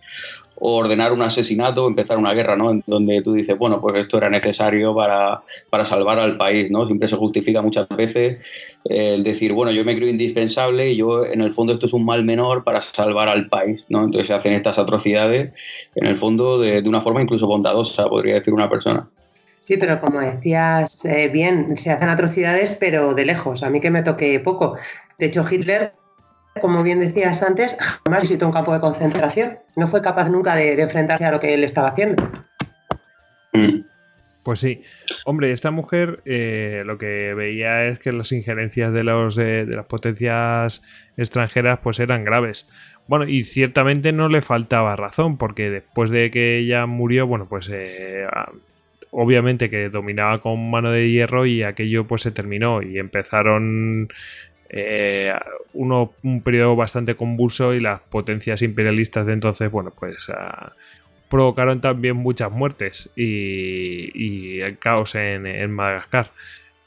ordenar 0.57 1.13
un 1.13 1.23
asesinato 1.23 1.87
empezar 1.87 2.19
una 2.19 2.35
guerra, 2.35 2.57
¿no? 2.57 2.71
En 2.71 2.83
donde 2.87 3.21
tú 3.23 3.33
dices, 3.33 3.57
bueno, 3.59 3.81
pues 3.81 3.99
esto 3.99 4.19
era 4.19 4.31
necesario 4.31 4.95
para, 4.95 5.43
para 5.71 5.85
salvar 5.85 6.19
al 6.19 6.37
país, 6.37 6.71
¿no? 6.71 6.87
Siempre 6.87 7.09
se 7.09 7.17
justifica 7.17 7.63
muchas 7.63 7.89
veces 7.89 8.45
el 8.85 9.23
decir, 9.23 9.53
bueno, 9.53 9.73
yo 9.73 9.85
me 9.85 9.97
creo 9.97 10.09
indispensable 10.09 10.91
y 10.91 10.97
yo 10.97 11.25
en 11.25 11.41
el 11.41 11.53
fondo 11.53 11.73
esto 11.73 11.87
es 11.87 11.93
un 11.93 12.05
mal 12.05 12.25
menor 12.25 12.65
para 12.65 12.81
salvar 12.81 13.29
al 13.29 13.49
país, 13.49 13.85
¿no? 13.89 14.05
Entonces 14.05 14.29
se 14.29 14.35
hacen 14.35 14.53
estas 14.53 14.79
atrocidades, 14.79 15.53
en 15.95 16.07
el 16.07 16.17
fondo 16.17 16.59
de, 16.59 16.83
de 16.83 16.89
una 16.89 17.01
forma 17.01 17.23
incluso 17.23 17.47
bondadosa, 17.47 18.09
podría 18.09 18.35
decir 18.35 18.55
una 18.55 18.69
persona. 18.69 19.09
Sí, 19.63 19.77
pero 19.77 20.01
como 20.01 20.19
decías 20.19 21.05
eh, 21.05 21.29
bien, 21.29 21.77
se 21.77 21.93
hacen 21.93 22.09
atrocidades, 22.09 22.73
pero 22.73 23.15
de 23.15 23.25
lejos. 23.25 23.63
A 23.63 23.71
mí 23.71 23.81
que 23.81 23.93
me 23.93 24.03
toque 24.03 24.41
poco. 24.41 24.77
De 25.21 25.27
hecho, 25.27 25.45
Hitler 25.49 25.93
como 26.61 26.83
bien 26.83 27.01
decías 27.01 27.43
antes, 27.43 27.77
jamás 27.79 28.23
visitó 28.23 28.47
un 28.47 28.53
campo 28.53 28.73
de 28.73 28.81
concentración. 28.81 29.59
No 29.77 29.87
fue 29.87 30.03
capaz 30.03 30.29
nunca 30.29 30.55
de, 30.55 30.81
enfrentarse 30.81 31.25
a 31.25 31.33
lo 31.33 31.41
que 31.41 31.55
él 31.55 31.65
estaba 31.65 31.89
haciendo. 31.89 32.23
Mm. 33.53 33.83
Pues 34.43 34.59
sí. 34.59 34.83
Hombre, 35.25 35.53
esta 35.53 35.71
mujer 35.71 36.21
eh, 36.25 36.83
lo 36.85 36.99
que 36.99 37.33
veía 37.35 37.85
es 37.85 38.01
que 38.01 38.13
las 38.13 38.33
injerencias 38.33 38.93
de, 38.93 39.05
los, 39.05 39.37
de 39.37 39.67
las 39.67 39.87
potencias 39.87 40.83
extranjeras 41.17 41.79
pues 41.81 42.01
eran 42.01 42.25
graves. 42.25 42.67
Bueno, 43.07 43.27
y 43.27 43.45
ciertamente 43.45 44.13
no 44.13 44.29
le 44.29 44.43
faltaba 44.43 44.97
razón, 44.97 45.37
porque 45.37 45.71
después 45.71 46.11
de 46.11 46.31
que 46.31 46.59
ella 46.59 46.87
murió, 46.87 47.27
bueno, 47.27 47.47
pues 47.49 47.69
eh, 47.73 48.25
obviamente 49.11 49.69
que 49.71 49.89
dominaba 49.91 50.41
con 50.41 50.71
mano 50.71 50.91
de 50.91 51.11
hierro 51.11 51.47
y 51.47 51.63
aquello 51.63 52.07
pues 52.07 52.23
se 52.23 52.31
terminó 52.31 52.83
y 52.83 52.99
empezaron 52.99 54.09
eh, 54.75 55.35
uno, 55.75 56.15
un 56.23 56.43
periodo 56.43 56.75
bastante 56.75 57.15
convulso 57.15 57.75
y 57.75 57.81
las 57.81 58.01
potencias 58.01 58.63
imperialistas 58.63 59.27
de 59.27 59.35
entonces, 59.35 59.71
bueno, 59.71 59.93
pues 59.95 60.31
ah, 60.31 60.73
provocaron 61.29 61.83
también 61.83 62.17
muchas 62.17 62.51
muertes 62.51 63.11
y, 63.15 64.61
el 64.61 64.79
caos 64.79 65.15
en, 65.15 65.71
Madagascar. 65.71 66.31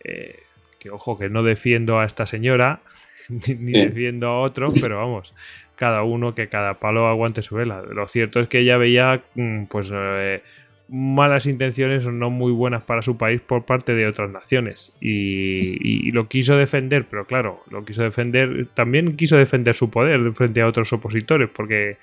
Eh, 0.03 0.39
que 0.79 0.89
ojo, 0.89 1.17
que 1.17 1.29
no 1.29 1.43
defiendo 1.43 1.99
a 1.99 2.05
esta 2.05 2.25
señora, 2.25 2.81
ni, 3.29 3.71
defiendo 3.71 4.29
a 4.29 4.39
otros, 4.39 4.73
pero 4.81 4.97
vamos, 4.97 5.35
cada 5.75 6.03
uno 6.03 6.33
que 6.33 6.47
cada 6.47 6.75
palo 6.75 7.07
aguante 7.07 7.43
su 7.43 7.55
vela. 7.55 7.83
Lo 7.83 8.07
cierto 8.07 8.39
es 8.39 8.47
que 8.47 8.59
ella 8.59 8.77
veía, 8.77 9.23
mm, 9.35 9.65
pues, 9.65 9.91
eh, 9.93 10.41
malas 10.87 11.45
intenciones 11.45 12.05
o 12.05 12.11
no 12.11 12.29
muy 12.29 12.51
buenas 12.51 12.83
para 12.83 13.01
su 13.01 13.17
país 13.17 13.41
por 13.41 13.65
parte 13.65 13.95
de 13.95 14.07
otras 14.07 14.29
naciones. 14.29 14.93
Y, 15.01 16.11
lo 16.11 16.27
quiso 16.27 16.55
defender, 16.55 17.07
pero 17.09 17.25
claro, 17.25 17.63
lo 17.69 17.83
quiso 17.83 18.03
defender, 18.03 18.67
también 18.73 19.15
quiso 19.15 19.37
defender 19.37 19.75
su 19.75 19.89
poder 19.89 20.31
frente 20.33 20.61
a 20.61 20.67
otros 20.67 20.93
opositores, 20.93 21.49
porque 21.53 21.97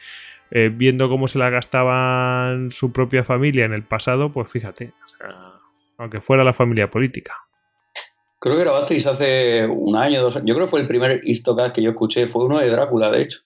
eh, 0.50 0.70
viendo 0.72 1.08
cómo 1.08 1.28
se 1.28 1.38
la 1.38 1.50
gastaban 1.50 2.70
su 2.70 2.92
propia 2.92 3.24
familia 3.24 3.64
en 3.64 3.72
el 3.72 3.82
pasado, 3.82 4.32
pues 4.32 4.48
fíjate, 4.48 4.92
aunque 5.96 6.20
fuera 6.20 6.44
la 6.44 6.52
familia 6.52 6.90
política. 6.90 7.34
Creo 8.38 8.56
que 8.56 8.62
grabasteis 8.62 9.06
hace 9.06 9.66
un 9.66 9.96
año, 9.96 10.20
dos 10.20 10.34
años. 10.34 10.48
Yo 10.48 10.54
creo 10.54 10.66
que 10.66 10.70
fue 10.70 10.80
el 10.80 10.88
primer 10.88 11.20
Istocast 11.22 11.74
que 11.74 11.82
yo 11.82 11.90
escuché, 11.90 12.26
fue 12.26 12.44
uno 12.44 12.58
de 12.58 12.68
Drácula, 12.68 13.08
de 13.08 13.22
hecho. 13.22 13.38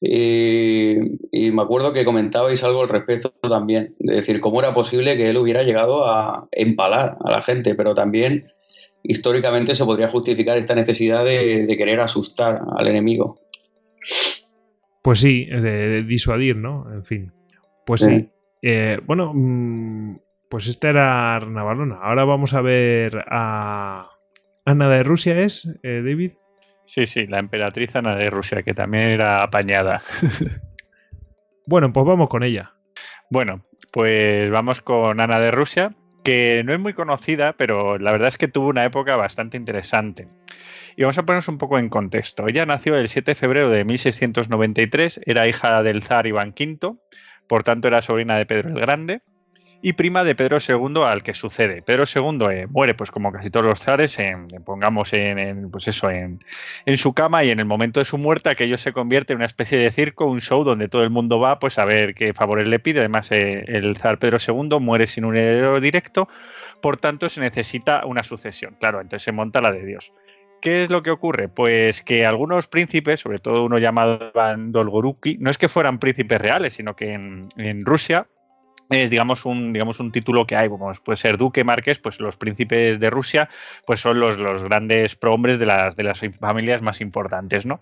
Y, 0.00 0.96
me 1.52 1.62
acuerdo 1.62 1.92
que 1.92 2.04
comentabais 2.04 2.62
algo 2.62 2.82
al 2.82 2.88
respecto 2.88 3.30
también, 3.30 3.94
de 3.98 4.16
decir 4.16 4.40
cómo 4.40 4.60
era 4.60 4.74
posible 4.74 5.16
que 5.16 5.30
él 5.30 5.38
hubiera 5.38 5.62
llegado 5.62 6.06
a 6.06 6.48
empalar 6.52 7.16
a 7.24 7.30
la 7.30 7.42
gente, 7.42 7.74
pero 7.74 7.94
también 7.94 8.46
históricamente 9.02 9.74
se 9.74 9.84
podría 9.84 10.08
justificar 10.08 10.58
esta 10.58 10.74
necesidad 10.74 11.24
de, 11.24 11.74
querer 11.78 12.00
asustar 12.00 12.62
al 12.76 12.86
enemigo. 12.86 13.40
Pues 15.02 15.20
sí, 15.20 15.46
de, 15.46 16.02
disuadir, 16.02 16.56
¿no? 16.56 16.92
En 16.92 17.04
fin. 17.04 17.32
Pues 17.86 18.00
sí. 18.00 18.28
Eh, 18.62 18.98
bueno, 19.06 19.32
mm, 19.32 20.18
pues 20.50 20.66
esta 20.66 20.88
era 20.88 21.40
Navalona. 21.40 21.98
Ahora 22.02 22.24
vamos 22.24 22.54
a 22.54 22.60
ver 22.60 23.24
a 23.28 24.10
Ana 24.64 24.88
de 24.88 25.02
Rusia, 25.04 25.40
¿es, 25.40 25.68
eh, 25.82 26.02
David? 26.04 26.32
Sí, 26.86 27.06
sí, 27.06 27.26
la 27.26 27.38
emperatriz 27.38 27.94
Ana 27.96 28.14
de 28.14 28.30
Rusia, 28.30 28.62
que 28.62 28.72
también 28.72 29.04
era 29.04 29.42
apañada. 29.42 30.00
bueno, 31.66 31.92
pues 31.92 32.06
vamos 32.06 32.28
con 32.28 32.42
ella. 32.42 32.74
Bueno, 33.28 33.66
pues 33.92 34.50
vamos 34.50 34.80
con 34.80 35.20
Ana 35.20 35.40
de 35.40 35.50
Rusia, 35.50 35.94
que 36.22 36.62
no 36.64 36.72
es 36.72 36.78
muy 36.78 36.92
conocida, 36.92 37.54
pero 37.54 37.98
la 37.98 38.12
verdad 38.12 38.28
es 38.28 38.38
que 38.38 38.48
tuvo 38.48 38.68
una 38.68 38.84
época 38.84 39.16
bastante 39.16 39.56
interesante. 39.56 40.28
Y 40.96 41.02
vamos 41.02 41.18
a 41.18 41.24
ponernos 41.24 41.48
un 41.48 41.58
poco 41.58 41.78
en 41.78 41.88
contexto. 41.88 42.46
Ella 42.46 42.64
nació 42.64 42.96
el 42.96 43.08
7 43.08 43.32
de 43.32 43.34
febrero 43.34 43.68
de 43.68 43.84
1693, 43.84 45.20
era 45.26 45.48
hija 45.48 45.82
del 45.82 46.02
zar 46.02 46.26
Iván 46.26 46.54
V, 46.58 46.96
por 47.48 47.64
tanto 47.64 47.88
era 47.88 48.00
sobrina 48.00 48.38
de 48.38 48.46
Pedro 48.46 48.70
el 48.70 48.80
Grande 48.80 49.22
y 49.82 49.92
prima 49.92 50.24
de 50.24 50.34
Pedro 50.34 50.58
II 50.66 51.02
al 51.04 51.22
que 51.22 51.34
sucede. 51.34 51.82
Pedro 51.82 52.04
II 52.12 52.38
eh, 52.50 52.66
muere, 52.68 52.94
pues 52.94 53.10
como 53.10 53.32
casi 53.32 53.50
todos 53.50 53.66
los 53.66 53.80
zares, 53.80 54.18
pongamos 54.64 55.12
en, 55.12 55.70
pues 55.70 55.88
eso, 55.88 56.10
en, 56.10 56.38
su 56.96 57.12
cama 57.12 57.44
y 57.44 57.50
en 57.50 57.60
el 57.60 57.66
momento 57.66 58.00
de 58.00 58.04
su 58.04 58.18
muerte 58.18 58.48
aquello 58.48 58.78
se 58.78 58.92
convierte 58.92 59.32
en 59.32 59.38
una 59.38 59.46
especie 59.46 59.78
de 59.78 59.90
circo, 59.90 60.26
un 60.26 60.40
show 60.40 60.64
donde 60.64 60.88
todo 60.88 61.02
el 61.02 61.10
mundo 61.10 61.38
va 61.38 61.58
pues 61.58 61.78
a 61.78 61.84
ver 61.84 62.14
qué 62.14 62.32
favores 62.32 62.68
le 62.68 62.78
pide. 62.78 63.00
Además, 63.00 63.30
eh, 63.32 63.64
el 63.68 63.96
zar 63.96 64.18
Pedro 64.18 64.38
II 64.46 64.80
muere 64.80 65.06
sin 65.06 65.24
un 65.24 65.36
heredero 65.36 65.80
directo, 65.80 66.28
por 66.80 66.96
tanto 66.96 67.28
se 67.28 67.40
necesita 67.40 68.04
una 68.06 68.22
sucesión. 68.22 68.76
Claro, 68.80 69.00
entonces 69.00 69.24
se 69.24 69.32
monta 69.32 69.60
la 69.60 69.72
de 69.72 69.84
Dios. 69.84 70.12
¿Qué 70.62 70.84
es 70.84 70.90
lo 70.90 71.02
que 71.02 71.10
ocurre? 71.10 71.48
Pues 71.48 72.02
que 72.02 72.24
algunos 72.24 72.66
príncipes, 72.66 73.20
sobre 73.20 73.38
todo 73.38 73.64
uno 73.64 73.78
llamado 73.78 74.32
Dolgoruki, 74.56 75.36
no 75.38 75.50
es 75.50 75.58
que 75.58 75.68
fueran 75.68 75.98
príncipes 75.98 76.40
reales, 76.40 76.74
sino 76.74 76.96
que 76.96 77.12
en 77.12 77.84
Rusia 77.84 78.26
es 78.90 79.10
digamos 79.10 79.44
un 79.44 79.72
digamos 79.72 80.00
un 80.00 80.12
título 80.12 80.46
que 80.46 80.56
hay 80.56 80.68
como 80.68 80.92
puede 81.04 81.16
ser 81.16 81.36
duque 81.36 81.64
marqués 81.64 81.98
pues 81.98 82.20
los 82.20 82.36
príncipes 82.36 83.00
de 83.00 83.10
Rusia 83.10 83.48
pues 83.86 84.00
son 84.00 84.20
los, 84.20 84.38
los 84.38 84.62
grandes 84.62 85.16
prohombres 85.16 85.58
de 85.58 85.66
las 85.66 85.96
de 85.96 86.04
las 86.04 86.20
familias 86.40 86.82
más 86.82 87.00
importantes 87.00 87.66
no 87.66 87.80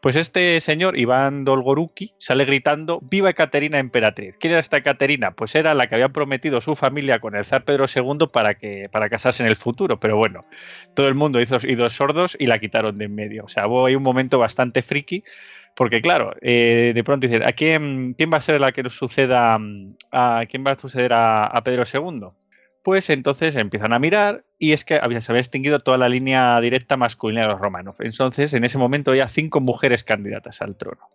pues 0.00 0.16
este 0.16 0.60
señor 0.60 0.98
Iván 0.98 1.44
Dolgoruki 1.44 2.14
sale 2.18 2.44
gritando 2.44 3.00
viva 3.02 3.32
Caterina 3.32 3.78
emperatriz 3.78 4.36
quién 4.38 4.52
era 4.52 4.60
esta 4.60 4.82
Caterina 4.82 5.32
pues 5.32 5.54
era 5.54 5.74
la 5.74 5.88
que 5.88 5.96
había 5.96 6.08
prometido 6.08 6.60
su 6.60 6.74
familia 6.74 7.20
con 7.20 7.36
el 7.36 7.44
zar 7.44 7.64
Pedro 7.64 7.86
II 7.94 8.28
para 8.32 8.54
que 8.54 8.88
para 8.90 9.08
casarse 9.08 9.42
en 9.42 9.48
el 9.48 9.56
futuro 9.56 10.00
pero 10.00 10.16
bueno 10.16 10.44
todo 10.94 11.08
el 11.08 11.14
mundo 11.14 11.40
hizo 11.40 11.56
oídos 11.56 11.92
sordos 11.92 12.36
y 12.38 12.46
la 12.46 12.58
quitaron 12.58 12.98
de 12.98 13.04
en 13.04 13.14
medio. 13.14 13.44
O 13.44 13.48
sea 13.48 13.66
hubo 13.66 13.84
un 13.84 14.02
momento 14.02 14.38
bastante 14.38 14.82
friki 14.82 15.24
porque 15.76 16.02
claro, 16.02 16.34
eh, 16.42 16.92
de 16.94 17.04
pronto 17.04 17.26
dicen, 17.26 17.46
¿a 17.46 17.52
quién, 17.52 18.14
quién 18.14 18.32
va 18.32 18.38
a 18.38 18.42
ser 18.42 18.60
la 18.60 18.72
que 18.72 18.88
suceda 18.90 19.58
a 20.12 20.44
quién 20.48 20.64
va 20.66 20.72
a 20.72 20.78
suceder 20.78 21.12
a, 21.14 21.60
Pedro 21.64 21.84
II? 21.92 22.28
Pues 22.82 23.10
entonces 23.10 23.56
empiezan 23.56 23.92
a 23.92 23.98
mirar 23.98 24.44
y 24.58 24.72
es 24.72 24.84
que 24.84 24.94
se 24.94 25.32
había 25.32 25.40
extinguido 25.40 25.80
toda 25.80 25.98
la 25.98 26.08
línea 26.08 26.58
directa 26.60 26.96
masculina 26.96 27.42
de 27.42 27.48
los 27.48 27.60
romanos. 27.60 27.96
Entonces, 27.98 28.54
en 28.54 28.64
ese 28.64 28.78
momento 28.78 29.10
había 29.10 29.28
cinco 29.28 29.60
mujeres 29.60 30.02
candidatas 30.02 30.62
al 30.62 30.76
trono. 30.76 31.10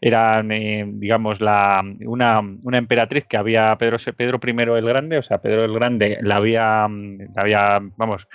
Eran, 0.00 0.50
eh, 0.50 0.86
digamos, 0.86 1.42
la, 1.42 1.82
una, 2.06 2.42
emperatriz 2.72 3.26
que 3.26 3.36
había 3.36 3.76
Pedro, 3.76 3.98
Pedro 4.16 4.40
I 4.42 4.78
el 4.78 4.86
Grande, 4.86 5.18
o 5.18 5.22
sea, 5.22 5.42
Pedro 5.42 5.64
el 5.64 5.74
Grande 5.74 6.18
la 6.22 6.36
había, 6.36 6.88
había, 7.36 7.80
vamos, 7.98 8.28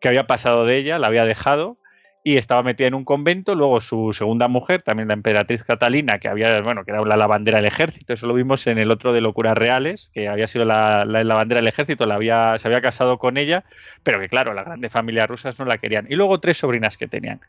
que 0.00 0.08
había 0.08 0.28
pasado 0.28 0.64
de 0.64 0.76
ella, 0.76 0.98
la 0.98 1.08
había 1.08 1.24
dejado 1.24 1.78
y 2.24 2.36
estaba 2.36 2.62
metida 2.62 2.88
en 2.88 2.94
un 2.94 3.04
convento. 3.04 3.54
Luego 3.54 3.80
su 3.80 4.12
segunda 4.12 4.48
mujer, 4.48 4.82
también 4.82 5.08
la 5.08 5.14
emperatriz 5.14 5.64
Catalina, 5.64 6.18
que 6.18 6.28
había, 6.28 6.60
bueno, 6.60 6.84
que 6.84 6.90
era 6.90 7.02
la 7.04 7.16
lavandera 7.16 7.58
del 7.58 7.66
ejército, 7.66 8.12
eso 8.12 8.26
lo 8.26 8.34
vimos 8.34 8.66
en 8.66 8.78
el 8.78 8.90
otro 8.90 9.12
de 9.12 9.20
Locuras 9.20 9.56
Reales, 9.56 10.10
que 10.12 10.28
había 10.28 10.46
sido 10.46 10.64
la, 10.64 11.04
la 11.04 11.24
lavandera 11.24 11.60
del 11.60 11.68
ejército, 11.68 12.06
la 12.06 12.16
había, 12.16 12.58
se 12.58 12.68
había 12.68 12.80
casado 12.80 13.18
con 13.18 13.36
ella, 13.36 13.64
pero 14.02 14.20
que 14.20 14.28
claro, 14.28 14.54
la 14.54 14.64
grande 14.64 14.90
familia 14.90 15.26
rusas 15.26 15.58
no 15.58 15.64
la 15.64 15.78
querían. 15.78 16.06
Y 16.08 16.16
luego 16.16 16.40
tres 16.40 16.58
sobrinas 16.58 16.96
que 16.96 17.08
tenían. 17.08 17.40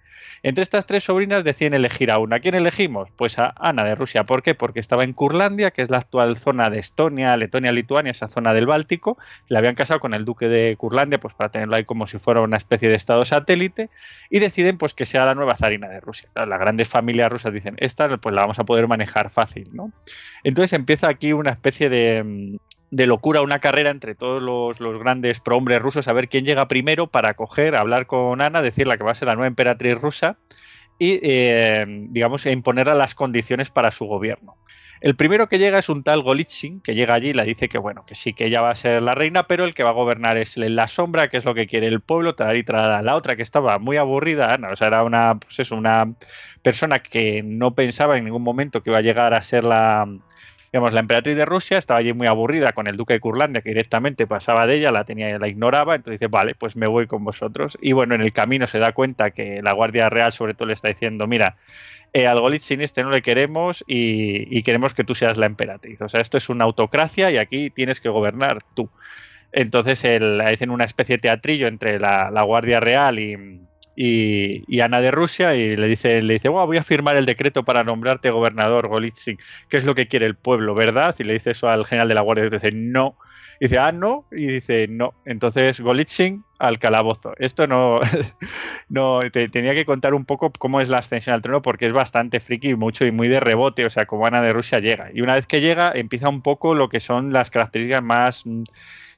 Entre 0.42 0.62
estas 0.62 0.86
tres 0.86 1.04
sobrinas 1.04 1.44
deciden 1.44 1.74
elegir 1.74 2.12
a 2.12 2.18
una. 2.18 2.38
¿A 2.38 2.40
quién 2.40 2.56
elegimos? 2.56 3.10
Pues 3.18 3.40
a 3.40 3.54
Ana 3.58 3.84
de 3.84 3.96
Rusia. 3.96 4.24
¿Por 4.24 4.42
qué? 4.42 4.56
Porque 4.56 4.80
estaba 4.80 5.04
en 5.04 5.14
Curlandia, 5.14 5.72
que 5.72 5.82
es 5.82 5.90
la 5.90 5.98
actual 5.98 6.38
zona 6.38 6.70
de 6.70 6.80
Estonia, 6.80 7.36
Letonia, 7.36 7.72
Lituania, 7.72 8.12
esa 8.12 8.28
zona 8.28 8.54
del 8.54 8.66
Báltico. 8.66 9.18
La 9.50 9.60
habían 9.60 9.76
casado 9.76 10.00
con 10.00 10.14
el 10.14 10.24
duque 10.24 10.48
de 10.48 10.76
Curlandia, 10.78 11.20
pues 11.20 11.34
para 11.34 11.50
tenerlo 11.50 11.76
ahí 11.76 11.84
como 11.84 12.08
si 12.08 12.20
fuera 12.20 12.42
una 12.42 12.58
especie 12.58 12.88
de 12.88 12.96
estado 12.96 13.26
satélite. 13.26 13.90
Y 14.30 14.40
deciden 14.40 14.69
pues 14.78 14.94
que 14.94 15.06
sea 15.06 15.26
la 15.26 15.36
nueva 15.36 15.56
zarina 15.56 15.88
de 15.88 16.00
Rusia. 16.00 16.30
las 16.36 16.60
grandes 16.60 16.88
familias 16.88 17.32
rusas 17.32 17.54
dicen, 17.54 17.76
esta 17.78 18.18
pues 18.18 18.36
la 18.36 18.42
vamos 18.42 18.60
a 18.60 18.64
poder 18.64 18.88
manejar 18.88 19.30
fácil, 19.30 19.70
¿no? 19.74 19.92
Entonces 20.44 20.74
empieza 20.74 21.08
aquí 21.08 21.34
una 21.34 21.52
especie 21.52 21.90
de, 21.90 22.24
mm, 22.24 23.02
locura, 23.08 23.42
una 23.42 23.60
carrera 23.60 23.90
entre 23.90 24.16
todos 24.16 24.42
los, 24.42 25.00
grandes 25.00 25.40
prohombres 25.40 25.82
rusos 25.82 26.08
a 26.08 26.14
ver 26.14 26.30
quién 26.30 26.46
llega 26.46 26.68
primero 26.68 27.08
para 27.08 27.34
coger, 27.34 27.76
hablar 27.76 28.06
con 28.08 28.42
Ana, 28.42 28.62
decirle 28.62 28.98
que 28.98 29.04
va 29.04 29.12
a 29.12 29.16
ser 29.16 29.28
la 29.28 29.36
nueva 29.36 29.48
emperatriz 29.48 29.96
rusa 29.96 30.38
y, 30.98 31.20
eh, 31.24 31.86
digamos, 32.10 32.46
imponerle 32.46 32.96
las 32.96 33.16
condiciones 33.16 33.70
para 33.70 33.92
su 33.92 34.06
gobierno. 34.06 34.58
El 35.02 35.16
primero 35.16 35.48
que 35.48 35.60
llega 35.60 35.80
es 35.80 35.88
un 35.88 36.04
tal 36.04 36.22
Golitsyn, 36.22 36.82
que 36.82 36.94
llega 36.94 37.14
allí 37.14 37.30
y 37.30 37.34
le 37.34 37.46
dice 37.46 37.70
que 37.70 37.78
bueno, 37.78 38.06
que 38.06 38.16
sí, 38.16 38.34
que 38.34 38.46
ella 38.46 38.62
va 38.62 38.72
a 38.72 38.76
ser 38.76 39.02
la 39.02 39.16
reina, 39.16 39.48
pero 39.48 39.64
el 39.64 39.74
que 39.74 39.84
va 39.84 39.92
a 39.92 39.94
gobernar 39.94 40.38
es 40.38 40.58
la 40.58 40.88
sombra, 40.88 41.30
que 41.30 41.38
es 41.38 41.46
lo 41.46 41.56
que 41.56 41.68
quiere 41.68 41.88
el 41.88 42.02
pueblo, 42.02 42.36
y 42.38 42.64
La 42.68 43.16
otra 43.16 43.36
que 43.36 43.44
estaba 43.44 43.80
muy 43.80 43.98
aburrida, 43.98 44.54
Ana, 44.54 44.70
o 44.72 44.76
sea, 44.76 44.88
era 44.88 45.04
una, 45.04 45.40
pues 45.40 45.72
una 45.72 46.14
persona 46.62 47.00
que 47.00 47.42
no 47.44 47.76
pensaba 47.76 48.18
en 48.18 48.26
ningún 48.26 48.44
momento 48.44 48.84
que 48.84 48.90
iba 48.90 49.00
a 49.00 49.02
llegar 49.02 49.34
a 49.34 49.42
ser 49.42 49.64
la, 49.64 50.06
digamos, 50.72 50.94
la 50.94 51.00
emperatriz 51.00 51.36
de 51.36 51.46
Rusia 51.46 51.78
estaba 51.78 52.00
allí 52.00 52.14
muy 52.14 52.28
aburrida 52.28 52.74
con 52.74 52.88
el 52.88 52.98
duque 52.98 53.14
de 53.14 53.20
Curlandia, 53.20 53.62
que 53.62 53.70
directamente 53.70 54.28
pasaba 54.28 54.68
de 54.68 54.76
ella, 54.76 54.92
la 54.92 55.04
tenía, 55.04 55.38
la 55.40 55.48
ignoraba, 55.48 55.96
entonces 55.96 56.20
dice, 56.20 56.28
vale, 56.28 56.56
pues 56.56 56.76
me 56.76 56.88
voy 56.88 57.08
con 57.08 57.24
vosotros. 57.24 57.78
Y 57.82 57.94
bueno, 57.94 58.16
en 58.16 58.22
el 58.22 58.34
camino 58.34 58.68
se 58.68 58.80
da 58.80 58.92
cuenta 58.92 59.32
que 59.32 59.62
la 59.62 59.74
Guardia 59.74 60.10
Real 60.10 60.32
sobre 60.32 60.54
todo 60.54 60.68
le 60.68 60.74
está 60.74 60.88
diciendo, 60.90 61.26
mira, 61.28 61.58
eh, 62.14 62.26
al 62.26 62.40
Golitsyn 62.40 62.82
este 62.82 63.04
no 63.04 63.12
le 63.12 63.22
queremos 63.22 63.84
y, 63.88 64.62
queremos 64.64 64.94
que 64.94 65.04
tú 65.04 65.16
seas 65.16 65.38
la 65.38 65.46
emperatriz. 65.46 66.02
O 66.02 66.10
sea, 66.10 66.22
esto 66.22 66.38
es 66.38 66.50
una 66.50 66.66
autocracia 66.66 67.30
y 67.32 67.38
aquí 67.38 67.70
tienes 67.70 68.00
que 68.00 68.10
gobernar 68.10 68.64
tú. 68.76 68.90
Entonces 69.52 70.04
el, 70.04 70.42
hacen 70.42 70.70
una 70.72 70.86
especie 70.86 71.18
de 71.18 71.22
teatrillo 71.22 71.68
entre 71.68 72.00
la, 72.00 72.42
Guardia 72.44 72.80
Real 72.80 73.20
y, 73.20 73.62
y, 74.02 74.80
Ana 74.80 75.02
de 75.02 75.12
Rusia 75.12 75.56
y 75.56 75.76
le 75.76 75.88
dice, 75.90 76.22
le 76.22 76.36
dice 76.36 76.48
voy 76.48 76.78
a 76.78 76.84
firmar 76.84 77.18
el 77.18 77.26
decreto 77.26 77.66
para 77.66 77.84
nombrarte 77.84 78.30
gobernador 78.30 78.88
Golitsyn. 78.88 79.38
¿Qué 79.68 79.76
es 79.76 79.84
lo 79.84 79.94
que 79.94 80.08
quiere 80.08 80.26
el 80.26 80.36
pueblo, 80.36 80.74
verdad? 80.74 81.16
Y 81.20 81.26
le 81.26 81.34
dice 81.34 81.52
eso 81.52 81.68
al 81.68 81.86
general 81.86 82.08
de 82.08 82.16
la 82.16 82.22
Guardia 82.22 82.46
y 82.46 82.50
dice, 82.50 82.72
no. 82.72 83.18
Y 83.60 83.66
dice, 83.66 83.78
ah, 83.78 83.92
no. 83.92 84.24
Y 84.32 84.48
dice, 84.48 84.88
no. 84.88 85.14
Entonces 85.26 85.82
Golitsyn 85.82 86.46
al 86.60 86.80
calabozo. 86.80 87.34
Esto 87.40 87.68
no, 87.68 88.00
no 88.90 89.20
te, 89.34 89.50
tenía 89.50 89.74
que 89.74 89.84
contar 89.84 90.14
un 90.14 90.24
poco 90.24 90.50
cómo 90.58 90.80
es 90.80 90.88
la 90.88 91.00
ascensión 91.00 91.34
al 91.34 91.42
trono 91.42 91.62
porque 91.62 91.88
es 91.88 91.94
bastante 91.94 92.40
friki 92.40 92.70
y 92.70 92.76
mucho 92.76 93.06
y 93.06 93.12
muy 93.12 93.28
de 93.28 93.42
rebote, 93.42 93.86
o 93.86 93.90
sea, 93.90 94.06
como 94.06 94.26
Ana 94.26 94.42
de 94.42 94.54
Rusia 94.54 94.80
llega. 94.80 95.10
Y 95.14 95.20
una 95.20 95.36
vez 95.36 95.46
que 95.46 95.60
llega 95.60 95.92
empieza 95.94 96.30
un 96.30 96.42
poco 96.42 96.74
lo 96.74 96.88
que 96.88 97.02
son 97.02 97.34
las 97.34 97.50
características 97.50 98.02
más 98.02 98.46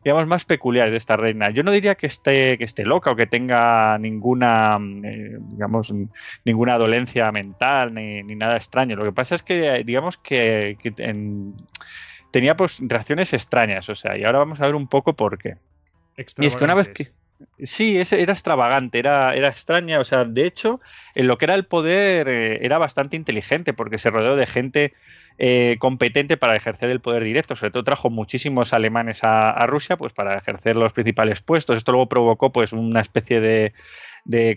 digamos 0.03 0.27
más 0.27 0.45
peculiares 0.45 0.91
de 0.91 0.97
esta 0.97 1.17
reina. 1.17 1.49
Yo 1.49 1.63
no 1.63 1.71
diría 1.71 1.95
que 1.95 2.07
esté 2.07 2.57
que 2.57 2.63
esté 2.63 2.85
loca 2.85 3.11
o 3.11 3.15
que 3.15 3.27
tenga 3.27 3.97
ninguna 3.99 4.79
eh, 5.03 5.37
digamos 5.39 5.93
ninguna 6.45 6.77
dolencia 6.77 7.31
mental 7.31 7.93
ni, 7.93 8.23
nada 8.35 8.57
extraño. 8.57 8.95
Lo 8.95 9.03
que 9.03 9.11
pasa 9.11 9.35
es 9.35 9.43
que 9.43 9.83
digamos 9.83 10.17
que, 10.17 10.77
tenía 12.31 12.55
pues 12.55 12.77
reacciones 12.79 13.33
extrañas, 13.33 13.89
o 13.89 13.95
sea, 13.95 14.17
y 14.17 14.23
ahora 14.23 14.39
vamos 14.39 14.59
a 14.61 14.65
ver 14.65 14.75
un 14.75 14.87
poco 14.87 15.13
por 15.13 15.37
qué. 15.37 15.57
Y 16.37 16.45
es 16.45 16.55
que 16.55 16.63
una 16.63 16.75
vez 16.75 16.89
que 16.89 17.07
Sí, 17.59 17.97
era 18.11 18.33
extravagante, 18.33 18.99
era, 18.99 19.35
era 19.35 19.49
extraña. 19.49 19.99
O 19.99 20.05
sea, 20.05 20.25
de 20.25 20.45
hecho, 20.45 20.81
en 21.15 21.27
lo 21.27 21.37
que 21.37 21.45
era 21.45 21.55
el 21.55 21.65
poder 21.65 22.27
eh, 22.27 22.59
era 22.65 22.77
bastante 22.77 23.15
inteligente 23.15 23.73
porque 23.73 23.99
se 23.99 24.09
rodeó 24.09 24.35
de 24.35 24.45
gente 24.45 24.93
eh, 25.37 25.77
competente 25.79 26.37
para 26.37 26.55
ejercer 26.55 26.89
el 26.89 26.99
poder 27.01 27.23
directo. 27.23 27.55
Sobre 27.55 27.71
todo 27.71 27.83
trajo 27.83 28.09
muchísimos 28.09 28.73
alemanes 28.73 29.19
a, 29.23 29.65
Rusia 29.67 29.97
pues, 29.97 30.13
para 30.13 30.37
ejercer 30.37 30.75
los 30.75 30.93
principales 30.93 31.41
puestos. 31.41 31.77
Esto 31.77 31.91
luego 31.91 32.09
provocó 32.09 32.51
pues, 32.51 32.73
una 32.73 33.01
especie 33.01 33.39
de, 33.39 33.73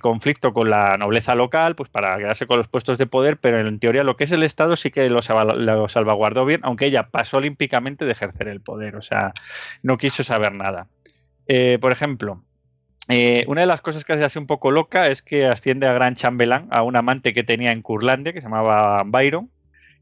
conflicto 0.01 0.53
con 0.53 0.71
la 0.71 0.97
nobleza 0.97 1.35
local, 1.35 1.75
pues 1.75 1.89
para 1.89 2.19
quedarse 2.19 2.47
con 2.47 2.59
los 2.59 2.69
puestos 2.69 2.99
de 2.99 3.07
poder, 3.07 3.39
pero 3.39 3.61
en 3.61 3.79
teoría 3.79 4.05
lo 4.05 4.17
que 4.17 4.25
es 4.25 4.33
el 4.33 4.43
Estado 4.43 4.77
sí 4.77 4.91
que 4.91 5.09
lo, 5.09 5.21
lo 5.55 5.89
salvaguardó 5.89 6.45
bien, 6.45 6.61
aunque 6.65 6.87
ella 6.87 7.09
pasó 7.09 7.39
olímpicamente 7.39 8.05
de 8.05 8.13
ejercer 8.13 8.49
el 8.49 8.61
poder. 8.61 8.97
O 8.97 9.03
sea, 9.03 9.33
no 9.83 9.97
quiso 9.97 10.23
saber 10.23 10.53
nada. 10.53 10.89
Eh, 11.47 11.79
por 11.81 11.93
ejemplo, 11.93 12.43
eh, 13.09 13.45
una 13.49 13.63
de 13.63 13.67
las 13.67 13.81
cosas 13.81 14.05
que 14.05 14.15
hace 14.15 14.25
así 14.25 14.39
un 14.39 14.47
poco 14.47 14.71
loca 14.71 15.09
es 15.09 15.23
que 15.23 15.47
asciende 15.47 15.87
a 15.87 15.93
gran 15.93 16.15
chambelán 16.15 16.69
a 16.71 16.83
un 16.83 16.97
amante 16.97 17.35
que 17.35 17.45
tenía 17.45 17.73
en 17.73 17.83
Curlandia 17.83 18.33
que 18.33 18.41
se 18.41 18.47
llamaba 18.47 19.03
Byron 19.05 19.51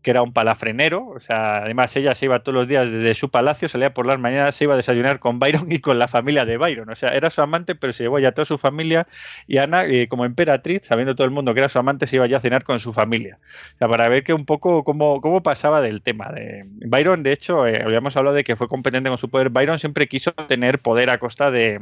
que 0.03 0.11
era 0.11 0.23
un 0.23 0.33
palafrenero, 0.33 1.07
o 1.07 1.21
sea, 1.21 1.59
además 1.59 1.95
ella 1.97 2.15
se 2.15 2.27
iba 2.27 2.41
todos 2.41 2.55
los 2.55 2.69
días 2.69 2.91
desde 2.91 3.15
su 3.15 3.31
palacio, 3.31 3.69
salía 3.69 3.95
por 3.95 4.05
las 4.05 4.19
mañanas, 4.19 4.57
se 4.57 4.65
iba 4.65 4.75
a 4.75 4.77
desayunar 4.77 5.21
con 5.21 5.39
Byron 5.39 5.71
y 5.71 5.79
con 5.79 5.99
la 5.99 6.09
familia 6.09 6.45
de 6.45 6.57
Byron, 6.57 6.91
o 6.91 6.97
sea, 6.97 7.11
era 7.11 7.31
su 7.31 7.41
amante, 7.41 7.75
pero 7.77 7.93
se 7.93 8.03
llevó 8.05 8.19
ya 8.19 8.33
toda 8.33 8.45
su 8.45 8.59
familia 8.59 9.07
y 9.47 9.59
Ana, 9.59 9.85
eh, 9.85 10.09
como 10.09 10.25
emperatriz, 10.25 10.83
sabiendo 10.85 11.15
todo 11.15 11.25
el 11.25 11.31
mundo 11.31 11.55
que 11.55 11.61
era 11.61 11.69
su 11.69 11.79
amante, 11.79 12.07
se 12.07 12.17
iba 12.17 12.27
ya 12.27 12.39
a 12.39 12.41
cenar 12.41 12.65
con 12.65 12.81
su 12.81 12.93
familia, 12.93 13.39
o 13.75 13.79
sea, 13.79 13.89
para 13.89 14.09
ver 14.09 14.25
que 14.25 14.35
un 14.35 14.45
poco 14.45 14.83
cómo, 14.83 15.21
cómo 15.21 15.43
pasaba 15.43 15.81
del 15.81 16.03
tema. 16.03 16.31
De... 16.33 16.65
Byron, 16.67 17.23
de 17.23 17.33
hecho, 17.33 17.67
eh, 17.67 17.81
habíamos 17.85 18.17
hablado 18.17 18.35
de 18.35 18.45
que 18.45 18.57
fue 18.57 18.67
competente 18.67 19.09
con 19.09 19.19
su 19.19 19.31
poder, 19.31 19.51
Byron 19.51 19.79
siempre 19.79 20.09
quiso 20.09 20.33
tener 20.33 20.81
poder 20.81 21.11
a 21.11 21.19
costa 21.19 21.53
de, 21.53 21.81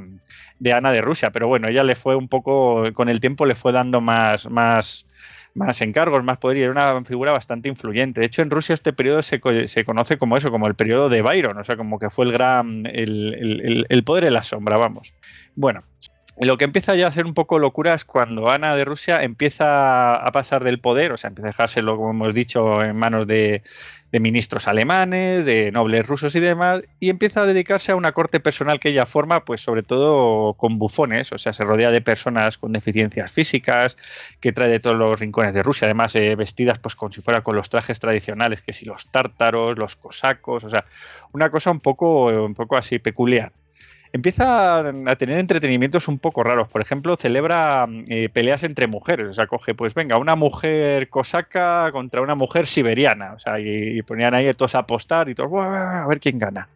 de 0.59 0.73
Ana 0.73 0.93
de 0.93 1.01
Rusia, 1.01 1.31
pero 1.31 1.49
bueno, 1.49 1.69
ella 1.69 1.85
le 1.85 1.95
fue 1.95 2.17
un 2.17 2.29
poco, 2.29 2.93
con 2.93 3.09
el 3.09 3.21
tiempo 3.21 3.47
le 3.47 3.55
fue 3.55 3.73
dando 3.73 4.03
más, 4.03 4.49
más 4.51 5.07
más 5.55 5.81
encargos, 5.83 6.25
más 6.25 6.39
poder 6.39 6.59
y 6.59 6.63
era 6.63 6.73
una 6.73 7.05
figura 7.05 7.33
bastante 7.33 7.69
influyente. 7.69 8.21
De 8.21 8.27
hecho, 8.27 8.43
en 8.43 8.51
Rusia 8.51 8.75
este 8.75 8.93
periodo 8.93 9.23
se, 9.23 9.41
se 9.69 9.85
conoce 9.85 10.19
como 10.19 10.37
eso, 10.37 10.51
como 10.51 10.67
el 10.67 10.75
periodo 10.75 11.09
de 11.09 11.23
Byron, 11.23 11.59
o 11.59 11.65
sea, 11.65 11.77
como 11.77 11.99
que 11.99 12.11
fue 12.11 12.27
el 12.27 12.33
gran, 12.33 12.87
el, 12.87 13.87
el, 13.89 14.05
poder 14.05 14.25
en 14.25 14.35
la 14.35 14.43
sombra, 14.43 14.77
vamos. 14.77 15.13
Bueno, 15.55 15.83
lo 16.47 16.57
que 16.57 16.65
empieza 16.65 16.95
ya 16.95 17.07
a 17.07 17.13
ser 17.13 17.27
un 17.27 17.35
poco 17.35 17.59
locura 17.59 17.93
es 17.93 18.07
cuando 18.07 18.51
Ana 18.51 18.75
de 18.75 18.87
Rusia 18.87 19.23
empieza 19.23 20.15
a 20.15 20.33
pasar 20.33 20.65
del 20.65 20.81
poder, 20.81 21.13
o 21.13 21.19
sea, 21.19 21.29
empieza 21.29 21.49
a 21.49 21.51
dejárselo, 21.51 21.99
como 21.99 22.11
hemos 22.13 22.35
dicho, 22.35 22.83
en 22.83 22.97
manos 22.97 23.27
de, 23.27 23.63
ministros 24.11 24.67
alemanes, 24.67 25.45
de 25.45 25.71
nobles 25.71 26.07
rusos 26.07 26.35
y 26.35 26.41
demás, 26.41 26.83
y 26.99 27.11
empieza 27.11 27.43
a 27.43 27.47
dedicarse 27.47 27.93
a 27.93 27.97
una 27.97 28.13
corte 28.13 28.41
personal 28.41 28.81
que 28.81 28.89
ella 28.89 29.05
forma, 29.05 29.45
pues 29.45 29.61
sobre 29.61 29.83
todo 29.83 30.55
con 30.55 30.79
bufones, 30.79 31.31
o 31.33 31.39
sea, 31.39 31.53
se 31.53 31.63
rodea 31.63 31.91
de 31.91 32.01
personas 32.01 32.57
con 32.57 32.73
deficiencias 32.73 33.31
físicas, 33.31 33.99
que 34.41 34.53
trae 34.53 34.71
de 34.71 34.81
todos 34.81 34.97
los 34.97 35.21
rincones 35.21 35.53
de 35.53 35.63
Rusia, 35.63 35.87
además 35.87 36.17
eh, 36.17 36.35
vestidas 36.37 36.79
pues 36.79 36.97
como 36.97 37.13
si 37.13 37.21
fuera 37.21 37.43
con 37.43 37.55
los 37.55 37.69
trajes 37.69 38.01
tradicionales, 38.01 38.63
que 38.63 38.73
si 38.73 38.87
los 38.87 39.07
tártaros, 39.11 39.79
los 39.79 39.95
cosacos, 39.95 40.65
o 40.65 40.71
sea, 40.71 40.87
una 41.33 41.51
cosa 41.51 41.71
un 41.71 41.81
poco, 41.81 42.27
un 42.27 42.55
poco 42.55 42.79
así 42.79 42.99
peculiar 42.99 43.53
empieza 44.13 44.79
a 44.81 45.17
tener 45.17 45.39
entretenimientos 45.39 46.09
un 46.09 46.19
poco 46.19 46.43
raros. 46.43 46.69
Por 46.69 46.81
ejemplo, 46.81 47.17
celebra 47.17 47.87
eh, 48.09 48.29
peleas 48.29 48.63
entre 48.65 48.87
mujeres. 48.87 49.29
O 49.29 49.35
sea, 49.35 49.47
coge, 49.47 49.75
pues 49.75 49.95
venga, 49.95 50.19
una 50.19 50.37
mujer 50.37 51.09
cosaca 51.09 51.91
contra 51.93 52.21
una 52.21 52.35
mujer 52.35 52.67
siberiana. 52.67 53.35
O 53.35 53.39
sea, 53.39 53.61
y, 53.61 54.03
ponían 54.03 54.35
ahí 54.35 54.53
todos 54.55 54.75
a 54.75 54.81
apostar 54.81 55.29
y 55.29 55.35
todos, 55.35 55.53
a 55.55 56.07
ver 56.09 56.21
quién 56.21 56.39
gana. 56.39 56.69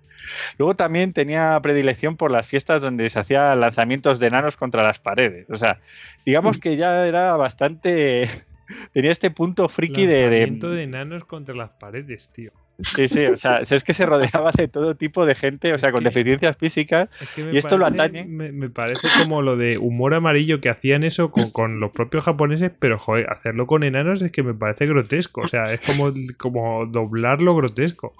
Luego 0.58 0.74
también 0.74 1.12
tenía 1.12 1.58
predilección 1.60 2.16
por 2.16 2.30
las 2.30 2.46
fiestas 2.46 2.80
donde 2.80 3.10
se 3.10 3.18
hacían 3.18 3.60
lanzamientos 3.60 4.20
de 4.20 4.28
enanos 4.28 4.56
contra 4.56 4.82
las 4.82 4.98
paredes. 4.98 5.50
O 5.50 5.56
sea, 5.56 5.80
digamos 6.24 6.58
mm. 6.58 6.60
que 6.60 6.76
ya 6.76 7.06
era 7.06 7.36
bastante. 7.36 8.28
tenía 8.92 9.12
este 9.12 9.30
punto 9.30 9.68
friki 9.68 10.06
de. 10.06 10.22
Lanzamiento 10.22 10.70
de 10.70 10.82
enanos 10.82 11.24
contra 11.24 11.54
las 11.54 11.70
paredes, 11.70 12.30
tío. 12.32 12.52
Sí, 12.80 13.06
sí, 13.06 13.24
o 13.26 13.36
sea, 13.36 13.58
es 13.58 13.84
que 13.84 13.94
se 13.94 14.04
rodeaba 14.04 14.50
de 14.52 14.66
todo 14.66 14.96
tipo 14.96 15.26
de 15.26 15.34
gente, 15.34 15.72
o 15.72 15.78
sea, 15.78 15.92
con 15.92 16.02
deficiencias 16.02 16.56
físicas, 16.56 17.08
y 17.36 17.56
esto 17.56 17.78
lo 17.78 17.86
atañe. 17.86 18.24
Me, 18.24 18.68
parece 18.68 19.06
como 19.22 19.42
lo 19.42 19.56
de 19.56 19.78
humor 19.78 20.14
amarillo 20.14 20.60
que 20.60 20.68
hacían 20.68 21.04
eso 21.04 21.30
con, 21.30 21.50
con, 21.52 21.78
los 21.78 21.92
propios 21.92 22.24
japoneses, 22.24 22.72
pero 22.78 22.98
joder, 22.98 23.30
hacerlo 23.30 23.66
con 23.66 23.84
enanos 23.84 24.22
es 24.22 24.32
que 24.32 24.42
me 24.42 24.54
parece 24.54 24.86
grotesco, 24.86 25.42
o 25.42 25.48
sea, 25.48 25.72
es 25.72 25.80
como, 25.80 26.10
como 26.38 26.86
doblar 26.86 27.40
lo 27.42 27.54
grotesco. 27.54 28.12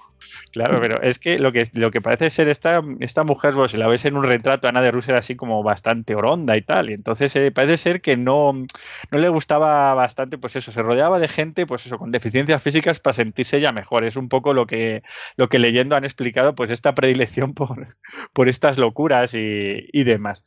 Claro, 0.52 0.80
pero 0.80 1.02
es 1.02 1.18
que 1.18 1.38
lo 1.38 1.52
que, 1.52 1.68
lo 1.72 1.90
que 1.90 2.00
parece 2.00 2.30
ser 2.30 2.48
esta, 2.48 2.82
esta 3.00 3.24
mujer, 3.24 3.54
pues, 3.54 3.72
si 3.72 3.76
la 3.76 3.88
ves 3.88 4.04
en 4.04 4.16
un 4.16 4.24
retrato, 4.24 4.68
Ana 4.68 4.80
de 4.82 4.90
Rusia 4.90 5.12
era 5.12 5.18
así 5.18 5.36
como 5.36 5.62
bastante 5.62 6.14
oronda 6.14 6.56
y 6.56 6.62
tal. 6.62 6.90
Y 6.90 6.94
entonces 6.94 7.34
eh, 7.36 7.50
parece 7.50 7.76
ser 7.76 8.00
que 8.00 8.16
no, 8.16 8.52
no 8.52 9.18
le 9.18 9.28
gustaba 9.28 9.94
bastante, 9.94 10.38
pues 10.38 10.56
eso, 10.56 10.72
se 10.72 10.82
rodeaba 10.82 11.18
de 11.18 11.28
gente, 11.28 11.66
pues 11.66 11.86
eso, 11.86 11.98
con 11.98 12.12
deficiencias 12.12 12.62
físicas 12.62 13.00
para 13.00 13.14
sentirse 13.14 13.60
ya 13.60 13.72
mejor. 13.72 14.04
Es 14.04 14.16
un 14.16 14.28
poco 14.28 14.54
lo 14.54 14.66
que, 14.66 15.02
lo 15.36 15.48
que 15.48 15.58
leyendo 15.58 15.96
han 15.96 16.04
explicado, 16.04 16.54
pues 16.54 16.70
esta 16.70 16.94
predilección 16.94 17.54
por, 17.54 17.88
por 18.32 18.48
estas 18.48 18.78
locuras 18.78 19.34
y, 19.34 19.88
y 19.92 20.04
demás. 20.04 20.44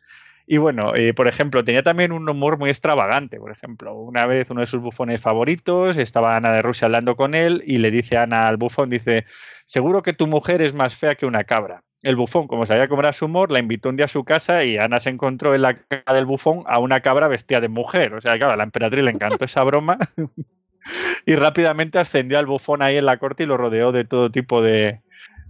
Y 0.49 0.59
bueno, 0.59 0.95
eh, 0.95 1.13
por 1.13 1.27
ejemplo, 1.27 1.65
tenía 1.65 1.83
también 1.83 2.13
un 2.13 2.27
humor 2.27 2.57
muy 2.57 2.69
extravagante. 2.69 3.37
Por 3.37 3.51
ejemplo, 3.51 3.93
una 3.95 4.25
vez 4.25 4.49
uno 4.49 4.61
de 4.61 4.67
sus 4.67 4.81
bufones 4.81 5.19
favoritos, 5.19 5.97
estaba 5.97 6.37
Ana 6.37 6.53
de 6.53 6.61
Rusia 6.61 6.85
hablando 6.85 7.17
con 7.17 7.35
él 7.35 7.61
y 7.67 7.79
le 7.79 7.91
dice 7.91 8.15
a 8.15 8.23
Ana 8.23 8.47
al 8.47 8.55
bufón, 8.55 8.89
dice, 8.89 9.25
seguro 9.65 10.01
que 10.03 10.13
tu 10.13 10.25
mujer 10.25 10.61
es 10.61 10.73
más 10.73 10.95
fea 10.95 11.15
que 11.15 11.25
una 11.25 11.43
cabra. 11.43 11.83
El 12.01 12.15
bufón, 12.15 12.47
como 12.47 12.65
sabía 12.65 12.87
cómo 12.87 13.01
era 13.01 13.11
su 13.11 13.25
humor, 13.25 13.51
la 13.51 13.59
invitó 13.59 13.89
un 13.89 13.97
día 13.97 14.05
a 14.05 14.07
su 14.07 14.23
casa 14.23 14.63
y 14.63 14.77
Ana 14.77 15.01
se 15.01 15.09
encontró 15.09 15.53
en 15.53 15.63
la 15.63 15.79
casa 15.79 16.13
del 16.13 16.25
bufón 16.25 16.63
a 16.67 16.79
una 16.79 17.01
cabra 17.01 17.27
vestida 17.27 17.59
de 17.59 17.67
mujer. 17.67 18.13
O 18.13 18.21
sea, 18.21 18.37
claro, 18.37 18.53
a 18.53 18.55
la 18.57 18.63
emperatriz 18.63 19.03
le 19.03 19.11
encantó 19.11 19.43
esa 19.43 19.63
broma 19.65 19.97
y 21.25 21.35
rápidamente 21.35 21.99
ascendió 21.99 22.39
al 22.39 22.45
bufón 22.45 22.81
ahí 22.81 22.95
en 22.95 23.05
la 23.05 23.17
corte 23.17 23.43
y 23.43 23.47
lo 23.47 23.57
rodeó 23.57 23.91
de 23.91 24.05
todo 24.05 24.31
tipo 24.31 24.61
de, 24.61 25.01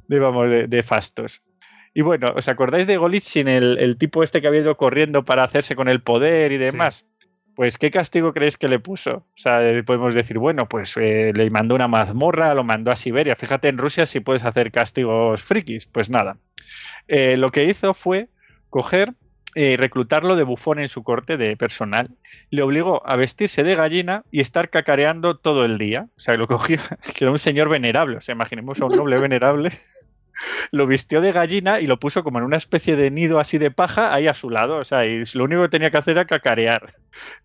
vamos, 0.08 0.50
de 0.68 0.84
fastos. 0.84 1.44
Y 1.98 2.04
bueno, 2.04 2.32
¿os 2.36 2.48
acordáis 2.48 2.86
de 2.86 2.98
Golitsyn, 2.98 3.48
el, 3.48 3.80
el 3.80 3.98
tipo 3.98 4.22
este 4.22 4.40
que 4.40 4.48
había 4.48 4.62
ido 4.62 4.78
corriendo 4.78 5.26
para 5.26 5.44
hacerse 5.44 5.76
con 5.76 5.88
el 5.88 6.00
poder 6.00 6.52
y 6.52 6.60
demás? 6.60 7.08
Pues, 7.56 7.80
¿qué 7.80 7.90
castigo 7.90 8.34
creéis 8.34 8.56
que 8.56 8.68
le 8.68 8.78
puso? 8.78 9.16
O 9.16 9.26
sea, 9.34 9.62
podemos 9.84 10.14
decir, 10.14 10.38
bueno, 10.38 10.70
pues 10.70 10.96
eh, 10.98 11.32
le 11.34 11.50
mandó 11.50 11.74
una 11.74 11.88
mazmorra, 11.88 12.54
lo 12.54 12.64
mandó 12.64 12.92
a 12.92 12.96
Siberia. 12.96 13.36
Fíjate, 13.36 13.70
en 13.70 13.80
Rusia 13.80 14.06
si 14.06 14.20
puedes 14.20 14.46
hacer 14.46 14.72
castigos 14.72 15.42
frikis. 15.42 15.88
Pues 15.88 16.12
nada. 16.12 16.38
Eh, 17.08 17.36
lo 17.36 17.50
que 17.50 17.66
hizo 17.66 17.96
fue 17.96 18.30
coger 18.70 19.16
eh, 19.56 19.76
reclutarlo 19.76 20.36
de 20.36 20.44
bufón 20.44 20.78
en 20.78 20.90
su 20.90 21.02
corte 21.02 21.36
de 21.36 21.58
personal. 21.58 22.12
Le 22.52 22.62
obligó 22.62 23.02
a 23.08 23.16
vestirse 23.16 23.64
de 23.64 23.74
gallina 23.74 24.24
y 24.30 24.42
estar 24.42 24.70
cacareando 24.70 25.36
todo 25.36 25.66
el 25.66 25.80
día. 25.80 26.10
O 26.16 26.20
sea, 26.20 26.38
lo 26.38 26.48
cogió, 26.48 26.78
que 27.16 27.24
era 27.24 27.32
un 27.32 27.40
señor 27.40 27.70
venerable. 27.70 28.18
O 28.18 28.22
sea, 28.22 28.36
imaginemos 28.36 28.80
a 28.82 28.86
un 28.86 28.96
noble 28.96 29.18
venerable 29.18 29.72
lo 30.72 30.88
vistió 30.88 31.22
de 31.22 31.32
gallina 31.32 31.80
y 31.80 31.88
lo 31.88 32.00
puso 32.00 32.24
como 32.24 32.40
en 32.40 32.46
una 32.46 32.58
especie 32.58 32.96
de 32.96 33.12
nido 33.12 33.40
así 33.40 33.58
de 33.58 33.72
paja 33.72 34.14
ahí 34.14 34.28
a 34.28 34.34
su 34.34 34.50
lado. 34.50 34.78
O 34.78 34.86
sea, 34.86 35.06
y 35.06 35.24
lo 35.34 35.44
único 35.46 35.64
que 35.64 35.70
tenía 35.70 35.92
que 35.92 35.98
hacer 35.98 36.14
era 36.14 36.26
cacarear. 36.26 36.92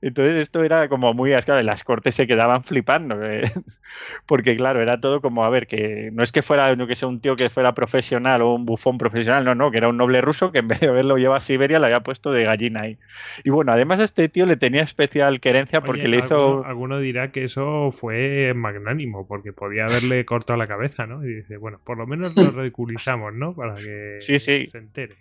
Entonces 0.01 0.37
esto 0.37 0.63
era 0.65 0.89
como 0.89 1.15
muy... 1.15 1.33
Claro, 1.43 1.63
las 1.63 1.83
cortes 1.83 2.15
se 2.15 2.27
quedaban 2.27 2.63
flipando. 2.63 3.23
eh, 3.23 3.43
Porque 4.27 4.57
claro, 4.57 4.81
era 4.81 5.01
todo 5.01 5.21
como, 5.21 5.45
a 5.45 5.51
ver, 5.51 5.67
que 5.67 6.11
no 6.13 6.23
es 6.23 6.33
que 6.33 6.43
fuera 6.43 6.75
no 6.77 6.87
que 6.87 6.97
sea 6.97 7.09
un 7.09 7.21
tío 7.21 7.37
que 7.37 7.51
fuera 7.51 7.75
profesional 7.75 8.43
o 8.43 8.55
un 8.55 8.65
bufón 8.65 8.99
profesional, 8.99 9.45
no, 9.45 9.55
no, 9.55 9.71
que 9.71 9.79
era 9.79 9.89
un 9.89 9.97
noble 9.97 10.21
ruso 10.21 10.53
que 10.53 10.59
en 10.59 10.69
vez 10.69 10.81
de 10.81 10.89
haberlo 10.89 11.17
llevado 11.17 11.37
a 11.37 11.41
Siberia 11.41 11.79
le 11.79 11.87
había 11.87 12.01
puesto 12.01 12.33
de 12.33 12.45
gallina 12.45 12.83
ahí. 12.83 12.99
Y 13.45 13.51
bueno, 13.51 13.73
además 13.73 14.01
a 14.01 14.05
este 14.05 14.29
tío 14.29 14.47
le 14.47 14.57
tenía 14.57 14.83
especial 14.83 15.41
querencia 15.41 15.81
porque 15.81 16.09
le 16.09 16.19
hizo... 16.19 16.65
Alguno, 16.65 16.99
dirá 16.99 17.33
que 17.33 17.45
eso 17.45 17.91
fue 17.91 18.53
magnánimo, 18.55 19.27
porque 19.27 19.53
podía 19.53 19.85
haberle 19.85 20.25
cortado 20.25 20.59
la 20.59 20.67
cabeza, 20.67 21.07
¿no? 21.07 21.25
Y 21.25 21.35
dice, 21.35 21.57
bueno, 21.57 21.81
por 21.85 21.99
lo 21.99 22.07
menos 22.07 22.37
lo 22.37 22.65
ridiculizamos, 22.87 23.35
¿no? 23.35 23.55
Para 23.55 23.75
que 23.75 24.17
Sí, 24.19 24.39
sí. 24.39 24.67
se 24.67 24.79
entere. 24.79 25.17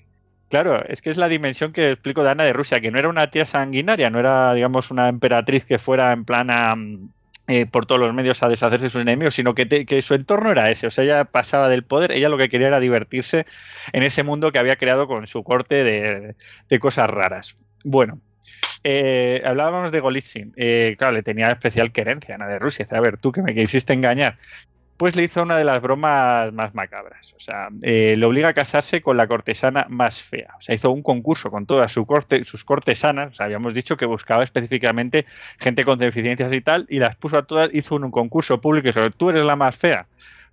Claro, 0.50 0.84
es 0.88 1.02
que 1.02 1.10
es 1.10 1.18
la 1.18 1.30
dimensión 1.30 1.72
que 1.72 1.92
explico 1.92 2.24
de 2.24 2.32
Ana 2.32 2.44
de 2.44 2.52
Rusia, 2.54 2.82
que 2.82 2.92
no 2.92 3.00
era 3.00 3.08
una 3.08 3.32
tía 3.32 3.46
sanguinaria, 3.46 4.10
no 4.10 4.20
era, 4.20 4.54
digamos, 4.54 4.92
una 4.92 5.08
emperatriz 5.08 5.64
que 5.66 5.78
fuera 5.78 6.12
en 6.12 6.26
plan 6.26 6.50
a, 6.50 6.76
mm, 6.76 7.10
eh, 7.48 7.66
por 7.72 7.86
todos 7.86 8.02
los 8.02 8.14
medios 8.14 8.44
a 8.44 8.50
deshacerse 8.50 8.88
de 8.88 8.90
sus 8.90 9.02
enemigos, 9.02 9.34
sino 9.34 9.56
que, 9.56 9.66
te- 9.66 9.86
que 9.86 10.02
su 10.02 10.14
entorno 10.14 10.52
era 10.52 10.70
ese. 10.70 10.88
O 10.88 10.92
sea, 10.92 11.06
ella 11.06 11.24
pasaba 11.26 11.70
del 11.70 11.86
poder, 11.86 12.12
ella 12.12 12.28
lo 12.28 12.38
que 12.38 12.50
quería 12.50 12.68
era 12.68 12.82
divertirse 12.82 13.46
en 13.94 14.04
ese 14.04 14.24
mundo 14.24 14.52
que 14.52 14.60
había 14.60 14.76
creado 14.76 15.08
con 15.08 15.26
su 15.26 15.42
corte 15.44 15.86
de, 15.86 16.36
de 16.70 16.80
cosas 16.80 17.10
raras. 17.10 17.56
Bueno, 17.86 18.20
eh, 18.84 19.42
hablábamos 19.46 19.92
de 19.94 20.00
Golitsyn. 20.02 20.54
Eh, 20.58 20.96
claro, 20.98 21.14
le 21.14 21.24
tenía 21.24 21.50
especial 21.52 21.92
querencia 21.94 22.36
a 22.36 22.38
Ana 22.38 22.48
de 22.48 22.60
Rusia. 22.60 22.86
Dice, 22.86 22.96
a 22.98 23.02
ver, 23.02 23.18
tú 23.18 23.32
que 23.32 23.42
me 23.42 23.56
quisiste 23.56 23.94
engañar. 23.94 24.38
Pues 25.02 25.16
le 25.16 25.24
hizo 25.24 25.42
una 25.42 25.58
de 25.58 25.64
las 25.64 25.82
bromas 25.82 26.54
más 26.54 26.76
macabras. 26.76 27.34
O 27.36 27.40
sea, 27.40 27.70
eh, 27.82 28.14
le 28.16 28.24
obliga 28.24 28.50
a 28.50 28.54
casarse 28.54 29.02
con 29.02 29.18
la 29.18 29.26
cortesana 29.26 29.88
más 29.90 30.22
fea. 30.22 30.54
O 30.60 30.62
sea, 30.62 30.76
hizo 30.76 30.92
un 30.92 31.02
concurso 31.02 31.50
con 31.50 31.66
todas 31.66 31.92
su 31.92 32.06
corte, 32.06 32.46
sus 32.46 32.64
cortesanas. 32.64 33.32
O 33.32 33.34
sea, 33.34 33.48
habíamos 33.48 33.74
dicho 33.74 33.98
que 33.98 34.06
buscaba 34.06 34.44
específicamente 34.44 35.26
gente 35.58 35.86
con 35.86 35.98
deficiencias 35.98 36.54
y 36.54 36.62
tal, 36.62 36.86
y 36.88 37.00
las 37.00 37.16
puso 37.16 37.40
a 37.40 37.48
todas, 37.48 37.72
hizo 37.74 37.96
un, 37.96 38.12
concurso 38.12 38.62
público 38.62 38.90
y 38.90 38.92
dijo, 38.92 39.10
tú 39.10 39.32
eres 39.32 39.44
la 39.44 39.56
más 39.56 39.76
fea. 39.76 40.06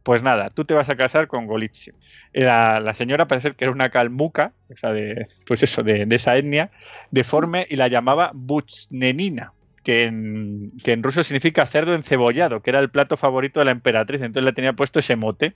Pues 0.02 0.23
nada, 0.23 0.49
tú 0.49 0.65
te 0.65 0.73
vas 0.73 0.89
a 0.89 0.97
casar 0.97 1.27
con 1.27 1.47
Golitsyn. 1.47 1.93
Era, 2.33 2.81
la 2.81 2.94
señora 2.94 3.28
parece 3.28 3.52
que 3.52 3.67
era 3.67 3.73
una 3.73 3.91
calmuca, 3.91 4.52
o 4.70 4.77
sea, 4.77 4.93
de, 4.93 5.28
pues 5.47 5.62
eso, 5.62 5.83
de 5.83 6.07
esa 6.09 6.39
etnia, 6.39 6.70
deforme, 7.10 7.67
y 7.68 7.77
la 7.77 7.89
llamaba 7.89 8.31
Buchnenina, 8.33 9.52
que 9.89 10.05
en, 10.05 10.68
que 10.84 10.92
en 10.92 11.02
ruso 11.02 11.25
significa 11.25 11.65
cerdo 11.65 11.94
encebollado, 11.94 12.60
que 12.60 12.68
era 12.68 12.78
el 12.78 12.91
plato 12.91 13.17
favorito 13.17 13.58
de 13.58 13.65
la 13.65 13.70
emperatriz, 13.70 14.20
entonces 14.20 14.44
le 14.44 14.52
tenía 14.52 14.75
puesto 14.75 14.99
ese 14.99 15.17
mote. 15.17 15.55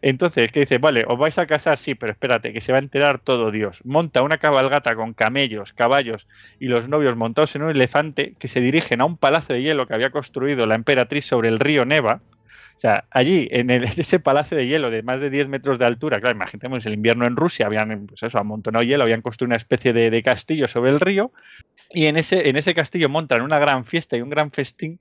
Entonces, 0.00 0.52
que 0.52 0.60
dice, 0.60 0.78
vale, 0.78 1.04
os 1.08 1.18
vais 1.18 1.36
a 1.38 1.46
casar, 1.48 1.76
sí, 1.76 1.96
pero 1.96 2.12
espérate, 2.12 2.52
que 2.52 2.60
se 2.60 2.70
va 2.70 2.78
a 2.78 2.82
enterar 2.82 3.18
todo 3.18 3.50
Dios. 3.50 3.80
Monta 3.82 4.22
una 4.22 4.38
cabalgata 4.38 4.94
con 4.94 5.12
camellos, 5.12 5.72
caballos 5.72 6.28
y 6.60 6.68
los 6.68 6.88
novios 6.88 7.16
montados 7.16 7.56
en 7.56 7.62
un 7.62 7.70
elefante 7.70 8.36
que 8.38 8.46
se 8.46 8.60
dirigen 8.60 9.00
a 9.00 9.06
un 9.06 9.16
palacio 9.16 9.56
de 9.56 9.62
hielo 9.62 9.88
que 9.88 9.94
había 9.94 10.10
construido 10.10 10.66
la 10.68 10.76
emperatriz 10.76 11.24
sobre 11.24 11.48
el 11.48 11.58
río 11.58 11.84
Neva. 11.84 12.20
O 12.76 12.80
sea, 12.80 13.04
allí, 13.10 13.48
en, 13.52 13.70
ese 13.70 14.20
palacio 14.20 14.56
de 14.56 14.66
hielo 14.66 14.90
de 14.90 15.02
más 15.02 15.20
de 15.20 15.30
10 15.30 15.48
metros 15.48 15.78
de 15.78 15.86
altura, 15.86 16.20
claro, 16.20 16.36
imaginemos 16.36 16.84
el 16.86 16.94
invierno 16.94 17.26
en 17.26 17.36
Rusia, 17.36 17.66
habían, 17.66 18.06
pues 18.06 18.22
eso, 18.22 18.38
amontonado 18.38 18.84
hielo, 18.84 19.04
habían 19.04 19.22
construido 19.22 19.48
una 19.48 19.56
especie 19.56 19.92
de, 19.92 20.22
castillo 20.22 20.68
sobre 20.68 20.90
el 20.90 21.00
río, 21.00 21.32
y 21.90 22.06
en 22.06 22.16
ese, 22.16 22.48
en 22.48 22.56
ese 22.56 22.74
castillo 22.74 23.08
montan 23.08 23.42
una 23.42 23.58
gran 23.58 23.84
fiesta 23.84 24.16
y 24.16 24.22
un 24.22 24.30
gran 24.30 24.50
festín, 24.50 24.98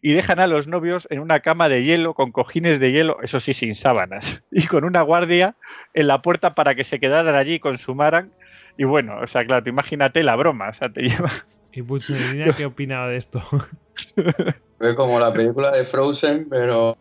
y 0.00 0.12
dejan 0.14 0.40
a 0.40 0.48
los 0.48 0.66
novios 0.66 1.06
en 1.10 1.20
una 1.20 1.40
cama 1.40 1.68
de 1.68 1.84
hielo, 1.84 2.14
con 2.14 2.32
cojines 2.32 2.80
de 2.80 2.90
hielo, 2.90 3.18
eso 3.22 3.38
sí, 3.38 3.54
sin 3.54 3.74
sábanas, 3.74 4.42
y 4.50 4.66
con 4.66 4.84
una 4.84 5.02
guardia 5.02 5.56
en 5.94 6.08
la 6.08 6.22
puerta 6.22 6.54
para 6.54 6.74
que 6.74 6.84
se 6.84 6.98
quedaran 6.98 7.34
allí 7.34 7.54
y 7.54 7.60
consumaran. 7.60 8.32
Y 8.76 8.84
bueno, 8.84 9.18
o 9.20 9.26
sea, 9.26 9.44
claro, 9.44 9.68
imagínate 9.68 10.24
la 10.24 10.34
broma, 10.34 10.70
o 10.70 10.72
sea, 10.72 10.88
te 10.88 11.02
lleva. 11.08 11.30
¿Y 11.72 11.80
Buchnenina 11.80 12.52
qué 12.54 12.66
opinaba 12.66 13.08
de 13.08 13.16
esto? 13.16 13.42
Fue 14.78 14.96
como 14.96 15.20
la 15.20 15.32
película 15.32 15.70
de 15.70 15.84
Frozen, 15.84 16.48
pero, 16.50 16.98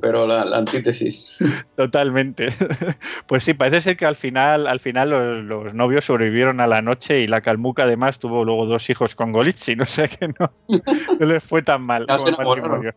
pero 0.00 0.26
la, 0.26 0.44
la 0.44 0.58
antítesis. 0.58 1.38
Totalmente. 1.76 2.48
Pues 3.26 3.42
sí, 3.42 3.54
parece 3.54 3.80
ser 3.80 3.96
que 3.96 4.06
al 4.06 4.16
final, 4.16 4.66
al 4.66 4.80
final 4.80 5.10
los, 5.10 5.44
los 5.44 5.74
novios 5.74 6.04
sobrevivieron 6.04 6.60
a 6.60 6.66
la 6.66 6.82
noche 6.82 7.20
y 7.20 7.26
la 7.26 7.40
calmuca 7.40 7.84
además 7.84 8.18
tuvo 8.18 8.44
luego 8.44 8.66
dos 8.66 8.88
hijos 8.90 9.14
con 9.14 9.32
Golitsyn, 9.32 9.80
o 9.80 9.86
sea 9.86 10.08
que 10.08 10.28
no, 10.28 10.52
no 11.18 11.26
les 11.26 11.42
fue 11.42 11.62
tan 11.62 11.82
mal. 11.82 12.06
Ya 12.06 12.16
como 12.16 12.54
matrimonio. 12.54 12.94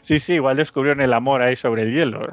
Sí, 0.00 0.20
sí, 0.20 0.34
igual 0.34 0.56
descubrieron 0.56 1.00
el 1.00 1.12
amor 1.12 1.42
ahí 1.42 1.56
sobre 1.56 1.82
el 1.82 1.92
hielo. 1.92 2.26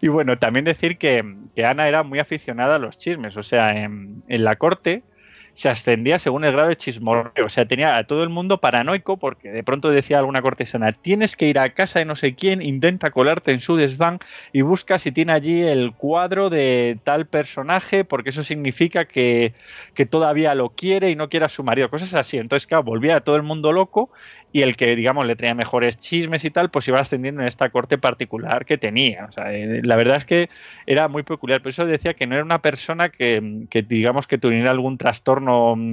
Y 0.00 0.08
bueno, 0.08 0.36
también 0.36 0.64
decir 0.64 0.98
que, 0.98 1.24
que 1.54 1.64
Ana 1.64 1.88
era 1.88 2.02
muy 2.02 2.18
aficionada 2.18 2.76
a 2.76 2.78
los 2.78 2.98
chismes, 2.98 3.36
o 3.36 3.42
sea, 3.42 3.82
en, 3.82 4.22
en 4.28 4.44
la 4.44 4.56
corte 4.56 5.02
se 5.54 5.68
ascendía 5.68 6.18
según 6.18 6.44
el 6.44 6.52
grado 6.52 6.68
de 6.68 6.76
chismorreo, 6.76 7.46
o 7.46 7.48
sea, 7.48 7.66
tenía 7.66 7.96
a 7.96 8.04
todo 8.04 8.22
el 8.22 8.28
mundo 8.28 8.60
paranoico 8.60 9.16
porque 9.16 9.50
de 9.50 9.62
pronto 9.62 9.90
decía 9.90 10.18
alguna 10.18 10.42
cortesana, 10.42 10.92
tienes 10.92 11.36
que 11.36 11.48
ir 11.48 11.58
a 11.58 11.70
casa 11.74 11.98
de 11.98 12.04
no 12.04 12.16
sé 12.16 12.34
quién, 12.34 12.62
intenta 12.62 13.10
colarte 13.10 13.52
en 13.52 13.60
su 13.60 13.76
desván 13.76 14.18
y 14.52 14.62
busca 14.62 14.98
si 14.98 15.12
tiene 15.12 15.32
allí 15.32 15.62
el 15.62 15.92
cuadro 15.92 16.50
de 16.50 16.98
tal 17.04 17.26
personaje 17.26 18.04
porque 18.04 18.30
eso 18.30 18.44
significa 18.44 19.04
que, 19.04 19.54
que 19.94 20.06
todavía 20.06 20.54
lo 20.54 20.70
quiere 20.70 21.10
y 21.10 21.16
no 21.16 21.28
quiere 21.28 21.46
a 21.46 21.48
su 21.48 21.62
marido, 21.62 21.90
cosas 21.90 22.14
así. 22.14 22.38
Entonces, 22.38 22.66
claro, 22.66 22.84
volvía 22.84 23.16
a 23.16 23.20
todo 23.20 23.36
el 23.36 23.42
mundo 23.42 23.72
loco 23.72 24.10
y 24.52 24.62
el 24.62 24.76
que, 24.76 24.96
digamos, 24.96 25.26
le 25.26 25.36
traía 25.36 25.54
mejores 25.54 25.98
chismes 25.98 26.44
y 26.44 26.50
tal, 26.50 26.70
pues 26.70 26.88
iba 26.88 26.98
ascendiendo 26.98 27.40
en 27.40 27.48
esta 27.48 27.70
corte 27.70 27.98
particular 27.98 28.66
que 28.66 28.78
tenía. 28.78 29.26
O 29.26 29.32
sea, 29.32 29.52
eh, 29.52 29.80
la 29.84 29.96
verdad 29.96 30.16
es 30.16 30.24
que 30.24 30.50
era 30.86 31.08
muy 31.08 31.22
peculiar. 31.22 31.62
Por 31.62 31.70
eso 31.70 31.86
decía 31.86 32.14
que 32.14 32.26
no 32.26 32.34
era 32.34 32.44
una 32.44 32.60
persona 32.60 33.10
que, 33.10 33.66
que, 33.70 33.82
digamos, 33.82 34.26
que 34.26 34.38
tuviera 34.38 34.70
algún 34.70 34.98
trastorno 34.98 35.39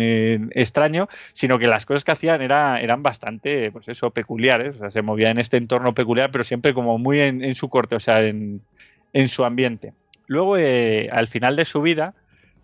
eh, 0.02 0.40
extraño, 0.52 1.08
sino 1.34 1.60
que 1.60 1.68
las 1.68 1.86
cosas 1.86 2.04
que 2.04 2.12
hacían 2.12 2.42
era, 2.42 2.80
eran 2.82 3.04
bastante, 3.04 3.72
pues 3.72 3.88
eso, 3.88 4.12
peculiares. 4.12 4.76
O 4.76 4.80
sea, 4.80 4.92
se 4.92 5.02
movía 5.02 5.30
en 5.32 5.40
este 5.40 5.58
entorno 5.58 5.94
peculiar, 5.94 6.32
pero 6.32 6.44
siempre 6.44 6.74
como 6.74 6.98
muy 6.98 7.20
en, 7.22 7.56
su 7.56 7.70
corte, 7.70 7.96
o 7.96 8.00
sea, 8.00 8.24
en, 8.24 8.66
su 9.28 9.44
ambiente. 9.46 9.94
Luego, 10.28 10.58
eh, 10.58 11.10
al 11.12 11.28
final 11.28 11.56
de 11.56 11.66
su 11.66 11.82
vida, 11.82 12.16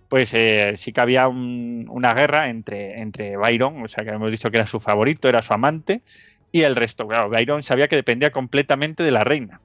pues 0.08 0.34
eh, 0.34 0.74
sí 0.78 0.94
que 0.94 1.02
había 1.02 1.28
un- 1.28 1.88
una 1.90 2.14
guerra 2.14 2.50
entre, 2.50 3.02
entre 3.02 3.38
Byron, 3.38 3.84
o 3.84 3.88
sea 3.88 4.04
que 4.04 4.12
hemos 4.12 4.32
dicho 4.32 4.52
que 4.52 4.58
era 4.58 4.68
su 4.68 4.80
favorito, 4.80 5.30
era 5.30 5.42
su 5.42 5.54
amante, 5.54 6.04
y 6.52 6.62
el 6.64 6.76
resto. 6.76 7.08
Claro, 7.08 7.30
Byron 7.30 7.64
sabía 7.64 7.88
que 7.88 7.96
dependía 7.96 8.32
completamente 8.32 9.04
de 9.04 9.12
la 9.12 9.24
reina. 9.24 9.62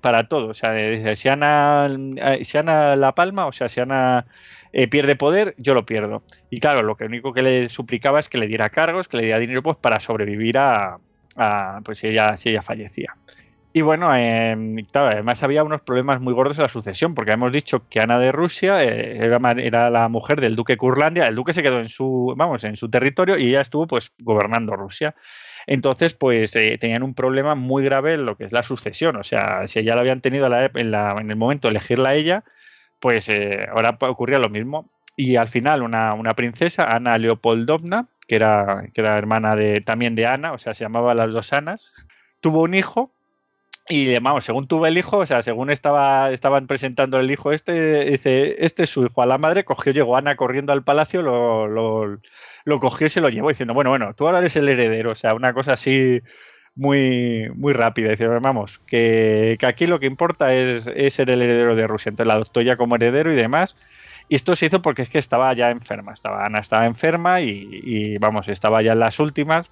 Para 0.00 0.26
todo, 0.28 0.48
o 0.48 0.54
sea, 0.54 0.70
de- 0.72 1.16
si 1.16 1.28
Ana, 1.28 1.86
eh, 2.16 2.44
si 2.46 2.56
Ana 2.56 2.96
la 2.96 3.14
palma, 3.14 3.46
o 3.46 3.52
sea, 3.52 3.68
si 3.68 3.80
Ana 3.80 4.26
eh, 4.72 4.88
pierde 4.88 5.16
poder, 5.16 5.54
yo 5.58 5.74
lo 5.74 5.84
pierdo. 5.86 6.22
Y 6.50 6.60
claro, 6.60 6.82
lo 6.82 6.96
que 6.96 7.04
único 7.04 7.32
que 7.32 7.42
le 7.42 7.68
suplicaba 7.68 8.20
es 8.20 8.28
que 8.28 8.38
le 8.38 8.46
diera 8.46 8.70
cargos, 8.70 9.08
que 9.08 9.16
le 9.16 9.24
diera 9.24 9.38
dinero 9.38 9.62
pues, 9.62 9.76
para 9.76 10.00
sobrevivir 10.00 10.58
a, 10.58 10.98
pues 11.84 11.98
si 11.98 12.08
ella, 12.08 12.36
si 12.36 12.50
ella 12.50 12.62
fallecía. 12.62 13.14
Y 13.72 13.82
bueno, 13.82 14.10
eh, 14.16 14.56
claro, 14.90 15.08
además 15.12 15.44
había 15.44 15.62
unos 15.62 15.80
problemas 15.82 16.20
muy 16.20 16.32
gordos 16.34 16.58
en 16.58 16.62
la 16.62 16.68
sucesión, 16.68 17.14
porque 17.14 17.30
hemos 17.30 17.52
dicho 17.52 17.86
que 17.88 18.00
Ana 18.00 18.18
de 18.18 18.32
Rusia 18.32 18.82
eh, 18.82 19.16
era, 19.24 19.38
era 19.58 19.90
la 19.90 20.08
mujer 20.08 20.40
del 20.40 20.56
duque 20.56 20.76
Curlandia, 20.76 21.28
el 21.28 21.36
duque 21.36 21.52
se 21.52 21.62
quedó 21.62 21.78
en 21.78 21.88
su, 21.88 22.34
vamos, 22.36 22.64
en 22.64 22.76
su 22.76 22.90
territorio 22.90 23.38
y 23.38 23.48
ella 23.50 23.60
estuvo 23.60 23.86
pues 23.86 24.12
gobernando 24.18 24.74
Rusia. 24.74 25.14
Entonces, 25.68 26.14
pues 26.14 26.56
eh, 26.56 26.78
tenían 26.80 27.04
un 27.04 27.14
problema 27.14 27.54
muy 27.54 27.84
grave 27.84 28.14
en 28.14 28.26
lo 28.26 28.36
que 28.36 28.44
es 28.44 28.50
la 28.52 28.64
sucesión. 28.64 29.14
O 29.14 29.22
sea, 29.22 29.68
si 29.68 29.84
ya 29.84 29.94
la 29.94 30.00
habían 30.00 30.20
tenido 30.20 30.46
en, 30.46 30.90
la- 30.90 31.12
en 31.20 31.30
el 31.30 31.36
momento 31.36 31.68
de 31.68 31.72
elegirla 31.72 32.08
a 32.08 32.14
ella, 32.16 32.44
pues 33.00 33.28
eh, 33.28 33.66
ahora 33.70 33.96
ocurría 34.00 34.38
lo 34.38 34.48
mismo. 34.48 34.90
Y 35.16 35.36
al 35.36 35.48
final, 35.48 35.82
una, 35.82 36.34
princesa, 36.34 36.84
Ana 36.84 37.18
Leopoldovna, 37.18 38.06
que 38.26 38.36
era, 38.36 38.84
que 38.94 39.00
era 39.00 39.18
hermana 39.18 39.56
de, 39.56 39.80
también 39.80 40.14
de 40.14 40.26
Ana, 40.26 40.52
o 40.52 40.58
sea, 40.58 40.72
se 40.72 40.84
llamaba 40.84 41.14
las 41.14 41.32
dos 41.32 41.52
Anas, 41.52 41.92
tuvo 42.40 42.62
un 42.62 42.74
hijo 42.74 43.12
y 43.88 44.16
vamos, 44.20 44.44
según 44.44 44.68
tuvo 44.68 44.86
el 44.86 44.96
hijo, 44.96 45.18
o 45.18 45.26
sea, 45.26 45.42
según 45.42 45.68
estaba, 45.68 46.30
estaban 46.30 46.68
presentando 46.68 47.18
el 47.18 47.30
hijo 47.30 47.50
este, 47.50 48.04
dice, 48.04 48.64
este 48.64 48.84
es 48.84 48.90
su 48.90 49.04
hijo. 49.04 49.20
A 49.20 49.26
la 49.26 49.36
madre 49.36 49.64
cogió, 49.64 49.92
llegó 49.92 50.16
Ana 50.16 50.36
corriendo 50.36 50.72
al 50.72 50.84
palacio, 50.84 51.22
lo, 51.22 51.66
lo, 51.66 52.18
lo 52.64 52.80
cogió 52.80 53.08
y 53.08 53.10
se 53.10 53.20
lo 53.20 53.28
llevó 53.30 53.48
diciendo, 53.48 53.74
bueno, 53.74 53.90
bueno, 53.90 54.14
tú 54.14 54.26
ahora 54.26 54.38
eres 54.38 54.54
el 54.56 54.68
heredero. 54.68 55.10
O 55.10 55.16
sea, 55.16 55.34
una 55.34 55.52
cosa 55.52 55.72
así 55.72 56.22
muy, 56.74 57.50
muy 57.54 57.72
rápida. 57.72 58.10
Dice, 58.10 58.26
vamos, 58.26 58.78
que, 58.86 59.56
que 59.58 59.66
aquí 59.66 59.86
lo 59.86 60.00
que 60.00 60.06
importa 60.06 60.54
es, 60.54 60.84
ser 61.14 61.30
el 61.30 61.42
heredero 61.42 61.76
de 61.76 61.86
Rusia. 61.86 62.10
Entonces 62.10 62.28
la 62.28 62.34
adoptó 62.34 62.60
ya 62.62 62.76
como 62.76 62.96
heredero 62.96 63.32
y 63.32 63.36
demás. 63.36 63.76
Y 64.28 64.36
esto 64.36 64.54
se 64.56 64.66
hizo 64.66 64.82
porque 64.82 65.02
es 65.02 65.10
que 65.10 65.18
estaba 65.18 65.52
ya 65.54 65.70
enferma. 65.70 66.12
Estaba, 66.12 66.46
Ana 66.46 66.60
estaba 66.60 66.86
enferma 66.86 67.40
y, 67.40 67.68
y, 67.70 68.18
vamos, 68.18 68.48
estaba 68.48 68.82
ya 68.82 68.92
en 68.92 69.00
las 69.00 69.18
últimas. 69.20 69.70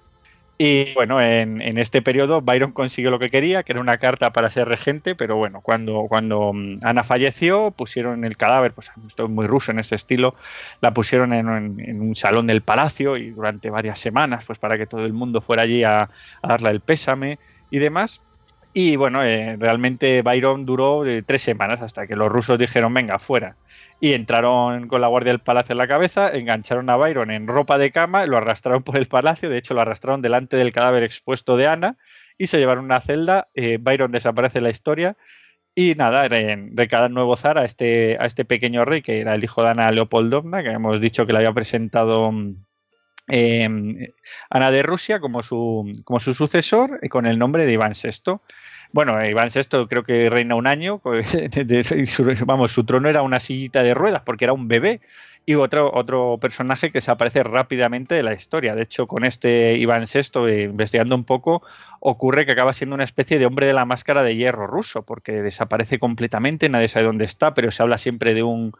Y 0.61 0.93
bueno, 0.93 1.21
en, 1.21 1.61
este 1.77 2.01
periodo 2.01 2.41
Byron 2.41 2.73
consiguió 2.73 3.11
lo 3.11 3.17
que 3.17 3.29
quería, 3.29 3.63
que 3.63 3.71
era 3.71 3.79
una 3.79 3.97
carta 3.97 4.33
para 4.33 4.49
ser 4.49 4.67
regente, 4.67 5.15
pero 5.15 5.37
bueno, 5.37 5.61
cuando, 5.61 6.07
cuando 6.09 6.51
mm, 6.53 6.79
Ana 6.83 7.05
falleció, 7.05 7.71
pusieron 7.71 8.25
el 8.25 8.35
cadáver, 8.35 8.73
pues 8.73 8.91
estoy 9.07 9.29
muy 9.29 9.47
ruso 9.47 9.71
en 9.71 9.79
ese 9.79 9.95
estilo, 9.95 10.35
la 10.81 10.93
pusieron 10.93 11.31
en, 11.31 11.47
un 11.47 12.13
salón 12.13 12.47
del 12.47 12.61
palacio 12.61 13.15
y 13.15 13.29
durante 13.29 13.69
varias 13.69 13.99
semanas, 13.99 14.43
pues 14.45 14.59
para 14.59 14.77
que 14.77 14.85
todo 14.85 15.05
el 15.05 15.13
mundo 15.13 15.39
fuera 15.39 15.61
allí 15.61 15.85
a, 15.85 16.09
darle 16.43 16.71
el 16.71 16.81
pésame 16.81 17.39
y 17.71 17.79
demás. 17.79 18.21
Y 18.81 18.95
bueno, 18.95 19.25
eh, 19.25 19.57
realmente 19.59 20.21
Byron 20.21 20.65
duró 20.65 21.05
eh, 21.05 21.21
tres 21.21 21.41
semanas 21.41 21.81
hasta 21.81 22.07
que 22.07 22.15
los 22.15 22.31
rusos 22.31 22.57
dijeron, 22.57 22.93
venga, 22.93 23.19
fuera 23.19 23.57
y 23.99 24.13
entraron 24.13 24.87
con 24.87 25.01
la 25.01 25.09
guardia 25.09 25.33
del 25.33 25.41
palacio 25.41 25.73
en 25.73 25.79
la 25.79 25.87
cabeza, 25.89 26.31
engancharon 26.31 26.89
a 26.89 26.95
Byron 26.95 27.29
en 27.29 27.47
ropa 27.47 27.77
de 27.77 27.91
cama, 27.91 28.25
lo 28.25 28.37
arrastraron 28.37 28.81
por 28.81 28.95
el 28.95 29.07
palacio, 29.07 29.49
de 29.49 29.57
hecho 29.57 29.73
lo 29.73 29.81
arrastraron 29.81 30.21
delante 30.21 30.55
del 30.55 30.71
cadáver 30.71 31.03
expuesto 31.03 31.57
de 31.57 31.67
Ana 31.67 31.97
y 32.37 32.47
se 32.47 32.57
llevaron 32.57 32.85
a 32.85 32.95
una 32.95 33.01
celda. 33.01 33.49
Eh, 33.53 33.79
Byron 33.81 34.13
desaparece 34.13 34.61
la 34.61 34.69
historia 34.69 35.17
y 35.75 35.95
nada, 35.95 36.29
recadan 36.29 37.13
nuevo 37.13 37.35
zar 37.35 37.57
a 37.57 37.65
este, 37.65 38.15
a 38.17 38.27
este 38.27 38.45
pequeño 38.45 38.85
rey 38.85 39.01
que 39.01 39.19
era 39.19 39.35
el 39.35 39.43
hijo 39.43 39.61
de 39.61 39.71
Ana 39.71 39.91
Leopoldovna, 39.91 40.63
que 40.63 40.69
hemos 40.69 41.01
dicho 41.01 41.25
que 41.25 41.33
le 41.33 41.39
había 41.39 41.51
presentado 41.51 42.31
em, 43.29 44.07
Ana 44.49 44.71
de 44.71 44.83
Rusia 44.83 45.19
como 45.19 45.43
su, 45.43 46.01
como 46.03 46.19
su 46.19 46.33
sucesor 46.33 46.99
con 47.09 47.25
el 47.25 47.39
nombre 47.39 47.65
de 47.65 47.73
Iván 47.73 47.93
VI. 47.93 48.39
Bueno, 48.91 49.23
Iván 49.23 49.49
VI 49.53 49.87
creo 49.87 50.03
que 50.03 50.29
reina 50.29 50.55
un 50.55 50.67
año, 50.67 51.01
vamos, 52.45 52.71
su 52.71 52.83
trono 52.85 53.07
era 53.07 53.21
una 53.21 53.39
sillita 53.39 53.83
de 53.83 53.93
ruedas 53.93 54.23
porque 54.25 54.45
era 54.45 54.53
un 54.53 54.67
bebé 54.67 55.01
y 55.49 55.55
otro, 55.55 55.89
otro 55.95 56.37
personaje 56.39 56.91
que 56.91 56.99
desaparece 56.99 57.41
rápidamente 57.41 58.13
de 58.13 58.21
la 58.21 58.35
historia. 58.35 58.75
De 58.75 58.83
hecho, 58.83 59.07
con 59.07 59.25
este 59.25 59.77
Iván 59.77 60.03
VI, 60.05 60.47
eh, 60.47 60.61
investigando 60.71 61.15
un 61.15 61.23
poco, 61.23 61.63
ocurre 62.01 62.45
que 62.45 62.51
acaba 62.51 62.71
siendo 62.71 62.93
una 62.93 63.03
especie 63.03 63.39
de 63.39 63.47
hombre 63.47 63.65
de 63.65 63.73
la 63.73 63.83
máscara 63.83 64.21
de 64.21 64.35
hierro 64.35 64.67
ruso, 64.67 65.01
porque 65.01 65.41
desaparece 65.41 65.97
completamente, 65.97 66.69
nadie 66.69 66.87
sabe 66.87 67.07
dónde 67.07 67.25
está, 67.25 67.55
pero 67.55 67.71
se 67.71 67.81
habla 67.81 67.97
siempre 67.97 68.35
de, 68.35 68.43
un, 68.43 68.73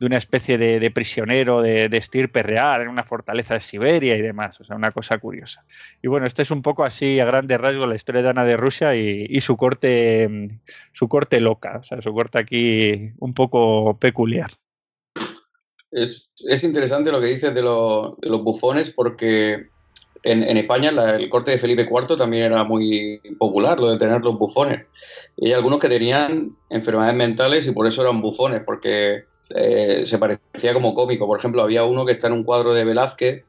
de 0.00 0.06
una 0.06 0.16
especie 0.16 0.58
de, 0.58 0.90
prisionero 0.90 1.62
de, 1.62 1.88
estirpe 1.92 2.42
real 2.42 2.82
en 2.82 2.88
una 2.88 3.04
fortaleza 3.04 3.54
de 3.54 3.60
Siberia 3.60 4.16
y 4.16 4.22
demás. 4.22 4.60
O 4.60 4.64
sea, 4.64 4.74
una 4.74 4.90
cosa 4.90 5.18
curiosa. 5.18 5.64
Y 6.02 6.08
bueno, 6.08 6.26
este 6.26 6.42
es 6.42 6.50
un 6.50 6.62
poco 6.62 6.82
así 6.82 7.20
a 7.20 7.24
grandes 7.24 7.60
rasgos 7.60 7.88
la 7.88 7.94
historia 7.94 8.22
de 8.22 8.30
Ana 8.30 8.44
de 8.44 8.56
Rusia 8.56 8.96
y, 8.96 9.40
su 9.40 9.56
corte 9.56 10.48
su 10.90 11.06
corte 11.08 11.40
loca, 11.40 11.78
o 11.78 11.82
sea, 11.84 12.02
su 12.02 12.12
corte 12.12 12.38
aquí 12.40 13.12
un 13.20 13.32
poco 13.32 13.94
peculiar. 13.94 14.50
Es, 15.96 16.62
interesante 16.62 17.10
lo 17.10 17.22
que 17.22 17.28
dices 17.28 17.54
de, 17.54 17.62
los 17.62 18.42
bufones 18.42 18.90
porque 18.90 19.68
en, 20.22 20.56
España 20.58 20.90
el 20.90 21.30
corte 21.30 21.52
de 21.52 21.58
Felipe 21.58 21.88
IV 21.90 22.18
también 22.18 22.52
era 22.52 22.64
muy 22.64 23.18
popular, 23.38 23.80
lo 23.80 23.90
de 23.90 23.98
tener 23.98 24.22
los 24.22 24.38
bufones. 24.38 24.84
Y 25.38 25.46
hay 25.46 25.52
algunos 25.54 25.78
que 25.78 25.88
tenían 25.88 26.54
enfermedades 26.68 27.16
mentales 27.16 27.66
y 27.66 27.72
por 27.72 27.86
eso 27.86 28.02
eran 28.02 28.20
bufones, 28.20 28.62
porque 28.66 29.24
eh, 29.54 30.02
se 30.04 30.18
parecía 30.18 30.74
como 30.74 30.94
cómico. 30.94 31.26
Por 31.26 31.38
ejemplo, 31.38 31.62
había 31.62 31.84
uno 31.84 32.04
que 32.04 32.12
está 32.12 32.26
en 32.26 32.34
un 32.34 32.44
cuadro 32.44 32.74
de 32.74 32.84
Velázquez 32.84 33.44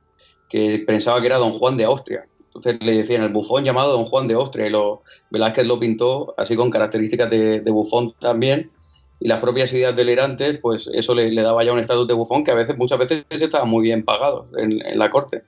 que 0.47 0.79
pensaba 0.87 1.19
que 1.19 1.27
era 1.27 1.39
Don 1.39 1.51
Juan 1.51 1.75
de 1.75 1.83
Austria. 1.83 2.27
Entonces 2.45 2.77
le 2.81 2.99
decían 2.99 3.23
el 3.23 3.33
bufón 3.33 3.65
llamado 3.65 3.91
Don 3.91 4.05
Juan 4.05 4.29
de 4.29 4.35
Austria 4.35 4.67
y 4.67 4.69
lo, 4.69 5.03
Velázquez 5.31 5.67
lo 5.67 5.79
pintó 5.81 6.33
así 6.37 6.55
con 6.55 6.71
características 6.71 7.29
de 7.29 7.71
bufón 7.71 8.13
también 8.19 8.71
y 9.19 9.27
las 9.27 9.39
propias 9.39 9.73
ideas 9.73 9.95
delirantes, 9.95 10.59
pues 10.59 10.89
eso 10.93 11.15
le, 11.15 11.33
daba 11.33 11.63
ya 11.63 11.73
un 11.73 11.79
estatus 11.79 12.07
de 12.07 12.13
bufón 12.13 12.43
que 12.43 12.51
a 12.51 12.55
veces, 12.55 12.77
muchas 12.77 12.99
veces 12.99 13.25
estaba 13.29 13.65
muy 13.65 13.83
bien 13.83 14.03
pagado 14.03 14.47
en, 14.57 14.79
la 14.97 15.09
corte. 15.09 15.43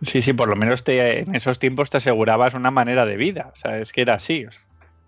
Sí, 0.00 0.22
sí, 0.22 0.32
por 0.32 0.48
lo 0.48 0.56
menos 0.56 0.82
te, 0.82 1.20
en 1.20 1.34
esos 1.34 1.58
tiempos 1.58 1.90
te 1.90 1.98
asegurabas 1.98 2.54
una 2.54 2.70
manera 2.70 3.06
de 3.06 3.16
vida, 3.16 3.52
o 3.52 3.56
sea, 3.56 3.78
es 3.78 3.92
que 3.92 4.00
era 4.00 4.14
así. 4.14 4.46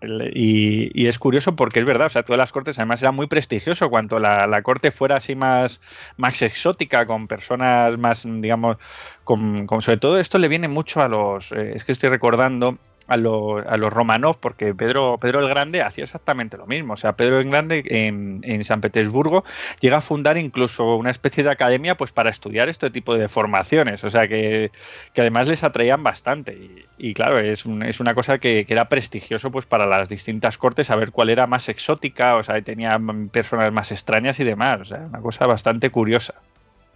y, 0.01 1.07
es 1.07 1.17
curioso 1.17 1.55
porque 1.55 1.79
es 1.79 1.85
verdad, 1.85 2.07
o 2.07 2.09
sea, 2.11 2.23
todas 2.23 2.37
las 2.37 2.51
cortes 2.51 2.77
además 2.77 3.01
era 3.01 3.11
muy 3.11 3.27
prestigioso 3.27 3.89
cuanto 3.89 4.19
la, 4.19 4.61
corte 4.61 4.91
fuera 4.91 5.17
así 5.17 5.35
más, 5.35 5.81
más 6.15 6.41
exótica, 6.43 7.07
con 7.07 7.27
personas 7.27 7.97
más, 7.97 8.23
digamos, 8.25 8.77
con, 9.23 9.67
sobre 9.81 9.97
todo 9.97 10.19
esto 10.19 10.37
le 10.37 10.47
viene 10.47 10.67
mucho 10.67 11.01
a 11.01 11.07
los, 11.07 11.51
eh, 11.51 11.73
es 11.75 11.83
que 11.83 11.91
estoy 11.91 12.09
recordando, 12.09 12.77
a, 13.07 13.17
los, 13.17 13.93
Romanov, 13.93 14.39
porque 14.39 14.73
Pedro, 14.73 15.17
Pedro 15.19 15.39
el 15.39 15.49
Grande 15.49 15.81
hacía 15.81 16.03
exactamente 16.03 16.57
lo 16.57 16.65
mismo. 16.65 16.93
O 16.93 16.97
sea, 16.97 17.15
Pedro 17.15 17.39
el 17.39 17.49
Grande 17.49 17.83
en, 17.85 18.41
en, 18.43 18.63
San 18.63 18.81
Petersburgo 18.81 19.43
llega 19.79 19.97
a 19.97 20.01
fundar 20.01 20.37
incluso 20.37 20.95
una 20.95 21.11
especie 21.11 21.43
de 21.43 21.51
academia 21.51 21.95
pues 21.95 22.11
para 22.11 22.29
estudiar 22.29 22.69
este 22.69 22.89
tipo 22.89 23.15
de 23.15 23.27
formaciones. 23.27 24.03
O 24.03 24.09
sea, 24.09 24.27
que, 24.27 24.71
que 25.13 25.21
además 25.21 25.47
les 25.47 25.63
atraían 25.63 26.03
bastante. 26.03 26.85
Y, 26.97 27.13
claro, 27.13 27.39
es, 27.39 27.65
es, 27.85 27.99
una 27.99 28.15
cosa 28.15 28.39
que, 28.39 28.65
que, 28.65 28.73
era 28.73 28.89
prestigioso 28.89 29.51
pues 29.51 29.65
para 29.65 29.85
las 29.85 30.09
distintas 30.09 30.57
cortes 30.57 30.87
saber 30.87 31.11
cuál 31.11 31.29
era 31.29 31.47
más 31.47 31.69
exótica, 31.69 32.35
o 32.35 32.43
sea, 32.43 32.61
tenía 32.61 32.99
personas 33.31 33.71
más 33.71 33.91
extrañas 33.91 34.39
y 34.39 34.43
demás. 34.43 34.81
O 34.81 34.85
sea, 34.85 34.99
una 35.09 35.19
cosa 35.19 35.45
bastante 35.45 35.89
curiosa. 35.89 36.33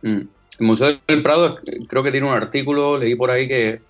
Mm. 0.01 0.21
El 0.59 0.65
Museo 0.65 0.99
del 1.07 1.23
Prado 1.23 1.59
creo 1.87 2.03
que 2.03 2.11
tiene 2.11 2.27
un 2.27 2.33
artículo, 2.33 2.97
leí 2.97 3.15
por 3.15 3.31
ahí 3.31 3.47
que 3.47 3.81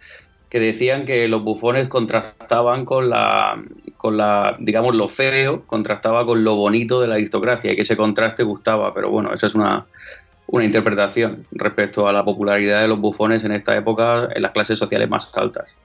que 0.50 0.60
decían 0.60 1.06
que 1.06 1.28
los 1.28 1.44
bufones 1.44 1.88
contrastaban 1.88 2.84
con 2.86 3.10
la, 3.10 3.62
con 3.98 4.18
la, 4.18 4.56
digamos, 4.60 4.96
lo 4.96 5.08
feo, 5.08 5.64
contrastaba 5.68 6.26
con 6.26 6.44
lo 6.44 6.56
bonito 6.56 7.02
de 7.02 7.08
la 7.08 7.16
aristocracia 7.16 7.72
y 7.72 7.76
que 7.76 7.84
ese 7.84 7.96
contraste 7.96 8.44
gustaba. 8.44 8.94
Pero 8.94 9.10
bueno, 9.10 9.34
esa 9.34 9.48
es 9.48 9.56
una, 9.56 9.86
una 10.48 10.66
interpretación 10.66 11.46
respecto 11.52 12.08
a 12.08 12.14
la 12.14 12.26
popularidad 12.26 12.82
de 12.82 12.88
los 12.88 13.00
bufones 13.00 13.44
en 13.44 13.52
esta 13.52 13.76
época 13.76 14.28
en 14.34 14.42
las 14.42 14.52
clases 14.52 14.80
sociales 14.80 15.10
más 15.10 15.32
altas. 15.36 15.78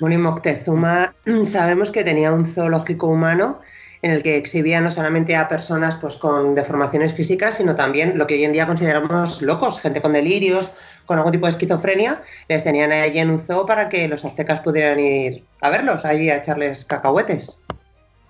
Bueno, 0.00 0.14
y 0.14 0.18
Moctezuma 0.18 1.14
sabemos 1.44 1.90
que 1.90 2.04
tenía 2.04 2.32
un 2.32 2.46
zoológico 2.46 3.08
humano 3.08 3.60
en 4.02 4.10
el 4.10 4.22
que 4.22 4.36
exhibía 4.36 4.82
no 4.82 4.90
solamente 4.90 5.34
a 5.34 5.48
personas 5.48 5.96
pues, 5.96 6.16
con 6.16 6.54
deformaciones 6.54 7.14
físicas, 7.14 7.56
sino 7.56 7.74
también 7.74 8.18
lo 8.18 8.26
que 8.26 8.34
hoy 8.34 8.44
en 8.44 8.52
día 8.52 8.66
consideramos 8.66 9.40
locos, 9.40 9.80
gente 9.80 10.02
con 10.02 10.12
delirios, 10.12 10.70
con 11.06 11.18
algún 11.18 11.32
tipo 11.32 11.46
de 11.46 11.50
esquizofrenia, 11.50 12.22
les 12.48 12.64
tenían 12.64 12.92
allí 12.92 13.18
en 13.18 13.30
un 13.30 13.38
zoo 13.38 13.66
para 13.66 13.88
que 13.88 14.08
los 14.08 14.24
aztecas 14.24 14.60
pudieran 14.60 14.98
ir 14.98 15.44
a 15.60 15.70
verlos, 15.70 16.04
allí 16.04 16.30
a 16.30 16.38
echarles 16.38 16.84
cacahuetes. 16.84 17.60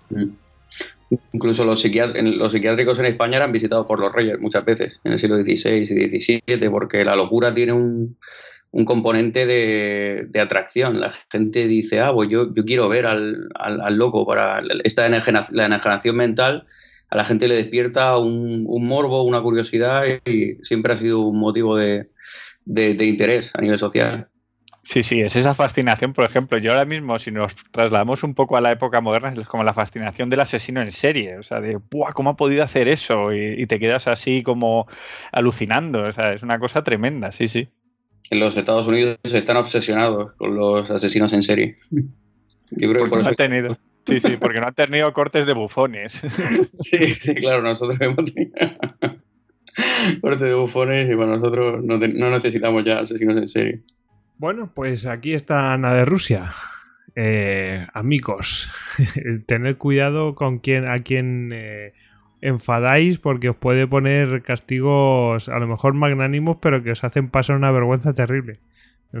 Mm. 0.09 0.33
Incluso 1.33 1.63
los, 1.63 1.83
los 1.85 2.51
psiquiátricos 2.51 2.99
en 2.99 3.05
España 3.05 3.37
eran 3.37 3.51
visitados 3.51 3.85
por 3.85 3.99
los 3.99 4.11
reyes 4.11 4.39
muchas 4.39 4.65
veces, 4.65 4.99
en 5.03 5.13
el 5.13 5.19
siglo 5.19 5.37
XVI 5.37 5.77
y 5.77 5.85
XVII, 5.85 6.69
porque 6.69 7.05
la 7.05 7.15
locura 7.15 7.53
tiene 7.53 7.73
un, 7.73 8.17
componente 8.85 9.45
de, 9.45 10.39
atracción. 10.39 10.99
La 10.99 11.13
gente 11.31 11.67
dice, 11.67 12.01
ah, 12.01 12.11
pues 12.13 12.29
yo, 12.29 12.53
yo 12.53 12.65
quiero 12.65 12.89
ver 12.89 13.05
al, 13.05 13.49
loco 13.91 14.25
para 14.25 14.61
esta 14.83 15.07
la 15.07 15.65
enajenación 15.65 16.15
mental. 16.15 16.65
A 17.09 17.15
la 17.15 17.23
gente 17.23 17.47
le 17.47 17.55
despierta 17.55 18.17
un 18.17 18.85
morbo, 18.85 19.23
una 19.23 19.41
curiosidad 19.41 20.03
y 20.25 20.55
siempre 20.63 20.93
ha 20.93 20.97
sido 20.97 21.19
un 21.19 21.39
motivo 21.39 21.77
de, 21.77 22.09
de, 22.65 23.05
interés 23.05 23.51
a 23.55 23.61
nivel 23.61 23.79
social. 23.79 24.27
Sí, 24.83 25.01
sí, 25.01 25.21
es 25.21 25.35
esa 25.35 25.55
fascinación, 25.55 26.13
por 26.13 26.25
ejemplo, 26.25 26.59
yo 26.59 26.71
ahora 26.71 26.85
mismo, 26.85 27.17
si 27.17 27.31
nos 27.31 27.55
trasladamos 27.71 28.23
un 28.23 28.35
poco 28.35 28.55
a 28.55 28.61
la 28.61 28.71
época 28.71 29.01
moderna, 29.01 29.33
es 29.35 29.47
como 29.47 29.63
la 29.63 29.73
fascinación 29.73 30.29
del 30.29 30.41
asesino 30.41 30.79
en 30.81 30.91
serie, 30.91 31.39
o 31.39 31.43
sea, 31.43 31.59
de, 31.59 31.79
¡buah! 31.89 32.13
¿Cómo 32.13 32.31
ha 32.31 32.37
podido 32.37 32.63
hacer 32.63 32.87
eso? 32.87 33.33
Y, 33.33 33.65
te 33.65 33.79
quedas 33.79 34.07
así 34.07 34.43
como 34.43 34.87
alucinando, 35.31 36.03
o 36.03 36.11
sea, 36.11 36.33
es 36.33 36.43
una 36.43 36.59
cosa 36.59 36.83
tremenda, 36.83 37.31
sí, 37.31 37.47
sí. 37.47 37.67
En 38.29 38.39
los 38.39 38.57
Estados 38.57 38.85
Unidos 38.85 39.17
están 39.23 39.57
obsesionados 39.57 40.33
con 40.33 40.55
los 40.55 40.91
asesinos 40.91 41.33
en 41.33 41.41
serie. 41.41 41.75
Yo 42.71 42.91
creo 42.91 43.05
que 43.05 43.09
por 43.09 43.21
eso... 43.21 43.33
tenido. 43.33 43.77
Sí, 44.05 44.19
sí, 44.19 44.37
porque 44.37 44.59
no 44.59 44.67
han 44.67 44.75
tenido 44.75 45.11
cortes 45.13 45.47
de 45.47 45.53
bufones. 45.53 46.21
Sí, 46.75 47.09
sí, 47.09 47.33
claro, 47.33 47.63
nosotros 47.63 47.99
hemos 48.01 48.31
tenido 48.31 48.53
corte 50.21 50.45
de 50.45 50.53
bufones 50.53 51.09
y 51.09 51.15
para 51.15 51.31
nosotros 51.31 51.83
no, 51.83 51.97
necesitamos 51.97 52.83
ya 52.83 52.99
asesinos 52.99 53.37
en 53.37 53.47
serie. 53.47 53.81
Bueno, 54.37 54.71
pues 54.73 55.05
aquí 55.05 55.33
está 55.33 55.73
Ana 55.73 55.93
de 55.93 56.05
Rusia. 56.05 56.51
Eh, 57.15 57.87
amigos, 57.93 58.69
tened 59.47 59.77
cuidado 59.77 60.35
con 60.35 60.59
quien, 60.59 60.87
a 60.87 60.97
quien 60.97 61.51
eh, 61.53 61.93
enfadáis 62.41 63.19
porque 63.19 63.49
os 63.49 63.55
puede 63.55 63.87
poner 63.87 64.43
castigos 64.43 65.47
a 65.47 65.59
lo 65.59 65.67
mejor 65.67 65.93
magnánimos, 65.93 66.57
pero 66.61 66.83
que 66.83 66.91
os 66.91 67.03
hacen 67.03 67.29
pasar 67.29 67.55
una 67.55 67.71
vergüenza 67.71 68.13
terrible. 68.13 68.59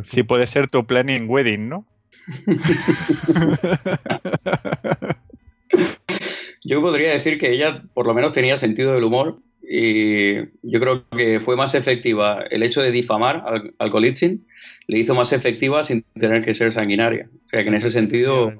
Sí, 0.03 0.23
puede 0.23 0.47
ser 0.47 0.67
tu 0.67 0.85
planning 0.85 1.29
wedding, 1.29 1.69
¿no? 1.69 1.85
Yo 6.65 6.81
podría 6.81 7.11
decir 7.11 7.37
que 7.37 7.51
ella 7.51 7.83
por 7.93 8.07
lo 8.07 8.13
menos 8.13 8.33
tenía 8.33 8.57
sentido 8.57 8.93
del 8.93 9.03
humor 9.03 9.39
y 9.67 10.35
yo 10.61 10.79
creo 10.79 11.05
que 11.09 11.39
fue 11.39 11.55
más 11.55 11.73
efectiva 11.73 12.43
el 12.49 12.63
hecho 12.63 12.81
de 12.81 12.91
difamar 12.91 13.43
al, 13.45 13.73
al 13.79 14.13
le 14.87 14.99
hizo 14.99 15.15
más 15.15 15.33
efectiva 15.33 15.83
sin 15.83 16.03
tener 16.19 16.45
que 16.45 16.53
ser 16.53 16.71
sanguinaria. 16.71 17.29
O 17.43 17.47
sea 17.47 17.63
que 17.63 17.69
en 17.69 17.75
ese 17.75 17.91
sentido... 17.91 18.53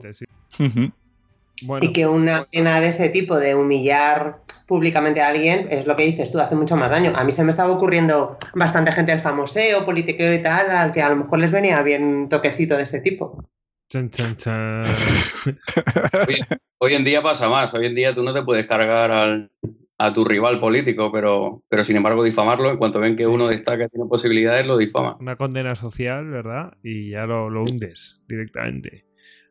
Y 1.80 1.94
que 1.94 2.06
una 2.06 2.42
escena 2.42 2.82
de 2.82 2.90
ese 2.90 3.08
tipo, 3.08 3.38
de 3.40 3.56
humillar 3.56 4.40
públicamente 4.68 5.22
a 5.22 5.30
alguien, 5.30 5.68
es 5.70 5.88
lo 5.88 5.96
que 5.96 6.04
dices 6.04 6.32
tú, 6.32 6.40
hace 6.40 6.56
mucho 6.56 6.76
más 6.76 6.92
daño. 6.92 7.14
A 7.16 7.24
mí 7.24 7.32
se 7.32 7.46
me 7.46 7.52
estaba 7.52 7.72
ocurriendo 7.72 8.38
bastante 8.56 8.92
gente 8.92 9.14
del 9.14 9.22
famoseo, 9.22 9.86
politiqueo 9.86 10.34
y 10.34 10.42
tal, 10.42 10.70
al 10.70 10.92
que 10.92 11.02
a 11.02 11.10
lo 11.10 11.16
mejor 11.16 11.40
les 11.40 11.52
venía 11.52 11.82
bien 11.82 12.04
un 12.04 12.30
toquecito 12.30 12.76
de 12.76 12.84
ese 12.84 13.00
tipo. 13.00 13.42
Chan, 13.90 14.10
chan, 14.10 14.36
chan. 14.36 14.84
Hoy, 16.28 16.36
hoy 16.80 16.96
en 16.96 17.06
día 17.06 17.22
pasa 17.22 17.48
más. 17.48 17.74
Hoy 17.74 17.86
en 17.86 17.96
día 17.96 18.14
tú 18.14 18.22
no 18.22 18.34
te 18.34 18.42
puedes 18.42 18.66
cargar 18.66 19.12
al, 19.12 19.50
a 19.98 20.14
tu 20.14 20.26
rival 20.26 20.60
político, 20.60 21.12
pero, 21.12 21.64
pero 21.70 21.84
sin 21.84 21.96
embargo 21.96 22.24
difamarlo, 22.24 22.70
en 22.70 22.78
cuanto 22.78 23.00
ven 23.00 23.16
que 23.16 23.28
uno 23.28 23.48
destaca 23.48 23.86
y 23.86 23.90
tiene 23.90 24.08
posibilidades, 24.08 24.68
lo 24.68 24.78
difama. 24.78 25.18
Una 25.20 25.36
condena 25.36 25.76
social, 25.76 26.30
¿verdad? 26.30 26.74
Y 26.84 27.12
ya 27.12 27.26
lo, 27.26 27.50
lo 27.50 27.64
hundes 27.64 28.22
directamente. 28.28 29.06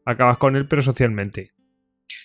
Acabas 0.05 0.39
con 0.39 0.57
él, 0.57 0.67
pero 0.69 0.83
socialmente. 0.83 1.53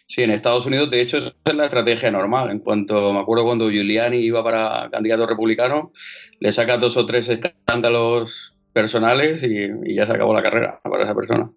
Sí, 0.06 0.24
en 0.24 0.32
Estados 0.32 0.66
Unidos, 0.66 0.90
de 0.90 1.02
hecho, 1.02 1.20
esa 1.20 1.34
es 1.46 1.56
la 1.56 1.66
estrategia 1.66 2.12
normal. 2.12 2.50
En 2.50 2.60
cuanto, 2.60 3.14
me 3.14 3.20
acuerdo 3.20 3.46
cuando 3.46 3.70
Giuliani 3.70 4.18
iba 4.18 4.44
para 4.44 4.90
candidato 4.92 5.26
republicano, 5.26 5.92
le 6.40 6.52
saca 6.52 6.78
dos 6.78 6.98
o 6.98 7.06
tres 7.06 7.30
escándalos 7.30 8.58
personales 8.74 9.44
y, 9.44 9.70
y 9.86 9.96
ya 9.96 10.06
se 10.06 10.14
acabó 10.14 10.34
la 10.34 10.44
carrera 10.44 10.82
para 10.84 11.04
esa 11.04 11.16
persona. 11.16 11.52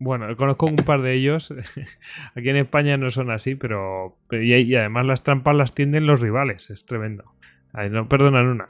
Bueno, 0.00 0.34
conozco 0.34 0.64
un 0.64 0.76
par 0.76 1.02
de 1.02 1.12
ellos. 1.12 1.54
Aquí 2.34 2.48
en 2.48 2.56
España 2.56 2.96
no 2.96 3.10
son 3.10 3.30
así, 3.30 3.54
pero. 3.54 4.16
Y, 4.32 4.54
y 4.54 4.74
además 4.74 5.04
las 5.04 5.22
trampas 5.22 5.54
las 5.54 5.74
tienden 5.74 6.06
los 6.06 6.20
rivales. 6.20 6.70
Es 6.70 6.86
tremendo. 6.86 7.24
Ahí 7.74 7.90
no 7.90 8.08
perdonan 8.08 8.46
una. 8.46 8.66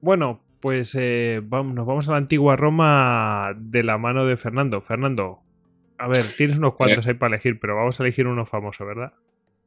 Bueno, 0.00 0.40
pues 0.60 0.94
eh, 0.98 1.42
vamos, 1.42 1.74
nos 1.74 1.84
vamos 1.84 2.08
a 2.08 2.12
la 2.12 2.18
antigua 2.18 2.54
Roma 2.54 3.54
de 3.56 3.82
la 3.82 3.98
mano 3.98 4.24
de 4.24 4.36
Fernando. 4.36 4.80
Fernando, 4.80 5.40
a 5.98 6.06
ver, 6.06 6.24
tienes 6.36 6.58
unos 6.58 6.74
cuantos 6.74 7.06
ahí 7.08 7.14
para 7.14 7.34
elegir, 7.34 7.58
pero 7.58 7.74
vamos 7.74 7.98
a 7.98 8.04
elegir 8.04 8.28
uno 8.28 8.46
famoso, 8.46 8.86
¿verdad? 8.86 9.12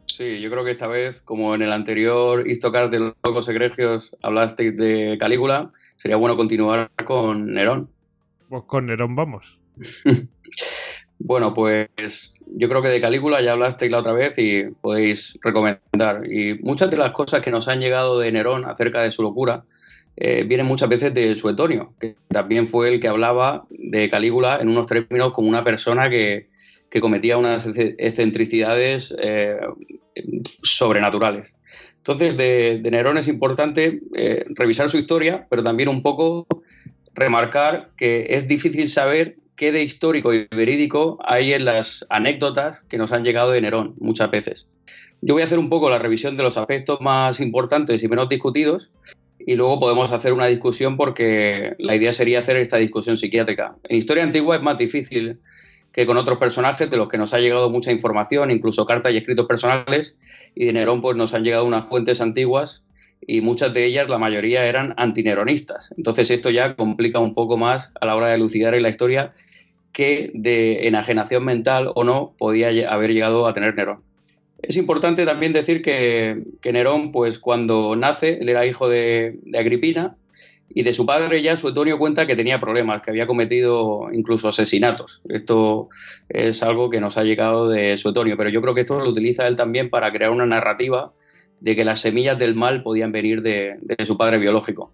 Sí, 0.05 0.39
yo 0.39 0.49
creo 0.49 0.63
que 0.63 0.71
esta 0.71 0.87
vez, 0.87 1.21
como 1.21 1.55
en 1.55 1.61
el 1.61 1.73
anterior 1.73 2.47
Histocard 2.47 2.89
de 2.89 2.99
los 2.99 3.13
Locos 3.23 3.49
Egregios 3.49 4.15
hablasteis 4.21 4.77
de 4.77 5.17
Calígula, 5.19 5.71
sería 5.97 6.15
bueno 6.15 6.37
continuar 6.37 6.89
con 7.03 7.53
Nerón. 7.53 7.89
Pues 8.47 8.63
con 8.63 8.85
Nerón 8.85 9.15
vamos. 9.15 9.59
Bueno, 11.25 11.53
pues 11.53 12.33
yo 12.47 12.67
creo 12.67 12.81
que 12.81 12.89
de 12.89 12.99
Calígula 12.99 13.39
ya 13.39 13.53
hablasteis 13.53 13.89
la 13.89 13.99
otra 13.99 14.11
vez 14.11 14.37
y 14.37 14.63
podéis 14.81 15.39
recomendar. 15.41 16.29
Y 16.29 16.55
muchas 16.55 16.91
de 16.91 16.97
las 16.97 17.11
cosas 17.11 17.41
que 17.41 17.49
nos 17.49 17.69
han 17.69 17.79
llegado 17.79 18.19
de 18.19 18.29
Nerón 18.29 18.65
acerca 18.65 19.01
de 19.01 19.11
su 19.11 19.23
locura 19.23 19.63
eh, 20.17 20.43
vienen 20.45 20.65
muchas 20.65 20.89
veces 20.89 21.13
de 21.13 21.33
Suetonio, 21.35 21.93
que 21.97 22.17
también 22.27 22.67
fue 22.67 22.93
el 22.93 22.99
que 22.99 23.07
hablaba 23.07 23.65
de 23.69 24.09
Calígula 24.09 24.59
en 24.61 24.67
unos 24.67 24.85
términos 24.85 25.31
como 25.31 25.47
una 25.47 25.63
persona 25.63 26.09
que, 26.09 26.49
que 26.89 26.99
cometía 26.99 27.37
unas 27.37 27.65
excentricidades 27.65 29.15
eh, 29.17 29.57
sobrenaturales. 30.61 31.55
Entonces, 31.97 32.35
de, 32.37 32.81
Nerón 32.83 33.17
es 33.17 33.27
importante 33.27 34.01
eh, 34.13 34.45
revisar 34.49 34.89
su 34.89 34.97
historia, 34.97 35.47
pero 35.49 35.63
también 35.63 35.89
un 35.89 36.03
poco 36.03 36.45
remarcar 37.15 37.91
que 37.95 38.27
es 38.29 38.47
difícil 38.47 38.89
saber 38.89 39.37
qué 39.63 39.71
de 39.71 39.81
histórico 39.81 40.33
y 40.33 40.45
verídico 40.51 41.19
hay 41.23 41.53
en 41.53 41.63
las 41.63 42.05
anécdotas 42.09 42.81
que 42.89 42.97
nos 42.97 43.13
han 43.13 43.23
llegado 43.23 43.51
de 43.51 43.61
Nerón 43.61 43.95
muchas 43.97 44.29
veces. 44.29 44.67
Yo 45.21 45.35
voy 45.35 45.41
a 45.41 45.45
hacer 45.45 45.57
un 45.57 45.69
poco 45.69 45.89
la 45.89 45.99
revisión 45.99 46.35
de 46.35 46.43
los 46.43 46.57
aspectos 46.57 46.99
más 46.99 47.39
importantes 47.39 48.03
y 48.03 48.09
menos 48.09 48.27
discutidos 48.27 48.91
y 49.39 49.55
luego 49.55 49.79
podemos 49.79 50.11
hacer 50.11 50.33
una 50.33 50.47
discusión 50.47 50.97
porque 50.97 51.75
la 51.79 51.95
idea 51.95 52.11
sería 52.11 52.39
hacer 52.39 52.57
esta 52.57 52.75
discusión 52.75 53.15
psiquiátrica. 53.15 53.77
En 53.85 53.99
historia 53.99 54.23
antigua 54.23 54.57
es 54.57 54.61
más 54.61 54.77
difícil 54.77 55.39
que 55.93 56.05
con 56.05 56.17
otros 56.17 56.39
personajes 56.39 56.89
de 56.89 56.97
los 56.97 57.07
que 57.07 57.17
nos 57.17 57.33
ha 57.33 57.39
llegado 57.39 57.69
mucha 57.69 57.93
información, 57.93 58.51
incluso 58.51 58.85
cartas 58.85 59.13
y 59.13 59.17
escritos 59.17 59.45
personales, 59.45 60.17
y 60.55 60.65
de 60.65 60.73
Nerón 60.73 60.99
pues 60.99 61.15
nos 61.15 61.33
han 61.33 61.45
llegado 61.45 61.63
unas 61.63 61.87
fuentes 61.87 62.19
antiguas 62.19 62.83
y 63.25 63.39
muchas 63.39 63.73
de 63.73 63.85
ellas, 63.85 64.09
la 64.09 64.17
mayoría, 64.17 64.65
eran 64.65 64.93
antineronistas. 64.97 65.93
Entonces 65.95 66.31
esto 66.31 66.49
ya 66.49 66.75
complica 66.75 67.19
un 67.19 67.33
poco 67.33 67.55
más 67.55 67.93
a 68.01 68.05
la 68.05 68.17
hora 68.17 68.27
de 68.27 68.35
elucidar 68.35 68.73
en 68.73 68.83
la 68.83 68.89
historia 68.89 69.31
qué 69.93 70.31
de 70.33 70.87
enajenación 70.87 71.45
mental 71.45 71.91
o 71.95 72.03
no 72.03 72.33
podía 72.37 72.91
haber 72.91 73.13
llegado 73.13 73.47
a 73.47 73.53
tener 73.53 73.75
Nerón. 73.75 74.01
Es 74.61 74.75
importante 74.77 75.25
también 75.25 75.53
decir 75.53 75.81
que, 75.81 76.43
que 76.61 76.73
Nerón, 76.73 77.11
pues 77.11 77.37
cuando 77.37 77.95
nace, 77.95 78.39
él 78.41 78.49
era 78.49 78.65
hijo 78.65 78.89
de, 78.89 79.39
de, 79.43 79.59
Agripina 79.59 80.15
y 80.69 80.83
de 80.83 80.93
su 80.93 81.05
padre 81.05 81.41
ya 81.41 81.57
Suetonio 81.57 81.99
cuenta 81.99 82.25
que 82.25 82.35
tenía 82.35 82.59
problemas, 82.59 83.01
que 83.01 83.11
había 83.11 83.27
cometido 83.27 84.07
incluso 84.11 84.47
asesinatos. 84.47 85.21
Esto 85.29 85.89
es 86.29 86.63
algo 86.63 86.89
que 86.89 87.01
nos 87.01 87.17
ha 87.17 87.23
llegado 87.23 87.69
de 87.69 87.97
Suetonio, 87.97 88.37
pero 88.37 88.49
yo 88.49 88.61
creo 88.61 88.73
que 88.73 88.81
esto 88.81 88.99
lo 88.99 89.09
utiliza 89.09 89.47
él 89.47 89.55
también 89.55 89.89
para 89.89 90.11
crear 90.11 90.31
una 90.31 90.45
narrativa 90.45 91.13
de 91.59 91.75
que 91.75 91.85
las 91.85 92.01
semillas 92.01 92.39
del 92.39 92.55
mal 92.55 92.83
podían 92.83 93.11
venir 93.11 93.41
de 93.41 93.77
su 94.05 94.17
padre 94.17 94.37
biológico. 94.37 94.93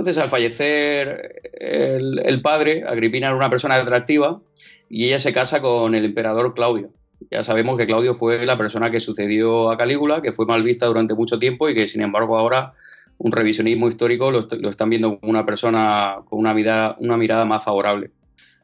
Entonces, 0.00 0.22
al 0.22 0.30
fallecer 0.30 1.42
el, 1.52 2.40
padre, 2.40 2.84
Agripina 2.88 3.26
era 3.26 3.36
una 3.36 3.50
persona 3.50 3.74
atractiva 3.74 4.40
y 4.88 5.04
ella 5.04 5.20
se 5.20 5.34
casa 5.34 5.60
con 5.60 5.94
el 5.94 6.06
emperador 6.06 6.54
Claudio. 6.54 6.88
Ya 7.30 7.44
sabemos 7.44 7.76
que 7.76 7.84
Claudio 7.84 8.14
fue 8.14 8.46
la 8.46 8.56
persona 8.56 8.90
que 8.90 8.98
sucedió 8.98 9.70
a 9.70 9.76
Calígula, 9.76 10.22
que 10.22 10.32
fue 10.32 10.46
mal 10.46 10.62
vista 10.62 10.86
durante 10.86 11.12
mucho 11.12 11.38
tiempo 11.38 11.68
y 11.68 11.74
que, 11.74 11.86
sin 11.86 12.00
embargo, 12.00 12.38
ahora 12.38 12.72
un 13.18 13.30
revisionismo 13.30 13.88
histórico 13.88 14.30
lo, 14.30 14.48
lo 14.58 14.70
están 14.70 14.88
viendo 14.88 15.20
como 15.20 15.30
una 15.30 15.44
persona 15.44 16.20
con 16.24 16.38
una 16.38 16.54
mirada, 16.54 16.96
una 16.98 17.18
mirada 17.18 17.44
más 17.44 17.62
favorable. 17.62 18.10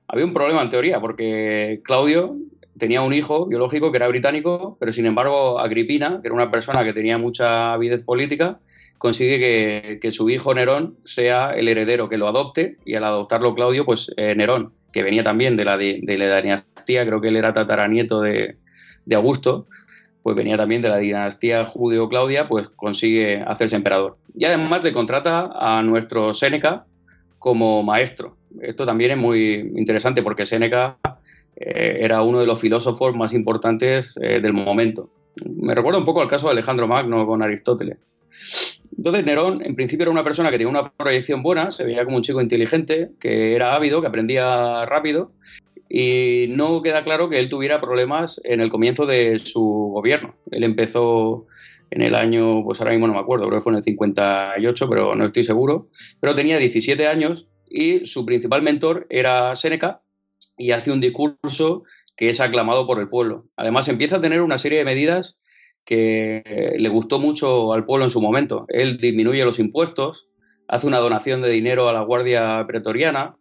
Había 0.09 0.25
un 0.25 0.33
problema 0.33 0.63
en 0.63 0.71
teoría, 0.71 1.03
porque 1.03 1.83
Claudio 1.85 2.35
tenía 2.79 3.03
un 3.03 3.13
hijo 3.13 3.45
biológico 3.45 3.91
que 3.91 3.99
era 3.99 4.09
británico, 4.09 4.79
pero 4.81 4.91
sin 4.91 5.05
embargo 5.05 5.59
Agripina, 5.59 6.21
que 6.23 6.29
era 6.29 6.35
una 6.35 6.51
persona 6.51 6.83
que 6.83 6.95
tenía 6.95 7.19
mucha 7.19 7.75
avidez 7.75 8.03
política, 8.03 8.59
consigue 8.99 9.99
que, 10.01 10.11
su 10.11 10.31
hijo 10.31 10.55
Nerón 10.55 10.97
sea 11.05 11.51
el 11.51 11.69
heredero, 11.69 12.09
que 12.09 12.19
lo 12.19 12.29
adopte, 12.29 12.77
y 12.85 12.95
al 12.95 13.05
adoptarlo 13.05 13.55
Claudio, 13.55 13.85
pues 13.85 14.13
eh, 14.17 14.35
Nerón, 14.35 14.73
que 14.93 15.03
venía 15.03 15.23
también 15.23 15.57
de 15.57 15.65
la, 15.65 15.77
de, 15.77 16.01
la, 16.07 16.41
dinastía, 16.41 17.05
creo 17.05 17.21
que 17.21 17.29
él 17.29 17.37
era 17.37 17.53
tataranieto 17.53 18.21
de, 18.21 18.57
de, 19.05 19.17
Augusto, 19.17 19.67
pues 20.23 20.35
venía 20.35 20.57
también 20.57 20.83
de 20.83 20.89
la 20.89 20.99
dinastía 20.99 21.65
judeo-claudia, 21.65 22.49
pues 22.49 22.69
consigue 22.69 23.43
hacerse 23.47 23.77
emperador. 23.77 24.17
Y 24.35 24.45
además 24.45 24.83
le 24.83 24.93
contrata 24.93 25.51
a 25.55 25.83
nuestro 25.83 26.35
Séneca 26.35 26.87
como 27.39 27.83
maestro. 27.83 28.37
Esto 28.61 28.87
también 28.87 29.13
es 29.13 29.17
muy 29.17 29.73
interesante 29.77 30.23
porque 30.23 30.47
Séneca 30.47 30.99
eh, 31.57 31.99
era 32.01 32.23
uno 32.23 32.41
de 32.41 32.47
los 32.47 32.61
filósofos 32.61 33.15
más 33.15 33.33
importantes 33.33 34.19
eh, 34.21 34.41
del 34.41 34.53
momento. 34.53 35.11
Me 35.45 35.75
recuerda 35.75 35.99
un 35.99 36.05
poco 36.05 36.23
al 36.23 36.29
caso 36.29 36.47
de 36.47 36.53
Alejandro 36.53 36.89
Magno 36.89 37.27
con 37.27 37.43
Aristóteles. 37.43 37.99
Entonces 39.07 39.25
Nerón 39.25 39.65
en 39.65 39.77
principio 39.77 40.03
era 40.03 40.11
una 40.11 40.25
persona 40.25 40.51
que 40.51 40.59
tenía 40.59 40.69
una 40.69 40.91
proyección 40.91 41.41
buena, 41.41 41.71
se 41.71 41.85
veía 41.85 42.05
como 42.05 42.17
un 42.17 42.25
chico 42.25 42.41
inteligente, 42.41 43.13
que 43.21 43.55
era 43.55 43.77
ávido, 43.77 44.01
que 44.01 44.09
aprendía 44.09 44.85
rápido 44.85 45.31
y 45.89 46.47
no 46.49 46.83
queda 46.83 47.05
claro 47.05 47.29
que 47.29 47.39
él 47.39 47.49
tuviera 47.49 47.81
problemas 47.81 48.41
en 48.43 48.61
el 48.61 48.69
comienzo 48.69 49.07
de 49.07 49.39
su 49.39 49.63
gobierno. 49.63 50.35
Él 50.51 50.65
empezó 50.65 51.47
en 51.93 52.03
el 52.03 52.17
año, 52.17 52.65
pues 52.65 52.81
ahora 52.81 52.91
mismo 52.91 53.07
no 53.07 53.13
me 53.13 53.21
acuerdo, 53.21 53.47
creo 53.47 53.61
que 53.61 53.63
fue 53.63 53.75
en 53.75 53.77
el 53.77 53.85
58, 53.85 54.89
pero 54.89 55.15
no 55.15 55.27
estoy 55.27 55.45
seguro, 55.45 55.89
pero 56.19 56.35
tenía 56.35 56.59
17 56.59 57.07
años 57.07 57.47
y 57.71 58.07
su 58.07 58.27
principal 58.27 58.63
mentor 58.63 59.07
era 59.09 59.55
Séneca 59.55 60.03
y 60.59 60.73
hace 60.73 60.91
un 60.91 60.99
discurso 60.99 61.85
que 62.17 62.31
es 62.31 62.41
aclamado 62.41 62.89
por 62.89 62.99
el 62.99 63.09
pueblo. 63.09 63.47
Además 63.55 63.87
empieza 63.87 64.17
a 64.17 64.21
tener 64.21 64.43
una 64.43 64.59
serie 64.59 64.79
de 64.79 64.85
medidas 64.85 65.39
que 65.87 66.75
le 66.77 66.89
gustó 66.91 67.19
mucho 67.19 67.73
al 67.73 67.87
pueblo 67.87 68.05
en 68.05 68.11
su 68.11 68.21
momento. 68.21 68.67
Él 68.69 68.99
disminuye 68.99 69.45
los 69.45 69.59
impuestos, 69.59 70.29
hace 70.69 70.87
una 70.87 70.99
donación 70.99 71.41
de 71.41 71.51
dinero 71.51 71.89
a 71.89 71.93
la 71.95 72.03
Guardia 72.03 72.65
Pretoriana, 72.67 73.37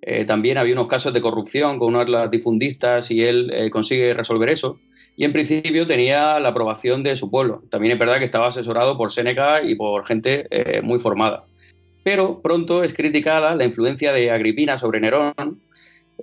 eh, 0.00 0.24
también 0.24 0.58
había 0.58 0.74
unos 0.74 0.86
casos 0.86 1.12
de 1.12 1.20
corrupción 1.20 1.78
con 1.78 1.88
unos 1.88 2.08
latifundistas 2.08 3.10
y 3.10 3.22
él 3.24 3.50
eh, 3.52 3.70
consigue 3.70 4.14
resolver 4.14 4.48
eso. 4.48 4.78
Y 5.16 5.24
en 5.24 5.32
principio 5.32 5.86
tenía 5.86 6.38
la 6.38 6.50
aprobación 6.50 7.02
de 7.02 7.16
su 7.16 7.30
pueblo. 7.30 7.62
También 7.70 7.92
es 7.92 7.98
verdad 7.98 8.18
que 8.18 8.24
estaba 8.24 8.48
asesorado 8.48 8.96
por 8.96 9.12
Séneca 9.12 9.62
y 9.62 9.74
por 9.74 10.06
gente 10.06 10.46
eh, 10.50 10.80
muy 10.82 11.00
formada. 11.00 11.44
Pero 12.04 12.40
pronto 12.40 12.84
es 12.84 12.94
criticada 12.94 13.56
la 13.56 13.64
influencia 13.64 14.12
de 14.12 14.30
Agripina 14.30 14.78
sobre 14.78 15.00
Nerón, 15.00 15.60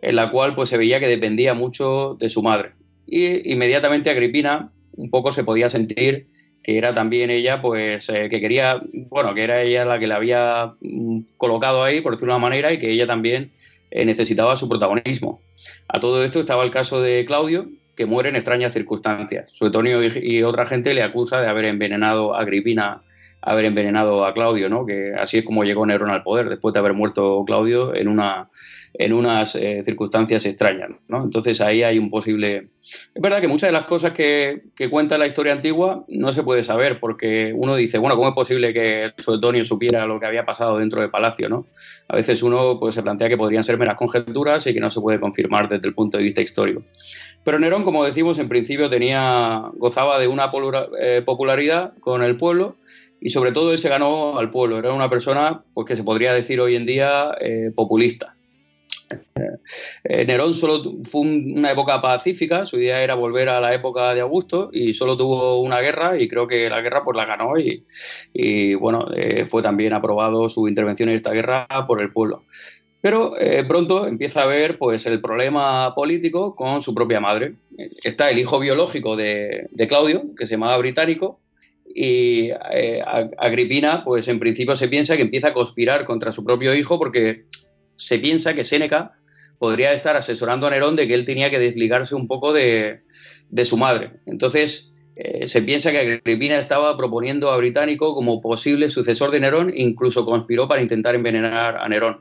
en 0.02 0.16
la 0.16 0.32
cual 0.32 0.56
pues, 0.56 0.70
se 0.70 0.78
veía 0.78 1.02
que 1.02 1.10
dependía 1.10 1.54
mucho 1.54 2.16
de 2.18 2.30
su 2.30 2.42
madre. 2.42 2.72
Y 3.06 3.52
inmediatamente 3.52 4.10
Agripina 4.10 4.72
un 4.98 5.10
poco 5.10 5.32
se 5.32 5.44
podía 5.44 5.70
sentir 5.70 6.28
que 6.66 6.80
era 6.80 6.96
también 6.96 7.30
ella, 7.30 7.62
pues, 7.62 8.10
eh, 8.10 8.28
que 8.28 8.42
quería, 8.42 8.82
bueno, 8.92 9.36
que 9.36 9.44
era 9.44 9.62
ella 9.62 9.86
la 9.86 10.00
que 10.00 10.08
la 10.08 10.16
había 10.16 10.74
mm, 10.82 11.20
colocado 11.38 11.84
ahí, 11.84 12.02
por 12.02 12.14
decirlo 12.14 12.34
de 12.34 12.38
una 12.38 12.42
manera, 12.42 12.74
y 12.74 12.80
que 12.80 12.90
ella 12.90 13.06
también 13.06 13.52
eh, 13.92 14.04
necesitaba 14.04 14.56
su 14.56 14.68
protagonismo. 14.68 15.42
A 15.88 16.00
todo 16.00 16.24
esto 16.24 16.40
estaba 16.40 16.64
el 16.64 16.72
caso 16.72 17.04
de 17.04 17.24
Claudio, 17.26 17.70
que 17.96 18.08
muere 18.08 18.30
en 18.30 18.36
extrañas 18.36 18.74
circunstancias. 18.74 19.52
Suetonio 19.52 20.04
y, 20.04 20.38
y, 20.38 20.42
otra 20.42 20.66
gente 20.66 20.96
le 20.96 21.04
acusa 21.04 21.40
de 21.40 21.48
haber 21.48 21.66
envenenado 21.66 22.34
a 22.34 22.42
Agripina 22.42 23.04
haber 23.42 23.66
envenenado 23.66 24.26
a 24.26 24.34
Claudio, 24.34 24.70
¿no? 24.70 24.86
Que 24.86 25.14
así 25.18 25.38
es 25.38 25.46
como 25.46 25.64
llegó 25.64 25.86
Nerón 25.86 26.10
al 26.10 26.24
poder, 26.24 26.50
después 26.50 26.74
de 26.74 26.80
haber 26.80 26.94
muerto 26.94 27.44
Claudio 27.46 27.96
en, 27.96 28.08
una, 28.08 28.50
en 28.94 29.14
unas 29.14 29.56
eh, 29.56 29.82
circunstancias 29.86 30.46
extrañas, 30.46 30.90
¿no? 31.08 31.24
Entonces 31.24 31.62
ahí 31.62 31.84
hay 31.84 32.00
un 32.00 32.10
posible... 32.10 32.70
Es 33.14 33.22
verdad 33.22 33.42
que 33.42 33.48
muchas 33.48 33.68
de 33.68 33.74
las 33.74 33.86
cosas 33.86 34.12
que, 34.14 34.64
cuenta 34.90 35.18
la 35.18 35.28
historia 35.28 35.54
antigua 35.54 36.06
no 36.08 36.34
se 36.34 36.44
puede 36.44 36.64
saber, 36.64 37.00
porque 37.00 37.54
uno 37.56 37.76
dice, 37.76 37.98
bueno, 38.00 38.16
¿cómo 38.16 38.30
es 38.30 38.36
posible 38.36 38.74
que 38.74 39.12
Suetonio 39.18 39.64
supiera 39.64 40.06
lo 40.08 40.20
que 40.20 40.26
había 40.26 40.46
pasado 40.46 40.80
dentro 40.80 41.02
del 41.02 41.12
palacio, 41.12 41.48
¿no? 41.48 41.68
A 42.08 42.16
veces 42.16 42.42
uno 42.42 42.80
pues, 42.80 42.96
se 42.96 43.04
plantea 43.04 43.30
que 43.30 43.38
podrían 43.38 43.64
ser 43.64 43.78
meras 43.78 43.96
conjeturas 43.96 44.66
y 44.68 44.74
que 44.74 44.80
no 44.80 44.90
se 44.90 45.02
puede 45.02 45.20
confirmar 45.20 45.70
desde 45.70 45.88
el 45.88 45.94
punto 45.94 46.18
de 46.18 46.24
vista 46.24 46.42
histórico. 46.42 46.84
Pero 47.44 47.60
Nerón, 47.60 47.84
como 47.84 48.04
decimos, 48.04 48.40
en 48.40 48.50
principio 48.50 48.90
tenía, 48.90 49.70
gozaba 49.76 50.18
de 50.20 50.28
una 50.28 50.52
eh, 51.00 51.22
popularidad 51.24 51.94
con 52.00 52.24
el 52.24 52.38
pueblo 52.38 52.76
y 53.22 53.30
sobre 53.30 53.52
todo 53.52 53.72
él 53.72 53.80
se 53.80 53.90
ganó 53.90 54.38
al 54.38 54.50
pueblo. 54.50 54.78
Era 54.78 54.94
una 54.94 55.10
persona 55.10 55.64
pues, 55.74 55.88
que 55.88 55.96
se 55.96 56.04
podría 56.04 56.34
decir 56.34 56.60
hoy 56.60 56.76
en 56.76 56.86
día 56.86 57.36
eh, 57.40 57.72
populista. 57.76 58.36
Eh, 60.04 60.26
Nerón 60.26 60.54
solo 60.54 60.96
fue 61.04 61.22
una 61.22 61.72
época 61.72 62.02
pacífica, 62.02 62.66
su 62.66 62.80
idea 62.80 63.04
era 63.04 63.14
volver 63.14 63.50
a 63.50 63.60
la 63.60 63.74
época 63.74 64.14
de 64.14 64.22
Augusto 64.22 64.70
y 64.72 64.94
solo 64.94 65.16
tuvo 65.16 65.60
una 65.62 65.80
guerra 65.80 66.20
y 66.20 66.28
creo 66.28 66.48
que 66.48 66.70
la 66.70 66.82
guerra 66.82 67.04
pues 67.04 67.16
la 67.16 67.26
ganó 67.26 67.54
y, 67.58 68.74
bueno, 68.76 69.08
eh, 69.16 69.46
fue 69.46 69.62
también 69.62 69.94
aprobado 69.94 70.50
su 70.50 70.68
intervención 70.68 71.10
en 71.10 71.16
esta 71.16 71.32
guerra 71.32 71.68
por 71.88 72.02
el 72.02 72.12
pueblo. 72.12 72.44
Pero 73.02 73.36
pronto 73.68 74.08
empieza 74.08 74.42
a 74.42 74.48
ver 74.48 74.80
pues, 74.80 75.06
el 75.06 75.22
problema 75.22 75.94
político 75.94 76.56
con 76.56 76.82
su 76.82 76.96
propia 76.96 77.20
madre. 77.20 77.54
Está 78.04 78.32
el 78.32 78.40
hijo 78.40 78.58
biológico 78.58 79.16
de, 79.16 79.68
de 79.70 79.88
Claudio, 79.88 80.24
que 80.36 80.48
se 80.48 80.56
llamaba 80.56 80.78
Británico, 80.78 81.40
y 81.98 82.50
eh, 82.74 83.02
Agripina, 83.38 84.04
pues 84.04 84.28
en 84.28 84.38
principio 84.38 84.76
se 84.76 84.90
piensa 84.90 85.16
que 85.16 85.22
empieza 85.22 85.48
a 85.48 85.54
conspirar 85.54 86.04
contra 86.04 86.34
su 86.34 86.44
propio 86.44 86.76
hijo 86.76 87.00
porque 87.00 87.46
se 87.96 88.20
piensa 88.20 88.54
que 88.54 88.66
Séneca 88.66 89.14
podría 89.60 89.94
estar 89.94 90.18
asesorando 90.18 90.68
a 90.68 90.72
Nerón 90.72 90.98
de 90.98 91.08
que 91.08 91.14
él 91.14 91.24
tenía 91.24 91.50
que 91.50 91.58
desligarse 91.58 92.14
un 92.14 92.28
poco 92.28 92.52
de, 92.52 93.00
su 93.64 93.78
madre. 93.78 94.12
Entonces, 94.26 94.92
eh, 95.16 95.48
se 95.48 95.62
piensa 95.62 95.92
que 95.92 96.00
Agripina 96.00 96.60
estaba 96.60 96.98
proponiendo 96.98 97.50
a 97.50 97.58
Británico 97.58 98.14
como 98.14 98.42
posible 98.42 98.90
sucesor 98.90 99.32
de 99.32 99.40
Nerón, 99.40 99.72
incluso 99.74 100.26
conspiró 100.26 100.68
para 100.68 100.82
intentar 100.82 101.16
envenenar 101.16 101.78
a 101.78 101.88
Nerón. 101.88 102.20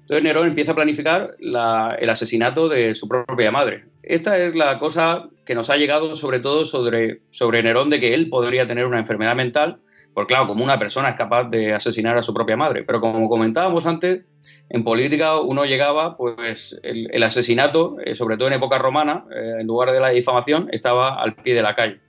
Entonces 0.00 0.24
Nerón 0.24 0.48
empieza 0.48 0.72
a 0.72 0.74
planificar 0.74 1.36
el 1.38 2.10
asesinato 2.10 2.68
de 2.68 2.96
su 2.96 3.06
propia 3.06 3.52
madre. 3.52 3.84
Esta 4.02 4.36
es 4.36 4.56
la 4.56 4.80
cosa 4.80 5.28
que 5.52 5.56
nos 5.56 5.68
ha 5.68 5.76
llegado 5.76 6.16
sobre 6.16 6.38
todo 6.38 6.64
sobre, 6.64 7.20
sobre 7.28 7.62
Nerón 7.62 7.90
de 7.90 8.00
que 8.00 8.14
él 8.14 8.30
podría 8.30 8.66
tener 8.66 8.86
una 8.86 8.98
enfermedad 8.98 9.36
mental, 9.36 9.82
porque 10.14 10.32
claro, 10.32 10.46
como 10.46 10.64
una 10.64 10.78
persona 10.78 11.10
es 11.10 11.16
capaz 11.16 11.50
de 11.50 11.74
asesinar 11.74 12.16
a 12.16 12.22
su 12.22 12.32
propia 12.32 12.56
madre. 12.56 12.84
Pero 12.84 13.02
como 13.02 13.28
comentábamos 13.28 13.84
antes, 13.84 14.22
en 14.70 14.82
política 14.82 15.38
uno 15.40 15.66
llegaba, 15.66 16.16
pues 16.16 16.80
el, 16.82 17.22
asesinato, 17.22 17.98
eh, 18.02 18.14
sobre 18.14 18.38
todo 18.38 18.48
en 18.48 18.54
época 18.54 18.78
romana, 18.78 19.26
eh, 19.30 19.56
en 19.60 19.66
lugar 19.66 19.92
de 19.92 20.00
la 20.00 20.08
difamación, 20.08 20.70
estaba 20.72 21.20
al 21.20 21.34
pie 21.34 21.52
de 21.52 21.60
la 21.60 21.76
calle. 21.76 22.00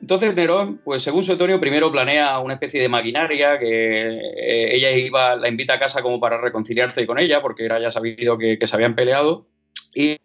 Entonces 0.00 0.32
Nerón, 0.36 0.80
pues 0.84 1.02
según 1.02 1.24
Suetonio, 1.24 1.58
primero 1.58 1.90
planea 1.90 2.38
una 2.38 2.54
especie 2.54 2.80
de 2.80 2.88
maquinaria 2.88 3.58
que 3.58 4.12
eh, 4.12 4.76
ella 4.76 4.92
iba, 4.92 5.34
la 5.34 5.48
invita 5.48 5.74
a 5.74 5.80
casa 5.80 6.02
como 6.02 6.20
para 6.20 6.40
reconciliarse 6.40 7.04
con 7.04 7.18
ella, 7.18 7.42
porque 7.42 7.64
era 7.64 7.80
ya 7.80 7.90
sabido 7.90 8.38
que, 8.38 8.60
se 8.64 8.76
habían 8.76 8.94
peleado, 8.94 9.48
y, 9.92 10.18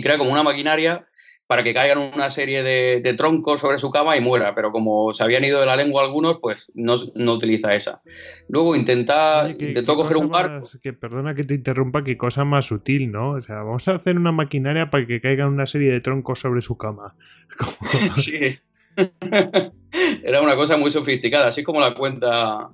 crea 0.00 0.18
como 0.18 0.32
una 0.32 0.42
maquinaria 0.42 1.06
para 1.54 1.62
que 1.62 1.72
caigan 1.72 1.98
una 1.98 2.30
serie 2.30 2.64
de, 2.64 3.14
troncos 3.14 3.60
sobre 3.60 3.78
su 3.78 3.88
cama 3.88 4.16
y 4.16 4.20
muera, 4.20 4.56
pero 4.56 4.72
como 4.72 5.12
se 5.12 5.22
habían 5.22 5.44
ido 5.44 5.60
de 5.60 5.66
la 5.66 5.76
lengua 5.76 6.02
algunos, 6.02 6.38
pues 6.42 6.72
no, 6.74 6.96
utiliza 7.32 7.76
esa. 7.76 8.02
Luego 8.48 8.74
intenta, 8.74 9.48
intentó 9.48 9.94
coger 9.94 10.16
un 10.16 10.30
barco. 10.30 10.68
que, 10.82 10.92
perdona 10.92 11.32
que 11.32 11.44
te 11.44 11.54
interrumpa, 11.54 12.02
qué 12.02 12.16
cosa 12.16 12.44
más 12.44 12.66
sutil, 12.66 13.12
¿no? 13.12 13.34
O 13.34 13.40
sea, 13.40 13.62
vamos 13.62 13.86
a 13.86 13.92
hacer 13.94 14.16
una 14.16 14.32
maquinaria 14.32 14.90
para 14.90 15.06
que 15.06 15.20
caigan 15.20 15.46
una 15.46 15.68
serie 15.68 15.92
de 15.92 16.00
troncos 16.00 16.40
sobre 16.40 16.60
su 16.60 16.76
cama. 16.76 17.14
sí. 18.16 18.58
Era 20.24 20.42
una 20.42 20.56
cosa 20.56 20.76
muy 20.76 20.90
sofisticada, 20.90 21.46
así 21.46 21.62
como 21.62 21.80
la 21.80 21.94
cuenta 21.94 22.70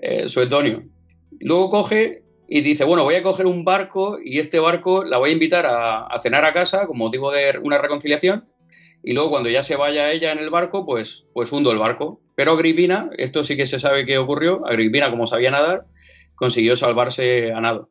eh, 0.00 0.28
Suetonio. 0.28 0.82
Luego 1.40 1.68
coge 1.68 2.23
y 2.46 2.60
dice, 2.60 2.84
bueno, 2.84 3.04
voy 3.04 3.14
a 3.14 3.22
coger 3.22 3.46
un 3.46 3.64
barco 3.64 4.18
y 4.22 4.38
este 4.38 4.58
barco 4.58 5.04
la 5.04 5.18
voy 5.18 5.30
a 5.30 5.32
invitar 5.32 5.66
a, 5.66 6.08
cenar 6.22 6.44
a 6.44 6.52
casa 6.52 6.86
con 6.86 6.98
motivo 6.98 7.32
de 7.32 7.58
una 7.62 7.78
reconciliación 7.78 8.48
y 9.02 9.12
luego 9.12 9.30
cuando 9.30 9.48
ya 9.48 9.62
se 9.62 9.76
vaya 9.76 10.12
ella 10.12 10.32
en 10.32 10.38
el 10.38 10.50
barco, 10.50 10.86
pues, 10.86 11.26
pues 11.34 11.52
hundo 11.52 11.70
el 11.72 11.78
barco. 11.78 12.20
Pero 12.34 12.52
Agripina, 12.52 13.10
esto 13.18 13.44
sí 13.44 13.56
que 13.56 13.66
se 13.66 13.78
sabe 13.78 14.06
qué 14.06 14.18
ocurrió, 14.18 14.66
Agripina 14.66 15.10
como 15.10 15.26
sabía 15.26 15.50
nadar, 15.50 15.86
consiguió 16.34 16.76
salvarse 16.76 17.52
a 17.52 17.60
nado. 17.60 17.90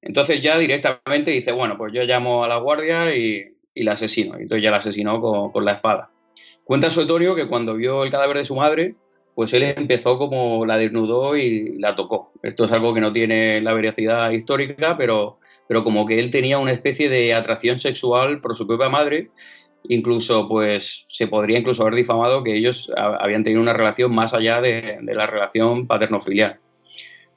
Entonces 0.00 0.40
ya 0.40 0.58
directamente 0.58 1.30
dice, 1.30 1.52
bueno, 1.52 1.76
pues 1.76 1.92
yo 1.92 2.02
llamo 2.02 2.44
a 2.44 2.48
la 2.48 2.56
guardia 2.56 3.14
y, 3.14 3.48
la 3.74 3.92
asesino. 3.92 4.34
Entonces 4.34 4.62
ya 4.62 4.70
la 4.70 4.76
asesinó 4.78 5.20
con 5.20 5.64
la 5.64 5.72
espada. 5.72 6.10
Cuenta 6.64 6.90
Suetonio 6.90 7.34
que 7.34 7.48
cuando 7.48 7.74
vio 7.74 8.04
el 8.04 8.10
cadáver 8.10 8.38
de 8.38 8.44
su 8.44 8.54
madre, 8.54 8.94
pues 9.34 9.52
él 9.54 9.62
empezó 9.62 10.18
como 10.18 10.66
la 10.66 10.76
desnudó 10.76 11.36
y 11.36 11.78
la 11.78 11.96
tocó. 11.96 12.32
Esto 12.42 12.64
es 12.64 12.72
algo 12.72 12.92
que 12.92 13.00
no 13.00 13.12
tiene 13.12 13.60
la 13.60 13.72
veracidad 13.72 14.30
histórica, 14.30 14.96
pero, 14.96 15.38
pero 15.68 15.84
como 15.84 16.06
que 16.06 16.18
él 16.18 16.30
tenía 16.30 16.58
una 16.58 16.72
especie 16.72 17.08
de 17.08 17.32
atracción 17.32 17.78
sexual 17.78 18.40
por 18.40 18.54
su 18.54 18.66
propia 18.66 18.90
madre, 18.90 19.30
incluso 19.88 20.48
pues 20.48 21.06
se 21.08 21.26
podría 21.28 21.58
incluso 21.58 21.82
haber 21.82 21.94
difamado 21.94 22.42
que 22.44 22.54
ellos 22.54 22.92
habían 22.96 23.42
tenido 23.42 23.62
una 23.62 23.72
relación 23.72 24.14
más 24.14 24.34
allá 24.34 24.60
de, 24.60 24.98
la 25.02 25.26
relación 25.26 25.86
paterno-filial. 25.86 26.58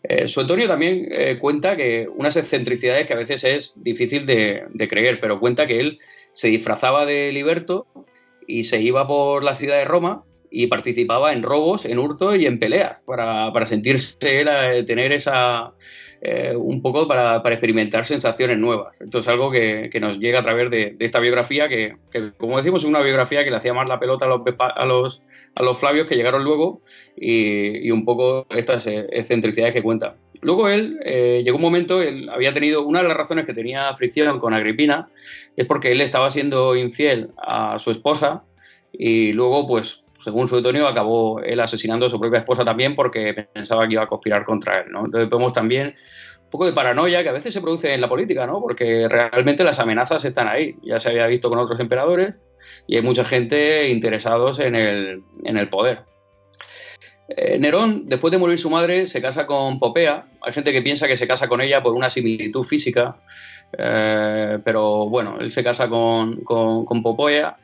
Eh, 0.04 0.28
Suetonio 0.28 0.68
también 0.68 1.08
eh, 1.10 1.40
cuenta 1.40 1.76
que 1.76 2.08
unas 2.14 2.36
excentricidades 2.36 3.08
que 3.08 3.14
a 3.14 3.18
veces 3.18 3.44
es 3.44 3.84
difícil 3.84 4.26
de, 4.26 4.66
de 4.70 4.88
creer, 4.88 5.20
pero 5.20 5.40
cuenta 5.40 5.66
que 5.66 5.80
él 5.80 6.00
se 6.34 6.50
disfrazaba 6.50 7.06
de 7.08 7.32
liberto 7.32 7.88
y 8.48 8.66
se 8.66 8.82
iba 8.82 9.08
por 9.08 9.44
la 9.44 9.56
ciudad 9.56 9.78
de 9.78 9.86
Roma 9.86 10.24
y 10.58 10.68
participaba 10.68 11.34
en 11.34 11.44
robos, 11.44 11.84
en 11.84 12.00
hurto 12.00 12.34
y 12.34 12.46
en 12.46 12.60
peleas 12.60 13.00
para, 13.06 13.52
para 13.52 13.66
sentirse 13.66 14.16
eh, 14.22 14.84
tener 14.88 15.12
esa, 15.12 15.74
eh, 16.22 16.54
un 16.56 16.82
poco 16.82 17.10
para, 17.10 17.44
para, 17.44 17.56
experimentar 17.56 18.06
sensaciones 18.06 18.58
nuevas. 18.58 19.02
Esto 19.02 19.20
es 19.20 19.28
algo 19.28 19.52
que, 19.52 19.90
que 19.92 20.00
nos 20.00 20.18
llega 20.18 20.40
a 20.40 20.44
través 20.44 20.72
de, 20.72 20.96
esta 21.00 21.20
biografía, 21.20 21.68
que, 21.68 21.98
que, 22.10 22.32
como 22.38 22.56
decimos, 22.56 22.84
es 22.84 22.86
una 22.86 23.02
biografía 23.02 23.44
que 23.44 23.52
le 23.52 23.58
hacía 23.58 23.74
más 23.74 23.90
la 23.90 24.00
pelota 24.00 24.28
a 24.28 24.30
los, 24.30 24.42
a 24.58 24.86
los, 24.86 25.24
a 25.56 25.64
los 25.64 25.78
Flavios 25.78 26.08
que 26.08 26.16
llegaron 26.16 26.46
luego 26.46 26.82
y, 27.18 27.86
y 27.86 27.92
un 27.92 28.06
poco 28.06 28.48
estas 28.50 28.88
eh, 28.88 29.08
excentricidades 29.12 29.74
que 29.74 29.84
cuenta. 29.84 30.16
Luego 30.40 30.70
él, 30.70 31.00
llegó 31.44 31.58
un 31.58 31.64
momento, 31.64 32.02
él 32.02 32.30
había 32.30 32.54
tenido, 32.54 32.86
una 32.86 33.02
de 33.02 33.08
las 33.10 33.18
razones 33.18 33.46
que 33.46 33.54
tenía 33.54 33.94
fricción 33.96 34.40
con 34.40 34.54
Agripina 34.54 35.10
es 35.58 35.66
porque 35.66 35.92
él 35.92 36.02
estaba 36.02 36.30
siendo 36.30 36.76
infiel 36.78 37.32
a 37.38 37.80
su 37.80 37.90
esposa 37.90 38.44
y 38.94 39.34
luego, 39.34 39.68
pues, 39.68 40.05
según 40.26 40.48
Suetonio, 40.48 40.88
acabó 40.88 41.40
él 41.42 41.60
asesinando 41.60 42.08
a 42.08 42.10
su 42.10 42.20
propia 42.20 42.40
esposa 42.40 42.66
también 42.66 42.96
porque 42.96 43.48
pensaba 43.54 43.88
que 43.88 43.94
iba 43.94 44.02
a 44.02 44.08
conspirar 44.08 44.44
contra 44.44 44.80
él. 44.80 44.92
¿no? 44.92 45.06
Entonces 45.06 45.30
vemos 45.30 45.54
también 45.54 45.94
un 46.46 46.50
poco 46.50 46.66
de 46.66 46.74
paranoia 46.74 47.22
que 47.22 47.30
a 47.30 47.32
veces 47.32 47.54
se 47.54 47.62
produce 47.62 47.94
en 47.94 48.02
la 48.02 48.10
política, 48.10 48.48
¿no? 48.48 48.60
porque 48.60 49.08
realmente 49.08 49.64
las 49.64 49.78
amenazas 49.78 50.26
están 50.26 50.48
ahí. 50.48 50.78
Ya 50.82 51.00
se 51.00 51.10
había 51.10 51.28
visto 51.28 51.48
con 51.48 51.60
otros 51.60 51.80
emperadores 51.80 52.34
y 52.88 52.96
hay 52.96 53.04
mucha 53.04 53.24
gente 53.24 53.88
interesados 53.90 54.58
en 54.58 54.74
el, 54.74 55.22
en 55.44 55.58
el 55.58 55.70
poder. 55.70 56.00
Eh, 57.28 57.60
Nerón, 57.60 58.08
después 58.08 58.32
de 58.32 58.40
morir 58.40 58.58
su 58.58 58.72
madre, 58.72 59.06
se 59.06 59.22
casa 59.22 59.46
con 59.46 59.78
Popea. 59.78 60.26
Hay 60.42 60.54
gente 60.54 60.72
que 60.72 60.82
piensa 60.82 61.08
que 61.08 61.18
se 61.18 61.28
casa 61.28 61.48
con 61.48 61.62
ella 61.62 61.84
por 61.84 61.94
una 61.94 62.10
similitud 62.10 62.64
física, 62.64 63.18
eh, 63.78 64.58
pero 64.66 65.08
bueno, 65.08 65.38
él 65.40 65.52
se 65.52 65.64
casa 65.64 65.88
con, 65.88 66.38
con, 66.44 66.84
con 66.84 67.04
Popea 67.04 67.58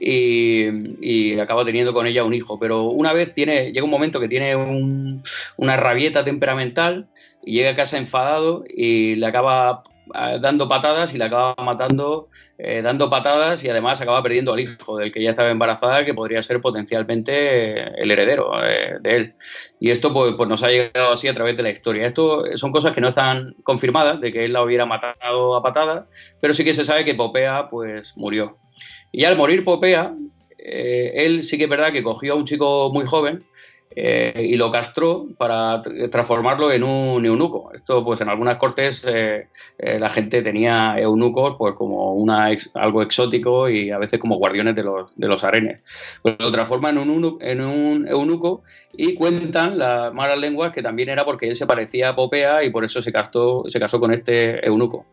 y, 0.00 1.38
acaba 1.38 1.64
teniendo 1.64 1.92
con 1.92 2.06
ella 2.06 2.24
un 2.24 2.34
hijo. 2.34 2.58
Pero 2.58 2.84
una 2.84 3.12
vez 3.12 3.34
tiene, 3.34 3.72
llega 3.72 3.84
un 3.84 3.90
momento 3.90 4.20
que 4.20 4.28
tiene 4.28 4.56
una 5.56 5.76
rabieta 5.76 6.24
temperamental 6.24 7.08
y 7.44 7.54
llega 7.54 7.70
a 7.70 7.76
casa 7.76 7.98
enfadado 7.98 8.64
y 8.68 9.14
le 9.16 9.26
acaba 9.26 9.82
ah, 10.14 10.38
dando 10.38 10.68
patadas 10.68 11.14
y 11.14 11.18
le 11.18 11.24
acaba 11.24 11.54
matando, 11.62 12.28
eh, 12.58 12.82
dando 12.82 13.08
patadas 13.08 13.62
y 13.62 13.70
además 13.70 14.00
acaba 14.00 14.22
perdiendo 14.22 14.52
al 14.52 14.60
hijo 14.60 14.98
del 14.98 15.12
que 15.12 15.22
ya 15.22 15.30
estaba 15.30 15.50
embarazada, 15.50 16.04
que 16.04 16.14
podría 16.14 16.42
ser 16.42 16.60
potencialmente 16.60 18.02
el 18.02 18.10
heredero 18.10 18.52
eh, 18.62 18.98
de 19.00 19.16
él. 19.16 19.34
Y 19.80 19.90
esto 19.90 20.12
pues, 20.12 20.34
pues, 20.36 20.48
nos 20.48 20.62
ha 20.62 20.68
llegado 20.68 21.12
así 21.12 21.28
a 21.28 21.34
través 21.34 21.56
de 21.56 21.62
la 21.62 21.70
historia. 21.70 22.06
Esto 22.06 22.44
son 22.56 22.72
cosas 22.72 22.92
que 22.92 23.00
no 23.00 23.08
están 23.08 23.54
confirmadas, 23.62 24.20
de 24.20 24.32
que 24.32 24.44
él 24.44 24.52
la 24.52 24.62
hubiera 24.62 24.86
matado 24.86 25.56
a 25.56 25.62
patadas, 25.62 26.04
pero 26.40 26.54
sí 26.54 26.64
que 26.64 26.74
se 26.74 26.84
sabe 26.84 27.04
que 27.04 27.14
Popea 27.14 27.68
pues 27.70 28.16
murió. 28.16 28.58
Y 29.12 29.24
al 29.24 29.36
morir 29.36 29.64
Popea, 29.64 30.14
eh, 30.58 31.12
él 31.14 31.42
sí 31.42 31.56
que 31.56 31.64
es 31.64 31.70
verdad 31.70 31.92
que 31.92 32.02
cogió 32.02 32.34
a 32.34 32.36
un 32.36 32.44
chico 32.44 32.90
muy 32.92 33.06
joven 33.06 33.44
eh, 33.96 34.46
y 34.50 34.56
lo 34.56 34.70
castró 34.70 35.26
para 35.38 35.80
transformarlo 36.10 36.70
en 36.70 36.84
un 36.84 37.24
eunuco. 37.24 37.72
Esto, 37.74 38.04
pues 38.04 38.20
en 38.20 38.28
algunas 38.28 38.56
cortes 38.56 39.02
eh, 39.06 39.48
la 39.78 40.10
gente 40.10 40.42
tenía 40.42 40.94
eunucos 40.98 41.56
pues 41.58 41.74
como 41.74 42.12
una 42.12 42.50
algo 42.74 43.02
exótico 43.02 43.68
y 43.68 43.90
a 43.90 43.98
veces 43.98 44.20
como 44.20 44.36
guardianes 44.36 44.76
de 44.76 44.84
los, 44.84 45.10
de 45.16 45.26
los 45.26 45.42
arenes. 45.42 45.80
Pues 46.22 46.36
lo 46.38 46.52
transforma 46.52 46.90
en 46.90 46.98
un, 46.98 48.06
eunuco 48.08 48.62
y 48.92 49.14
cuentan 49.14 49.78
las 49.78 50.12
malas 50.12 50.38
lenguas 50.38 50.72
que 50.72 50.82
también 50.82 51.08
era 51.08 51.24
porque 51.24 51.48
él 51.48 51.56
se 51.56 51.66
parecía 51.66 52.10
a 52.10 52.16
Popea 52.16 52.62
y 52.62 52.70
por 52.70 52.84
eso 52.84 53.00
se, 53.00 53.10
casó, 53.10 53.64
se 53.68 53.80
casó 53.80 53.98
con 53.98 54.12
este 54.12 54.64
eunuco. 54.66 55.06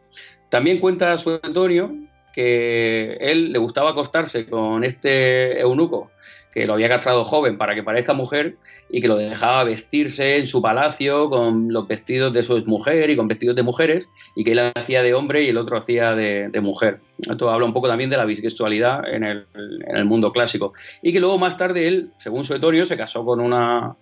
También 0.50 0.80
cuenta 0.80 1.18
su 1.18 1.40
Antonio 1.42 1.92
que 2.36 3.18
él 3.22 3.54
le 3.54 3.60
gustaba 3.60 3.92
acostarse 3.92 4.46
con 4.46 4.84
este 4.84 5.60
eunuco 5.62 6.12
que 6.56 6.66
lo 6.66 6.74
había 6.74 6.88
castrado 6.88 7.26
joven 7.26 7.58
para 7.58 7.76
que 7.76 7.84
parezca 7.84 8.14
mujer 8.14 8.56
y 8.90 9.02
que 9.02 9.10
lo 9.10 9.18
dejaba 9.18 9.66
vestirse 9.66 10.38
en 10.38 10.48
su 10.48 10.62
palacio 10.62 11.30
con 11.30 11.72
los 11.72 11.86
vestidos 11.86 12.32
de 12.32 12.44
su 12.44 12.64
mujer 12.66 13.10
y 13.10 13.18
con 13.18 13.28
vestidos 13.28 13.58
de 13.58 13.64
mujeres 13.64 14.08
y 14.38 14.46
que 14.46 14.54
él 14.54 14.72
hacía 14.74 15.04
de 15.04 15.14
hombre 15.14 15.44
y 15.44 15.50
el 15.50 15.58
otro 15.58 15.78
hacía 15.78 16.16
de, 16.16 16.50
mujer. 16.62 17.02
Esto 17.20 17.50
habla 17.50 17.66
un 17.66 17.74
poco 17.74 17.90
también 17.90 18.10
de 18.10 18.16
la 18.16 18.24
bisexualidad 18.24 19.06
en 19.06 19.26
el, 19.26 20.06
mundo 20.06 20.32
clásico. 20.32 20.74
Y 21.02 21.12
que 21.12 21.20
luego 21.20 21.38
más 21.38 21.58
tarde 21.58 21.88
él, 21.88 22.12
según 22.18 22.46
Suetonio, 22.46 22.86
se 22.86 22.96
casó 22.96 23.26
con 23.26 23.42
una, 23.42 23.98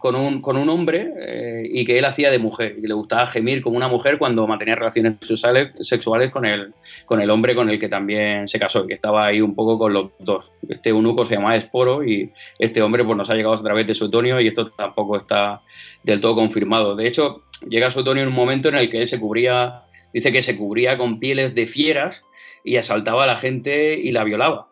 con 0.00 0.16
un, 0.16 0.40
con 0.40 0.56
un 0.56 0.70
hombre 0.70 1.12
eh, 1.18 1.62
y 1.70 1.84
que 1.84 1.98
él 1.98 2.06
hacía 2.06 2.30
de 2.30 2.38
mujer 2.38 2.76
y 2.82 2.86
le 2.86 2.94
gustaba 2.94 3.26
gemir 3.26 3.60
como 3.60 3.76
una 3.76 3.86
mujer 3.86 4.16
cuando 4.16 4.46
mantenía 4.46 4.74
relaciones 4.74 5.16
sexuales, 5.20 5.72
sexuales 5.80 6.30
con, 6.30 6.46
el, 6.46 6.72
con 7.04 7.20
el 7.20 7.28
hombre 7.28 7.54
con 7.54 7.68
el 7.68 7.78
que 7.78 7.86
también 7.86 8.48
se 8.48 8.58
casó 8.58 8.84
y 8.84 8.86
que 8.86 8.94
estaba 8.94 9.26
ahí 9.26 9.42
un 9.42 9.54
poco 9.54 9.78
con 9.78 9.92
los 9.92 10.06
dos. 10.18 10.54
Este 10.70 10.88
eunuco 10.88 11.26
se 11.26 11.34
llamaba 11.34 11.54
Esporo 11.54 12.02
y 12.02 12.32
este 12.58 12.80
hombre 12.80 13.04
pues, 13.04 13.14
nos 13.14 13.28
ha 13.28 13.34
llegado 13.34 13.52
a 13.52 13.62
través 13.62 13.86
de 13.86 13.94
Suetonio 13.94 14.40
y 14.40 14.46
esto 14.46 14.70
tampoco 14.70 15.18
está 15.18 15.60
del 16.02 16.22
todo 16.22 16.34
confirmado. 16.34 16.96
De 16.96 17.06
hecho, 17.06 17.42
llega 17.68 17.90
Suetonio 17.90 18.22
en 18.22 18.30
un 18.30 18.34
momento 18.34 18.70
en 18.70 18.76
el 18.76 18.88
que 18.88 19.02
él 19.02 19.06
se 19.06 19.20
cubría, 19.20 19.82
dice 20.14 20.32
que 20.32 20.42
se 20.42 20.56
cubría 20.56 20.96
con 20.96 21.20
pieles 21.20 21.54
de 21.54 21.66
fieras 21.66 22.24
y 22.64 22.76
asaltaba 22.76 23.24
a 23.24 23.26
la 23.26 23.36
gente 23.36 24.00
y 24.02 24.12
la 24.12 24.24
violaba. 24.24 24.68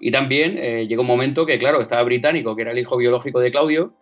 Y 0.00 0.12
también 0.12 0.56
eh, 0.56 0.86
llegó 0.86 1.02
un 1.02 1.08
momento 1.08 1.46
que, 1.46 1.58
claro, 1.58 1.80
estaba 1.80 2.04
británico, 2.04 2.54
que 2.54 2.62
era 2.62 2.70
el 2.70 2.78
hijo 2.78 2.96
biológico 2.96 3.40
de 3.40 3.50
Claudio, 3.50 3.94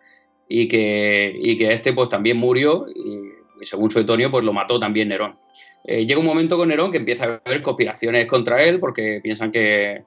y 0.47 0.67
que, 0.67 1.37
y 1.41 1.57
que 1.57 1.73
este 1.73 1.93
pues 1.93 2.09
también 2.09 2.37
murió 2.37 2.87
y, 2.93 3.65
según 3.65 3.89
Suetonio 3.89 4.29
pues 4.29 4.43
lo 4.43 4.53
mató 4.53 4.79
también 4.79 5.09
Nerón. 5.09 5.37
Eh, 5.83 6.05
llega 6.05 6.19
un 6.19 6.25
momento 6.25 6.57
con 6.57 6.67
Nerón 6.67 6.91
que 6.91 6.97
empieza 6.97 7.23
a 7.23 7.41
haber 7.45 7.61
conspiraciones 7.61 8.27
contra 8.27 8.61
él 8.63 8.79
porque 8.79 9.21
piensan 9.23 9.51
que, 9.51 10.03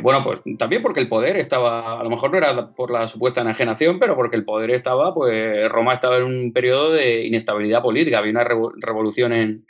bueno, 0.00 0.24
pues 0.24 0.42
también 0.58 0.80
porque 0.80 1.00
el 1.00 1.08
poder 1.08 1.36
estaba, 1.36 2.00
a 2.00 2.02
lo 2.02 2.08
mejor 2.08 2.30
no 2.30 2.38
era 2.38 2.70
por 2.70 2.90
la 2.90 3.06
supuesta 3.06 3.42
enajenación, 3.42 3.98
pero 3.98 4.16
porque 4.16 4.36
el 4.36 4.44
poder 4.44 4.70
estaba, 4.70 5.14
pues 5.14 5.68
Roma 5.68 5.92
estaba 5.92 6.16
en 6.16 6.22
un 6.22 6.52
periodo 6.54 6.92
de 6.92 7.26
inestabilidad 7.26 7.82
política, 7.82 8.18
había 8.18 8.30
una 8.30 8.44
revolución 8.44 9.34
en, 9.34 9.66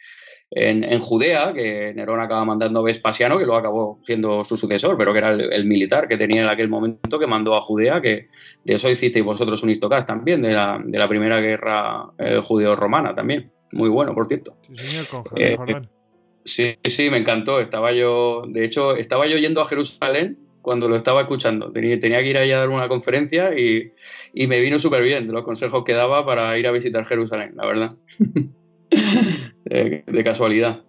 en, 0.52 0.98
Judea, 0.98 1.52
que 1.52 1.92
Nerón 1.94 2.20
acaba 2.20 2.44
mandando 2.44 2.80
a 2.80 2.82
Vespasiano, 2.82 3.38
que 3.38 3.44
luego 3.44 3.58
acabó 3.60 4.00
siendo 4.04 4.42
su 4.42 4.56
sucesor, 4.56 4.96
pero 4.98 5.12
que 5.12 5.18
era 5.18 5.30
el, 5.30 5.64
militar 5.64 6.08
que 6.08 6.16
tenía 6.16 6.42
en 6.42 6.48
aquel 6.48 6.68
momento 6.68 7.20
que 7.20 7.26
mandó 7.28 7.54
a 7.54 7.62
Judea, 7.62 8.00
que 8.00 8.28
de 8.64 8.74
eso 8.74 8.90
hicisteis 8.90 9.24
vosotros 9.24 9.62
un 9.62 9.70
histocast 9.70 10.08
también, 10.08 10.42
de 10.42 10.50
la, 10.50 10.80
de 10.84 10.98
la 10.98 11.08
primera 11.08 11.40
guerra 11.40 12.06
eh, 12.18 12.40
judeo-romana 12.42 13.14
también. 13.14 13.52
Muy 13.72 13.88
bueno, 13.88 14.12
por 14.12 14.26
cierto. 14.26 14.56
Sí, 14.72 14.76
señor, 14.76 15.06
con 15.06 15.22
eh, 15.36 15.56
Sí, 16.44 16.74
sí, 16.82 17.10
me 17.10 17.18
encantó. 17.18 17.60
Estaba 17.60 17.92
yo, 17.92 18.42
de 18.48 18.64
hecho, 18.64 18.96
estaba 18.96 19.28
yo 19.28 19.36
yendo 19.36 19.60
a 19.60 19.66
Jerusalén 19.66 20.38
cuando 20.62 20.88
lo 20.88 20.96
estaba 20.96 21.20
escuchando. 21.20 21.70
Tenía, 21.70 22.00
tenía 22.00 22.20
que 22.22 22.30
ir 22.30 22.38
allá 22.38 22.56
a 22.56 22.60
dar 22.60 22.70
una 22.70 22.88
conferencia 22.88 23.56
y, 23.56 23.92
y 24.34 24.46
me 24.48 24.58
vino 24.58 24.80
súper 24.80 25.02
bien 25.02 25.28
de 25.28 25.32
los 25.32 25.44
consejos 25.44 25.84
que 25.84 25.92
daba 25.92 26.26
para 26.26 26.58
ir 26.58 26.66
a 26.66 26.72
visitar 26.72 27.04
Jerusalén, 27.04 27.52
la 27.54 27.66
verdad. 27.66 27.96
de, 29.64 30.24
casualidad. 30.24 30.80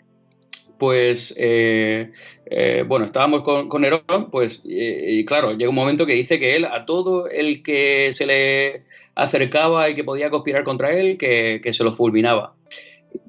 Pues, 0.78 1.34
eh, 1.38 2.12
eh, 2.48 2.84
bueno, 2.88 3.06
estábamos 3.06 3.44
con, 3.44 3.82
Nerón, 3.82 4.32
pues, 4.32 4.62
y 4.64 5.24
claro, 5.26 5.52
llega 5.54 5.70
un 5.70 5.76
momento 5.76 6.06
que 6.06 6.14
dice 6.14 6.40
que 6.40 6.56
él, 6.56 6.66
a 6.66 6.86
todo 6.86 7.30
el 7.30 7.62
que 7.62 8.12
se 8.14 8.26
le 8.26 8.84
acercaba 9.16 9.90
y 9.90 9.96
que 9.96 10.04
podía 10.04 10.30
conspirar 10.30 10.64
contra 10.64 10.92
él, 10.92 11.18
que, 11.18 11.62
se 11.72 11.84
lo 11.84 11.92
fulminaba. 11.92 12.56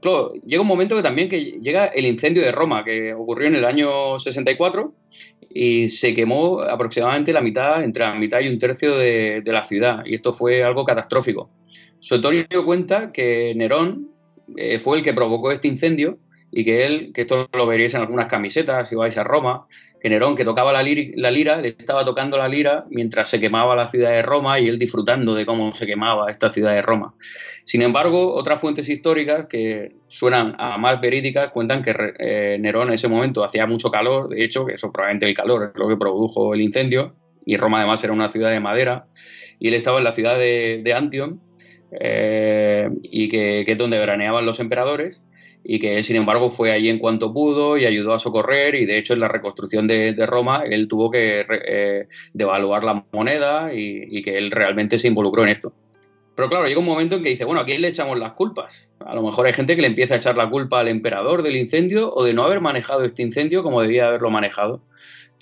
Claro, 0.00 0.32
llega 0.46 0.62
un 0.62 0.68
momento 0.68 0.96
que 0.96 1.02
también 1.02 1.28
que 1.28 1.58
llega 1.60 1.86
el 1.86 2.06
incendio 2.06 2.42
de 2.42 2.52
Roma, 2.52 2.84
que 2.84 3.12
ocurrió 3.14 3.48
en 3.48 3.56
el 3.56 3.64
año 3.64 4.18
64 4.18 4.94
y 5.54 5.88
se 5.88 6.14
quemó 6.14 6.60
aproximadamente 6.60 7.32
la 7.32 7.40
mitad, 7.40 7.82
entre 7.82 8.04
la 8.04 8.14
mitad 8.14 8.40
y 8.40 8.48
un 8.48 8.58
tercio 8.58 8.96
de, 8.96 9.42
la 9.44 9.66
ciudad. 9.66 10.04
Y 10.06 10.14
esto 10.14 10.32
fue 10.32 10.62
algo 10.62 10.84
catastrófico. 10.84 11.50
Suetonio 12.00 12.46
cuenta 12.64 13.12
que 13.12 13.52
Nerón 13.54 14.11
eh, 14.56 14.78
fue 14.78 14.98
el 14.98 15.04
que 15.04 15.14
provocó 15.14 15.50
este 15.52 15.68
incendio 15.68 16.18
y 16.54 16.64
que 16.64 16.84
él, 16.84 17.12
que 17.14 17.22
esto 17.22 17.48
lo 17.52 17.66
veréis 17.66 17.94
en 17.94 18.02
algunas 18.02 18.26
camisetas 18.26 18.88
si 18.88 18.94
vais 18.94 19.16
a 19.16 19.24
Roma, 19.24 19.66
que 20.00 20.10
Nerón 20.10 20.36
que 20.36 20.44
tocaba 20.44 20.72
la, 20.72 20.82
lira, 20.82 21.60
le 21.60 21.68
estaba 21.68 22.04
tocando 22.04 22.36
la 22.36 22.46
lira 22.46 22.84
mientras 22.90 23.30
se 23.30 23.40
quemaba 23.40 23.74
la 23.74 23.88
ciudad 23.88 24.10
de 24.10 24.20
Roma 24.20 24.60
y 24.60 24.68
él 24.68 24.78
disfrutando 24.78 25.34
de 25.34 25.46
cómo 25.46 25.72
se 25.72 25.86
quemaba 25.86 26.30
esta 26.30 26.50
ciudad 26.50 26.72
de 26.74 26.82
Roma. 26.82 27.14
Sin 27.64 27.80
embargo, 27.80 28.34
otras 28.34 28.60
fuentes 28.60 28.88
históricas 28.88 29.46
que 29.48 29.94
suenan 30.08 30.54
a 30.58 30.76
más 30.76 31.00
verídicas 31.00 31.52
cuentan 31.52 31.82
que 31.82 31.94
eh, 32.18 32.58
Nerón 32.60 32.88
en 32.88 32.94
ese 32.94 33.08
momento 33.08 33.44
hacía 33.44 33.66
mucho 33.66 33.90
calor, 33.90 34.28
de 34.28 34.44
hecho, 34.44 34.66
que 34.66 34.74
eso 34.74 34.92
probablemente 34.92 35.26
el 35.26 35.34
calor 35.34 35.70
es 35.72 35.80
lo 35.80 35.88
que 35.88 35.96
produjo 35.96 36.52
el 36.52 36.60
incendio, 36.60 37.14
y 37.46 37.56
Roma 37.56 37.78
además 37.78 38.04
era 38.04 38.12
una 38.12 38.30
ciudad 38.30 38.50
de 38.50 38.60
madera, 38.60 39.06
y 39.58 39.68
él 39.68 39.74
estaba 39.74 39.98
en 39.98 40.04
la 40.04 40.12
ciudad 40.12 40.38
de, 40.38 40.82
de 40.84 40.92
eh, 42.00 42.88
y 43.02 43.28
que, 43.28 43.64
es 43.66 43.78
donde 43.78 43.98
veraneaban 43.98 44.46
los 44.46 44.60
emperadores 44.60 45.22
y 45.64 45.78
que 45.78 46.02
sin 46.02 46.16
embargo 46.16 46.50
fue 46.50 46.72
allí 46.72 46.88
en 46.88 46.98
cuanto 46.98 47.32
pudo 47.32 47.76
y 47.76 47.86
ayudó 47.86 48.14
a 48.14 48.18
socorrer 48.18 48.74
y 48.74 48.84
de 48.84 48.98
hecho 48.98 49.12
en 49.14 49.20
la 49.20 49.28
reconstrucción 49.28 49.86
de, 49.86 50.14
Roma 50.26 50.64
él 50.68 50.88
tuvo 50.88 51.10
que 51.10 51.44
eh, 51.48 52.08
devaluar 52.32 52.82
la 52.82 53.04
moneda 53.12 53.72
y, 53.72 54.22
que 54.22 54.38
él 54.38 54.50
realmente 54.50 54.98
se 54.98 55.08
involucró 55.08 55.42
en 55.42 55.50
esto. 55.50 55.72
Pero 56.34 56.48
claro, 56.48 56.66
llega 56.66 56.80
un 56.80 56.86
momento 56.86 57.16
en 57.16 57.22
que 57.22 57.28
dice, 57.28 57.44
bueno, 57.44 57.60
¿a 57.60 57.66
quién 57.66 57.82
le 57.82 57.88
echamos 57.88 58.18
las 58.18 58.32
culpas? 58.32 58.88
A 59.04 59.14
lo 59.14 59.22
mejor 59.22 59.46
hay 59.46 59.52
gente 59.52 59.76
que 59.76 59.82
le 59.82 59.88
empieza 59.88 60.14
a 60.14 60.16
echar 60.16 60.36
la 60.36 60.48
culpa 60.48 60.80
al 60.80 60.88
emperador 60.88 61.42
del 61.42 61.56
incendio 61.56 62.12
o 62.14 62.24
de 62.24 62.32
no 62.32 62.44
haber 62.44 62.60
manejado 62.60 63.04
este 63.04 63.22
incendio 63.22 63.62
como 63.62 63.82
debía 63.82 64.08
haberlo 64.08 64.30
manejado. 64.30 64.82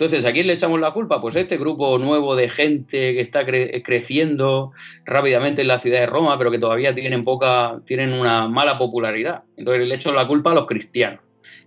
Entonces, 0.00 0.24
¿a 0.24 0.32
quién 0.32 0.46
le 0.46 0.54
echamos 0.54 0.80
la 0.80 0.92
culpa? 0.92 1.20
Pues 1.20 1.36
este 1.36 1.58
grupo 1.58 1.98
nuevo 1.98 2.34
de 2.34 2.48
gente 2.48 3.12
que 3.12 3.20
está 3.20 3.44
creciendo 3.44 4.72
rápidamente 5.04 5.60
en 5.60 5.68
la 5.68 5.78
ciudad 5.78 6.00
de 6.00 6.06
Roma, 6.06 6.38
pero 6.38 6.50
que 6.50 6.58
todavía 6.58 6.94
tienen 6.94 7.22
poca, 7.22 7.82
tienen 7.84 8.14
una 8.14 8.48
mala 8.48 8.78
popularidad. 8.78 9.42
Entonces 9.58 9.86
le 9.86 9.94
echamos 9.94 10.16
la 10.16 10.26
culpa 10.26 10.52
a 10.52 10.54
los 10.54 10.64
cristianos. 10.64 11.20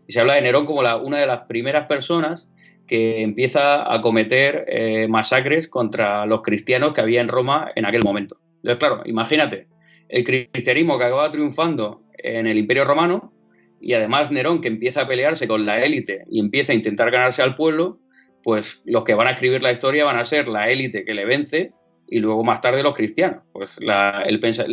Y 0.08 0.14
se 0.14 0.20
habla 0.20 0.34
de 0.34 0.42
Nerón 0.42 0.66
como 0.66 0.80
una 0.80 1.20
de 1.20 1.28
las 1.28 1.42
primeras 1.42 1.86
personas 1.86 2.50
que 2.88 3.22
empieza 3.22 3.94
a 3.94 4.02
cometer 4.02 4.66
eh, 4.68 5.08
masacres 5.08 5.68
contra 5.68 6.26
los 6.26 6.42
cristianos 6.42 6.94
que 6.94 7.02
había 7.02 7.22
en 7.22 7.28
Roma 7.28 7.72
en 7.76 7.86
aquel 7.86 8.04
momento. 8.04 8.38
Entonces, 8.64 8.80
claro, 8.80 9.04
imagínate, 9.06 9.68
el 10.10 10.24
cristianismo 10.24 10.98
que 10.98 11.06
acaba 11.06 11.32
triunfando 11.32 12.02
en 12.18 12.48
el 12.48 12.58
Imperio 12.58 12.86
Romano 12.86 13.32
y 13.80 13.94
además 13.94 14.32
Nerón 14.32 14.60
que 14.60 14.70
empieza 14.70 15.02
a 15.02 15.08
pelearse 15.08 15.48
con 15.48 15.68
la 15.68 15.86
élite 15.86 16.24
y 16.32 16.40
empieza 16.40 16.72
a 16.72 16.76
intentar 16.76 17.12
ganarse 17.12 17.44
al 17.44 17.56
pueblo, 17.56 18.00
pues 18.44 18.82
los 18.86 19.04
que 19.04 19.14
van 19.14 19.28
a 19.28 19.32
escribir 19.32 19.64
la 19.64 19.72
historia 19.72 20.06
van 20.06 20.18
a 20.18 20.26
ser 20.26 20.48
la 20.48 20.70
élite 20.70 21.06
que 21.06 21.14
le 21.14 21.26
vence 21.26 21.72
y 22.08 22.20
luego 22.20 22.44
más 22.44 22.62
tarde 22.62 22.84
los 22.84 22.94
cristianos. 22.94 23.44
Pues 23.52 23.80
la, 23.82 24.26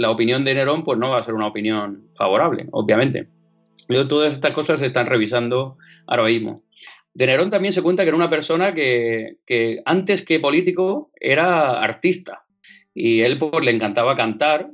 opinión 0.08 0.44
de 0.44 0.54
Nerón 0.54 0.84
pues 0.84 0.98
no 0.98 1.10
va 1.10 1.18
a 1.18 1.22
ser 1.22 1.34
una 1.34 1.46
opinión 1.46 2.08
favorable, 2.14 2.66
obviamente. 2.72 3.28
Todas 4.08 4.34
estas 4.34 4.52
cosas 4.52 4.80
se 4.80 4.86
están 4.86 5.06
revisando 5.06 5.76
ahora 6.06 6.24
mismo. 6.24 6.56
De 7.14 7.26
Nerón 7.26 7.50
también 7.50 7.72
se 7.72 7.82
cuenta 7.82 8.02
que 8.02 8.08
era 8.08 8.16
una 8.16 8.30
persona 8.30 8.74
que, 8.74 9.38
antes 9.84 10.22
que 10.22 10.38
político 10.38 11.10
era 11.18 11.80
artista. 11.80 12.44
Y 12.92 13.22
él 13.22 13.38
pues, 13.38 13.64
le 13.64 13.70
encantaba 13.70 14.16
cantar, 14.16 14.70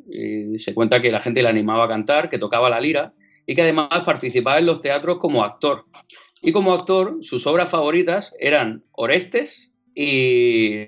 se 0.56 0.74
cuenta 0.74 1.00
que 1.00 1.12
la 1.12 1.20
gente 1.20 1.42
le 1.42 1.48
animaba 1.48 1.84
a 1.84 1.88
cantar, 1.88 2.28
que 2.28 2.38
tocaba 2.38 2.68
la 2.68 2.80
lira 2.80 3.14
y 3.46 3.54
que 3.54 3.62
además 3.62 3.88
participaba 4.04 4.58
en 4.58 4.66
los 4.66 4.80
teatros 4.80 5.18
como 5.18 5.44
actor. 5.44 5.84
Y 6.42 6.52
como 6.52 6.72
actor, 6.72 7.18
sus 7.22 7.46
obras 7.46 7.70
favoritas 7.70 8.34
eran 8.38 8.84
Orestes 8.92 9.72
y, 9.94 10.86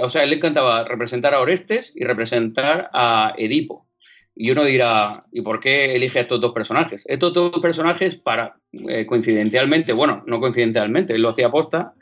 o 0.00 0.08
sea, 0.08 0.24
él 0.24 0.30
le 0.30 0.36
encantaba 0.36 0.84
representar 0.84 1.34
a 1.34 1.40
Orestes 1.40 1.92
y 1.94 2.04
representar 2.04 2.88
a 2.92 3.34
Edipo. 3.36 3.86
Y 4.34 4.52
uno 4.52 4.64
dirá, 4.64 5.20
¿y 5.32 5.42
por 5.42 5.58
qué 5.60 5.96
elige 5.96 6.20
a 6.20 6.22
estos 6.22 6.40
dos 6.40 6.52
personajes? 6.52 7.04
Estos 7.08 7.34
dos 7.34 7.58
personajes 7.60 8.14
para, 8.14 8.56
eh, 8.88 9.04
coincidentalmente, 9.04 9.92
bueno, 9.92 10.22
no 10.26 10.40
coincidentalmente, 10.40 11.14
él 11.14 11.22
lo 11.22 11.30
hacía 11.30 11.48
aposta, 11.48 11.94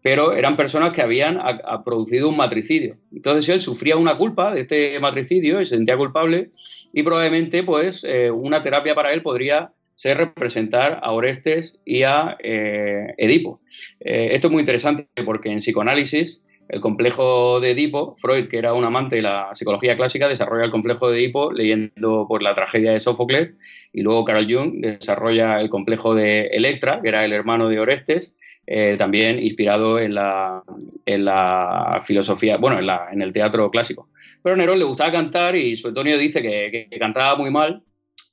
pero 0.00 0.32
eran 0.32 0.56
personas 0.56 0.92
que 0.92 1.02
habían 1.02 1.38
producido 1.84 2.28
un 2.28 2.36
matricidio. 2.36 2.96
Entonces 3.12 3.48
él 3.48 3.60
sufría 3.60 3.96
una 3.96 4.16
culpa 4.16 4.54
de 4.54 4.60
este 4.60 4.98
matricidio 5.00 5.60
y 5.60 5.66
se 5.66 5.74
sentía 5.74 5.96
culpable 5.96 6.50
y 6.92 7.02
probablemente 7.02 7.62
pues 7.62 8.04
eh, 8.04 8.30
una 8.30 8.62
terapia 8.62 8.94
para 8.94 9.12
él 9.12 9.22
podría 9.22 9.72
se 10.00 10.14
representar 10.14 10.98
a 11.02 11.12
Orestes 11.12 11.78
y 11.84 12.04
a 12.04 12.38
eh, 12.42 13.12
Edipo. 13.18 13.60
Eh, 14.00 14.30
esto 14.32 14.46
es 14.46 14.50
muy 14.50 14.60
interesante 14.60 15.06
porque 15.26 15.50
en 15.50 15.58
psicoanálisis 15.58 16.42
el 16.70 16.80
complejo 16.80 17.60
de 17.60 17.72
Edipo, 17.72 18.16
Freud, 18.16 18.48
que 18.48 18.56
era 18.56 18.72
un 18.72 18.82
amante 18.86 19.16
de 19.16 19.22
la 19.22 19.50
psicología 19.52 19.98
clásica, 19.98 20.26
desarrolla 20.26 20.64
el 20.64 20.70
complejo 20.70 21.10
de 21.10 21.18
Edipo 21.18 21.52
leyendo 21.52 22.24
por 22.26 22.42
la 22.42 22.54
tragedia 22.54 22.92
de 22.92 23.00
Sófocles, 23.00 23.50
y 23.92 24.00
luego 24.00 24.24
Carl 24.24 24.50
Jung 24.50 24.80
desarrolla 24.80 25.60
el 25.60 25.68
complejo 25.68 26.14
de 26.14 26.46
Electra, 26.46 27.02
que 27.02 27.08
era 27.10 27.26
el 27.26 27.34
hermano 27.34 27.68
de 27.68 27.78
Orestes, 27.78 28.32
eh, 28.66 28.94
también 28.96 29.38
inspirado 29.38 29.98
en 29.98 30.14
la, 30.14 30.62
en 31.04 31.26
la 31.26 32.00
filosofía, 32.02 32.56
bueno, 32.56 32.78
en, 32.78 32.86
la, 32.86 33.08
en, 33.12 33.20
el 33.20 33.32
teatro 33.32 33.68
clásico. 33.68 34.08
Pero 34.42 34.56
Nerón 34.56 34.78
le 34.78 34.86
gustaba 34.86 35.12
cantar 35.12 35.56
y 35.56 35.76
Suetonio 35.76 36.16
dice 36.16 36.40
que, 36.40 36.88
que, 36.88 36.98
cantaba 36.98 37.36
muy 37.36 37.50
mal 37.50 37.82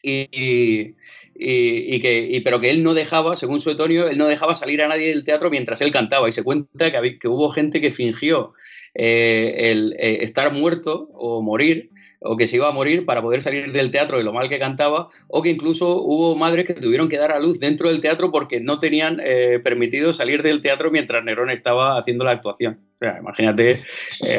y, 0.01 0.95
y, 1.35 1.99
que, 1.99 2.41
pero 2.43 2.59
que 2.59 2.69
él 2.69 2.83
no 2.83 2.93
dejaba, 2.93 3.35
según 3.35 3.59
Suetonio, 3.59 4.07
él 4.07 4.17
no 4.17 4.27
dejaba 4.27 4.55
salir 4.55 4.81
a 4.81 4.87
nadie 4.87 5.09
del 5.09 5.23
teatro 5.23 5.49
mientras 5.49 5.81
él 5.81 5.91
cantaba. 5.91 6.29
Y 6.29 6.31
se 6.31 6.43
cuenta 6.43 6.91
que, 6.91 7.19
que 7.19 7.27
hubo 7.27 7.49
gente 7.49 7.81
que 7.81 7.91
fingió 7.91 8.53
eh, 8.93 9.71
el, 9.71 9.95
eh, 9.99 10.23
estar 10.23 10.51
muerto 10.51 11.09
o 11.13 11.41
morir, 11.41 11.91
o 12.19 12.35
que 12.37 12.47
se 12.47 12.55
iba 12.55 12.67
a 12.67 12.71
morir 12.71 13.05
para 13.05 13.21
poder 13.21 13.41
salir 13.41 13.71
del 13.71 13.91
teatro 13.91 14.17
de 14.17 14.23
lo 14.23 14.33
mal 14.33 14.49
que 14.49 14.59
cantaba, 14.59 15.09
o 15.27 15.41
que 15.41 15.49
incluso 15.49 16.01
hubo 16.01 16.35
madres 16.35 16.65
que 16.65 16.73
tuvieron 16.73 17.09
que 17.09 17.17
dar 17.17 17.31
a 17.31 17.39
luz 17.39 17.59
dentro 17.59 17.89
del 17.89 18.01
teatro 18.01 18.31
porque 18.31 18.59
no 18.59 18.79
tenían 18.79 19.19
eh, 19.23 19.59
permitido 19.63 20.13
salir 20.13 20.43
del 20.43 20.61
teatro 20.61 20.91
mientras 20.91 21.23
Nerón 21.23 21.49
estaba 21.49 21.99
haciendo 21.99 22.25
la 22.25 22.31
actuación. 22.31 22.79
O 22.95 22.97
sea, 22.97 23.17
imagínate 23.19 23.83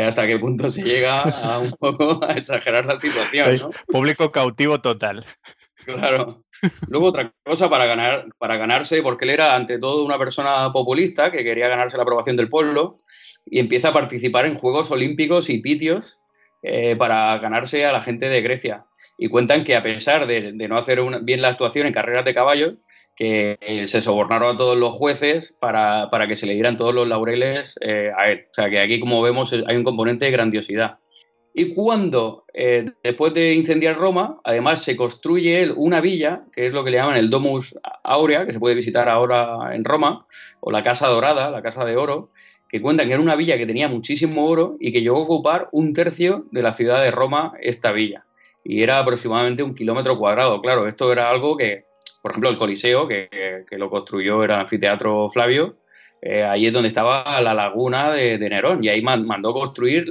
hasta 0.05 0.27
qué 0.27 0.39
punto 0.39 0.69
se 0.69 0.83
llega 0.83 1.23
a 1.23 1.59
un 1.59 1.71
poco 1.79 2.21
a 2.25 2.33
exagerar 2.33 2.87
la 2.87 2.99
situación. 2.99 3.57
¿no? 3.61 3.71
Público 3.87 4.31
cautivo 4.31 4.81
total. 4.81 5.25
Claro. 5.85 6.43
Luego 6.89 7.07
otra 7.07 7.33
cosa 7.45 7.71
para 7.71 7.87
ganar, 7.87 8.27
para 8.39 8.57
ganarse, 8.57 9.03
porque 9.03 9.25
él 9.25 9.31
era 9.31 9.55
ante 9.55 9.79
todo 9.79 10.05
una 10.05 10.19
persona 10.19 10.73
populista 10.73 11.31
que 11.31 11.45
quería 11.45 11.69
ganarse 11.69 11.97
la 11.97 12.03
aprobación 12.03 12.37
del 12.37 12.49
pueblo 12.49 12.99
y 13.47 13.59
empieza 13.59 13.89
a 13.89 13.93
participar 13.93 14.45
en 14.47 14.55
Juegos 14.55 14.91
Olímpicos 14.91 15.49
y 15.49 15.59
Pitios 15.59 16.18
eh, 16.63 16.97
para 16.97 17.37
ganarse 17.39 17.85
a 17.85 17.93
la 17.93 18.01
gente 18.01 18.29
de 18.29 18.43
Grecia. 18.43 18.85
Y 19.17 19.29
cuentan 19.29 19.65
que 19.65 19.77
a 19.77 19.83
pesar 19.83 20.27
de, 20.27 20.53
no 20.53 20.77
hacer 20.77 21.01
bien 21.23 21.43
la 21.43 21.49
actuación 21.49 21.87
en 21.87 21.93
carreras 21.93 22.25
de 22.25 22.35
caballos, 22.35 22.75
que 23.17 23.59
se 23.87 24.01
sobornaron 24.01 24.55
a 24.55 24.57
todos 24.57 24.77
los 24.77 24.95
jueces 24.95 25.57
para, 25.59 26.09
que 26.29 26.37
se 26.37 26.47
le 26.47 26.55
dieran 26.55 26.77
todos 26.77 26.95
los 26.95 27.09
laureles 27.09 27.77
eh, 27.81 28.13
a. 28.17 28.33
O 28.33 28.53
sea 28.53 28.71
que 28.71 28.79
aquí, 28.79 29.01
como 29.01 29.21
vemos, 29.23 29.53
hay 29.53 29.77
un 29.77 29.83
componente 29.83 30.27
de 30.27 30.31
grandiosidad. 30.31 30.99
Y 31.59 31.75
cuando, 31.75 32.45
eh, 32.55 32.85
después 33.03 33.35
de 33.35 33.55
incendiar 33.55 33.97
Roma, 33.97 34.39
además 34.45 34.85
se 34.85 34.95
construye 34.95 35.73
una 35.75 36.01
villa, 36.01 36.45
que 36.53 36.67
es 36.67 36.73
lo 36.73 36.85
que 36.85 36.93
le 36.93 36.99
llaman 36.99 37.17
el 37.17 37.31
Domus 37.31 37.77
Aurea, 38.05 38.47
que 38.47 38.53
se 38.53 38.61
puede 38.61 38.77
visitar 38.77 39.09
ahora 39.09 39.75
en 39.75 39.85
Roma, 39.85 40.29
o 40.61 40.71
la 40.71 40.85
Casa 40.85 41.09
Dorada, 41.09 41.51
la 41.51 41.61
Casa 41.61 41.85
de 41.85 41.97
Oro, 41.97 42.31
que 42.69 42.81
cuentan 42.81 43.07
que 43.07 43.15
era 43.15 43.23
una 43.23 43.37
villa 43.37 43.57
que 43.57 43.67
tenía 43.67 43.89
muchísimo 43.89 44.47
oro 44.47 44.77
y 44.79 44.93
que 44.93 45.01
llegó 45.01 45.17
a 45.19 45.23
ocupar 45.23 45.69
un 45.73 45.95
tercio 45.95 46.47
de 46.51 46.63
la 46.63 46.75
ciudad 46.75 47.03
de 47.03 47.11
Roma 47.11 47.55
esta 47.61 47.93
villa. 47.93 48.25
Y 48.65 48.83
era 48.83 48.99
aproximadamente 48.99 49.63
un 49.63 49.75
kilómetro 49.75 50.19
cuadrado. 50.19 50.61
Claro, 50.61 50.87
esto 50.87 51.11
era 51.11 51.31
algo 51.31 51.57
que, 51.57 51.85
por 52.21 52.33
ejemplo, 52.33 52.51
el 52.51 52.59
Coliseo, 52.59 53.09
que, 53.09 53.29
que 53.69 53.79
lo 53.79 53.89
construyó, 53.89 54.45
era 54.45 54.57
el 54.57 54.61
anfiteatro 54.61 55.31
Flavio, 55.31 55.77
eh, 56.21 56.43
ahí 56.43 56.67
es 56.67 56.73
donde 56.73 56.89
estaba 56.89 57.41
la 57.41 57.55
laguna 57.55 58.11
de, 58.11 58.39
Nerón 58.39 58.83
y 58.83 58.89
ahí 58.89 59.01
mandó 59.03 59.53
construir 59.53 60.07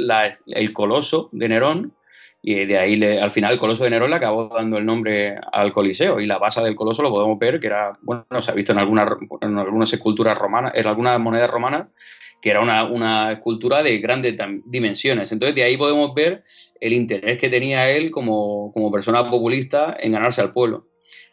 el 0.48 0.74
coloso 0.74 1.30
de 1.34 1.50
Nerón 1.50 1.94
y 2.42 2.66
de 2.66 2.78
ahí 2.78 3.04
al 3.18 3.32
final 3.32 3.54
el 3.54 3.60
coloso 3.60 3.84
de 3.84 3.90
Nerón 3.90 4.12
le 4.12 4.16
acabó 4.16 4.48
dando 4.48 4.78
el 4.78 4.86
nombre 4.86 5.36
al 5.52 5.74
Coliseo 5.74 6.22
y 6.22 6.26
la 6.26 6.38
base 6.38 6.62
del 6.62 6.76
coloso 6.76 7.02
lo 7.02 7.10
podemos 7.10 7.38
ver 7.38 7.60
que 7.60 7.68
era, 7.68 7.92
bueno, 8.02 8.24
se 8.42 8.52
ha 8.52 8.54
visto 8.54 8.72
en, 8.72 8.80
en 8.80 9.58
algunas 9.58 9.92
esculturas 9.92 10.38
romanas, 10.38 10.72
en 10.76 10.88
algunas 10.88 11.20
monedas 11.20 11.50
romanas, 11.50 11.88
que 12.42 12.50
era 12.52 12.62
una, 12.62 13.32
escultura 13.32 13.84
de 13.84 13.98
grandes 13.98 14.36
dimensiones. 14.66 15.32
Entonces 15.32 15.56
de 15.56 15.64
ahí 15.64 15.78
podemos 15.78 16.14
ver 16.14 16.44
el 16.80 16.94
interés 16.94 17.38
que 17.38 17.50
tenía 17.50 17.90
él 17.90 18.12
como, 18.12 18.72
como 18.74 18.92
persona 18.92 19.30
populista 19.30 19.96
en 20.00 20.12
ganarse 20.12 20.42
al 20.42 20.52
pueblo 20.52 20.88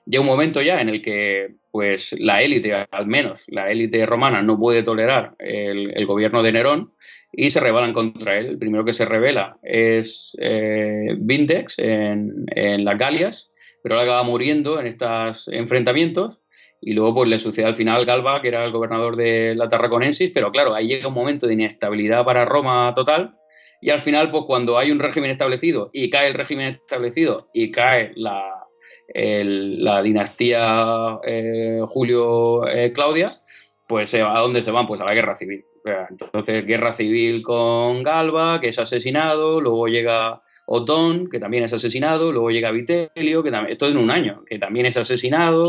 llega 0.07 0.21
un 0.21 0.27
momento 0.27 0.61
ya 0.63 0.81
en 0.81 0.89
el 0.89 1.03
que 1.03 1.55
pues 1.71 2.15
la 2.19 2.43
élite, 2.43 2.73
al 2.73 3.07
menos 3.07 3.45
la 3.49 3.71
élite 3.71 4.07
romana, 4.07 4.43
no 4.43 4.59
puede 4.59 4.85
tolerar 4.85 5.35
el, 5.41 6.07
gobierno 6.07 6.43
de 6.43 6.53
Nerón 6.53 6.93
y 7.33 7.51
se 7.51 7.59
rebelan 7.59 7.93
contra 7.93 8.39
él. 8.39 8.47
El 8.47 8.59
primero 8.59 8.85
que 8.85 8.93
se 8.93 9.05
revela 9.05 9.59
es 9.63 10.37
eh, 10.39 11.17
Vindex 11.19 11.79
en, 11.79 12.47
las 12.85 12.97
Galias, 12.97 13.51
pero 13.83 13.97
él 13.97 14.03
acaba 14.03 14.23
muriendo 14.23 14.79
en 14.79 14.87
estos 14.87 15.49
enfrentamientos 15.49 16.39
y 16.87 16.93
luego 16.93 17.15
pues 17.15 17.31
le 17.31 17.39
sucede 17.39 17.65
al 17.65 17.77
final 17.77 18.05
Galba, 18.05 18.43
que 18.43 18.49
era 18.49 18.63
el 18.65 18.71
gobernador 18.71 19.17
de 19.17 19.55
la 19.55 19.71
Tarraconensis, 19.71 20.31
pero 20.35 20.53
claro, 20.53 20.75
ahí 20.75 20.87
llega 20.87 21.09
un 21.09 21.15
momento 21.15 21.47
de 21.47 21.55
inestabilidad 21.55 22.25
para 22.27 22.45
Roma 22.45 22.93
total 22.95 23.37
y 23.81 23.89
al 23.89 24.01
final 24.01 24.31
pues 24.31 24.45
cuando 24.47 24.77
hay 24.77 24.91
un 24.91 24.99
régimen 24.99 25.31
establecido 25.31 25.89
y 25.95 26.11
cae 26.11 26.29
el 26.29 26.35
régimen 26.35 26.75
establecido 26.75 27.49
y 27.55 27.71
cae 27.71 28.13
la, 28.17 28.67
la 29.15 30.03
dinastía 30.03 31.21
eh, 31.27 31.81
Julio-Claudia, 31.87 33.27
eh, 33.29 33.55
pues 33.89 34.13
¿a 34.15 34.39
dónde 34.39 34.63
se 34.63 34.71
van? 34.71 34.87
Pues 34.87 35.01
a 35.01 35.07
la 35.07 35.15
guerra 35.15 35.37
civil. 35.37 35.65
entonces, 36.11 36.67
guerra 36.67 36.93
civil 36.93 37.43
con 37.43 38.03
Galba, 38.03 38.61
que 38.61 38.69
es 38.69 38.79
asesinado, 38.79 39.61
luego 39.63 39.87
llega 39.89 40.43
Otón, 40.67 41.31
que 41.31 41.41
también 41.41 41.65
es 41.65 41.73
asesinado, 41.73 42.31
luego 42.31 42.51
llega 42.51 42.73
Vitelio, 42.73 43.43
que 43.43 43.51
también, 43.51 43.73
esto 43.73 43.89
en 43.89 43.97
un 43.97 44.11
año, 44.11 44.45
que 44.47 44.59
también 44.59 44.85
es 44.85 44.99
asesinado, 44.99 45.65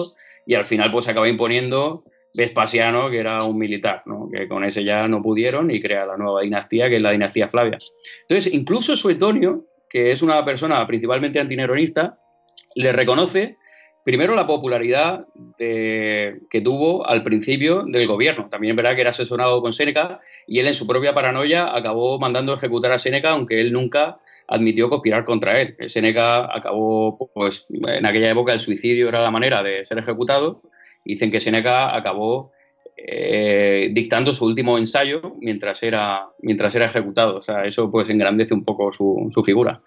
y 0.46 0.56
al 0.56 0.66
final 0.66 0.92
pues 0.92 1.06
se 1.06 1.12
acaba 1.12 1.28
imponiendo 1.28 2.04
Vespasiano, 2.36 3.10
que 3.10 3.20
era 3.20 3.44
un 3.44 3.58
militar, 3.58 4.04
que 4.34 4.48
con 4.48 4.64
ese 4.64 4.84
ya 4.84 5.08
no 5.08 5.22
pudieron 5.22 5.72
y 5.72 5.82
crea 5.82 6.06
la 6.06 6.18
nueva 6.18 6.42
dinastía, 6.42 6.90
que 6.90 6.98
es 6.98 7.02
la 7.02 7.12
dinastía 7.12 7.48
Flavia. 7.48 7.78
Entonces, 8.28 8.54
incluso 8.54 8.96
Suetonio, 8.96 9.66
que 9.90 10.12
es 10.12 10.22
una 10.22 10.44
persona 10.44 10.86
principalmente 10.86 11.40
antineronista, 11.40 12.20
le 12.76 12.92
reconoce 12.92 13.58
primero 14.06 14.36
la 14.36 14.46
popularidad 14.46 15.26
que 15.58 16.62
tuvo 16.64 17.10
al 17.10 17.24
principio 17.24 17.84
del 17.88 18.08
gobierno. 18.08 18.48
También 18.50 18.72
es 18.72 18.78
verdad 18.78 18.94
que 18.94 19.02
era 19.02 19.10
asesorado 19.10 19.62
con 19.64 19.74
Séneca 19.74 20.22
y 20.46 20.60
él 20.60 20.68
en 20.68 20.76
su 20.76 20.86
propia 20.86 21.16
paranoia 21.16 21.76
acabó 21.76 22.20
mandando 22.20 22.54
ejecutar 22.54 22.92
a 22.92 23.00
Séneca, 23.00 23.32
aunque 23.32 23.60
él 23.60 23.74
nunca 23.74 24.20
admitió 24.48 24.90
conspirar 24.90 25.26
contra 25.26 25.60
él. 25.60 25.76
Séneca 25.80 26.56
acabó, 26.56 27.18
pues 27.34 27.66
en 27.70 28.06
aquella 28.06 28.30
época 28.30 28.54
el 28.54 28.60
suicidio 28.60 29.10
era 29.10 29.22
la 29.22 29.32
manera 29.32 29.64
de 29.64 29.84
ser 29.84 29.98
ejecutado. 29.98 30.62
Dicen 31.04 31.32
que 31.32 31.42
Séneca 31.42 31.96
acabó 31.96 32.52
eh, 32.96 33.90
dictando 33.92 34.34
su 34.34 34.46
último 34.46 34.78
ensayo 34.78 35.34
mientras 35.42 35.82
era, 35.82 36.30
mientras 36.44 36.76
era 36.76 36.86
ejecutado. 36.86 37.38
O 37.38 37.42
sea, 37.42 37.66
eso 37.66 37.90
pues 37.90 38.08
engrandece 38.10 38.54
un 38.54 38.64
poco 38.64 38.94
su, 38.94 39.30
su 39.34 39.42
figura 39.42 39.82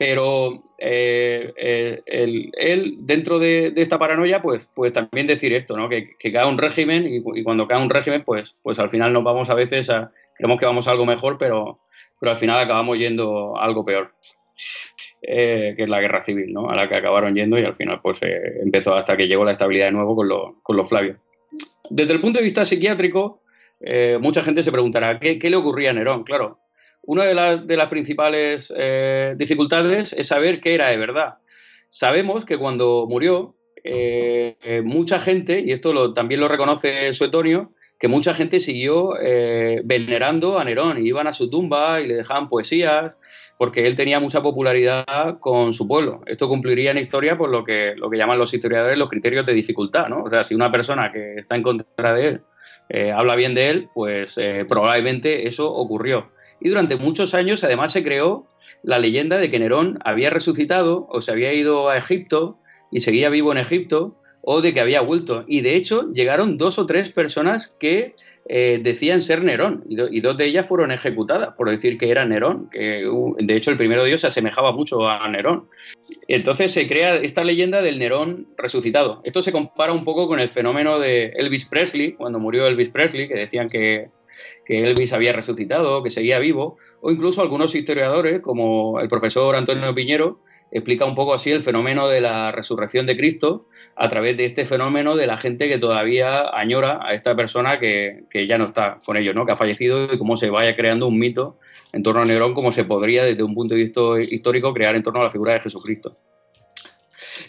pero 0.00 0.62
eh, 0.78 1.52
eh, 1.58 2.02
él, 2.06 2.94
dentro 3.00 3.38
de, 3.38 3.74
esta 3.76 3.98
paranoia, 3.98 4.40
pues, 4.40 4.70
pues 4.72 4.94
también 4.94 5.26
decir 5.26 5.52
esto, 5.52 5.76
¿no? 5.76 5.90
que, 5.90 6.16
cae 6.32 6.48
un 6.48 6.56
régimen 6.56 7.06
y, 7.06 7.42
cuando 7.42 7.68
cae 7.68 7.82
un 7.82 7.90
régimen, 7.90 8.22
pues, 8.24 8.56
pues 8.62 8.78
al 8.78 8.88
final 8.88 9.12
nos 9.12 9.22
vamos 9.22 9.50
a 9.50 9.54
veces 9.54 9.90
a, 9.90 10.10
creemos 10.38 10.58
que 10.58 10.64
vamos 10.64 10.88
a 10.88 10.92
algo 10.92 11.04
mejor, 11.04 11.36
pero, 11.36 11.80
pero 12.18 12.32
al 12.32 12.38
final 12.38 12.58
acabamos 12.58 12.96
yendo 12.96 13.58
a 13.58 13.62
algo 13.62 13.84
peor, 13.84 14.14
eh, 15.20 15.74
que 15.76 15.82
es 15.82 15.90
la 15.90 16.00
guerra 16.00 16.22
civil, 16.22 16.50
¿no? 16.50 16.70
a 16.70 16.74
la 16.74 16.88
que 16.88 16.96
acabaron 16.96 17.34
yendo 17.34 17.58
y 17.58 17.64
al 17.64 17.76
final 17.76 18.00
pues 18.00 18.20
empezó 18.22 18.94
hasta 18.94 19.18
que 19.18 19.28
llegó 19.28 19.44
la 19.44 19.52
estabilidad 19.52 19.84
de 19.84 19.92
nuevo 19.92 20.16
con, 20.16 20.30
con 20.62 20.78
los 20.78 20.88
Flavios. 20.88 21.18
Desde 21.90 22.14
el 22.14 22.22
punto 22.22 22.38
de 22.38 22.44
vista 22.44 22.64
psiquiátrico, 22.64 23.42
mucha 24.20 24.42
gente 24.42 24.62
se 24.62 24.72
preguntará, 24.72 25.20
¿qué, 25.20 25.38
¿qué 25.38 25.50
le 25.50 25.56
ocurría 25.56 25.90
a 25.90 25.92
Nerón? 25.92 26.24
Claro, 26.24 26.58
una 27.02 27.24
de, 27.24 27.76
las 27.76 27.86
principales 27.88 28.72
eh, 28.76 29.34
dificultades 29.36 30.12
es 30.12 30.28
saber 30.28 30.60
qué 30.60 30.74
era 30.74 30.88
de 30.88 30.96
verdad. 30.96 31.38
Sabemos 31.88 32.44
que 32.44 32.58
cuando 32.58 33.06
murió, 33.08 33.56
eh, 33.82 34.56
eh, 34.62 34.82
mucha 34.82 35.18
gente, 35.18 35.62
y 35.64 35.72
esto 35.72 36.12
también 36.12 36.40
lo 36.40 36.48
reconoce 36.48 37.12
Suetonio, 37.12 37.72
que 37.98 38.08
mucha 38.08 38.32
gente 38.32 38.60
siguió 38.60 39.10
venerando 39.84 40.58
a 40.58 40.64
Nerón 40.64 41.04
y 41.04 41.08
iban 41.08 41.26
a 41.26 41.34
su 41.34 41.50
tumba 41.50 42.00
y 42.00 42.06
le 42.06 42.14
dejaban 42.14 42.48
poesías, 42.48 43.18
porque 43.58 43.86
él 43.86 43.94
tenía 43.94 44.18
mucha 44.20 44.40
popularidad 44.40 45.38
con 45.38 45.74
su 45.74 45.86
pueblo. 45.86 46.22
Esto 46.24 46.48
cumpliría 46.48 46.92
en 46.92 46.98
historia 46.98 47.36
por 47.36 47.50
lo 47.50 47.62
que, 47.62 47.92
lo 47.96 48.08
que 48.08 48.16
llaman 48.16 48.38
los 48.38 48.54
historiadores 48.54 48.98
los 48.98 49.10
criterios 49.10 49.44
de 49.44 49.52
dificultad. 49.52 50.08
¿no? 50.08 50.22
O 50.22 50.30
sea, 50.30 50.44
si 50.44 50.54
una 50.54 50.72
persona 50.72 51.12
que 51.12 51.40
está 51.40 51.56
en 51.56 51.62
contra 51.62 52.14
de 52.14 52.26
él 52.26 52.42
habla 53.14 53.36
bien 53.36 53.54
de 53.54 53.68
él, 53.68 53.88
pues 53.92 54.36
probablemente 54.66 55.46
eso 55.46 55.70
ocurrió. 55.70 56.30
Y 56.60 56.68
durante 56.68 56.96
muchos 56.96 57.34
años 57.34 57.64
además 57.64 57.92
se 57.92 58.04
creó 58.04 58.46
la 58.82 58.98
leyenda 58.98 59.38
de 59.38 59.50
que 59.50 59.58
Nerón 59.58 59.98
había 60.04 60.30
resucitado 60.30 61.06
o 61.10 61.20
se 61.20 61.32
había 61.32 61.52
ido 61.52 61.88
a 61.88 61.96
Egipto 61.96 62.58
y 62.90 63.00
seguía 63.00 63.30
vivo 63.30 63.52
en 63.52 63.58
Egipto 63.58 64.16
o 64.42 64.60
de 64.60 64.72
que 64.72 64.80
había 64.80 65.00
vuelto. 65.00 65.44
Y 65.46 65.60
de 65.60 65.76
hecho 65.76 66.10
llegaron 66.12 66.58
dos 66.58 66.78
o 66.78 66.86
tres 66.86 67.10
personas 67.10 67.76
que 67.78 68.14
eh, 68.48 68.80
decían 68.82 69.20
ser 69.20 69.44
Nerón 69.44 69.84
y, 69.88 70.20
dos 70.20 70.36
de 70.36 70.46
ellas 70.46 70.66
fueron 70.66 70.90
ejecutadas 70.90 71.54
por 71.56 71.70
decir 71.70 71.98
que 71.98 72.10
era 72.10 72.24
Nerón, 72.24 72.68
que 72.70 73.04
de 73.38 73.56
hecho 73.56 73.70
el 73.70 73.76
primero 73.76 74.02
de 74.02 74.08
ellos 74.08 74.22
se 74.22 74.26
asemejaba 74.26 74.72
mucho 74.72 75.08
a 75.08 75.28
Nerón. 75.28 75.68
Entonces 76.26 76.72
se 76.72 76.88
crea 76.88 77.16
esta 77.16 77.44
leyenda 77.44 77.82
del 77.82 77.98
Nerón 77.98 78.48
resucitado. 78.56 79.20
Esto 79.24 79.42
se 79.42 79.52
compara 79.52 79.92
un 79.92 80.04
poco 80.04 80.26
con 80.26 80.40
el 80.40 80.48
fenómeno 80.48 80.98
de 80.98 81.26
Elvis 81.36 81.66
Presley, 81.66 82.12
cuando 82.12 82.38
murió 82.38 82.66
Elvis 82.66 82.90
Presley, 82.90 83.28
que 83.28 83.34
decían 83.34 83.68
que 83.68 84.08
que 84.64 84.84
Elvis 84.84 85.12
había 85.12 85.32
resucitado, 85.32 86.02
que 86.02 86.10
seguía 86.10 86.38
vivo, 86.38 86.76
o 87.00 87.10
incluso 87.10 87.42
algunos 87.42 87.74
historiadores, 87.74 88.40
como 88.40 89.00
el 89.00 89.08
profesor 89.08 89.56
Antonio 89.56 89.94
Piñero, 89.94 90.40
explica 90.70 91.04
un 91.04 91.14
poco 91.14 91.34
así 91.34 91.50
el 91.50 91.62
fenómeno 91.62 92.08
de 92.08 92.20
la 92.20 92.52
resurrección 92.52 93.06
de 93.06 93.16
Cristo 93.16 93.66
a 93.96 94.08
través 94.08 94.36
de 94.36 94.44
este 94.44 94.64
fenómeno 94.64 95.16
de 95.16 95.26
la 95.26 95.36
gente 95.36 95.68
que 95.68 95.78
todavía 95.78 96.48
añora 96.52 97.00
a 97.02 97.14
esta 97.14 97.34
persona 97.34 97.80
que, 97.80 98.24
ya 98.46 98.58
no 98.58 98.66
está 98.66 99.00
con 99.04 99.16
ellos, 99.16 99.34
¿no? 99.34 99.46
que 99.46 99.52
ha 99.52 99.56
fallecido 99.56 100.12
y 100.12 100.18
cómo 100.18 100.36
se 100.36 100.50
vaya 100.50 100.76
creando 100.76 101.06
un 101.08 101.18
mito 101.18 101.58
en 101.92 102.02
torno 102.02 102.22
a 102.22 102.24
Nerón, 102.24 102.54
como 102.54 102.72
se 102.72 102.84
podría 102.84 103.24
desde 103.24 103.42
un 103.42 103.54
punto 103.54 103.74
de 103.74 103.82
vista 103.82 104.00
histórico 104.20 104.72
crear 104.72 104.94
en 104.94 105.02
torno 105.02 105.20
a 105.20 105.24
la 105.24 105.30
figura 105.30 105.54
de 105.54 105.60
Jesucristo. 105.60 106.12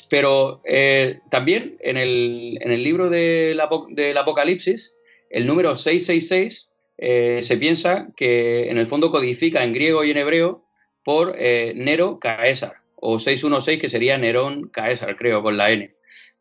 Pero 0.10 0.62
eh, 0.66 1.20
también 1.30 1.78
en 1.80 1.98
el, 1.98 2.84
libro 2.84 3.10
del, 3.10 3.60
Apocalipsis, 3.60 4.96
el 5.30 5.46
número 5.46 5.76
666, 5.76 6.70
eh, 7.02 7.40
se 7.44 7.58
piensa 7.58 8.08
que 8.16 8.70
en 8.70 8.78
el 8.78 8.88
fondo 8.88 9.12
codifica 9.12 9.64
en 9.64 9.74
griego 9.74 10.04
y 10.04 10.12
en 10.12 10.18
hebreo 10.18 10.64
por 11.04 11.36
eh, 11.38 11.74
Nero 11.76 12.20
Caesar, 12.20 12.76
o 12.96 13.20
616 13.20 13.82
que 13.82 13.90
sería 13.90 14.18
Nerón 14.18 14.70
Caesar, 14.70 15.16
creo, 15.16 15.42
con 15.42 15.58
la 15.58 15.72
N. 15.72 15.94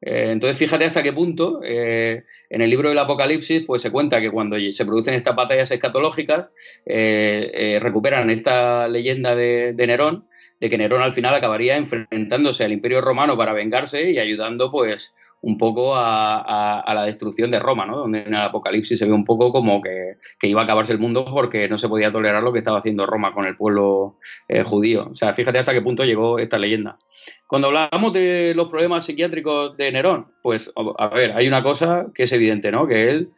entonces, 0.02 0.56
fíjate 0.56 0.84
hasta 0.84 1.02
qué 1.02 1.12
punto 1.12 1.60
en 1.62 2.24
el 2.48 2.70
libro 2.70 2.90
del 2.90 2.98
Apocalipsis 2.98 3.64
pues, 3.66 3.82
se 3.82 3.90
cuenta 3.90 4.20
que 4.20 4.30
cuando 4.30 4.56
se 4.58 4.86
producen 4.86 5.14
estas 5.14 5.34
batallas 5.34 5.70
escatológicas, 5.70 6.46
recuperan 6.86 8.30
esta 8.30 8.88
leyenda 8.88 9.34
de 9.34 9.74
Nerón 9.86 10.26
de 10.60 10.68
que 10.68 10.78
Nerón 10.78 11.02
al 11.02 11.14
final 11.14 11.34
acabaría 11.34 11.76
enfrentándose 11.76 12.64
al 12.64 12.72
Imperio 12.72 13.00
Romano 13.00 13.36
para 13.36 13.54
vengarse 13.54 14.10
y 14.10 14.18
ayudando 14.18 14.70
pues 14.70 15.14
un 15.42 15.56
poco 15.56 15.94
a, 15.96 16.84
la 16.94 17.04
destrucción 17.04 17.50
de 17.50 17.58
Roma, 17.58 17.86
¿no? 17.86 17.96
donde 17.96 18.20
en 18.22 18.34
el 18.34 18.40
Apocalipsis 18.40 18.98
se 18.98 19.06
ve 19.06 19.12
un 19.12 19.24
poco 19.24 19.52
como 19.52 19.80
que, 19.80 20.18
iba 20.42 20.60
a 20.60 20.64
acabarse 20.64 20.92
el 20.92 20.98
mundo 20.98 21.24
porque 21.24 21.68
no 21.68 21.78
se 21.78 21.88
podía 21.88 22.12
tolerar 22.12 22.42
lo 22.42 22.52
que 22.52 22.58
estaba 22.58 22.78
haciendo 22.78 23.06
Roma 23.06 23.32
con 23.32 23.46
el 23.46 23.56
pueblo 23.56 24.18
eh, 24.48 24.62
judío. 24.62 25.08
O 25.10 25.14
sea, 25.14 25.32
fíjate 25.34 25.58
hasta 25.58 25.72
qué 25.72 25.82
punto 25.82 26.04
llegó 26.04 26.38
esta 26.38 26.58
leyenda. 26.58 26.98
Cuando 27.46 27.68
hablamos 27.68 28.12
de 28.12 28.52
los 28.54 28.68
problemas 28.68 29.04
psiquiátricos 29.04 29.76
de 29.76 29.92
Nerón, 29.92 30.32
pues 30.42 30.70
a 30.98 31.08
ver, 31.08 31.32
hay 31.32 31.48
una 31.48 31.62
cosa 31.62 32.06
que 32.14 32.24
es 32.24 32.32
evidente, 32.32 32.70
¿no? 32.70 32.86
Que 32.86 33.10
él 33.10 33.30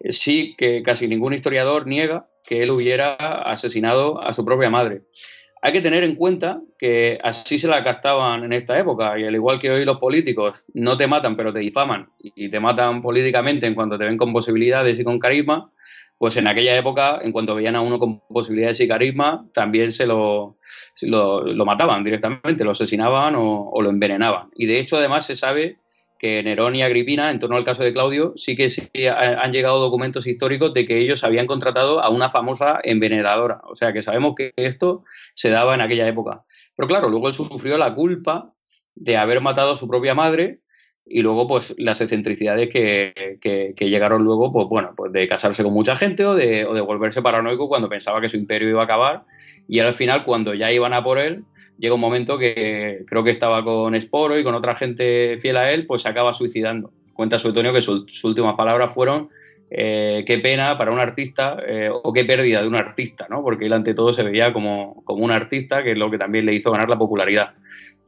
eh, 0.00 0.12
sí, 0.12 0.54
que 0.56 0.82
casi 0.82 1.06
ningún 1.06 1.34
historiador 1.34 1.86
niega 1.86 2.26
que 2.44 2.62
él 2.62 2.70
hubiera 2.70 3.14
asesinado 3.14 4.20
a 4.20 4.32
su 4.32 4.44
propia 4.44 4.70
madre. 4.70 5.02
Hay 5.62 5.72
que 5.72 5.80
tener 5.80 6.04
en 6.04 6.14
cuenta 6.14 6.62
que 6.78 7.18
así 7.22 7.58
se 7.58 7.68
la 7.68 7.80
gastaban 7.80 8.44
en 8.44 8.52
esta 8.52 8.78
época 8.78 9.18
y 9.18 9.24
al 9.24 9.34
igual 9.34 9.58
que 9.58 9.70
hoy 9.70 9.84
los 9.84 9.98
políticos 9.98 10.64
no 10.72 10.96
te 10.96 11.06
matan 11.06 11.36
pero 11.36 11.52
te 11.52 11.58
difaman 11.58 12.08
y 12.18 12.48
te 12.48 12.60
matan 12.60 13.02
políticamente 13.02 13.66
en 13.66 13.74
cuanto 13.74 13.98
te 13.98 14.04
ven 14.04 14.16
con 14.16 14.32
posibilidades 14.32 14.98
y 14.98 15.04
con 15.04 15.18
carisma, 15.18 15.70
pues 16.20 16.36
en 16.36 16.46
aquella 16.46 16.76
época, 16.76 17.18
en 17.22 17.32
cuanto 17.32 17.54
veían 17.54 17.76
a 17.76 17.80
uno 17.80 17.98
con 17.98 18.20
posibilidades 18.20 18.78
y 18.80 18.88
carisma, 18.88 19.46
también 19.54 19.90
se 19.90 20.06
lo, 20.06 20.58
lo, 21.00 21.64
mataban 21.64 22.04
directamente, 22.04 22.62
lo 22.62 22.72
asesinaban 22.72 23.36
o, 23.36 23.70
o, 23.70 23.80
lo 23.80 23.88
envenenaban. 23.88 24.50
Y 24.54 24.66
de 24.66 24.80
hecho, 24.80 24.98
además, 24.98 25.24
se 25.24 25.34
sabe 25.34 25.78
que 26.20 26.42
Nerón 26.42 26.76
y 26.76 26.82
Agripina, 26.82 27.30
en 27.30 27.38
torno 27.38 27.56
al 27.56 27.64
caso 27.64 27.82
de 27.82 27.94
Claudio, 27.94 28.34
sí 28.36 28.54
que 28.54 28.68
sí 28.68 28.90
han 29.08 29.52
llegado 29.54 29.80
documentos 29.80 30.26
históricos 30.26 30.74
de 30.74 30.86
que 30.86 30.98
ellos 30.98 31.24
habían 31.24 31.46
contratado 31.46 32.04
a 32.04 32.10
una 32.10 32.28
famosa 32.28 32.78
envenenadora. 32.84 33.62
O 33.64 33.74
sea 33.74 33.94
que 33.94 34.02
sabemos 34.02 34.34
que 34.36 34.52
esto 34.56 35.02
se 35.32 35.48
daba 35.48 35.74
en 35.74 35.80
aquella 35.80 36.06
época. 36.06 36.44
Pero 36.76 36.88
claro, 36.88 37.08
luego 37.08 37.28
él 37.28 37.32
sufrió 37.32 37.78
la 37.78 37.94
culpa 37.94 38.52
de 38.94 39.16
haber 39.16 39.40
matado 39.40 39.72
a 39.72 39.76
su 39.76 39.88
propia 39.88 40.14
madre 40.14 40.60
y 41.06 41.22
luego 41.22 41.48
pues 41.48 41.74
las 41.78 42.02
excentricidades 42.02 42.68
que, 42.68 43.38
que, 43.40 43.88
llegaron 43.88 44.22
luego, 44.22 44.52
pues 44.52 44.66
bueno, 44.68 44.92
pues 44.94 45.12
de 45.12 45.26
casarse 45.26 45.62
con 45.62 45.72
mucha 45.72 45.96
gente 45.96 46.26
o 46.26 46.34
de, 46.34 46.66
o 46.66 46.74
de 46.74 46.82
volverse 46.82 47.22
paranoico 47.22 47.66
cuando 47.66 47.88
pensaba 47.88 48.20
que 48.20 48.28
su 48.28 48.36
imperio 48.36 48.68
iba 48.68 48.82
a 48.82 48.84
acabar 48.84 49.24
y 49.66 49.78
al 49.78 49.94
final 49.94 50.26
cuando 50.26 50.52
ya 50.52 50.70
iban 50.70 50.92
a 50.92 51.02
por 51.02 51.18
él, 51.18 51.44
llega 51.80 51.94
un 51.94 52.00
momento 52.00 52.38
que 52.38 53.04
creo 53.06 53.24
que 53.24 53.30
estaba 53.30 53.64
con 53.64 53.94
Esporo 53.94 54.38
y 54.38 54.44
con 54.44 54.54
otra 54.54 54.74
gente 54.74 55.38
fiel 55.40 55.56
a 55.56 55.72
él, 55.72 55.86
pues 55.86 56.02
se 56.02 56.08
acaba 56.08 56.34
suicidando. 56.34 56.92
Cuenta 57.14 57.38
Suetonio 57.38 57.72
que 57.72 57.82
sus 57.82 58.22
últimas 58.24 58.54
palabras 58.54 58.92
fueron 58.92 59.30
eh, 59.70 60.24
qué 60.26 60.38
pena 60.38 60.76
para 60.76 60.90
un 60.90 60.98
artista 60.98 61.56
eh, 61.66 61.90
o 61.90 62.12
qué 62.12 62.24
pérdida 62.24 62.60
de 62.60 62.68
un 62.68 62.74
artista, 62.74 63.26
¿no? 63.30 63.42
Porque 63.42 63.66
él 63.66 63.72
ante 63.72 63.94
todo 63.94 64.12
se 64.12 64.22
veía 64.22 64.52
como, 64.52 65.02
como 65.04 65.24
un 65.24 65.30
artista, 65.30 65.82
que 65.82 65.92
es 65.92 65.98
lo 65.98 66.10
que 66.10 66.18
también 66.18 66.44
le 66.44 66.54
hizo 66.54 66.70
ganar 66.70 66.90
la 66.90 66.98
popularidad. 66.98 67.54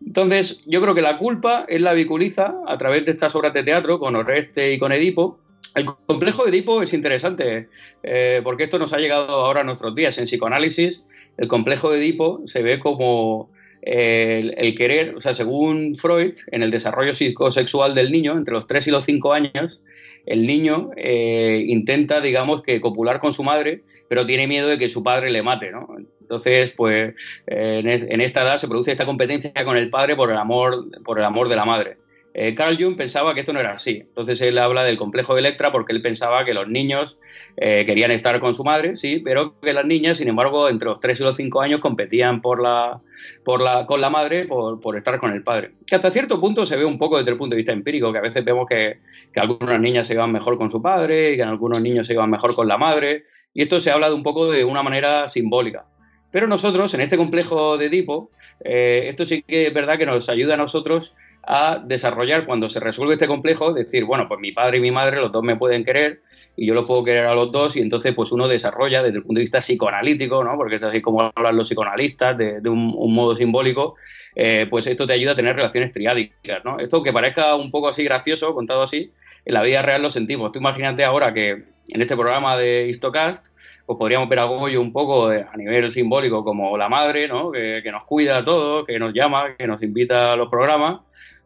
Entonces, 0.04 0.64
yo 0.66 0.82
creo 0.82 0.94
que 0.94 1.02
la 1.02 1.18
culpa 1.18 1.64
él 1.68 1.84
la 1.84 1.92
viculiza 1.92 2.56
a 2.66 2.76
través 2.78 3.04
de 3.04 3.12
estas 3.12 3.34
obras 3.36 3.52
de 3.52 3.62
teatro 3.62 3.98
con 3.98 4.16
Oreste 4.16 4.72
y 4.72 4.78
con 4.78 4.90
Edipo. 4.92 5.38
El 5.76 5.86
complejo 5.86 6.42
de 6.42 6.50
Edipo 6.50 6.82
es 6.82 6.92
interesante 6.92 7.68
eh, 8.02 8.40
porque 8.42 8.64
esto 8.64 8.78
nos 8.78 8.92
ha 8.92 8.98
llegado 8.98 9.30
ahora 9.30 9.60
a 9.60 9.64
nuestros 9.64 9.94
días. 9.94 10.18
En 10.18 10.24
psicoanálisis, 10.24 11.04
el 11.38 11.46
complejo 11.46 11.90
de 11.90 11.98
Edipo 11.98 12.40
se 12.44 12.62
ve 12.62 12.80
como 12.80 13.51
el, 13.82 14.74
querer, 14.76 15.14
o 15.16 15.20
sea, 15.20 15.34
según 15.34 15.96
Freud, 15.96 16.34
en 16.50 16.62
el 16.62 16.70
desarrollo 16.70 17.14
psicosexual 17.14 17.94
del 17.94 18.10
niño, 18.10 18.32
entre 18.32 18.54
los 18.54 18.66
3 18.66 18.86
y 18.86 18.90
los 18.90 19.04
5 19.04 19.32
años, 19.32 19.80
el 20.24 20.46
niño 20.46 20.90
eh, 20.96 21.64
intenta, 21.66 22.20
digamos, 22.20 22.62
que 22.62 22.80
copular 22.80 23.18
con 23.18 23.32
su 23.32 23.42
madre, 23.42 23.82
pero 24.08 24.24
tiene 24.24 24.46
miedo 24.46 24.68
de 24.68 24.78
que 24.78 24.88
su 24.88 25.02
padre 25.02 25.30
le 25.30 25.42
mate, 25.42 25.70
¿no? 25.70 25.88
Entonces, 26.20 26.72
pues 26.72 27.14
en, 27.46 28.20
esta 28.20 28.42
edad 28.42 28.56
se 28.56 28.68
produce 28.68 28.92
esta 28.92 29.04
competencia 29.04 29.52
con 29.64 29.76
el 29.76 29.90
padre 29.90 30.16
por 30.16 30.30
el 30.30 30.38
amor, 30.38 30.86
por 31.04 31.18
el 31.18 31.24
amor 31.24 31.48
de 31.48 31.56
la 31.56 31.64
madre. 31.64 31.96
Eh, 32.34 32.54
Carl 32.54 32.78
Jung 32.80 32.96
pensaba 32.96 33.34
que 33.34 33.40
esto 33.40 33.52
no 33.52 33.60
era 33.60 33.72
así. 33.72 34.04
Entonces 34.06 34.40
él 34.40 34.58
habla 34.58 34.84
del 34.84 34.96
complejo 34.96 35.34
de 35.34 35.40
Electra 35.40 35.70
porque 35.70 35.92
él 35.92 36.00
pensaba 36.00 36.44
que 36.44 36.54
los 36.54 36.68
niños 36.68 37.18
eh, 37.56 37.84
querían 37.84 38.10
estar 38.10 38.40
con 38.40 38.54
su 38.54 38.64
madre, 38.64 38.96
sí, 38.96 39.20
pero 39.22 39.58
que 39.60 39.72
las 39.72 39.84
niñas, 39.84 40.18
sin 40.18 40.28
embargo, 40.28 40.68
entre 40.68 40.88
los 40.88 41.00
3 41.00 41.20
y 41.20 41.22
los 41.22 41.36
5 41.36 41.60
años 41.60 41.80
competían 41.80 42.40
por 42.40 42.62
la, 42.62 43.00
por 43.44 43.60
la, 43.60 43.86
con 43.86 44.00
la 44.00 44.10
madre 44.10 44.46
por, 44.46 44.96
estar 44.96 45.18
con 45.18 45.32
el 45.32 45.42
padre. 45.42 45.72
Que 45.86 45.94
hasta 45.94 46.10
cierto 46.10 46.40
punto 46.40 46.64
se 46.64 46.76
ve 46.76 46.84
un 46.84 46.98
poco 46.98 47.18
desde 47.18 47.32
el 47.32 47.36
punto 47.36 47.54
de 47.54 47.58
vista 47.58 47.72
empírico, 47.72 48.12
que 48.12 48.18
a 48.18 48.22
veces 48.22 48.44
vemos 48.44 48.66
que, 48.68 49.00
algunas 49.36 49.80
niñas 49.80 50.06
se 50.06 50.14
llevan 50.14 50.32
mejor 50.32 50.56
con 50.56 50.70
su 50.70 50.80
padre 50.80 51.32
y 51.32 51.36
que 51.36 51.42
algunos 51.42 51.82
niños 51.82 52.06
se 52.06 52.14
llevan 52.14 52.30
mejor 52.30 52.54
con 52.54 52.68
la 52.68 52.78
madre. 52.78 53.24
Y 53.52 53.62
esto 53.62 53.80
se 53.80 53.90
habla 53.90 54.08
de 54.08 54.14
un 54.14 54.22
poco 54.22 54.50
de 54.50 54.64
una 54.64 54.82
manera 54.82 55.28
simbólica. 55.28 55.86
Pero 56.30 56.46
nosotros, 56.46 56.94
en 56.94 57.02
este 57.02 57.18
complejo 57.18 57.76
de 57.76 57.86
Edipo, 57.86 58.30
eh, 58.64 59.04
esto 59.08 59.26
sí 59.26 59.42
que 59.42 59.66
es 59.66 59.74
verdad 59.74 59.98
que 59.98 60.06
nos 60.06 60.30
ayuda 60.30 60.54
a 60.54 60.56
nosotros 60.56 61.14
a 61.44 61.82
desarrollar 61.84 62.44
cuando 62.44 62.68
se 62.68 62.78
resuelve 62.78 63.14
este 63.14 63.26
complejo, 63.26 63.72
decir, 63.72 64.04
bueno, 64.04 64.28
pues 64.28 64.38
mi 64.38 64.52
padre 64.52 64.78
y 64.78 64.80
mi 64.80 64.92
madre, 64.92 65.20
los 65.20 65.32
dos 65.32 65.42
me 65.42 65.56
pueden 65.56 65.84
querer 65.84 66.22
y 66.56 66.66
yo 66.66 66.74
los 66.74 66.84
puedo 66.84 67.02
querer 67.02 67.26
a 67.26 67.34
los 67.34 67.50
dos 67.50 67.76
y 67.76 67.80
entonces 67.80 68.14
pues 68.14 68.30
uno 68.30 68.46
desarrolla 68.46 69.02
desde 69.02 69.18
el 69.18 69.24
punto 69.24 69.38
de 69.38 69.42
vista 69.42 69.58
psicoanalítico, 69.58 70.44
¿no? 70.44 70.56
porque 70.56 70.76
es 70.76 70.84
así 70.84 71.00
como 71.00 71.32
hablan 71.34 71.56
los 71.56 71.68
psicoanalistas 71.68 72.38
de, 72.38 72.68
un, 72.68 73.14
modo 73.14 73.34
simbólico, 73.34 73.96
eh, 74.36 74.66
pues 74.70 74.86
esto 74.86 75.06
te 75.06 75.14
ayuda 75.14 75.32
a 75.32 75.36
tener 75.36 75.56
relaciones 75.56 75.92
triádicas. 75.92 76.64
¿no? 76.64 76.78
Esto 76.78 77.02
que 77.02 77.12
parezca 77.12 77.56
un 77.56 77.70
poco 77.70 77.88
así 77.88 78.04
gracioso, 78.04 78.54
contado 78.54 78.82
así, 78.82 79.12
en 79.44 79.54
la 79.54 79.62
vida 79.62 79.82
real 79.82 80.02
lo 80.02 80.10
sentimos. 80.10 80.52
Tú 80.52 80.60
imagínate 80.60 81.04
ahora 81.04 81.34
que 81.34 81.50
en 81.88 82.00
este 82.00 82.16
programa 82.16 82.56
de 82.56 82.86
Histocast 82.88 83.46
pues 83.84 83.98
podríamos 83.98 84.28
ver 84.28 84.38
a 84.38 84.44
Goyo 84.44 84.80
un 84.80 84.92
poco 84.92 85.26
a 85.26 85.56
nivel 85.56 85.90
simbólico 85.90 86.44
como 86.44 86.78
la 86.78 86.88
madre, 86.88 87.26
¿no? 87.26 87.50
que 87.50 87.90
nos 87.90 88.04
cuida 88.04 88.38
a 88.38 88.44
todos, 88.44 88.86
que 88.86 88.98
nos 89.00 89.12
llama, 89.12 89.56
que 89.58 89.66
nos 89.66 89.82
invita 89.82 90.32
a 90.32 90.36
los 90.36 90.48
programas 90.48 91.00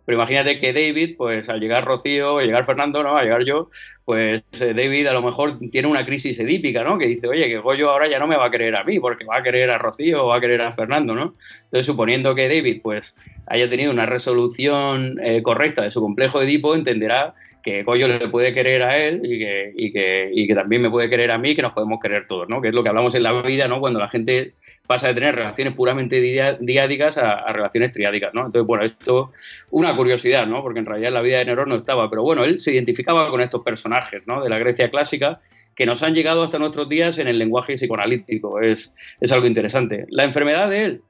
pero 0.07 0.17
imagínate 0.17 0.61
que 0.61 0.73
David, 0.73 1.17
pues 1.19 1.49
al 1.51 1.61
llegar 1.61 1.85
Rocío, 1.85 2.39
al 2.39 2.47
llegar 2.47 2.65
Fernando, 2.65 3.03
¿no? 3.03 3.17
A 3.19 3.23
llegar 3.23 3.45
yo, 3.45 3.69
pues 4.07 4.45
eh, 4.61 4.73
David 4.73 5.09
a 5.09 5.13
lo 5.13 5.21
mejor 5.21 5.59
tiene 5.73 5.89
una 5.89 6.07
crisis 6.07 6.39
edípica, 6.39 6.85
¿no? 6.85 6.97
Que 6.97 7.09
dice, 7.09 7.27
oye, 7.27 7.49
que 7.49 7.59
Goyo 7.59 7.91
ahora 7.91 8.09
ya 8.09 8.21
no 8.21 8.29
me 8.29 8.37
va 8.37 8.47
a 8.47 8.51
querer 8.53 8.77
a 8.77 8.85
mí, 8.85 9.01
porque 9.01 9.25
va 9.25 9.39
a 9.39 9.43
querer 9.43 9.69
a 9.69 9.79
Rocío 9.79 10.25
o 10.25 10.29
va 10.29 10.37
a 10.37 10.41
querer 10.41 10.63
a 10.63 10.71
Fernando, 10.71 11.13
¿no? 11.17 11.35
Entonces, 11.65 11.87
suponiendo 11.87 12.33
que 12.37 12.49
David, 12.49 12.83
pues, 12.85 13.17
haya 13.49 13.69
tenido 13.69 13.91
una 13.91 14.07
resolución 14.07 15.19
eh, 15.21 15.43
correcta 15.43 15.83
de 15.83 15.91
su 15.91 16.01
complejo 16.01 16.41
Edipo, 16.41 16.77
entenderá 16.77 17.35
que 17.65 17.83
Goyo 17.83 18.07
le 18.07 18.29
puede 18.29 18.55
querer 18.55 18.85
a 18.85 18.97
él 18.97 19.23
y 19.25 19.41
que, 19.41 19.73
y 19.75 19.93
que, 19.93 20.31
y 20.33 20.47
que 20.47 20.55
también 20.55 20.83
me 20.83 20.91
puede 20.91 21.11
querer 21.11 21.33
a 21.33 21.39
mí, 21.39 21.57
que 21.57 21.63
nos 21.63 21.73
podemos 21.73 21.99
querer 22.01 22.29
todos, 22.29 22.49
¿no? 22.49 22.63
Que 22.63 22.69
es 22.69 22.75
lo 22.77 22.85
que 22.85 22.91
hablamos 22.91 23.17
en 23.17 23.25
la 23.25 23.43
vida, 23.43 23.67
¿no? 23.67 23.81
Cuando 23.81 23.99
la 23.99 24.09
gente 24.09 24.55
pasa 24.87 25.09
de 25.09 25.15
tener 25.15 25.35
relaciones 25.35 25.75
puramente 25.75 26.21
diádicas 26.21 27.19
a, 27.19 27.33
a, 27.33 27.53
relaciones 27.53 27.91
triádicas, 27.91 28.33
¿no? 28.35 28.43
Entonces, 28.47 28.65
bueno, 28.65 28.85
esto, 28.85 29.33
una 29.71 29.97
curiosidad, 29.97 30.47
¿no? 30.47 30.63
Porque 30.63 30.79
en 30.79 30.87
realidad 30.87 31.11
la 31.11 31.23
vida 31.23 31.39
de 31.39 31.47
Nerón 31.47 31.71
no 31.71 31.75
estaba, 31.75 32.09
pero 32.09 32.23
bueno, 32.23 32.45
él 32.45 32.61
se 32.61 32.73
identificaba 32.73 33.29
con 33.31 33.41
estos 33.41 33.65
personajes 33.65 33.96
de 34.43 34.49
la 34.49 34.59
Grecia 34.59 34.91
clásica 34.91 35.41
que 35.75 35.87
nos 35.87 36.03
han 36.03 36.15
llegado 36.15 36.43
hasta 36.43 36.59
nuestros 36.59 36.89
días 36.89 37.19
en 37.19 37.29
el 37.29 37.39
lenguaje 37.39 37.75
psicoanalítico. 37.75 38.61
Es, 38.61 38.93
es 39.21 39.33
algo 39.33 39.47
interesante. 39.47 40.07
La 40.11 40.25
enfermedad 40.25 40.71
de 40.71 40.85
él, 40.85 41.03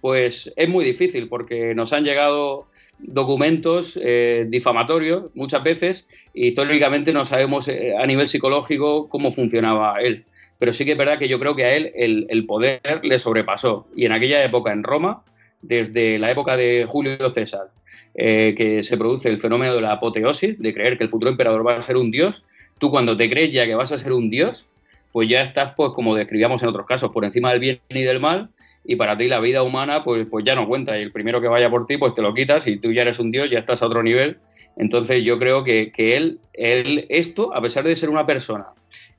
pues 0.00 0.52
es 0.56 0.68
muy 0.68 0.84
difícil 0.84 1.28
porque 1.28 1.74
nos 1.74 1.92
han 1.92 2.04
llegado 2.04 2.66
documentos 2.98 3.98
eh, 4.02 4.46
difamatorios 4.48 5.30
muchas 5.34 5.62
veces 5.62 6.06
y 6.34 6.48
históricamente 6.48 7.12
no 7.12 7.24
sabemos 7.24 7.68
eh, 7.68 7.94
a 7.96 8.06
nivel 8.06 8.28
psicológico 8.28 9.08
cómo 9.08 9.32
funcionaba 9.32 10.00
él. 10.00 10.24
Pero 10.58 10.72
sí 10.72 10.84
que 10.84 10.92
es 10.92 10.98
verdad 10.98 11.18
que 11.18 11.28
yo 11.28 11.38
creo 11.38 11.54
que 11.54 11.64
a 11.64 11.76
él 11.76 11.92
el, 11.94 12.46
poder 12.46 12.80
le 13.04 13.18
sobrepasó. 13.20 13.86
Y 13.94 14.06
en 14.06 14.12
aquella 14.12 14.42
época 14.42 14.72
en 14.72 14.82
Roma, 14.82 15.22
desde 15.62 16.18
la 16.18 16.30
época 16.30 16.56
de 16.56 16.86
Julio 16.88 17.30
César, 17.30 17.68
eh, 18.14 18.54
que 18.56 18.82
se 18.82 18.96
produce 18.96 19.28
el 19.28 19.38
fenómeno 19.38 19.74
de 19.74 19.80
la 19.80 19.92
apoteosis, 19.92 20.58
de 20.58 20.74
creer 20.74 20.98
que 20.98 21.04
el 21.04 21.10
futuro 21.10 21.30
emperador 21.30 21.66
va 21.66 21.76
a 21.76 21.82
ser 21.82 21.96
un 21.96 22.10
dios, 22.10 22.44
tú 22.78 22.90
cuando 22.90 23.16
te 23.16 23.28
crees 23.28 23.52
ya 23.52 23.66
que 23.66 23.74
vas 23.74 23.92
a 23.92 23.98
ser 23.98 24.12
un 24.12 24.30
dios, 24.30 24.66
pues 25.12 25.28
ya 25.28 25.42
estás, 25.42 25.74
pues 25.76 25.90
como 25.94 26.14
describíamos 26.14 26.62
en 26.62 26.68
otros 26.68 26.86
casos, 26.86 27.10
por 27.10 27.24
encima 27.24 27.50
del 27.50 27.60
bien 27.60 27.80
y 27.88 28.02
del 28.02 28.20
mal, 28.20 28.50
y 28.84 28.96
para 28.96 29.18
ti 29.18 29.28
la 29.28 29.40
vida 29.40 29.62
humana, 29.62 30.04
pues, 30.04 30.26
pues 30.30 30.44
ya 30.44 30.54
no 30.54 30.66
cuenta. 30.66 30.98
Y 30.98 31.02
el 31.02 31.12
primero 31.12 31.40
que 31.40 31.48
vaya 31.48 31.68
por 31.68 31.86
ti, 31.86 31.96
pues 31.96 32.14
te 32.14 32.22
lo 32.22 32.32
quitas, 32.34 32.66
y 32.66 32.78
tú 32.78 32.92
ya 32.92 33.02
eres 33.02 33.18
un 33.18 33.30
dios, 33.30 33.50
ya 33.50 33.58
estás 33.58 33.82
a 33.82 33.86
otro 33.86 34.02
nivel. 34.02 34.38
Entonces 34.76 35.24
yo 35.24 35.38
creo 35.38 35.64
que, 35.64 35.92
que 35.92 36.16
él, 36.16 36.38
él, 36.54 37.06
esto, 37.08 37.54
a 37.54 37.60
pesar 37.60 37.84
de 37.84 37.96
ser 37.96 38.10
una 38.10 38.26
persona 38.26 38.66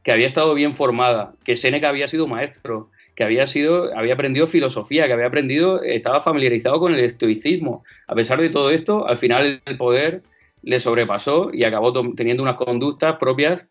que 0.03 0.11
había 0.11 0.27
estado 0.27 0.53
bien 0.53 0.73
formada, 0.73 1.33
que 1.43 1.55
Seneca 1.55 1.89
había 1.89 2.07
sido 2.07 2.27
maestro, 2.27 2.89
que 3.19 3.25
había 3.25 3.47
sido, 3.47 3.93
había 3.97 4.13
aprendido 4.13 4.47
filosofía, 4.47 5.05
que 5.05 5.11
había 5.11 5.25
aprendido, 5.25 5.83
estaba 5.83 6.21
familiarizado 6.21 6.79
con 6.79 6.93
el 6.93 7.01
estoicismo. 7.01 7.83
A 8.07 8.15
pesar 8.15 8.39
de 8.39 8.49
todo 8.49 8.71
esto, 8.71 9.05
al 9.09 9.17
final 9.17 9.61
el 9.65 9.77
poder 9.77 10.23
le 10.61 10.79
sobrepasó 10.79 11.49
y 11.51 11.65
acabó 11.65 11.91
teniendo 12.15 12.43
unas 12.43 12.55
conductas 12.55 13.17
propias 13.17 13.67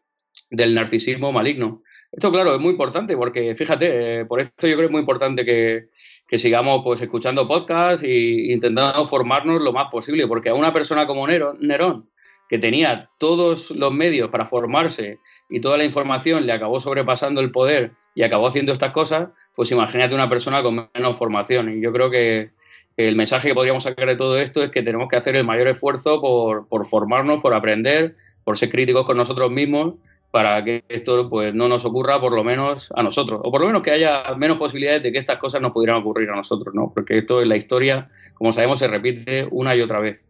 del 0.51 0.75
narcisismo 0.75 1.33
maligno. 1.33 1.83
Esto, 2.13 2.31
claro, 2.31 2.57
es 2.57 2.61
muy 2.61 2.73
importante 2.73 3.17
porque, 3.17 3.55
fíjate, 3.55 4.21
eh, 4.21 4.25
por 4.27 4.43
esto 4.43 4.67
yo 4.67 4.75
creo 4.75 4.81
que 4.81 4.85
es 4.85 4.91
muy 4.91 5.01
importante 5.01 5.47
que, 5.47 5.89
sigamos 6.37 6.83
pues, 6.85 7.01
escuchando 7.01 7.49
podcasts 7.49 8.03
e 8.03 8.53
intentando 8.53 9.07
formarnos 9.07 9.63
lo 9.63 9.73
más 9.73 9.87
posible, 9.91 10.27
porque 10.27 10.51
a 10.51 10.55
una 10.55 10.75
persona 10.75 11.07
como 11.07 11.27
Nerón, 11.27 12.11
que 12.51 12.59
tenía 12.59 13.09
todos 13.19 13.71
los 13.71 13.93
medios 13.95 14.29
para 14.29 14.45
formarse 14.45 15.21
y 15.49 15.61
toda 15.61 15.79
la 15.79 15.85
información 15.85 16.45
le 16.45 16.53
acabó 16.53 16.81
sobrepasando 16.81 17.41
el 17.41 17.51
poder 17.51 17.93
y 18.19 18.25
acabó 18.25 18.49
haciendo 18.49 18.73
estas 18.73 18.91
cosas, 18.91 19.29
pues 19.55 19.71
imagínate 19.71 20.13
una 20.13 20.29
persona 20.29 20.61
con 20.61 20.91
menos 20.93 21.17
formación. 21.17 21.79
Y 21.79 21.81
yo 21.81 21.93
creo 21.93 22.11
que, 22.11 22.51
el 22.97 23.15
mensaje 23.15 23.47
que 23.47 23.55
podríamos 23.55 23.85
sacar 23.85 24.09
de 24.09 24.17
todo 24.17 24.41
esto 24.41 24.61
es 24.61 24.73
que 24.73 24.83
tenemos 24.83 25.09
que 25.09 25.15
hacer 25.15 25.37
el 25.37 25.45
mayor 25.45 25.69
esfuerzo 25.69 26.21
por, 26.21 26.67
por 26.67 26.85
formarnos, 26.85 27.41
por 27.41 27.55
aprender, 27.55 28.17
por 28.43 28.59
ser 28.59 28.71
críticos 28.71 29.07
con 29.07 29.17
nosotros 29.17 29.53
mismos 29.53 29.95
para 30.33 30.65
que 30.65 30.83
esto 30.89 31.31
pues, 31.31 31.55
no 31.55 31.69
nos 31.69 31.85
ocurra 31.85 32.21
por 32.21 32.35
lo 32.35 32.43
menos 32.43 32.93
a 32.97 33.05
nosotros, 33.05 33.41
o 33.45 33.53
por 33.53 33.61
lo 33.61 33.69
menos 33.69 33.83
que 33.83 33.93
haya 33.93 34.25
menos 34.37 34.59
posibilidades 34.59 35.05
de 35.05 35.13
que 35.13 35.19
estas 35.19 35.39
cosas 35.39 35.61
nos 35.61 35.71
pudieran 35.71 36.01
ocurrir 36.01 36.29
a 36.31 36.35
nosotros, 36.35 36.75
¿no? 36.75 36.91
porque 36.93 37.19
esto 37.19 37.41
en 37.41 37.51
la 37.51 37.57
historia, 37.57 38.11
como 38.35 38.53
sabemos, 38.53 38.81
se 38.81 38.89
repite 38.89 39.47
una 39.53 39.77
y 39.77 39.81
otra 39.81 40.01
vez. 40.01 40.25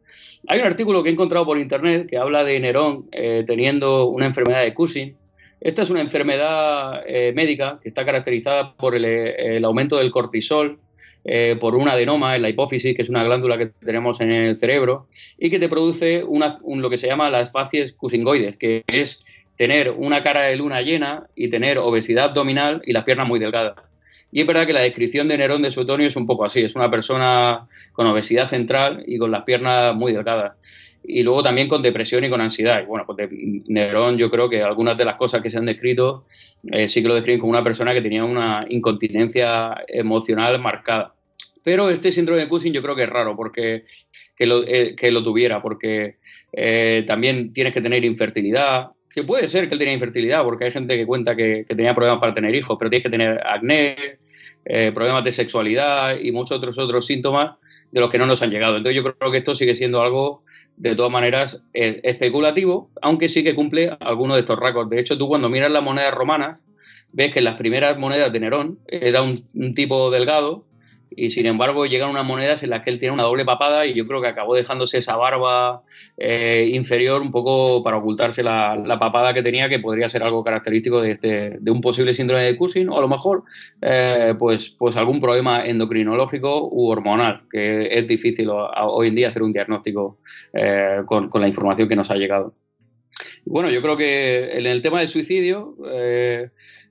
Hay 0.47 0.61
un 0.61 0.67
artículo 0.67 1.03
que 1.03 1.09
he 1.09 1.13
encontrado 1.13 1.47
por 1.47 1.59
internet 1.59 2.07
que 2.07 2.19
habla 2.19 2.45
de 2.45 2.61
Nerón 2.61 3.07
eh, 3.13 3.45
teniendo 3.47 4.09
una 4.09 4.27
enfermedad 4.27 4.61
de 4.61 4.75
Cushing. 4.75 5.17
Esta 5.61 5.83
es 5.83 5.91
una 5.91 6.01
enfermedad 6.01 7.03
eh, 7.07 7.33
médica 7.35 7.79
que 7.83 7.89
está 7.89 8.05
caracterizada 8.05 8.75
por 8.75 8.95
el, 8.95 9.05
el 9.05 9.65
aumento 9.65 9.97
del 9.97 10.11
cortisol, 10.11 10.79
eh, 11.25 11.57
por 11.61 11.75
un 11.75 11.89
adenoma 11.89 12.37
en 12.37 12.43
la 12.43 12.49
hipófisis, 12.49 12.97
que 12.97 13.03
es 13.03 13.09
una 13.09 13.25
glándula 13.25 13.59
que 13.59 13.67
tenemos 13.67 14.21
en 14.21 14.31
el 14.31 14.59
cerebro, 14.59 15.09
y 15.37 15.51
que 15.51 15.59
te 15.59 15.69
produce 15.69 16.25
lo 16.25 16.91
que 16.91 16.97
se 16.97 17.09
llama 17.09 17.29
las 17.29 17.53
facies 17.53 17.93
cusingoides, 17.93 18.57
que 18.57 18.85
es 18.87 19.25
tener 19.57 19.91
una 19.91 20.23
cara 20.23 20.43
de 20.43 20.57
luna 20.57 20.81
llena 20.81 21.27
y 21.35 21.49
tener 21.49 21.79
obesidad 21.79 22.27
abdominal 22.27 22.81
y 22.87 22.93
las 22.93 23.05
piernas 23.05 23.27
muy 23.27 23.41
delgadas. 23.41 23.75
Y 24.31 24.41
es 24.41 24.47
verdad 24.47 24.67
que 24.67 24.73
la 24.73 24.81
descripción 24.81 25.27
de 25.27 25.39
Nerón 25.39 25.63
de 25.63 25.71
Suetonio 25.71 26.07
es 26.07 26.17
un 26.17 26.27
poco 26.27 26.45
así, 26.45 26.61
es 26.61 26.77
una 26.77 26.91
persona 26.91 27.67
con 27.93 28.07
obesidad 28.07 28.49
central 28.49 29.03
y 29.07 29.19
con 29.19 29.31
las 29.31 29.43
piernas 29.43 29.95
muy 29.95 30.13
delgadas. 30.13 30.53
Y 31.05 31.23
luego 31.23 31.43
también 31.43 31.69
con 31.69 31.81
depresión 31.81 32.25
y 32.25 32.31
con 32.31 32.41
ansiedad. 32.41 32.83
Y 32.83 32.87
bueno, 32.87 33.07
pues 33.07 33.29
Nerón 33.67 34.19
yo 34.19 34.31
creo 34.31 34.49
que 34.51 34.63
algunas 34.63 34.97
de 34.97 35.05
las 35.05 35.17
cosas 35.17 35.41
que 35.43 35.51
se 35.51 35.59
han 35.59 35.65
descrito 35.65 36.27
eh, 36.71 36.89
sí 36.89 37.03
que 37.03 37.09
lo 37.09 37.15
describen 37.15 37.41
como 37.41 37.51
una 37.51 37.65
persona 37.65 37.95
que 37.95 38.03
tenía 38.03 38.25
una 38.25 38.67
incontinencia 38.69 39.75
emocional 39.89 40.59
marcada. 40.61 41.15
Pero 41.65 41.91
este 41.91 42.13
síndrome 42.13 42.41
de 42.41 42.49
Cushing 42.49 42.73
yo 42.73 42.83
creo 42.83 42.97
que 42.97 43.03
es 43.05 43.11
raro 43.11 43.37
porque 43.37 43.85
que 44.39 44.47
lo, 44.47 44.65
eh, 44.67 44.95
que 44.97 45.11
lo 45.11 45.23
tuviera, 45.23 45.61
porque 45.61 46.17
eh, 46.53 47.05
también 47.07 47.53
tienes 47.53 47.75
que 47.75 47.81
tener 47.81 48.05
infertilidad, 48.05 48.91
que 49.13 49.25
puede 49.25 49.49
ser 49.49 49.67
que 49.67 49.75
él 49.75 49.79
tenía 49.79 49.95
infertilidad, 49.95 50.45
porque 50.45 50.67
hay 50.67 50.71
gente 50.71 50.97
que 50.97 51.05
cuenta 51.05 51.35
que, 51.35 51.65
tenía 51.69 51.95
problemas 51.95 52.21
para 52.21 52.33
tener 52.33 52.55
hijos, 52.55 52.77
pero 52.79 52.89
tienes 52.89 53.05
que 53.05 53.11
tener 53.11 53.41
acné, 53.45 54.19
eh, 54.65 54.93
problemas 54.93 55.25
de 55.25 55.33
sexualidad 55.33 56.19
y 56.21 56.31
muchos 56.31 56.59
otros 56.59 56.79
otros 56.79 57.05
síntomas 57.05 57.57
de 57.91 58.01
los 58.01 58.11
que 58.11 58.19
no 58.19 58.27
nos 58.27 58.43
han 58.43 58.51
llegado. 58.51 58.77
Entonces 58.77 59.03
yo 59.03 59.15
creo 59.15 59.33
que 59.33 59.39
esto 59.39 59.55
sigue 59.55 59.75
siendo 59.75 60.03
algo, 60.03 60.45
de 60.79 60.95
todas 60.95 61.13
maneras, 61.13 61.63
eh, 61.75 62.01
especulativo, 62.05 62.91
aunque 63.03 63.29
sí 63.29 63.43
que 63.43 63.55
cumple 63.55 63.97
algunos 64.01 64.37
de 64.37 64.41
estos 64.41 64.59
rasgos. 64.59 64.89
De 64.89 65.01
hecho, 65.01 65.19
tú 65.19 65.29
cuando 65.29 65.49
miras 65.49 65.73
las 65.73 65.83
monedas 65.83 66.15
romanas, 66.15 66.59
ves 67.13 67.33
que 67.33 67.41
en 67.41 67.47
las 67.47 67.57
primeras 67.57 67.99
monedas 67.99 68.33
de 68.33 68.41
Nerón 68.41 68.79
era 68.87 69.23
un 69.23 69.75
tipo 69.75 70.11
delgado, 70.11 70.68
y 71.19 71.31
sin 71.31 71.47
embargo 71.47 71.85
llegan 71.87 72.11
unas 72.11 72.25
monedas 72.25 72.63
en 72.63 72.71
las 72.71 72.83
que 72.83 72.91
él 72.91 72.99
tiene 73.01 73.13
una 73.13 73.25
doble 73.25 73.45
papada 73.45 73.87
y 73.87 73.95
yo 73.95 74.07
creo 74.07 74.23
que 74.23 74.29
acabó 74.29 74.55
dejándose 74.55 74.99
esa 74.99 75.17
barba 75.17 75.83
eh, 76.17 76.71
inferior 76.73 77.21
un 77.23 77.33
poco 77.33 77.83
para 77.83 77.97
ocultarse 77.97 78.43
la, 78.43 78.99
papada 79.01 79.35
que 79.35 79.43
tenía, 79.43 79.69
que 79.69 79.81
podría 79.81 80.09
ser 80.09 80.23
algo 80.23 80.45
característico 80.45 81.01
de, 81.01 81.11
este, 81.11 81.57
de 81.59 81.71
un 81.71 81.81
posible 81.81 82.15
síndrome 82.15 82.45
de 82.45 82.57
Cushing 82.57 82.89
o 82.89 82.99
a 82.99 83.01
lo 83.01 83.09
mejor 83.09 83.43
eh, 83.83 84.35
pues, 84.39 84.71
pues 84.71 84.97
algún 84.97 85.21
problema 85.21 85.65
endocrinológico 85.65 86.69
u 86.71 86.89
hormonal, 86.89 87.43
que 87.51 87.89
es 87.91 88.07
difícil 88.07 88.49
hoy 88.51 89.09
en 89.09 89.15
día 89.17 89.29
hacer 89.29 89.43
un 89.43 89.53
diagnóstico 89.53 90.21
eh, 90.53 91.03
con, 91.05 91.29
con, 91.29 91.41
la 91.41 91.49
información 91.49 91.89
que 91.89 91.97
nos 91.97 92.11
ha 92.11 92.17
llegado. 92.17 92.55
Bueno, 93.45 93.71
yo 93.71 93.83
creo 93.83 93.97
que 93.97 94.51
en 94.59 94.67
el 94.67 94.83
tema 94.83 95.01
del 95.01 95.09
suicidio, 95.09 95.77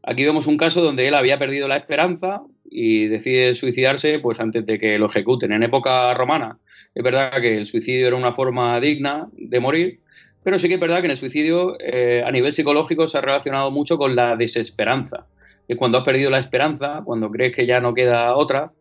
aquí 0.04 0.26
vemos 0.26 0.48
un 0.48 0.58
caso 0.58 0.82
donde 0.82 1.08
él 1.08 1.14
había 1.14 1.40
perdido 1.40 1.68
la 1.68 1.78
esperanza, 1.78 2.42
y 2.80 3.08
decide 3.08 3.56
suicidarse 3.56 4.20
pues 4.20 4.40
antes 4.40 4.64
de 4.64 4.78
que 4.78 5.00
lo 5.00 5.08
ejecuten. 5.08 5.52
En 5.52 5.64
época 5.64 6.14
romana 6.14 6.60
es 6.94 7.04
verdad 7.04 7.42
que 7.42 7.58
el 7.58 7.66
suicidio 7.66 8.06
era 8.06 8.16
una 8.16 8.34
forma 8.34 8.80
digna 8.80 9.30
de 9.34 9.60
morir, 9.60 10.00
pero 10.44 10.60
sí 10.60 10.68
que 10.68 10.76
es 10.76 10.80
verdad 10.80 11.00
que 11.00 11.06
en 11.06 11.12
el 11.12 11.18
suicidio 11.18 11.76
eh, 11.80 12.24
a 12.24 12.32
nivel 12.32 12.54
psicológico 12.54 13.08
se 13.08 13.18
ha 13.18 13.22
relacionado 13.22 13.72
mucho 13.72 13.98
con 13.98 14.16
la 14.16 14.36
desesperanza. 14.36 15.26
Que 15.68 15.76
cuando 15.76 15.98
has 15.98 16.04
perdido 16.04 16.30
la 16.30 16.38
esperanza, 16.38 17.02
cuando 17.04 17.32
crees 17.32 17.56
que 17.56 17.66
ya 17.66 17.80
no 17.82 17.96
queda 17.96 18.36
otra, 18.36 18.72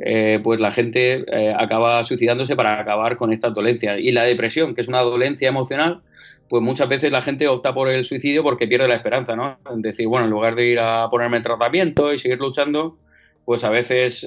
eh, 0.00 0.38
pues 0.44 0.60
la 0.60 0.70
gente 0.70 1.24
eh, 1.26 1.54
acaba 1.56 2.04
suicidándose 2.04 2.56
para 2.56 2.78
acabar 2.78 3.16
con 3.16 3.32
esta 3.32 3.48
dolencia. 3.48 3.98
Y 3.98 4.12
la 4.12 4.24
depresión, 4.24 4.74
que 4.74 4.82
es 4.82 4.88
una 4.88 5.00
dolencia 5.00 5.48
emocional, 5.48 6.02
pues 6.50 6.62
muchas 6.62 6.90
veces 6.90 7.10
la 7.10 7.22
gente 7.22 7.48
opta 7.48 7.72
por 7.72 7.88
el 7.88 8.04
suicidio 8.04 8.42
porque 8.42 8.68
pierde 8.68 8.86
la 8.86 8.96
esperanza, 8.96 9.34
¿no? 9.34 9.58
Es 9.74 9.82
decir, 9.82 10.08
bueno, 10.08 10.26
en 10.26 10.30
lugar 10.30 10.54
de 10.54 10.66
ir 10.66 10.78
a 10.78 11.08
ponerme 11.10 11.38
en 11.38 11.42
tratamiento 11.42 12.12
y 12.12 12.18
seguir 12.18 12.38
luchando, 12.38 12.98
pues 13.46 13.62
a 13.64 13.70
veces 13.70 14.26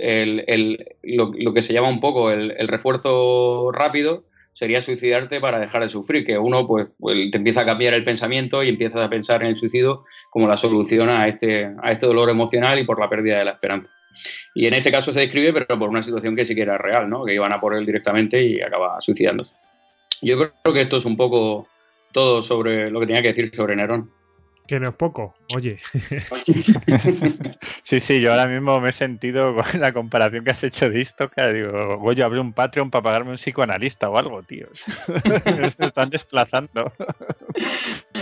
lo, 1.04 1.54
que 1.54 1.62
se 1.62 1.74
llama 1.74 1.90
un 1.90 2.00
poco 2.00 2.32
el, 2.32 2.68
refuerzo 2.68 3.70
rápido 3.72 4.24
sería 4.54 4.82
suicidarte 4.82 5.40
para 5.40 5.60
dejar 5.60 5.84
de 5.84 5.90
sufrir, 5.90 6.26
que 6.26 6.38
uno 6.38 6.66
pues, 6.66 6.88
pues, 6.98 7.30
te 7.30 7.38
empieza 7.38 7.62
a 7.62 7.66
cambiar 7.66 7.94
el 7.94 8.04
pensamiento 8.04 8.64
y 8.64 8.70
empiezas 8.70 9.06
a 9.06 9.10
pensar 9.10 9.44
en 9.44 9.50
el 9.50 9.56
suicidio 9.56 10.06
como 10.32 10.48
la 10.48 10.58
solución 10.58 11.10
a 11.10 11.28
este, 11.28 11.70
a 11.84 11.92
este 11.92 12.08
dolor 12.08 12.30
emocional 12.30 12.80
y 12.80 12.86
por 12.86 13.00
la 13.00 13.10
pérdida 13.10 13.38
de 13.38 13.46
la 13.46 13.52
esperanza. 13.52 13.92
Y 14.56 14.66
en 14.66 14.74
este 14.74 14.92
caso 14.92 15.14
se 15.14 15.20
describe, 15.20 15.54
pero 15.54 15.78
por 15.78 15.90
una 15.90 16.02
situación 16.02 16.36
que 16.36 16.46
sí 16.46 16.56
que 16.56 16.62
era 16.62 16.78
real, 16.78 17.10
¿no? 17.10 17.26
que 17.26 17.34
iban 17.34 17.52
a 17.52 17.60
por 17.60 17.76
él 17.76 17.86
directamente 17.86 18.42
y 18.42 18.62
acaba 18.62 19.00
suicidándose. 19.02 19.54
Yo 20.22 20.38
creo 20.38 20.74
que 20.74 20.82
esto 20.82 20.98
es 20.98 21.06
un 21.06 21.18
poco 21.18 21.68
todo 22.14 22.42
sobre 22.42 22.90
lo 22.90 23.02
que 23.02 23.06
tenía 23.06 23.22
que 23.22 23.34
decir 23.34 23.54
sobre 23.54 23.76
Nerón. 23.76 24.12
Que 24.70 24.80
no 24.80 24.90
es 24.90 24.94
poco, 24.94 25.34
oye. 25.56 25.80
Sí, 27.84 28.00
sí, 28.00 28.22
yo 28.22 28.30
ahora 28.30 28.46
mismo 28.46 28.80
me 28.80 28.90
he 28.90 28.94
sentido 28.94 29.56
con 29.56 29.64
la 29.82 29.94
comparación 29.94 30.44
que 30.44 30.52
has 30.52 30.64
hecho 30.64 30.92
de 30.92 31.02
esto, 31.02 31.28
que 31.28 31.42
digo, 31.52 31.98
voy 31.98 32.22
a 32.22 32.26
abrir 32.26 32.40
un 32.40 32.54
Patreon 32.54 32.92
para 32.92 33.02
pagarme 33.02 33.32
un 33.32 33.38
psicoanalista 33.38 34.12
o 34.12 34.18
algo, 34.20 34.44
tío. 34.44 34.68
Se 34.76 35.86
están 35.86 36.12
desplazando. 36.12 36.92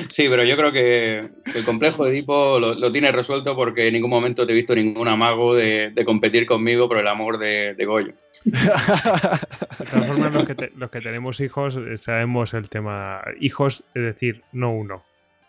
Sí, 0.07 0.27
pero 0.29 0.45
yo 0.45 0.55
creo 0.55 0.71
que 0.71 1.29
el 1.53 1.65
complejo 1.65 2.05
de 2.05 2.11
Edipo 2.11 2.61
lo, 2.61 2.91
tiene 2.93 3.11
resuelto 3.11 3.53
porque 3.53 3.87
en 3.87 3.95
ningún 3.95 4.11
momento 4.11 4.45
te 4.45 4.53
he 4.53 4.55
visto 4.55 4.73
ningún 4.73 5.09
amago 5.09 5.53
de, 5.53 5.91
competir 6.05 6.45
conmigo 6.45 6.87
por 6.87 6.97
el 6.97 7.07
amor 7.07 7.39
de, 7.39 7.75
Goyo. 7.85 8.13
De 8.45 9.85
todas 9.85 10.07
formas, 10.07 10.33
los 10.33 10.45
que, 10.45 10.71
los 10.77 10.89
que 10.89 11.01
tenemos 11.01 11.41
hijos 11.41 11.75
eh, 11.75 11.97
sabemos 11.97 12.53
el 12.53 12.69
tema. 12.69 13.21
Hijos, 13.41 13.83
es 13.93 14.01
decir, 14.01 14.43
no 14.53 14.71
uno, 14.71 15.03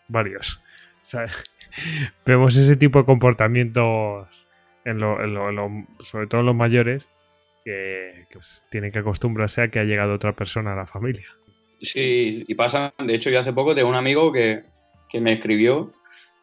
varios. 0.08 0.60
vemos 2.26 2.56
ese 2.56 2.76
tipo 2.76 2.98
de 2.98 3.04
comportamientos 3.04 4.26
en 4.84 5.00
sobre 6.00 6.26
todo 6.26 6.40
en 6.40 6.46
los 6.46 6.54
mayores 6.54 7.08
que, 7.64 8.26
pues, 8.32 8.62
tienen 8.70 8.90
que 8.90 9.00
acostumbrarse 9.00 9.62
a 9.62 9.68
que 9.68 9.78
ha 9.78 9.84
llegado 9.84 10.14
otra 10.14 10.32
persona 10.32 10.72
a 10.72 10.76
la 10.76 10.86
familia. 10.86 11.26
Sí, 11.80 12.44
y 12.48 12.54
pasa, 12.54 12.92
de 12.98 13.14
hecho 13.14 13.30
yo 13.30 13.40
hace 13.40 13.52
poco 13.52 13.74
tengo 13.74 13.88
un 13.88 13.94
amigo 13.94 14.32
que, 14.32 14.62
me 15.20 15.32
escribió 15.32 15.92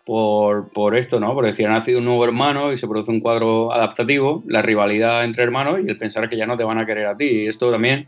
por, 0.05 0.71
por, 0.71 0.95
esto, 0.95 1.19
¿no? 1.19 1.33
Porque 1.33 1.51
decía, 1.51 1.67
ha 1.67 1.71
nacido 1.71 1.99
un 1.99 2.05
nuevo 2.05 2.25
hermano 2.25 2.71
y 2.71 2.77
se 2.77 2.87
produce 2.87 3.11
un 3.11 3.19
cuadro 3.19 3.73
adaptativo, 3.73 4.43
la 4.47 4.61
rivalidad 4.61 5.23
entre 5.23 5.43
hermanos 5.43 5.79
y 5.83 5.89
el 5.89 5.97
pensar 5.97 6.29
que 6.29 6.37
ya 6.37 6.45
no 6.45 6.57
te 6.57 6.63
van 6.63 6.77
a 6.77 6.85
querer 6.85 7.07
a 7.07 7.17
ti. 7.17 7.25
Y 7.25 7.47
esto 7.47 7.71
también, 7.71 8.07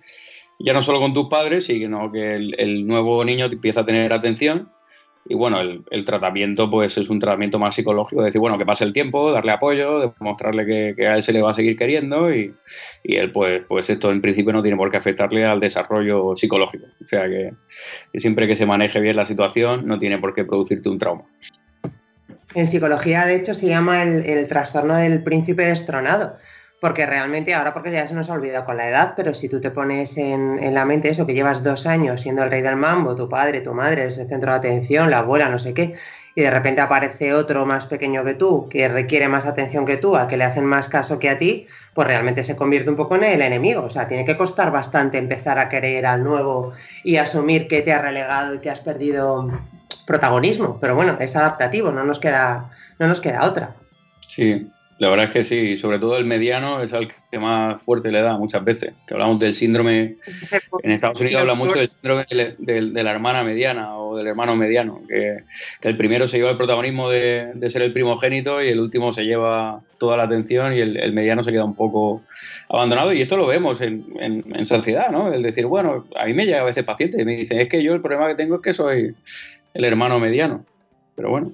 ya 0.60 0.74
no 0.74 0.82
solo 0.82 1.00
con 1.00 1.14
tus 1.14 1.28
padres, 1.28 1.66
sino 1.66 2.12
que 2.12 2.36
el, 2.36 2.56
el 2.60 2.88
nuevo 2.88 3.26
niño 3.26 3.46
empieza 3.46 3.82
a 3.82 3.86
tener 3.86 4.14
atención 4.14 4.70
y 5.30 5.36
bueno, 5.36 5.60
el, 5.60 6.06
tratamiento 6.06 6.70
pues 6.70 6.98
es 6.98 7.10
un 7.10 7.20
tratamiento 7.20 7.60
más 7.60 7.76
psicológico, 7.76 8.24
decir, 8.24 8.40
bueno, 8.40 8.58
que 8.58 8.66
pase 8.66 8.84
el 8.84 8.94
tiempo, 8.94 9.32
darle 9.32 9.52
apoyo, 9.52 10.14
demostrarle 10.20 10.96
que, 10.96 11.08
a 11.08 11.16
él 11.16 11.24
se 11.24 11.34
le 11.34 11.42
va 11.42 11.52
a 11.52 11.54
seguir 11.54 11.78
queriendo 11.78 12.34
y, 12.34 12.54
él 13.04 13.32
pues, 13.32 13.64
pues 13.68 13.90
esto 13.90 14.12
en 14.12 14.22
principio 14.22 14.54
no 14.54 14.62
tiene 14.62 14.78
por 14.78 14.90
qué 14.90 14.98
afectarle 14.98 15.46
al 15.46 15.60
desarrollo 15.60 16.36
psicológico. 16.36 16.86
O 17.02 17.06
sea 17.06 17.28
que, 17.28 17.54
siempre 18.16 18.48
que 18.48 18.56
se 18.56 18.66
maneje 18.66 19.00
bien 19.00 19.16
la 19.16 19.26
situación 19.26 19.88
no 19.88 19.98
tiene 19.98 20.18
por 20.18 20.34
qué 20.34 20.46
producirte 20.46 20.90
un 20.90 20.98
trauma. 20.98 21.26
En 22.56 22.66
psicología, 22.66 23.26
de 23.26 23.36
hecho, 23.36 23.54
se 23.54 23.68
llama 23.68 24.04
el 24.04 24.48
trastorno 24.48 24.96
del 24.96 25.22
príncipe 25.24 25.64
destronado 25.64 26.38
porque 26.80 27.06
realmente 27.06 27.54
ahora 27.54 27.74
porque 27.74 27.92
ya 27.92 28.06
se 28.06 28.14
nos 28.14 28.30
ha 28.30 28.34
olvidado 28.34 28.66
con 28.66 28.78
la 28.78 28.88
edad, 28.88 29.14
pero 29.16 29.34
si 29.34 29.50
tú 29.50 29.60
te 29.60 29.72
pones 29.72 30.18
en, 30.18 30.74
la 30.74 30.86
mente 30.86 31.10
eso, 31.10 31.26
que 31.26 31.34
llevas 31.34 31.64
dos 31.64 31.88
años 31.88 32.22
siendo 32.22 32.44
el 32.44 32.52
rey 32.52 32.62
del 32.62 32.76
mambo, 32.76 33.16
tu 33.16 33.28
padre, 33.28 33.62
tu 33.62 33.74
madre, 33.74 34.06
es 34.06 34.18
el 34.18 34.28
centro 34.28 34.52
de 34.52 34.58
atención, 34.58 35.10
la 35.10 35.20
abuela, 35.20 35.50
no 35.50 35.58
sé 35.58 35.74
qué, 35.74 35.96
y 36.36 36.42
de 36.42 36.52
repente 36.52 36.82
aparece 36.82 37.34
otro 37.34 37.66
más 37.66 37.88
pequeño 37.88 38.24
que 38.24 38.36
tú, 38.36 38.70
que 38.70 38.88
requiere 38.88 39.28
más 39.28 39.48
atención 39.48 39.88
que 39.88 39.98
tú, 39.98 40.16
al 40.16 40.28
que 40.28 40.38
le 40.38 40.44
hacen 40.44 40.66
más 40.66 40.88
caso 40.88 41.18
que 41.18 41.32
a 41.32 41.38
ti, 41.40 41.66
pues 41.96 42.08
realmente 42.08 42.44
se 42.44 42.56
convierte 42.56 42.92
un 42.92 42.96
poco 42.96 43.16
en 43.16 43.24
el 43.24 43.42
enemigo. 43.42 43.82
O 43.82 43.90
sea, 43.90 44.08
tiene 44.08 44.24
que 44.24 44.38
costar 44.38 44.72
bastante 44.72 45.18
empezar 45.18 45.58
a 45.58 45.68
querer 45.68 46.06
al 46.06 46.24
nuevo 46.24 46.74
y 47.04 47.16
asumir 47.16 47.68
que 47.68 47.82
te 47.82 47.92
ha 47.92 48.00
relegado 48.00 48.54
y 48.54 48.60
que 48.60 48.70
has 48.70 48.82
perdido 48.82 49.50
protagonismo. 50.06 50.78
Pero 50.80 50.94
bueno, 50.94 51.18
es 51.20 51.36
adaptativo, 51.36 51.92
no 51.92 52.04
nos 52.04 52.20
queda, 52.20 52.70
no 53.00 53.08
nos 53.08 53.20
queda 53.20 53.44
otra. 53.44 53.76
Sí, 54.28 54.70
la 55.00 55.10
verdad 55.10 55.26
es 55.26 55.32
que 55.32 55.44
sí, 55.44 55.78
sobre 55.78 56.00
todo 56.00 56.18
el 56.18 56.26
mediano 56.26 56.82
es 56.82 56.92
el 56.92 57.10
que 57.30 57.38
más 57.38 57.80
fuerte 57.82 58.12
le 58.12 58.22
da 58.22 58.38
muchas 58.38 58.64
veces. 58.64 58.94
Que 59.06 59.14
hablamos 59.14 59.40
del 59.40 59.54
síndrome. 59.54 60.18
En 60.82 60.92
Estados 60.92 61.22
Unidos 61.22 61.42
habla 61.42 61.54
mucho 61.54 61.78
del 61.78 61.88
síndrome 61.88 62.26
de, 62.30 62.56
de, 62.58 62.82
de 62.92 63.04
la 63.04 63.12
hermana 63.12 63.44
mediana 63.44 63.96
o 63.96 64.18
del 64.18 64.26
hermano 64.26 64.56
mediano. 64.56 65.04
Que, 65.08 65.44
que 65.82 65.88
el 65.88 65.98
primero 65.98 66.28
se 66.28 66.38
lleva 66.38 66.50
el 66.50 66.58
protagonismo 66.58 67.10
de, 67.10 67.52
de, 67.54 67.70
ser 67.70 67.84
el 67.84 67.94
primogénito 67.94 68.64
y 68.64 68.70
el 68.70 68.80
último 68.80 69.14
se 69.14 69.26
lleva 69.26 69.82
toda 70.00 70.18
la 70.18 70.24
atención 70.24 70.74
y 70.74 70.80
el, 70.80 70.98
el 70.98 71.14
mediano 71.14 71.44
se 71.44 71.52
queda 71.52 71.64
un 71.64 71.76
poco 71.76 72.24
abandonado. 72.68 73.14
Y 73.14 73.22
esto 73.22 73.38
lo 73.38 73.46
vemos 73.46 73.82
en, 73.82 74.04
en, 74.20 74.44
en, 74.56 74.66
sociedad, 74.66 75.12
¿no? 75.12 75.32
El 75.32 75.44
decir, 75.44 75.68
bueno, 75.68 76.08
a 76.16 76.26
mí 76.26 76.34
me 76.34 76.46
llega 76.46 76.62
a 76.62 76.66
veces 76.66 76.84
paciente 76.84 77.22
y 77.22 77.26
me 77.26 77.36
dicen, 77.36 77.60
es 77.60 77.70
que 77.70 77.84
yo 77.84 77.94
el 77.94 78.02
problema 78.02 78.28
que 78.30 78.36
tengo 78.36 78.56
es 78.56 78.62
que 78.62 78.74
soy 78.74 79.16
el 79.76 79.86
hermano 79.86 80.20
mediano. 80.20 80.66
Pero 81.16 81.30
bueno. 81.30 81.52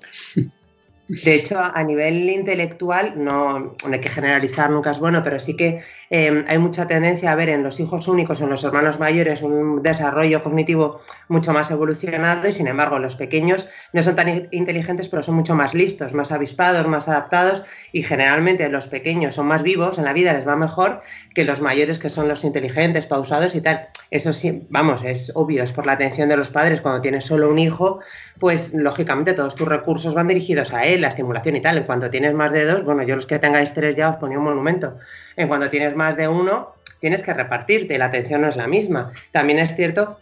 De 1.09 1.35
hecho, 1.35 1.59
a 1.59 1.83
nivel 1.83 2.29
intelectual, 2.29 3.13
no, 3.17 3.59
no, 3.59 3.75
hay 3.91 3.99
que 3.99 4.07
generalizar, 4.07 4.69
nunca 4.69 4.91
es 4.91 4.99
bueno, 4.99 5.21
pero 5.21 5.37
sí 5.37 5.57
que 5.57 5.83
eh, 6.09 6.45
hay 6.47 6.57
mucha 6.59 6.87
tendencia 6.87 7.33
a 7.33 7.35
ver 7.35 7.49
en 7.49 7.61
los 7.61 7.81
hijos 7.81 8.07
únicos 8.07 8.39
o 8.39 8.45
en 8.45 8.49
los 8.49 8.63
hermanos 8.63 8.99
mayores 8.99 9.41
un 9.41 9.83
desarrollo 9.83 10.41
cognitivo 10.41 11.01
mucho 11.27 11.51
más 11.51 11.69
evolucionado 11.71 12.47
y, 12.47 12.53
sin 12.53 12.67
embargo, 12.67 12.99
los 12.99 13.17
pequeños 13.17 13.67
no 13.91 14.01
son 14.01 14.15
tan 14.15 14.47
inteligentes, 14.51 15.09
pero 15.09 15.23
son 15.23 15.35
mucho 15.35 15.55
más 15.55 15.73
listos, 15.73 16.13
más 16.13 16.31
avispados, 16.31 16.87
más 16.87 17.09
adaptados 17.09 17.63
y 17.91 18.03
generalmente 18.03 18.69
los 18.69 18.87
pequeños 18.87 19.35
son 19.35 19.47
más 19.47 19.61
vivos, 19.61 19.97
en 19.97 20.05
la 20.05 20.13
vida 20.13 20.31
les 20.31 20.47
va 20.47 20.55
mejor 20.55 21.01
que 21.35 21.43
los 21.43 21.59
mayores 21.59 21.99
que 21.99 22.09
son 22.09 22.29
los 22.29 22.45
inteligentes, 22.45 23.07
pausados 23.07 23.55
y 23.55 23.61
tal. 23.61 23.89
Eso 24.09 24.31
sí, 24.31 24.67
vamos, 24.69 25.03
es 25.03 25.31
obvio, 25.35 25.63
es 25.63 25.73
por 25.73 25.85
la 25.85 25.93
atención 25.93 26.29
de 26.29 26.37
los 26.37 26.51
padres. 26.51 26.81
Cuando 26.81 27.01
tienes 27.01 27.25
solo 27.25 27.49
un 27.49 27.57
hijo, 27.57 27.99
pues 28.39 28.71
lógicamente 28.73 29.33
todos 29.33 29.55
tus 29.55 29.67
recursos 29.67 30.13
van 30.13 30.27
dirigidos 30.27 30.71
a 30.71 30.83
él, 30.83 30.92
la 30.99 31.07
estimulación 31.09 31.55
y 31.55 31.61
tal. 31.61 31.77
En 31.77 31.83
cuanto 31.83 32.09
tienes 32.09 32.33
más 32.33 32.51
de 32.51 32.65
dos, 32.65 32.83
bueno, 32.83 33.03
yo 33.03 33.15
los 33.15 33.25
que 33.25 33.39
tengáis 33.39 33.73
tres 33.73 33.95
ya 33.95 34.09
os 34.09 34.17
ponía 34.17 34.37
un 34.37 34.45
monumento. 34.45 34.97
En 35.35 35.47
cuanto 35.47 35.69
tienes 35.69 35.95
más 35.95 36.17
de 36.17 36.27
uno, 36.27 36.75
tienes 36.99 37.21
que 37.23 37.33
repartirte, 37.33 37.97
la 37.97 38.05
atención 38.05 38.41
no 38.41 38.47
es 38.47 38.55
la 38.55 38.67
misma. 38.67 39.11
También 39.31 39.59
es 39.59 39.75
cierto 39.75 40.19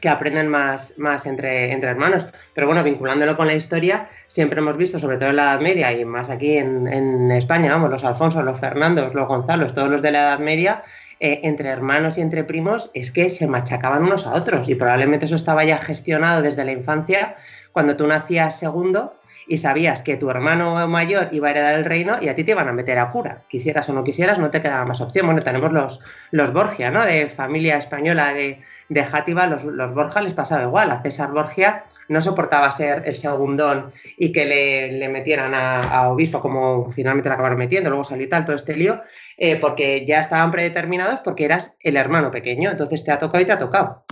que 0.00 0.08
aprenden 0.08 0.48
más, 0.48 0.94
más 0.98 1.26
entre, 1.26 1.72
entre 1.72 1.90
hermanos. 1.90 2.26
Pero 2.54 2.66
bueno, 2.66 2.82
vinculándolo 2.82 3.36
con 3.36 3.46
la 3.46 3.54
historia, 3.54 4.08
siempre 4.26 4.60
hemos 4.60 4.76
visto, 4.76 4.98
sobre 4.98 5.16
todo 5.16 5.30
en 5.30 5.36
la 5.36 5.44
Edad 5.44 5.60
Media 5.60 5.92
y 5.92 6.04
más 6.04 6.28
aquí 6.28 6.58
en, 6.58 6.86
en 6.86 7.32
España, 7.32 7.72
vamos, 7.72 7.90
los 7.90 8.04
Alfonsos, 8.04 8.44
los 8.44 8.60
Fernandos, 8.60 9.14
los 9.14 9.26
Gonzalos, 9.26 9.72
todos 9.72 9.88
los 9.88 10.02
de 10.02 10.12
la 10.12 10.18
Edad 10.20 10.38
Media, 10.38 10.82
eh, 11.18 11.40
entre 11.44 11.70
hermanos 11.70 12.18
y 12.18 12.20
entre 12.20 12.44
primos 12.44 12.90
es 12.92 13.10
que 13.10 13.30
se 13.30 13.46
machacaban 13.46 14.02
unos 14.02 14.26
a 14.26 14.34
otros 14.34 14.68
y 14.68 14.74
probablemente 14.74 15.24
eso 15.24 15.34
estaba 15.34 15.64
ya 15.64 15.78
gestionado 15.78 16.42
desde 16.42 16.62
la 16.62 16.72
infancia 16.72 17.36
cuando 17.76 17.94
tú 17.94 18.06
nacías 18.06 18.58
segundo 18.58 19.16
y 19.46 19.58
sabías 19.58 20.00
que 20.00 20.16
tu 20.16 20.30
hermano 20.30 20.88
mayor 20.88 21.28
iba 21.32 21.48
a 21.48 21.50
heredar 21.50 21.74
el 21.74 21.84
reino 21.84 22.16
y 22.22 22.30
a 22.30 22.34
ti 22.34 22.42
te 22.42 22.52
iban 22.52 22.68
a 22.68 22.72
meter 22.72 22.98
a 22.98 23.10
cura. 23.10 23.42
Quisieras 23.50 23.86
o 23.90 23.92
no 23.92 24.02
quisieras, 24.02 24.38
no 24.38 24.50
te 24.50 24.62
quedaba 24.62 24.86
más 24.86 25.02
opción. 25.02 25.26
Bueno, 25.26 25.42
tenemos 25.42 25.70
los, 25.72 26.00
los 26.30 26.54
Borgia, 26.54 26.90
¿no? 26.90 27.04
De 27.04 27.28
familia 27.28 27.76
española 27.76 28.32
de, 28.32 28.62
de 28.88 29.04
Játiva, 29.04 29.46
los, 29.46 29.64
los, 29.64 29.92
Borja 29.92 30.22
les 30.22 30.32
pasaba 30.32 30.62
igual. 30.62 30.90
A 30.90 31.02
César 31.02 31.32
Borgia 31.32 31.84
no 32.08 32.22
soportaba 32.22 32.72
ser 32.72 33.02
el 33.04 33.14
segundón 33.14 33.92
y 34.16 34.32
que 34.32 34.46
le, 34.46 34.92
le 34.92 35.10
metieran 35.10 35.52
a, 35.52 35.82
a, 35.82 36.08
obispo 36.08 36.40
como 36.40 36.88
finalmente 36.88 37.28
le 37.28 37.34
acabaron 37.34 37.58
metiendo, 37.58 37.90
luego 37.90 38.04
salió 38.04 38.26
tal, 38.30 38.46
todo 38.46 38.56
este 38.56 38.74
lío, 38.74 39.02
eh, 39.36 39.56
porque 39.56 40.06
ya 40.06 40.20
estaban 40.20 40.50
predeterminados 40.50 41.20
porque 41.20 41.44
eras 41.44 41.74
el 41.80 41.98
hermano 41.98 42.30
pequeño. 42.30 42.70
Entonces 42.70 43.04
te 43.04 43.12
ha 43.12 43.18
tocado 43.18 43.42
y 43.42 43.44
te 43.44 43.52
ha 43.52 43.58
tocado. 43.58 44.06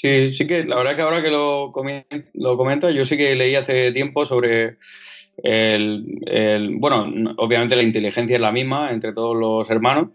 Sí, 0.00 0.32
sí 0.32 0.46
que 0.46 0.62
la 0.64 0.76
verdad 0.76 0.94
que 0.94 1.02
ahora 1.02 1.24
que 1.24 1.30
lo, 1.32 1.72
lo 2.34 2.90
yo 2.90 3.04
sí 3.04 3.16
que 3.16 3.34
leí 3.34 3.56
hace 3.56 3.90
tiempo 3.90 4.24
sobre 4.26 4.76
el, 5.42 6.20
el, 6.26 6.76
bueno, 6.76 7.34
obviamente 7.36 7.74
la 7.74 7.82
inteligencia 7.82 8.36
es 8.36 8.40
la 8.40 8.52
misma 8.52 8.92
entre 8.92 9.12
todos 9.12 9.36
los 9.36 9.68
hermanos, 9.70 10.10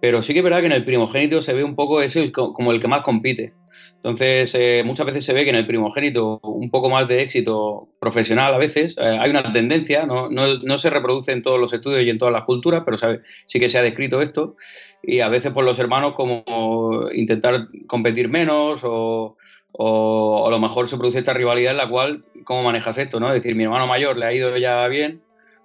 pero 0.00 0.22
sí 0.22 0.32
que 0.32 0.40
es 0.40 0.44
verdad 0.44 0.58
que 0.58 0.66
en 0.66 0.72
el 0.72 0.84
primogénito 0.84 1.40
se 1.40 1.52
ve 1.52 1.62
un 1.62 1.76
poco 1.76 2.02
es 2.02 2.16
el, 2.16 2.32
como 2.32 2.72
el 2.72 2.80
que 2.80 2.88
más 2.88 3.02
compite. 3.02 3.52
Entonces, 3.96 4.54
eh, 4.54 4.82
muchas 4.84 5.06
veces 5.06 5.24
se 5.24 5.32
ve 5.32 5.42
que 5.42 5.50
en 5.50 5.56
el 5.56 5.66
primogénito 5.66 6.38
un 6.42 6.70
poco 6.70 6.88
más 6.88 7.08
de 7.08 7.20
éxito 7.20 7.88
profesional 7.98 8.54
a 8.54 8.58
veces, 8.58 8.96
eh, 8.96 9.18
hay 9.18 9.30
una 9.30 9.52
tendencia, 9.52 10.06
¿no? 10.06 10.30
No, 10.30 10.58
no, 10.58 10.78
se 10.78 10.88
reproduce 10.88 11.32
en 11.32 11.42
todos 11.42 11.58
los 11.58 11.72
estudios 11.72 12.04
y 12.04 12.10
en 12.10 12.18
todas 12.18 12.32
las 12.32 12.44
culturas, 12.44 12.82
pero 12.84 12.96
sabe, 12.96 13.22
sí 13.46 13.58
que 13.58 13.68
se 13.68 13.76
ha 13.76 13.82
descrito 13.82 14.22
esto, 14.22 14.56
y 15.02 15.20
a 15.20 15.28
veces 15.28 15.52
por 15.52 15.64
los 15.64 15.78
hermanos 15.80 16.12
como 16.12 16.44
intentar 17.12 17.68
competir 17.88 18.28
menos 18.28 18.82
o, 18.84 19.36
o, 19.72 20.46
a 20.46 20.50
lo 20.50 20.60
mejor 20.60 20.86
se 20.88 20.96
produce 20.96 21.18
esta 21.18 21.34
rivalidad 21.34 21.72
en 21.72 21.78
la 21.78 21.88
cual, 21.88 22.24
¿cómo 22.44 22.62
manejas 22.62 22.98
esto? 22.98 23.18
¿no? 23.18 23.28
Es 23.28 23.42
decir, 23.42 23.56
mi 23.56 23.64
hermano 23.64 23.88
mayor 23.88 24.16
le 24.16 24.26
ha 24.26 24.32
ido 24.32 24.56
ya 24.56 24.86
bien, 24.86 25.22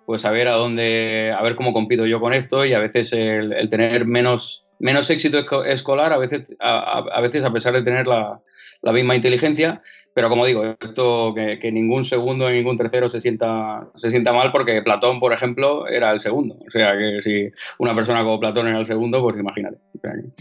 pues 0.07 0.25
a 0.25 0.31
ver 0.31 0.47
a 0.47 0.53
dónde, 0.53 1.33
a 1.37 1.41
ver 1.43 1.55
cómo 1.55 1.71
compito 1.71 2.05
yo 2.07 2.19
con 2.19 2.33
esto 2.33 2.65
y 2.65 2.73
a 2.73 2.79
veces 2.79 3.13
el 3.13 3.69
tener 3.69 4.05
menos 4.05 4.62
menos 4.79 5.09
éxito 5.09 5.63
escolar, 5.65 6.13
a 6.13 6.17
veces 6.17 6.55
a, 6.59 6.99
a, 6.99 7.21
veces 7.21 7.43
a 7.43 7.51
pesar 7.51 7.73
de 7.73 7.81
tener 7.81 8.07
la, 8.07 8.39
la, 8.81 8.91
misma 8.91 9.15
inteligencia, 9.15 9.81
pero 10.13 10.29
como 10.29 10.45
digo, 10.45 10.75
esto 10.79 11.33
que, 11.35 11.59
que, 11.59 11.71
ningún 11.71 12.03
segundo 12.03 12.49
ni 12.49 12.57
ningún 12.57 12.77
tercero 12.77 13.09
se 13.09 13.21
sienta, 13.21 13.87
se 13.95 14.09
sienta 14.09 14.33
mal 14.33 14.51
porque 14.51 14.81
Platón, 14.81 15.19
por 15.19 15.33
ejemplo, 15.33 15.87
era 15.87 16.11
el 16.11 16.19
segundo. 16.19 16.57
O 16.65 16.69
sea 16.69 16.97
que 16.97 17.21
si 17.21 17.49
una 17.79 17.95
persona 17.95 18.23
como 18.23 18.39
Platón 18.39 18.67
era 18.67 18.79
el 18.79 18.85
segundo, 18.85 19.21
pues 19.21 19.37
imagínate. 19.37 19.77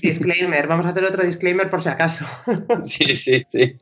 Disclaimer, 0.00 0.66
vamos 0.66 0.86
a 0.86 0.90
hacer 0.90 1.04
otro 1.04 1.22
disclaimer 1.22 1.70
por 1.70 1.82
si 1.82 1.88
acaso. 1.88 2.26
sí, 2.84 3.14
sí, 3.14 3.44
sí. 3.48 3.76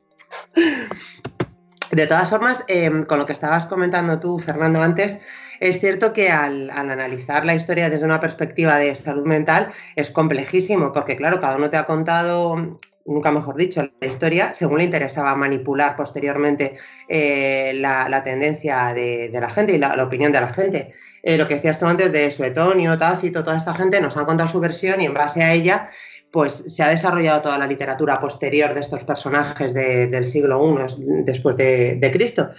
De 1.91 2.07
todas 2.07 2.31
formas, 2.31 2.65
eh, 2.69 2.91
con 3.09 3.19
lo 3.19 3.27
que 3.27 3.33
estabas 3.33 3.67
comentando 3.67 4.21
tú, 4.21 4.39
Fernando, 4.39 4.81
antes, 4.81 5.19
es 5.61 5.79
cierto 5.79 6.13
que 6.13 6.31
al, 6.31 6.71
al, 6.71 6.91
analizar 6.91 7.45
la 7.45 7.55
historia 7.55 7.91
desde 7.91 8.07
una 8.07 8.19
perspectiva 8.19 8.79
de 8.79 8.95
salud 8.95 9.27
mental 9.27 9.69
es 9.95 10.11
complejísimo, 10.11 10.93
porque 10.93 11.17
claro, 11.17 11.41
cada 11.41 11.57
uno 11.57 11.71
te 11.71 11.77
ha 11.77 11.85
contado, 11.85 12.57
nunca 13.05 13.31
mejor 13.31 13.57
dicho, 13.57 13.89
la 14.01 14.07
historia 14.07 14.55
según 14.55 14.79
le 14.79 14.85
interesaba 14.85 15.35
manipular 15.35 15.97
posteriormente 15.97 16.75
eh, 17.09 17.73
la, 17.75 18.23
tendencia 18.23 18.95
de, 18.95 19.31
la 19.33 19.51
gente 19.51 19.73
y 19.75 19.79
la, 19.79 20.03
opinión 20.03 20.33
de 20.33 20.41
la 20.41 20.53
gente. 20.53 20.95
Eh, 21.23 21.37
lo 21.37 21.47
que 21.47 21.57
decías 21.57 21.79
tú 21.79 21.87
antes 21.87 22.11
de 22.13 22.31
Suetonio, 22.31 22.97
Tácito, 22.97 23.45
toda 23.45 23.57
esta 23.57 23.75
gente 23.75 24.01
nos 24.01 24.17
han 24.17 24.25
contado 24.25 24.49
su 24.49 24.61
versión 24.61 25.01
y 25.03 25.07
en 25.07 25.15
base 25.15 25.43
a 25.43 25.53
ella 25.53 25.91
pues 26.31 26.65
se 26.69 26.83
ha 26.83 26.89
desarrollado 26.89 27.43
toda 27.43 27.59
la 27.59 27.67
literatura 27.67 28.19
posterior 28.19 28.73
de 28.73 28.81
estos 28.81 29.05
personajes 29.05 29.75
de, 29.75 30.07
del 30.07 30.27
siglo 30.27 30.65
I 30.65 31.25
después 31.25 31.57
de, 31.57 31.97
de, 32.01 32.11
Cristo. 32.13 32.51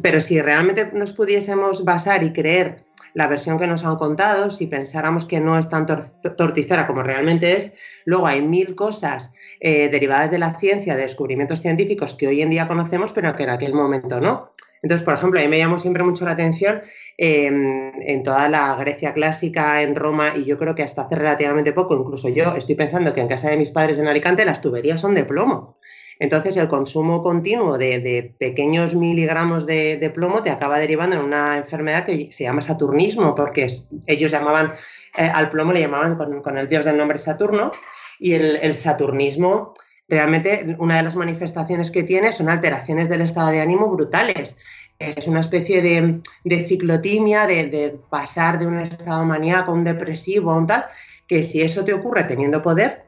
Pero 0.00 0.20
si 0.20 0.40
realmente 0.40 0.90
nos 0.92 1.12
pudiésemos 1.12 1.84
basar 1.84 2.24
y 2.24 2.32
creer 2.32 2.84
la 3.14 3.26
versión 3.26 3.58
que 3.58 3.66
nos 3.66 3.84
han 3.84 3.96
contado, 3.96 4.50
si 4.50 4.66
pensáramos 4.66 5.26
que 5.26 5.40
no 5.40 5.58
es 5.58 5.68
tan 5.68 5.86
tor 5.86 6.00
torticera 6.36 6.86
como 6.86 7.02
realmente 7.02 7.56
es, 7.56 7.74
luego 8.04 8.26
hay 8.26 8.40
mil 8.40 8.74
cosas 8.74 9.32
eh, 9.60 9.88
derivadas 9.90 10.30
de 10.30 10.38
la 10.38 10.58
ciencia, 10.58 10.96
de 10.96 11.02
descubrimientos 11.02 11.60
científicos 11.60 12.14
que 12.14 12.28
hoy 12.28 12.40
en 12.40 12.50
día 12.50 12.68
conocemos, 12.68 13.12
pero 13.12 13.34
que 13.36 13.42
en 13.42 13.50
aquel 13.50 13.74
momento 13.74 14.20
no. 14.20 14.52
Entonces, 14.82 15.04
por 15.04 15.14
ejemplo, 15.14 15.38
a 15.38 15.42
mí 15.42 15.48
me 15.48 15.58
llamó 15.58 15.78
siempre 15.78 16.02
mucho 16.02 16.24
la 16.24 16.32
atención 16.32 16.82
eh, 17.16 17.46
en 17.46 18.22
toda 18.24 18.48
la 18.48 18.74
Grecia 18.76 19.14
clásica, 19.14 19.82
en 19.82 19.94
Roma, 19.94 20.32
y 20.34 20.44
yo 20.44 20.58
creo 20.58 20.74
que 20.74 20.82
hasta 20.82 21.02
hace 21.02 21.14
relativamente 21.14 21.72
poco, 21.72 21.96
incluso 21.96 22.28
yo 22.28 22.56
estoy 22.56 22.74
pensando 22.74 23.14
que 23.14 23.20
en 23.20 23.28
casa 23.28 23.50
de 23.50 23.56
mis 23.56 23.70
padres 23.70 24.00
en 24.00 24.08
Alicante 24.08 24.44
las 24.44 24.60
tuberías 24.60 25.00
son 25.00 25.14
de 25.14 25.24
plomo. 25.24 25.78
Entonces, 26.22 26.56
el 26.56 26.68
consumo 26.68 27.20
continuo 27.20 27.78
de, 27.78 27.98
de 27.98 28.32
pequeños 28.38 28.94
miligramos 28.94 29.66
de, 29.66 29.96
de, 29.96 30.08
plomo 30.08 30.40
te 30.40 30.50
acaba 30.50 30.78
derivando 30.78 31.16
en 31.16 31.22
una 31.22 31.56
enfermedad 31.56 32.04
que 32.04 32.30
se 32.30 32.44
llama 32.44 32.60
saturnismo, 32.60 33.34
porque 33.34 33.68
ellos 34.06 34.30
llamaban 34.30 34.74
eh, 35.16 35.28
al 35.34 35.50
plomo, 35.50 35.72
le 35.72 35.80
llamaban 35.80 36.14
con, 36.14 36.40
con, 36.40 36.58
el 36.58 36.68
dios 36.68 36.84
del 36.84 36.96
nombre 36.96 37.18
Saturno, 37.18 37.72
y 38.20 38.34
el, 38.34 38.54
el 38.62 38.76
saturnismo 38.76 39.74
realmente 40.08 40.76
una 40.78 40.98
de 40.98 41.02
las 41.02 41.16
manifestaciones 41.16 41.90
que 41.90 42.04
tiene 42.04 42.32
son 42.32 42.48
alteraciones 42.48 43.08
del 43.08 43.22
estado 43.22 43.50
de 43.50 43.60
ánimo 43.60 43.88
brutales. 43.88 44.56
Es 45.00 45.26
una 45.26 45.40
especie 45.40 45.82
de, 45.82 46.20
de 46.44 46.64
ciclotimia, 46.64 47.48
de, 47.48 47.66
de, 47.66 47.98
pasar 48.10 48.60
de 48.60 48.68
un 48.68 48.78
estado 48.78 49.24
maníaco 49.24 49.72
a 49.72 49.74
un 49.74 49.82
depresivo 49.82 50.52
a 50.52 50.58
un 50.58 50.68
tal, 50.68 50.84
que 51.26 51.42
si 51.42 51.62
eso 51.62 51.84
te 51.84 51.92
ocurre 51.92 52.22
teniendo 52.22 52.62
poder, 52.62 53.06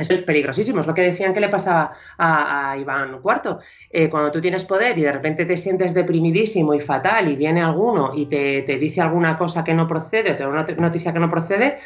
es 0.00 0.08
peligrosísimo, 0.22 0.80
es 0.80 0.86
lo 0.86 0.94
que 0.94 1.02
decían 1.02 1.34
que 1.34 1.40
le 1.40 1.48
pasaba 1.48 1.92
a, 2.18 2.76
Iván 2.78 3.20
IV. 3.22 3.58
Eh, 3.90 4.08
cuando 4.08 4.30
tú 4.30 4.40
tienes 4.40 4.64
poder 4.64 4.96
y 4.98 5.02
de 5.02 5.12
repente 5.12 5.44
te 5.44 5.56
sientes 5.56 5.94
deprimidísimo 5.94 6.74
y 6.74 6.80
fatal 6.80 7.28
y 7.28 7.36
viene 7.36 7.60
alguno 7.60 8.12
y 8.14 8.26
te, 8.26 8.62
dice 8.62 9.00
alguna 9.00 9.36
cosa 9.36 9.64
que 9.64 9.74
no 9.74 9.86
procede 9.86 10.32
o 10.32 10.36
te 10.36 10.42
da 10.42 10.48
una 10.48 10.66
noticia 10.78 11.12
que 11.12 11.20
no 11.20 11.28
procede, 11.28 11.78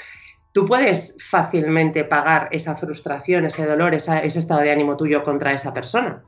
tú 0.52 0.66
puedes 0.66 1.16
fácilmente 1.18 2.04
pagar 2.04 2.48
esa 2.52 2.76
frustración, 2.76 3.46
ese 3.46 3.66
dolor, 3.66 3.94
ese 3.94 4.26
estado 4.26 4.60
de 4.60 4.70
ánimo 4.70 4.96
tuyo 4.96 5.22
contra 5.24 5.52
esa 5.52 5.72
persona. 5.72 6.22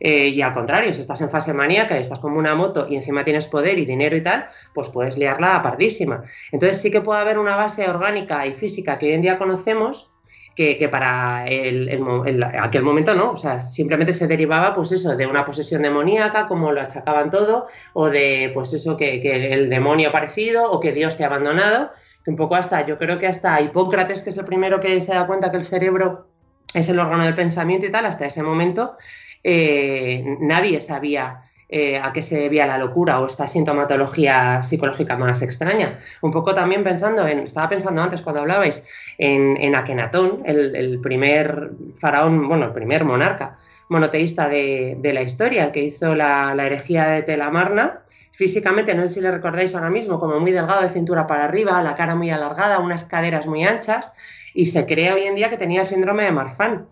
Eh, 0.00 0.28
y 0.28 0.42
al 0.42 0.52
contrario, 0.52 0.92
si 0.92 1.00
estás 1.00 1.20
en 1.20 1.30
fase 1.30 1.54
maníaca 1.54 1.96
y 1.96 2.00
estás 2.00 2.18
como 2.18 2.38
una 2.38 2.54
moto 2.54 2.86
y 2.88 2.96
encima 2.96 3.24
tienes 3.24 3.46
poder 3.46 3.78
y 3.78 3.86
dinero 3.86 4.16
y 4.16 4.20
tal, 4.22 4.48
pues 4.74 4.88
puedes 4.90 5.16
liarla 5.16 5.56
a 5.56 5.62
pardísima. 5.62 6.22
Entonces 6.52 6.80
sí 6.80 6.90
que 6.90 7.00
puede 7.00 7.20
haber 7.20 7.38
una 7.38 7.56
base 7.56 7.88
orgánica 7.88 8.46
y 8.46 8.52
física 8.52 8.98
que 8.98 9.06
hoy 9.06 9.12
en 9.12 9.22
día 9.22 9.38
conocemos 9.38 10.12
que, 10.56 10.88
para 10.90 11.44
aquel 11.44 12.82
momento 12.82 13.14
no, 13.14 13.32
o 13.32 13.36
sea, 13.36 13.60
simplemente 13.60 14.14
se 14.14 14.26
derivaba 14.26 14.74
pues 14.74 14.90
eso, 14.90 15.14
de 15.14 15.26
una 15.26 15.44
posesión 15.44 15.82
demoníaca, 15.82 16.48
como 16.48 16.72
lo 16.72 16.80
achacaban 16.80 17.30
todo, 17.30 17.68
o 17.92 18.08
de 18.08 18.50
pues 18.54 18.72
eso, 18.72 18.96
que, 18.96 19.20
que 19.20 19.52
el 19.52 19.68
demonio 19.68 20.08
ha 20.08 20.10
aparecido 20.10 20.70
o 20.70 20.80
que 20.80 20.92
Dios 20.92 21.18
te 21.18 21.24
ha 21.24 21.26
abandonado, 21.26 21.92
que 22.24 22.30
un 22.30 22.36
poco 22.36 22.56
hasta, 22.56 22.86
yo 22.86 22.96
creo 22.96 23.18
que 23.18 23.26
hasta 23.26 23.60
Hipócrates, 23.60 24.22
que 24.22 24.30
es 24.30 24.38
el 24.38 24.46
primero 24.46 24.80
que 24.80 24.98
se 25.00 25.12
da 25.12 25.26
cuenta 25.26 25.50
que 25.50 25.58
el 25.58 25.64
cerebro 25.64 26.26
es 26.72 26.88
el 26.88 26.98
órgano 26.98 27.24
del 27.24 27.34
pensamiento 27.34 27.86
y 27.86 27.90
tal, 27.90 28.06
hasta 28.06 28.24
ese 28.24 28.42
momento 28.42 28.96
eh, 29.44 30.24
nadie 30.40 30.80
sabía 30.80 31.42
eh, 31.68 31.98
a 31.98 32.12
qué 32.12 32.22
se 32.22 32.36
debía 32.36 32.64
la 32.66 32.78
locura 32.78 33.18
o 33.18 33.26
esta 33.26 33.48
sintomatología 33.48 34.62
psicológica 34.62 35.16
más 35.16 35.42
extraña. 35.42 35.98
Un 36.22 36.30
poco 36.30 36.54
también 36.54 36.84
pensando 36.84 37.26
en, 37.26 37.40
estaba 37.40 37.68
pensando 37.68 38.02
antes 38.02 38.22
cuando 38.22 38.42
hablabais, 38.42 38.84
en, 39.18 39.56
en 39.56 39.74
Akenatón, 39.74 40.42
el, 40.44 41.00
primer 41.02 41.72
faraón, 42.00 42.46
bueno, 42.46 42.66
el 42.66 42.72
primer 42.72 43.04
monarca 43.04 43.58
monoteísta 43.88 44.48
de, 44.48 44.98
la 45.02 45.22
historia, 45.22 45.64
el 45.64 45.72
que 45.72 45.82
hizo 45.82 46.14
la, 46.14 46.54
herejía 46.58 47.06
de 47.08 47.22
Telamarna. 47.22 48.02
Físicamente, 48.32 48.94
no 48.94 49.02
sé 49.02 49.14
si 49.14 49.20
le 49.20 49.30
recordáis 49.30 49.74
ahora 49.74 49.90
mismo, 49.90 50.20
como 50.20 50.38
muy 50.38 50.52
delgado 50.52 50.82
de 50.82 50.88
cintura 50.90 51.26
para 51.26 51.44
arriba, 51.44 51.82
la 51.82 51.96
cara 51.96 52.14
muy 52.14 52.30
alargada, 52.30 52.78
unas 52.78 53.04
caderas 53.04 53.46
muy 53.46 53.64
anchas, 53.64 54.12
y 54.54 54.66
se 54.66 54.86
cree 54.86 55.12
hoy 55.12 55.22
en 55.22 55.34
día 55.34 55.50
que 55.50 55.56
tenía 55.56 55.84
síndrome 55.84 56.24
de 56.24 56.32
Marfan. 56.32 56.86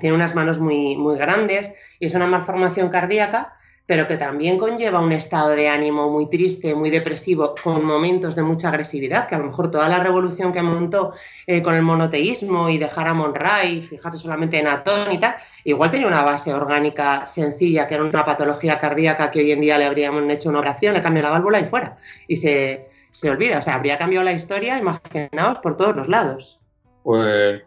Tiene 0.00 0.14
unas 0.14 0.34
manos 0.34 0.58
muy, 0.58 0.96
muy 0.96 1.16
grandes 1.16 1.72
y 1.98 2.06
es 2.06 2.14
una 2.14 2.26
malformación 2.26 2.90
cardíaca 2.90 3.54
pero 3.90 4.06
que 4.06 4.16
también 4.16 4.56
conlleva 4.56 5.00
un 5.00 5.10
estado 5.10 5.48
de 5.48 5.68
ánimo 5.68 6.08
muy 6.08 6.30
triste, 6.30 6.76
muy 6.76 6.90
depresivo, 6.90 7.56
con 7.60 7.84
momentos 7.84 8.36
de 8.36 8.44
mucha 8.44 8.68
agresividad, 8.68 9.28
que 9.28 9.34
a 9.34 9.38
lo 9.38 9.46
mejor 9.46 9.68
toda 9.68 9.88
la 9.88 9.98
revolución 9.98 10.52
que 10.52 10.62
montó 10.62 11.12
eh, 11.44 11.60
con 11.60 11.74
el 11.74 11.82
monoteísmo 11.82 12.68
y 12.68 12.78
dejar 12.78 13.08
a 13.08 13.14
Monray, 13.14 13.82
fijarse 13.82 14.20
solamente 14.20 14.60
en 14.60 14.68
Atón 14.68 15.10
y 15.10 15.18
tal, 15.18 15.34
igual 15.64 15.90
tenía 15.90 16.06
una 16.06 16.22
base 16.22 16.54
orgánica 16.54 17.26
sencilla, 17.26 17.88
que 17.88 17.94
era 17.94 18.04
una 18.04 18.24
patología 18.24 18.78
cardíaca 18.78 19.32
que 19.32 19.40
hoy 19.40 19.50
en 19.50 19.60
día 19.60 19.76
le 19.76 19.86
habríamos 19.86 20.22
hecho 20.32 20.50
una 20.50 20.60
operación, 20.60 20.94
le 20.94 21.02
cambia 21.02 21.24
la 21.24 21.30
válvula 21.30 21.58
y 21.58 21.64
fuera. 21.64 21.96
Y 22.28 22.36
se, 22.36 22.90
se 23.10 23.28
olvida, 23.28 23.58
o 23.58 23.62
sea, 23.62 23.74
habría 23.74 23.98
cambiado 23.98 24.22
la 24.22 24.32
historia, 24.32 24.78
imaginaos, 24.78 25.58
por 25.58 25.76
todos 25.76 25.96
los 25.96 26.06
lados. 26.06 26.60
Pues 27.02 27.60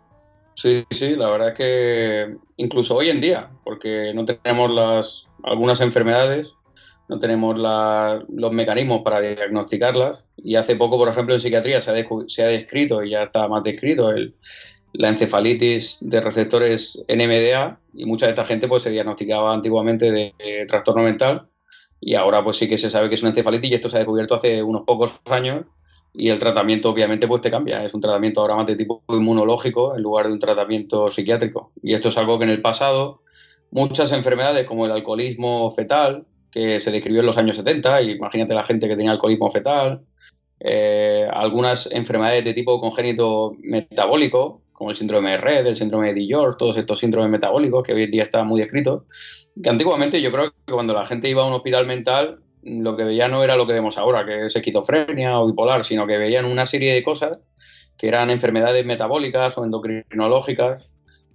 sí, 0.54 0.86
sí, 0.90 1.18
la 1.18 1.30
verdad 1.32 1.50
es 1.50 1.56
que 1.56 2.38
incluso 2.56 2.96
hoy 2.96 3.10
en 3.10 3.20
día, 3.20 3.50
porque 3.66 4.14
no 4.16 4.26
tenemos 4.26 4.74
las 4.74 5.33
algunas 5.44 5.82
enfermedades, 5.82 6.56
no 7.10 7.20
tenemos 7.20 7.58
los 7.58 8.52
mecanismos 8.52 9.02
para 9.02 9.20
diagnosticarlas. 9.20 10.26
Y 10.38 10.56
hace 10.56 10.76
poco, 10.76 10.98
por 10.98 11.10
ejemplo, 11.10 11.36
en 11.36 11.42
psiquiatría 11.42 11.82
se 11.82 11.92
ha, 11.92 12.48
descrito, 12.48 13.04
y 13.04 13.12
ya 13.12 13.24
está 13.24 13.48
más 13.48 13.64
descrito, 13.64 14.12
el, 14.12 14.36
la 14.94 15.10
encefalitis 15.10 15.98
de 16.02 16.22
receptores 16.22 17.04
NMDA, 17.08 17.80
y 17.94 18.06
mucha 18.06 18.26
de 18.26 18.32
esta 18.32 18.46
gente 18.46 18.68
pues, 18.68 18.84
se 18.84 18.90
diagnosticaba 18.90 19.54
antiguamente 19.54 20.12
de, 20.12 20.34
trastorno 20.68 21.04
mental, 21.04 21.48
y 22.00 22.16
ahora 22.16 22.44
pues 22.44 22.58
sí 22.58 22.68
que 22.68 22.78
se 22.78 22.90
sabe 22.90 23.10
que 23.10 23.16
es 23.16 23.22
una 23.22 23.30
encefalitis, 23.30 23.72
y 23.72 23.76
esto 23.76 23.90
se 23.90 23.98
ha 23.98 24.00
descubierto 24.00 24.36
hace 24.36 24.64
unos 24.64 24.84
pocos 24.84 25.22
años, 25.30 25.66
y 26.16 26.30
el 26.30 26.38
tratamiento 26.38 26.92
obviamente 26.92 27.28
pues 27.28 27.42
te 27.42 27.50
cambia, 27.50 27.84
es 27.84 27.94
un 27.94 28.02
tratamiento 28.02 28.42
ahora 28.42 28.56
más 28.56 28.68
de 28.68 28.76
tipo 28.76 29.04
inmunológico 29.10 29.96
en 29.96 30.04
lugar 30.04 30.28
de 30.28 30.34
un 30.34 30.40
tratamiento 30.40 31.10
psiquiátrico. 31.10 31.72
Y 31.82 31.96
esto 31.96 32.10
es 32.10 32.18
algo 32.18 32.38
que 32.38 32.46
en 32.46 32.52
el 32.52 32.62
pasado 32.62 33.23
muchas 33.74 34.12
enfermedades 34.12 34.66
como 34.66 34.86
el 34.86 34.92
alcoholismo 34.92 35.72
fetal, 35.72 36.26
que 36.52 36.80
se 36.80 36.92
describió 36.92 37.22
en 37.22 37.26
los 37.26 37.38
años 37.38 37.58
70, 37.58 38.04
y 38.04 38.12
imagínate 38.12 38.54
la 38.54 38.64
gente 38.64 38.88
que 38.88 38.96
tenía 38.96 39.12
alcoholismo 39.12 39.50
fetal, 39.50 40.02
eh, 40.60 41.28
algunas 41.32 41.90
enfermedades 41.92 42.46
de 42.46 42.54
tipo 42.54 42.80
congénito 42.80 43.56
metabólico, 43.60 44.62
como 44.72 44.92
el 44.92 44.96
síndrome 44.96 45.32
de 45.32 45.38
Red, 45.38 45.68
el 45.68 45.76
síndrome 45.76 46.14
de 46.14 46.26
George, 46.26 46.58
todos 46.58 46.78
estos 46.78 47.00
síndromes 47.00 47.32
metabólicos 47.32 47.84
que 47.84 47.94
hoy 47.94 48.04
en 48.04 48.12
día 48.12 48.24
están 48.24 48.46
muy 48.46 48.62
descritos, 48.62 49.04
que 49.62 49.70
antiguamente 49.70 50.22
yo 50.22 50.32
creo 50.32 50.52
que 50.52 50.74
cuando 50.74 50.94
la 50.94 51.06
gente 51.06 51.28
iba 51.28 51.42
a 51.42 51.48
un 51.48 51.54
hospital 51.54 51.88
mental, 51.88 52.40
lo 52.62 52.96
que 52.96 53.04
veía 53.04 53.28
no 53.28 53.44
era 53.44 53.56
lo 53.56 53.66
que 53.66 53.74
vemos 53.74 53.98
ahora, 53.98 54.24
que 54.24 54.46
es 54.46 54.56
esquizofrenia 54.56 55.40
o 55.40 55.48
bipolar, 55.48 55.84
sino 55.84 56.06
que 56.06 56.18
veían 56.18 56.46
una 56.46 56.66
serie 56.66 56.94
de 56.94 57.04
cosas 57.04 57.40
que 57.98 58.08
eran 58.08 58.30
enfermedades 58.30 58.86
metabólicas 58.86 59.58
o 59.58 59.64
endocrinológicas 59.64 60.90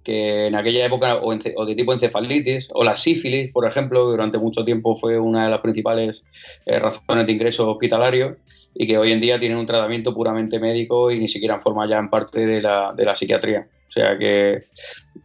que 0.04 0.46
en 0.46 0.54
aquella 0.54 0.86
época, 0.86 1.16
o, 1.16 1.34
de 1.34 1.74
tipo 1.74 1.92
encefalitis, 1.92 2.68
o 2.72 2.84
la 2.84 2.96
sífilis, 2.96 3.52
por 3.52 3.66
ejemplo, 3.66 4.06
durante 4.06 4.38
mucho 4.38 4.64
tiempo 4.64 4.94
fue 4.94 5.18
una 5.18 5.44
de 5.44 5.50
las 5.50 5.60
principales 5.60 6.24
eh, 6.66 6.78
razones 6.78 7.26
de 7.26 7.32
ingreso 7.32 7.70
hospitalario 7.70 8.36
y 8.74 8.86
que 8.86 8.98
hoy 8.98 9.12
en 9.12 9.20
día 9.20 9.38
tienen 9.38 9.58
un 9.58 9.66
tratamiento 9.66 10.14
puramente 10.14 10.58
médico 10.58 11.10
y 11.10 11.18
ni 11.18 11.28
siquiera 11.28 11.60
forma 11.60 11.88
ya 11.88 11.98
en 11.98 12.10
parte 12.10 12.46
de 12.46 12.62
la, 12.62 12.92
de 12.96 13.04
la 13.04 13.14
psiquiatría. 13.14 13.68
O 13.88 13.90
sea 13.90 14.18
que, 14.18 14.66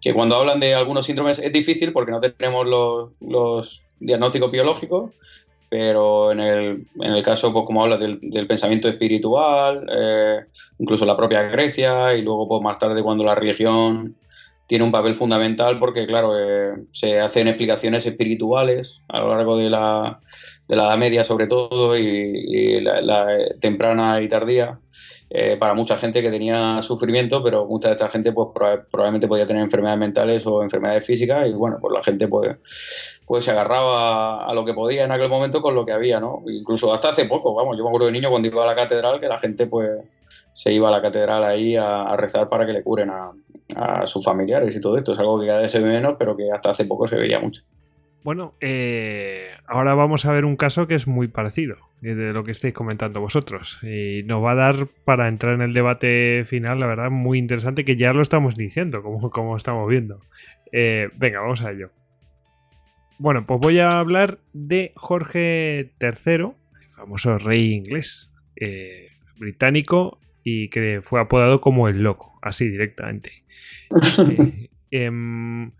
que, 0.01 0.13
cuando 0.13 0.37
hablan 0.37 0.59
de 0.59 0.73
algunos 0.73 1.05
síndromes 1.05 1.39
es 1.39 1.51
difícil 1.51 1.91
porque 1.91 2.11
no 2.11 2.19
tenemos 2.19 2.65
los, 2.65 3.11
los 3.19 3.85
diagnósticos 3.99 4.51
biológicos, 4.51 5.11
pero 5.69 6.31
en 6.31 6.39
el, 6.39 6.87
en 7.01 7.11
el 7.11 7.23
caso, 7.23 7.51
pues, 7.51 7.65
como 7.65 7.83
habla 7.83 7.97
del, 7.97 8.19
del 8.21 8.47
pensamiento 8.47 8.87
espiritual, 8.87 9.85
eh, 9.91 10.45
incluso 10.77 11.05
la 11.05 11.17
propia 11.17 11.43
Grecia 11.43 12.15
y 12.15 12.21
luego 12.21 12.47
pues, 12.47 12.61
más 12.61 12.79
tarde 12.79 13.01
cuando 13.01 13.23
la 13.23 13.35
religión 13.35 14.15
tiene 14.67 14.83
un 14.83 14.91
papel 14.91 15.15
fundamental 15.15 15.79
porque, 15.79 16.05
claro, 16.05 16.37
eh, 16.37 16.73
se 16.91 17.19
hacen 17.19 17.47
explicaciones 17.47 18.05
espirituales 18.05 19.01
a 19.09 19.19
lo 19.19 19.35
largo 19.35 19.57
de 19.57 19.69
la, 19.69 20.19
de 20.67 20.75
la 20.75 20.85
Edad 20.85 20.97
Media, 20.97 21.23
sobre 21.23 21.47
todo, 21.47 21.97
y, 21.97 22.79
la, 22.81 23.27
temprana 23.59 24.21
y 24.21 24.27
tardía, 24.27 24.79
eh, 25.29 25.57
para 25.57 25.73
mucha 25.73 25.97
gente 25.97 26.21
que 26.21 26.29
tenía 26.29 26.81
sufrimiento, 26.81 27.43
pero 27.43 27.65
mucha 27.65 27.89
de 27.89 27.95
esta 27.95 28.09
gente 28.09 28.31
pues, 28.31 28.49
probablemente 28.53 29.27
podía 29.27 29.45
tener 29.45 29.63
enfermedades 29.63 29.99
mentales 29.99 30.47
o 30.47 30.63
enfermedades 30.63 31.05
físicas, 31.05 31.47
y 31.47 31.53
bueno, 31.53 31.77
pues 31.81 31.93
la 31.93 32.03
gente 32.03 32.27
pues, 32.27 32.55
pues 33.25 33.43
se 33.43 33.51
agarraba 33.51 34.45
a 34.45 34.53
lo 34.53 34.63
que 34.63 34.73
podía 34.73 35.03
en 35.03 35.11
aquel 35.11 35.29
momento 35.29 35.61
con 35.61 35.75
lo 35.75 35.85
que 35.85 35.91
había, 35.91 36.19
¿no? 36.19 36.43
Incluso 36.47 36.93
hasta 36.93 37.09
hace 37.09 37.25
poco, 37.25 37.53
vamos, 37.53 37.77
yo 37.77 37.83
me 37.83 37.89
acuerdo 37.89 38.07
de 38.07 38.13
niño 38.13 38.29
cuando 38.29 38.47
iba 38.47 38.63
a 38.63 38.67
la 38.67 38.75
catedral 38.75 39.19
que 39.19 39.27
la 39.27 39.39
gente 39.39 39.67
pues 39.67 39.89
se 40.53 40.71
iba 40.71 40.87
a 40.87 40.91
la 40.91 41.01
catedral 41.01 41.43
ahí 41.43 41.75
a, 41.75 42.15
rezar 42.15 42.47
para 42.49 42.65
que 42.65 42.73
le 42.73 42.83
curen 42.83 43.09
a, 43.09 43.31
sus 44.05 44.23
familiares 44.23 44.75
y 44.75 44.79
todo 44.79 44.97
esto. 44.97 45.13
Es 45.13 45.19
algo 45.19 45.39
que 45.39 45.47
cada 45.47 45.61
vez 45.61 45.71
se 45.71 45.79
ve 45.79 45.89
menos, 45.89 46.15
pero 46.17 46.35
que 46.35 46.51
hasta 46.51 46.71
hace 46.71 46.85
poco 46.85 47.07
se 47.07 47.17
veía 47.17 47.39
mucho. 47.39 47.63
Bueno, 48.23 48.55
eh, 48.61 49.49
ahora 49.67 49.95
vamos 49.95 50.25
a 50.25 50.31
ver 50.31 50.45
un 50.45 50.55
caso 50.55 50.87
que 50.87 50.95
es 50.95 51.07
muy 51.07 51.27
parecido 51.27 51.75
eh, 52.01 52.15
de 52.15 52.31
lo 52.31 52.43
que 52.43 52.51
estáis 52.51 52.73
comentando 52.73 53.19
vosotros. 53.19 53.79
Y 53.83 54.23
nos 54.23 54.41
va 54.41 54.53
a 54.53 54.55
dar 54.55 54.87
para 55.03 55.27
entrar 55.27 55.55
en 55.55 55.61
el 55.61 55.73
debate 55.73 56.43
final, 56.45 56.79
la 56.79 56.87
verdad, 56.87 57.09
muy 57.11 57.37
interesante, 57.37 57.83
que 57.83 57.97
ya 57.97 58.13
lo 58.13 58.21
estamos 58.21 58.55
diciendo, 58.55 59.03
como, 59.03 59.29
como 59.29 59.57
estamos 59.57 59.89
viendo. 59.89 60.21
Eh, 60.71 61.09
venga, 61.15 61.41
vamos 61.41 61.61
a 61.63 61.71
ello. 61.71 61.91
Bueno, 63.19 63.45
pues 63.45 63.59
voy 63.59 63.79
a 63.79 63.99
hablar 63.99 64.39
de 64.53 64.91
Jorge 64.95 65.91
III, 65.99 66.33
el 66.81 66.89
famoso 66.95 67.37
rey 67.37 67.73
inglés, 67.73 68.31
británico, 69.37 70.17
y 70.43 70.69
que 70.69 70.99
fue 71.01 71.19
apodado 71.21 71.61
como 71.61 71.87
el 71.89 72.03
loco, 72.03 72.39
así 72.41 72.69
directamente. 72.69 73.42
Eh, 73.89 74.69
em, 74.91 75.71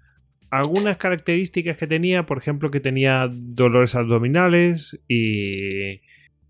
algunas 0.50 0.98
características 0.98 1.78
que 1.78 1.88
tenía, 1.88 2.26
por 2.26 2.38
ejemplo, 2.38 2.72
que 2.72 2.80
tenía 2.80 3.30
dolores 3.32 3.96
abdominales 3.96 5.00
y, 5.08 6.02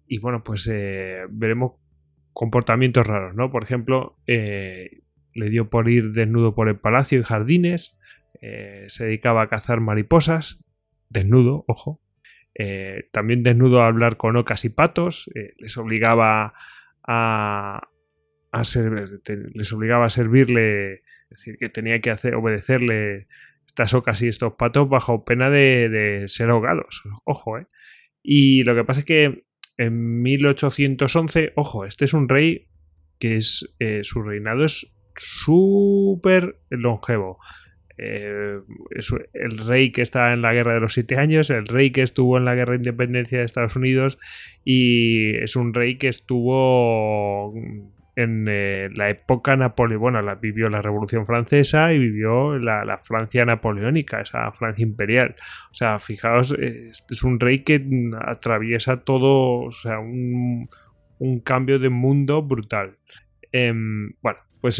y 0.07 0.17
bueno, 0.19 0.43
pues 0.43 0.69
eh, 0.71 1.21
veremos 1.29 1.73
comportamientos 2.33 3.05
raros, 3.05 3.35
¿no? 3.35 3.49
Por 3.49 3.63
ejemplo, 3.63 4.17
eh, 4.27 5.01
le 5.33 5.49
dio 5.49 5.69
por 5.69 5.89
ir 5.89 6.11
desnudo 6.11 6.55
por 6.55 6.67
el 6.67 6.77
palacio 6.77 7.19
y 7.19 7.23
jardines, 7.23 7.97
se 8.87 9.05
dedicaba 9.05 9.43
a 9.43 9.47
cazar 9.47 9.79
mariposas, 9.79 10.61
desnudo, 11.07 11.63
ojo, 11.65 12.01
también 13.13 13.41
desnudo 13.41 13.81
a 13.81 13.87
hablar 13.87 14.17
con 14.17 14.35
ocas 14.35 14.65
y 14.65 14.69
patos, 14.69 15.31
les 15.57 15.77
obligaba 15.77 16.53
a, 17.03 17.87
les 19.53 19.73
obligaba 19.73 20.05
a 20.05 20.09
servirle, 20.09 21.03
es 21.33 21.39
decir, 21.39 21.57
que 21.57 21.69
tenía 21.69 21.99
que 21.99 22.11
hacer, 22.11 22.35
obedecerle 22.35 23.27
estas 23.65 23.93
ocas 23.93 24.21
y 24.21 24.27
estos 24.27 24.53
patos 24.53 24.87
bajo 24.87 25.25
pena 25.25 25.49
de, 25.49 26.25
ser 26.27 26.49
ahogados. 26.49 27.03
Ojo, 27.23 27.57
¿eh? 27.57 27.67
Y 28.21 28.63
lo 28.63 28.75
que 28.75 28.83
pasa 28.83 28.99
es 28.99 29.05
que 29.05 29.45
en 29.77 30.21
1811, 30.21 31.53
ojo, 31.55 31.85
este 31.85 32.05
es 32.05 32.13
un 32.13 32.29
rey 32.29 32.67
que 33.19 33.37
es, 33.37 33.75
eh, 33.79 34.01
su 34.03 34.21
reinado 34.21 34.63
es 34.63 34.93
súper 35.15 36.59
longevo. 36.69 37.39
Eh, 37.97 38.59
es 38.91 39.13
el 39.33 39.57
rey 39.57 39.91
que 39.91 40.01
está 40.01 40.33
en 40.33 40.41
la 40.41 40.53
guerra 40.53 40.75
de 40.75 40.79
los 40.79 40.93
siete 40.93 41.17
años, 41.17 41.49
el 41.49 41.67
rey 41.67 41.91
que 41.91 42.01
estuvo 42.01 42.37
en 42.37 42.45
la 42.45 42.55
guerra 42.55 42.71
de 42.71 42.77
independencia 42.77 43.39
de 43.39 43.45
Estados 43.45 43.75
Unidos 43.75 44.17
y 44.63 45.35
es 45.37 45.55
un 45.55 45.73
rey 45.73 45.97
que 45.97 46.07
estuvo 46.07 47.53
en 48.15 48.45
eh, 48.47 48.89
la 48.95 49.09
época 49.09 49.55
napoleónica, 49.55 50.19
bueno, 50.21 50.35
vivió 50.39 50.69
la 50.69 50.81
Revolución 50.81 51.25
Francesa 51.25 51.93
y 51.93 51.99
vivió 51.99 52.57
la, 52.59 52.97
Francia 52.97 53.45
napoleónica, 53.45 54.21
esa 54.21 54.51
Francia 54.51 54.83
imperial. 54.83 55.35
O 55.71 55.75
sea, 55.75 55.99
fijaos, 55.99 56.51
es, 56.51 57.23
un 57.23 57.39
rey 57.39 57.59
que 57.59 57.83
atraviesa 58.25 59.03
todo, 59.03 59.61
o 59.61 59.71
sea, 59.71 59.99
un, 59.99 60.69
cambio 61.43 61.79
de 61.79 61.89
mundo 61.89 62.41
brutal. 62.41 62.97
Em, 63.51 64.13
bueno, 64.21 64.39
pues 64.59 64.79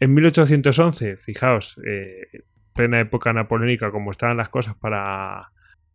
en 0.00 0.14
1811, 0.14 1.16
fijaos, 1.16 1.80
eh, 1.84 2.42
plena 2.74 3.00
época 3.00 3.32
napoleónica, 3.32 3.90
como 3.90 4.12
estaban 4.12 4.36
las 4.36 4.50
cosas 4.50 4.76
para, 4.76 5.50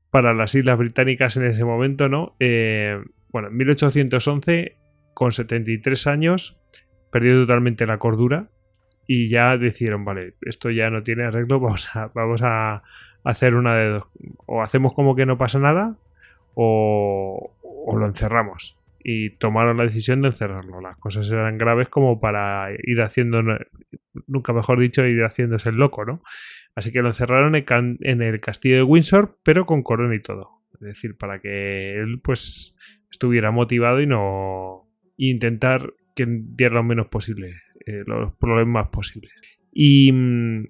para 0.09 0.33
las 0.33 0.53
Islas 0.53 0.77
Británicas 0.77 1.37
en 1.37 1.45
ese 1.45 1.63
momento, 1.63 2.09
¿no? 2.09 2.35
Eh, 2.39 3.01
bueno, 3.29 3.47
en 3.47 3.55
1811 3.57 4.77
con 5.13 5.31
73 5.31 6.07
años, 6.07 6.57
perdió 7.11 7.41
totalmente 7.41 7.85
la 7.85 7.97
cordura 7.97 8.49
y 9.07 9.27
ya 9.27 9.57
decidieron, 9.57 10.05
vale, 10.05 10.35
esto 10.41 10.69
ya 10.69 10.89
no 10.89 11.03
tiene 11.03 11.25
arreglo, 11.25 11.59
vamos 11.59 11.95
a, 11.95 12.07
vamos 12.13 12.41
a 12.43 12.83
hacer 13.23 13.55
una 13.55 13.75
de 13.75 13.89
dos. 13.89 14.09
O 14.45 14.61
hacemos 14.61 14.93
como 14.93 15.15
que 15.15 15.25
no 15.25 15.37
pasa 15.37 15.59
nada 15.59 15.97
o, 16.53 17.55
o 17.61 17.97
lo 17.97 18.05
encerramos. 18.05 18.77
Y 19.05 19.31
tomaron 19.31 19.77
la 19.77 19.83
decisión 19.83 20.21
de 20.21 20.29
encerrarlo. 20.29 20.79
Las 20.79 20.95
cosas 20.95 21.29
eran 21.29 21.57
graves 21.57 21.89
como 21.89 22.21
para 22.21 22.69
ir 22.83 23.01
haciendo, 23.01 23.41
nunca 24.27 24.53
mejor 24.53 24.79
dicho, 24.79 25.05
ir 25.05 25.23
haciéndose 25.23 25.69
el 25.69 25.75
loco, 25.75 26.05
¿no? 26.05 26.23
Así 26.73 26.91
que 26.91 27.01
lo 27.01 27.09
encerraron 27.09 27.53
en 27.55 28.21
el 28.21 28.41
castillo 28.41 28.77
de 28.77 28.83
Windsor, 28.83 29.37
pero 29.43 29.65
con 29.65 29.83
corona 29.83 30.15
y 30.15 30.21
todo. 30.21 30.63
Es 30.73 30.79
decir, 30.79 31.17
para 31.17 31.37
que 31.37 31.99
él 31.99 32.21
pues 32.23 32.75
estuviera 33.11 33.51
motivado 33.51 34.01
y 34.01 34.07
no, 34.07 34.82
intentar 35.17 35.93
que 36.15 36.25
diera 36.27 36.75
lo 36.75 36.83
menos 36.83 37.07
posible, 37.07 37.61
eh, 37.85 38.03
los 38.05 38.33
problemas 38.35 38.89
posibles. 38.89 39.33
Y, 39.71 40.11
mm, 40.11 40.67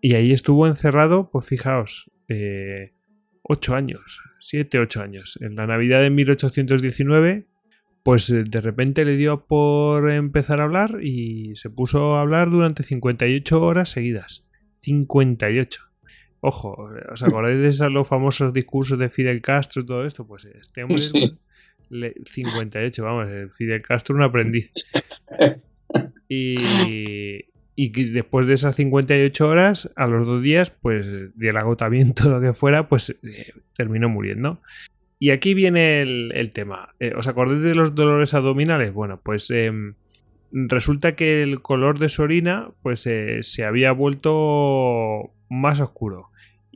y, 0.00 0.14
ahí 0.14 0.32
estuvo 0.32 0.66
encerrado, 0.66 1.30
pues 1.30 1.46
fijaos, 1.46 2.10
eh, 2.28 2.92
ocho 3.42 3.74
años, 3.74 4.22
siete, 4.40 4.78
ocho 4.78 5.02
años. 5.02 5.38
En 5.40 5.54
la 5.56 5.66
Navidad 5.66 6.00
de 6.00 6.10
1819, 6.10 7.46
pues 8.02 8.28
eh, 8.30 8.44
de 8.44 8.60
repente 8.60 9.04
le 9.04 9.16
dio 9.16 9.46
por 9.46 10.10
empezar 10.10 10.60
a 10.60 10.64
hablar 10.64 10.98
y 11.02 11.54
se 11.56 11.70
puso 11.70 12.16
a 12.16 12.22
hablar 12.22 12.50
durante 12.50 12.82
58 12.82 13.62
horas 13.62 13.90
seguidas. 13.90 14.46
58. 14.80 15.80
Ojo, 16.40 16.88
¿os 17.12 17.22
acordáis 17.22 17.78
de 17.78 17.90
los 17.90 18.08
famosos 18.08 18.52
discursos 18.52 18.98
de 18.98 19.08
Fidel 19.08 19.40
Castro 19.40 19.82
y 19.82 19.86
todo 19.86 20.04
esto? 20.04 20.26
Pues 20.26 20.44
este 20.44 20.82
hombre 20.82 20.98
58, 22.26 23.04
vamos, 23.04 23.28
Fidel 23.56 23.82
Castro 23.82 24.16
un 24.16 24.22
aprendiz. 24.22 24.72
Y, 26.34 27.44
y 27.74 27.88
después 28.10 28.46
de 28.46 28.54
esas 28.54 28.76
58 28.76 29.48
horas, 29.48 29.90
a 29.96 30.06
los 30.06 30.26
dos 30.26 30.42
días, 30.42 30.70
pues 30.70 31.06
del 31.34 31.56
agotamiento, 31.56 32.28
lo 32.30 32.40
que 32.40 32.52
fuera, 32.52 32.88
pues 32.88 33.16
eh, 33.22 33.52
terminó 33.74 34.08
muriendo. 34.08 34.60
Y 35.18 35.30
aquí 35.30 35.54
viene 35.54 36.00
el, 36.00 36.50
tema. 36.52 36.94
Eh, 36.98 37.12
¿Os 37.16 37.28
acordáis 37.28 37.62
de 37.62 37.76
los 37.76 37.94
dolores 37.94 38.34
abdominales? 38.34 38.92
Bueno, 38.92 39.20
pues 39.22 39.50
em, 39.50 39.94
resulta 40.50 41.14
que 41.14 41.44
el 41.44 41.62
color 41.62 42.00
de 42.00 42.08
su 42.08 42.22
orina 42.22 42.70
pues, 42.82 43.06
eh, 43.06 43.38
se 43.42 43.64
había 43.64 43.92
vuelto 43.92 45.32
más 45.48 45.78
oscuro 45.80 46.31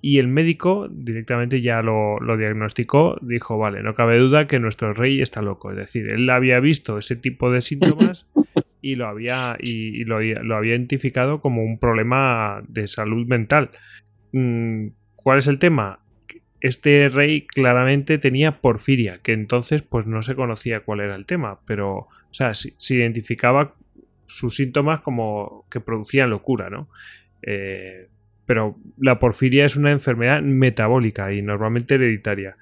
y 0.07 0.20
el 0.20 0.28
médico 0.28 0.86
directamente 0.89 1.60
ya 1.62 1.83
lo, 1.83 2.20
diagnosticó, 2.39 3.18
dijo, 3.23 3.59
vale, 3.59 3.83
no 3.83 3.94
cabe 3.94 4.18
duda 4.18 4.47
que 4.47 4.60
nuestro 4.60 4.94
rey 4.94 5.20
está 5.20 5.43
loco. 5.43 5.73
Es 5.73 5.78
decir, 5.78 6.07
él 6.12 6.31
había 6.31 6.60
visto 6.60 6.97
ese 6.97 7.17
tipo 7.17 7.51
de 7.51 7.60
síntomas 7.60 8.28
y 8.81 8.94
lo 8.94 9.09
había, 9.09 9.57
y, 9.59 10.05
lo, 10.05 10.18
había 10.18 10.76
identificado 10.76 11.41
como 11.41 11.65
un 11.65 11.81
problema 11.81 12.62
de 12.68 12.86
salud 12.86 13.26
mental. 13.26 13.73
Mm, 14.31 14.91
¿Cuál 15.17 15.39
es 15.39 15.49
el 15.49 15.59
tema? 15.59 15.99
Este 16.60 17.09
rey 17.09 17.44
claramente 17.44 18.18
tenía 18.18 18.60
porfiria, 18.60 19.18
que 19.20 19.33
entonces 19.33 19.83
pues 19.83 20.07
no 20.07 20.23
se 20.23 20.36
conocía 20.36 20.78
cuál 20.78 21.01
era 21.01 21.17
el 21.17 21.26
tema, 21.26 21.59
pero, 21.67 21.97
o 21.97 22.09
sea, 22.31 22.55
se, 22.55 22.76
identificaba 22.94 23.75
sus 24.26 24.55
síntomas 24.55 25.01
como 25.01 25.67
que 25.68 25.81
producían 25.81 26.31
locura, 26.31 26.70
¿no? 26.70 26.89
Eh, 27.43 28.07
pero 28.47 28.76
la 28.99 29.18
porfiria 29.18 29.66
es 29.66 29.76
una 29.76 29.91
enfermedad 29.91 30.41
metabólica 30.41 31.33
y 31.33 31.42
normalmente 31.42 31.97
hereditaria. 31.97 32.57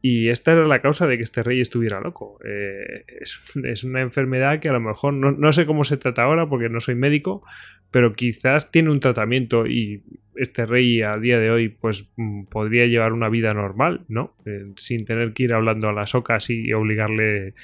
Y 0.00 0.28
esta 0.28 0.52
era 0.52 0.66
la 0.66 0.82
causa 0.82 1.06
de 1.06 1.16
que 1.16 1.22
este 1.22 1.42
rey 1.42 1.62
estuviera 1.62 1.98
loco. 1.98 2.38
Eh, 2.44 3.06
es, 3.20 3.84
una 3.84 4.02
enfermedad 4.02 4.60
que 4.60 4.68
a 4.68 4.74
lo 4.74 4.80
mejor 4.80 5.14
no, 5.14 5.52
sé 5.54 5.64
cómo 5.64 5.82
se 5.82 5.96
trata 5.96 6.24
ahora 6.24 6.46
porque 6.46 6.68
no 6.68 6.82
soy 6.82 6.94
médico, 6.94 7.42
pero 7.90 8.12
quizás 8.12 8.70
tiene 8.70 8.90
un 8.90 9.00
tratamiento 9.00 9.66
y 9.66 10.02
este 10.36 10.66
rey 10.66 11.00
a 11.00 11.16
día 11.16 11.38
de 11.38 11.50
hoy 11.50 11.70
pues 11.70 12.12
mm, 12.16 12.44
podría 12.44 12.84
llevar 12.84 13.14
una 13.14 13.30
vida 13.30 13.54
normal, 13.54 14.02
¿no? 14.08 14.34
Eh, 14.44 14.72
sin 14.76 15.06
tener 15.06 15.32
que 15.32 15.44
ir 15.44 15.54
hablando 15.54 15.88
a 15.88 15.94
las 15.94 16.14
ocas 16.14 16.50
y 16.50 16.70
obligarle 16.74 17.54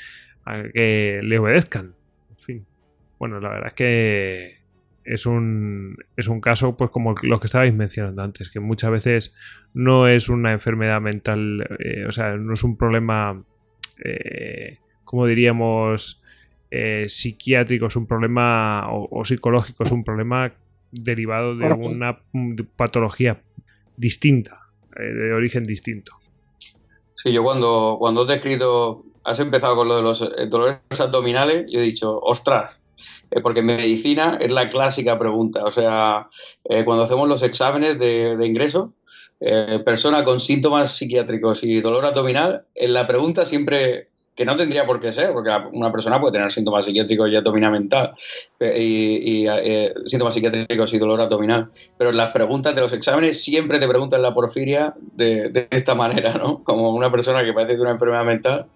a 0.47 0.63
que 0.73 1.21
le 1.23 1.39
obedezcan. 1.39 1.93
En 2.31 2.37
fin. 2.39 2.67
Bueno, 3.19 3.39
la 3.39 3.51
verdad 3.51 3.69
es 3.69 3.75
que 3.75 4.60
es 5.11 5.27
un, 5.27 5.97
es 6.17 6.29
un 6.29 6.41
caso, 6.41 6.77
pues 6.77 6.91
como 6.91 7.15
lo 7.23 7.41
que 7.41 7.47
estabais 7.47 7.75
mencionando 7.75 8.23
antes, 8.23 8.49
que 8.49 8.61
muchas 8.61 8.93
veces 8.93 9.33
no 9.75 10.07
es 10.07 10.29
una 10.29 10.53
enfermedad 10.53 11.01
mental, 11.01 11.67
eh, 11.81 12.05
o 12.07 12.13
sea, 12.13 12.37
no 12.37 12.55
es 12.55 12.63
un 12.63 12.77
problema, 12.77 13.43
eh, 14.05 14.79
como 15.05 15.27
diríamos, 15.27 16.23
eh, 16.71 17.07
psiquiátrico, 17.09 17.87
es 17.87 17.97
un 17.97 18.07
problema 18.07 18.87
o, 18.89 19.25
psicológico, 19.25 19.83
es 19.83 19.91
un 19.91 20.05
problema 20.05 20.53
derivado 20.93 21.57
de 21.57 21.73
una 21.73 22.21
patología 22.77 23.43
distinta, 23.97 24.61
de 24.97 25.33
origen 25.33 25.65
distinto. 25.65 26.13
Sí, 27.15 27.33
yo 27.33 27.43
cuando, 27.43 27.97
cuando 27.99 28.23
has 28.23 28.29
descrito, 28.29 29.05
has 29.25 29.41
empezado 29.41 29.75
con 29.75 29.89
lo 29.89 29.97
de 29.97 30.03
los 30.03 30.25
dolores 30.49 30.79
abdominales, 31.01 31.67
yo 31.69 31.81
he 31.81 31.83
dicho, 31.83 32.19
ostras, 32.21 32.80
eh, 33.31 33.41
porque 33.41 33.61
en 33.61 33.67
medicina 33.67 34.39
es 34.41 34.51
la 34.51 34.69
clásica 34.69 35.19
pregunta. 35.19 35.65
O 35.65 35.73
sea, 35.73 36.29
eh, 36.65 36.85
cuando 36.85 37.05
hacemos 37.05 37.29
los 37.29 37.43
exámenes 37.43 37.99
de, 37.99 38.37
ingreso, 38.45 38.93
eh, 39.41 39.81
persona 39.85 40.25
con 40.25 40.41
síntomas 40.41 40.97
psiquiátricos 40.97 41.63
y 41.65 41.81
dolor 41.81 42.05
abdominal, 42.05 42.65
en 42.75 42.93
la 42.93 43.07
pregunta 43.07 43.45
siempre 43.45 44.09
que 44.37 44.45
no 44.47 44.57
tendría 44.57 44.87
por 44.87 45.01
qué 45.01 45.13
ser, 45.13 45.33
porque 45.33 45.51
una 45.73 45.93
persona 45.93 46.19
puede 46.19 46.33
tener 46.33 46.51
síntomas 46.51 46.87
psiquiátricos 46.87 47.31
y 47.31 47.37
abdominal 47.37 47.73
mental, 47.73 48.15
síntomas 50.07 50.33
psiquiátricos 50.33 50.95
y 50.95 50.99
dolor 50.99 51.21
abdominal, 51.21 51.69
pero 51.99 52.09
en 52.09 52.17
las 52.17 52.31
preguntas 52.31 52.75
de 52.75 52.81
los 52.81 52.93
exámenes 52.95 53.43
siempre 53.43 53.79
te 53.79 53.87
preguntan 53.87 54.23
la 54.23 54.33
porfiria 54.33 54.95
de, 54.99 55.51
de, 55.51 55.69
esta 55.71 55.95
manera, 55.95 56.35
¿no? 56.35 56.65
Como 56.65 56.95
una 56.95 57.11
persona 57.11 57.45
que 57.45 57.53
padece 57.53 57.75
de 57.75 57.83
una 57.83 57.91
enfermedad 57.91 58.25
mental. 58.25 58.67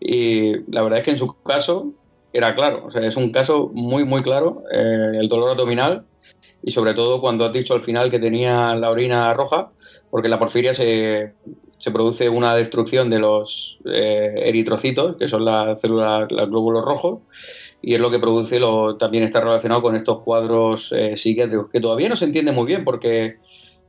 Y 0.00 0.52
la 0.72 0.80
verdad 0.82 1.00
es 1.00 1.04
que 1.04 1.10
en 1.10 1.18
su 1.18 1.34
caso, 1.42 1.92
era 2.32 2.54
claro. 2.54 2.84
O 2.86 2.90
sea, 2.90 3.06
es 3.06 3.16
un 3.16 3.30
caso 3.30 3.70
muy, 3.72 4.04
muy 4.04 4.22
claro, 4.22 4.64
eh, 4.72 5.12
el 5.14 5.28
dolor 5.28 5.50
abdominal 5.50 6.04
y 6.62 6.70
sobre 6.70 6.94
todo 6.94 7.20
cuando 7.20 7.44
has 7.44 7.52
dicho 7.52 7.74
al 7.74 7.82
final 7.82 8.10
que 8.10 8.18
tenía 8.18 8.74
la 8.74 8.90
orina 8.90 9.34
roja, 9.34 9.70
porque 10.10 10.26
en 10.26 10.30
la 10.30 10.38
porfiria 10.38 10.72
se, 10.72 11.34
se 11.78 11.90
produce 11.90 12.28
una 12.28 12.54
destrucción 12.54 13.10
de 13.10 13.18
los 13.18 13.80
eh, 13.86 14.34
eritrocitos, 14.44 15.16
que 15.16 15.26
son 15.26 15.44
las 15.44 15.80
células, 15.80 16.30
los 16.30 16.48
glóbulos 16.48 16.84
rojos, 16.84 17.18
y 17.82 17.94
es 17.94 18.00
lo 18.00 18.10
que 18.10 18.20
produce, 18.20 18.60
lo, 18.60 18.96
también 18.96 19.24
está 19.24 19.40
relacionado 19.40 19.82
con 19.82 19.96
estos 19.96 20.20
cuadros 20.20 20.92
eh, 20.92 21.16
psiquiátricos, 21.16 21.70
que 21.70 21.80
todavía 21.80 22.08
no 22.08 22.14
se 22.14 22.26
entiende 22.26 22.52
muy 22.52 22.66
bien, 22.66 22.84
porque 22.84 23.38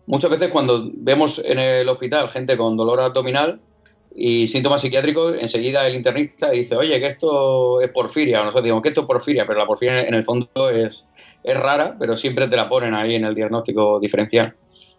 muchas 0.07 0.31
veces 0.31 0.49
cuando 0.49 0.89
vemos 0.95 1.39
en 1.45 1.59
el 1.59 1.87
hospital 1.87 2.29
gente 2.29 2.57
con 2.57 2.75
dolor 2.75 2.99
abdominal, 2.99 3.59
y 4.15 4.47
síntomas 4.47 4.81
psiquiátricos, 4.81 5.35
enseguida 5.39 5.87
el 5.87 5.95
internista 5.95 6.51
dice, 6.51 6.75
oye, 6.75 6.99
que 6.99 7.07
esto 7.07 7.81
es 7.81 7.89
porfiria, 7.89 8.41
o 8.41 8.45
nosotros 8.45 8.63
decimos 8.63 8.83
que 8.83 8.89
esto 8.89 9.01
es 9.01 9.07
porfiria, 9.07 9.45
pero 9.47 9.59
la 9.59 9.65
porfiria 9.65 10.01
en 10.01 10.13
el 10.13 10.23
fondo 10.23 10.69
es, 10.69 11.05
es 11.43 11.59
rara, 11.59 11.95
pero 11.99 12.15
siempre 12.15 12.47
te 12.47 12.55
la 12.55 12.69
ponen 12.69 12.93
ahí 12.93 13.15
en 13.15 13.25
el 13.25 13.33
diagnóstico 13.33 13.99
diferencial. 13.99 14.55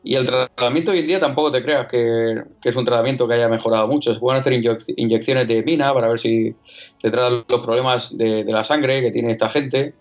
Y 0.06 0.16
el 0.16 0.26
tratamiento 0.26 0.92
hoy 0.92 0.98
en 0.98 1.06
día 1.06 1.18
tampoco 1.18 1.50
te 1.50 1.62
creas 1.62 1.86
que, 1.86 2.42
es 2.62 2.76
un 2.76 2.84
tratamiento 2.84 3.26
que 3.26 3.34
haya 3.34 3.48
mejorado 3.48 3.88
mucho. 3.88 4.12
Se 4.12 4.20
pueden 4.20 4.38
hacer 4.38 4.52
inyecciones 4.52 5.48
de 5.48 5.62
mina 5.62 5.94
para 5.94 6.08
ver 6.08 6.18
si 6.18 6.54
te 7.00 7.10
tratan 7.10 7.44
los 7.48 7.60
problemas 7.62 8.16
de, 8.16 8.44
la 8.44 8.62
sangre 8.62 9.00
que 9.00 9.10
tiene 9.10 9.30
esta 9.30 9.48
gente. 9.48 9.94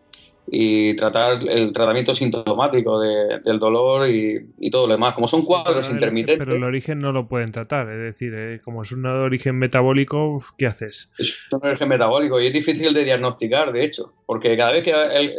Y 0.47 0.95
tratar 0.95 1.41
el 1.47 1.71
tratamiento 1.71 2.13
sintomático 2.13 2.99
del 2.99 3.59
dolor 3.59 4.09
y, 4.09 4.69
todo 4.69 4.87
lo 4.87 4.93
demás. 4.93 5.13
Como 5.13 5.27
son 5.27 5.43
cuadros 5.43 5.89
intermitentes. 5.89 6.37
pero 6.37 6.55
el 6.55 6.63
origen 6.63 6.99
no 6.99 7.11
lo 7.11 7.27
pueden 7.27 7.51
tratar, 7.51 7.89
es 7.89 7.99
decir, 7.99 8.33
eh, 8.35 8.59
como 8.63 8.81
es 8.81 8.91
un 8.91 9.05
origen 9.05 9.57
metabólico, 9.57 10.43
¿qué 10.57 10.67
haces? 10.67 11.11
Es 11.17 11.39
un 11.51 11.65
origen 11.65 11.89
metabólico 11.89 12.41
y 12.41 12.47
es 12.47 12.53
difícil 12.53 12.93
de 12.93 13.03
diagnosticar, 13.03 13.71
de 13.71 13.83
hecho, 13.83 14.13
porque 14.25 14.57
cada 14.57 14.71
vez 14.71 14.83
que. 14.83 14.91
Eh, 14.91 15.35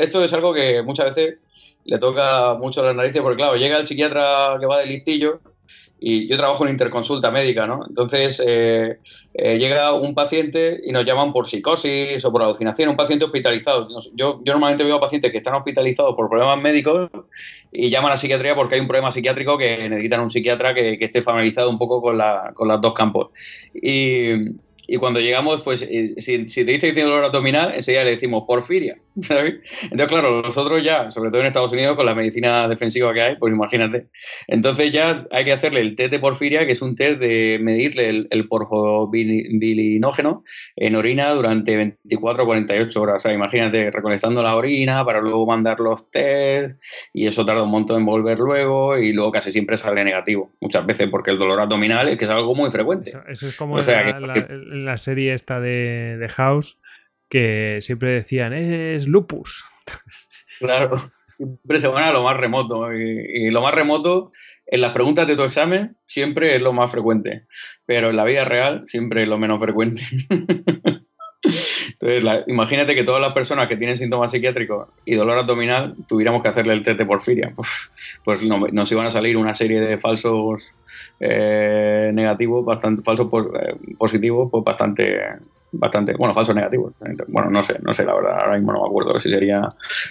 esto 0.00 0.22
es 0.24 0.32
algo 0.32 0.52
que 0.52 0.82
muchas 0.82 1.14
veces 1.14 1.38
le 1.84 1.98
toca 1.98 2.54
mucho 2.54 2.80
a 2.80 2.84
las 2.84 2.96
narices, 2.96 3.20
porque 3.22 3.38
claro, 3.38 3.56
llega 3.56 3.78
el 3.78 3.86
psiquiatra 3.86 4.56
que 4.60 4.66
va 4.66 4.78
de 4.78 4.86
listillo 4.86 5.40
y 6.04 6.28
yo 6.28 6.36
trabajo 6.36 6.64
en 6.64 6.72
interconsulta 6.72 7.30
médica, 7.30 7.64
¿no? 7.64 7.84
Entonces 7.88 8.42
eh, 8.44 8.98
eh, 9.34 9.58
llega 9.58 9.92
un 9.92 10.14
paciente 10.14 10.80
y 10.84 10.90
nos 10.90 11.04
llaman 11.04 11.32
por 11.32 11.46
psicosis 11.46 12.24
o 12.24 12.32
por 12.32 12.42
alucinación, 12.42 12.88
un 12.88 12.96
paciente 12.96 13.24
hospitalizado. 13.24 13.86
Yo, 14.14 14.42
normalmente 14.44 14.82
veo 14.82 14.98
pacientes 14.98 15.30
que 15.30 15.38
están 15.38 15.54
hospitalizados 15.54 16.16
por 16.16 16.28
problemas 16.28 16.60
médicos 16.60 17.08
y 17.70 17.88
llaman 17.88 18.10
a 18.10 18.16
psiquiatría 18.16 18.56
porque 18.56 18.74
hay 18.74 18.80
un 18.80 18.88
problema 18.88 19.12
psiquiátrico 19.12 19.56
que 19.56 19.88
necesitan 19.88 20.20
un 20.20 20.30
psiquiatra 20.30 20.74
que, 20.74 20.98
que 20.98 21.04
esté 21.04 21.22
familiarizado 21.22 21.70
un 21.70 21.78
poco 21.78 22.02
con, 22.02 22.18
la, 22.18 22.50
con 22.52 22.66
los 22.66 22.80
dos 22.80 22.94
campos. 22.94 23.28
Y, 23.72 24.32
y 24.86 24.96
cuando 24.96 25.20
llegamos, 25.20 25.62
pues 25.62 25.82
eh, 25.82 26.14
si, 26.18 26.44
te 26.44 26.72
dice 26.72 26.88
que 26.88 26.92
tiene 26.92 27.08
dolor 27.08 27.24
abdominal, 27.24 27.74
enseguida 27.74 28.04
le 28.04 28.10
decimos 28.12 28.44
porfiria, 28.46 28.96
¿sabes? 29.20 29.54
Entonces, 29.82 30.08
claro, 30.08 30.42
nosotros 30.42 30.82
ya, 30.82 31.10
sobre 31.10 31.30
todo 31.30 31.40
en 31.40 31.46
Estados 31.46 31.72
Unidos, 31.72 31.96
con 31.96 32.06
la 32.06 32.14
medicina 32.14 32.68
defensiva 32.68 33.12
que 33.14 33.22
hay, 33.22 33.36
pues 33.36 33.52
imagínate. 33.52 34.08
Entonces 34.48 34.90
ya 34.90 35.26
hay 35.30 35.44
que 35.44 35.52
hacerle 35.52 35.80
el 35.80 35.94
test 35.94 36.10
de 36.10 36.18
porfiria, 36.18 36.66
que 36.66 36.72
es 36.72 36.82
un 36.82 36.96
test 36.96 37.20
de 37.20 37.58
medirle 37.60 38.08
el, 38.08 38.28
el 38.30 38.48
porfobilinógeno 38.48 40.44
en 40.76 40.96
orina 40.96 41.30
durante 41.30 41.76
24 41.76 42.42
o 42.42 42.46
48 42.46 43.00
horas. 43.00 43.16
O 43.16 43.18
sea, 43.20 43.32
imagínate 43.32 43.90
recolectando 43.90 44.42
la 44.42 44.56
orina 44.56 45.04
para 45.04 45.20
luego 45.20 45.46
mandar 45.46 45.78
los 45.80 46.10
test 46.10 46.80
y 47.12 47.26
eso 47.26 47.44
tarda 47.44 47.62
un 47.62 47.70
montón 47.70 48.00
en 48.00 48.06
volver 48.06 48.38
luego 48.38 48.98
y 48.98 49.12
luego 49.12 49.30
casi 49.30 49.52
siempre 49.52 49.76
sale 49.76 50.02
negativo. 50.04 50.50
Muchas 50.60 50.84
veces 50.86 51.08
porque 51.08 51.30
el 51.30 51.38
dolor 51.38 51.60
abdominal 51.60 52.08
es 52.08 52.18
que 52.18 52.24
es 52.24 52.30
algo 52.30 52.54
muy 52.54 52.70
frecuente. 52.70 53.12
Eso, 53.28 53.46
es 53.46 53.56
como 53.56 53.78
la 53.78 54.71
serie 54.96 55.34
esta 55.34 55.60
de, 55.60 56.16
de 56.18 56.28
House 56.28 56.78
que 57.28 57.78
siempre 57.80 58.10
decían, 58.10 58.52
es 58.52 59.06
lupus. 59.06 59.64
Claro, 60.58 61.02
siempre 61.34 61.80
se 61.80 61.88
van 61.88 62.04
a 62.04 62.12
lo 62.12 62.22
más 62.22 62.36
remoto. 62.36 62.92
Y, 62.92 63.50
lo 63.50 63.62
más 63.62 63.74
remoto, 63.74 64.32
en 64.66 64.80
las 64.80 64.92
preguntas 64.92 65.26
de 65.26 65.34
tu 65.34 65.42
examen, 65.42 65.96
siempre 66.04 66.54
es 66.54 66.62
lo 66.62 66.72
más 66.72 66.90
frecuente. 66.90 67.46
Pero 67.84 68.10
en 68.10 68.16
la 68.16 68.24
vida 68.24 68.44
real, 68.44 68.84
siempre 68.86 69.22
es 69.22 69.28
lo 69.28 69.38
menos 69.38 69.58
frecuente. 69.58 70.02
Entonces, 72.02 72.44
imagínate 72.48 72.96
que 72.96 73.04
todas 73.04 73.20
las 73.20 73.32
personas 73.32 73.68
que 73.68 73.76
tienen 73.76 73.96
síntomas 73.96 74.32
psiquiátricos 74.32 74.88
y 75.04 75.14
dolor 75.14 75.38
abdominal 75.38 75.94
tuviéramos 76.08 76.42
que 76.42 76.48
hacerle 76.48 76.72
el 76.72 76.82
test 76.82 76.98
de 76.98 77.06
porfiria. 77.06 77.54
pues 78.24 78.42
nos 78.42 78.92
iban 78.92 79.06
a 79.06 79.10
salir 79.10 79.36
una 79.36 79.54
serie 79.54 79.80
de 79.80 79.98
falsos 79.98 80.72
eh, 81.20 82.10
negativos, 82.12 82.64
bastante 82.64 83.02
falsos 83.02 83.28
eh, 83.32 83.76
positivos, 83.96 84.48
pues 84.50 84.64
bastante, 84.64 85.20
bastante, 85.70 86.14
bueno, 86.14 86.34
falsos 86.34 86.56
negativos. 86.56 86.92
Bueno, 87.28 87.50
no 87.50 87.62
sé, 87.62 87.76
no 87.82 87.94
sé, 87.94 88.04
la 88.04 88.14
verdad, 88.14 88.40
ahora 88.40 88.56
mismo 88.56 88.72
no 88.72 88.82
me 88.82 88.88
acuerdo 88.88 89.20
si 89.20 89.30
sería, 89.30 89.68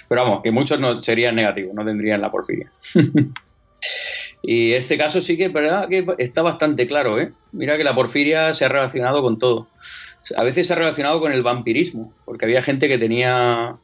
pero 0.08 0.22
vamos, 0.22 0.42
que 0.42 0.50
muchos 0.50 0.80
no 0.80 1.02
serían 1.02 1.34
negativos, 1.34 1.74
no 1.74 1.84
tendrían 1.84 2.22
la 2.22 2.30
porfiria. 2.30 2.72
y 4.42 4.72
este 4.72 4.96
caso 4.96 5.20
sí 5.20 5.36
que, 5.36 5.48
¿verdad? 5.48 5.90
que 5.90 6.06
está 6.16 6.40
bastante 6.40 6.86
claro, 6.86 7.20
¿eh? 7.20 7.32
Mira 7.52 7.76
que 7.76 7.84
la 7.84 7.94
porfiria 7.94 8.54
se 8.54 8.64
ha 8.64 8.68
relacionado 8.70 9.20
con 9.20 9.38
todo. 9.38 9.68
A 10.36 10.44
veces 10.44 10.66
se 10.66 10.72
ha 10.72 10.76
relacionado 10.76 11.20
con 11.20 11.32
el 11.32 11.42
vampirismo, 11.42 12.12
porque 12.24 12.44
había 12.44 12.62
gente 12.62 12.88
que 12.88 12.98
tenía 12.98 13.78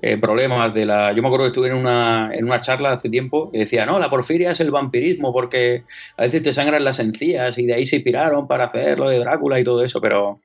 eh, 0.00 0.16
problemas 0.16 0.72
de 0.72 0.86
la... 0.86 1.12
Yo 1.12 1.20
me 1.20 1.28
acuerdo 1.28 1.44
que 1.44 1.48
estuve 1.48 1.68
en 1.68 1.74
una, 1.74 2.30
en 2.32 2.46
una 2.46 2.62
charla 2.62 2.92
hace 2.92 3.10
tiempo 3.10 3.50
y 3.52 3.58
decía, 3.58 3.84
no, 3.84 3.98
la 3.98 4.08
porfiria 4.08 4.50
es 4.50 4.60
el 4.60 4.70
vampirismo 4.70 5.32
porque 5.34 5.84
a 6.16 6.22
veces 6.22 6.42
te 6.42 6.52
sangran 6.54 6.82
las 6.82 6.98
encías 6.98 7.58
y 7.58 7.66
de 7.66 7.74
ahí 7.74 7.84
se 7.84 7.96
inspiraron 7.96 8.48
para 8.48 8.64
hacer 8.64 8.98
lo 8.98 9.10
de 9.10 9.18
Drácula 9.18 9.60
y 9.60 9.64
todo 9.64 9.84
eso, 9.84 10.00
pero, 10.00 10.40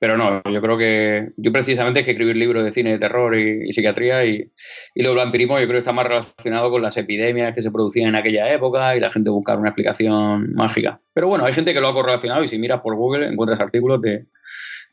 pero 0.00 0.16
no, 0.16 0.42
yo 0.42 0.60
creo 0.60 0.76
que 0.76 1.28
yo 1.36 1.52
precisamente 1.52 2.00
es 2.00 2.04
que 2.04 2.12
escribir 2.12 2.36
libros 2.36 2.64
de 2.64 2.72
cine 2.72 2.90
de 2.90 2.98
terror 2.98 3.38
y, 3.38 3.72
psiquiatría 3.72 4.24
y, 4.24 4.50
y 4.96 5.02
lo 5.02 5.10
del 5.10 5.18
vampirismo 5.18 5.60
yo 5.60 5.66
creo 5.66 5.76
que 5.76 5.78
está 5.78 5.92
más 5.92 6.08
relacionado 6.08 6.68
con 6.70 6.82
las 6.82 6.96
epidemias 6.96 7.54
que 7.54 7.62
se 7.62 7.70
producían 7.70 8.08
en 8.08 8.16
aquella 8.16 8.52
época 8.52 8.96
y 8.96 9.00
la 9.00 9.12
gente 9.12 9.30
buscar 9.30 9.56
una 9.56 9.68
explicación 9.68 10.52
mágica. 10.54 11.00
Pero 11.12 11.28
bueno, 11.28 11.44
hay 11.44 11.52
gente 11.52 11.72
que 11.72 11.80
lo 11.80 11.86
ha 11.86 11.94
correlacionado 11.94 12.42
y 12.42 12.48
si 12.48 12.58
miras 12.58 12.80
por 12.80 12.96
Google 12.96 13.28
encuentras 13.28 13.60
artículos 13.60 14.02
de, 14.02 14.24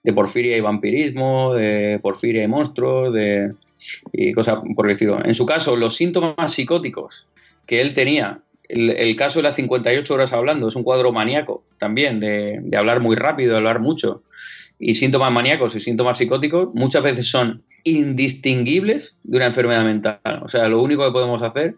de 0.04 0.14
porfiria 0.14 0.56
y 0.58 0.62
vampirismo, 0.62 1.54
de 1.54 2.00
porfiria 2.02 2.44
y 2.44 2.48
monstruos, 2.48 3.14
de 3.14 3.50
y 4.12 4.34
cosas 4.34 4.60
por 4.76 4.90
el. 4.90 4.98
En 5.26 5.34
su 5.34 5.46
caso, 5.46 5.76
los 5.76 5.96
síntomas 5.96 6.54
psicóticos 6.54 7.28
que 7.66 7.82
él 7.82 7.94
tenía, 7.94 8.42
el, 8.70 9.16
caso 9.16 9.40
de 9.40 9.44
las 9.44 9.56
58 9.56 10.14
horas 10.14 10.34
hablando, 10.34 10.68
es 10.68 10.76
un 10.76 10.84
cuadro 10.84 11.12
maníaco 11.12 11.64
también, 11.78 12.20
de, 12.20 12.62
hablar 12.78 13.02
muy 13.02 13.16
rápido, 13.16 13.52
de 13.52 13.58
hablar 13.58 13.80
mucho, 13.80 14.24
y 14.80 14.96
síntomas 14.96 15.32
maníacos 15.32 15.76
y 15.76 15.80
síntomas 15.80 16.18
psicóticos 16.18 16.70
muchas 16.74 17.04
veces 17.04 17.30
son 17.30 17.64
indistinguibles 17.84 19.16
de 19.24 19.38
una 19.38 19.48
enfermedad 19.48 19.84
mental. 19.84 20.20
O 20.44 20.48
sea, 20.48 20.68
lo 20.68 20.82
único 20.82 21.06
que 21.06 21.12
podemos 21.12 21.42
hacer 21.42 21.76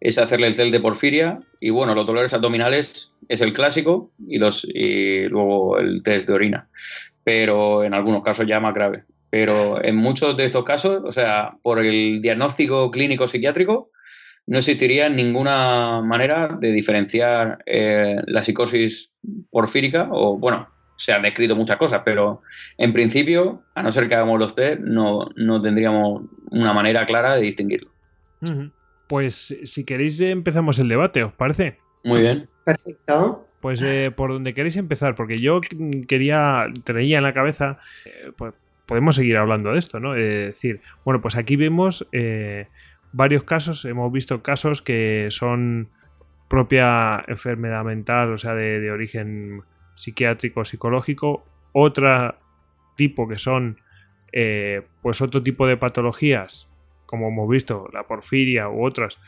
es 0.00 0.18
hacerle 0.18 0.48
el 0.48 0.56
test 0.56 0.72
de 0.72 0.80
porfiria 0.80 1.38
y 1.60 1.70
bueno, 1.70 1.94
los 1.94 2.06
dolores 2.06 2.32
abdominales 2.32 3.16
es 3.28 3.40
el 3.40 3.52
clásico 3.52 4.10
y, 4.26 4.38
los, 4.38 4.66
y 4.68 5.28
luego 5.28 5.78
el 5.78 6.02
test 6.02 6.26
de 6.26 6.32
orina, 6.32 6.68
pero 7.24 7.84
en 7.84 7.94
algunos 7.94 8.22
casos 8.22 8.46
ya 8.46 8.60
más 8.60 8.74
grave. 8.74 9.04
Pero 9.30 9.82
en 9.82 9.96
muchos 9.96 10.36
de 10.36 10.44
estos 10.44 10.64
casos, 10.64 11.02
o 11.04 11.12
sea, 11.12 11.56
por 11.62 11.78
el 11.78 12.20
diagnóstico 12.20 12.90
clínico 12.90 13.26
psiquiátrico, 13.26 13.90
no 14.46 14.58
existiría 14.58 15.08
ninguna 15.08 16.02
manera 16.02 16.56
de 16.60 16.72
diferenciar 16.72 17.62
eh, 17.64 18.16
la 18.26 18.42
psicosis 18.42 19.12
porfírica 19.50 20.08
o, 20.10 20.36
bueno, 20.36 20.68
se 20.96 21.12
han 21.12 21.22
descrito 21.22 21.56
muchas 21.56 21.76
cosas, 21.76 22.02
pero 22.04 22.42
en 22.76 22.92
principio, 22.92 23.62
a 23.74 23.82
no 23.82 23.92
ser 23.92 24.08
que 24.08 24.14
hagamos 24.14 24.38
los 24.38 24.54
test, 24.54 24.80
no, 24.80 25.30
no 25.36 25.60
tendríamos 25.60 26.22
una 26.50 26.72
manera 26.72 27.06
clara 27.06 27.34
de 27.36 27.42
distinguirlo. 27.42 27.90
Pues 29.08 29.56
si 29.64 29.84
queréis 29.84 30.20
empezamos 30.20 30.78
el 30.78 30.88
debate, 30.88 31.22
¿os 31.24 31.32
parece? 31.32 31.78
Muy 32.04 32.20
bien. 32.20 32.48
Perfecto. 32.64 33.46
Pues 33.62 33.80
eh, 33.80 34.10
por 34.14 34.30
donde 34.30 34.52
queréis 34.52 34.76
empezar, 34.76 35.14
porque 35.14 35.38
yo 35.38 35.60
quería, 36.08 36.66
traía 36.84 37.18
en 37.18 37.22
la 37.22 37.32
cabeza, 37.32 37.78
eh, 38.04 38.32
pues 38.36 38.52
podemos 38.86 39.16
seguir 39.16 39.38
hablando 39.38 39.72
de 39.72 39.78
esto, 39.78 40.00
¿no? 40.00 40.14
Es 40.14 40.46
decir, 40.46 40.80
bueno, 41.04 41.20
pues 41.20 41.36
aquí 41.36 41.56
vemos 41.56 42.06
eh, 42.12 42.66
varios 43.12 43.44
casos, 43.44 43.84
hemos 43.84 44.12
visto 44.12 44.42
casos 44.42 44.82
que 44.82 45.28
son 45.30 45.88
propia 46.48 47.24
enfermedad 47.28 47.84
mental, 47.84 48.32
o 48.32 48.36
sea, 48.36 48.54
de, 48.54 48.90
origen 48.90 49.62
psiquiátrico, 49.94 50.64
psicológico, 50.64 51.46
otra 51.72 52.38
tipo 52.96 53.28
que 53.28 53.38
son, 53.38 53.78
eh, 54.32 54.82
pues 55.02 55.22
otro 55.22 55.42
tipo 55.42 55.66
de 55.66 55.76
patologías, 55.76 56.68
como 57.06 57.28
hemos 57.28 57.48
visto, 57.48 57.88
la 57.92 58.02
porfiria 58.02 58.68
u 58.68 58.84
otras, 58.84 59.20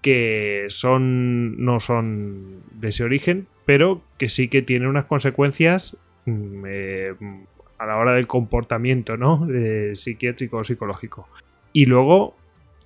que 0.00 0.66
son 0.68 1.62
no 1.62 1.80
son 1.80 2.62
de 2.72 2.88
ese 2.88 3.04
origen, 3.04 3.48
pero 3.70 4.02
que 4.18 4.28
sí 4.28 4.48
que 4.48 4.62
tienen 4.62 4.88
unas 4.88 5.04
consecuencias 5.04 5.96
mm, 6.24 6.64
eh, 6.66 7.14
a 7.78 7.86
la 7.86 7.98
hora 7.98 8.14
del 8.14 8.26
comportamiento, 8.26 9.16
¿no? 9.16 9.46
psiquiátrico 9.94 10.56
o 10.56 10.64
psicológico. 10.64 11.28
Y 11.72 11.86
luego 11.86 12.34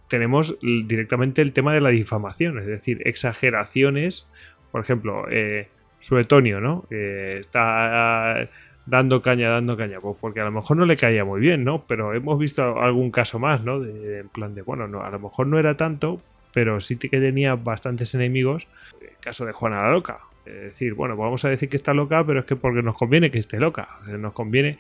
tenemos 0.08 0.58
directamente 0.60 1.40
el 1.40 1.54
tema 1.54 1.72
de 1.72 1.80
la 1.80 1.88
difamación, 1.88 2.58
es 2.58 2.66
decir, 2.66 3.00
exageraciones. 3.06 4.28
Por 4.72 4.82
ejemplo, 4.82 5.24
eh, 5.30 5.68
Suetonio, 6.00 6.60
¿no? 6.60 6.84
está 6.90 8.46
dando 8.84 9.22
caña, 9.22 9.48
dando 9.48 9.78
caña, 9.78 10.00
pues 10.00 10.18
porque 10.20 10.40
a 10.42 10.44
lo 10.44 10.52
mejor 10.52 10.76
no 10.76 10.84
le 10.84 10.98
caía 10.98 11.24
muy 11.24 11.40
bien, 11.40 11.64
¿no? 11.64 11.86
Pero 11.86 12.12
hemos 12.12 12.38
visto 12.38 12.78
algún 12.78 13.10
caso 13.10 13.38
más, 13.38 13.64
¿no? 13.64 13.82
En 13.82 14.28
plan 14.28 14.54
de, 14.54 14.60
bueno, 14.60 14.86
no, 14.86 15.02
a 15.02 15.08
lo 15.08 15.18
mejor 15.18 15.46
no 15.46 15.58
era 15.58 15.78
tanto, 15.78 16.20
pero 16.52 16.78
sí 16.82 16.98
que 16.98 17.08
tenía 17.08 17.54
bastantes 17.54 18.14
enemigos. 18.14 18.68
El 19.00 19.16
caso 19.18 19.46
de 19.46 19.52
Juana 19.52 19.82
la 19.82 19.90
Loca, 19.92 20.20
es 20.47 20.62
decir, 20.62 20.94
bueno, 20.94 21.16
vamos 21.16 21.44
a 21.44 21.48
decir 21.48 21.68
que 21.68 21.76
está 21.76 21.94
loca, 21.94 22.24
pero 22.24 22.40
es 22.40 22.47
que 22.47 22.56
porque 22.56 22.82
nos 22.82 22.97
conviene 22.97 23.31
que 23.31 23.39
esté 23.39 23.58
loca. 23.58 23.89
Nos 24.06 24.32
conviene. 24.32 24.78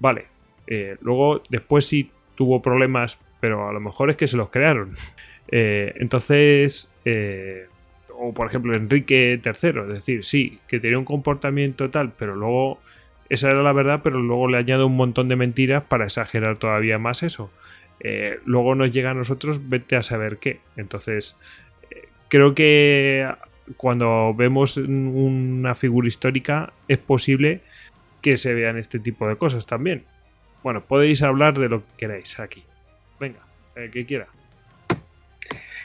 Vale. 0.00 0.26
Eh, 0.66 0.96
luego, 1.00 1.42
después 1.48 1.86
sí 1.86 2.10
tuvo 2.34 2.60
problemas, 2.60 3.18
pero 3.40 3.68
a 3.68 3.72
lo 3.72 3.80
mejor 3.80 4.10
es 4.10 4.16
que 4.16 4.26
se 4.26 4.36
los 4.36 4.50
crearon. 4.50 4.92
Eh, 5.50 5.94
entonces, 5.96 6.92
eh, 7.06 7.68
o 8.10 8.34
por 8.34 8.48
ejemplo, 8.48 8.74
Enrique 8.74 9.40
III, 9.42 9.80
es 9.80 9.88
decir, 9.88 10.26
sí, 10.26 10.58
que 10.68 10.78
tenía 10.78 10.98
un 10.98 11.06
comportamiento 11.06 11.88
tal, 11.88 12.12
pero 12.18 12.36
luego 12.36 12.78
esa 13.30 13.48
era 13.48 13.62
la 13.62 13.72
verdad, 13.72 14.00
pero 14.04 14.20
luego 14.20 14.46
le 14.48 14.58
añado 14.58 14.86
un 14.86 14.96
montón 14.96 15.26
de 15.28 15.36
mentiras 15.36 15.84
para 15.84 16.04
exagerar 16.04 16.58
todavía 16.58 16.98
más 16.98 17.22
eso. 17.22 17.50
luego 18.44 18.74
nos 18.74 18.90
llega 18.90 19.12
a 19.12 19.14
nosotros, 19.14 19.70
vete 19.70 19.96
a 19.96 20.02
saber 20.02 20.36
qué. 20.36 20.60
Entonces, 20.76 21.34
creo 22.28 22.54
que 22.54 23.26
cuando 23.76 24.34
vemos 24.34 24.76
una 24.76 25.74
figura 25.74 26.08
histórica 26.08 26.72
es 26.88 26.98
posible 26.98 27.60
que 28.22 28.36
se 28.36 28.54
vean 28.54 28.78
este 28.78 28.98
tipo 28.98 29.28
de 29.28 29.36
cosas 29.36 29.66
también. 29.66 30.04
Bueno, 30.62 30.82
podéis 30.82 31.22
hablar 31.22 31.58
de 31.58 31.68
lo 31.68 31.80
que 31.80 31.92
queráis 31.98 32.38
aquí. 32.40 32.64
Venga. 33.20 33.40
el 33.76 33.90
que 33.90 34.06
quiera. 34.06 34.26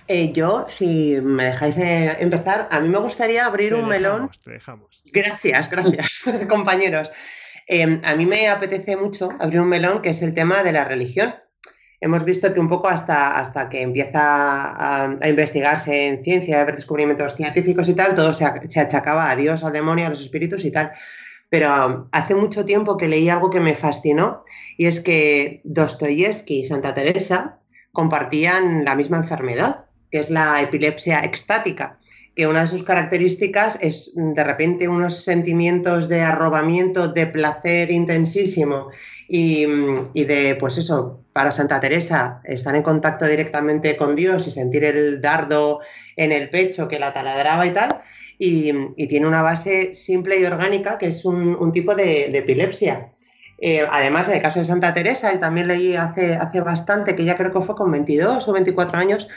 Eh, 0.08 0.34
yo, 0.34 0.66
si 0.68 1.20
me 1.22 1.45
dejáis 1.45 1.78
eh, 1.78 2.18
empezar, 2.20 2.68
a 2.70 2.80
mí 2.80 2.90
me 2.90 2.98
gustaría 2.98 3.45
abrir 3.45 3.70
Te 3.70 3.76
un 3.76 3.88
melón. 3.88 4.14
dejamos, 4.14 4.40
te 4.40 4.52
dejamos. 4.52 5.03
Gracias, 5.06 5.70
gracias, 5.70 6.26
compañeros. 6.50 7.10
Eh, 7.68 8.02
a 8.03 8.16
mí 8.16 8.26
me 8.26 8.50
apetece 8.50 8.98
mucho 8.98 9.30
abrir 9.40 9.62
un 9.62 9.70
melón 9.70 10.02
que 10.02 10.10
es 10.10 10.22
el 10.22 10.34
tema 10.34 10.64
de 10.64 10.74
la 10.74 10.84
religión. 10.84 11.34
Hemos 12.03 12.25
visto 12.25 12.53
que 12.53 12.59
un 12.59 12.67
poco 12.67 12.90
hasta, 12.90 13.40
hasta 13.40 13.69
que 13.69 13.82
empieza 13.82 14.19
a, 14.19 15.17
investigarse 15.25 16.07
en 16.07 16.22
ciencia, 16.22 16.59
a 16.59 16.64
haber 16.64 16.75
descubrimientos 16.75 17.33
científicos 17.33 17.88
y 17.88 17.93
tal, 17.93 18.14
todo 18.14 18.33
se, 18.33 18.45
se 18.67 18.82
achacaba 18.82 19.32
a 19.32 19.38
Dios, 19.38 19.64
al 19.64 19.72
demonio, 19.72 20.07
a 20.07 20.09
los 20.09 20.19
espíritus 20.19 20.65
y 20.65 20.72
tal. 20.72 20.91
Pero 21.48 22.09
hace 22.11 22.35
mucho 22.35 22.65
tiempo 22.65 22.98
que 22.98 23.07
leí 23.07 23.30
algo 23.30 23.49
que 23.49 23.61
me 23.61 23.73
fascinó 23.73 24.43
y 24.77 24.88
es 24.88 24.99
que 24.99 25.61
Dostoyevsky 25.64 26.59
y 26.59 26.65
Santa 26.65 26.93
Teresa 26.93 27.59
compartían 27.93 28.83
la 28.83 28.95
misma 28.95 29.15
enfermedad, 29.15 29.85
que 30.14 30.19
es 30.19 30.30
la 30.30 30.61
epilepsia 30.61 31.25
extática, 31.25 31.98
que 32.35 32.45
una 32.45 32.61
de 32.61 32.67
sus 32.67 32.83
características 32.83 33.80
es 33.82 34.14
mm, 34.16 34.33
de 34.33 34.43
repente 34.43 34.88
unos 34.88 35.24
sentimientos 35.24 36.08
de 36.08 36.22
arrobamiento, 36.22 37.08
de 37.08 37.25
placer 37.25 37.90
intensísimo 37.90 38.90
y, 39.27 39.66
mm, 39.66 40.11
y 40.14 40.25
de, 40.25 40.56
pues 40.59 40.77
eso, 40.77 41.19
para 41.33 41.51
Santa 41.51 41.80
Teresa, 41.80 42.42
estar 42.43 42.75
en 42.75 42.83
contacto 42.83 43.25
directamente 43.25 43.98
con 43.98 44.16
Dios 44.16 44.48
y 44.48 44.51
sentir 44.51 44.83
el 44.83 45.19
dardo 45.19 45.80
en 46.16 46.32
el 46.32 46.51
pecho 46.51 46.88
que 46.88 47.00
la 47.00 47.11
taladraba 47.11 47.66
y 47.66 47.72
tal, 47.72 48.01
y, 48.38 48.72
y 48.95 49.08
tiene 49.08 49.25
una 49.25 49.42
base 49.42 49.95
simple 49.95 50.40
y 50.40 50.45
orgánica 50.45 51.00
que 51.00 51.08
es 51.08 51.25
un, 51.25 51.72
tipo 51.72 51.95
de, 51.95 52.30
de 52.32 52.38
epilepsia. 52.38 53.09
Eh, 53.66 53.88
además, 53.90 54.27
en 54.27 54.35
el 54.35 54.42
caso 54.42 54.59
de 54.59 54.66
Santa 54.66 54.93
Teresa, 54.93 55.33
y 55.33 55.38
también 55.38 55.69
leí 55.69 55.95
hace, 55.95 56.35
hace 56.35 56.59
bastante, 56.59 57.16
que 57.16 57.24
ya 57.24 57.38
creo 57.38 57.53
que 57.53 57.61
fue 57.61 57.75
con 57.75 57.90
22 57.92 58.45
o 58.45 58.51
24 58.51 58.98
años, 58.98 59.30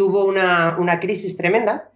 tuvo 0.00 0.24
una, 0.24 0.76
una 0.78 0.98
crisis 0.98 1.36
tremenda, 1.36 1.90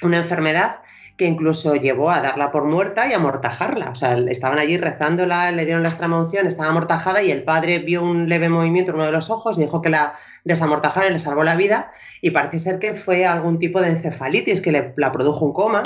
una 0.00 0.16
enfermedad 0.16 0.80
que 1.18 1.26
incluso 1.26 1.74
llevó 1.74 2.10
a 2.10 2.22
darla 2.22 2.50
por 2.52 2.64
muerta 2.64 3.06
y 3.06 3.12
a 3.12 3.16
amortajarla. 3.16 3.90
O 3.90 3.94
sea, 3.94 4.16
estaban 4.16 4.58
allí 4.58 4.78
rezándola, 4.78 5.50
le 5.50 5.66
dieron 5.66 5.82
la 5.82 5.90
extremaunción, 5.90 6.46
estaba 6.46 6.70
amortajada 6.70 7.22
y 7.22 7.30
el 7.30 7.42
padre 7.42 7.80
vio 7.80 8.02
un 8.02 8.30
leve 8.30 8.48
movimiento 8.48 8.92
en 8.92 8.94
uno 8.94 9.04
de 9.04 9.12
los 9.12 9.28
ojos 9.28 9.58
y 9.58 9.60
dijo 9.60 9.82
que 9.82 9.90
la 9.90 10.14
desamortajara 10.44 11.08
y 11.08 11.12
le 11.12 11.18
salvó 11.18 11.44
la 11.44 11.54
vida. 11.54 11.92
Y 12.22 12.30
parece 12.30 12.60
ser 12.60 12.78
que 12.78 12.94
fue 12.94 13.26
algún 13.26 13.58
tipo 13.58 13.82
de 13.82 13.90
encefalitis 13.90 14.62
que 14.62 14.72
le, 14.72 14.94
la 14.96 15.12
produjo 15.12 15.44
un 15.44 15.52
coma. 15.52 15.82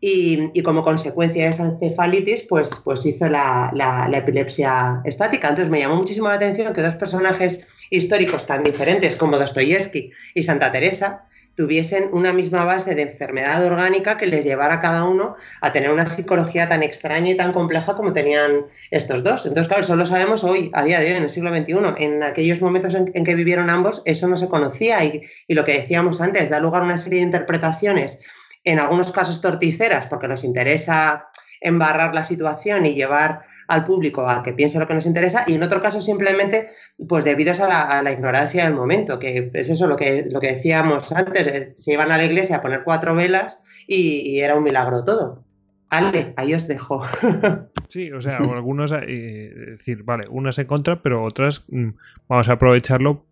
Y, 0.00 0.50
y, 0.54 0.62
como 0.62 0.84
consecuencia 0.84 1.42
de 1.42 1.50
esa 1.50 1.64
encefalitis, 1.64 2.42
pues, 2.42 2.70
pues 2.84 3.04
hizo 3.04 3.28
la, 3.28 3.72
la, 3.74 4.06
la, 4.08 4.18
epilepsia 4.18 5.00
estática. 5.04 5.48
Entonces 5.48 5.70
me 5.70 5.80
llamó 5.80 5.96
muchísimo 5.96 6.28
la 6.28 6.34
atención 6.34 6.72
que 6.72 6.82
dos 6.82 6.94
personajes 6.94 7.66
históricos 7.90 8.46
tan 8.46 8.64
diferentes 8.64 9.16
como 9.16 9.38
Dostoyevsky 9.38 10.10
y 10.34 10.42
Santa 10.42 10.72
Teresa 10.72 11.26
tuviesen 11.56 12.10
una 12.12 12.32
misma 12.32 12.64
base 12.64 12.94
de 12.94 13.02
enfermedad 13.02 13.64
orgánica 13.64 14.18
que 14.18 14.26
les 14.26 14.44
llevara 14.44 14.74
a 14.74 14.80
cada 14.80 15.04
uno 15.04 15.36
a 15.62 15.72
tener 15.72 15.90
una 15.90 16.08
psicología 16.08 16.68
tan 16.68 16.82
extraña 16.82 17.30
y 17.30 17.36
tan 17.36 17.52
compleja 17.52 17.96
como 17.96 18.12
tenían 18.12 18.66
estos 18.90 19.24
dos. 19.24 19.46
Entonces, 19.46 19.66
claro, 19.66 19.82
eso 19.82 19.96
lo 19.96 20.04
sabemos 20.04 20.44
hoy, 20.44 20.70
a 20.74 20.84
día 20.84 21.00
de 21.00 21.06
hoy, 21.06 21.16
en 21.16 21.22
el 21.24 21.30
siglo 21.30 21.54
XXI. 21.54 21.74
En 21.96 22.22
aquellos 22.22 22.60
momentos 22.60 22.94
en, 22.94 23.10
en 23.14 23.24
que 23.24 23.34
vivieron 23.34 23.70
ambos, 23.70 24.02
eso 24.04 24.28
no 24.28 24.36
se 24.36 24.48
conocía 24.48 25.02
y, 25.04 25.22
y, 25.48 25.54
lo 25.54 25.64
que 25.64 25.78
decíamos 25.78 26.20
antes, 26.20 26.50
da 26.50 26.60
lugar 26.60 26.82
a 26.82 26.84
una 26.84 26.98
serie 26.98 27.20
de 27.20 27.26
interpretaciones, 27.26 28.18
en 28.64 28.78
algunos 28.78 29.10
casos 29.10 29.40
torticeras, 29.40 30.06
porque 30.08 30.28
nos 30.28 30.44
interesa 30.44 31.28
embarrar 31.62 32.14
la 32.14 32.24
situación 32.24 32.84
y 32.84 32.94
llevar 32.94 33.46
al 33.68 33.84
público 33.84 34.28
a 34.28 34.42
que 34.42 34.52
piense 34.52 34.78
lo 34.78 34.86
que 34.86 34.94
nos 34.94 35.06
interesa 35.06 35.44
y 35.46 35.54
en 35.54 35.62
otro 35.62 35.82
caso 35.82 36.00
simplemente 36.00 36.68
pues 37.08 37.24
debido 37.24 37.52
a 37.52 38.02
la, 38.02 38.12
ignorancia 38.12 38.64
del 38.64 38.74
momento, 38.74 39.18
que 39.18 39.50
es 39.52 39.68
eso 39.68 39.86
lo 39.86 39.96
que, 39.96 40.26
lo 40.30 40.40
que 40.40 40.54
decíamos 40.54 41.12
antes, 41.12 41.46
eh, 41.46 41.74
se 41.76 41.92
iban 41.92 42.10
a 42.10 42.16
la 42.16 42.24
iglesia 42.24 42.56
a 42.56 42.62
poner 42.62 42.82
cuatro 42.84 43.14
velas 43.14 43.60
y, 43.86 44.40
era 44.40 44.56
un 44.56 44.64
milagro 44.64 45.04
todo. 45.04 45.44
Ale, 45.88 46.34
ahí 46.36 46.54
os 46.54 46.66
dejo. 46.66 47.02
Sí, 47.88 48.10
o 48.10 48.20
sea, 48.20 48.38
algunos, 48.38 48.92
eh, 48.92 49.52
decir, 49.68 50.02
vale, 50.02 50.26
unas 50.28 50.58
en 50.58 50.66
contra, 50.66 51.02
pero 51.02 51.22
otras 51.22 51.64
mmm, 51.68 51.90
vamos 52.28 52.48
a 52.48 52.54
aprovecharlo 52.54 53.24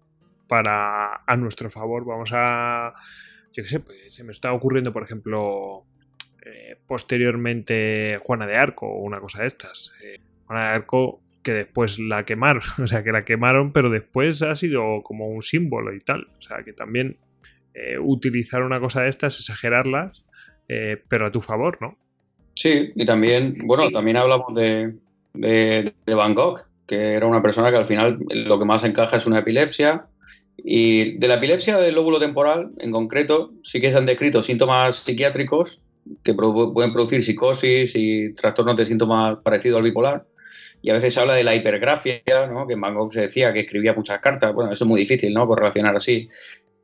para 0.47 1.23
a 1.27 1.37
nuestro 1.37 1.71
favor. 1.71 2.05
Vamos 2.05 2.31
a, 2.33 2.95
yo 3.53 3.65
qué 3.65 3.69
sé, 3.69 3.81
pues, 3.81 4.15
se 4.15 4.23
me 4.23 4.31
está 4.31 4.53
ocurriendo, 4.53 4.93
por 4.93 5.03
ejemplo, 5.03 5.85
eh, 6.45 6.77
posteriormente 6.87 8.19
Juana 8.23 8.47
de 8.47 8.57
Arco 8.57 8.87
o 8.87 9.01
una 9.03 9.21
cosa 9.21 9.43
de 9.43 9.47
estas. 9.47 9.93
Eh, 10.03 10.21
Juana 10.47 10.69
de 10.69 10.75
Arco 10.75 11.21
que 11.45 11.53
después 11.53 12.01
la 12.01 12.25
quemaron, 12.25 12.63
o 12.83 12.87
sea, 12.89 13.05
que 13.05 13.13
la 13.13 13.25
quemaron, 13.25 13.73
pero 13.73 13.91
después 13.91 14.43
ha 14.43 14.57
sido 14.57 15.03
como 15.05 15.29
un 15.29 15.43
símbolo 15.43 15.95
y 15.95 16.01
tal. 16.01 16.27
O 16.39 16.43
sea, 16.43 16.65
que 16.65 16.73
también 16.73 17.19
eh, 17.75 17.99
utilizar 18.01 18.63
una 18.63 18.81
cosa 18.81 19.03
de 19.03 19.11
estas, 19.11 19.39
exagerarlas, 19.39 20.25
eh, 20.69 21.01
pero 21.09 21.27
a 21.27 21.31
tu 21.33 21.41
favor, 21.41 21.79
¿no? 21.81 21.97
Sí, 22.57 22.93
y 22.95 23.05
también, 23.05 23.57
bueno, 23.65 23.87
sí. 23.87 23.93
también 23.93 24.17
hablamos 24.17 24.55
de, 24.55 24.95
de, 25.35 25.93
de, 26.07 26.15
Van 26.15 26.35
Gogh, 26.35 26.63
que 26.87 27.15
era 27.15 27.27
una 27.27 27.43
persona 27.43 27.71
que 27.71 27.77
al 27.77 27.87
final 27.87 28.19
lo 28.31 28.59
que 28.59 28.65
más 28.65 28.85
encaja 28.85 29.17
es 29.17 29.27
una 29.27 29.41
epilepsia. 29.41 30.07
Y 30.57 31.19
de 31.19 31.29
la 31.29 31.35
epilepsia 31.35 31.79
del 31.79 31.97
lóbulo 31.97 32.21
temporal, 32.21 32.71
en 32.79 32.93
concreto, 32.93 33.53
sí 33.65 33.81
que 33.81 33.91
se 33.91 33.99
han 33.99 34.07
descrito 34.07 34.41
síntomas 34.41 34.97
psiquiátricos 34.97 35.83
que 36.23 36.35
pueden 36.35 36.93
producir 36.93 37.23
psicosis 37.23 37.93
y 37.95 38.35
trastornos 38.35 38.77
de 38.77 38.87
síntomas 38.87 39.39
parecidos 39.43 39.79
al 39.79 39.85
bipolar. 39.85 40.27
Y 40.83 40.91
a 40.91 40.95
veces 40.95 41.15
se 41.15 41.21
habla 41.21 41.35
de 41.35 41.45
la 41.45 41.55
hipergrafia, 41.55 42.23
¿no? 42.51 42.67
que 42.67 42.75
en 42.75 42.81
Van 42.81 42.95
se 43.11 43.23
decía 43.23 43.53
que 43.53 43.61
escribía 43.61 43.95
muchas 43.95 44.19
cartas. 44.21 44.53
Bueno, 44.53 44.71
eso 44.73 44.85
es 44.85 44.89
muy 44.89 45.01
difícil, 45.01 45.33
¿no? 45.33 45.47
Por 45.47 45.59
relacionar 45.59 45.97
así. 45.97 46.29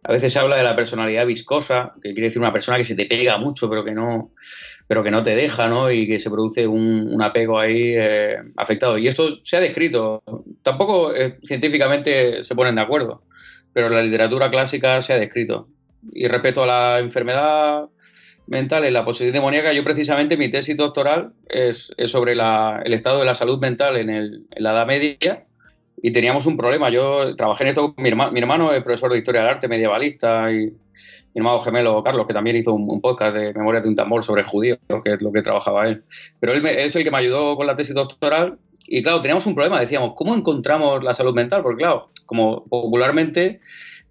A 0.02 0.12
veces 0.12 0.32
se 0.32 0.39
habla 0.39 0.57
de 0.57 0.62
la 0.62 0.74
personalidad 0.74 1.26
viscosa, 1.26 1.92
que 2.00 2.15
quiere 2.15 2.28
decir 2.28 2.40
una 2.40 2.52
persona 2.52 2.78
que 2.78 2.86
se 2.86 2.94
te 2.94 3.05
pega 3.05 3.36
mucho, 3.36 3.68
pero 3.68 3.84
que 3.84 3.92
no, 3.92 4.32
pero 4.86 5.05
que 5.05 5.10
no 5.10 5.23
te 5.23 5.36
deja, 5.36 5.68
¿no? 5.68 5.90
Y 5.90 6.07
que 6.07 6.18
se 6.18 6.31
produce 6.31 6.66
un, 6.66 7.20
apego 7.23 7.58
ahí 7.58 7.94
eh, 7.94 8.39
afectado. 8.57 8.97
Y 8.97 9.07
esto 9.07 9.39
se 9.42 9.58
ha 9.58 9.60
descrito. 9.60 10.23
Tampoco 10.62 11.15
eh, 11.15 11.39
científicamente 11.44 12.42
se 12.42 12.55
ponen 12.55 12.76
de 12.76 12.81
acuerdo, 12.81 13.24
pero 13.74 13.90
la 13.90 14.02
literatura 14.02 14.50
clásica 14.50 15.02
se 15.02 15.12
ha 15.12 15.18
descrito. 15.18 15.68
Y 16.12 16.26
respecto 16.26 16.62
a 16.65 16.66
la 16.66 16.99
enfermedad 17.00 17.84
mental 18.50 18.84
en 18.84 18.92
la 18.92 19.04
posesión 19.04 19.32
demoníaca, 19.32 19.72
yo 19.72 19.84
precisamente 19.84 20.36
mi 20.36 20.50
tesis 20.50 20.76
doctoral 20.76 21.32
es, 21.48 21.94
sobre 22.04 22.32
el 22.32 22.92
estado 22.92 23.20
de 23.20 23.24
la 23.24 23.34
salud 23.34 23.60
mental 23.60 23.96
en, 23.96 24.46
la 24.56 24.72
Edad 24.72 24.86
Media 24.86 25.46
y 26.02 26.10
teníamos 26.10 26.46
un 26.46 26.56
problema. 26.56 26.90
Yo 26.90 27.36
trabajé 27.36 27.64
en 27.64 27.68
esto 27.68 27.94
con 27.94 28.02
mi 28.02 28.10
hermano, 28.10 28.32
mi 28.32 28.40
hermano 28.40 28.72
es 28.72 28.82
profesor 28.82 29.12
de 29.12 29.18
Historia 29.18 29.42
del 29.42 29.50
Arte 29.50 29.68
medievalista 29.68 30.50
y 30.50 30.66
mi 30.66 31.36
hermano 31.36 31.60
gemelo 31.60 32.02
Carlos, 32.02 32.26
que 32.26 32.34
también 32.34 32.56
hizo 32.56 32.74
un, 32.74 33.00
podcast 33.00 33.36
de 33.36 33.54
Memoria 33.54 33.80
de 33.80 33.88
un 33.88 33.94
tambor 33.94 34.24
sobre 34.24 34.42
judíos, 34.42 34.78
que 35.04 35.12
es 35.12 35.22
lo 35.22 35.30
que 35.30 35.42
trabajaba 35.42 35.86
él. 35.86 36.02
Pero 36.40 36.52
él 36.52 36.66
es 36.66 36.96
el 36.96 37.04
que 37.04 37.10
me 37.12 37.18
ayudó 37.18 37.56
con 37.56 37.68
la 37.68 37.76
tesis 37.76 37.94
doctoral 37.94 38.58
y 38.84 39.04
claro, 39.04 39.20
teníamos 39.20 39.46
un 39.46 39.54
problema, 39.54 39.78
decíamos, 39.78 40.14
¿cómo 40.16 40.34
encontramos 40.34 41.04
la 41.04 41.14
salud 41.14 41.34
mental? 41.34 41.62
Porque 41.62 41.84
claro, 41.84 42.10
como 42.26 42.64
popularmente 42.64 43.60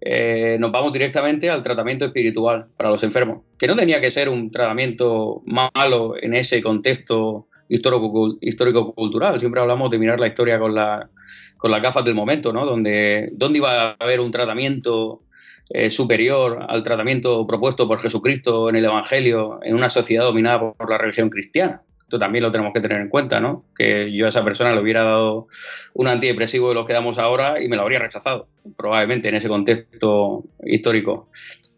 eh, 0.00 0.56
nos 0.58 0.72
vamos 0.72 0.92
directamente 0.92 1.50
al 1.50 1.62
tratamiento 1.62 2.06
espiritual 2.06 2.68
para 2.76 2.90
los 2.90 3.02
enfermos, 3.02 3.42
que 3.58 3.66
no 3.66 3.76
tenía 3.76 4.00
que 4.00 4.10
ser 4.10 4.28
un 4.28 4.50
tratamiento 4.50 5.42
malo 5.46 6.14
en 6.20 6.34
ese 6.34 6.62
contexto 6.62 7.48
histórico-cultural. 7.68 9.38
Siempre 9.38 9.60
hablamos 9.60 9.90
de 9.90 9.98
mirar 9.98 10.18
la 10.18 10.26
historia 10.26 10.58
con, 10.58 10.74
la, 10.74 11.08
con 11.56 11.70
las 11.70 11.82
gafas 11.82 12.04
del 12.04 12.14
momento, 12.14 12.52
¿no? 12.52 12.66
¿Dónde 12.66 13.30
iba 13.54 13.90
a 13.90 13.96
haber 13.98 14.20
un 14.20 14.30
tratamiento 14.30 15.22
eh, 15.68 15.90
superior 15.90 16.66
al 16.68 16.82
tratamiento 16.82 17.46
propuesto 17.46 17.86
por 17.86 18.00
Jesucristo 18.00 18.68
en 18.68 18.76
el 18.76 18.86
Evangelio 18.86 19.60
en 19.62 19.74
una 19.76 19.88
sociedad 19.88 20.24
dominada 20.24 20.72
por 20.72 20.90
la 20.90 20.98
religión 20.98 21.30
cristiana? 21.30 21.82
Esto 22.10 22.18
también 22.18 22.42
lo 22.42 22.50
tenemos 22.50 22.72
que 22.72 22.80
tener 22.80 23.00
en 23.00 23.08
cuenta, 23.08 23.38
¿no? 23.38 23.66
Que 23.76 24.10
yo 24.10 24.26
a 24.26 24.30
esa 24.30 24.42
persona 24.42 24.74
le 24.74 24.80
hubiera 24.80 25.04
dado 25.04 25.46
un 25.94 26.08
antidepresivo 26.08 26.70
de 26.70 26.74
los 26.74 26.84
que 26.84 26.92
damos 26.92 27.18
ahora 27.18 27.62
y 27.62 27.68
me 27.68 27.76
lo 27.76 27.82
habría 27.82 28.00
rechazado, 28.00 28.48
probablemente 28.76 29.28
en 29.28 29.36
ese 29.36 29.46
contexto 29.46 30.42
histórico. 30.64 31.28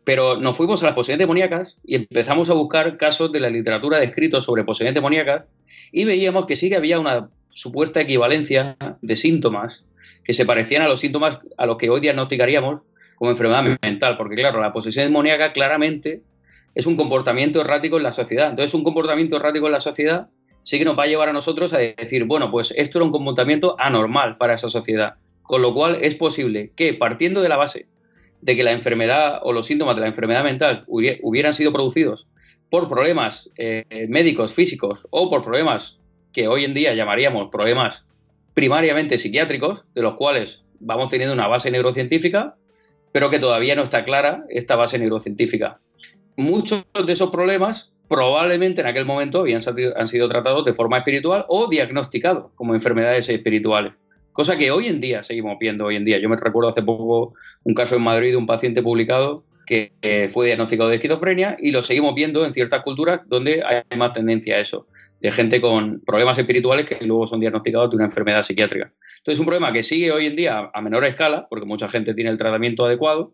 Pero 0.04 0.40
nos 0.40 0.56
fuimos 0.56 0.82
a 0.82 0.86
las 0.86 0.94
posesiones 0.94 1.18
demoníacas 1.18 1.80
y 1.84 1.96
empezamos 1.96 2.48
a 2.48 2.54
buscar 2.54 2.96
casos 2.96 3.30
de 3.30 3.40
la 3.40 3.50
literatura 3.50 3.98
de 3.98 4.06
escritos 4.06 4.44
sobre 4.44 4.64
posesiones 4.64 4.94
demoníacas 4.94 5.44
y 5.92 6.06
veíamos 6.06 6.46
que 6.46 6.56
sí 6.56 6.70
que 6.70 6.76
había 6.76 6.98
una 6.98 7.28
supuesta 7.50 8.00
equivalencia 8.00 8.78
de 9.02 9.16
síntomas 9.16 9.84
que 10.24 10.32
se 10.32 10.46
parecían 10.46 10.80
a 10.80 10.88
los 10.88 11.00
síntomas 11.00 11.40
a 11.58 11.66
los 11.66 11.76
que 11.76 11.90
hoy 11.90 12.00
diagnosticaríamos 12.00 12.80
como 13.16 13.30
enfermedad 13.30 13.78
mental, 13.82 14.16
porque 14.16 14.36
claro, 14.36 14.62
la 14.62 14.72
posesión 14.72 15.04
demoníaca 15.04 15.52
claramente 15.52 16.22
es 16.74 16.86
un 16.86 16.96
comportamiento 16.96 17.60
errático 17.60 17.96
en 17.96 18.02
la 18.02 18.12
sociedad. 18.12 18.50
Entonces, 18.50 18.74
un 18.74 18.84
comportamiento 18.84 19.36
errático 19.36 19.66
en 19.66 19.72
la 19.72 19.80
sociedad 19.80 20.28
sí 20.62 20.78
que 20.78 20.84
nos 20.84 20.98
va 20.98 21.04
a 21.04 21.06
llevar 21.06 21.28
a 21.28 21.32
nosotros 21.32 21.72
a 21.72 21.78
decir, 21.78 22.24
bueno, 22.24 22.50
pues 22.50 22.72
esto 22.76 22.98
era 22.98 23.04
un 23.04 23.12
comportamiento 23.12 23.76
anormal 23.78 24.36
para 24.36 24.54
esa 24.54 24.70
sociedad. 24.70 25.14
Con 25.42 25.60
lo 25.60 25.74
cual 25.74 25.98
es 26.02 26.14
posible 26.14 26.72
que, 26.76 26.94
partiendo 26.94 27.42
de 27.42 27.48
la 27.48 27.56
base 27.56 27.86
de 28.40 28.56
que 28.56 28.64
la 28.64 28.72
enfermedad 28.72 29.40
o 29.42 29.52
los 29.52 29.66
síntomas 29.66 29.94
de 29.94 30.02
la 30.02 30.08
enfermedad 30.08 30.44
mental 30.44 30.84
hubieran 30.88 31.54
sido 31.54 31.72
producidos 31.72 32.28
por 32.70 32.88
problemas 32.88 33.50
eh, 33.56 33.84
médicos, 34.08 34.52
físicos 34.54 35.06
o 35.10 35.30
por 35.30 35.42
problemas 35.42 36.00
que 36.32 36.48
hoy 36.48 36.64
en 36.64 36.74
día 36.74 36.94
llamaríamos 36.94 37.50
problemas 37.50 38.06
primariamente 38.54 39.18
psiquiátricos, 39.18 39.84
de 39.94 40.02
los 40.02 40.14
cuales 40.14 40.62
vamos 40.80 41.10
teniendo 41.10 41.34
una 41.34 41.46
base 41.46 41.70
neurocientífica, 41.70 42.56
pero 43.12 43.30
que 43.30 43.38
todavía 43.38 43.76
no 43.76 43.82
está 43.82 44.04
clara 44.04 44.44
esta 44.48 44.74
base 44.74 44.98
neurocientífica. 44.98 45.80
Muchos 46.36 46.84
de 47.06 47.12
esos 47.12 47.30
problemas 47.30 47.92
probablemente 48.08 48.80
en 48.80 48.86
aquel 48.86 49.06
momento 49.06 49.40
habían 49.40 49.62
han 49.96 50.06
sido 50.06 50.28
tratados 50.28 50.64
de 50.64 50.74
forma 50.74 50.98
espiritual 50.98 51.46
o 51.48 51.66
diagnosticados 51.68 52.54
como 52.56 52.74
enfermedades 52.74 53.28
espirituales. 53.28 53.94
Cosa 54.32 54.56
que 54.56 54.70
hoy 54.70 54.88
en 54.88 55.00
día 55.00 55.22
seguimos 55.22 55.56
viendo 55.58 55.86
hoy 55.86 55.96
en 55.96 56.04
día. 56.04 56.18
Yo 56.18 56.28
me 56.28 56.36
recuerdo 56.36 56.70
hace 56.70 56.82
poco 56.82 57.34
un 57.64 57.74
caso 57.74 57.96
en 57.96 58.02
Madrid 58.02 58.30
de 58.30 58.36
un 58.36 58.46
paciente 58.46 58.82
publicado 58.82 59.44
que 59.66 59.92
fue 60.30 60.46
diagnosticado 60.46 60.90
de 60.90 60.96
esquizofrenia 60.96 61.56
y 61.58 61.70
lo 61.70 61.80
seguimos 61.80 62.14
viendo 62.14 62.44
en 62.44 62.52
ciertas 62.52 62.82
culturas 62.82 63.20
donde 63.26 63.62
hay 63.64 63.96
más 63.96 64.12
tendencia 64.12 64.56
a 64.56 64.60
eso, 64.60 64.86
de 65.20 65.30
gente 65.30 65.60
con 65.60 66.00
problemas 66.00 66.36
espirituales 66.36 66.84
que 66.84 66.98
luego 67.04 67.26
son 67.26 67.40
diagnosticados 67.40 67.90
de 67.90 67.96
una 67.96 68.06
enfermedad 68.06 68.42
psiquiátrica. 68.42 68.92
Entonces 69.18 69.34
es 69.34 69.40
un 69.40 69.46
problema 69.46 69.72
que 69.72 69.82
sigue 69.82 70.12
hoy 70.12 70.26
en 70.26 70.36
día 70.36 70.70
a 70.74 70.80
menor 70.82 71.04
escala, 71.04 71.46
porque 71.48 71.64
mucha 71.64 71.88
gente 71.88 72.12
tiene 72.12 72.30
el 72.30 72.36
tratamiento 72.36 72.84
adecuado 72.84 73.32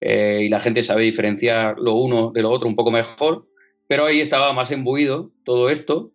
eh, 0.00 0.42
y 0.44 0.48
la 0.48 0.60
gente 0.60 0.82
sabe 0.82 1.02
diferenciar 1.02 1.78
lo 1.78 1.94
uno 1.94 2.30
de 2.32 2.42
lo 2.42 2.50
otro 2.50 2.68
un 2.68 2.76
poco 2.76 2.90
mejor, 2.90 3.46
pero 3.86 4.06
ahí 4.06 4.20
estaba 4.20 4.52
más 4.52 4.70
embuido 4.70 5.30
todo 5.44 5.70
esto 5.70 6.10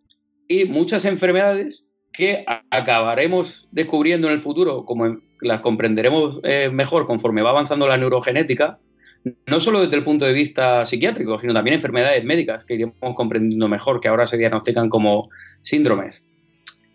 y 0.48 0.64
muchas 0.64 1.04
enfermedades 1.04 1.84
que 2.12 2.44
acabaremos 2.70 3.68
descubriendo 3.70 4.28
en 4.28 4.34
el 4.34 4.40
futuro, 4.40 4.84
como 4.84 5.20
las 5.40 5.60
comprenderemos 5.60 6.40
eh, 6.42 6.68
mejor 6.72 7.06
conforme 7.06 7.42
va 7.42 7.50
avanzando 7.50 7.86
la 7.86 7.96
neurogenética, 7.96 8.78
no 9.46 9.60
solo 9.60 9.80
desde 9.80 9.96
el 9.96 10.04
punto 10.04 10.24
de 10.24 10.32
vista 10.32 10.84
psiquiátrico, 10.86 11.38
sino 11.38 11.54
también 11.54 11.74
enfermedades 11.74 12.24
médicas 12.24 12.64
que 12.64 12.74
iremos 12.74 12.96
comprendiendo 13.14 13.68
mejor, 13.68 14.00
que 14.00 14.08
ahora 14.08 14.26
se 14.26 14.38
diagnostican 14.38 14.88
como 14.88 15.28
síndromes. 15.62 16.24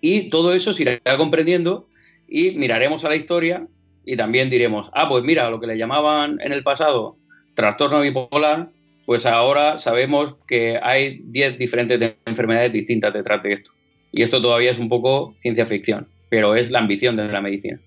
Y 0.01 0.29
todo 0.29 0.53
eso 0.53 0.73
se 0.73 0.83
irá 0.83 1.17
comprendiendo 1.17 1.87
y 2.27 2.51
miraremos 2.51 3.05
a 3.05 3.09
la 3.09 3.15
historia 3.15 3.67
y 4.05 4.15
también 4.15 4.49
diremos, 4.49 4.89
ah, 4.93 5.09
pues 5.09 5.23
mira, 5.23 5.49
lo 5.49 5.59
que 5.59 5.67
le 5.67 5.77
llamaban 5.77 6.39
en 6.41 6.51
el 6.51 6.63
pasado 6.63 7.17
trastorno 7.53 8.01
bipolar, 8.01 8.69
pues 9.05 9.25
ahora 9.25 9.77
sabemos 9.77 10.35
que 10.47 10.79
hay 10.81 11.21
10 11.25 11.57
diferentes 11.57 12.15
enfermedades 12.25 12.71
distintas 12.71 13.13
detrás 13.13 13.41
de 13.43 13.53
esto. 13.53 13.71
Y 14.11 14.23
esto 14.23 14.41
todavía 14.41 14.71
es 14.71 14.79
un 14.79 14.89
poco 14.89 15.35
ciencia 15.39 15.65
ficción, 15.65 16.07
pero 16.29 16.55
es 16.55 16.71
la 16.71 16.79
ambición 16.79 17.15
de 17.15 17.27
la 17.27 17.41
medicina. 17.41 17.79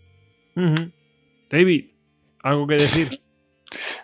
David, 1.50 1.86
¿algo 2.42 2.66
que 2.66 2.74
decir? 2.76 3.20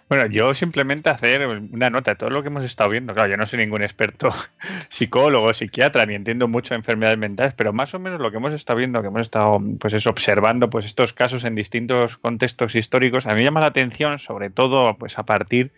Bueno, 0.08 0.26
yo 0.26 0.54
simplemente 0.54 1.08
hacer 1.08 1.46
una 1.46 1.88
nota 1.88 2.12
de 2.12 2.16
todo 2.16 2.30
lo 2.30 2.42
que 2.42 2.48
hemos 2.48 2.64
estado 2.64 2.90
viendo. 2.90 3.14
Claro, 3.14 3.30
yo 3.30 3.36
no 3.36 3.46
soy 3.46 3.60
ningún 3.60 3.82
experto 3.82 4.28
psicólogo, 4.90 5.52
psiquiatra, 5.54 6.04
ni 6.04 6.14
entiendo 6.14 6.48
mucho 6.48 6.74
de 6.74 6.76
enfermedades 6.76 7.18
mentales, 7.18 7.54
pero 7.54 7.72
más 7.72 7.94
o 7.94 7.98
menos 7.98 8.20
lo 8.20 8.30
que 8.30 8.36
hemos 8.36 8.52
estado 8.52 8.78
viendo, 8.78 9.00
que 9.00 9.08
hemos 9.08 9.22
estado 9.22 9.58
pues 9.80 9.94
es 9.94 10.06
observando 10.06 10.68
pues 10.68 10.84
estos 10.84 11.12
casos 11.12 11.44
en 11.44 11.54
distintos 11.54 12.18
contextos 12.18 12.74
históricos, 12.74 13.26
a 13.26 13.30
mí 13.30 13.36
me 13.36 13.44
llama 13.44 13.60
la 13.60 13.66
atención, 13.66 14.18
sobre 14.18 14.50
todo 14.50 14.96
pues 14.98 15.18
a 15.18 15.24
partir 15.24 15.72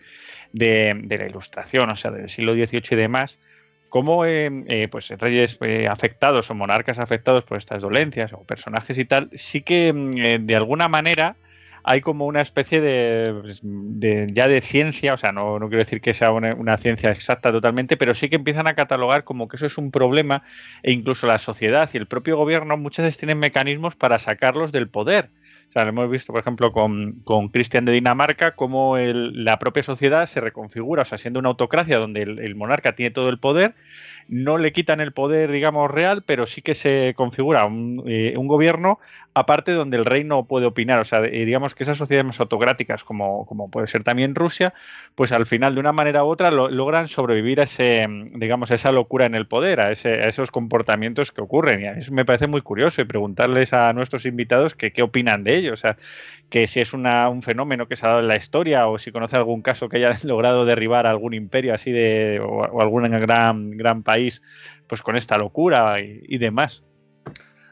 de, 0.52 1.04
la 1.08 1.26
ilustración, 1.26 1.90
o 1.90 1.96
sea, 1.96 2.10
del 2.10 2.28
siglo 2.28 2.54
XVIII 2.54 2.82
y 2.90 2.96
demás, 2.96 3.38
cómo 3.88 4.24
eh, 4.24 4.50
eh, 4.66 4.88
pues 4.88 5.08
reyes 5.10 5.58
eh, 5.60 5.86
afectados 5.88 6.50
o 6.50 6.54
monarcas 6.54 6.98
afectados 6.98 7.44
por 7.44 7.56
estas 7.58 7.82
dolencias 7.82 8.32
o 8.32 8.42
personajes 8.42 8.98
y 8.98 9.04
tal, 9.04 9.30
sí 9.34 9.62
que 9.62 9.92
mm, 9.92 10.46
de 10.46 10.56
alguna 10.56 10.88
manera 10.88 11.36
hay 11.88 12.00
como 12.00 12.26
una 12.26 12.40
especie 12.40 12.80
pues, 13.42 13.60
de, 13.62 14.26
ya 14.32 14.48
de 14.48 14.60
ciencia, 14.60 15.14
o 15.14 15.16
sea, 15.16 15.30
no, 15.30 15.60
no 15.60 15.68
quiero 15.68 15.84
decir 15.84 16.00
que 16.00 16.14
sea 16.14 16.32
una, 16.32 16.76
ciencia 16.78 17.12
exacta 17.12 17.52
totalmente, 17.52 17.96
pero 17.96 18.12
sí 18.12 18.28
que 18.28 18.34
empiezan 18.34 18.66
a 18.66 18.74
catalogar 18.74 19.22
como 19.22 19.46
que 19.46 19.56
eso 19.56 19.66
es 19.66 19.78
un 19.78 19.92
problema 19.92 20.42
e 20.82 20.90
incluso 20.90 21.28
la 21.28 21.38
sociedad 21.38 21.88
y 21.92 21.98
el 21.98 22.06
propio 22.06 22.36
gobierno 22.36 22.76
muchas 22.76 23.04
veces 23.04 23.18
tienen 23.18 23.38
mecanismos 23.38 23.94
para 23.94 24.18
sacarlos 24.18 24.72
del 24.72 24.88
poder. 24.88 25.30
O 25.68 25.72
sea, 25.72 25.84
lo 25.84 25.90
hemos 25.90 26.10
visto, 26.10 26.32
por 26.32 26.40
ejemplo, 26.40 26.72
con, 26.72 27.20
con 27.24 27.48
Cristian 27.48 27.84
de 27.84 27.92
Dinamarca, 27.92 28.56
cómo 28.56 28.96
la 28.98 29.58
propia 29.58 29.82
sociedad 29.82 30.26
se 30.26 30.40
reconfigura, 30.40 31.02
o 31.02 31.04
sea, 31.04 31.18
siendo 31.18 31.38
una 31.38 31.50
autocracia 31.50 31.98
donde 31.98 32.22
el, 32.22 32.54
monarca 32.56 32.94
tiene 32.94 33.10
todo 33.10 33.28
el 33.28 33.38
poder, 33.38 33.74
no 34.28 34.58
le 34.58 34.72
quitan 34.72 35.00
el 35.00 35.12
poder, 35.12 35.50
digamos, 35.50 35.90
real, 35.90 36.22
pero 36.22 36.46
sí 36.46 36.62
que 36.62 36.74
se 36.74 37.14
configura 37.16 37.64
un, 37.64 38.02
eh, 38.06 38.34
gobierno 38.36 38.98
aparte 39.34 39.72
donde 39.72 39.98
el 39.98 40.06
rey 40.06 40.24
no 40.24 40.46
puede 40.46 40.66
opinar. 40.66 40.98
O 41.00 41.04
sea, 41.04 41.22
eh, 41.24 41.44
digamos 41.44 41.74
que 41.74 41.82
esas 41.82 41.98
sociedades 41.98 42.26
más 42.26 42.40
autocráticas, 42.40 43.04
como, 43.04 43.44
como 43.44 43.70
puede 43.70 43.86
ser 43.86 44.02
también 44.02 44.34
Rusia, 44.34 44.72
pues 45.14 45.30
al 45.30 45.44
final, 45.44 45.74
de 45.74 45.80
una 45.80 45.92
manera 45.92 46.24
u 46.24 46.28
otra, 46.28 46.50
logran 46.50 47.06
sobrevivir 47.08 47.60
a 47.60 47.64
ese, 47.64 48.06
digamos, 48.34 48.70
esa 48.70 48.92
locura 48.92 49.26
en 49.26 49.34
el 49.34 49.46
poder, 49.46 49.80
a, 49.80 49.90
esos 49.92 50.50
comportamientos 50.50 51.32
que 51.32 51.42
ocurren. 51.42 51.82
Y 51.82 51.86
a 51.86 51.92
mí 51.92 52.02
me 52.10 52.24
parece 52.24 52.46
muy 52.46 52.62
curioso 52.62 53.02
y 53.02 53.04
preguntarles 53.04 53.74
a 53.74 53.92
nuestros 53.92 54.24
invitados 54.24 54.74
que, 54.74 54.92
qué 54.92 55.02
opinan 55.02 55.44
de 55.44 55.56
ello. 55.56 55.74
O 55.74 55.76
sea, 55.76 55.98
que 56.48 56.66
si 56.66 56.80
es 56.80 56.92
un 56.94 57.42
fenómeno 57.42 57.88
que 57.88 57.96
se 57.96 58.06
ha 58.06 58.10
dado 58.10 58.20
en 58.20 58.28
la 58.28 58.36
historia 58.36 58.86
o 58.86 58.98
si 58.98 59.10
conoce 59.10 59.36
algún 59.36 59.62
caso 59.62 59.88
que 59.88 59.96
haya 59.98 60.16
logrado 60.22 60.64
derribar 60.64 61.06
algún 61.06 61.34
imperio 61.34 61.74
así 61.74 61.90
de 61.90 62.40
o, 62.40 62.80
algún 62.80 63.02
gran, 63.20 63.70
gran 63.72 64.02
país 64.02 64.15
pues 64.88 65.02
con 65.02 65.16
esta 65.16 65.38
locura 65.38 66.00
y, 66.00 66.38
demás. 66.38 66.84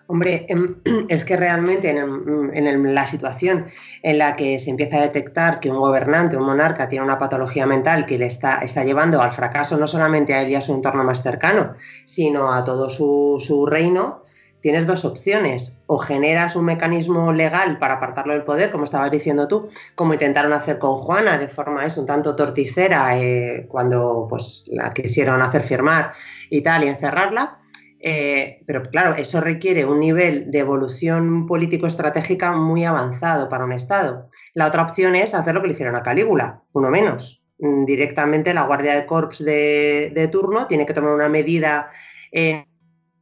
Hombre, 0.06 0.47
em, 0.48 0.76
es 1.08 1.24
que 1.24 1.36
realmente 1.36 1.90
en, 1.90 2.94
la 2.94 3.06
situación 3.06 3.66
en 4.02 4.18
la 4.18 4.36
que 4.36 4.58
se 4.58 4.70
empieza 4.70 4.98
a 4.98 5.02
detectar 5.02 5.60
que 5.60 5.70
un 5.70 5.78
gobernante, 5.78 6.36
un 6.36 6.44
monarca, 6.44 6.89
tiene 6.89 7.05
una 7.05 7.18
patología 7.18 7.66
mental 7.66 8.06
que 8.06 8.18
le 8.18 8.26
está, 8.26 8.58
está 8.58 8.84
llevando 8.84 9.23
al 9.23 9.32
fracaso 9.32 9.76
no 9.76 9.89
solamente 9.89 10.34
a 10.34 10.42
él 10.42 10.50
y 10.50 10.55
a 10.55 10.60
su 10.60 10.74
entorno 10.74 11.05
más 11.05 11.23
cercano, 11.23 11.74
sino 12.05 12.52
a 12.52 12.64
todo 12.64 12.90
su, 12.90 13.42
su 13.44 13.66
reino, 13.66 14.23
tienes 14.65 14.86
dos 14.86 15.05
opciones. 15.05 15.76
O 15.84 15.99
generas 15.99 16.57
un 16.57 16.65
mecanismo 16.65 17.34
legal 17.34 17.78
para 17.78 17.97
apartarlo 17.97 18.33
del 18.33 18.44
poder, 18.44 18.73
como 18.73 18.84
estabas 18.84 19.10
diciendo 19.10 19.47
tú, 19.47 19.68
como 19.94 20.15
intentaron 20.15 20.55
hacer 20.55 20.78
con 20.78 20.97
Juana, 20.97 21.36
de 21.36 21.49
forma 21.49 21.84
es 21.84 21.99
un 21.99 22.07
tanto 22.07 22.34
torticera, 22.34 23.20
eh, 23.20 23.67
cuando 23.68 24.26
pues, 24.26 24.65
la 24.68 24.94
quisieron 24.94 25.43
hacer 25.43 25.65
firmar 25.65 26.12
y 26.49 26.62
tal, 26.62 26.83
y 26.83 26.89
encerrarla. 26.89 27.59
Eh, 28.01 28.62
pero 28.67 28.83
claro, 28.84 29.15
eso 29.17 29.43
requiere 29.43 29.84
un 29.84 30.01
nivel 30.01 30.51
de 30.51 30.60
evolución 30.60 31.44
político-estratégica 31.44 32.52
muy 32.52 32.86
avanzado 32.86 33.51
para 33.51 33.67
un 33.67 33.73
Estado. 33.73 34.31
La 34.55 34.67
otra 34.67 34.84
opción 34.84 35.15
es 35.15 35.34
hacer 35.34 35.55
lo 35.55 35.60
que 35.60 35.67
le 35.67 35.75
hicieron 35.75 35.94
a 35.94 36.02
Calígula, 36.02 36.62
uno 36.73 36.89
menos. 36.89 37.43
Mm, 37.59 37.84
directamente 37.84 38.55
la 38.55 38.62
Guardia 38.62 38.94
de 38.94 39.05
Corps 39.05 39.44
de, 39.44 40.10
de 40.15 40.28
turno 40.28 40.67
tiene 40.67 40.86
que 40.86 40.94
tomar 40.94 41.12
una 41.12 41.28
medida 41.28 41.91
en 42.33 42.65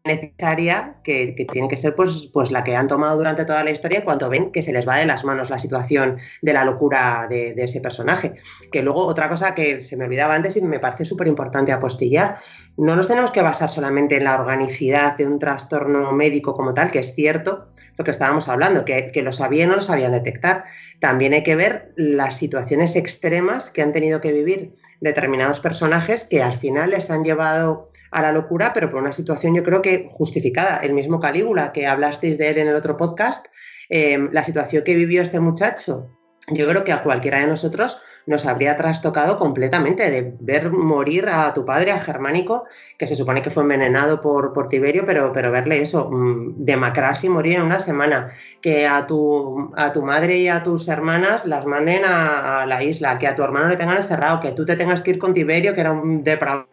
necesaria 0.05 0.97
que, 1.05 1.35
tiene 1.53 1.69
que 1.69 1.77
ser 1.77 1.95
pues, 1.95 2.29
pues 2.33 2.51
la 2.51 2.65
que 2.65 2.75
han 2.75 2.89
tomado 2.89 3.17
durante 3.17 3.45
toda 3.45 3.63
la 3.63 3.71
historia 3.71 4.05
cuando 4.05 4.29
ven 4.29 4.51
que 4.51 4.63
se 4.63 4.73
les 4.73 4.87
va 4.87 4.97
de 4.97 5.07
las 5.07 5.25
manos 5.25 5.49
la 5.49 5.59
situación 5.59 6.19
de 6.41 6.53
la 6.53 6.65
locura 6.65 7.27
de, 7.29 7.55
ese 7.57 7.81
personaje. 7.81 8.35
Que 8.73 8.83
luego 8.83 9.07
otra 9.07 9.29
cosa 9.29 9.55
que 9.55 9.81
se 9.81 9.97
me 9.97 10.05
olvidaba 10.05 10.35
antes 10.35 10.57
y 10.57 10.63
me 10.63 10.81
parece 10.81 11.05
súper 11.05 11.29
importante 11.29 11.71
apostillar, 11.71 12.37
no 12.77 12.97
nos 12.97 13.07
tenemos 13.07 13.31
que 13.31 13.43
basar 13.43 13.69
solamente 13.69 14.17
en 14.17 14.25
la 14.25 14.41
organicidad 14.41 15.17
de 15.17 15.27
un 15.27 15.39
trastorno 15.39 16.11
médico 16.13 16.55
como 16.55 16.75
tal, 16.75 16.91
que 16.91 16.99
es 16.99 17.15
cierto 17.15 17.69
lo 17.97 18.05
que 18.05 18.11
estábamos 18.11 18.49
hablando, 18.49 18.85
que, 18.85 19.13
que 19.13 19.23
lo 19.23 19.33
sabían 19.33 19.69
o 19.69 19.73
no 19.73 19.77
lo 19.77 19.83
sabían 19.83 20.13
detectar. 20.13 20.65
También 20.99 21.35
hay 21.35 21.45
que 21.45 21.55
ver 21.55 21.93
las 21.95 22.37
situaciones 22.37 22.97
extremas 22.97 23.71
que 23.71 23.83
han 23.83 23.93
tenido 23.93 24.21
que 24.21 24.33
vivir 24.33 24.75
determinados 25.01 25.61
personajes 25.61 26.25
que 26.25 26.43
al 26.43 26.53
final 26.53 26.91
les 26.91 27.11
han 27.11 27.23
llevado 27.23 27.92
a 28.13 28.23
la 28.23 28.33
locura, 28.33 28.73
pero 28.73 28.91
por 28.91 29.01
una 29.01 29.13
situación 29.13 29.55
yo 29.55 29.65
creo 29.65 29.83
que 29.83 30.07
justificada. 30.11 30.79
El 30.79 30.93
mismo 30.93 31.19
Calígula, 31.19 31.73
que 31.73 31.87
hablasteis 31.87 32.39
de 32.39 32.51
él 32.51 32.59
en 32.59 32.69
el 32.69 32.75
otro 32.75 32.97
podcast, 32.97 33.47
eh, 33.89 34.29
la 34.31 34.43
situación 34.43 34.85
que 34.85 34.95
vivió 34.95 35.23
este 35.23 35.41
muchacho, 35.41 36.09
yo 36.49 36.69
creo 36.69 36.83
que 36.83 36.93
a 36.93 37.03
cualquiera 37.03 37.39
de 37.39 37.47
nosotros 37.47 37.99
nos 38.27 38.47
habría 38.47 38.77
trastocado 38.77 39.39
completamente 39.39 40.11
de 40.11 40.35
ver 40.41 40.71
morir 40.71 41.29
a 41.29 41.53
tu 41.55 41.65
padre, 41.65 41.93
a 41.93 42.01
Germánico, 42.01 42.65
que 42.99 43.07
se 43.07 43.17
supone 43.17 43.43
que 43.43 43.51
fue 43.51 43.63
envenenado 43.63 44.21
por, 44.21 44.53
por 44.53 44.67
Tiberio, 44.67 45.05
pero, 45.07 45.33
pero 45.33 45.51
verle 45.51 45.81
eso, 45.81 46.11
mm, 46.11 46.65
demacrarse 46.65 47.27
y 47.27 47.31
morir 47.31 47.57
en 47.57 47.63
una 47.63 47.81
semana, 47.81 48.29
que 48.61 48.87
a 48.87 49.07
tu, 49.07 49.73
a 49.77 49.93
tu 49.93 50.03
madre 50.03 50.39
y 50.39 50.49
a 50.49 50.63
tus 50.63 50.89
hermanas 50.89 51.47
las 51.47 51.65
manden 51.65 52.05
a, 52.05 52.63
a 52.63 52.67
la 52.67 52.83
isla, 52.83 53.19
que 53.19 53.29
a 53.29 53.35
tu 53.35 53.43
hermano 53.43 53.69
le 53.69 53.77
tengan 53.77 53.97
encerrado, 53.97 54.41
que 54.41 54.53
tú 54.53 54.65
te 54.65 54.77
tengas 54.77 55.01
que 55.01 55.13
ir 55.13 55.19
con 55.19 55.33
Tiberio, 55.35 55.75
que 55.75 55.81
era 55.81 55.93
un 55.93 56.25
depravado 56.25 56.72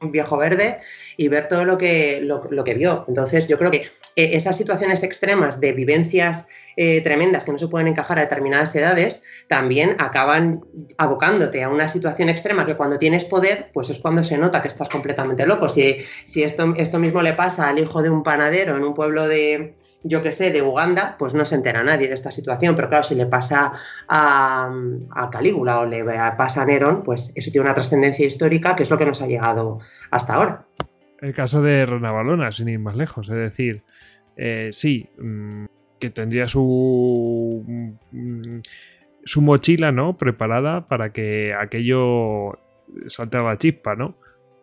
un 0.00 0.12
viejo 0.12 0.36
verde 0.36 0.78
y 1.16 1.28
ver 1.28 1.48
todo 1.48 1.64
lo 1.64 1.78
que, 1.78 2.20
lo, 2.22 2.64
que 2.64 2.74
vio. 2.74 3.04
Entonces, 3.08 3.46
yo 3.48 3.58
creo 3.58 3.70
que 3.70 3.88
eh, 4.16 4.30
esas 4.34 4.56
situaciones 4.56 5.02
extremas 5.02 5.60
de 5.60 5.72
vivencias 5.72 6.46
eh, 6.76 7.00
tremendas 7.02 7.44
que 7.44 7.52
no 7.52 7.58
se 7.58 7.68
pueden 7.68 7.88
encajar 7.88 8.18
a 8.18 8.22
determinadas 8.22 8.74
edades, 8.74 9.22
también 9.48 9.96
acaban 9.98 10.64
abocándote 10.98 11.62
a 11.62 11.68
una 11.68 11.88
situación 11.88 12.28
extrema 12.28 12.66
que 12.66 12.76
cuando 12.76 12.98
tienes 12.98 13.24
poder, 13.24 13.70
pues 13.72 13.90
es 13.90 13.98
cuando 13.98 14.24
se 14.24 14.38
nota 14.38 14.62
que 14.62 14.68
estás 14.68 14.88
completamente 14.88 15.46
loco. 15.46 15.68
Si, 15.68 15.98
si 16.26 16.42
esto, 16.42 16.74
esto 16.76 16.98
mismo 16.98 17.22
le 17.22 17.34
pasa 17.34 17.68
al 17.68 17.78
hijo 17.78 18.02
de 18.02 18.10
un 18.10 18.22
panadero 18.22 18.76
en 18.76 18.84
un 18.84 18.94
pueblo 18.94 19.28
de, 19.28 19.74
yo 20.04 20.22
que 20.22 20.32
sé, 20.32 20.50
de 20.50 20.62
Uganda, 20.62 21.16
pues 21.18 21.34
no 21.34 21.44
se 21.44 21.54
entera 21.54 21.82
nadie 21.82 22.08
de 22.08 22.14
esta 22.14 22.30
situación. 22.30 22.74
Pero 22.76 22.88
claro, 22.88 23.04
si 23.04 23.14
le 23.14 23.26
pasa 23.26 23.72
a, 24.08 24.72
a 25.10 25.30
Calígula 25.30 25.80
o 25.80 25.86
le 25.86 26.04
pasa 26.36 26.62
a 26.62 26.66
Nerón, 26.66 27.02
pues 27.02 27.32
eso 27.34 27.50
tiene 27.50 27.64
una 27.64 27.74
trascendencia 27.74 28.26
histórica 28.26 28.76
que 28.76 28.82
es 28.82 28.90
lo 28.90 28.98
que 28.98 29.06
nos 29.06 29.22
ha 29.22 29.26
llegado 29.26 29.78
hasta 30.10 30.34
ahora. 30.34 30.66
El 31.20 31.34
caso 31.34 31.62
de 31.62 31.86
Renavalona, 31.86 32.50
sin 32.50 32.68
ir 32.68 32.80
más 32.80 32.96
lejos, 32.96 33.28
es 33.28 33.36
decir, 33.36 33.84
eh, 34.36 34.70
sí, 34.72 35.08
mm, 35.18 35.66
que 36.00 36.10
tendría 36.10 36.48
su 36.48 37.64
mm, 38.10 38.60
su 39.24 39.40
mochila, 39.40 39.92
¿no? 39.92 40.18
Preparada 40.18 40.88
para 40.88 41.12
que 41.12 41.52
aquello 41.58 42.58
salte 43.06 43.38
a 43.38 43.42
la 43.42 43.56
chispa, 43.56 43.94
¿no? 43.94 44.16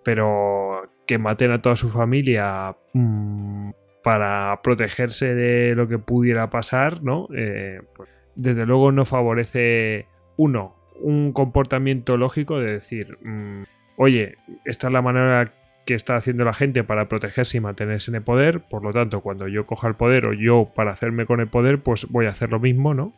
Pero 0.04 0.90
que 1.06 1.18
maten 1.18 1.52
a 1.52 1.62
toda 1.62 1.76
su 1.76 1.90
familia 1.90 2.76
mmm, 2.94 3.72
para 4.04 4.62
protegerse 4.62 5.34
de 5.36 5.76
lo 5.76 5.88
que 5.88 6.00
pudiera 6.00 6.50
pasar, 6.50 7.04
¿no? 7.04 7.28
Eh, 7.36 7.82
pues, 7.96 8.10
desde 8.36 8.66
luego 8.66 8.92
no 8.92 9.06
favorece, 9.06 10.08
uno, 10.38 10.76
un 11.02 11.34
comportamiento 11.34 12.18
lógico 12.18 12.60
de 12.60 12.74
decir, 12.74 13.18
mmm, 13.22 13.64
oye, 13.98 14.38
esta 14.66 14.88
es 14.88 14.94
la 14.94 15.02
manera 15.02 15.54
que 15.86 15.94
está 15.94 16.16
haciendo 16.16 16.46
la 16.46 16.54
gente 16.54 16.84
para 16.84 17.10
protegerse 17.10 17.58
y 17.58 17.62
mantenerse 17.62 18.12
en 18.12 18.16
el 18.16 18.22
poder, 18.22 18.62
por 18.62 18.84
lo 18.84 18.92
tanto, 18.92 19.22
cuando 19.22 19.48
yo 19.48 19.66
coja 19.66 19.88
el 19.88 19.96
poder 19.96 20.28
o 20.28 20.34
yo 20.34 20.72
para 20.74 20.92
hacerme 20.92 21.26
con 21.26 21.40
el 21.40 21.48
poder, 21.48 21.82
pues 21.82 22.08
voy 22.10 22.28
a 22.28 22.30
hacer 22.30 22.52
lo 22.52 22.60
mismo, 22.60 22.94
¿no? 22.94 23.14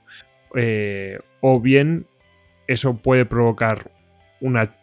Eh, 0.56 1.19
o 1.42 1.60
bien 1.60 2.08
eso 2.68 2.98
puede 2.98 3.26
provocar 3.26 3.92
una, 4.40 4.74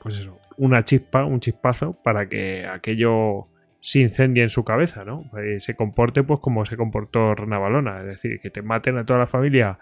pues 0.00 0.18
eso, 0.18 0.38
una 0.56 0.84
chispa, 0.84 1.24
un 1.24 1.40
chispazo 1.40 1.92
para 2.02 2.28
que 2.28 2.66
aquello 2.66 3.46
se 3.84 4.00
incendie 4.00 4.42
en 4.42 4.48
su 4.48 4.64
cabeza, 4.64 5.04
¿no? 5.04 5.30
Eh, 5.38 5.60
se 5.60 5.76
comporte 5.76 6.22
pues 6.22 6.40
como 6.40 6.64
se 6.64 6.74
comportó 6.74 7.34
Renavalona, 7.34 8.00
es 8.00 8.06
decir, 8.06 8.38
que 8.40 8.48
te 8.48 8.62
maten 8.62 8.96
a 8.96 9.04
toda 9.04 9.18
la 9.18 9.26
familia 9.26 9.78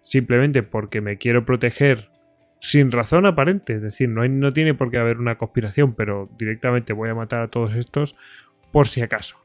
simplemente 0.00 0.64
porque 0.64 1.00
me 1.00 1.18
quiero 1.18 1.44
proteger 1.44 2.10
sin 2.58 2.90
razón 2.90 3.26
aparente, 3.26 3.74
es 3.74 3.82
decir, 3.82 4.08
no, 4.08 4.26
no 4.26 4.52
tiene 4.52 4.74
por 4.74 4.90
qué 4.90 4.98
haber 4.98 5.18
una 5.18 5.38
conspiración, 5.38 5.94
pero 5.94 6.28
directamente 6.36 6.92
voy 6.92 7.10
a 7.10 7.14
matar 7.14 7.42
a 7.42 7.48
todos 7.48 7.76
estos 7.76 8.16
por 8.72 8.88
si 8.88 9.02
acaso. 9.02 9.36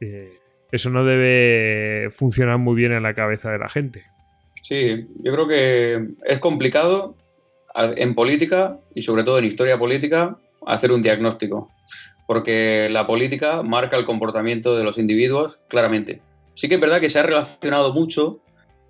Eh, 0.00 0.38
eso 0.72 0.88
no 0.88 1.04
debe 1.04 2.08
funcionar 2.08 2.56
muy 2.56 2.76
bien 2.76 2.92
en 2.92 3.02
la 3.02 3.12
cabeza 3.12 3.50
de 3.50 3.58
la 3.58 3.68
gente. 3.68 4.06
Sí, 4.54 5.06
yo 5.22 5.34
creo 5.34 5.46
que 5.46 6.08
es 6.24 6.38
complicado 6.38 7.14
en 7.74 8.14
política 8.14 8.78
y 8.94 9.02
sobre 9.02 9.22
todo 9.22 9.38
en 9.38 9.44
historia 9.44 9.78
política 9.78 10.38
hacer 10.66 10.92
un 10.92 11.02
diagnóstico, 11.02 11.70
porque 12.30 12.86
la 12.92 13.08
política 13.08 13.64
marca 13.64 13.96
el 13.96 14.04
comportamiento 14.04 14.76
de 14.76 14.84
los 14.84 14.98
individuos 14.98 15.58
claramente. 15.66 16.20
Sí 16.54 16.68
que 16.68 16.76
es 16.76 16.80
verdad 16.80 17.00
que 17.00 17.10
se 17.10 17.18
ha 17.18 17.24
relacionado 17.24 17.92
mucho 17.92 18.40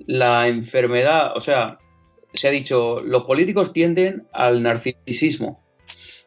la 0.01 0.47
enfermedad, 0.47 1.33
o 1.35 1.41
sea, 1.41 1.78
se 2.35 2.49
ha 2.49 2.51
dicho, 2.51 3.01
los 3.01 3.25
políticos 3.25 3.73
tienden 3.73 4.27
al 4.35 4.62
narcisismo. 4.62 5.59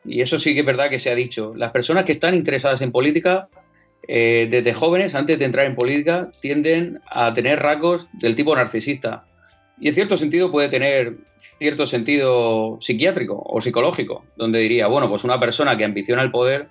Y 0.03 0.21
eso 0.21 0.39
sí 0.39 0.55
que 0.55 0.61
es 0.61 0.65
verdad 0.65 0.89
que 0.89 0.97
se 0.97 1.11
ha 1.11 1.15
dicho. 1.15 1.53
Las 1.55 1.69
personas 1.69 2.05
que 2.05 2.13
están 2.13 2.33
interesadas 2.33 2.81
en 2.81 2.91
política, 2.91 3.47
eh, 4.07 4.47
desde 4.49 4.73
jóvenes, 4.73 5.13
antes 5.13 5.37
de 5.37 5.45
entrar 5.45 5.67
en 5.67 5.75
política, 5.75 6.31
tienden 6.41 6.99
a 7.11 7.31
tener 7.31 7.59
rasgos 7.59 8.09
del 8.13 8.33
tipo 8.33 8.55
narcisista. 8.55 9.23
Y 9.79 9.89
en 9.89 9.93
cierto 9.93 10.17
sentido 10.17 10.51
puede 10.51 10.69
tener 10.69 11.17
cierto 11.59 11.85
sentido 11.85 12.79
psiquiátrico 12.81 13.39
o 13.45 13.61
psicológico, 13.61 14.25
donde 14.35 14.57
diría, 14.57 14.87
bueno, 14.87 15.07
pues 15.09 15.23
una 15.23 15.39
persona 15.39 15.77
que 15.77 15.85
ambiciona 15.85 16.23
el 16.23 16.31
poder, 16.31 16.69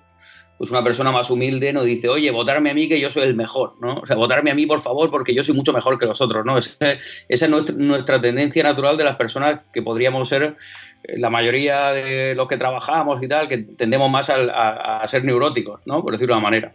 pues 0.57 0.69
una 0.71 0.83
persona 0.83 1.11
más 1.11 1.29
humilde 1.29 1.73
no 1.73 1.83
dice, 1.83 2.09
oye, 2.09 2.31
votarme 2.31 2.69
a 2.69 2.73
mí 2.73 2.87
que 2.87 2.99
yo 2.99 3.09
soy 3.09 3.23
el 3.23 3.35
mejor, 3.35 3.75
¿no? 3.81 3.95
O 3.95 4.05
sea, 4.05 4.15
votarme 4.15 4.51
a 4.51 4.55
mí, 4.55 4.65
por 4.65 4.81
favor, 4.81 5.09
porque 5.09 5.33
yo 5.33 5.43
soy 5.43 5.55
mucho 5.55 5.73
mejor 5.73 5.97
que 5.97 6.05
los 6.05 6.21
otros, 6.21 6.45
¿no? 6.45 6.57
Esa, 6.57 6.97
es 7.27 7.49
nuestra, 7.49 8.21
tendencia 8.21 8.63
natural 8.63 8.97
de 8.97 9.03
las 9.03 9.15
personas 9.15 9.61
que 9.73 9.81
podríamos 9.81 10.29
ser 10.29 10.55
eh, 11.03 11.17
la 11.17 11.29
mayoría 11.29 11.91
de 11.91 12.35
los 12.35 12.47
que 12.47 12.57
trabajamos 12.57 13.21
y 13.21 13.27
tal, 13.27 13.47
que 13.47 13.57
tendemos 13.57 14.09
más 14.09 14.29
a, 14.29 14.35
a, 14.35 14.97
a 15.01 15.07
ser 15.07 15.23
neuróticos, 15.23 15.85
¿no? 15.87 16.01
Por 16.03 16.13
decirlo 16.13 16.35
de 16.35 16.39
una 16.39 16.49
manera. 16.49 16.73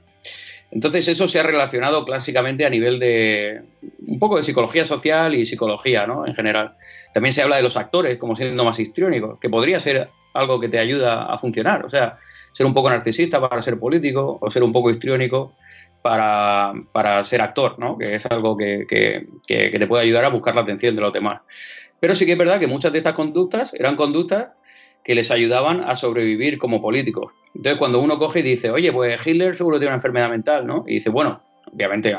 Entonces 0.70 1.08
eso 1.08 1.28
se 1.28 1.40
ha 1.40 1.42
relacionado 1.42 2.04
clásicamente 2.04 2.66
a 2.66 2.70
nivel 2.70 2.98
de 2.98 3.62
un 4.06 4.18
poco 4.18 4.36
de 4.36 4.42
psicología 4.42 4.84
social 4.84 5.34
y 5.34 5.46
psicología, 5.46 6.06
¿no? 6.06 6.26
En 6.26 6.34
general. 6.34 6.74
También 7.14 7.32
se 7.32 7.42
habla 7.42 7.56
de 7.56 7.62
los 7.62 7.76
actores 7.76 8.18
como 8.18 8.36
siendo 8.36 8.64
más 8.64 8.78
histriónicos, 8.78 9.38
que 9.38 9.48
podría 9.48 9.80
ser 9.80 10.10
algo 10.34 10.60
que 10.60 10.68
te 10.68 10.78
ayuda 10.78 11.24
a 11.24 11.38
funcionar. 11.38 11.84
O 11.86 11.88
sea, 11.88 12.18
ser 12.58 12.66
un 12.66 12.74
poco 12.74 12.90
narcisista 12.90 13.40
para 13.40 13.62
ser 13.62 13.78
político 13.78 14.36
o 14.40 14.50
ser 14.50 14.64
un 14.64 14.72
poco 14.72 14.90
histriónico 14.90 15.54
para, 16.02 16.72
para 16.90 17.22
ser 17.22 17.40
actor, 17.40 17.78
¿no? 17.78 17.96
Que 17.96 18.16
es 18.16 18.26
algo 18.26 18.56
que, 18.56 18.84
que, 18.88 19.28
que, 19.46 19.78
te 19.78 19.86
puede 19.86 20.02
ayudar 20.02 20.24
a 20.24 20.28
buscar 20.28 20.56
la 20.56 20.62
atención 20.62 20.96
de 20.96 21.02
los 21.02 21.12
demás. 21.12 21.40
Pero 22.00 22.16
sí 22.16 22.26
que 22.26 22.32
es 22.32 22.38
verdad 22.38 22.58
que 22.58 22.66
muchas 22.66 22.90
de 22.90 22.98
estas 22.98 23.12
conductas 23.12 23.72
eran 23.74 23.94
conductas 23.94 24.48
que 25.04 25.14
les 25.14 25.30
ayudaban 25.30 25.84
a 25.86 25.94
sobrevivir 25.94 26.58
como 26.58 26.82
políticos. 26.82 27.32
Entonces, 27.54 27.78
cuando 27.78 28.00
uno 28.00 28.18
coge 28.18 28.40
y 28.40 28.42
dice, 28.42 28.72
oye, 28.72 28.92
pues 28.92 29.24
Hitler 29.24 29.54
seguro 29.54 29.78
tiene 29.78 29.90
una 29.90 29.98
enfermedad 29.98 30.28
mental, 30.28 30.66
¿no? 30.66 30.82
Y 30.88 30.94
dice, 30.94 31.10
bueno, 31.10 31.40
obviamente, 31.72 32.12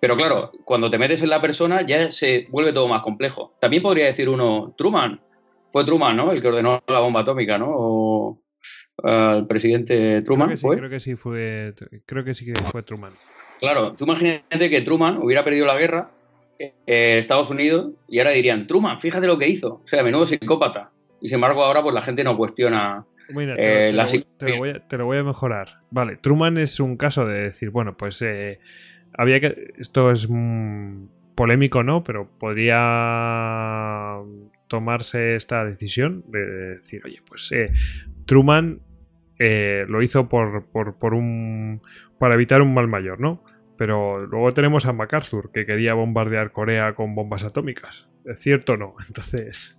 pero 0.00 0.16
claro, 0.16 0.52
cuando 0.64 0.90
te 0.90 0.96
metes 0.96 1.22
en 1.22 1.28
la 1.28 1.42
persona 1.42 1.84
ya 1.84 2.10
se 2.10 2.46
vuelve 2.48 2.72
todo 2.72 2.88
más 2.88 3.02
complejo. 3.02 3.52
También 3.60 3.82
podría 3.82 4.06
decir 4.06 4.30
uno, 4.30 4.72
Truman, 4.74 5.20
fue 5.70 5.84
Truman, 5.84 6.16
¿no? 6.16 6.32
El 6.32 6.40
que 6.40 6.48
ordenó 6.48 6.82
la 6.86 7.00
bomba 7.00 7.20
atómica, 7.20 7.58
¿no? 7.58 8.38
El 9.02 9.46
presidente 9.46 10.22
Truman. 10.22 10.48
Creo 10.48 10.56
que, 10.56 10.58
sí, 10.58 10.66
¿fue? 10.66 10.76
creo 10.76 10.90
que 10.90 11.00
sí 11.00 11.16
fue, 11.16 11.74
creo 12.06 12.24
que 12.24 12.34
sí 12.34 12.46
que 12.46 12.54
fue 12.54 12.82
Truman. 12.82 13.12
Claro, 13.58 13.92
tú 13.92 14.04
imagínate 14.04 14.70
que 14.70 14.80
Truman 14.80 15.18
hubiera 15.22 15.44
perdido 15.44 15.66
la 15.66 15.76
guerra 15.76 16.10
eh, 16.58 17.18
Estados 17.18 17.50
Unidos 17.50 17.92
y 18.08 18.18
ahora 18.18 18.30
dirían, 18.30 18.66
Truman, 18.66 19.00
fíjate 19.00 19.26
lo 19.26 19.38
que 19.38 19.48
hizo. 19.48 19.80
O 19.84 19.86
sea, 19.86 20.02
menudo 20.02 20.26
psicópata. 20.26 20.90
Y 21.20 21.28
sin 21.28 21.36
embargo 21.36 21.62
ahora 21.64 21.82
pues 21.82 21.94
la 21.94 22.02
gente 22.02 22.24
no 22.24 22.36
cuestiona 22.36 23.04
Mira, 23.30 23.56
te, 23.56 23.88
eh, 23.88 23.90
te, 23.90 23.92
la... 23.92 24.04
lo, 24.04 24.10
te, 24.38 24.48
lo 24.48 24.56
voy 24.58 24.68
a, 24.70 24.86
te, 24.86 24.98
lo 24.98 25.06
voy 25.06 25.18
a, 25.18 25.24
mejorar. 25.24 25.80
Vale, 25.90 26.16
Truman 26.16 26.58
es 26.58 26.80
un 26.80 26.96
caso 26.96 27.26
de 27.26 27.42
decir, 27.42 27.70
bueno, 27.70 27.96
pues 27.96 28.22
eh, 28.22 28.60
había 29.16 29.40
que. 29.40 29.72
Esto 29.78 30.10
es 30.10 30.28
mm, 30.28 31.06
polémico, 31.34 31.82
¿no? 31.82 32.02
Pero 32.04 32.28
podría 32.38 34.18
tomarse 34.68 35.36
esta 35.36 35.64
decisión 35.64 36.24
de 36.28 36.38
decir, 36.74 37.02
oye, 37.04 37.20
pues 37.28 37.50
eh, 37.52 37.72
Truman 38.26 38.80
eh, 39.38 39.84
lo 39.88 40.02
hizo 40.02 40.28
por, 40.28 40.66
por, 40.66 40.98
por, 40.98 41.14
un. 41.14 41.80
para 42.18 42.34
evitar 42.34 42.62
un 42.62 42.74
mal 42.74 42.88
mayor, 42.88 43.20
¿no? 43.20 43.42
Pero 43.76 44.26
luego 44.26 44.52
tenemos 44.52 44.86
a 44.86 44.92
MacArthur, 44.92 45.52
que 45.52 45.66
quería 45.66 45.92
bombardear 45.94 46.50
Corea 46.50 46.94
con 46.94 47.14
bombas 47.14 47.44
atómicas. 47.44 48.08
¿Es 48.24 48.40
cierto 48.40 48.74
o 48.74 48.76
no? 48.76 48.94
Entonces. 49.06 49.78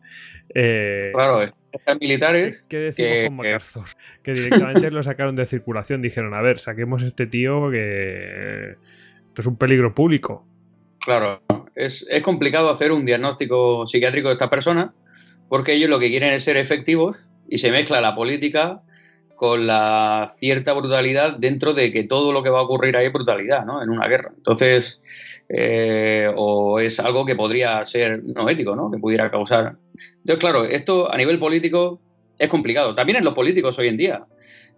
Eh, 0.53 1.11
claro, 1.13 1.43
están 1.71 1.97
militares. 1.99 2.65
¿Qué 2.69 2.77
decimos 2.77 3.11
que, 3.11 3.25
con 3.25 3.35
MacArthur? 3.37 3.85
Que... 4.23 4.33
que 4.33 4.41
directamente 4.41 4.91
lo 4.91 5.03
sacaron 5.03 5.35
de 5.35 5.45
circulación. 5.45 6.01
Dijeron, 6.01 6.33
a 6.33 6.41
ver, 6.41 6.59
saquemos 6.59 7.03
a 7.03 7.07
este 7.07 7.25
tío 7.25 7.69
que. 7.71 8.75
Esto 9.27 9.41
es 9.41 9.47
un 9.47 9.57
peligro 9.57 9.93
público. 9.93 10.47
Claro, 10.99 11.41
es, 11.75 12.05
es 12.09 12.21
complicado 12.21 12.69
hacer 12.71 12.91
un 12.91 13.05
diagnóstico 13.05 13.85
psiquiátrico 13.87 14.29
de 14.29 14.33
estas 14.33 14.49
personas 14.49 14.91
porque 15.49 15.73
ellos 15.73 15.89
lo 15.89 15.99
que 15.99 16.09
quieren 16.09 16.33
es 16.33 16.43
ser 16.43 16.57
efectivos 16.57 17.29
y 17.49 17.57
se 17.57 17.71
mezcla 17.71 18.01
la 18.01 18.15
política 18.15 18.81
con 19.35 19.67
la 19.67 20.33
cierta 20.39 20.73
brutalidad 20.73 21.37
dentro 21.37 21.73
de 21.73 21.91
que 21.91 22.03
todo 22.03 22.33
lo 22.33 22.41
que 22.41 22.49
va 22.49 22.59
a 22.59 22.63
ocurrir 22.63 22.97
ahí 22.97 23.05
es 23.05 23.13
brutalidad, 23.13 23.65
¿no? 23.65 23.83
En 23.83 23.89
una 23.89 24.07
guerra. 24.07 24.31
Entonces, 24.35 24.99
eh, 25.47 26.29
o 26.35 26.79
es 26.79 26.99
algo 26.99 27.25
que 27.25 27.35
podría 27.35 27.85
ser 27.85 28.23
no 28.23 28.49
ético, 28.49 28.75
¿no? 28.75 28.89
Que 28.89 28.97
pudiera 28.97 29.29
causar. 29.29 29.75
Entonces, 30.17 30.39
claro, 30.39 30.65
esto 30.65 31.13
a 31.13 31.17
nivel 31.17 31.37
político 31.37 32.01
es 32.39 32.47
complicado. 32.47 32.95
También 32.95 33.19
en 33.19 33.23
los 33.23 33.35
políticos 33.35 33.77
hoy 33.77 33.87
en 33.87 33.97
día. 33.97 34.25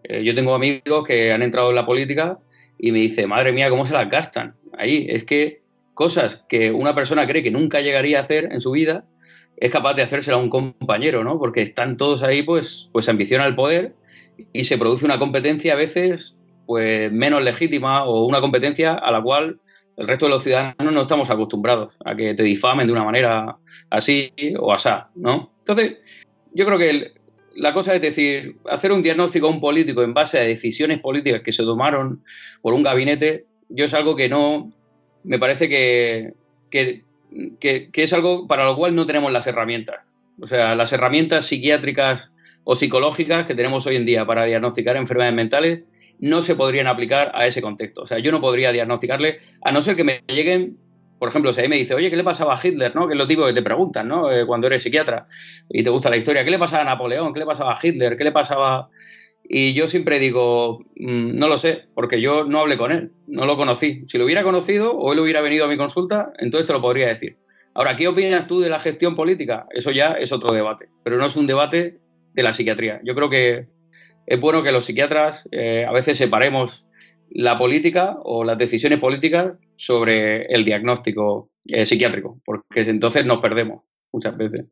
Eh, 0.04 0.24
yo 0.24 0.36
tengo 0.36 0.54
amigos 0.54 1.06
que 1.08 1.32
han 1.32 1.42
entrado 1.42 1.70
en 1.70 1.76
la 1.76 1.86
política 1.86 2.38
y 2.78 2.92
me 2.92 3.00
dice, 3.00 3.28
madre 3.28 3.52
mía, 3.52 3.70
¿cómo 3.70 3.86
se 3.86 3.94
las 3.94 4.10
gastan? 4.10 4.56
Ahí 4.78 5.08
es 5.10 5.24
que 5.24 5.62
cosas 5.94 6.44
que 6.48 6.72
una 6.72 6.96
persona 6.96 7.28
cree 7.28 7.44
que 7.44 7.52
nunca 7.52 7.82
llegaría 7.82 8.20
a 8.20 8.24
hacer 8.24 8.50
en 8.52 8.62
su 8.62 8.72
vida, 8.72 9.06
es 9.60 9.72
capaz 9.72 9.94
de 9.94 10.04
hacérsela 10.04 10.38
a 10.38 10.40
un 10.40 10.50
compañero, 10.50 11.24
¿no? 11.24 11.38
Porque 11.38 11.62
están 11.62 11.98
todos 11.98 12.24
ahí, 12.24 12.44
pues, 12.44 12.90
pues 12.92 13.10
ambiciona 13.10 13.46
el 13.46 13.56
poder 13.56 13.94
y 14.54 14.64
se 14.64 14.78
produce 14.78 15.06
una 15.06 15.20
competencia 15.20 15.74
a 15.74 15.76
veces 15.76 16.36
pues 16.66 17.12
menos 17.12 17.42
legítima 17.42 18.04
o 18.06 18.26
una 18.26 18.42
competencia 18.42 18.94
a 18.94 19.12
la 19.12 19.22
cual 19.22 19.60
el 19.98 20.08
resto 20.08 20.28
de 20.28 20.32
los 20.32 20.44
ciudadanos 20.44 20.94
no 20.94 21.02
estamos 21.02 21.30
acostumbrados 21.30 21.94
a 22.06 22.16
que 22.16 22.36
te 22.36 22.44
difamen 22.44 22.88
de 22.88 22.94
una 22.94 23.04
manera 23.04 23.58
así 23.90 24.32
o 24.60 24.72
asá, 24.72 25.10
¿no? 25.16 25.52
Entonces, 25.58 25.98
yo 26.54 26.66
creo 26.66 26.78
que 26.78 27.12
la 27.56 27.74
cosa 27.74 27.96
es 27.96 28.02
decir, 28.02 28.58
hacer 28.70 28.92
un 28.92 29.02
diagnóstico 29.02 29.48
a 29.48 29.50
un 29.50 29.60
político 29.60 30.04
en 30.04 30.14
base 30.14 30.38
a 30.38 30.44
decisiones 30.44 31.00
políticas 31.00 31.42
que 31.42 31.52
se 31.52 31.64
tomaron 31.64 32.24
por 32.62 32.74
un 32.74 32.84
gabinete, 32.84 33.46
yo 33.68 33.86
es 33.86 33.94
algo 33.94 34.16
que 34.16 34.30
no, 34.30 34.70
me 35.24 35.40
parece 35.40 35.68
que, 35.68 36.34
que, 36.70 37.04
que, 37.60 37.90
es 37.94 38.14
algo 38.14 38.48
para 38.48 38.66
lo 38.66 38.76
cual 38.76 38.96
no 38.96 39.06
tenemos 39.06 39.32
las 39.32 39.48
herramientas. 39.48 39.98
O 40.42 40.48
sea, 40.48 40.76
las 40.76 40.94
herramientas 40.94 41.46
psiquiátricas 41.46 42.32
o 42.64 42.76
psicológicas 42.76 43.46
que 43.46 43.56
tenemos 43.56 43.86
hoy 43.88 43.96
en 43.96 44.06
día 44.06 44.26
para 44.26 44.46
diagnosticar 44.46 44.96
enfermedades 44.98 45.36
mentales 45.36 45.80
no 46.20 46.42
se 46.42 46.56
podrían 46.56 46.88
aplicar 46.88 47.32
a 47.34 47.48
ese 47.48 47.62
contexto. 47.62 48.02
O 48.02 48.08
sea, 48.08 48.20
yo 48.20 48.32
no 48.32 48.42
podría 48.42 48.72
diagnosticarle, 48.72 49.40
a 49.62 49.72
no 49.72 49.82
ser 49.82 49.96
que 49.96 50.04
me 50.04 50.24
lleguen, 50.28 50.78
por 51.18 51.30
ejemplo, 51.30 51.54
si 51.54 51.62
ahí 51.62 51.70
me 51.70 51.78
dice, 51.78 51.94
oye, 51.94 52.10
¿qué 52.10 52.18
le 52.18 52.24
pasaba 52.24 52.56
a 52.56 52.60
Hitler? 52.62 52.94
¿no? 52.96 53.08
Que 53.08 53.14
es 53.14 53.18
lo 53.18 53.28
tipo 53.28 53.46
que 53.46 53.54
te 53.54 53.62
preguntan, 53.62 54.08
¿no? 54.08 54.32
Eh, 54.32 54.46
cuando 54.46 54.68
eres 54.68 54.84
psiquiatra 54.84 55.28
y 55.70 55.84
te 55.84 55.90
gusta 55.90 56.10
la 56.10 56.18
historia, 56.18 56.44
¿qué 56.44 56.52
le 56.52 56.60
pasaba 56.60 56.82
a 56.82 56.86
Napoleón? 56.86 57.34
¿Qué 57.34 57.40
le 57.40 57.46
pasaba 57.46 57.74
a 57.74 57.80
Hitler? 57.82 58.18
¿Qué 58.18 58.24
le 58.24 58.32
pasaba...? 58.32 58.90
Y 59.52 59.74
yo 59.74 59.88
siempre 59.88 60.20
digo, 60.20 60.86
mmm, 60.96 61.36
no 61.36 61.48
lo 61.48 61.58
sé, 61.58 61.86
porque 61.96 62.22
yo 62.22 62.46
no 62.46 62.60
hablé 62.60 62.78
con 62.78 62.92
él, 62.92 63.12
no 63.26 63.48
lo 63.48 63.58
conocí. 63.58 64.04
Si 64.06 64.20
lo 64.20 64.26
hubiera 64.26 64.44
conocido 64.44 64.94
o 64.94 65.12
él 65.12 65.20
hubiera 65.20 65.42
venido 65.42 65.66
a 65.66 65.68
mi 65.68 65.76
consulta, 65.76 66.32
entonces 66.38 66.68
te 66.68 66.74
lo 66.74 66.82
podría 66.82 67.08
decir. 67.08 67.38
Ahora, 67.74 67.98
¿qué 67.98 68.08
opinas 68.08 68.46
tú 68.46 68.60
de 68.60 68.70
la 68.70 68.80
gestión 68.80 69.16
política? 69.16 69.66
Eso 69.72 69.90
ya 69.90 70.12
es 70.12 70.32
otro 70.32 70.54
debate, 70.54 70.90
pero 71.04 71.18
no 71.18 71.26
es 71.26 71.36
un 71.36 71.48
debate 71.48 72.00
de 72.34 72.44
la 72.44 72.54
psiquiatría. 72.54 73.02
Yo 73.04 73.16
creo 73.16 73.32
que 73.32 73.68
es 74.28 74.40
bueno 74.40 74.62
que 74.62 74.72
los 74.72 74.86
psiquiatras 74.86 75.50
eh, 75.52 75.84
a 75.88 75.92
veces 75.92 76.20
separemos 76.20 76.88
la 77.32 77.58
política 77.58 78.18
o 78.24 78.44
las 78.44 78.58
decisiones 78.58 79.00
políticas 79.00 79.54
sobre 79.76 80.44
el 80.46 80.64
diagnóstico 80.64 81.50
eh, 81.66 81.88
psiquiátrico, 81.88 82.40
porque 82.46 82.82
entonces 82.82 83.26
nos 83.26 83.40
perdemos 83.40 83.84
muchas 84.12 84.38
veces. 84.38 84.66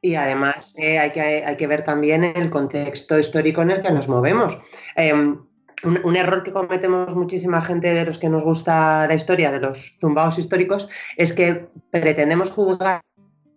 Y 0.00 0.16
además 0.16 0.74
eh, 0.78 0.98
hay, 0.98 1.12
que, 1.12 1.20
hay 1.20 1.56
que 1.56 1.66
ver 1.66 1.82
también 1.82 2.24
el 2.24 2.50
contexto 2.50 3.18
histórico 3.18 3.62
en 3.62 3.70
el 3.70 3.82
que 3.82 3.92
nos 3.92 4.08
movemos. 4.08 4.58
Em, 4.96 5.38
un, 5.84 6.16
error 6.16 6.42
que 6.42 6.52
cometemos 6.52 7.14
muchísima 7.14 7.60
gente 7.62 7.92
de 7.92 8.04
los 8.04 8.18
que 8.18 8.28
nos 8.28 8.42
gusta 8.42 9.06
la 9.06 9.14
historia, 9.14 9.52
de 9.52 9.60
los 9.60 9.92
zumbados 10.00 10.38
históricos, 10.38 10.88
es 11.16 11.32
que 11.32 11.68
pretendemos 11.90 12.50
juzgar 12.50 13.02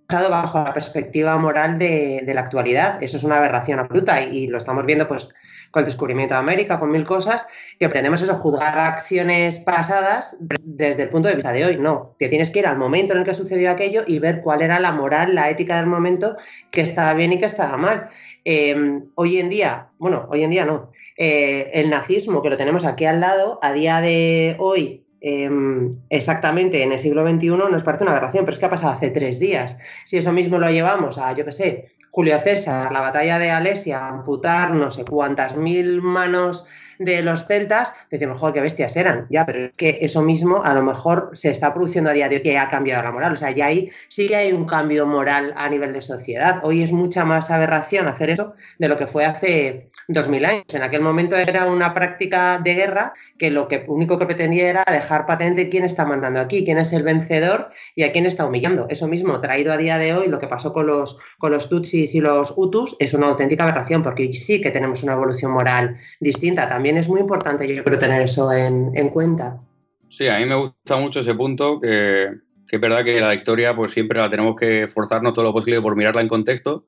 bajo 0.10 0.64
la 0.64 0.74
perspectiva 0.74 1.38
moral 1.38 1.78
de, 1.80 2.22
de, 2.26 2.34
la 2.34 2.42
actualidad. 2.42 3.02
Eso 3.02 3.18
es 3.18 3.24
una 3.24 3.38
aberración 3.38 3.80
absoluta 3.80 4.22
y, 4.22 4.48
lo 4.48 4.58
estamos 4.58 4.86
viendo 4.86 5.08
pues 5.08 5.30
con 5.72 5.82
el 5.82 5.86
descubrimiento 5.86 6.34
de 6.36 6.40
América, 6.40 6.80
con 6.80 6.92
mil 6.92 7.04
cosas, 7.04 7.48
que 7.80 7.88
pretendemos 7.88 8.22
eso, 8.22 8.34
juzgar 8.36 8.78
acciones 8.78 9.60
pasadas 9.60 10.38
desde 10.40 11.04
el 11.04 11.10
punto 11.10 11.30
de 11.30 11.36
vista 11.36 11.52
de 11.52 11.66
hoy. 11.66 11.78
No, 11.78 12.16
te 12.20 12.30
tienes 12.30 12.52
que 12.52 12.60
ir 12.60 12.68
al 12.68 12.78
momento 12.78 13.14
en 13.14 13.20
el 13.20 13.26
que 13.26 13.34
sucedió 13.34 13.72
aquello 13.72 14.04
y 14.06 14.20
ver 14.20 14.42
cuál 14.42 14.62
era 14.62 14.80
la 14.80 14.92
moral, 14.92 15.36
la 15.36 15.50
ética 15.50 15.78
del 15.78 15.88
momento, 15.88 16.36
que 16.72 16.82
estaba 16.82 17.14
bien 17.14 17.34
y 17.34 17.40
que 17.40 17.46
estaba 17.46 17.78
mal. 17.78 18.10
Em, 18.44 19.06
hoy 19.16 19.38
en 19.38 19.50
día, 19.50 19.90
bueno, 19.98 20.28
hoy 20.30 20.44
en 20.44 20.52
día 20.52 20.66
no, 20.66 20.92
eh, 21.18 21.72
el 21.74 21.90
nazismo, 21.90 22.42
que 22.42 22.50
lo 22.50 22.58
tenemos 22.58 22.86
aquí 22.86 23.06
al 23.06 23.20
lado, 23.20 23.60
a 23.62 23.74
día 23.74 24.02
de 24.02 24.56
hoy 24.60 25.04
Em, 25.20 25.92
exactamente 26.10 26.84
en 26.84 26.92
el 26.92 27.00
siglo 27.00 27.28
XXI 27.28 27.50
nos 27.50 27.84
parece 27.84 28.04
una 28.04 28.12
aberración, 28.12 28.46
pero 28.46 28.54
es 28.54 28.60
que 28.60 28.66
ha 28.66 28.70
pasado 28.70 28.94
hace 28.94 29.10
tres 29.10 29.40
días. 29.40 29.78
Si 30.06 30.18
eso 30.18 30.32
mismo 30.32 30.60
lo 30.60 30.70
llevamos 30.70 31.18
a, 31.18 31.34
yo 31.34 31.44
qué 31.44 31.52
sé, 31.52 31.92
Julio 32.12 32.40
César, 32.40 32.92
la 32.92 33.02
batalla 33.02 33.38
de 33.40 33.52
Alesia, 33.52 34.08
amputar 34.08 34.72
no 34.72 34.92
sé 34.92 35.04
cuántas 35.04 35.56
mil 35.56 36.02
manos 36.02 36.66
de 37.00 37.22
los 37.22 37.46
celtas, 37.46 37.94
decimos, 38.10 38.40
joder, 38.40 38.56
qué 38.56 38.62
bestias 38.62 38.96
eran, 38.96 39.28
ya, 39.30 39.46
pero 39.46 39.66
es 39.66 39.72
que 39.76 39.98
eso 40.02 40.22
mismo 40.22 40.64
a 40.64 40.74
lo 40.74 40.84
mejor 40.84 41.32
se 41.34 41.50
está 41.50 41.74
produciendo 41.74 42.10
a 42.10 42.14
día 42.14 42.30
de 42.30 42.38
hoy 42.38 42.42
que 42.44 42.58
ha 42.58 42.68
cambiado 42.70 43.04
la 43.04 43.12
moral, 43.12 43.34
o 43.34 43.36
sea, 43.36 43.52
ya 43.52 43.68
ahí 43.68 43.90
sí 44.08 44.28
que 44.28 44.36
hay 44.36 44.54
un 44.54 44.66
cambio 44.66 45.06
moral 45.06 45.54
a 45.56 45.70
nivel 45.70 45.94
de 45.94 46.02
sociedad. 46.02 46.60
Hoy 46.64 46.84
es 46.84 46.92
mucha 46.92 47.26
más 47.26 47.52
aberración 47.52 48.08
hacer 48.08 48.30
eso 48.30 48.54
de 48.80 48.88
lo 48.88 48.98
que 48.98 49.08
fue 49.08 49.26
hace 49.26 49.90
dos 50.08 50.30
mil 50.30 50.46
años. 50.46 50.66
En 50.74 50.84
aquel 50.84 51.02
momento 51.02 51.36
era 51.36 51.68
una 51.68 51.94
práctica 51.94 52.60
de 52.64 52.74
guerra 52.74 53.14
que 53.38 53.52
lo 53.52 53.68
que 53.68 53.86
único 53.88 54.18
que 54.18 54.26
pretendía 54.26 54.70
era 54.70 54.86
dejar 54.90 55.26
patente 55.26 55.70
quién 55.70 55.84
está 55.84 56.06
mandando 56.06 56.40
aquí, 56.40 56.64
quién 56.64 56.78
es 56.78 56.94
el 56.94 57.04
vencedor 57.04 57.70
y 57.96 58.04
a 58.04 58.12
quién 58.12 58.26
está 58.26 58.46
humillando. 58.46 58.88
Eso 58.90 59.08
mismo, 59.08 59.40
traído 59.42 59.74
a 59.74 59.78
día 59.78 59.98
de 59.98 60.14
hoy, 60.14 60.28
lo 60.28 60.40
que 60.40 60.48
pasó 60.48 60.74
con 60.74 60.88
los, 60.88 61.18
con 61.38 61.52
los 61.52 61.70
Tutsis 61.70 62.16
y 62.16 62.20
los 62.20 62.54
Hutus 62.56 62.96
es 63.00 63.14
una 63.14 63.28
auténtica 63.28 63.64
aberración, 63.64 64.02
porque 64.04 64.32
sí 64.34 64.62
que 64.62 64.72
tenemos 64.72 65.04
una 65.04 65.14
evolución 65.14 65.52
moral 65.52 65.98
distinta. 66.20 66.68
También 66.68 66.87
es 66.96 67.10
muy 67.10 67.20
importante, 67.20 67.76
yo 67.76 67.84
creo, 67.84 68.00
tener 68.00 68.22
eso 68.22 68.54
en, 68.54 69.10
cuenta. 69.10 69.60
Sí, 70.08 70.28
a 70.28 70.38
mí 70.38 70.46
me 70.46 70.56
gusta 70.56 70.96
mucho 70.98 71.20
ese 71.20 71.36
punto, 71.36 71.82
que, 71.82 72.32
es 72.70 72.80
verdad 72.80 73.04
que 73.04 73.20
la 73.20 73.34
historia 73.34 73.76
pues 73.76 73.92
siempre 73.92 74.20
la 74.20 74.30
tenemos 74.30 74.56
que 74.56 74.88
forzarnos 74.88 75.34
todo 75.34 75.44
lo 75.44 75.54
posible 75.54 75.82
por 75.82 75.96
mirarla 75.98 76.22
en 76.22 76.30
contexto, 76.30 76.88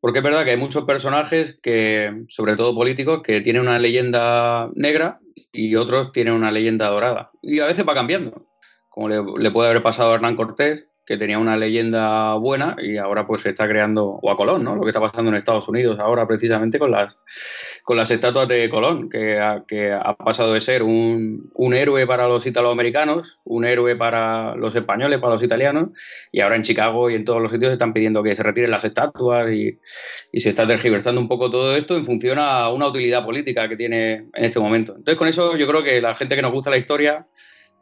porque 0.00 0.20
es 0.20 0.24
verdad 0.24 0.44
que 0.44 0.52
hay 0.52 0.56
muchos 0.56 0.84
personajes 0.84 1.58
que, 1.62 2.24
sobre 2.28 2.56
todo 2.56 2.74
políticos, 2.74 3.20
que 3.22 3.40
tienen 3.40 3.62
una 3.62 3.78
leyenda 3.78 4.70
negra 4.74 5.18
y 5.52 5.74
otros 5.76 6.12
tienen 6.12 6.34
una 6.34 6.52
leyenda 6.52 6.88
dorada. 6.88 7.30
Y 7.42 7.60
a 7.60 7.66
veces 7.66 7.84
va 7.86 7.92
cambiando, 7.92 8.46
como 8.88 9.08
le 9.08 9.50
puede 9.50 9.68
haber 9.68 9.82
pasado 9.82 10.12
a 10.12 10.14
Hernán 10.14 10.36
Cortés, 10.36 10.86
que 11.06 11.18
tenía 11.18 11.38
una 11.38 11.56
leyenda 11.56 12.34
buena 12.34 12.76
y 12.80 12.96
ahora 12.96 13.26
pues 13.26 13.42
se 13.42 13.50
está 13.50 13.68
creando, 13.68 14.06
o 14.06 14.30
a 14.30 14.36
Colón, 14.36 14.64
¿no? 14.64 14.74
Lo 14.74 14.82
que 14.82 14.88
está 14.88 15.00
pasando 15.00 15.30
en 15.30 15.36
Estados 15.36 15.68
Unidos 15.68 15.98
ahora 16.00 16.26
precisamente 16.26 16.78
con 16.78 16.90
las, 16.90 17.18
con 17.82 17.96
las 17.96 18.10
estatuas 18.10 18.48
de 18.48 18.68
Colón, 18.70 19.10
que 19.10 19.38
ha, 19.38 19.64
que 19.66 19.92
ha 19.92 20.14
pasado 20.14 20.54
de 20.54 20.60
ser 20.60 20.82
un, 20.82 21.50
un, 21.54 21.74
héroe 21.74 22.06
para 22.06 22.26
los 22.26 22.46
italoamericanos, 22.46 23.38
un 23.44 23.66
héroe 23.66 23.96
para 23.96 24.54
los 24.54 24.74
españoles, 24.74 25.20
para 25.20 25.34
los 25.34 25.42
italianos, 25.42 25.90
y 26.32 26.40
ahora 26.40 26.56
en 26.56 26.62
Chicago 26.62 27.10
y 27.10 27.14
en 27.16 27.24
todos 27.24 27.42
los 27.42 27.52
sitios 27.52 27.72
están 27.72 27.92
pidiendo 27.92 28.22
que 28.22 28.34
se 28.34 28.42
retiren 28.42 28.70
las 28.70 28.84
estatuas 28.84 29.52
y, 29.52 29.78
y 30.32 30.40
se 30.40 30.50
está 30.50 30.66
tergiversando 30.66 31.20
un 31.20 31.28
poco 31.28 31.50
todo 31.50 31.76
esto 31.76 31.96
en 31.96 32.04
función 32.06 32.38
a 32.38 32.70
una 32.70 32.86
utilidad 32.86 33.24
política 33.24 33.68
que 33.68 33.76
tiene 33.76 34.12
en 34.32 34.44
este 34.44 34.58
momento. 34.58 34.92
Entonces 34.96 35.16
con 35.16 35.28
eso 35.28 35.56
yo 35.56 35.66
creo 35.66 35.82
que 35.82 36.00
la 36.00 36.14
gente 36.14 36.34
que 36.36 36.42
nos 36.42 36.52
gusta 36.52 36.70
la 36.70 36.78
historia 36.78 37.26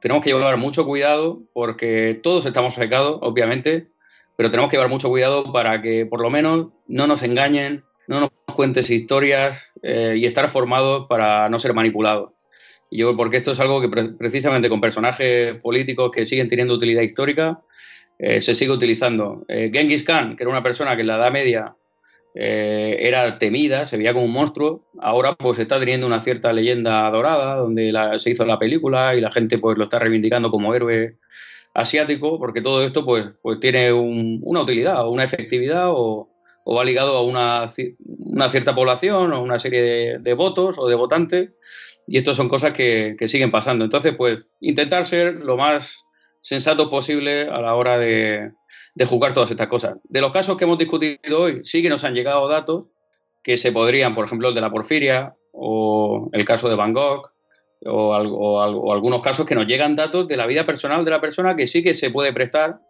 tenemos 0.02 0.24
que 0.24 0.30
llevar 0.30 0.56
mucho 0.56 0.84
cuidado 0.84 1.44
porque 1.52 2.18
todos 2.24 2.44
estamos 2.44 2.74
secados, 2.74 3.20
obviamente, 3.22 3.86
pero 4.34 4.50
tenemos 4.50 4.68
que 4.68 4.76
llevar 4.76 4.90
mucho 4.90 5.08
cuidado 5.08 5.52
para 5.52 5.80
que 5.80 6.06
por 6.06 6.20
lo 6.20 6.28
menos 6.28 6.70
no 6.88 7.06
nos 7.06 7.22
engañen, 7.22 7.84
no 8.08 8.18
nos 8.18 8.30
cuentes 8.52 8.90
historias 8.90 9.72
eh, 9.84 10.16
y 10.18 10.26
estar 10.26 10.48
formados 10.48 11.06
para 11.08 11.48
no 11.48 11.60
ser 11.60 11.72
manipulados. 11.72 12.32
Y 12.90 12.98
yo, 12.98 13.16
porque 13.16 13.36
esto 13.36 13.52
es 13.52 13.60
algo 13.60 13.80
que 13.80 13.88
precisamente 13.88 14.68
con 14.68 14.80
personajes 14.80 15.54
políticos 15.62 16.10
que 16.10 16.26
siguen 16.26 16.48
teniendo 16.48 16.74
utilidad 16.74 17.02
histórica, 17.02 17.60
eh, 18.18 18.40
se 18.40 18.56
sigue 18.56 18.72
utilizando. 18.72 19.44
Eh, 19.46 19.70
Genghis 19.72 20.02
Khan, 20.02 20.34
que 20.34 20.42
era 20.42 20.50
una 20.50 20.64
persona 20.64 20.96
que 20.96 21.02
en 21.02 21.06
la 21.06 21.16
Edad 21.16 21.30
Media 21.30 21.76
eh, 22.34 22.96
era 23.00 23.38
temida, 23.38 23.84
se 23.84 23.96
veía 23.96 24.14
como 24.14 24.24
un 24.24 24.32
monstruo. 24.32 24.84
Ahora 25.00 25.34
pues 25.34 25.58
está 25.58 25.78
teniendo 25.78 26.06
una 26.06 26.22
cierta 26.22 26.52
leyenda 26.52 27.10
dorada, 27.10 27.56
donde 27.56 27.92
se 28.18 28.30
hizo 28.30 28.44
la 28.44 28.58
película 28.58 29.14
y 29.14 29.20
la 29.20 29.30
gente 29.30 29.58
pues 29.58 29.76
lo 29.76 29.84
está 29.84 29.98
reivindicando 29.98 30.50
como 30.50 30.74
héroe 30.74 31.18
asiático, 31.74 32.38
porque 32.38 32.60
todo 32.60 32.84
esto 32.84 33.04
pues, 33.04 33.26
pues 33.42 33.60
tiene 33.60 33.92
una 33.92 34.60
utilidad 34.60 35.04
o 35.06 35.10
una 35.10 35.24
efectividad 35.24 35.88
o, 35.90 36.28
va 36.66 36.84
ligado 36.84 37.16
a 37.16 37.22
una, 37.22 37.72
cierta 38.50 38.74
población 38.74 39.32
o 39.32 39.42
una 39.42 39.58
serie 39.58 40.18
de, 40.18 40.34
votos 40.34 40.78
o 40.78 40.88
de 40.88 40.94
votantes. 40.94 41.50
Y 42.06 42.18
esto 42.18 42.34
son 42.34 42.48
cosas 42.48 42.72
que, 42.72 43.16
que 43.18 43.28
siguen 43.28 43.50
pasando. 43.50 43.84
Entonces, 43.84 44.14
pues 44.16 44.40
intentar 44.60 45.04
ser 45.04 45.36
lo 45.36 45.56
más 45.56 46.04
sensato 46.42 46.90
posible 46.90 47.48
a 47.48 47.60
la 47.60 47.74
hora 47.74 47.98
de, 47.98 48.52
de 48.94 49.04
jugar 49.06 49.32
todas 49.32 49.50
estas 49.50 49.68
cosas. 49.68 49.96
De 50.04 50.20
los 50.20 50.32
casos 50.32 50.56
que 50.56 50.64
hemos 50.64 50.78
discutido 50.78 51.40
hoy, 51.40 51.60
sí 51.64 51.82
que 51.82 51.88
nos 51.88 52.04
han 52.04 52.14
llegado 52.14 52.48
datos 52.48 52.88
que 53.42 53.56
se 53.56 53.72
podrían, 53.72 54.14
por 54.14 54.26
ejemplo, 54.26 54.48
el 54.48 54.54
de 54.54 54.60
la 54.60 54.70
porfiria 54.70 55.34
o 55.52 56.28
el 56.32 56.44
caso 56.44 56.68
de 56.68 56.76
Van 56.76 56.92
Gogh 56.92 57.30
o, 57.84 58.92
algunos 58.92 59.22
casos 59.22 59.46
que 59.46 59.54
nos 59.54 59.66
llegan 59.66 59.96
datos 59.96 60.28
de 60.28 60.36
la 60.36 60.46
vida 60.46 60.66
personal 60.66 61.04
de 61.04 61.10
la 61.10 61.20
persona 61.20 61.56
que 61.56 61.66
sí 61.66 61.82
que 61.82 61.94
se 61.94 62.10
puede 62.10 62.32
prestar 62.32 62.80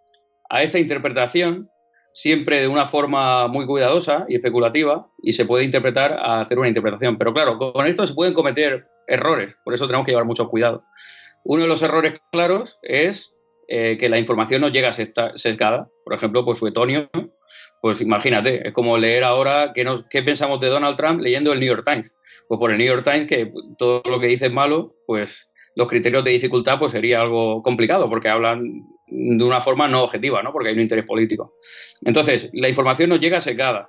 a 0.50 0.62
esta 0.62 0.78
interpretación 0.78 1.70
siempre 2.12 2.60
de 2.60 2.68
una 2.68 2.84
forma 2.84 3.48
muy 3.48 3.64
cuidadosa 3.64 4.26
y 4.28 4.34
especulativa 4.34 5.08
y 5.22 5.32
se 5.32 5.47
puede 5.47 5.64
interpretar 5.64 6.12
a 6.12 6.42
hacer 6.42 6.58
una 6.58 6.68
interpretación. 6.68 7.16
Pero 7.16 7.32
claro, 7.32 7.58
con 7.58 7.86
esto 7.86 8.06
se 8.06 8.12
pueden 8.12 8.34
cometer 8.34 8.86
errores, 9.06 9.56
por 9.64 9.72
eso 9.72 9.86
tenemos 9.86 10.05
que 10.05 10.12
llevar 10.12 10.26
mucho 10.26 10.48
cuidado. 10.48 10.84
Uno 11.44 11.62
de 11.62 11.68
los 11.68 11.81
errores 11.81 12.20
claros 12.31 12.78
es 12.82 13.34
eh, 13.75 13.97
que 13.97 14.10
la 14.10 14.18
información 14.18 14.60
no 14.60 14.68
llega 14.68 14.92
sesgada. 14.92 15.89
Por 16.05 16.12
ejemplo, 16.12 16.44
pues 16.44 16.59
Suetonio, 16.59 17.09
pues 17.81 18.02
imagínate, 18.02 18.68
es 18.68 18.75
como 18.75 18.99
leer 18.99 19.25
ahora 19.25 19.73
qué, 19.75 19.83
nos, 19.83 20.05
qué 20.10 20.23
pensamos 20.23 20.60
de 20.60 20.68
Donald 20.68 20.99
Trump 20.99 21.23
leyendo 21.23 21.55
el 21.55 21.60
New 21.60 21.70
York 21.70 21.83
Times. 21.91 22.15
Pues 22.49 22.59
por 22.59 22.70
el 22.70 22.76
New 22.76 22.86
York 22.86 23.02
Times, 23.02 23.26
que 23.26 23.51
todo 23.78 24.02
lo 24.05 24.20
que 24.20 24.26
dice 24.26 24.47
es 24.47 24.52
malo, 24.52 24.94
pues 25.07 25.49
los 25.75 25.89
criterios 25.89 26.23
de 26.23 26.33
dificultad 26.33 26.78
pues 26.78 26.92
sería 26.92 27.23
algo 27.23 27.62
complicado, 27.62 28.10
porque 28.10 28.28
hablan 28.28 28.62
de 29.07 29.42
una 29.42 29.62
forma 29.62 29.89
no 29.89 30.02
objetiva, 30.02 30.42
¿no? 30.42 30.52
porque 30.52 30.68
hay 30.68 30.75
un 30.75 30.81
interés 30.83 31.07
político. 31.07 31.55
Entonces, 32.02 32.51
la 32.52 32.68
información 32.68 33.09
nos 33.09 33.20
llega 33.20 33.41
sesgada. 33.41 33.89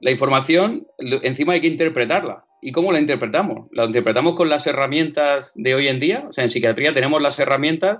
La 0.00 0.10
información, 0.10 0.86
encima 0.96 1.52
hay 1.52 1.60
que 1.60 1.66
interpretarla. 1.66 2.46
¿Y 2.62 2.72
cómo 2.72 2.92
la 2.92 2.98
interpretamos? 2.98 3.68
La 3.72 3.84
interpretamos 3.84 4.36
con 4.36 4.48
las 4.48 4.66
herramientas 4.66 5.52
de 5.54 5.74
hoy 5.74 5.88
en 5.88 6.00
día. 6.00 6.24
O 6.30 6.32
sea, 6.32 6.44
en 6.44 6.50
psiquiatría 6.50 6.94
tenemos 6.94 7.20
las 7.20 7.38
herramientas 7.38 7.98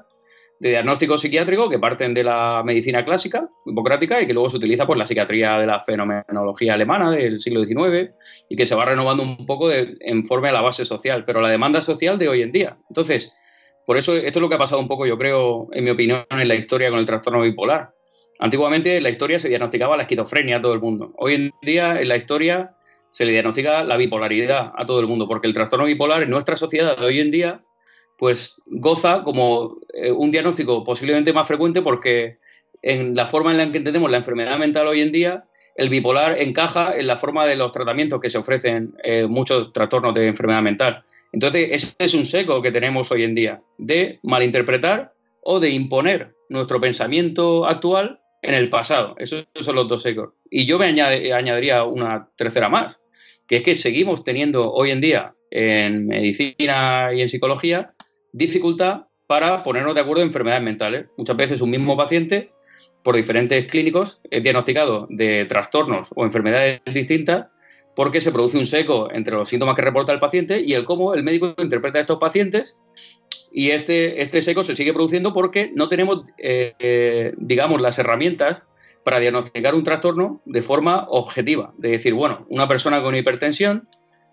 de 0.60 0.70
diagnóstico 0.70 1.18
psiquiátrico 1.18 1.68
que 1.68 1.78
parten 1.78 2.14
de 2.14 2.24
la 2.24 2.62
medicina 2.64 3.04
clásica, 3.04 3.48
hipocrática, 3.64 4.20
y 4.20 4.26
que 4.26 4.32
luego 4.32 4.50
se 4.50 4.56
utiliza 4.56 4.86
por 4.86 4.96
la 4.96 5.06
psiquiatría 5.06 5.58
de 5.58 5.66
la 5.66 5.80
fenomenología 5.80 6.74
alemana 6.74 7.12
del 7.12 7.38
siglo 7.38 7.64
XIX 7.64 8.10
y 8.48 8.56
que 8.56 8.66
se 8.66 8.74
va 8.74 8.84
renovando 8.84 9.22
un 9.22 9.46
poco 9.46 9.68
de, 9.68 9.96
en 10.00 10.24
forma 10.24 10.48
a 10.48 10.52
la 10.52 10.62
base 10.62 10.84
social, 10.84 11.24
pero 11.24 11.40
la 11.40 11.48
demanda 11.48 11.82
social 11.82 12.18
de 12.18 12.28
hoy 12.28 12.42
en 12.42 12.52
día. 12.52 12.78
Entonces, 12.88 13.32
por 13.86 13.96
eso 13.96 14.14
esto 14.16 14.38
es 14.38 14.42
lo 14.42 14.48
que 14.48 14.56
ha 14.56 14.58
pasado 14.58 14.80
un 14.80 14.88
poco, 14.88 15.06
yo 15.06 15.16
creo, 15.16 15.68
en 15.72 15.84
mi 15.84 15.90
opinión, 15.90 16.26
en 16.30 16.48
la 16.48 16.56
historia 16.56 16.90
con 16.90 16.98
el 16.98 17.06
trastorno 17.06 17.40
bipolar. 17.40 17.94
Antiguamente 18.40 18.96
en 18.96 19.02
la 19.02 19.10
historia 19.10 19.38
se 19.38 19.48
diagnosticaba 19.48 19.96
la 19.96 20.02
esquizofrenia 20.02 20.56
a 20.56 20.60
todo 20.60 20.74
el 20.74 20.80
mundo. 20.80 21.12
Hoy 21.16 21.34
en 21.34 21.52
día 21.62 22.00
en 22.00 22.08
la 22.08 22.16
historia 22.16 22.74
se 23.10 23.24
le 23.24 23.32
diagnostica 23.32 23.82
la 23.84 23.96
bipolaridad 23.96 24.72
a 24.76 24.86
todo 24.86 25.00
el 25.00 25.06
mundo, 25.06 25.26
porque 25.26 25.46
el 25.46 25.54
trastorno 25.54 25.86
bipolar 25.86 26.22
en 26.22 26.30
nuestra 26.30 26.56
sociedad 26.56 26.98
de 26.98 27.06
hoy 27.06 27.20
en 27.20 27.30
día 27.30 27.64
pues 28.18 28.60
goza 28.66 29.22
como 29.22 29.78
eh, 29.94 30.10
un 30.10 30.30
diagnóstico 30.30 30.84
posiblemente 30.84 31.32
más 31.32 31.46
frecuente 31.46 31.80
porque 31.80 32.38
en 32.82 33.14
la 33.14 33.26
forma 33.26 33.52
en 33.52 33.58
la 33.58 33.70
que 33.70 33.78
entendemos 33.78 34.10
la 34.10 34.18
enfermedad 34.18 34.58
mental 34.58 34.88
hoy 34.88 35.00
en 35.00 35.12
día, 35.12 35.44
el 35.76 35.88
bipolar 35.88 36.40
encaja 36.40 36.96
en 36.96 37.06
la 37.06 37.16
forma 37.16 37.46
de 37.46 37.56
los 37.56 37.70
tratamientos 37.70 38.20
que 38.20 38.30
se 38.30 38.38
ofrecen 38.38 38.94
eh, 39.04 39.26
muchos 39.26 39.72
trastornos 39.72 40.14
de 40.14 40.26
enfermedad 40.26 40.62
mental. 40.62 41.04
Entonces, 41.32 41.68
ese 41.70 41.94
es 41.98 42.14
un 42.14 42.26
seco 42.26 42.60
que 42.60 42.72
tenemos 42.72 43.10
hoy 43.12 43.22
en 43.22 43.34
día, 43.34 43.62
de 43.78 44.18
malinterpretar 44.22 45.12
o 45.42 45.60
de 45.60 45.70
imponer 45.70 46.34
nuestro 46.48 46.80
pensamiento 46.80 47.66
actual 47.66 48.20
en 48.42 48.54
el 48.54 48.68
pasado. 48.70 49.14
Esos 49.18 49.46
son 49.60 49.76
los 49.76 49.86
dos 49.86 50.02
secos. 50.02 50.30
Y 50.50 50.66
yo 50.66 50.78
me 50.78 50.86
añadiría 50.86 51.84
una 51.84 52.28
tercera 52.36 52.68
más, 52.68 52.98
que 53.46 53.58
es 53.58 53.62
que 53.62 53.76
seguimos 53.76 54.24
teniendo 54.24 54.72
hoy 54.72 54.90
en 54.90 55.00
día 55.00 55.34
en 55.50 56.06
medicina 56.06 57.10
y 57.14 57.22
en 57.22 57.28
psicología 57.28 57.94
dificultad 58.32 59.06
para 59.26 59.62
ponernos 59.62 59.94
de 59.94 60.00
acuerdo 60.00 60.22
en 60.22 60.28
enfermedades 60.28 60.64
mentales. 60.64 61.06
Muchas 61.16 61.36
veces 61.36 61.60
un 61.60 61.70
mismo 61.70 61.96
paciente, 61.96 62.52
por 63.02 63.16
diferentes 63.16 63.70
clínicos, 63.70 64.20
es 64.30 64.42
diagnosticado 64.42 65.06
de 65.10 65.44
trastornos 65.44 66.10
o 66.14 66.24
enfermedades 66.24 66.80
distintas 66.92 67.46
porque 67.94 68.20
se 68.20 68.30
produce 68.30 68.56
un 68.56 68.66
seco 68.66 69.08
entre 69.12 69.34
los 69.34 69.48
síntomas 69.48 69.74
que 69.74 69.82
reporta 69.82 70.12
el 70.12 70.20
paciente 70.20 70.62
y 70.64 70.74
el 70.74 70.84
cómo 70.84 71.14
el 71.14 71.24
médico 71.24 71.54
interpreta 71.58 71.98
a 71.98 72.02
estos 72.02 72.18
pacientes 72.18 72.76
y 73.50 73.70
este, 73.70 74.22
este 74.22 74.42
seco 74.42 74.62
se 74.62 74.76
sigue 74.76 74.92
produciendo 74.92 75.32
porque 75.32 75.70
no 75.74 75.88
tenemos, 75.88 76.24
eh, 76.38 76.74
eh, 76.78 77.32
digamos, 77.36 77.80
las 77.80 77.98
herramientas 77.98 78.62
para 79.04 79.20
diagnosticar 79.20 79.74
un 79.74 79.84
trastorno 79.84 80.42
de 80.44 80.62
forma 80.62 81.06
objetiva. 81.08 81.72
De 81.78 81.90
decir, 81.90 82.14
bueno, 82.14 82.46
una 82.48 82.68
persona 82.68 83.02
con 83.02 83.14
hipertensión, 83.14 83.88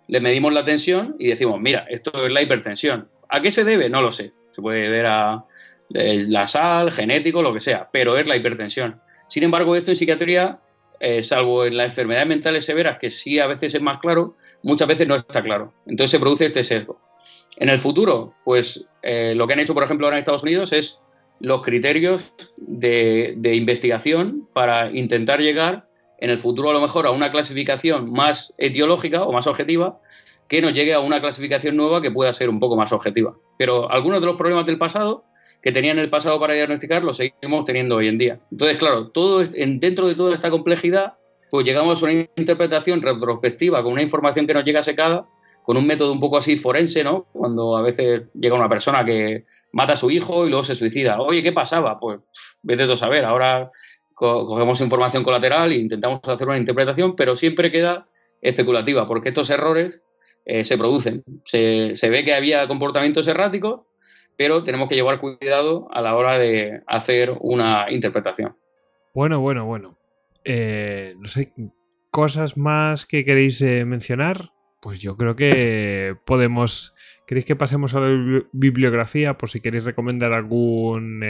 le 0.07 0.19
medimos 0.19 0.53
la 0.53 0.65
tensión 0.65 1.15
y 1.17 1.29
decimos, 1.29 1.59
mira, 1.59 1.85
esto 1.89 2.25
es 2.25 2.31
la 2.31 2.41
hipertensión. 2.41 3.09
¿A 3.29 3.41
qué 3.41 3.51
se 3.51 3.63
debe? 3.63 3.89
No 3.89 4.01
lo 4.01 4.11
sé. 4.11 4.33
Se 4.51 4.61
puede 4.61 4.81
deber 4.81 5.05
a 5.05 5.45
eh, 5.93 6.25
la 6.27 6.47
sal, 6.47 6.91
genético, 6.91 7.41
lo 7.41 7.53
que 7.53 7.59
sea, 7.59 7.89
pero 7.91 8.17
es 8.17 8.27
la 8.27 8.35
hipertensión. 8.35 9.01
Sin 9.27 9.43
embargo, 9.43 9.75
esto 9.75 9.91
en 9.91 9.97
psiquiatría, 9.97 10.59
salvo 11.21 11.65
en 11.65 11.77
las 11.77 11.87
enfermedades 11.87 12.27
mentales 12.27 12.65
severas, 12.65 12.97
que 12.99 13.09
sí 13.09 13.39
a 13.39 13.47
veces 13.47 13.73
es 13.75 13.81
más 13.81 13.97
claro, 13.97 14.35
muchas 14.63 14.87
veces 14.87 15.07
no 15.07 15.15
está 15.15 15.41
claro. 15.41 15.73
Entonces 15.85 16.11
se 16.11 16.19
produce 16.19 16.45
este 16.45 16.63
sesgo. 16.63 16.99
En 17.57 17.69
el 17.69 17.79
futuro, 17.79 18.33
pues 18.43 18.85
eh, 19.01 19.33
lo 19.35 19.47
que 19.47 19.53
han 19.53 19.59
hecho, 19.59 19.73
por 19.73 19.83
ejemplo, 19.83 20.07
ahora 20.07 20.17
en 20.17 20.21
Estados 20.21 20.43
Unidos 20.43 20.73
es 20.73 20.99
los 21.39 21.61
criterios 21.61 22.33
de, 22.57 23.37
investigación 23.53 24.47
para 24.53 24.91
intentar 24.91 25.39
llegar 25.39 25.87
en 26.19 26.29
el 26.29 26.37
futuro 26.37 26.69
a 26.69 26.73
lo 26.73 26.81
mejor 26.81 27.05
a 27.05 27.11
una 27.11 27.31
clasificación 27.31 28.11
más 28.11 28.53
etiológica 28.57 29.23
o 29.23 29.31
más 29.31 29.47
objetiva 29.47 29.99
que 30.47 30.61
nos 30.61 30.73
llegue 30.73 30.93
a 30.93 30.99
una 30.99 31.21
clasificación 31.21 31.75
nueva 31.75 32.01
que 32.01 32.11
pueda 32.11 32.31
ser 32.33 32.49
un 32.49 32.59
poco 32.59 32.75
más 32.75 32.91
objetiva. 32.91 33.35
Pero 33.57 33.91
algunos 33.91 34.21
de 34.21 34.27
los 34.27 34.35
problemas 34.35 34.65
del 34.65 34.77
pasado 34.77 35.23
que 35.61 35.71
tenían 35.71 35.97
el 35.97 36.09
pasado 36.09 36.39
para 36.39 36.53
diagnosticar 36.53 37.03
los 37.03 37.17
seguimos 37.17 37.65
teniendo 37.65 37.95
hoy 37.95 38.07
en 38.07 38.17
día. 38.17 38.39
Entonces, 38.51 38.77
claro, 38.77 39.07
todo 39.09 39.43
dentro 39.43 40.07
de 40.07 40.13
toda 40.13 40.35
esta 40.35 40.51
complejidad, 40.51 41.13
pues 41.49 41.65
llegamos 41.65 42.01
a 42.01 42.05
una 42.05 42.27
interpretación 42.35 43.01
retrospectiva 43.01 43.81
con 43.81 43.93
una 43.93 44.03
información 44.03 44.45
que 44.45 44.53
nos 44.53 44.63
llega 44.63 44.83
secada 44.83 45.25
con 45.63 45.77
un 45.77 45.87
método 45.87 46.11
un 46.11 46.19
poco 46.19 46.37
así 46.37 46.57
forense, 46.57 47.03
¿no? 47.03 47.25
Cuando 47.33 47.75
a 47.75 47.81
veces 47.81 48.25
llega 48.35 48.55
una 48.55 48.69
persona 48.69 49.03
que 49.03 49.45
mata 49.71 49.93
a 49.93 49.97
su 49.97 50.11
hijo 50.11 50.45
y 50.45 50.49
luego 50.49 50.63
se 50.63 50.75
suicida. 50.75 51.19
Oye, 51.19 51.41
¿qué 51.41 51.51
pasaba? 51.51 51.99
Pues 51.99 52.19
vete 52.61 52.83
a 52.83 52.95
saber. 52.95 53.25
Ahora 53.25 53.71
cogemos 54.13 54.79
información 54.81 55.23
colateral 55.23 55.71
e 55.71 55.77
intentamos 55.77 56.21
hacer 56.23 56.47
una 56.47 56.59
interpretación, 56.59 57.15
pero 57.15 57.35
siempre 57.35 57.71
queda 57.71 58.07
especulativa, 58.41 59.07
porque 59.07 59.29
estos 59.29 59.49
errores 59.49 60.03
eh, 60.45 60.63
se 60.63 60.77
producen. 60.77 61.23
Se, 61.43 62.09
ve 62.09 62.23
que 62.23 62.33
había 62.33 62.67
comportamientos 62.67 63.27
erráticos, 63.27 63.81
pero 64.37 64.63
tenemos 64.63 64.87
que 64.87 64.95
llevar 64.95 65.19
cuidado 65.19 65.87
a 65.91 66.01
la 66.01 66.15
hora 66.15 66.37
de 66.37 66.81
hacer 66.87 67.35
una 67.39 67.87
interpretación. 67.89 68.55
Bueno, 69.13 69.39
bueno, 69.39 69.65
bueno. 69.65 69.97
Eh, 70.43 71.15
no 71.17 71.27
sé, 71.27 71.51
cosas 72.11 72.57
más 72.57 73.05
que 73.05 73.25
queréis 73.25 73.61
eh, 73.61 73.85
mencionar 73.85 74.51
pues 74.81 74.99
yo 74.99 75.17
creo 75.17 75.35
que 75.35 76.15
podemos. 76.25 76.93
¿Queréis 77.25 77.45
que 77.45 77.55
pasemos 77.55 77.95
a 77.95 78.01
la 78.01 78.43
bibliografía 78.51 79.35
por 79.35 79.49
si 79.49 79.59
queréis 79.59 79.83
recomendar 79.83 80.31
algún 80.31 81.23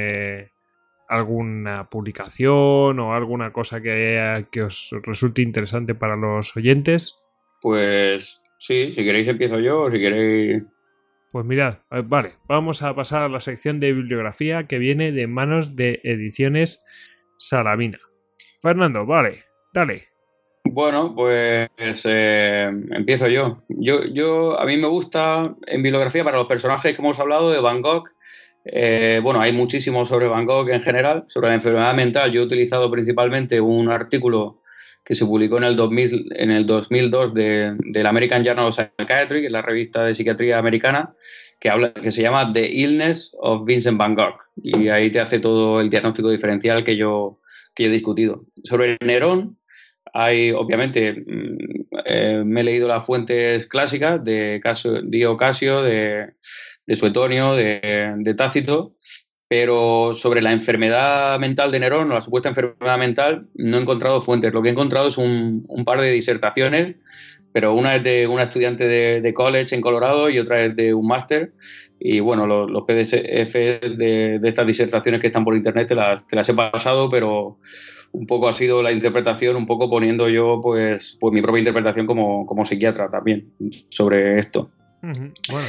alguna 1.08 1.90
publicación 1.90 3.00
o 3.00 3.14
alguna 3.14 3.54
cosa 3.54 3.80
que, 3.80 4.46
que 4.52 4.64
os 4.64 4.94
resulte 5.04 5.42
interesante 5.42 5.96
para 5.96 6.18
los 6.18 6.58
oyentes? 6.58 7.24
Pues 7.62 8.42
sí, 8.58 8.92
si 8.92 9.04
queréis 9.04 9.28
empiezo 9.28 9.60
yo 9.60 9.84
o 9.84 9.90
si 9.90 10.00
queréis. 10.00 10.64
Pues 11.32 11.46
mirad, 11.46 11.80
eh, 11.92 12.02
vale, 12.06 12.36
vamos 12.48 12.82
a 12.82 12.96
pasar 12.96 13.24
a 13.24 13.30
la 13.30 13.40
sección 13.40 13.80
de 13.80 13.94
bibliografía 13.94 14.68
que 14.68 14.78
viene 14.78 15.12
de 15.12 15.28
manos 15.28 15.76
de 15.76 16.00
ediciones 16.04 16.84
Salamina. 17.38 18.00
Fernando, 18.62 19.06
vale, 19.06 19.44
dale. 19.74 20.16
Bueno, 20.64 21.14
pues 21.16 21.70
eh, 22.06 22.72
empiezo 22.92 23.28
yo. 23.28 23.64
yo. 23.70 24.04
Yo, 24.06 24.60
a 24.60 24.66
mí 24.66 24.78
me 24.78 24.88
gusta 24.88 25.56
en 25.68 25.84
bibliografía 25.84 26.24
para 26.24 26.38
los 26.38 26.48
personajes 26.48 26.96
que 26.96 27.02
hemos 27.02 27.20
hablado 27.20 27.52
de 27.52 27.62
Van 27.62 27.82
Gogh. 27.82 28.10
Eh, 28.66 29.20
bueno, 29.22 29.40
hay 29.42 29.54
muchísimo 29.54 30.06
sobre 30.06 30.28
Van 30.28 30.46
Gogh 30.46 30.70
en 30.70 30.82
general, 30.82 31.26
sobre 31.28 31.50
la 31.50 31.54
enfermedad 31.54 31.94
mental. 31.94 32.32
Yo 32.32 32.42
he 32.42 32.46
utilizado 32.46 32.90
principalmente 32.90 33.62
un 33.62 33.92
artículo 33.92 34.62
que 35.06 35.14
se 35.14 35.26
publicó 35.26 35.58
en 35.58 35.66
el, 35.66 35.76
2000, 35.76 36.34
en 36.36 36.52
el 36.52 36.66
2002 36.66 37.34
de, 37.36 37.76
del 37.78 38.08
American 38.08 38.44
Journal 38.44 38.66
of 38.66 38.76
Psychiatry, 38.76 39.42
que 39.42 39.46
es 39.46 39.52
la 39.52 39.62
revista 39.62 40.04
de 40.04 40.16
psiquiatría 40.16 40.58
americana, 40.58 41.14
que, 41.60 41.70
habla, 41.70 41.94
que 41.94 42.12
se 42.12 42.24
llama 42.24 42.52
The 42.52 42.68
Illness 42.68 43.32
of 43.40 43.66
Vincent 43.66 43.98
Van 44.00 44.16
Gogh. 44.16 44.36
Y 44.64 44.90
ahí 44.90 45.12
te 45.12 45.20
hace 45.20 45.40
todo 45.40 45.80
el 45.80 45.92
diagnóstico 45.92 46.32
diferencial 46.32 46.84
que 46.84 46.98
yo, 46.98 47.40
que 47.76 47.86
he 47.86 47.90
discutido. 47.90 48.46
Sobre 48.64 48.98
Nerón, 49.00 49.58
hay, 50.12 50.52
obviamente, 50.52 51.14
mm, 51.14 51.58
eh, 52.06 52.44
me 52.44 52.62
he 52.62 52.64
leído 52.64 52.88
las 52.88 53.06
fuentes 53.06 53.68
clásicas 53.68 54.24
de 54.24 54.62
Dio 55.04 55.38
Casio, 55.38 55.84
de, 55.84 56.34
Suetonio, 56.94 57.54
de, 57.54 58.34
Tácito, 58.36 58.96
pero 59.48 60.14
sobre 60.14 60.42
la 60.42 60.52
enfermedad 60.52 61.40
mental 61.40 61.72
de 61.72 61.80
Nerón 61.80 62.10
o 62.10 62.14
la 62.14 62.22
supuesta 62.22 62.50
enfermedad 62.50 62.98
mental 62.98 63.48
no 63.54 63.78
he 63.78 63.82
encontrado 63.82 64.22
fuentes. 64.22 64.54
Lo 64.54 64.62
que 64.62 64.70
he 64.70 64.72
encontrado 64.72 65.08
es 65.08 65.18
un, 65.18 65.66
par 65.86 66.02
de 66.02 66.12
disertaciones, 66.12 66.96
pero 67.52 67.74
una 67.74 67.96
es 67.96 68.04
de 68.04 68.28
una 68.28 68.44
estudiante 68.44 68.88
de, 68.88 69.34
college 69.34 69.76
en 69.76 69.82
Colorado 69.82 70.30
y 70.30 70.40
otra 70.40 70.64
es 70.64 70.76
de 70.76 70.94
un 70.94 71.08
máster. 71.08 71.54
Y 72.00 72.20
bueno, 72.20 72.48
los, 72.48 72.70
los 72.70 72.84
PDF 72.84 73.12
de, 73.14 74.40
estas 74.44 74.66
disertaciones 74.66 75.22
que 75.22 75.28
están 75.28 75.46
por 75.46 75.56
internet 75.56 75.88
te 75.88 75.96
las, 75.96 76.26
te 76.28 76.36
las 76.36 76.50
he 76.50 76.54
pasado, 76.54 77.10
pero 77.10 77.60
un 78.12 78.26
poco 78.26 78.48
ha 78.48 78.54
sido 78.54 78.82
la 78.82 78.92
interpretación, 78.92 79.56
un 79.56 79.66
poco 79.66 79.90
poniendo 79.90 80.28
yo 80.28 80.60
pues, 80.62 81.18
pues 81.20 81.34
mi 81.34 81.42
propia 81.42 81.60
interpretación 81.60 82.08
como, 82.08 82.66
psiquiatra 82.66 83.10
también 83.10 83.52
sobre 83.90 84.40
esto. 84.40 84.72
Bueno, 85.02 85.68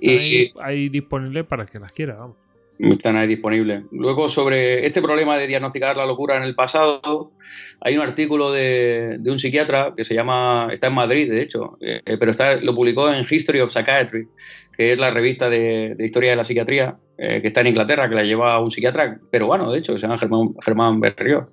eh, 0.00 0.50
está 0.54 0.64
ahí, 0.64 0.88
disponible 0.88 1.44
para 1.44 1.66
que 1.66 1.78
las 1.78 1.92
quiera, 1.92 2.14
vamos. 2.14 2.47
Están 2.78 3.16
ahí 3.16 3.26
disponibles. 3.26 3.82
Luego, 3.90 4.28
sobre 4.28 4.86
este 4.86 5.02
problema 5.02 5.36
de 5.36 5.48
diagnosticar 5.48 5.96
la 5.96 6.06
locura 6.06 6.36
en 6.36 6.44
el 6.44 6.54
pasado, 6.54 7.32
hay 7.80 7.96
un 7.96 8.02
artículo 8.02 8.52
de, 8.52 9.18
un 9.26 9.38
psiquiatra 9.38 9.94
que 9.96 10.04
se 10.04 10.14
llama, 10.14 10.68
está 10.72 10.86
en 10.86 10.94
Madrid, 10.94 11.28
de 11.28 11.42
hecho, 11.42 11.76
eh, 11.80 12.02
pero 12.04 12.30
está, 12.30 12.56
lo 12.56 12.74
publicó 12.76 13.12
en 13.12 13.26
History 13.28 13.60
of 13.60 13.72
Psychiatry, 13.72 14.28
que 14.76 14.92
es 14.92 14.98
la 14.98 15.10
revista 15.10 15.50
de, 15.50 15.96
historia 15.98 16.30
de 16.30 16.36
la 16.36 16.44
psiquiatría, 16.44 16.96
eh, 17.18 17.40
que 17.42 17.48
está 17.48 17.62
en 17.62 17.68
Inglaterra, 17.68 18.08
que 18.08 18.14
la 18.14 18.22
lleva 18.22 18.60
un 18.60 18.70
psiquiatra 18.70 19.18
peruano, 19.28 19.72
de 19.72 19.80
hecho, 19.80 19.94
que 19.94 19.98
se 19.98 20.06
llama 20.06 20.18
Germán, 20.18 20.54
Germán 20.64 21.00
Berrió. 21.00 21.50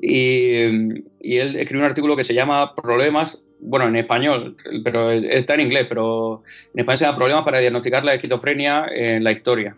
Y, 0.00 1.02
y, 1.20 1.38
él 1.38 1.56
escribió 1.56 1.84
un 1.84 1.90
artículo 1.90 2.16
que 2.16 2.22
se 2.22 2.32
llama 2.32 2.76
Problemas, 2.76 3.42
bueno, 3.58 3.88
en 3.88 3.96
español, 3.96 4.54
pero 4.84 5.10
está 5.10 5.54
en 5.54 5.62
inglés, 5.62 5.86
pero 5.88 6.44
en 6.74 6.80
español 6.80 6.98
se 6.98 7.04
llama 7.06 7.18
Problemas 7.18 7.44
para 7.44 7.58
diagnosticar 7.58 8.04
la 8.04 8.14
esquizofrenia 8.14 8.86
en 8.94 9.24
la 9.24 9.32
historia. 9.32 9.76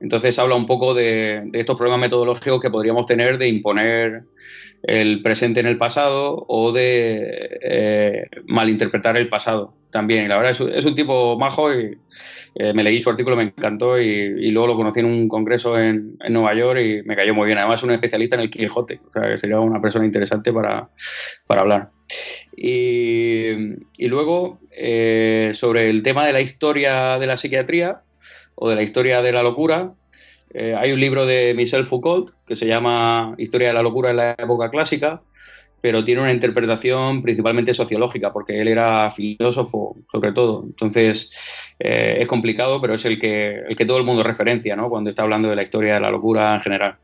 Entonces 0.00 0.38
habla 0.38 0.54
un 0.54 0.66
poco 0.66 0.94
de, 0.94 1.48
estos 1.52 1.76
problemas 1.76 2.00
metodológicos 2.00 2.60
que 2.60 2.70
podríamos 2.70 3.06
tener 3.06 3.38
de 3.38 3.48
imponer 3.48 4.24
el 4.82 5.22
presente 5.22 5.60
en 5.60 5.66
el 5.66 5.76
pasado 5.76 6.46
o 6.48 6.72
de 6.72 7.58
eh, 7.62 8.26
malinterpretar 8.46 9.16
el 9.18 9.28
pasado 9.28 9.74
también. 9.90 10.28
La 10.28 10.38
verdad 10.38 10.52
es, 10.74 10.84
un 10.84 10.94
tipo 10.94 11.38
majo 11.38 11.74
y 11.74 11.98
eh, 12.54 12.72
me 12.72 12.82
leí 12.82 12.98
su 12.98 13.10
artículo, 13.10 13.36
me 13.36 13.42
encantó 13.42 14.00
y, 14.00 14.50
luego 14.50 14.68
lo 14.68 14.76
conocí 14.76 15.00
en 15.00 15.06
un 15.06 15.28
congreso 15.28 15.78
en, 15.78 16.16
Nueva 16.30 16.54
York 16.54 16.80
y 16.80 17.02
me 17.02 17.14
cayó 17.14 17.34
muy 17.34 17.46
bien. 17.46 17.58
Además 17.58 17.80
es 17.80 17.84
un 17.84 17.90
especialista 17.90 18.36
en 18.36 18.42
el 18.42 18.50
Quijote, 18.50 19.00
o 19.06 19.10
sea 19.10 19.28
que 19.28 19.36
sería 19.36 19.60
una 19.60 19.80
persona 19.80 20.06
interesante 20.06 20.50
para, 20.52 20.88
hablar. 21.48 21.90
Y, 22.56 23.76
luego, 23.98 24.60
eh, 24.70 25.50
sobre 25.52 25.90
el 25.90 26.02
tema 26.02 26.26
de 26.26 26.32
la 26.32 26.40
historia 26.40 27.18
de 27.18 27.26
la 27.26 27.36
psiquiatría, 27.36 28.02
o 28.60 28.68
de 28.68 28.76
la 28.76 28.82
historia 28.82 29.22
de 29.22 29.32
la 29.32 29.42
locura. 29.42 29.94
Eh, 30.52 30.74
hay 30.78 30.92
un 30.92 31.00
libro 31.00 31.26
de 31.26 31.54
Michel 31.54 31.86
Foucault 31.86 32.30
que 32.46 32.56
se 32.56 32.66
llama 32.66 33.34
Historia 33.38 33.68
de 33.68 33.74
la 33.74 33.82
locura 33.82 34.10
en 34.10 34.16
la 34.16 34.32
época 34.32 34.70
clásica, 34.70 35.22
pero 35.80 36.04
tiene 36.04 36.20
una 36.20 36.32
interpretación 36.32 37.22
principalmente 37.22 37.72
sociológica, 37.72 38.32
porque 38.32 38.60
él 38.60 38.68
era 38.68 39.10
filósofo 39.10 39.96
sobre 40.12 40.32
todo. 40.32 40.64
Entonces 40.64 41.30
eh, 41.78 42.18
es 42.20 42.26
complicado, 42.26 42.82
pero 42.82 42.94
es 42.94 43.04
el 43.06 43.18
que, 43.18 43.62
el 43.66 43.76
que 43.76 43.86
todo 43.86 43.96
el 43.96 44.04
mundo 44.04 44.22
referencia 44.22 44.76
¿no? 44.76 44.90
cuando 44.90 45.08
está 45.08 45.22
hablando 45.22 45.48
de 45.48 45.56
la 45.56 45.62
historia 45.62 45.94
de 45.94 46.00
la 46.00 46.10
locura 46.10 46.54
en 46.54 46.60
general. 46.60 46.96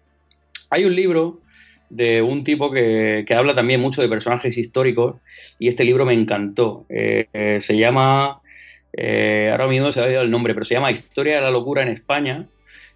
Hay 0.68 0.84
un 0.84 0.94
libro 0.94 1.40
de 1.88 2.20
un 2.20 2.44
tipo 2.44 2.70
que, 2.70 3.24
habla 3.34 3.54
también 3.54 3.80
mucho 3.80 4.02
de 4.02 4.08
personajes 4.08 4.58
históricos 4.58 5.16
y 5.58 5.68
este 5.68 5.84
libro 5.84 6.04
me 6.04 6.12
encantó. 6.12 6.84
Eh, 6.90 7.58
se 7.60 7.78
llama 7.78 8.42
eh, 8.92 9.48
ahora 9.50 9.66
mismo 9.66 9.92
se 9.92 10.00
ha 10.00 10.04
olvidado 10.04 10.24
el 10.24 10.30
nombre, 10.30 10.54
pero 10.54 10.64
se 10.64 10.74
llama 10.74 10.90
Historia 10.90 11.36
de 11.36 11.42
la 11.42 11.50
Locura 11.50 11.82
en 11.82 11.88
España. 11.88 12.46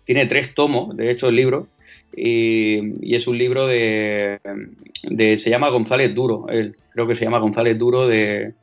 Tiene 0.04 0.26
tres 0.26 0.54
tomos, 0.54 0.96
de 0.96 1.10
hecho, 1.10 1.28
el 1.28 1.36
libro. 1.36 1.66
y, 2.16 3.14
es 3.14 3.26
un 3.26 3.38
libro 3.38 3.66
de, 3.66 4.40
se 5.36 5.50
llama 5.50 5.68
González 5.68 6.14
Duro, 6.14 6.46
él, 6.48 6.76
creo 6.92 7.06
que 7.06 7.14
se 7.14 7.24
llama 7.24 7.38
González 7.38 7.78
Duro 7.78 8.08
de, 8.08 8.54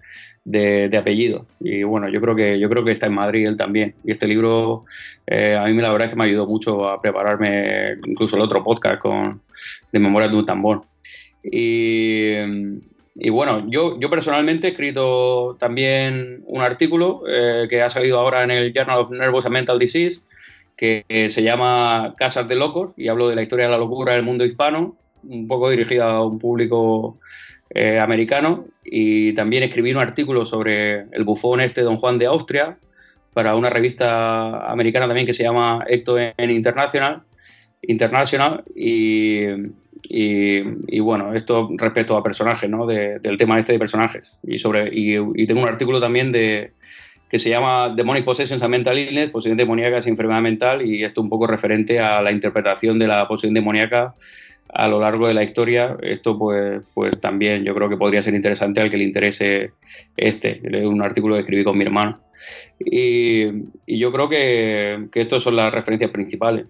apellido. 0.98 1.46
Y 1.60 1.84
bueno, 1.84 2.10
yo 2.10 2.22
creo 2.22 2.36
que 2.36 2.60
yo 2.60 2.70
creo 2.70 2.84
que 2.84 2.92
está 2.92 3.08
en 3.08 3.14
Madrid 3.14 3.48
él 3.48 3.58
también. 3.58 3.96
Y 4.04 4.12
este 4.12 4.28
libro 4.28 4.86
eh, 5.26 5.56
a 5.56 5.66
mí 5.66 5.74
la 5.82 5.92
verdad 5.92 6.08
es 6.08 6.14
que 6.14 6.18
me 6.18 6.26
ayudó 6.26 6.48
mucho 6.48 6.88
a 6.88 7.02
prepararme 7.02 7.98
incluso 8.06 8.36
el 8.36 8.42
otro 8.42 8.64
podcast 8.64 9.00
con 9.00 9.42
de 9.92 10.00
Memoria 10.00 10.30
de 10.30 10.36
un 10.36 10.46
tambor. 10.46 10.84
Y, 11.44 12.34
y 13.20 13.30
bueno, 13.30 13.66
yo, 13.68 14.00
yo 14.00 14.10
personalmente 14.10 14.68
he 14.68 14.72
escrito 14.72 15.58
también 15.60 16.44
un 16.46 16.62
artículo 16.62 17.24
eh, 17.28 17.68
que 17.70 17.82
ha 17.82 17.90
salido 17.90 18.20
ahora 18.20 18.44
en 18.44 18.52
el 18.52 18.74
Journal 18.74 19.00
of 19.00 19.12
Nervous 19.12 19.46
and 19.46 19.54
Mental 19.54 19.80
Disease 19.80 20.22
que 20.78 21.04
se 21.30 21.42
llama 21.42 22.14
Casas 22.18 22.48
de 22.48 22.56
Locos 22.56 22.94
y 22.96 23.08
hablo 23.08 23.28
de 23.28 23.36
la 23.36 23.42
historia 23.42 23.66
de 23.66 23.72
la 23.72 23.80
locura 23.80 24.14
del 24.14 24.24
mundo 24.24 24.46
hispano, 24.46 24.96
un 25.24 25.48
poco 25.48 25.72
dirigida 25.72 26.12
a 26.12 26.24
un 26.24 26.38
público 26.38 27.18
eh, 27.72 28.00
americano. 28.00 28.68
Y 28.84 29.34
también 29.34 29.64
escribí 29.64 29.92
un 29.92 29.98
artículo 29.98 30.46
sobre 30.46 31.08
el 31.12 31.24
bufón 31.24 31.62
este 31.62 31.82
Don 31.82 31.98
Juan 31.98 32.20
de 32.20 32.28
Austria 32.28 32.78
para 33.34 33.56
una 33.56 33.72
revista 33.72 34.72
americana 34.72 35.08
también 35.08 35.26
que 35.26 35.34
se 35.34 35.44
llama 35.44 35.84
Ecto 35.88 36.18
en 36.20 36.52
International, 36.52 37.24
International 37.82 38.64
y, 38.76 39.48
y, 40.10 41.00
bueno, 41.00 41.34
esto 41.34 41.70
respecto 41.76 42.16
a 42.16 42.24
personajes, 42.24 42.70
¿no? 42.70 42.86
del 42.86 43.38
tema 43.38 43.60
este 43.60 43.74
de 43.74 43.80
personajes. 43.80 44.38
Y, 44.44 44.58
sobre, 44.58 44.90
y 44.92 45.48
tengo 45.48 45.62
un 45.62 45.68
artículo 45.68 46.00
también 46.00 46.32
de, 46.32 46.72
que 47.30 47.40
se 47.40 47.50
llama 47.50 47.90
Demonic 47.90 48.24
Possessions 48.24 48.64
and 48.64 48.72
Mental 48.72 48.98
Illness, 48.98 49.30
posesión 49.30 49.58
demoníaca 49.58 50.00
y 50.04 50.10
enfermedad 50.10 50.42
mental, 50.42 50.86
y 50.86 51.04
esto 51.04 51.22
un 51.22 51.30
poco 51.30 51.48
referente 51.48 52.00
a 52.00 52.22
la 52.22 52.32
interpretación 52.32 53.00
de 53.00 53.08
la 53.08 53.28
posesión 53.28 53.54
demoníaca 53.54 54.16
a 54.70 54.88
lo 54.88 55.00
largo 55.00 55.28
de 55.28 55.34
la 55.34 55.44
historia. 55.44 55.98
Esto 56.02 56.38
pues, 56.38 56.82
pues 56.94 57.20
también 57.20 57.64
yo 57.64 57.76
creo 57.76 57.90
que 57.90 57.98
podría 57.98 58.22
ser 58.22 58.34
interesante 58.34 58.82
al 58.82 58.90
que 58.90 58.98
le 58.98 59.04
interese 59.04 59.72
este. 60.16 60.62
Es 60.64 60.86
un 60.86 61.02
artículo 61.02 61.36
que 61.36 61.42
escribí 61.42 61.64
con 61.64 61.78
mi 61.78 61.84
hermano. 61.84 62.22
Y, 62.80 63.48
yo 63.88 64.12
creo 64.12 64.30
que, 64.30 65.08
que 65.12 65.22
estas 65.22 65.44
son 65.44 65.56
las 65.56 65.74
referencias 65.74 66.12
principales. 66.12 66.66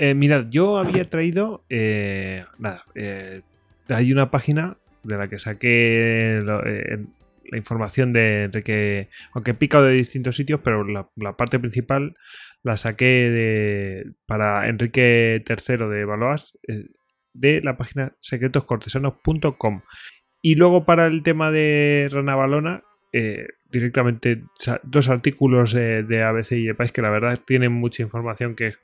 Eh, 0.00 0.14
mirad, 0.14 0.46
yo 0.48 0.78
había 0.78 1.04
traído, 1.04 1.64
eh, 1.68 2.44
nada, 2.56 2.84
eh, 2.94 3.42
hay 3.88 4.12
una 4.12 4.30
página 4.30 4.76
de 5.02 5.18
la 5.18 5.26
que 5.26 5.40
saqué 5.40 6.40
la 6.44 7.58
información 7.58 8.12
de, 8.12 8.48
que, 8.64 9.08
aunque 9.32 9.50
he 9.50 9.54
picado 9.54 9.86
de 9.86 9.94
distintos 9.94 10.36
sitios, 10.36 10.60
pero 10.62 10.84
la, 10.84 11.36
parte 11.36 11.58
principal 11.58 12.14
la 12.62 12.76
saqué 12.76 13.04
de, 13.04 14.12
para 14.24 14.68
Enrique 14.68 15.42
III 15.44 15.88
de 15.88 16.04
Baloas 16.04 16.56
eh, 16.68 16.86
de 17.32 17.60
la 17.62 17.76
página 17.76 18.14
secretoscortesanos.com. 18.20 19.82
Y 20.42 20.54
luego 20.54 20.84
para 20.84 21.08
el 21.08 21.24
tema 21.24 21.50
de 21.50 22.08
Rana 22.12 22.36
Balona, 22.36 22.84
eh, 23.12 23.48
directamente 23.70 24.42
dos 24.82 25.08
artículos 25.08 25.72
de, 25.72 26.22
ABC 26.22 26.52
y 26.52 26.68
EPAIS 26.68 26.92
que 26.92 27.02
la 27.02 27.10
verdad 27.10 27.38
tienen 27.44 27.72
mucha 27.72 28.02
información 28.02 28.54
que 28.54 28.68
es 28.68 28.78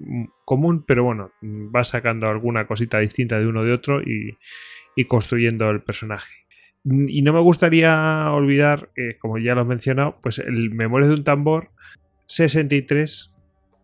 común, 0.45 0.85
pero 0.87 1.05
bueno, 1.05 1.33
va 1.43 1.85
sacando 1.85 2.27
alguna 2.27 2.67
cosita 2.67 2.99
distinta 2.99 3.39
de 3.39 3.47
uno 3.47 3.65
de 3.65 3.73
otro 3.73 4.03
y, 4.03 4.37
y 4.97 5.05
construyendo 5.07 5.69
el 5.71 5.83
personaje. 5.83 6.45
Y 6.85 7.23
no 7.23 7.33
me 7.33 7.41
gustaría 7.41 8.31
olvidar, 8.31 8.91
eh, 8.97 9.17
como 9.19 9.39
ya 9.39 9.55
lo 9.55 9.63
he 9.63 9.65
mencionado, 9.65 10.19
pues 10.21 10.39
el 10.39 10.71
Memorias 10.71 11.09
de 11.09 11.17
un 11.17 11.25
tambor 11.25 11.71
63 12.27 13.35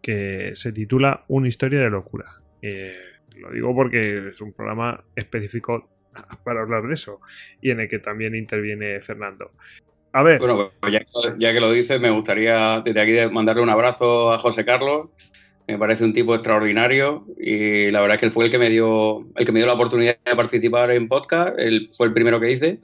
que 0.02 0.50
se 0.54 0.72
titula 0.72 1.24
Una 1.28 1.48
historia 1.48 1.80
de 1.80 1.88
locura. 1.88 2.42
Eh, 2.60 2.94
lo 3.36 3.50
digo 3.52 3.74
porque 3.74 4.28
es 4.28 4.40
un 4.42 4.52
programa 4.52 5.02
específico 5.16 5.88
para 6.44 6.60
hablar 6.60 6.86
de 6.86 6.92
eso 6.92 7.20
y 7.62 7.70
en 7.70 7.80
el 7.80 7.88
que 7.88 8.00
también 8.00 8.34
interviene 8.34 9.00
Fernando. 9.00 9.52
A 10.12 10.22
ver. 10.22 10.38
Bueno, 10.38 10.70
pues 10.80 10.92
ya, 11.38 11.52
que 11.52 11.60
lo 11.60 11.70
dices, 11.72 12.00
me 12.00 12.10
gustaría 12.10 12.82
desde 12.84 13.00
aquí 13.00 13.32
mandarle 13.32 13.62
un 13.62 13.70
abrazo 13.70 14.32
a 14.32 14.38
José 14.38 14.64
Carlos 14.64 15.08
me 15.70 15.78
parece 15.78 16.04
un 16.04 16.12
tipo 16.12 16.34
extraordinario 16.34 17.24
y 17.38 17.90
la 17.90 18.00
verdad 18.00 18.16
es 18.16 18.20
que 18.20 18.26
él 18.26 18.32
fue 18.32 18.46
el 18.46 18.50
que 18.50 18.58
me 18.58 18.68
dio 18.68 19.26
el 19.36 19.46
que 19.46 19.52
me 19.52 19.60
dio 19.60 19.66
la 19.66 19.74
oportunidad 19.74 20.16
de 20.24 20.36
participar 20.36 20.90
en 20.90 21.08
podcast, 21.08 21.58
él 21.58 21.90
fue 21.96 22.08
el 22.08 22.12
primero 22.12 22.40
que 22.40 22.50
hice 22.50 22.80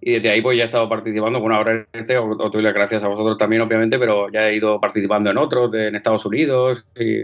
y 0.00 0.14
desde 0.14 0.30
ahí 0.30 0.42
pues 0.42 0.58
ya 0.58 0.64
he 0.64 0.66
estado 0.66 0.88
participando, 0.88 1.40
bueno, 1.40 1.56
ahora 1.56 1.86
este 1.92 2.18
os, 2.18 2.36
doy 2.36 2.62
las 2.62 2.74
gracias 2.74 3.02
a 3.04 3.08
vosotros 3.08 3.38
también 3.38 3.62
obviamente, 3.62 3.98
pero 3.98 4.30
ya 4.30 4.48
he 4.48 4.56
ido 4.56 4.80
participando 4.80 5.30
en 5.30 5.38
otros, 5.38 5.72
en 5.74 5.94
Estados 5.94 6.26
Unidos 6.26 6.84
y, 6.98 7.20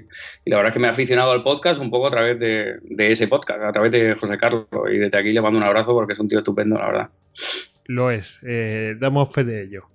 la 0.49 0.57
verdad 0.57 0.69
es 0.69 0.73
que 0.73 0.79
me 0.79 0.87
he 0.87 0.91
aficionado 0.91 1.33
al 1.33 1.43
podcast 1.43 1.81
un 1.81 1.91
poco 1.91 2.07
a 2.07 2.11
través 2.11 2.39
de, 2.39 2.79
ese 2.99 3.29
podcast, 3.29 3.63
a 3.63 3.73
través 3.73 3.93
de 3.93 4.15
José 4.15 4.39
Carlos 4.39 4.67
y 4.91 4.99
desde 4.99 5.19
aquí 5.19 5.31
le 5.31 5.43
mando 5.43 5.59
un 5.59 5.65
abrazo 5.65 5.93
porque 5.93 6.15
es 6.15 6.19
un 6.21 6.29
tío 6.29 6.39
estupendo, 6.39 6.79
la 6.79 6.87
verdad. 6.87 7.11
Lo 7.91 8.09
es, 8.09 8.39
eh, 8.47 8.95
damos 9.01 9.33
fe 9.35 9.43
de 9.43 9.65
ello. 9.65 9.89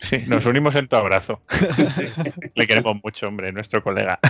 Sí, 0.00 0.22
nos 0.26 0.44
unimos 0.44 0.74
en 0.74 0.86
tu 0.86 0.96
abrazo. 0.96 1.40
Le 2.54 2.66
queremos 2.66 3.00
mucho, 3.02 3.26
hombre, 3.26 3.52
nuestro 3.52 3.82
colega. 3.82 4.20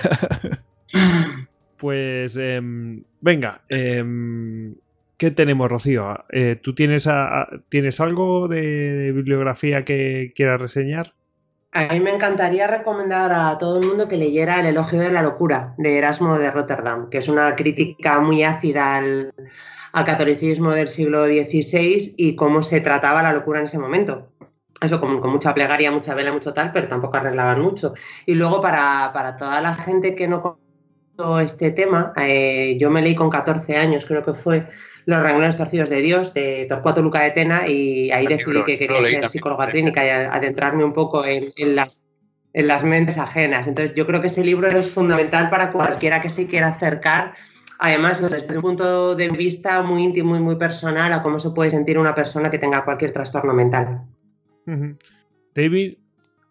Pues 1.77 2.37
em, 2.37 3.03
venga, 3.21 3.63
em, 3.69 4.77
¿qué 5.17 5.33
tenemos, 5.33 5.69
Rocío? 5.69 6.25
Eh, 6.31 6.61
¿Tú 6.63 6.77
tienes, 6.77 7.09
tienes 7.69 8.01
algo 8.01 8.47
de, 8.47 9.11
bibliografía 9.13 9.85
que 9.85 10.33
quieras 10.35 10.61
reseñar? 10.61 11.15
A 11.73 11.93
mí 11.93 12.01
me 12.01 12.15
encantaría 12.15 12.69
recomendar 12.69 13.33
a 13.33 13.59
todo 13.59 13.81
el 13.81 13.87
mundo 13.87 14.09
que 14.09 14.17
leyera 14.17 14.61
El 14.61 14.67
elogio 14.67 15.01
de 15.01 15.11
la 15.11 15.23
locura 15.23 15.75
de 15.77 15.99
Erasmo 15.99 16.39
de 16.39 16.53
Rotterdam, 16.53 17.11
que 17.11 17.19
es 17.19 17.29
una 17.29 17.57
crítica 17.57 18.21
muy 18.21 18.45
ácida 18.45 18.97
al, 18.97 19.35
al 19.93 20.05
catolicismo 20.05 20.73
del 20.73 20.89
siglo 20.89 21.27
XVI 21.27 22.15
y 22.17 22.37
cómo 22.37 22.63
se 22.63 22.81
trataba 22.81 23.23
la 23.23 23.33
locura 23.33 23.61
en 23.61 23.67
ese 23.67 23.79
momento 23.79 24.29
eso 24.81 25.01
con, 25.01 25.21
mucha 25.31 25.55
plegaria, 25.55 25.91
mucha 25.91 26.15
vela, 26.15 26.33
mucho 26.33 26.53
tal, 26.53 26.73
pero 26.73 26.89
tampoco 26.89 27.17
arreglaban 27.17 27.61
mucho. 27.61 27.95
Y 28.27 28.35
luego 28.35 28.61
para, 28.61 29.37
toda 29.37 29.61
la 29.61 29.75
gente 29.75 30.15
que 30.15 30.29
no 30.29 30.41
conoce 30.43 31.45
este 31.45 31.71
tema, 31.73 32.13
eh, 32.17 32.77
yo 32.79 32.91
me 32.91 33.03
leí 33.03 33.15
con 33.15 33.29
14 33.29 33.77
años, 33.77 34.05
creo 34.07 34.25
que 34.25 34.35
fue 34.35 34.69
Los 35.05 35.21
renglones 35.23 35.57
torcidos 35.57 35.91
de 35.91 36.01
Dios, 36.01 36.33
de 36.33 36.67
Torcuato 36.69 37.03
Luca 37.03 37.23
de 37.23 37.33
Tena, 37.33 37.67
y 37.67 38.11
ahí 38.13 38.27
decidí 38.27 38.63
que 38.65 38.79
quería 38.79 39.03
ser 39.03 39.29
psicóloga 39.29 39.67
clínica 39.69 40.05
y 40.05 40.11
adentrarme 40.11 40.85
un 40.85 40.93
poco 40.93 41.25
en, 41.25 41.53
las, 41.75 42.05
en 42.53 42.69
las 42.69 42.85
mentes 42.85 43.19
ajenas. 43.19 43.67
Entonces 43.67 43.95
yo 43.95 44.07
creo 44.07 44.21
que 44.21 44.29
ese 44.29 44.45
libro 44.45 44.69
es 44.69 44.89
fundamental 44.89 45.51
para 45.51 45.73
cualquiera 45.73 46.21
que 46.21 46.29
se 46.29 46.47
quiera 46.47 46.69
acercar 46.69 47.35
Además, 47.79 48.21
desde 48.21 48.57
un 48.57 48.63
punto 48.63 49.15
de 49.15 49.29
vista 49.29 49.83
muy 49.83 50.03
íntimo 50.03 50.37
y 50.37 50.41
muy 50.41 50.57
personal 50.57 51.13
a 51.13 51.23
cómo 51.23 51.39
se 51.39 51.51
puede 51.51 51.71
sentir 51.71 51.99
una 51.99 52.15
persona 52.15 52.51
que 52.51 52.59
tenga 52.59 52.85
cualquier 52.85 53.13
trastorno 53.13 53.55
mental. 53.55 54.03
David. 55.55 55.99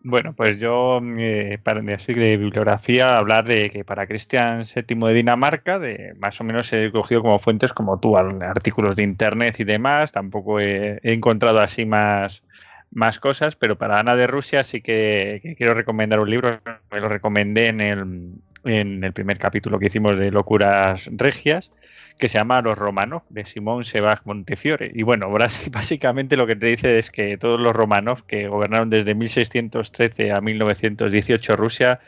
Bueno, 0.03 0.33
pues 0.33 0.57
yo, 0.57 1.01
eh, 1.17 1.57
para 1.61 1.81
así 1.93 2.13
de 2.13 2.37
bibliografía, 2.37 3.17
hablar 3.17 3.43
de 3.43 3.69
que 3.69 3.83
para 3.83 4.07
Cristian 4.07 4.63
VII 4.63 5.07
de 5.07 5.13
Dinamarca, 5.13 5.79
de 5.79 6.13
más 6.17 6.39
o 6.39 6.45
menos 6.45 6.71
he 6.71 6.91
cogido 6.91 7.21
como 7.21 7.39
fuentes 7.39 7.73
como 7.73 7.99
tú, 7.99 8.15
artículos 8.15 8.95
de 8.95 9.03
internet 9.03 9.59
y 9.59 9.65
demás, 9.65 10.13
tampoco 10.13 10.61
he, 10.61 10.99
encontrado 11.03 11.59
así 11.59 11.85
más, 11.85 12.43
más 12.89 13.19
cosas, 13.19 13.57
pero 13.57 13.77
para 13.77 13.99
Ana 13.99 14.15
de 14.15 14.27
Rusia 14.27 14.63
sí 14.63 14.81
que, 14.81 15.55
quiero 15.57 15.73
recomendar 15.73 16.21
un 16.21 16.29
libro, 16.29 16.61
me 16.89 17.01
lo 17.01 17.09
recomendé 17.09 17.67
en 17.67 17.81
el, 17.81 18.31
en 18.63 19.03
el 19.03 19.13
primer 19.13 19.37
capítulo 19.37 19.79
que 19.79 19.87
hicimos 19.87 20.17
de 20.17 20.31
Locuras 20.31 21.09
Regias, 21.11 21.71
que 22.17 22.29
se 22.29 22.37
llama 22.37 22.61
Los 22.61 22.77
Romanos, 22.77 23.23
de 23.29 23.45
Simón 23.45 23.83
Sebag 23.83 24.21
Montefiore. 24.25 24.91
Y 24.93 25.03
bueno, 25.03 25.29
básicamente 25.71 26.37
lo 26.37 26.47
que 26.47 26.55
te 26.55 26.67
dice 26.67 26.99
es 26.99 27.11
que 27.11 27.37
todos 27.37 27.59
los 27.59 27.75
romanos 27.75 28.23
que 28.23 28.47
gobernaron 28.47 28.89
desde 28.89 29.15
1613 29.15 30.31
a 30.31 30.41
1918 30.41 31.55
Rusia, 31.55 31.99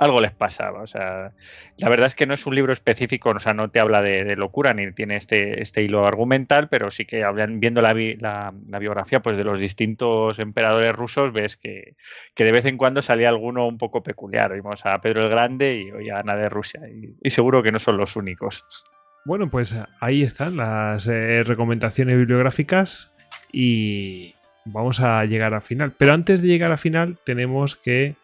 algo 0.00 0.20
les 0.20 0.32
pasaba. 0.32 0.82
O 0.82 0.86
sea, 0.86 1.32
la 1.76 1.88
verdad 1.88 2.06
es 2.06 2.14
que 2.14 2.26
no 2.26 2.34
es 2.34 2.46
un 2.46 2.54
libro 2.54 2.72
específico, 2.72 3.30
o 3.30 3.38
sea, 3.38 3.54
no 3.54 3.70
te 3.70 3.80
habla 3.80 4.02
de, 4.02 4.34
locura 4.34 4.74
ni 4.74 4.90
tiene 4.92 5.16
este, 5.16 5.62
este 5.62 5.82
hilo 5.82 6.06
argumental, 6.06 6.68
pero 6.68 6.90
sí 6.90 7.04
que 7.04 7.22
hablan, 7.22 7.60
viendo 7.60 7.82
la, 7.82 7.92
la, 7.92 8.78
biografía 8.78 9.20
pues, 9.20 9.36
de 9.36 9.44
los 9.44 9.60
distintos 9.60 10.38
emperadores 10.38 10.96
rusos, 10.96 11.32
ves 11.32 11.56
que, 11.56 11.96
de 12.34 12.52
vez 12.52 12.64
en 12.64 12.78
cuando 12.78 13.02
salía 13.02 13.28
alguno 13.28 13.66
un 13.68 13.78
poco 13.78 14.02
peculiar. 14.02 14.54
Vimos 14.54 14.86
a 14.86 14.98
Pedro 15.00 15.22
el 15.22 15.28
Grande 15.28 15.86
y 16.02 16.08
a 16.08 16.18
Ana 16.20 16.34
de 16.34 16.48
Rusia. 16.48 16.80
y 17.22 17.30
seguro 17.30 17.62
que 17.62 17.72
no 17.72 17.78
son 17.78 17.98
los 17.98 18.16
únicos. 18.16 18.64
Bueno, 19.26 19.50
pues 19.50 19.76
ahí 20.00 20.22
están 20.22 20.56
las 20.56 21.06
eh, 21.06 21.42
recomendaciones 21.44 22.16
bibliográficas 22.16 23.12
y 23.52 24.34
vamos 24.64 25.00
a 25.00 25.24
llegar 25.26 25.52
al 25.52 25.62
final. 25.62 25.92
Pero 25.92 26.14
antes 26.14 26.40
de 26.40 26.48
llegar 26.48 26.72
al 26.72 26.78
final 26.78 27.18
tenemos 27.24 27.76
que 27.76 28.16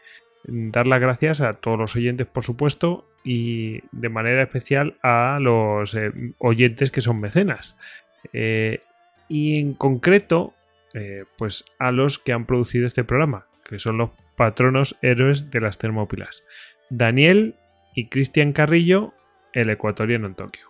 dar 0.47 0.87
las 0.87 1.01
gracias 1.01 1.41
a 1.41 1.55
todos 1.55 1.79
los 1.79 1.97
oyentes, 1.97 2.27
por 2.27 2.45
supuesto, 2.45 3.09
y 3.25 3.83
de 3.93 4.09
manera 4.09 4.43
especial 4.43 4.97
a 5.03 5.39
los 5.41 5.95
eh, 5.95 6.13
oyentes 6.39 6.91
que 6.91 7.01
son 7.01 7.21
mecenas. 7.21 7.77
Eh, 8.33 8.81
y 9.29 9.59
en 9.59 9.75
concreto, 9.75 10.55
pues 11.37 11.67
a 11.79 11.91
los 11.91 12.19
que 12.19 12.33
han 12.33 12.47
producido 12.47 12.87
este 12.87 13.05
programa, 13.05 13.45
que 13.69 13.79
son 13.79 13.99
los 13.99 14.11
patronos 14.35 14.97
héroes 15.03 15.51
de 15.51 15.61
las 15.61 15.77
Termópilas. 15.77 16.43
Daniel 16.89 17.57
y 17.95 18.09
Cristian 18.09 18.55
Carrillo 18.55 19.13
el 19.57 19.71
ecuatoriano 19.71 20.27
en 20.27 20.35
Tokio. 20.35 20.67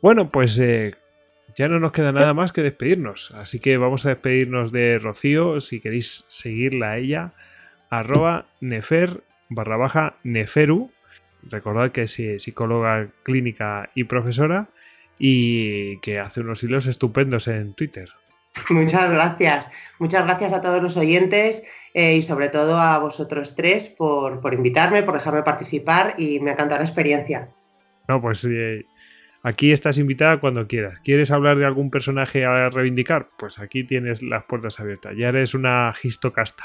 Bueno, 0.00 0.30
pues 0.30 0.58
eh, 0.58 0.94
ya 1.54 1.68
no 1.68 1.78
nos 1.78 1.92
queda 1.92 2.12
nada 2.12 2.32
más 2.32 2.52
que 2.52 2.62
despedirnos. 2.62 3.32
Así 3.32 3.58
que 3.58 3.76
vamos 3.76 4.06
a 4.06 4.10
despedirnos 4.10 4.72
de 4.72 4.98
Rocío. 4.98 5.60
Si 5.60 5.80
queréis 5.80 6.24
seguirla 6.26 6.92
a 6.92 6.96
ella, 6.96 7.32
arroba 7.90 8.46
nefer 8.60 9.22
barra 9.48 9.76
baja 9.76 10.16
neferu. 10.22 10.90
Recordad 11.42 11.92
que 11.92 12.02
es 12.02 12.12
psicóloga 12.38 13.08
clínica 13.22 13.90
y 13.94 14.04
profesora 14.04 14.68
y 15.18 15.98
que 15.98 16.18
hace 16.18 16.40
unos 16.40 16.62
hilos 16.62 16.86
estupendos 16.86 17.48
en 17.48 17.74
Twitter. 17.74 18.10
Muchas 18.70 19.10
gracias. 19.10 19.70
Muchas 19.98 20.24
gracias 20.24 20.52
a 20.52 20.60
todos 20.60 20.82
los 20.82 20.96
oyentes 20.96 21.62
eh, 21.94 22.16
y 22.16 22.22
sobre 22.22 22.48
todo 22.48 22.78
a 22.78 22.98
vosotros 22.98 23.54
tres 23.54 23.88
por, 23.88 24.40
por, 24.40 24.54
invitarme, 24.54 25.02
por 25.02 25.14
dejarme 25.14 25.42
participar 25.42 26.14
y 26.18 26.40
me 26.40 26.50
ha 26.50 26.52
encantado 26.54 26.80
la 26.80 26.86
experiencia. 26.86 27.48
No, 28.08 28.20
pues 28.20 28.44
eh, 28.44 28.86
aquí 29.42 29.72
estás 29.72 29.98
invitada 29.98 30.40
cuando 30.40 30.66
quieras. 30.66 30.98
¿Quieres 31.00 31.30
hablar 31.30 31.58
de 31.58 31.66
algún 31.66 31.90
personaje 31.90 32.44
a 32.44 32.68
reivindicar? 32.70 33.28
Pues 33.38 33.58
aquí 33.58 33.84
tienes 33.84 34.22
las 34.22 34.44
puertas 34.44 34.80
abiertas. 34.80 35.14
Ya 35.16 35.28
eres 35.28 35.54
una 35.54 35.92
gistocasta. 35.92 36.64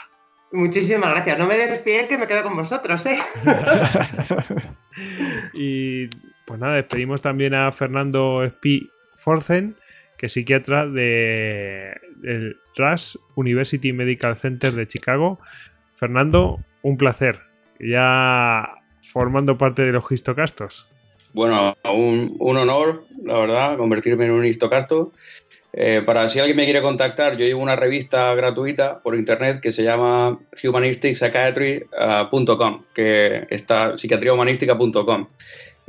Muchísimas 0.53 1.09
gracias. 1.09 1.39
No 1.39 1.47
me 1.47 1.57
despides 1.57 2.05
que 2.05 2.19
me 2.19 2.27
quedo 2.27 2.43
con 2.43 2.55
vosotros, 2.55 3.03
¿eh? 3.07 3.17
y 5.55 6.07
pues 6.45 6.59
nada, 6.59 6.75
despedimos 6.75 7.23
también 7.23 7.55
a 7.55 7.71
Fernando 7.71 8.47
Spi 8.47 8.91
Forzen, 9.15 9.75
que 10.15 10.27
es 10.27 10.33
psiquiatra 10.33 10.85
de, 10.85 11.99
del 12.17 12.57
Rush 12.77 13.15
University 13.33 13.93
Medical 13.93 14.37
Center 14.37 14.73
de 14.73 14.85
Chicago. 14.85 15.39
Fernando, 15.95 16.59
un 16.83 16.97
placer. 16.97 17.39
Ya 17.79 18.75
formando 19.01 19.57
parte 19.57 19.81
de 19.81 19.91
los 19.91 20.11
histocastos. 20.11 20.87
Bueno, 21.33 21.75
un, 21.83 22.35
un 22.39 22.57
honor, 22.57 23.05
la 23.23 23.39
verdad, 23.39 23.75
convertirme 23.75 24.25
en 24.25 24.33
un 24.33 24.45
histocasto. 24.45 25.13
Eh, 25.75 26.03
para 26.05 26.29
si 26.29 26.39
alguien 26.39 26.55
me 26.55 26.65
quiere 26.65 26.83
contactar, 26.83 27.35
yo 27.35 27.45
llevo 27.45 27.63
una 27.63 27.75
revista 27.75 28.35
gratuita 28.35 28.99
por 28.99 29.15
internet 29.15 29.59
que 29.59 29.71
se 29.71 29.81
llama 29.83 30.37
humanisticpsychiatry.com, 30.63 32.83
que 32.93 33.47
está 33.49 33.97
psiquiatriahumanística.com. 33.97 35.27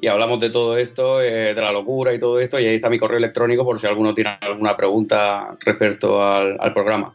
Y 0.01 0.07
hablamos 0.09 0.41
de 0.41 0.49
todo 0.51 0.77
esto, 0.79 1.23
eh, 1.23 1.55
de 1.55 1.61
la 1.61 1.71
locura 1.71 2.13
y 2.15 2.19
todo 2.19 2.41
esto, 2.41 2.59
y 2.59 2.65
ahí 2.67 2.77
está 2.77 2.89
mi 2.89 2.99
correo 2.99 3.19
electrónico 3.19 3.63
por 3.65 3.79
si 3.79 3.87
alguno 3.87 4.15
tiene 4.15 4.39
alguna 4.41 4.75
pregunta 4.77 5.55
respecto 5.61 6.23
al 6.23 6.73
programa. 6.73 7.15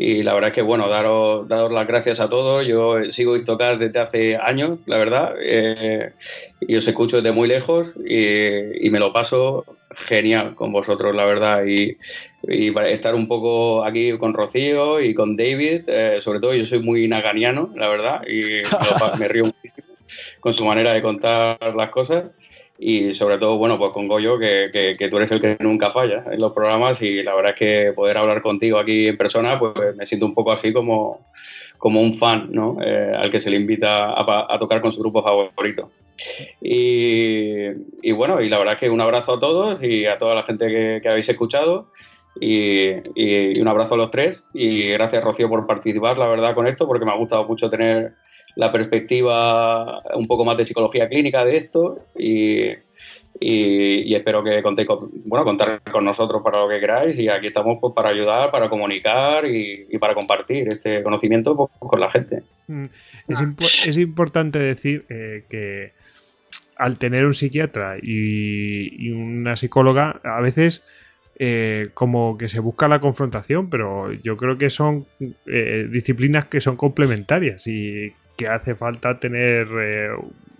Y 0.00 0.22
la 0.22 0.32
verdad 0.32 0.50
es 0.50 0.54
que, 0.54 0.62
bueno, 0.62 0.88
daros, 0.88 1.48
daros 1.48 1.72
las 1.72 1.84
gracias 1.88 2.20
a 2.20 2.28
todos. 2.28 2.64
Yo 2.64 3.10
sigo 3.10 3.34
Histocast 3.34 3.80
desde 3.80 3.98
hace 3.98 4.36
años, 4.36 4.78
la 4.86 4.96
verdad, 4.96 5.34
eh, 5.42 6.12
y 6.60 6.76
os 6.76 6.86
escucho 6.86 7.16
desde 7.16 7.32
muy 7.32 7.48
lejos 7.48 7.96
y, 7.96 8.88
me 8.90 9.00
lo 9.00 9.12
paso 9.12 9.64
genial 9.90 10.54
con 10.54 10.70
vosotros, 10.70 11.16
la 11.16 11.24
verdad. 11.24 11.64
Y, 11.66 11.96
estar 12.46 13.16
un 13.16 13.26
poco 13.26 13.84
aquí 13.84 14.16
con 14.18 14.34
Rocío 14.34 15.00
y 15.00 15.14
con 15.14 15.34
David, 15.36 15.88
eh, 15.88 16.18
sobre 16.20 16.38
todo 16.38 16.54
yo 16.54 16.64
soy 16.64 16.78
muy 16.78 17.08
naganiano, 17.08 17.72
la 17.74 17.88
verdad, 17.88 18.22
y 18.24 18.42
me, 18.42 19.18
me 19.18 19.26
río 19.26 19.46
muchísimo 19.46 19.88
con 20.38 20.54
su 20.54 20.64
manera 20.64 20.92
de 20.92 21.02
contar 21.02 21.58
las 21.74 21.90
cosas 21.90 22.26
y 22.80 23.12
sobre 23.12 23.38
todo, 23.38 23.58
bueno, 23.58 23.76
pues 23.76 23.90
con 23.90 24.06
Goyo, 24.06 24.38
que, 24.38 24.68
que, 24.72 24.92
que, 24.96 25.08
tú 25.08 25.16
eres 25.16 25.32
el 25.32 25.40
que 25.40 25.56
nunca 25.58 25.90
falla 25.90 26.24
en 26.30 26.40
los 26.40 26.52
programas 26.52 27.02
y 27.02 27.24
la 27.24 27.34
verdad 27.34 27.52
es 27.52 27.58
que 27.58 27.92
poder 27.92 28.16
hablar 28.16 28.40
contigo 28.40 28.78
aquí 28.78 29.08
en 29.08 29.16
persona, 29.16 29.58
pues 29.58 29.96
me 29.96 30.06
siento 30.06 30.26
un 30.26 30.34
poco 30.34 30.52
así 30.52 30.72
como, 30.72 31.26
como 31.76 32.00
un 32.00 32.14
fan, 32.14 32.48
¿no? 32.52 32.76
Eh, 32.80 33.12
al 33.16 33.32
que 33.32 33.40
se 33.40 33.50
le 33.50 33.56
invita 33.56 34.10
a, 34.10 34.54
a, 34.54 34.58
tocar 34.60 34.80
con 34.80 34.92
su 34.92 35.00
grupo 35.00 35.24
favorito. 35.24 35.90
Y, 36.60 37.66
y, 38.00 38.12
bueno, 38.12 38.40
y 38.40 38.48
la 38.48 38.58
verdad 38.58 38.74
es 38.74 38.80
que 38.80 38.90
un 38.90 39.00
abrazo 39.00 39.34
a 39.34 39.38
todos 39.40 39.82
y 39.82 40.06
a 40.06 40.16
toda 40.18 40.36
la 40.36 40.44
gente 40.44 40.68
que, 40.68 41.00
que 41.02 41.08
habéis 41.08 41.28
escuchado. 41.28 41.90
Y, 42.40 42.90
y, 43.16 43.60
un 43.60 43.66
abrazo 43.66 43.94
a 43.94 43.98
los 43.98 44.12
tres 44.12 44.44
y 44.54 44.90
gracias 44.90 45.24
Rocío 45.24 45.48
por 45.48 45.66
participar, 45.66 46.16
la 46.16 46.28
verdad, 46.28 46.54
con 46.54 46.68
esto, 46.68 46.86
porque 46.86 47.04
me 47.04 47.10
ha 47.10 47.16
gustado 47.16 47.44
mucho 47.48 47.68
tener 47.68 48.14
la 48.58 48.72
perspectiva 48.72 50.02
un 50.16 50.26
poco 50.26 50.44
más 50.44 50.56
de 50.56 50.66
psicología 50.66 51.08
clínica 51.08 51.44
de 51.44 51.56
esto 51.56 52.06
y, 52.18 52.64
y, 53.38 54.02
y 54.02 54.14
espero 54.16 54.42
que 54.42 54.60
contéis 54.64 54.88
con, 54.88 55.10
bueno, 55.26 55.44
contar 55.44 55.80
con 55.92 56.04
nosotros 56.04 56.42
para 56.42 56.58
lo 56.58 56.68
que 56.68 56.80
queráis 56.80 57.16
y 57.20 57.28
aquí 57.28 57.46
estamos 57.46 57.78
pues, 57.80 57.94
para 57.94 58.08
ayudar, 58.08 58.50
para 58.50 58.68
comunicar 58.68 59.46
y, 59.46 59.86
y 59.88 59.98
para 59.98 60.12
compartir 60.12 60.66
este 60.70 61.04
conocimiento 61.04 61.56
pues, 61.56 61.70
con 61.78 62.00
la 62.00 62.10
gente. 62.10 62.42
Es, 63.28 63.40
impo 63.40 63.62
es 63.62 63.96
importante 63.96 64.58
decir 64.58 65.04
eh, 65.08 65.44
que 65.48 65.92
al 66.74 66.98
tener 66.98 67.26
un 67.26 67.34
psiquiatra 67.34 67.98
y, 68.02 69.06
y 69.06 69.12
una 69.12 69.54
psicóloga, 69.54 70.20
a 70.24 70.40
veces 70.40 70.84
eh, 71.38 71.90
como 71.94 72.36
que 72.36 72.48
se 72.48 72.58
busca 72.58 72.88
la 72.88 72.98
confrontación, 72.98 73.70
pero 73.70 74.12
yo 74.12 74.36
creo 74.36 74.58
que 74.58 74.68
son 74.68 75.06
eh, 75.46 75.86
disciplinas 75.88 76.46
que 76.46 76.60
son 76.60 76.76
complementarias 76.76 77.64
y 77.68 78.12
que 78.38 78.48
hace 78.48 78.74
falta 78.76 79.18
tener 79.18 79.66
eh, 79.78 80.10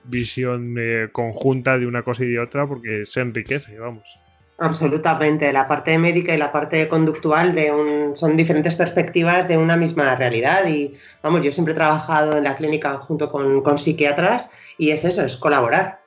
visión 0.04 0.74
eh, 0.78 1.08
conjunta 1.12 1.78
de 1.78 1.86
una 1.86 2.02
cosa 2.02 2.24
y 2.24 2.32
de 2.32 2.40
otra 2.40 2.66
porque 2.66 3.06
se 3.06 3.20
enriquece, 3.20 3.78
vamos. 3.78 4.18
Absolutamente, 4.58 5.52
la 5.52 5.68
parte 5.68 5.96
médica 5.96 6.34
y 6.34 6.36
la 6.36 6.50
parte 6.50 6.88
conductual 6.88 7.54
de 7.54 7.70
un, 7.70 8.16
son 8.16 8.36
diferentes 8.36 8.74
perspectivas 8.74 9.46
de 9.46 9.56
una 9.56 9.76
misma 9.76 10.16
realidad 10.16 10.66
y 10.66 10.94
vamos, 11.22 11.44
yo 11.44 11.52
siempre 11.52 11.72
he 11.72 11.76
trabajado 11.76 12.36
en 12.36 12.44
la 12.44 12.56
clínica 12.56 12.94
junto 12.94 13.30
con, 13.30 13.62
con 13.62 13.78
psiquiatras 13.78 14.50
y 14.76 14.90
es 14.90 15.04
eso, 15.04 15.22
es 15.22 15.36
colaborar. 15.36 16.00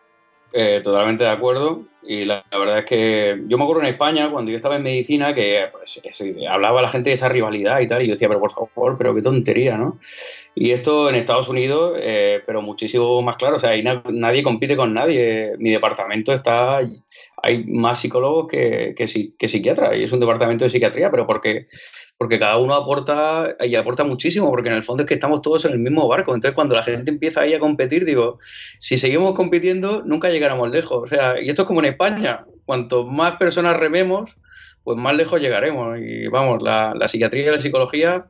Eh, 0.54 0.82
totalmente 0.84 1.24
de 1.24 1.30
acuerdo. 1.30 1.86
Y 2.04 2.26
la, 2.26 2.44
verdad 2.52 2.80
es 2.80 2.86
que 2.86 3.42
yo 3.48 3.58
me 3.58 3.64
acuerdo 3.64 3.84
en 3.84 3.90
España, 3.90 4.30
cuando 4.32 4.50
yo 4.50 4.58
estaba 4.58 4.76
en 4.76 4.84
medicina, 4.84 5.36
que 5.36 5.66
pues, 5.72 6.02
es, 6.04 6.24
hablaba 6.50 6.82
la 6.82 6.90
gente 6.90 7.12
de 7.12 7.14
esa 7.14 7.30
rivalidad 7.30 7.80
y 7.80 7.88
tal, 7.88 8.02
y 8.02 8.08
yo 8.08 8.14
decía, 8.14 8.28
pero 8.28 8.40
por 8.40 8.52
favor, 8.52 8.98
pero 8.98 9.14
qué 9.14 9.22
tontería, 9.22 9.78
¿no? 9.78 10.00
Y 10.56 10.72
esto 10.72 11.10
en 11.10 11.16
Estados 11.16 11.48
Unidos, 11.48 11.94
eh, 12.02 12.42
pero 12.46 12.62
muchísimo 12.62 13.22
más 13.22 13.38
claro, 13.38 13.58
o 13.58 13.60
sea, 13.60 13.70
ahí 13.72 13.84
na 13.84 14.02
nadie 14.10 14.44
compite 14.44 14.76
con 14.76 14.94
nadie. 14.94 15.54
Mi 15.60 15.70
departamento 15.70 16.34
está, 16.34 16.80
hay 17.44 17.64
más 17.66 18.00
psicólogos 18.00 18.48
que, 18.48 18.96
que, 18.98 19.06
que 19.38 19.48
psiquiatras, 19.48 19.96
y 19.96 20.04
es 20.04 20.12
un 20.12 20.20
departamento 20.20 20.64
de 20.66 20.72
psiquiatría, 20.72 21.12
pero 21.12 21.28
porque 21.28 21.68
porque 22.22 22.38
cada 22.38 22.58
uno 22.58 22.76
aporta 22.76 23.56
y 23.62 23.74
aporta 23.74 24.04
muchísimo, 24.04 24.48
porque 24.52 24.70
en 24.70 24.76
el 24.76 24.84
fondo 24.84 25.02
es 25.02 25.08
que 25.08 25.16
estamos 25.16 25.42
todos 25.42 25.66
en 25.66 25.72
el 25.72 25.80
mismo 25.80 26.08
barco. 26.08 26.36
Entonces, 26.36 26.54
cuando 26.54 26.76
la 26.76 26.84
gente 26.84 27.10
empieza 27.10 27.42
ahí 27.42 27.56
a 27.56 27.60
competir, 27.60 28.06
digo, 28.06 28.38
si 28.78 29.00
seguimos 29.00 29.34
compitiendo, 29.34 30.04
nunca 30.06 30.30
llegaremos 30.30 30.70
lejos. 30.70 31.02
O 31.02 31.08
sea, 31.08 31.42
y 31.42 31.50
esto 31.50 31.64
es 31.64 31.68
como 31.68 31.80
en 31.80 31.88
España, 31.88 32.46
cuanto 32.64 33.08
más 33.08 33.38
personas 33.38 33.76
rememos, 33.76 34.38
pues 34.84 35.00
más 35.00 35.16
lejos 35.16 35.42
llegaremos. 35.42 35.98
Y 36.00 36.28
vamos, 36.28 36.62
la, 36.62 36.94
la 36.94 37.08
psiquiatría 37.08 37.48
y 37.48 37.52
la 37.54 37.58
psicología 37.58 38.28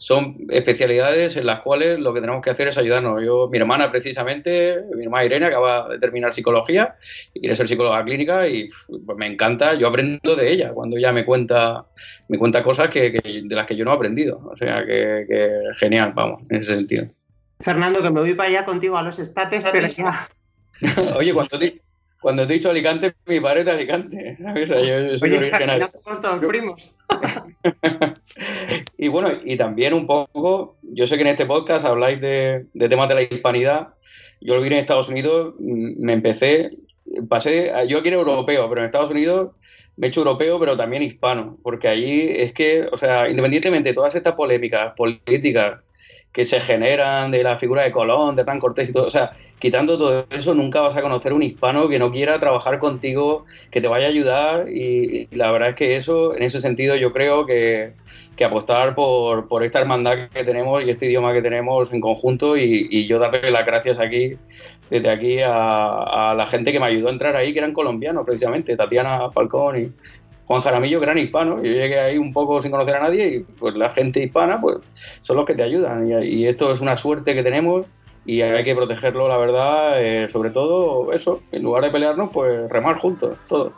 son 0.00 0.46
especialidades 0.48 1.36
en 1.36 1.44
las 1.44 1.60
cuales 1.60 2.00
lo 2.00 2.14
que 2.14 2.22
tenemos 2.22 2.40
que 2.42 2.48
hacer 2.48 2.68
es 2.68 2.78
ayudarnos. 2.78 3.22
Yo, 3.22 3.50
mi 3.52 3.58
hermana 3.58 3.90
precisamente, 3.90 4.82
mi 4.96 5.04
hermana 5.04 5.26
Irene 5.26 5.44
acaba 5.44 5.90
de 5.90 5.98
terminar 5.98 6.32
psicología 6.32 6.96
y 7.34 7.40
quiere 7.40 7.54
ser 7.54 7.68
psicóloga 7.68 8.02
clínica 8.02 8.48
y 8.48 8.66
pues, 9.04 9.18
me 9.18 9.26
encanta, 9.26 9.74
yo 9.74 9.88
aprendo 9.88 10.34
de 10.36 10.50
ella 10.50 10.72
cuando 10.72 10.96
ella 10.96 11.12
me 11.12 11.26
cuenta, 11.26 11.84
me 12.28 12.38
cuenta 12.38 12.62
cosas 12.62 12.88
que, 12.88 13.12
que 13.12 13.42
de 13.44 13.54
las 13.54 13.66
que 13.66 13.76
yo 13.76 13.84
no 13.84 13.90
he 13.90 13.94
aprendido. 13.94 14.40
O 14.50 14.56
sea, 14.56 14.86
que, 14.86 15.26
que, 15.28 15.50
genial, 15.76 16.12
vamos, 16.14 16.50
en 16.50 16.62
ese 16.62 16.72
sentido. 16.72 17.04
Fernando, 17.60 18.00
que 18.00 18.10
me 18.10 18.22
voy 18.22 18.32
para 18.32 18.48
allá 18.48 18.64
contigo 18.64 18.96
a 18.96 19.02
los 19.02 19.18
estates, 19.18 19.66
pero 19.70 19.86
ya... 19.86 20.30
Oye, 21.18 21.34
cuando 21.34 21.58
te, 21.58 21.82
cuando 22.20 22.46
te 22.46 22.52
he 22.52 22.56
dicho 22.56 22.70
Alicante, 22.70 23.14
mi 23.26 23.40
padre 23.40 23.60
es 23.60 23.66
de 23.66 23.72
Alicante. 23.72 24.36
Yo, 24.54 24.60
yo 24.60 24.66
soy 25.18 25.30
Oye, 25.30 25.38
original. 25.38 25.88
somos 25.90 26.20
todos 26.20 26.44
primos. 26.44 26.96
y 28.98 29.08
bueno, 29.08 29.30
y 29.44 29.56
también 29.56 29.94
un 29.94 30.06
poco, 30.06 30.76
yo 30.82 31.06
sé 31.06 31.16
que 31.16 31.22
en 31.22 31.28
este 31.28 31.46
podcast 31.46 31.84
habláis 31.84 32.20
de, 32.20 32.66
de 32.72 32.88
temas 32.88 33.08
de 33.08 33.14
la 33.14 33.22
hispanidad. 33.22 33.88
Yo 34.40 34.54
lo 34.54 34.60
vi 34.60 34.68
en 34.68 34.74
Estados 34.74 35.08
Unidos, 35.08 35.54
me 35.58 36.12
empecé, 36.12 36.70
pasé, 37.28 37.72
yo 37.88 37.98
aquí 37.98 38.08
era 38.08 38.16
europeo, 38.16 38.68
pero 38.68 38.80
en 38.80 38.86
Estados 38.86 39.10
Unidos 39.10 39.52
me 39.96 40.06
he 40.06 40.08
hecho 40.08 40.20
europeo, 40.20 40.58
pero 40.58 40.76
también 40.76 41.02
hispano, 41.02 41.58
porque 41.62 41.88
allí 41.88 42.26
es 42.28 42.52
que, 42.52 42.88
o 42.90 42.96
sea, 42.96 43.28
independientemente 43.28 43.90
de 43.90 43.94
todas 43.94 44.14
estas 44.14 44.34
polémicas 44.34 44.94
políticas 44.96 45.80
que 46.32 46.44
se 46.44 46.60
generan 46.60 47.30
de 47.30 47.42
la 47.42 47.56
figura 47.56 47.82
de 47.82 47.90
Colón, 47.90 48.36
de 48.36 48.44
Tan 48.44 48.60
Cortés 48.60 48.90
y 48.90 48.92
todo. 48.92 49.06
O 49.06 49.10
sea, 49.10 49.32
quitando 49.58 49.98
todo 49.98 50.26
eso, 50.30 50.54
nunca 50.54 50.80
vas 50.80 50.96
a 50.96 51.02
conocer 51.02 51.32
un 51.32 51.42
hispano 51.42 51.88
que 51.88 51.98
no 51.98 52.12
quiera 52.12 52.38
trabajar 52.38 52.78
contigo, 52.78 53.46
que 53.70 53.80
te 53.80 53.88
vaya 53.88 54.06
a 54.06 54.10
ayudar. 54.10 54.68
Y, 54.68 55.26
la 55.32 55.50
verdad 55.50 55.70
es 55.70 55.74
que 55.74 55.96
eso, 55.96 56.36
en 56.36 56.42
ese 56.42 56.60
sentido, 56.60 56.94
yo 56.94 57.12
creo 57.12 57.46
que, 57.46 57.94
que 58.36 58.44
apostar 58.44 58.94
por, 58.94 59.48
por, 59.48 59.64
esta 59.64 59.80
hermandad 59.80 60.28
que 60.32 60.44
tenemos 60.44 60.84
y 60.84 60.90
este 60.90 61.06
idioma 61.06 61.32
que 61.32 61.42
tenemos 61.42 61.92
en 61.92 62.00
conjunto. 62.00 62.56
Y, 62.56 62.86
y 62.88 63.06
yo 63.06 63.18
darle 63.18 63.50
las 63.50 63.66
gracias 63.66 63.98
aquí, 63.98 64.36
desde 64.88 65.10
aquí, 65.10 65.40
a, 65.40 66.30
a, 66.30 66.34
la 66.36 66.46
gente 66.46 66.72
que 66.72 66.78
me 66.78 66.86
ayudó 66.86 67.08
a 67.08 67.12
entrar 67.12 67.34
ahí, 67.34 67.52
que 67.52 67.58
eran 67.58 67.72
colombianos 67.72 68.24
precisamente, 68.24 68.76
Tatiana 68.76 69.30
Falcón 69.32 69.82
y 69.82 69.92
Juan 70.50 70.62
Jaramillo, 70.62 70.98
que 70.98 71.04
eran 71.04 71.18
hispanos. 71.18 71.62
Yo 71.62 71.70
llegué 71.70 72.00
ahí 72.00 72.18
un 72.18 72.32
poco 72.32 72.60
sin 72.60 72.72
conocer 72.72 72.96
a 72.96 73.04
nadie 73.04 73.28
y 73.28 73.38
pues 73.38 73.76
la 73.76 73.88
gente 73.90 74.20
hispana 74.20 74.58
pues 74.58 74.78
son 75.20 75.36
los 75.36 75.46
que 75.46 75.54
te 75.54 75.62
ayudan. 75.62 76.08
Y, 76.24 76.44
esto 76.48 76.72
es 76.72 76.80
una 76.80 76.96
suerte 76.96 77.36
que 77.36 77.44
tenemos 77.44 77.86
y 78.26 78.40
hay 78.40 78.64
que 78.64 78.74
protegerlo, 78.74 79.28
la 79.28 79.38
verdad, 79.38 80.02
eh, 80.02 80.26
sobre 80.26 80.50
todo 80.50 81.12
eso, 81.12 81.40
en 81.52 81.62
lugar 81.62 81.84
de 81.84 81.90
pelearnos, 81.92 82.30
pues 82.32 82.68
remar 82.68 82.96
juntos, 82.96 83.38
todo. 83.46 83.74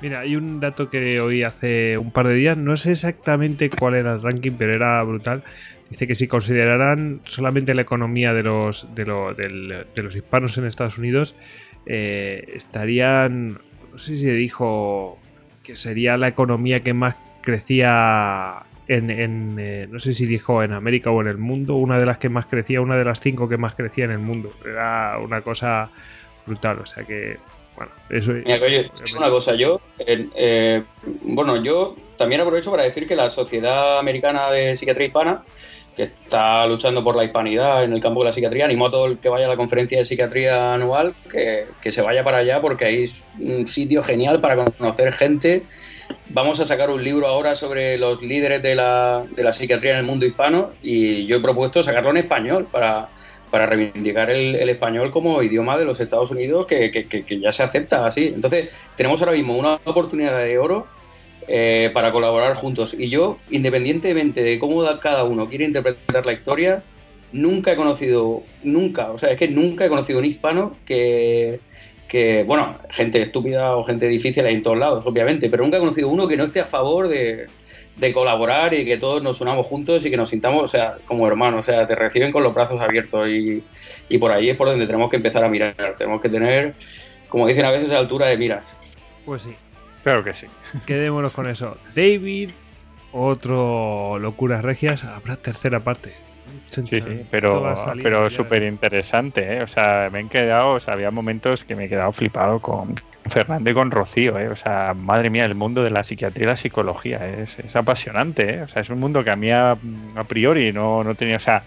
Mira, 0.00 0.20
hay 0.20 0.36
un 0.36 0.58
dato 0.58 0.88
que 0.88 1.20
oí 1.20 1.42
hace 1.42 1.98
un 1.98 2.10
par 2.10 2.28
de 2.28 2.34
días, 2.34 2.56
no 2.56 2.78
sé 2.78 2.92
exactamente 2.92 3.68
cuál 3.68 3.96
era 3.96 4.14
el 4.14 4.22
ranking, 4.22 4.52
pero 4.52 4.72
era 4.72 5.02
brutal. 5.02 5.44
Dice 5.90 6.06
que 6.06 6.14
si 6.14 6.28
consideraran 6.28 7.20
solamente 7.24 7.74
la 7.74 7.82
economía 7.82 8.32
de 8.32 8.42
los, 8.42 8.88
de, 8.94 9.04
de 9.04 10.02
los 10.02 10.16
hispanos 10.16 10.56
en 10.56 10.64
Estados 10.64 10.96
Unidos, 10.96 11.36
eh, 11.84 12.42
estarían, 12.54 13.60
no 13.92 13.98
sé 13.98 14.16
si 14.16 14.24
dijo 14.30 15.18
que 15.66 15.76
sería 15.76 16.16
la 16.16 16.28
economía 16.28 16.80
que 16.80 16.94
más 16.94 17.16
crecía 17.42 18.62
en, 18.86 19.58
eh, 19.58 19.88
no 19.90 19.98
sé 19.98 20.14
si 20.14 20.24
dijo 20.24 20.62
en 20.62 20.72
América 20.72 21.10
o 21.10 21.20
en 21.20 21.26
el 21.26 21.38
mundo, 21.38 21.74
una 21.74 21.98
de 21.98 22.06
las 22.06 22.18
que 22.18 22.28
más 22.28 22.46
crecía, 22.46 22.80
una 22.80 22.96
de 22.96 23.04
las 23.04 23.18
cinco 23.18 23.48
que 23.48 23.56
más 23.56 23.74
crecía 23.74 24.04
en 24.04 24.12
el 24.12 24.20
mundo. 24.20 24.52
Era 24.64 25.18
una 25.18 25.40
cosa 25.40 25.90
brutal, 26.46 26.78
o 26.78 26.86
sea 26.86 27.02
que 27.02 27.38
bueno, 27.74 27.92
eso 28.08 28.32
Mira, 28.32 28.64
oye, 28.64 28.90
una 29.16 29.28
cosa, 29.28 29.54
yo, 29.54 29.80
eh, 29.98 30.82
bueno, 31.22 31.62
yo 31.62 31.96
también 32.16 32.40
aprovecho 32.40 32.70
para 32.70 32.84
decir 32.84 33.08
que 33.08 33.16
la 33.16 33.28
Sociedad 33.28 33.98
Americana 33.98 34.50
de 34.50 34.76
Psiquiatría 34.76 35.08
Hispana, 35.08 35.42
que 35.96 36.04
está 36.04 36.66
luchando 36.66 37.02
por 37.02 37.16
la 37.16 37.24
hispanidad 37.24 37.82
en 37.82 37.92
el 37.92 38.00
campo 38.00 38.20
de 38.20 38.26
la 38.26 38.32
psiquiatría, 38.32 38.66
animo 38.66 38.86
a 38.86 38.90
todo 38.90 39.06
el 39.06 39.18
que 39.18 39.28
vaya 39.28 39.46
a 39.46 39.48
la 39.48 39.56
conferencia 39.56 39.98
de 39.98 40.04
psiquiatría 40.04 40.74
anual 40.74 41.14
que, 41.30 41.66
que 41.80 41.90
se 41.90 42.02
vaya 42.02 42.22
para 42.22 42.38
allá 42.38 42.60
porque 42.60 42.84
ahí 42.84 43.02
es 43.04 43.24
un 43.40 43.66
sitio 43.66 44.02
genial 44.02 44.40
para 44.40 44.64
conocer 44.64 45.12
gente. 45.14 45.62
Vamos 46.28 46.60
a 46.60 46.66
sacar 46.66 46.90
un 46.90 47.02
libro 47.02 47.26
ahora 47.26 47.54
sobre 47.54 47.98
los 47.98 48.22
líderes 48.22 48.62
de 48.62 48.74
la, 48.74 49.24
de 49.34 49.42
la 49.42 49.52
psiquiatría 49.52 49.92
en 49.92 49.98
el 49.98 50.04
mundo 50.04 50.26
hispano 50.26 50.70
y 50.82 51.24
yo 51.26 51.36
he 51.36 51.40
propuesto 51.40 51.82
sacarlo 51.82 52.10
en 52.10 52.18
español 52.18 52.68
para, 52.70 53.08
para 53.50 53.66
reivindicar 53.66 54.30
el, 54.30 54.68
español 54.68 55.10
como 55.10 55.42
idioma 55.42 55.78
de 55.78 55.84
los 55.84 56.00
Estados 56.00 56.30
Unidos 56.30 56.66
que, 56.66 57.38
ya 57.40 57.52
se 57.52 57.62
acepta 57.62 58.06
así. 58.06 58.32
Entonces, 58.34 58.68
tenemos 58.96 59.20
ahora 59.20 59.32
mismo 59.32 59.56
una 59.56 59.78
oportunidad 59.84 60.38
de 60.38 60.58
oro 60.58 60.86
eh, 61.48 61.90
para 61.92 62.12
colaborar 62.12 62.54
juntos. 62.54 62.94
Y 62.98 63.08
yo, 63.08 63.38
independientemente 63.50 64.42
de 64.42 64.58
cómo 64.58 64.84
cada 65.00 65.24
uno 65.24 65.48
quiere 65.48 65.64
interpretar 65.64 66.26
la 66.26 66.32
historia, 66.32 66.82
nunca 67.32 67.72
he 67.72 67.76
conocido, 67.76 68.42
nunca, 68.62 69.10
o 69.10 69.18
sea, 69.18 69.30
es 69.30 69.36
que 69.36 69.48
nunca 69.48 69.84
he 69.84 69.88
conocido 69.88 70.18
un 70.18 70.24
hispano 70.24 70.76
que, 70.86 71.60
que 72.08 72.44
bueno, 72.44 72.76
gente 72.90 73.20
estúpida 73.20 73.76
o 73.76 73.84
gente 73.84 74.08
difícil 74.08 74.44
hay 74.46 74.54
en 74.54 74.62
todos 74.62 74.78
lados, 74.78 75.04
obviamente, 75.06 75.50
pero 75.50 75.62
nunca 75.62 75.76
he 75.76 75.80
conocido 75.80 76.08
uno 76.08 76.28
que 76.28 76.36
no 76.36 76.44
esté 76.44 76.60
a 76.60 76.64
favor 76.64 77.08
de, 77.08 77.46
de 77.96 78.12
colaborar 78.12 78.74
y 78.74 78.84
que 78.84 78.98
todos 78.98 79.22
nos 79.22 79.40
unamos 79.40 79.66
juntos 79.66 80.04
y 80.04 80.10
que 80.10 80.16
nos 80.16 80.28
sintamos, 80.28 80.62
o 80.62 80.68
sea, 80.68 80.98
como 81.06 81.26
hermanos, 81.26 81.60
o 81.60 81.62
sea, 81.62 81.86
te 81.86 81.94
reciben 81.94 82.30
con 82.30 82.42
los 82.42 82.54
brazos 82.54 82.80
abiertos 82.80 83.28
y, 83.28 83.62
por 84.18 84.30
ahí 84.30 84.50
es 84.50 84.56
por 84.56 84.68
donde 84.68 84.86
tenemos 84.86 85.10
que 85.10 85.16
empezar 85.16 85.44
a 85.44 85.48
mirar, 85.48 85.74
tenemos 85.96 86.20
que 86.20 86.28
tener, 86.28 86.74
como 87.28 87.46
dicen 87.46 87.64
a 87.64 87.70
veces, 87.70 87.90
altura 87.90 88.26
de 88.28 88.36
miras. 88.36 88.76
Pues 89.24 89.42
sí. 89.42 89.56
Claro 90.06 90.22
que 90.22 90.34
sí. 90.34 90.46
Quedémonos 90.86 91.32
con 91.32 91.48
eso. 91.48 91.76
David, 91.96 92.50
otro 93.10 94.20
Locuras 94.20 94.62
Regias, 94.64 95.02
habrá 95.02 95.34
tercera 95.34 95.80
parte. 95.80 96.14
Sí, 96.70 96.86
sí, 96.86 97.22
pero, 97.28 97.74
pero 98.00 98.30
súper 98.30 98.62
interesante, 98.62 99.56
¿eh? 99.56 99.62
O 99.64 99.66
sea, 99.66 100.08
me 100.12 100.20
he 100.20 100.28
quedado, 100.28 100.74
o 100.74 100.80
sea, 100.80 100.94
había 100.94 101.10
momentos 101.10 101.64
que 101.64 101.74
me 101.74 101.86
he 101.86 101.88
quedado 101.88 102.12
flipado 102.12 102.60
con 102.60 102.94
Fernando 103.28 103.68
y 103.68 103.74
con 103.74 103.90
Rocío, 103.90 104.38
¿eh? 104.38 104.46
O 104.48 104.54
sea, 104.54 104.94
madre 104.94 105.28
mía, 105.28 105.44
el 105.44 105.56
mundo 105.56 105.82
de 105.82 105.90
la 105.90 106.04
psiquiatría 106.04 106.44
y 106.44 106.46
la 106.50 106.56
psicología 106.56 107.26
es, 107.26 107.74
apasionante, 107.74 108.58
¿eh? 108.58 108.62
O 108.62 108.68
sea, 108.68 108.82
es 108.82 108.90
un 108.90 109.00
mundo 109.00 109.24
que 109.24 109.30
a 109.30 109.36
mí 109.36 109.50
a, 109.50 109.76
priori 110.28 110.72
no, 110.72 111.02
no, 111.02 111.16
tenía, 111.16 111.34
o 111.34 111.40
sea, 111.40 111.64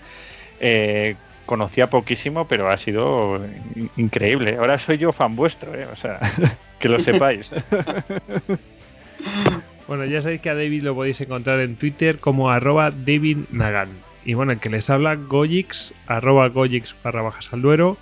eh, 0.61 1.17
conocía 1.49 1.89
poquísimo, 1.89 2.47
pero 2.47 2.69
ha 2.69 2.77
sido 2.77 3.41
increíble. 3.97 4.57
Ahora 4.57 4.77
soy 4.77 4.99
yo 4.99 5.11
fan 5.11 5.35
vuestro, 5.35 5.73
¿eh? 5.73 5.87
O 5.91 5.95
sea, 5.95 6.19
que 6.79 6.87
lo 6.87 6.99
sepáis. 6.99 7.53
Bueno, 9.85 10.05
ya 10.05 10.21
sabéis 10.21 10.39
que 10.41 10.51
a 10.51 10.53
David 10.53 10.83
lo 10.83 10.93
podéis 10.93 11.19
encontrar 11.19 11.59
en 11.61 11.75
Twitter 11.75 12.19
como 12.19 12.51
arroba 12.51 12.91
David 12.91 13.37
Nagan. 13.49 13.89
Y 14.23 14.35
bueno, 14.35 14.51
el 14.51 14.59
que 14.59 14.69
les 14.69 14.87
habla, 14.91 15.15
Gojix, 15.15 15.95
arroba 16.05 16.47
Gojix 16.49 16.95
barra 17.03 17.23
bajas 17.23 17.51
al 17.53 17.63
duero. 17.63 17.97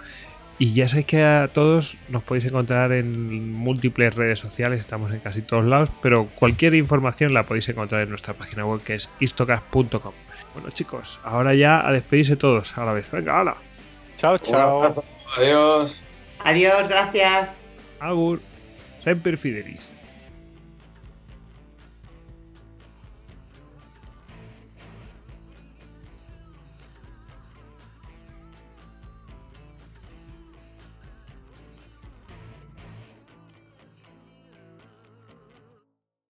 Y 0.60 0.74
ya 0.74 0.90
sabéis 0.90 1.08
que 1.08 1.24
a 1.24 1.48
todos 1.48 1.96
nos 2.10 2.24
podéis 2.24 2.44
encontrar 2.44 2.92
en 2.92 3.54
múltiples 3.54 4.14
redes 4.16 4.38
sociales, 4.38 4.82
estamos 4.82 5.12
en 5.14 5.22
casi 5.22 5.42
todos 5.42 5.64
lados, 5.64 5.90
pero 6.04 6.28
cualquier 6.36 6.76
información 6.76 7.34
la 7.34 7.44
podéis 7.44 7.70
encontrar 7.70 8.02
en 8.02 8.10
nuestra 8.10 8.34
página 8.34 8.66
web 8.66 8.82
que 8.84 8.96
es 8.96 9.10
istocas.com. 9.22 10.14
Bueno 10.58 10.72
chicos, 10.72 11.20
ahora 11.24 11.54
ya 11.54 11.88
a 11.88 11.92
despedirse 11.92 12.36
todos 12.36 12.76
a 12.80 12.84
la 12.84 12.92
vez. 12.92 13.12
Venga, 13.12 13.40
hala. 13.40 13.58
Chao, 14.16 14.40
chao. 14.40 15.04
Adiós. 15.38 16.04
Adiós, 16.40 16.90
gracias. 16.90 17.60
Agur. 18.00 18.42
Semper 18.98 19.38
Fidelis. 19.38 19.88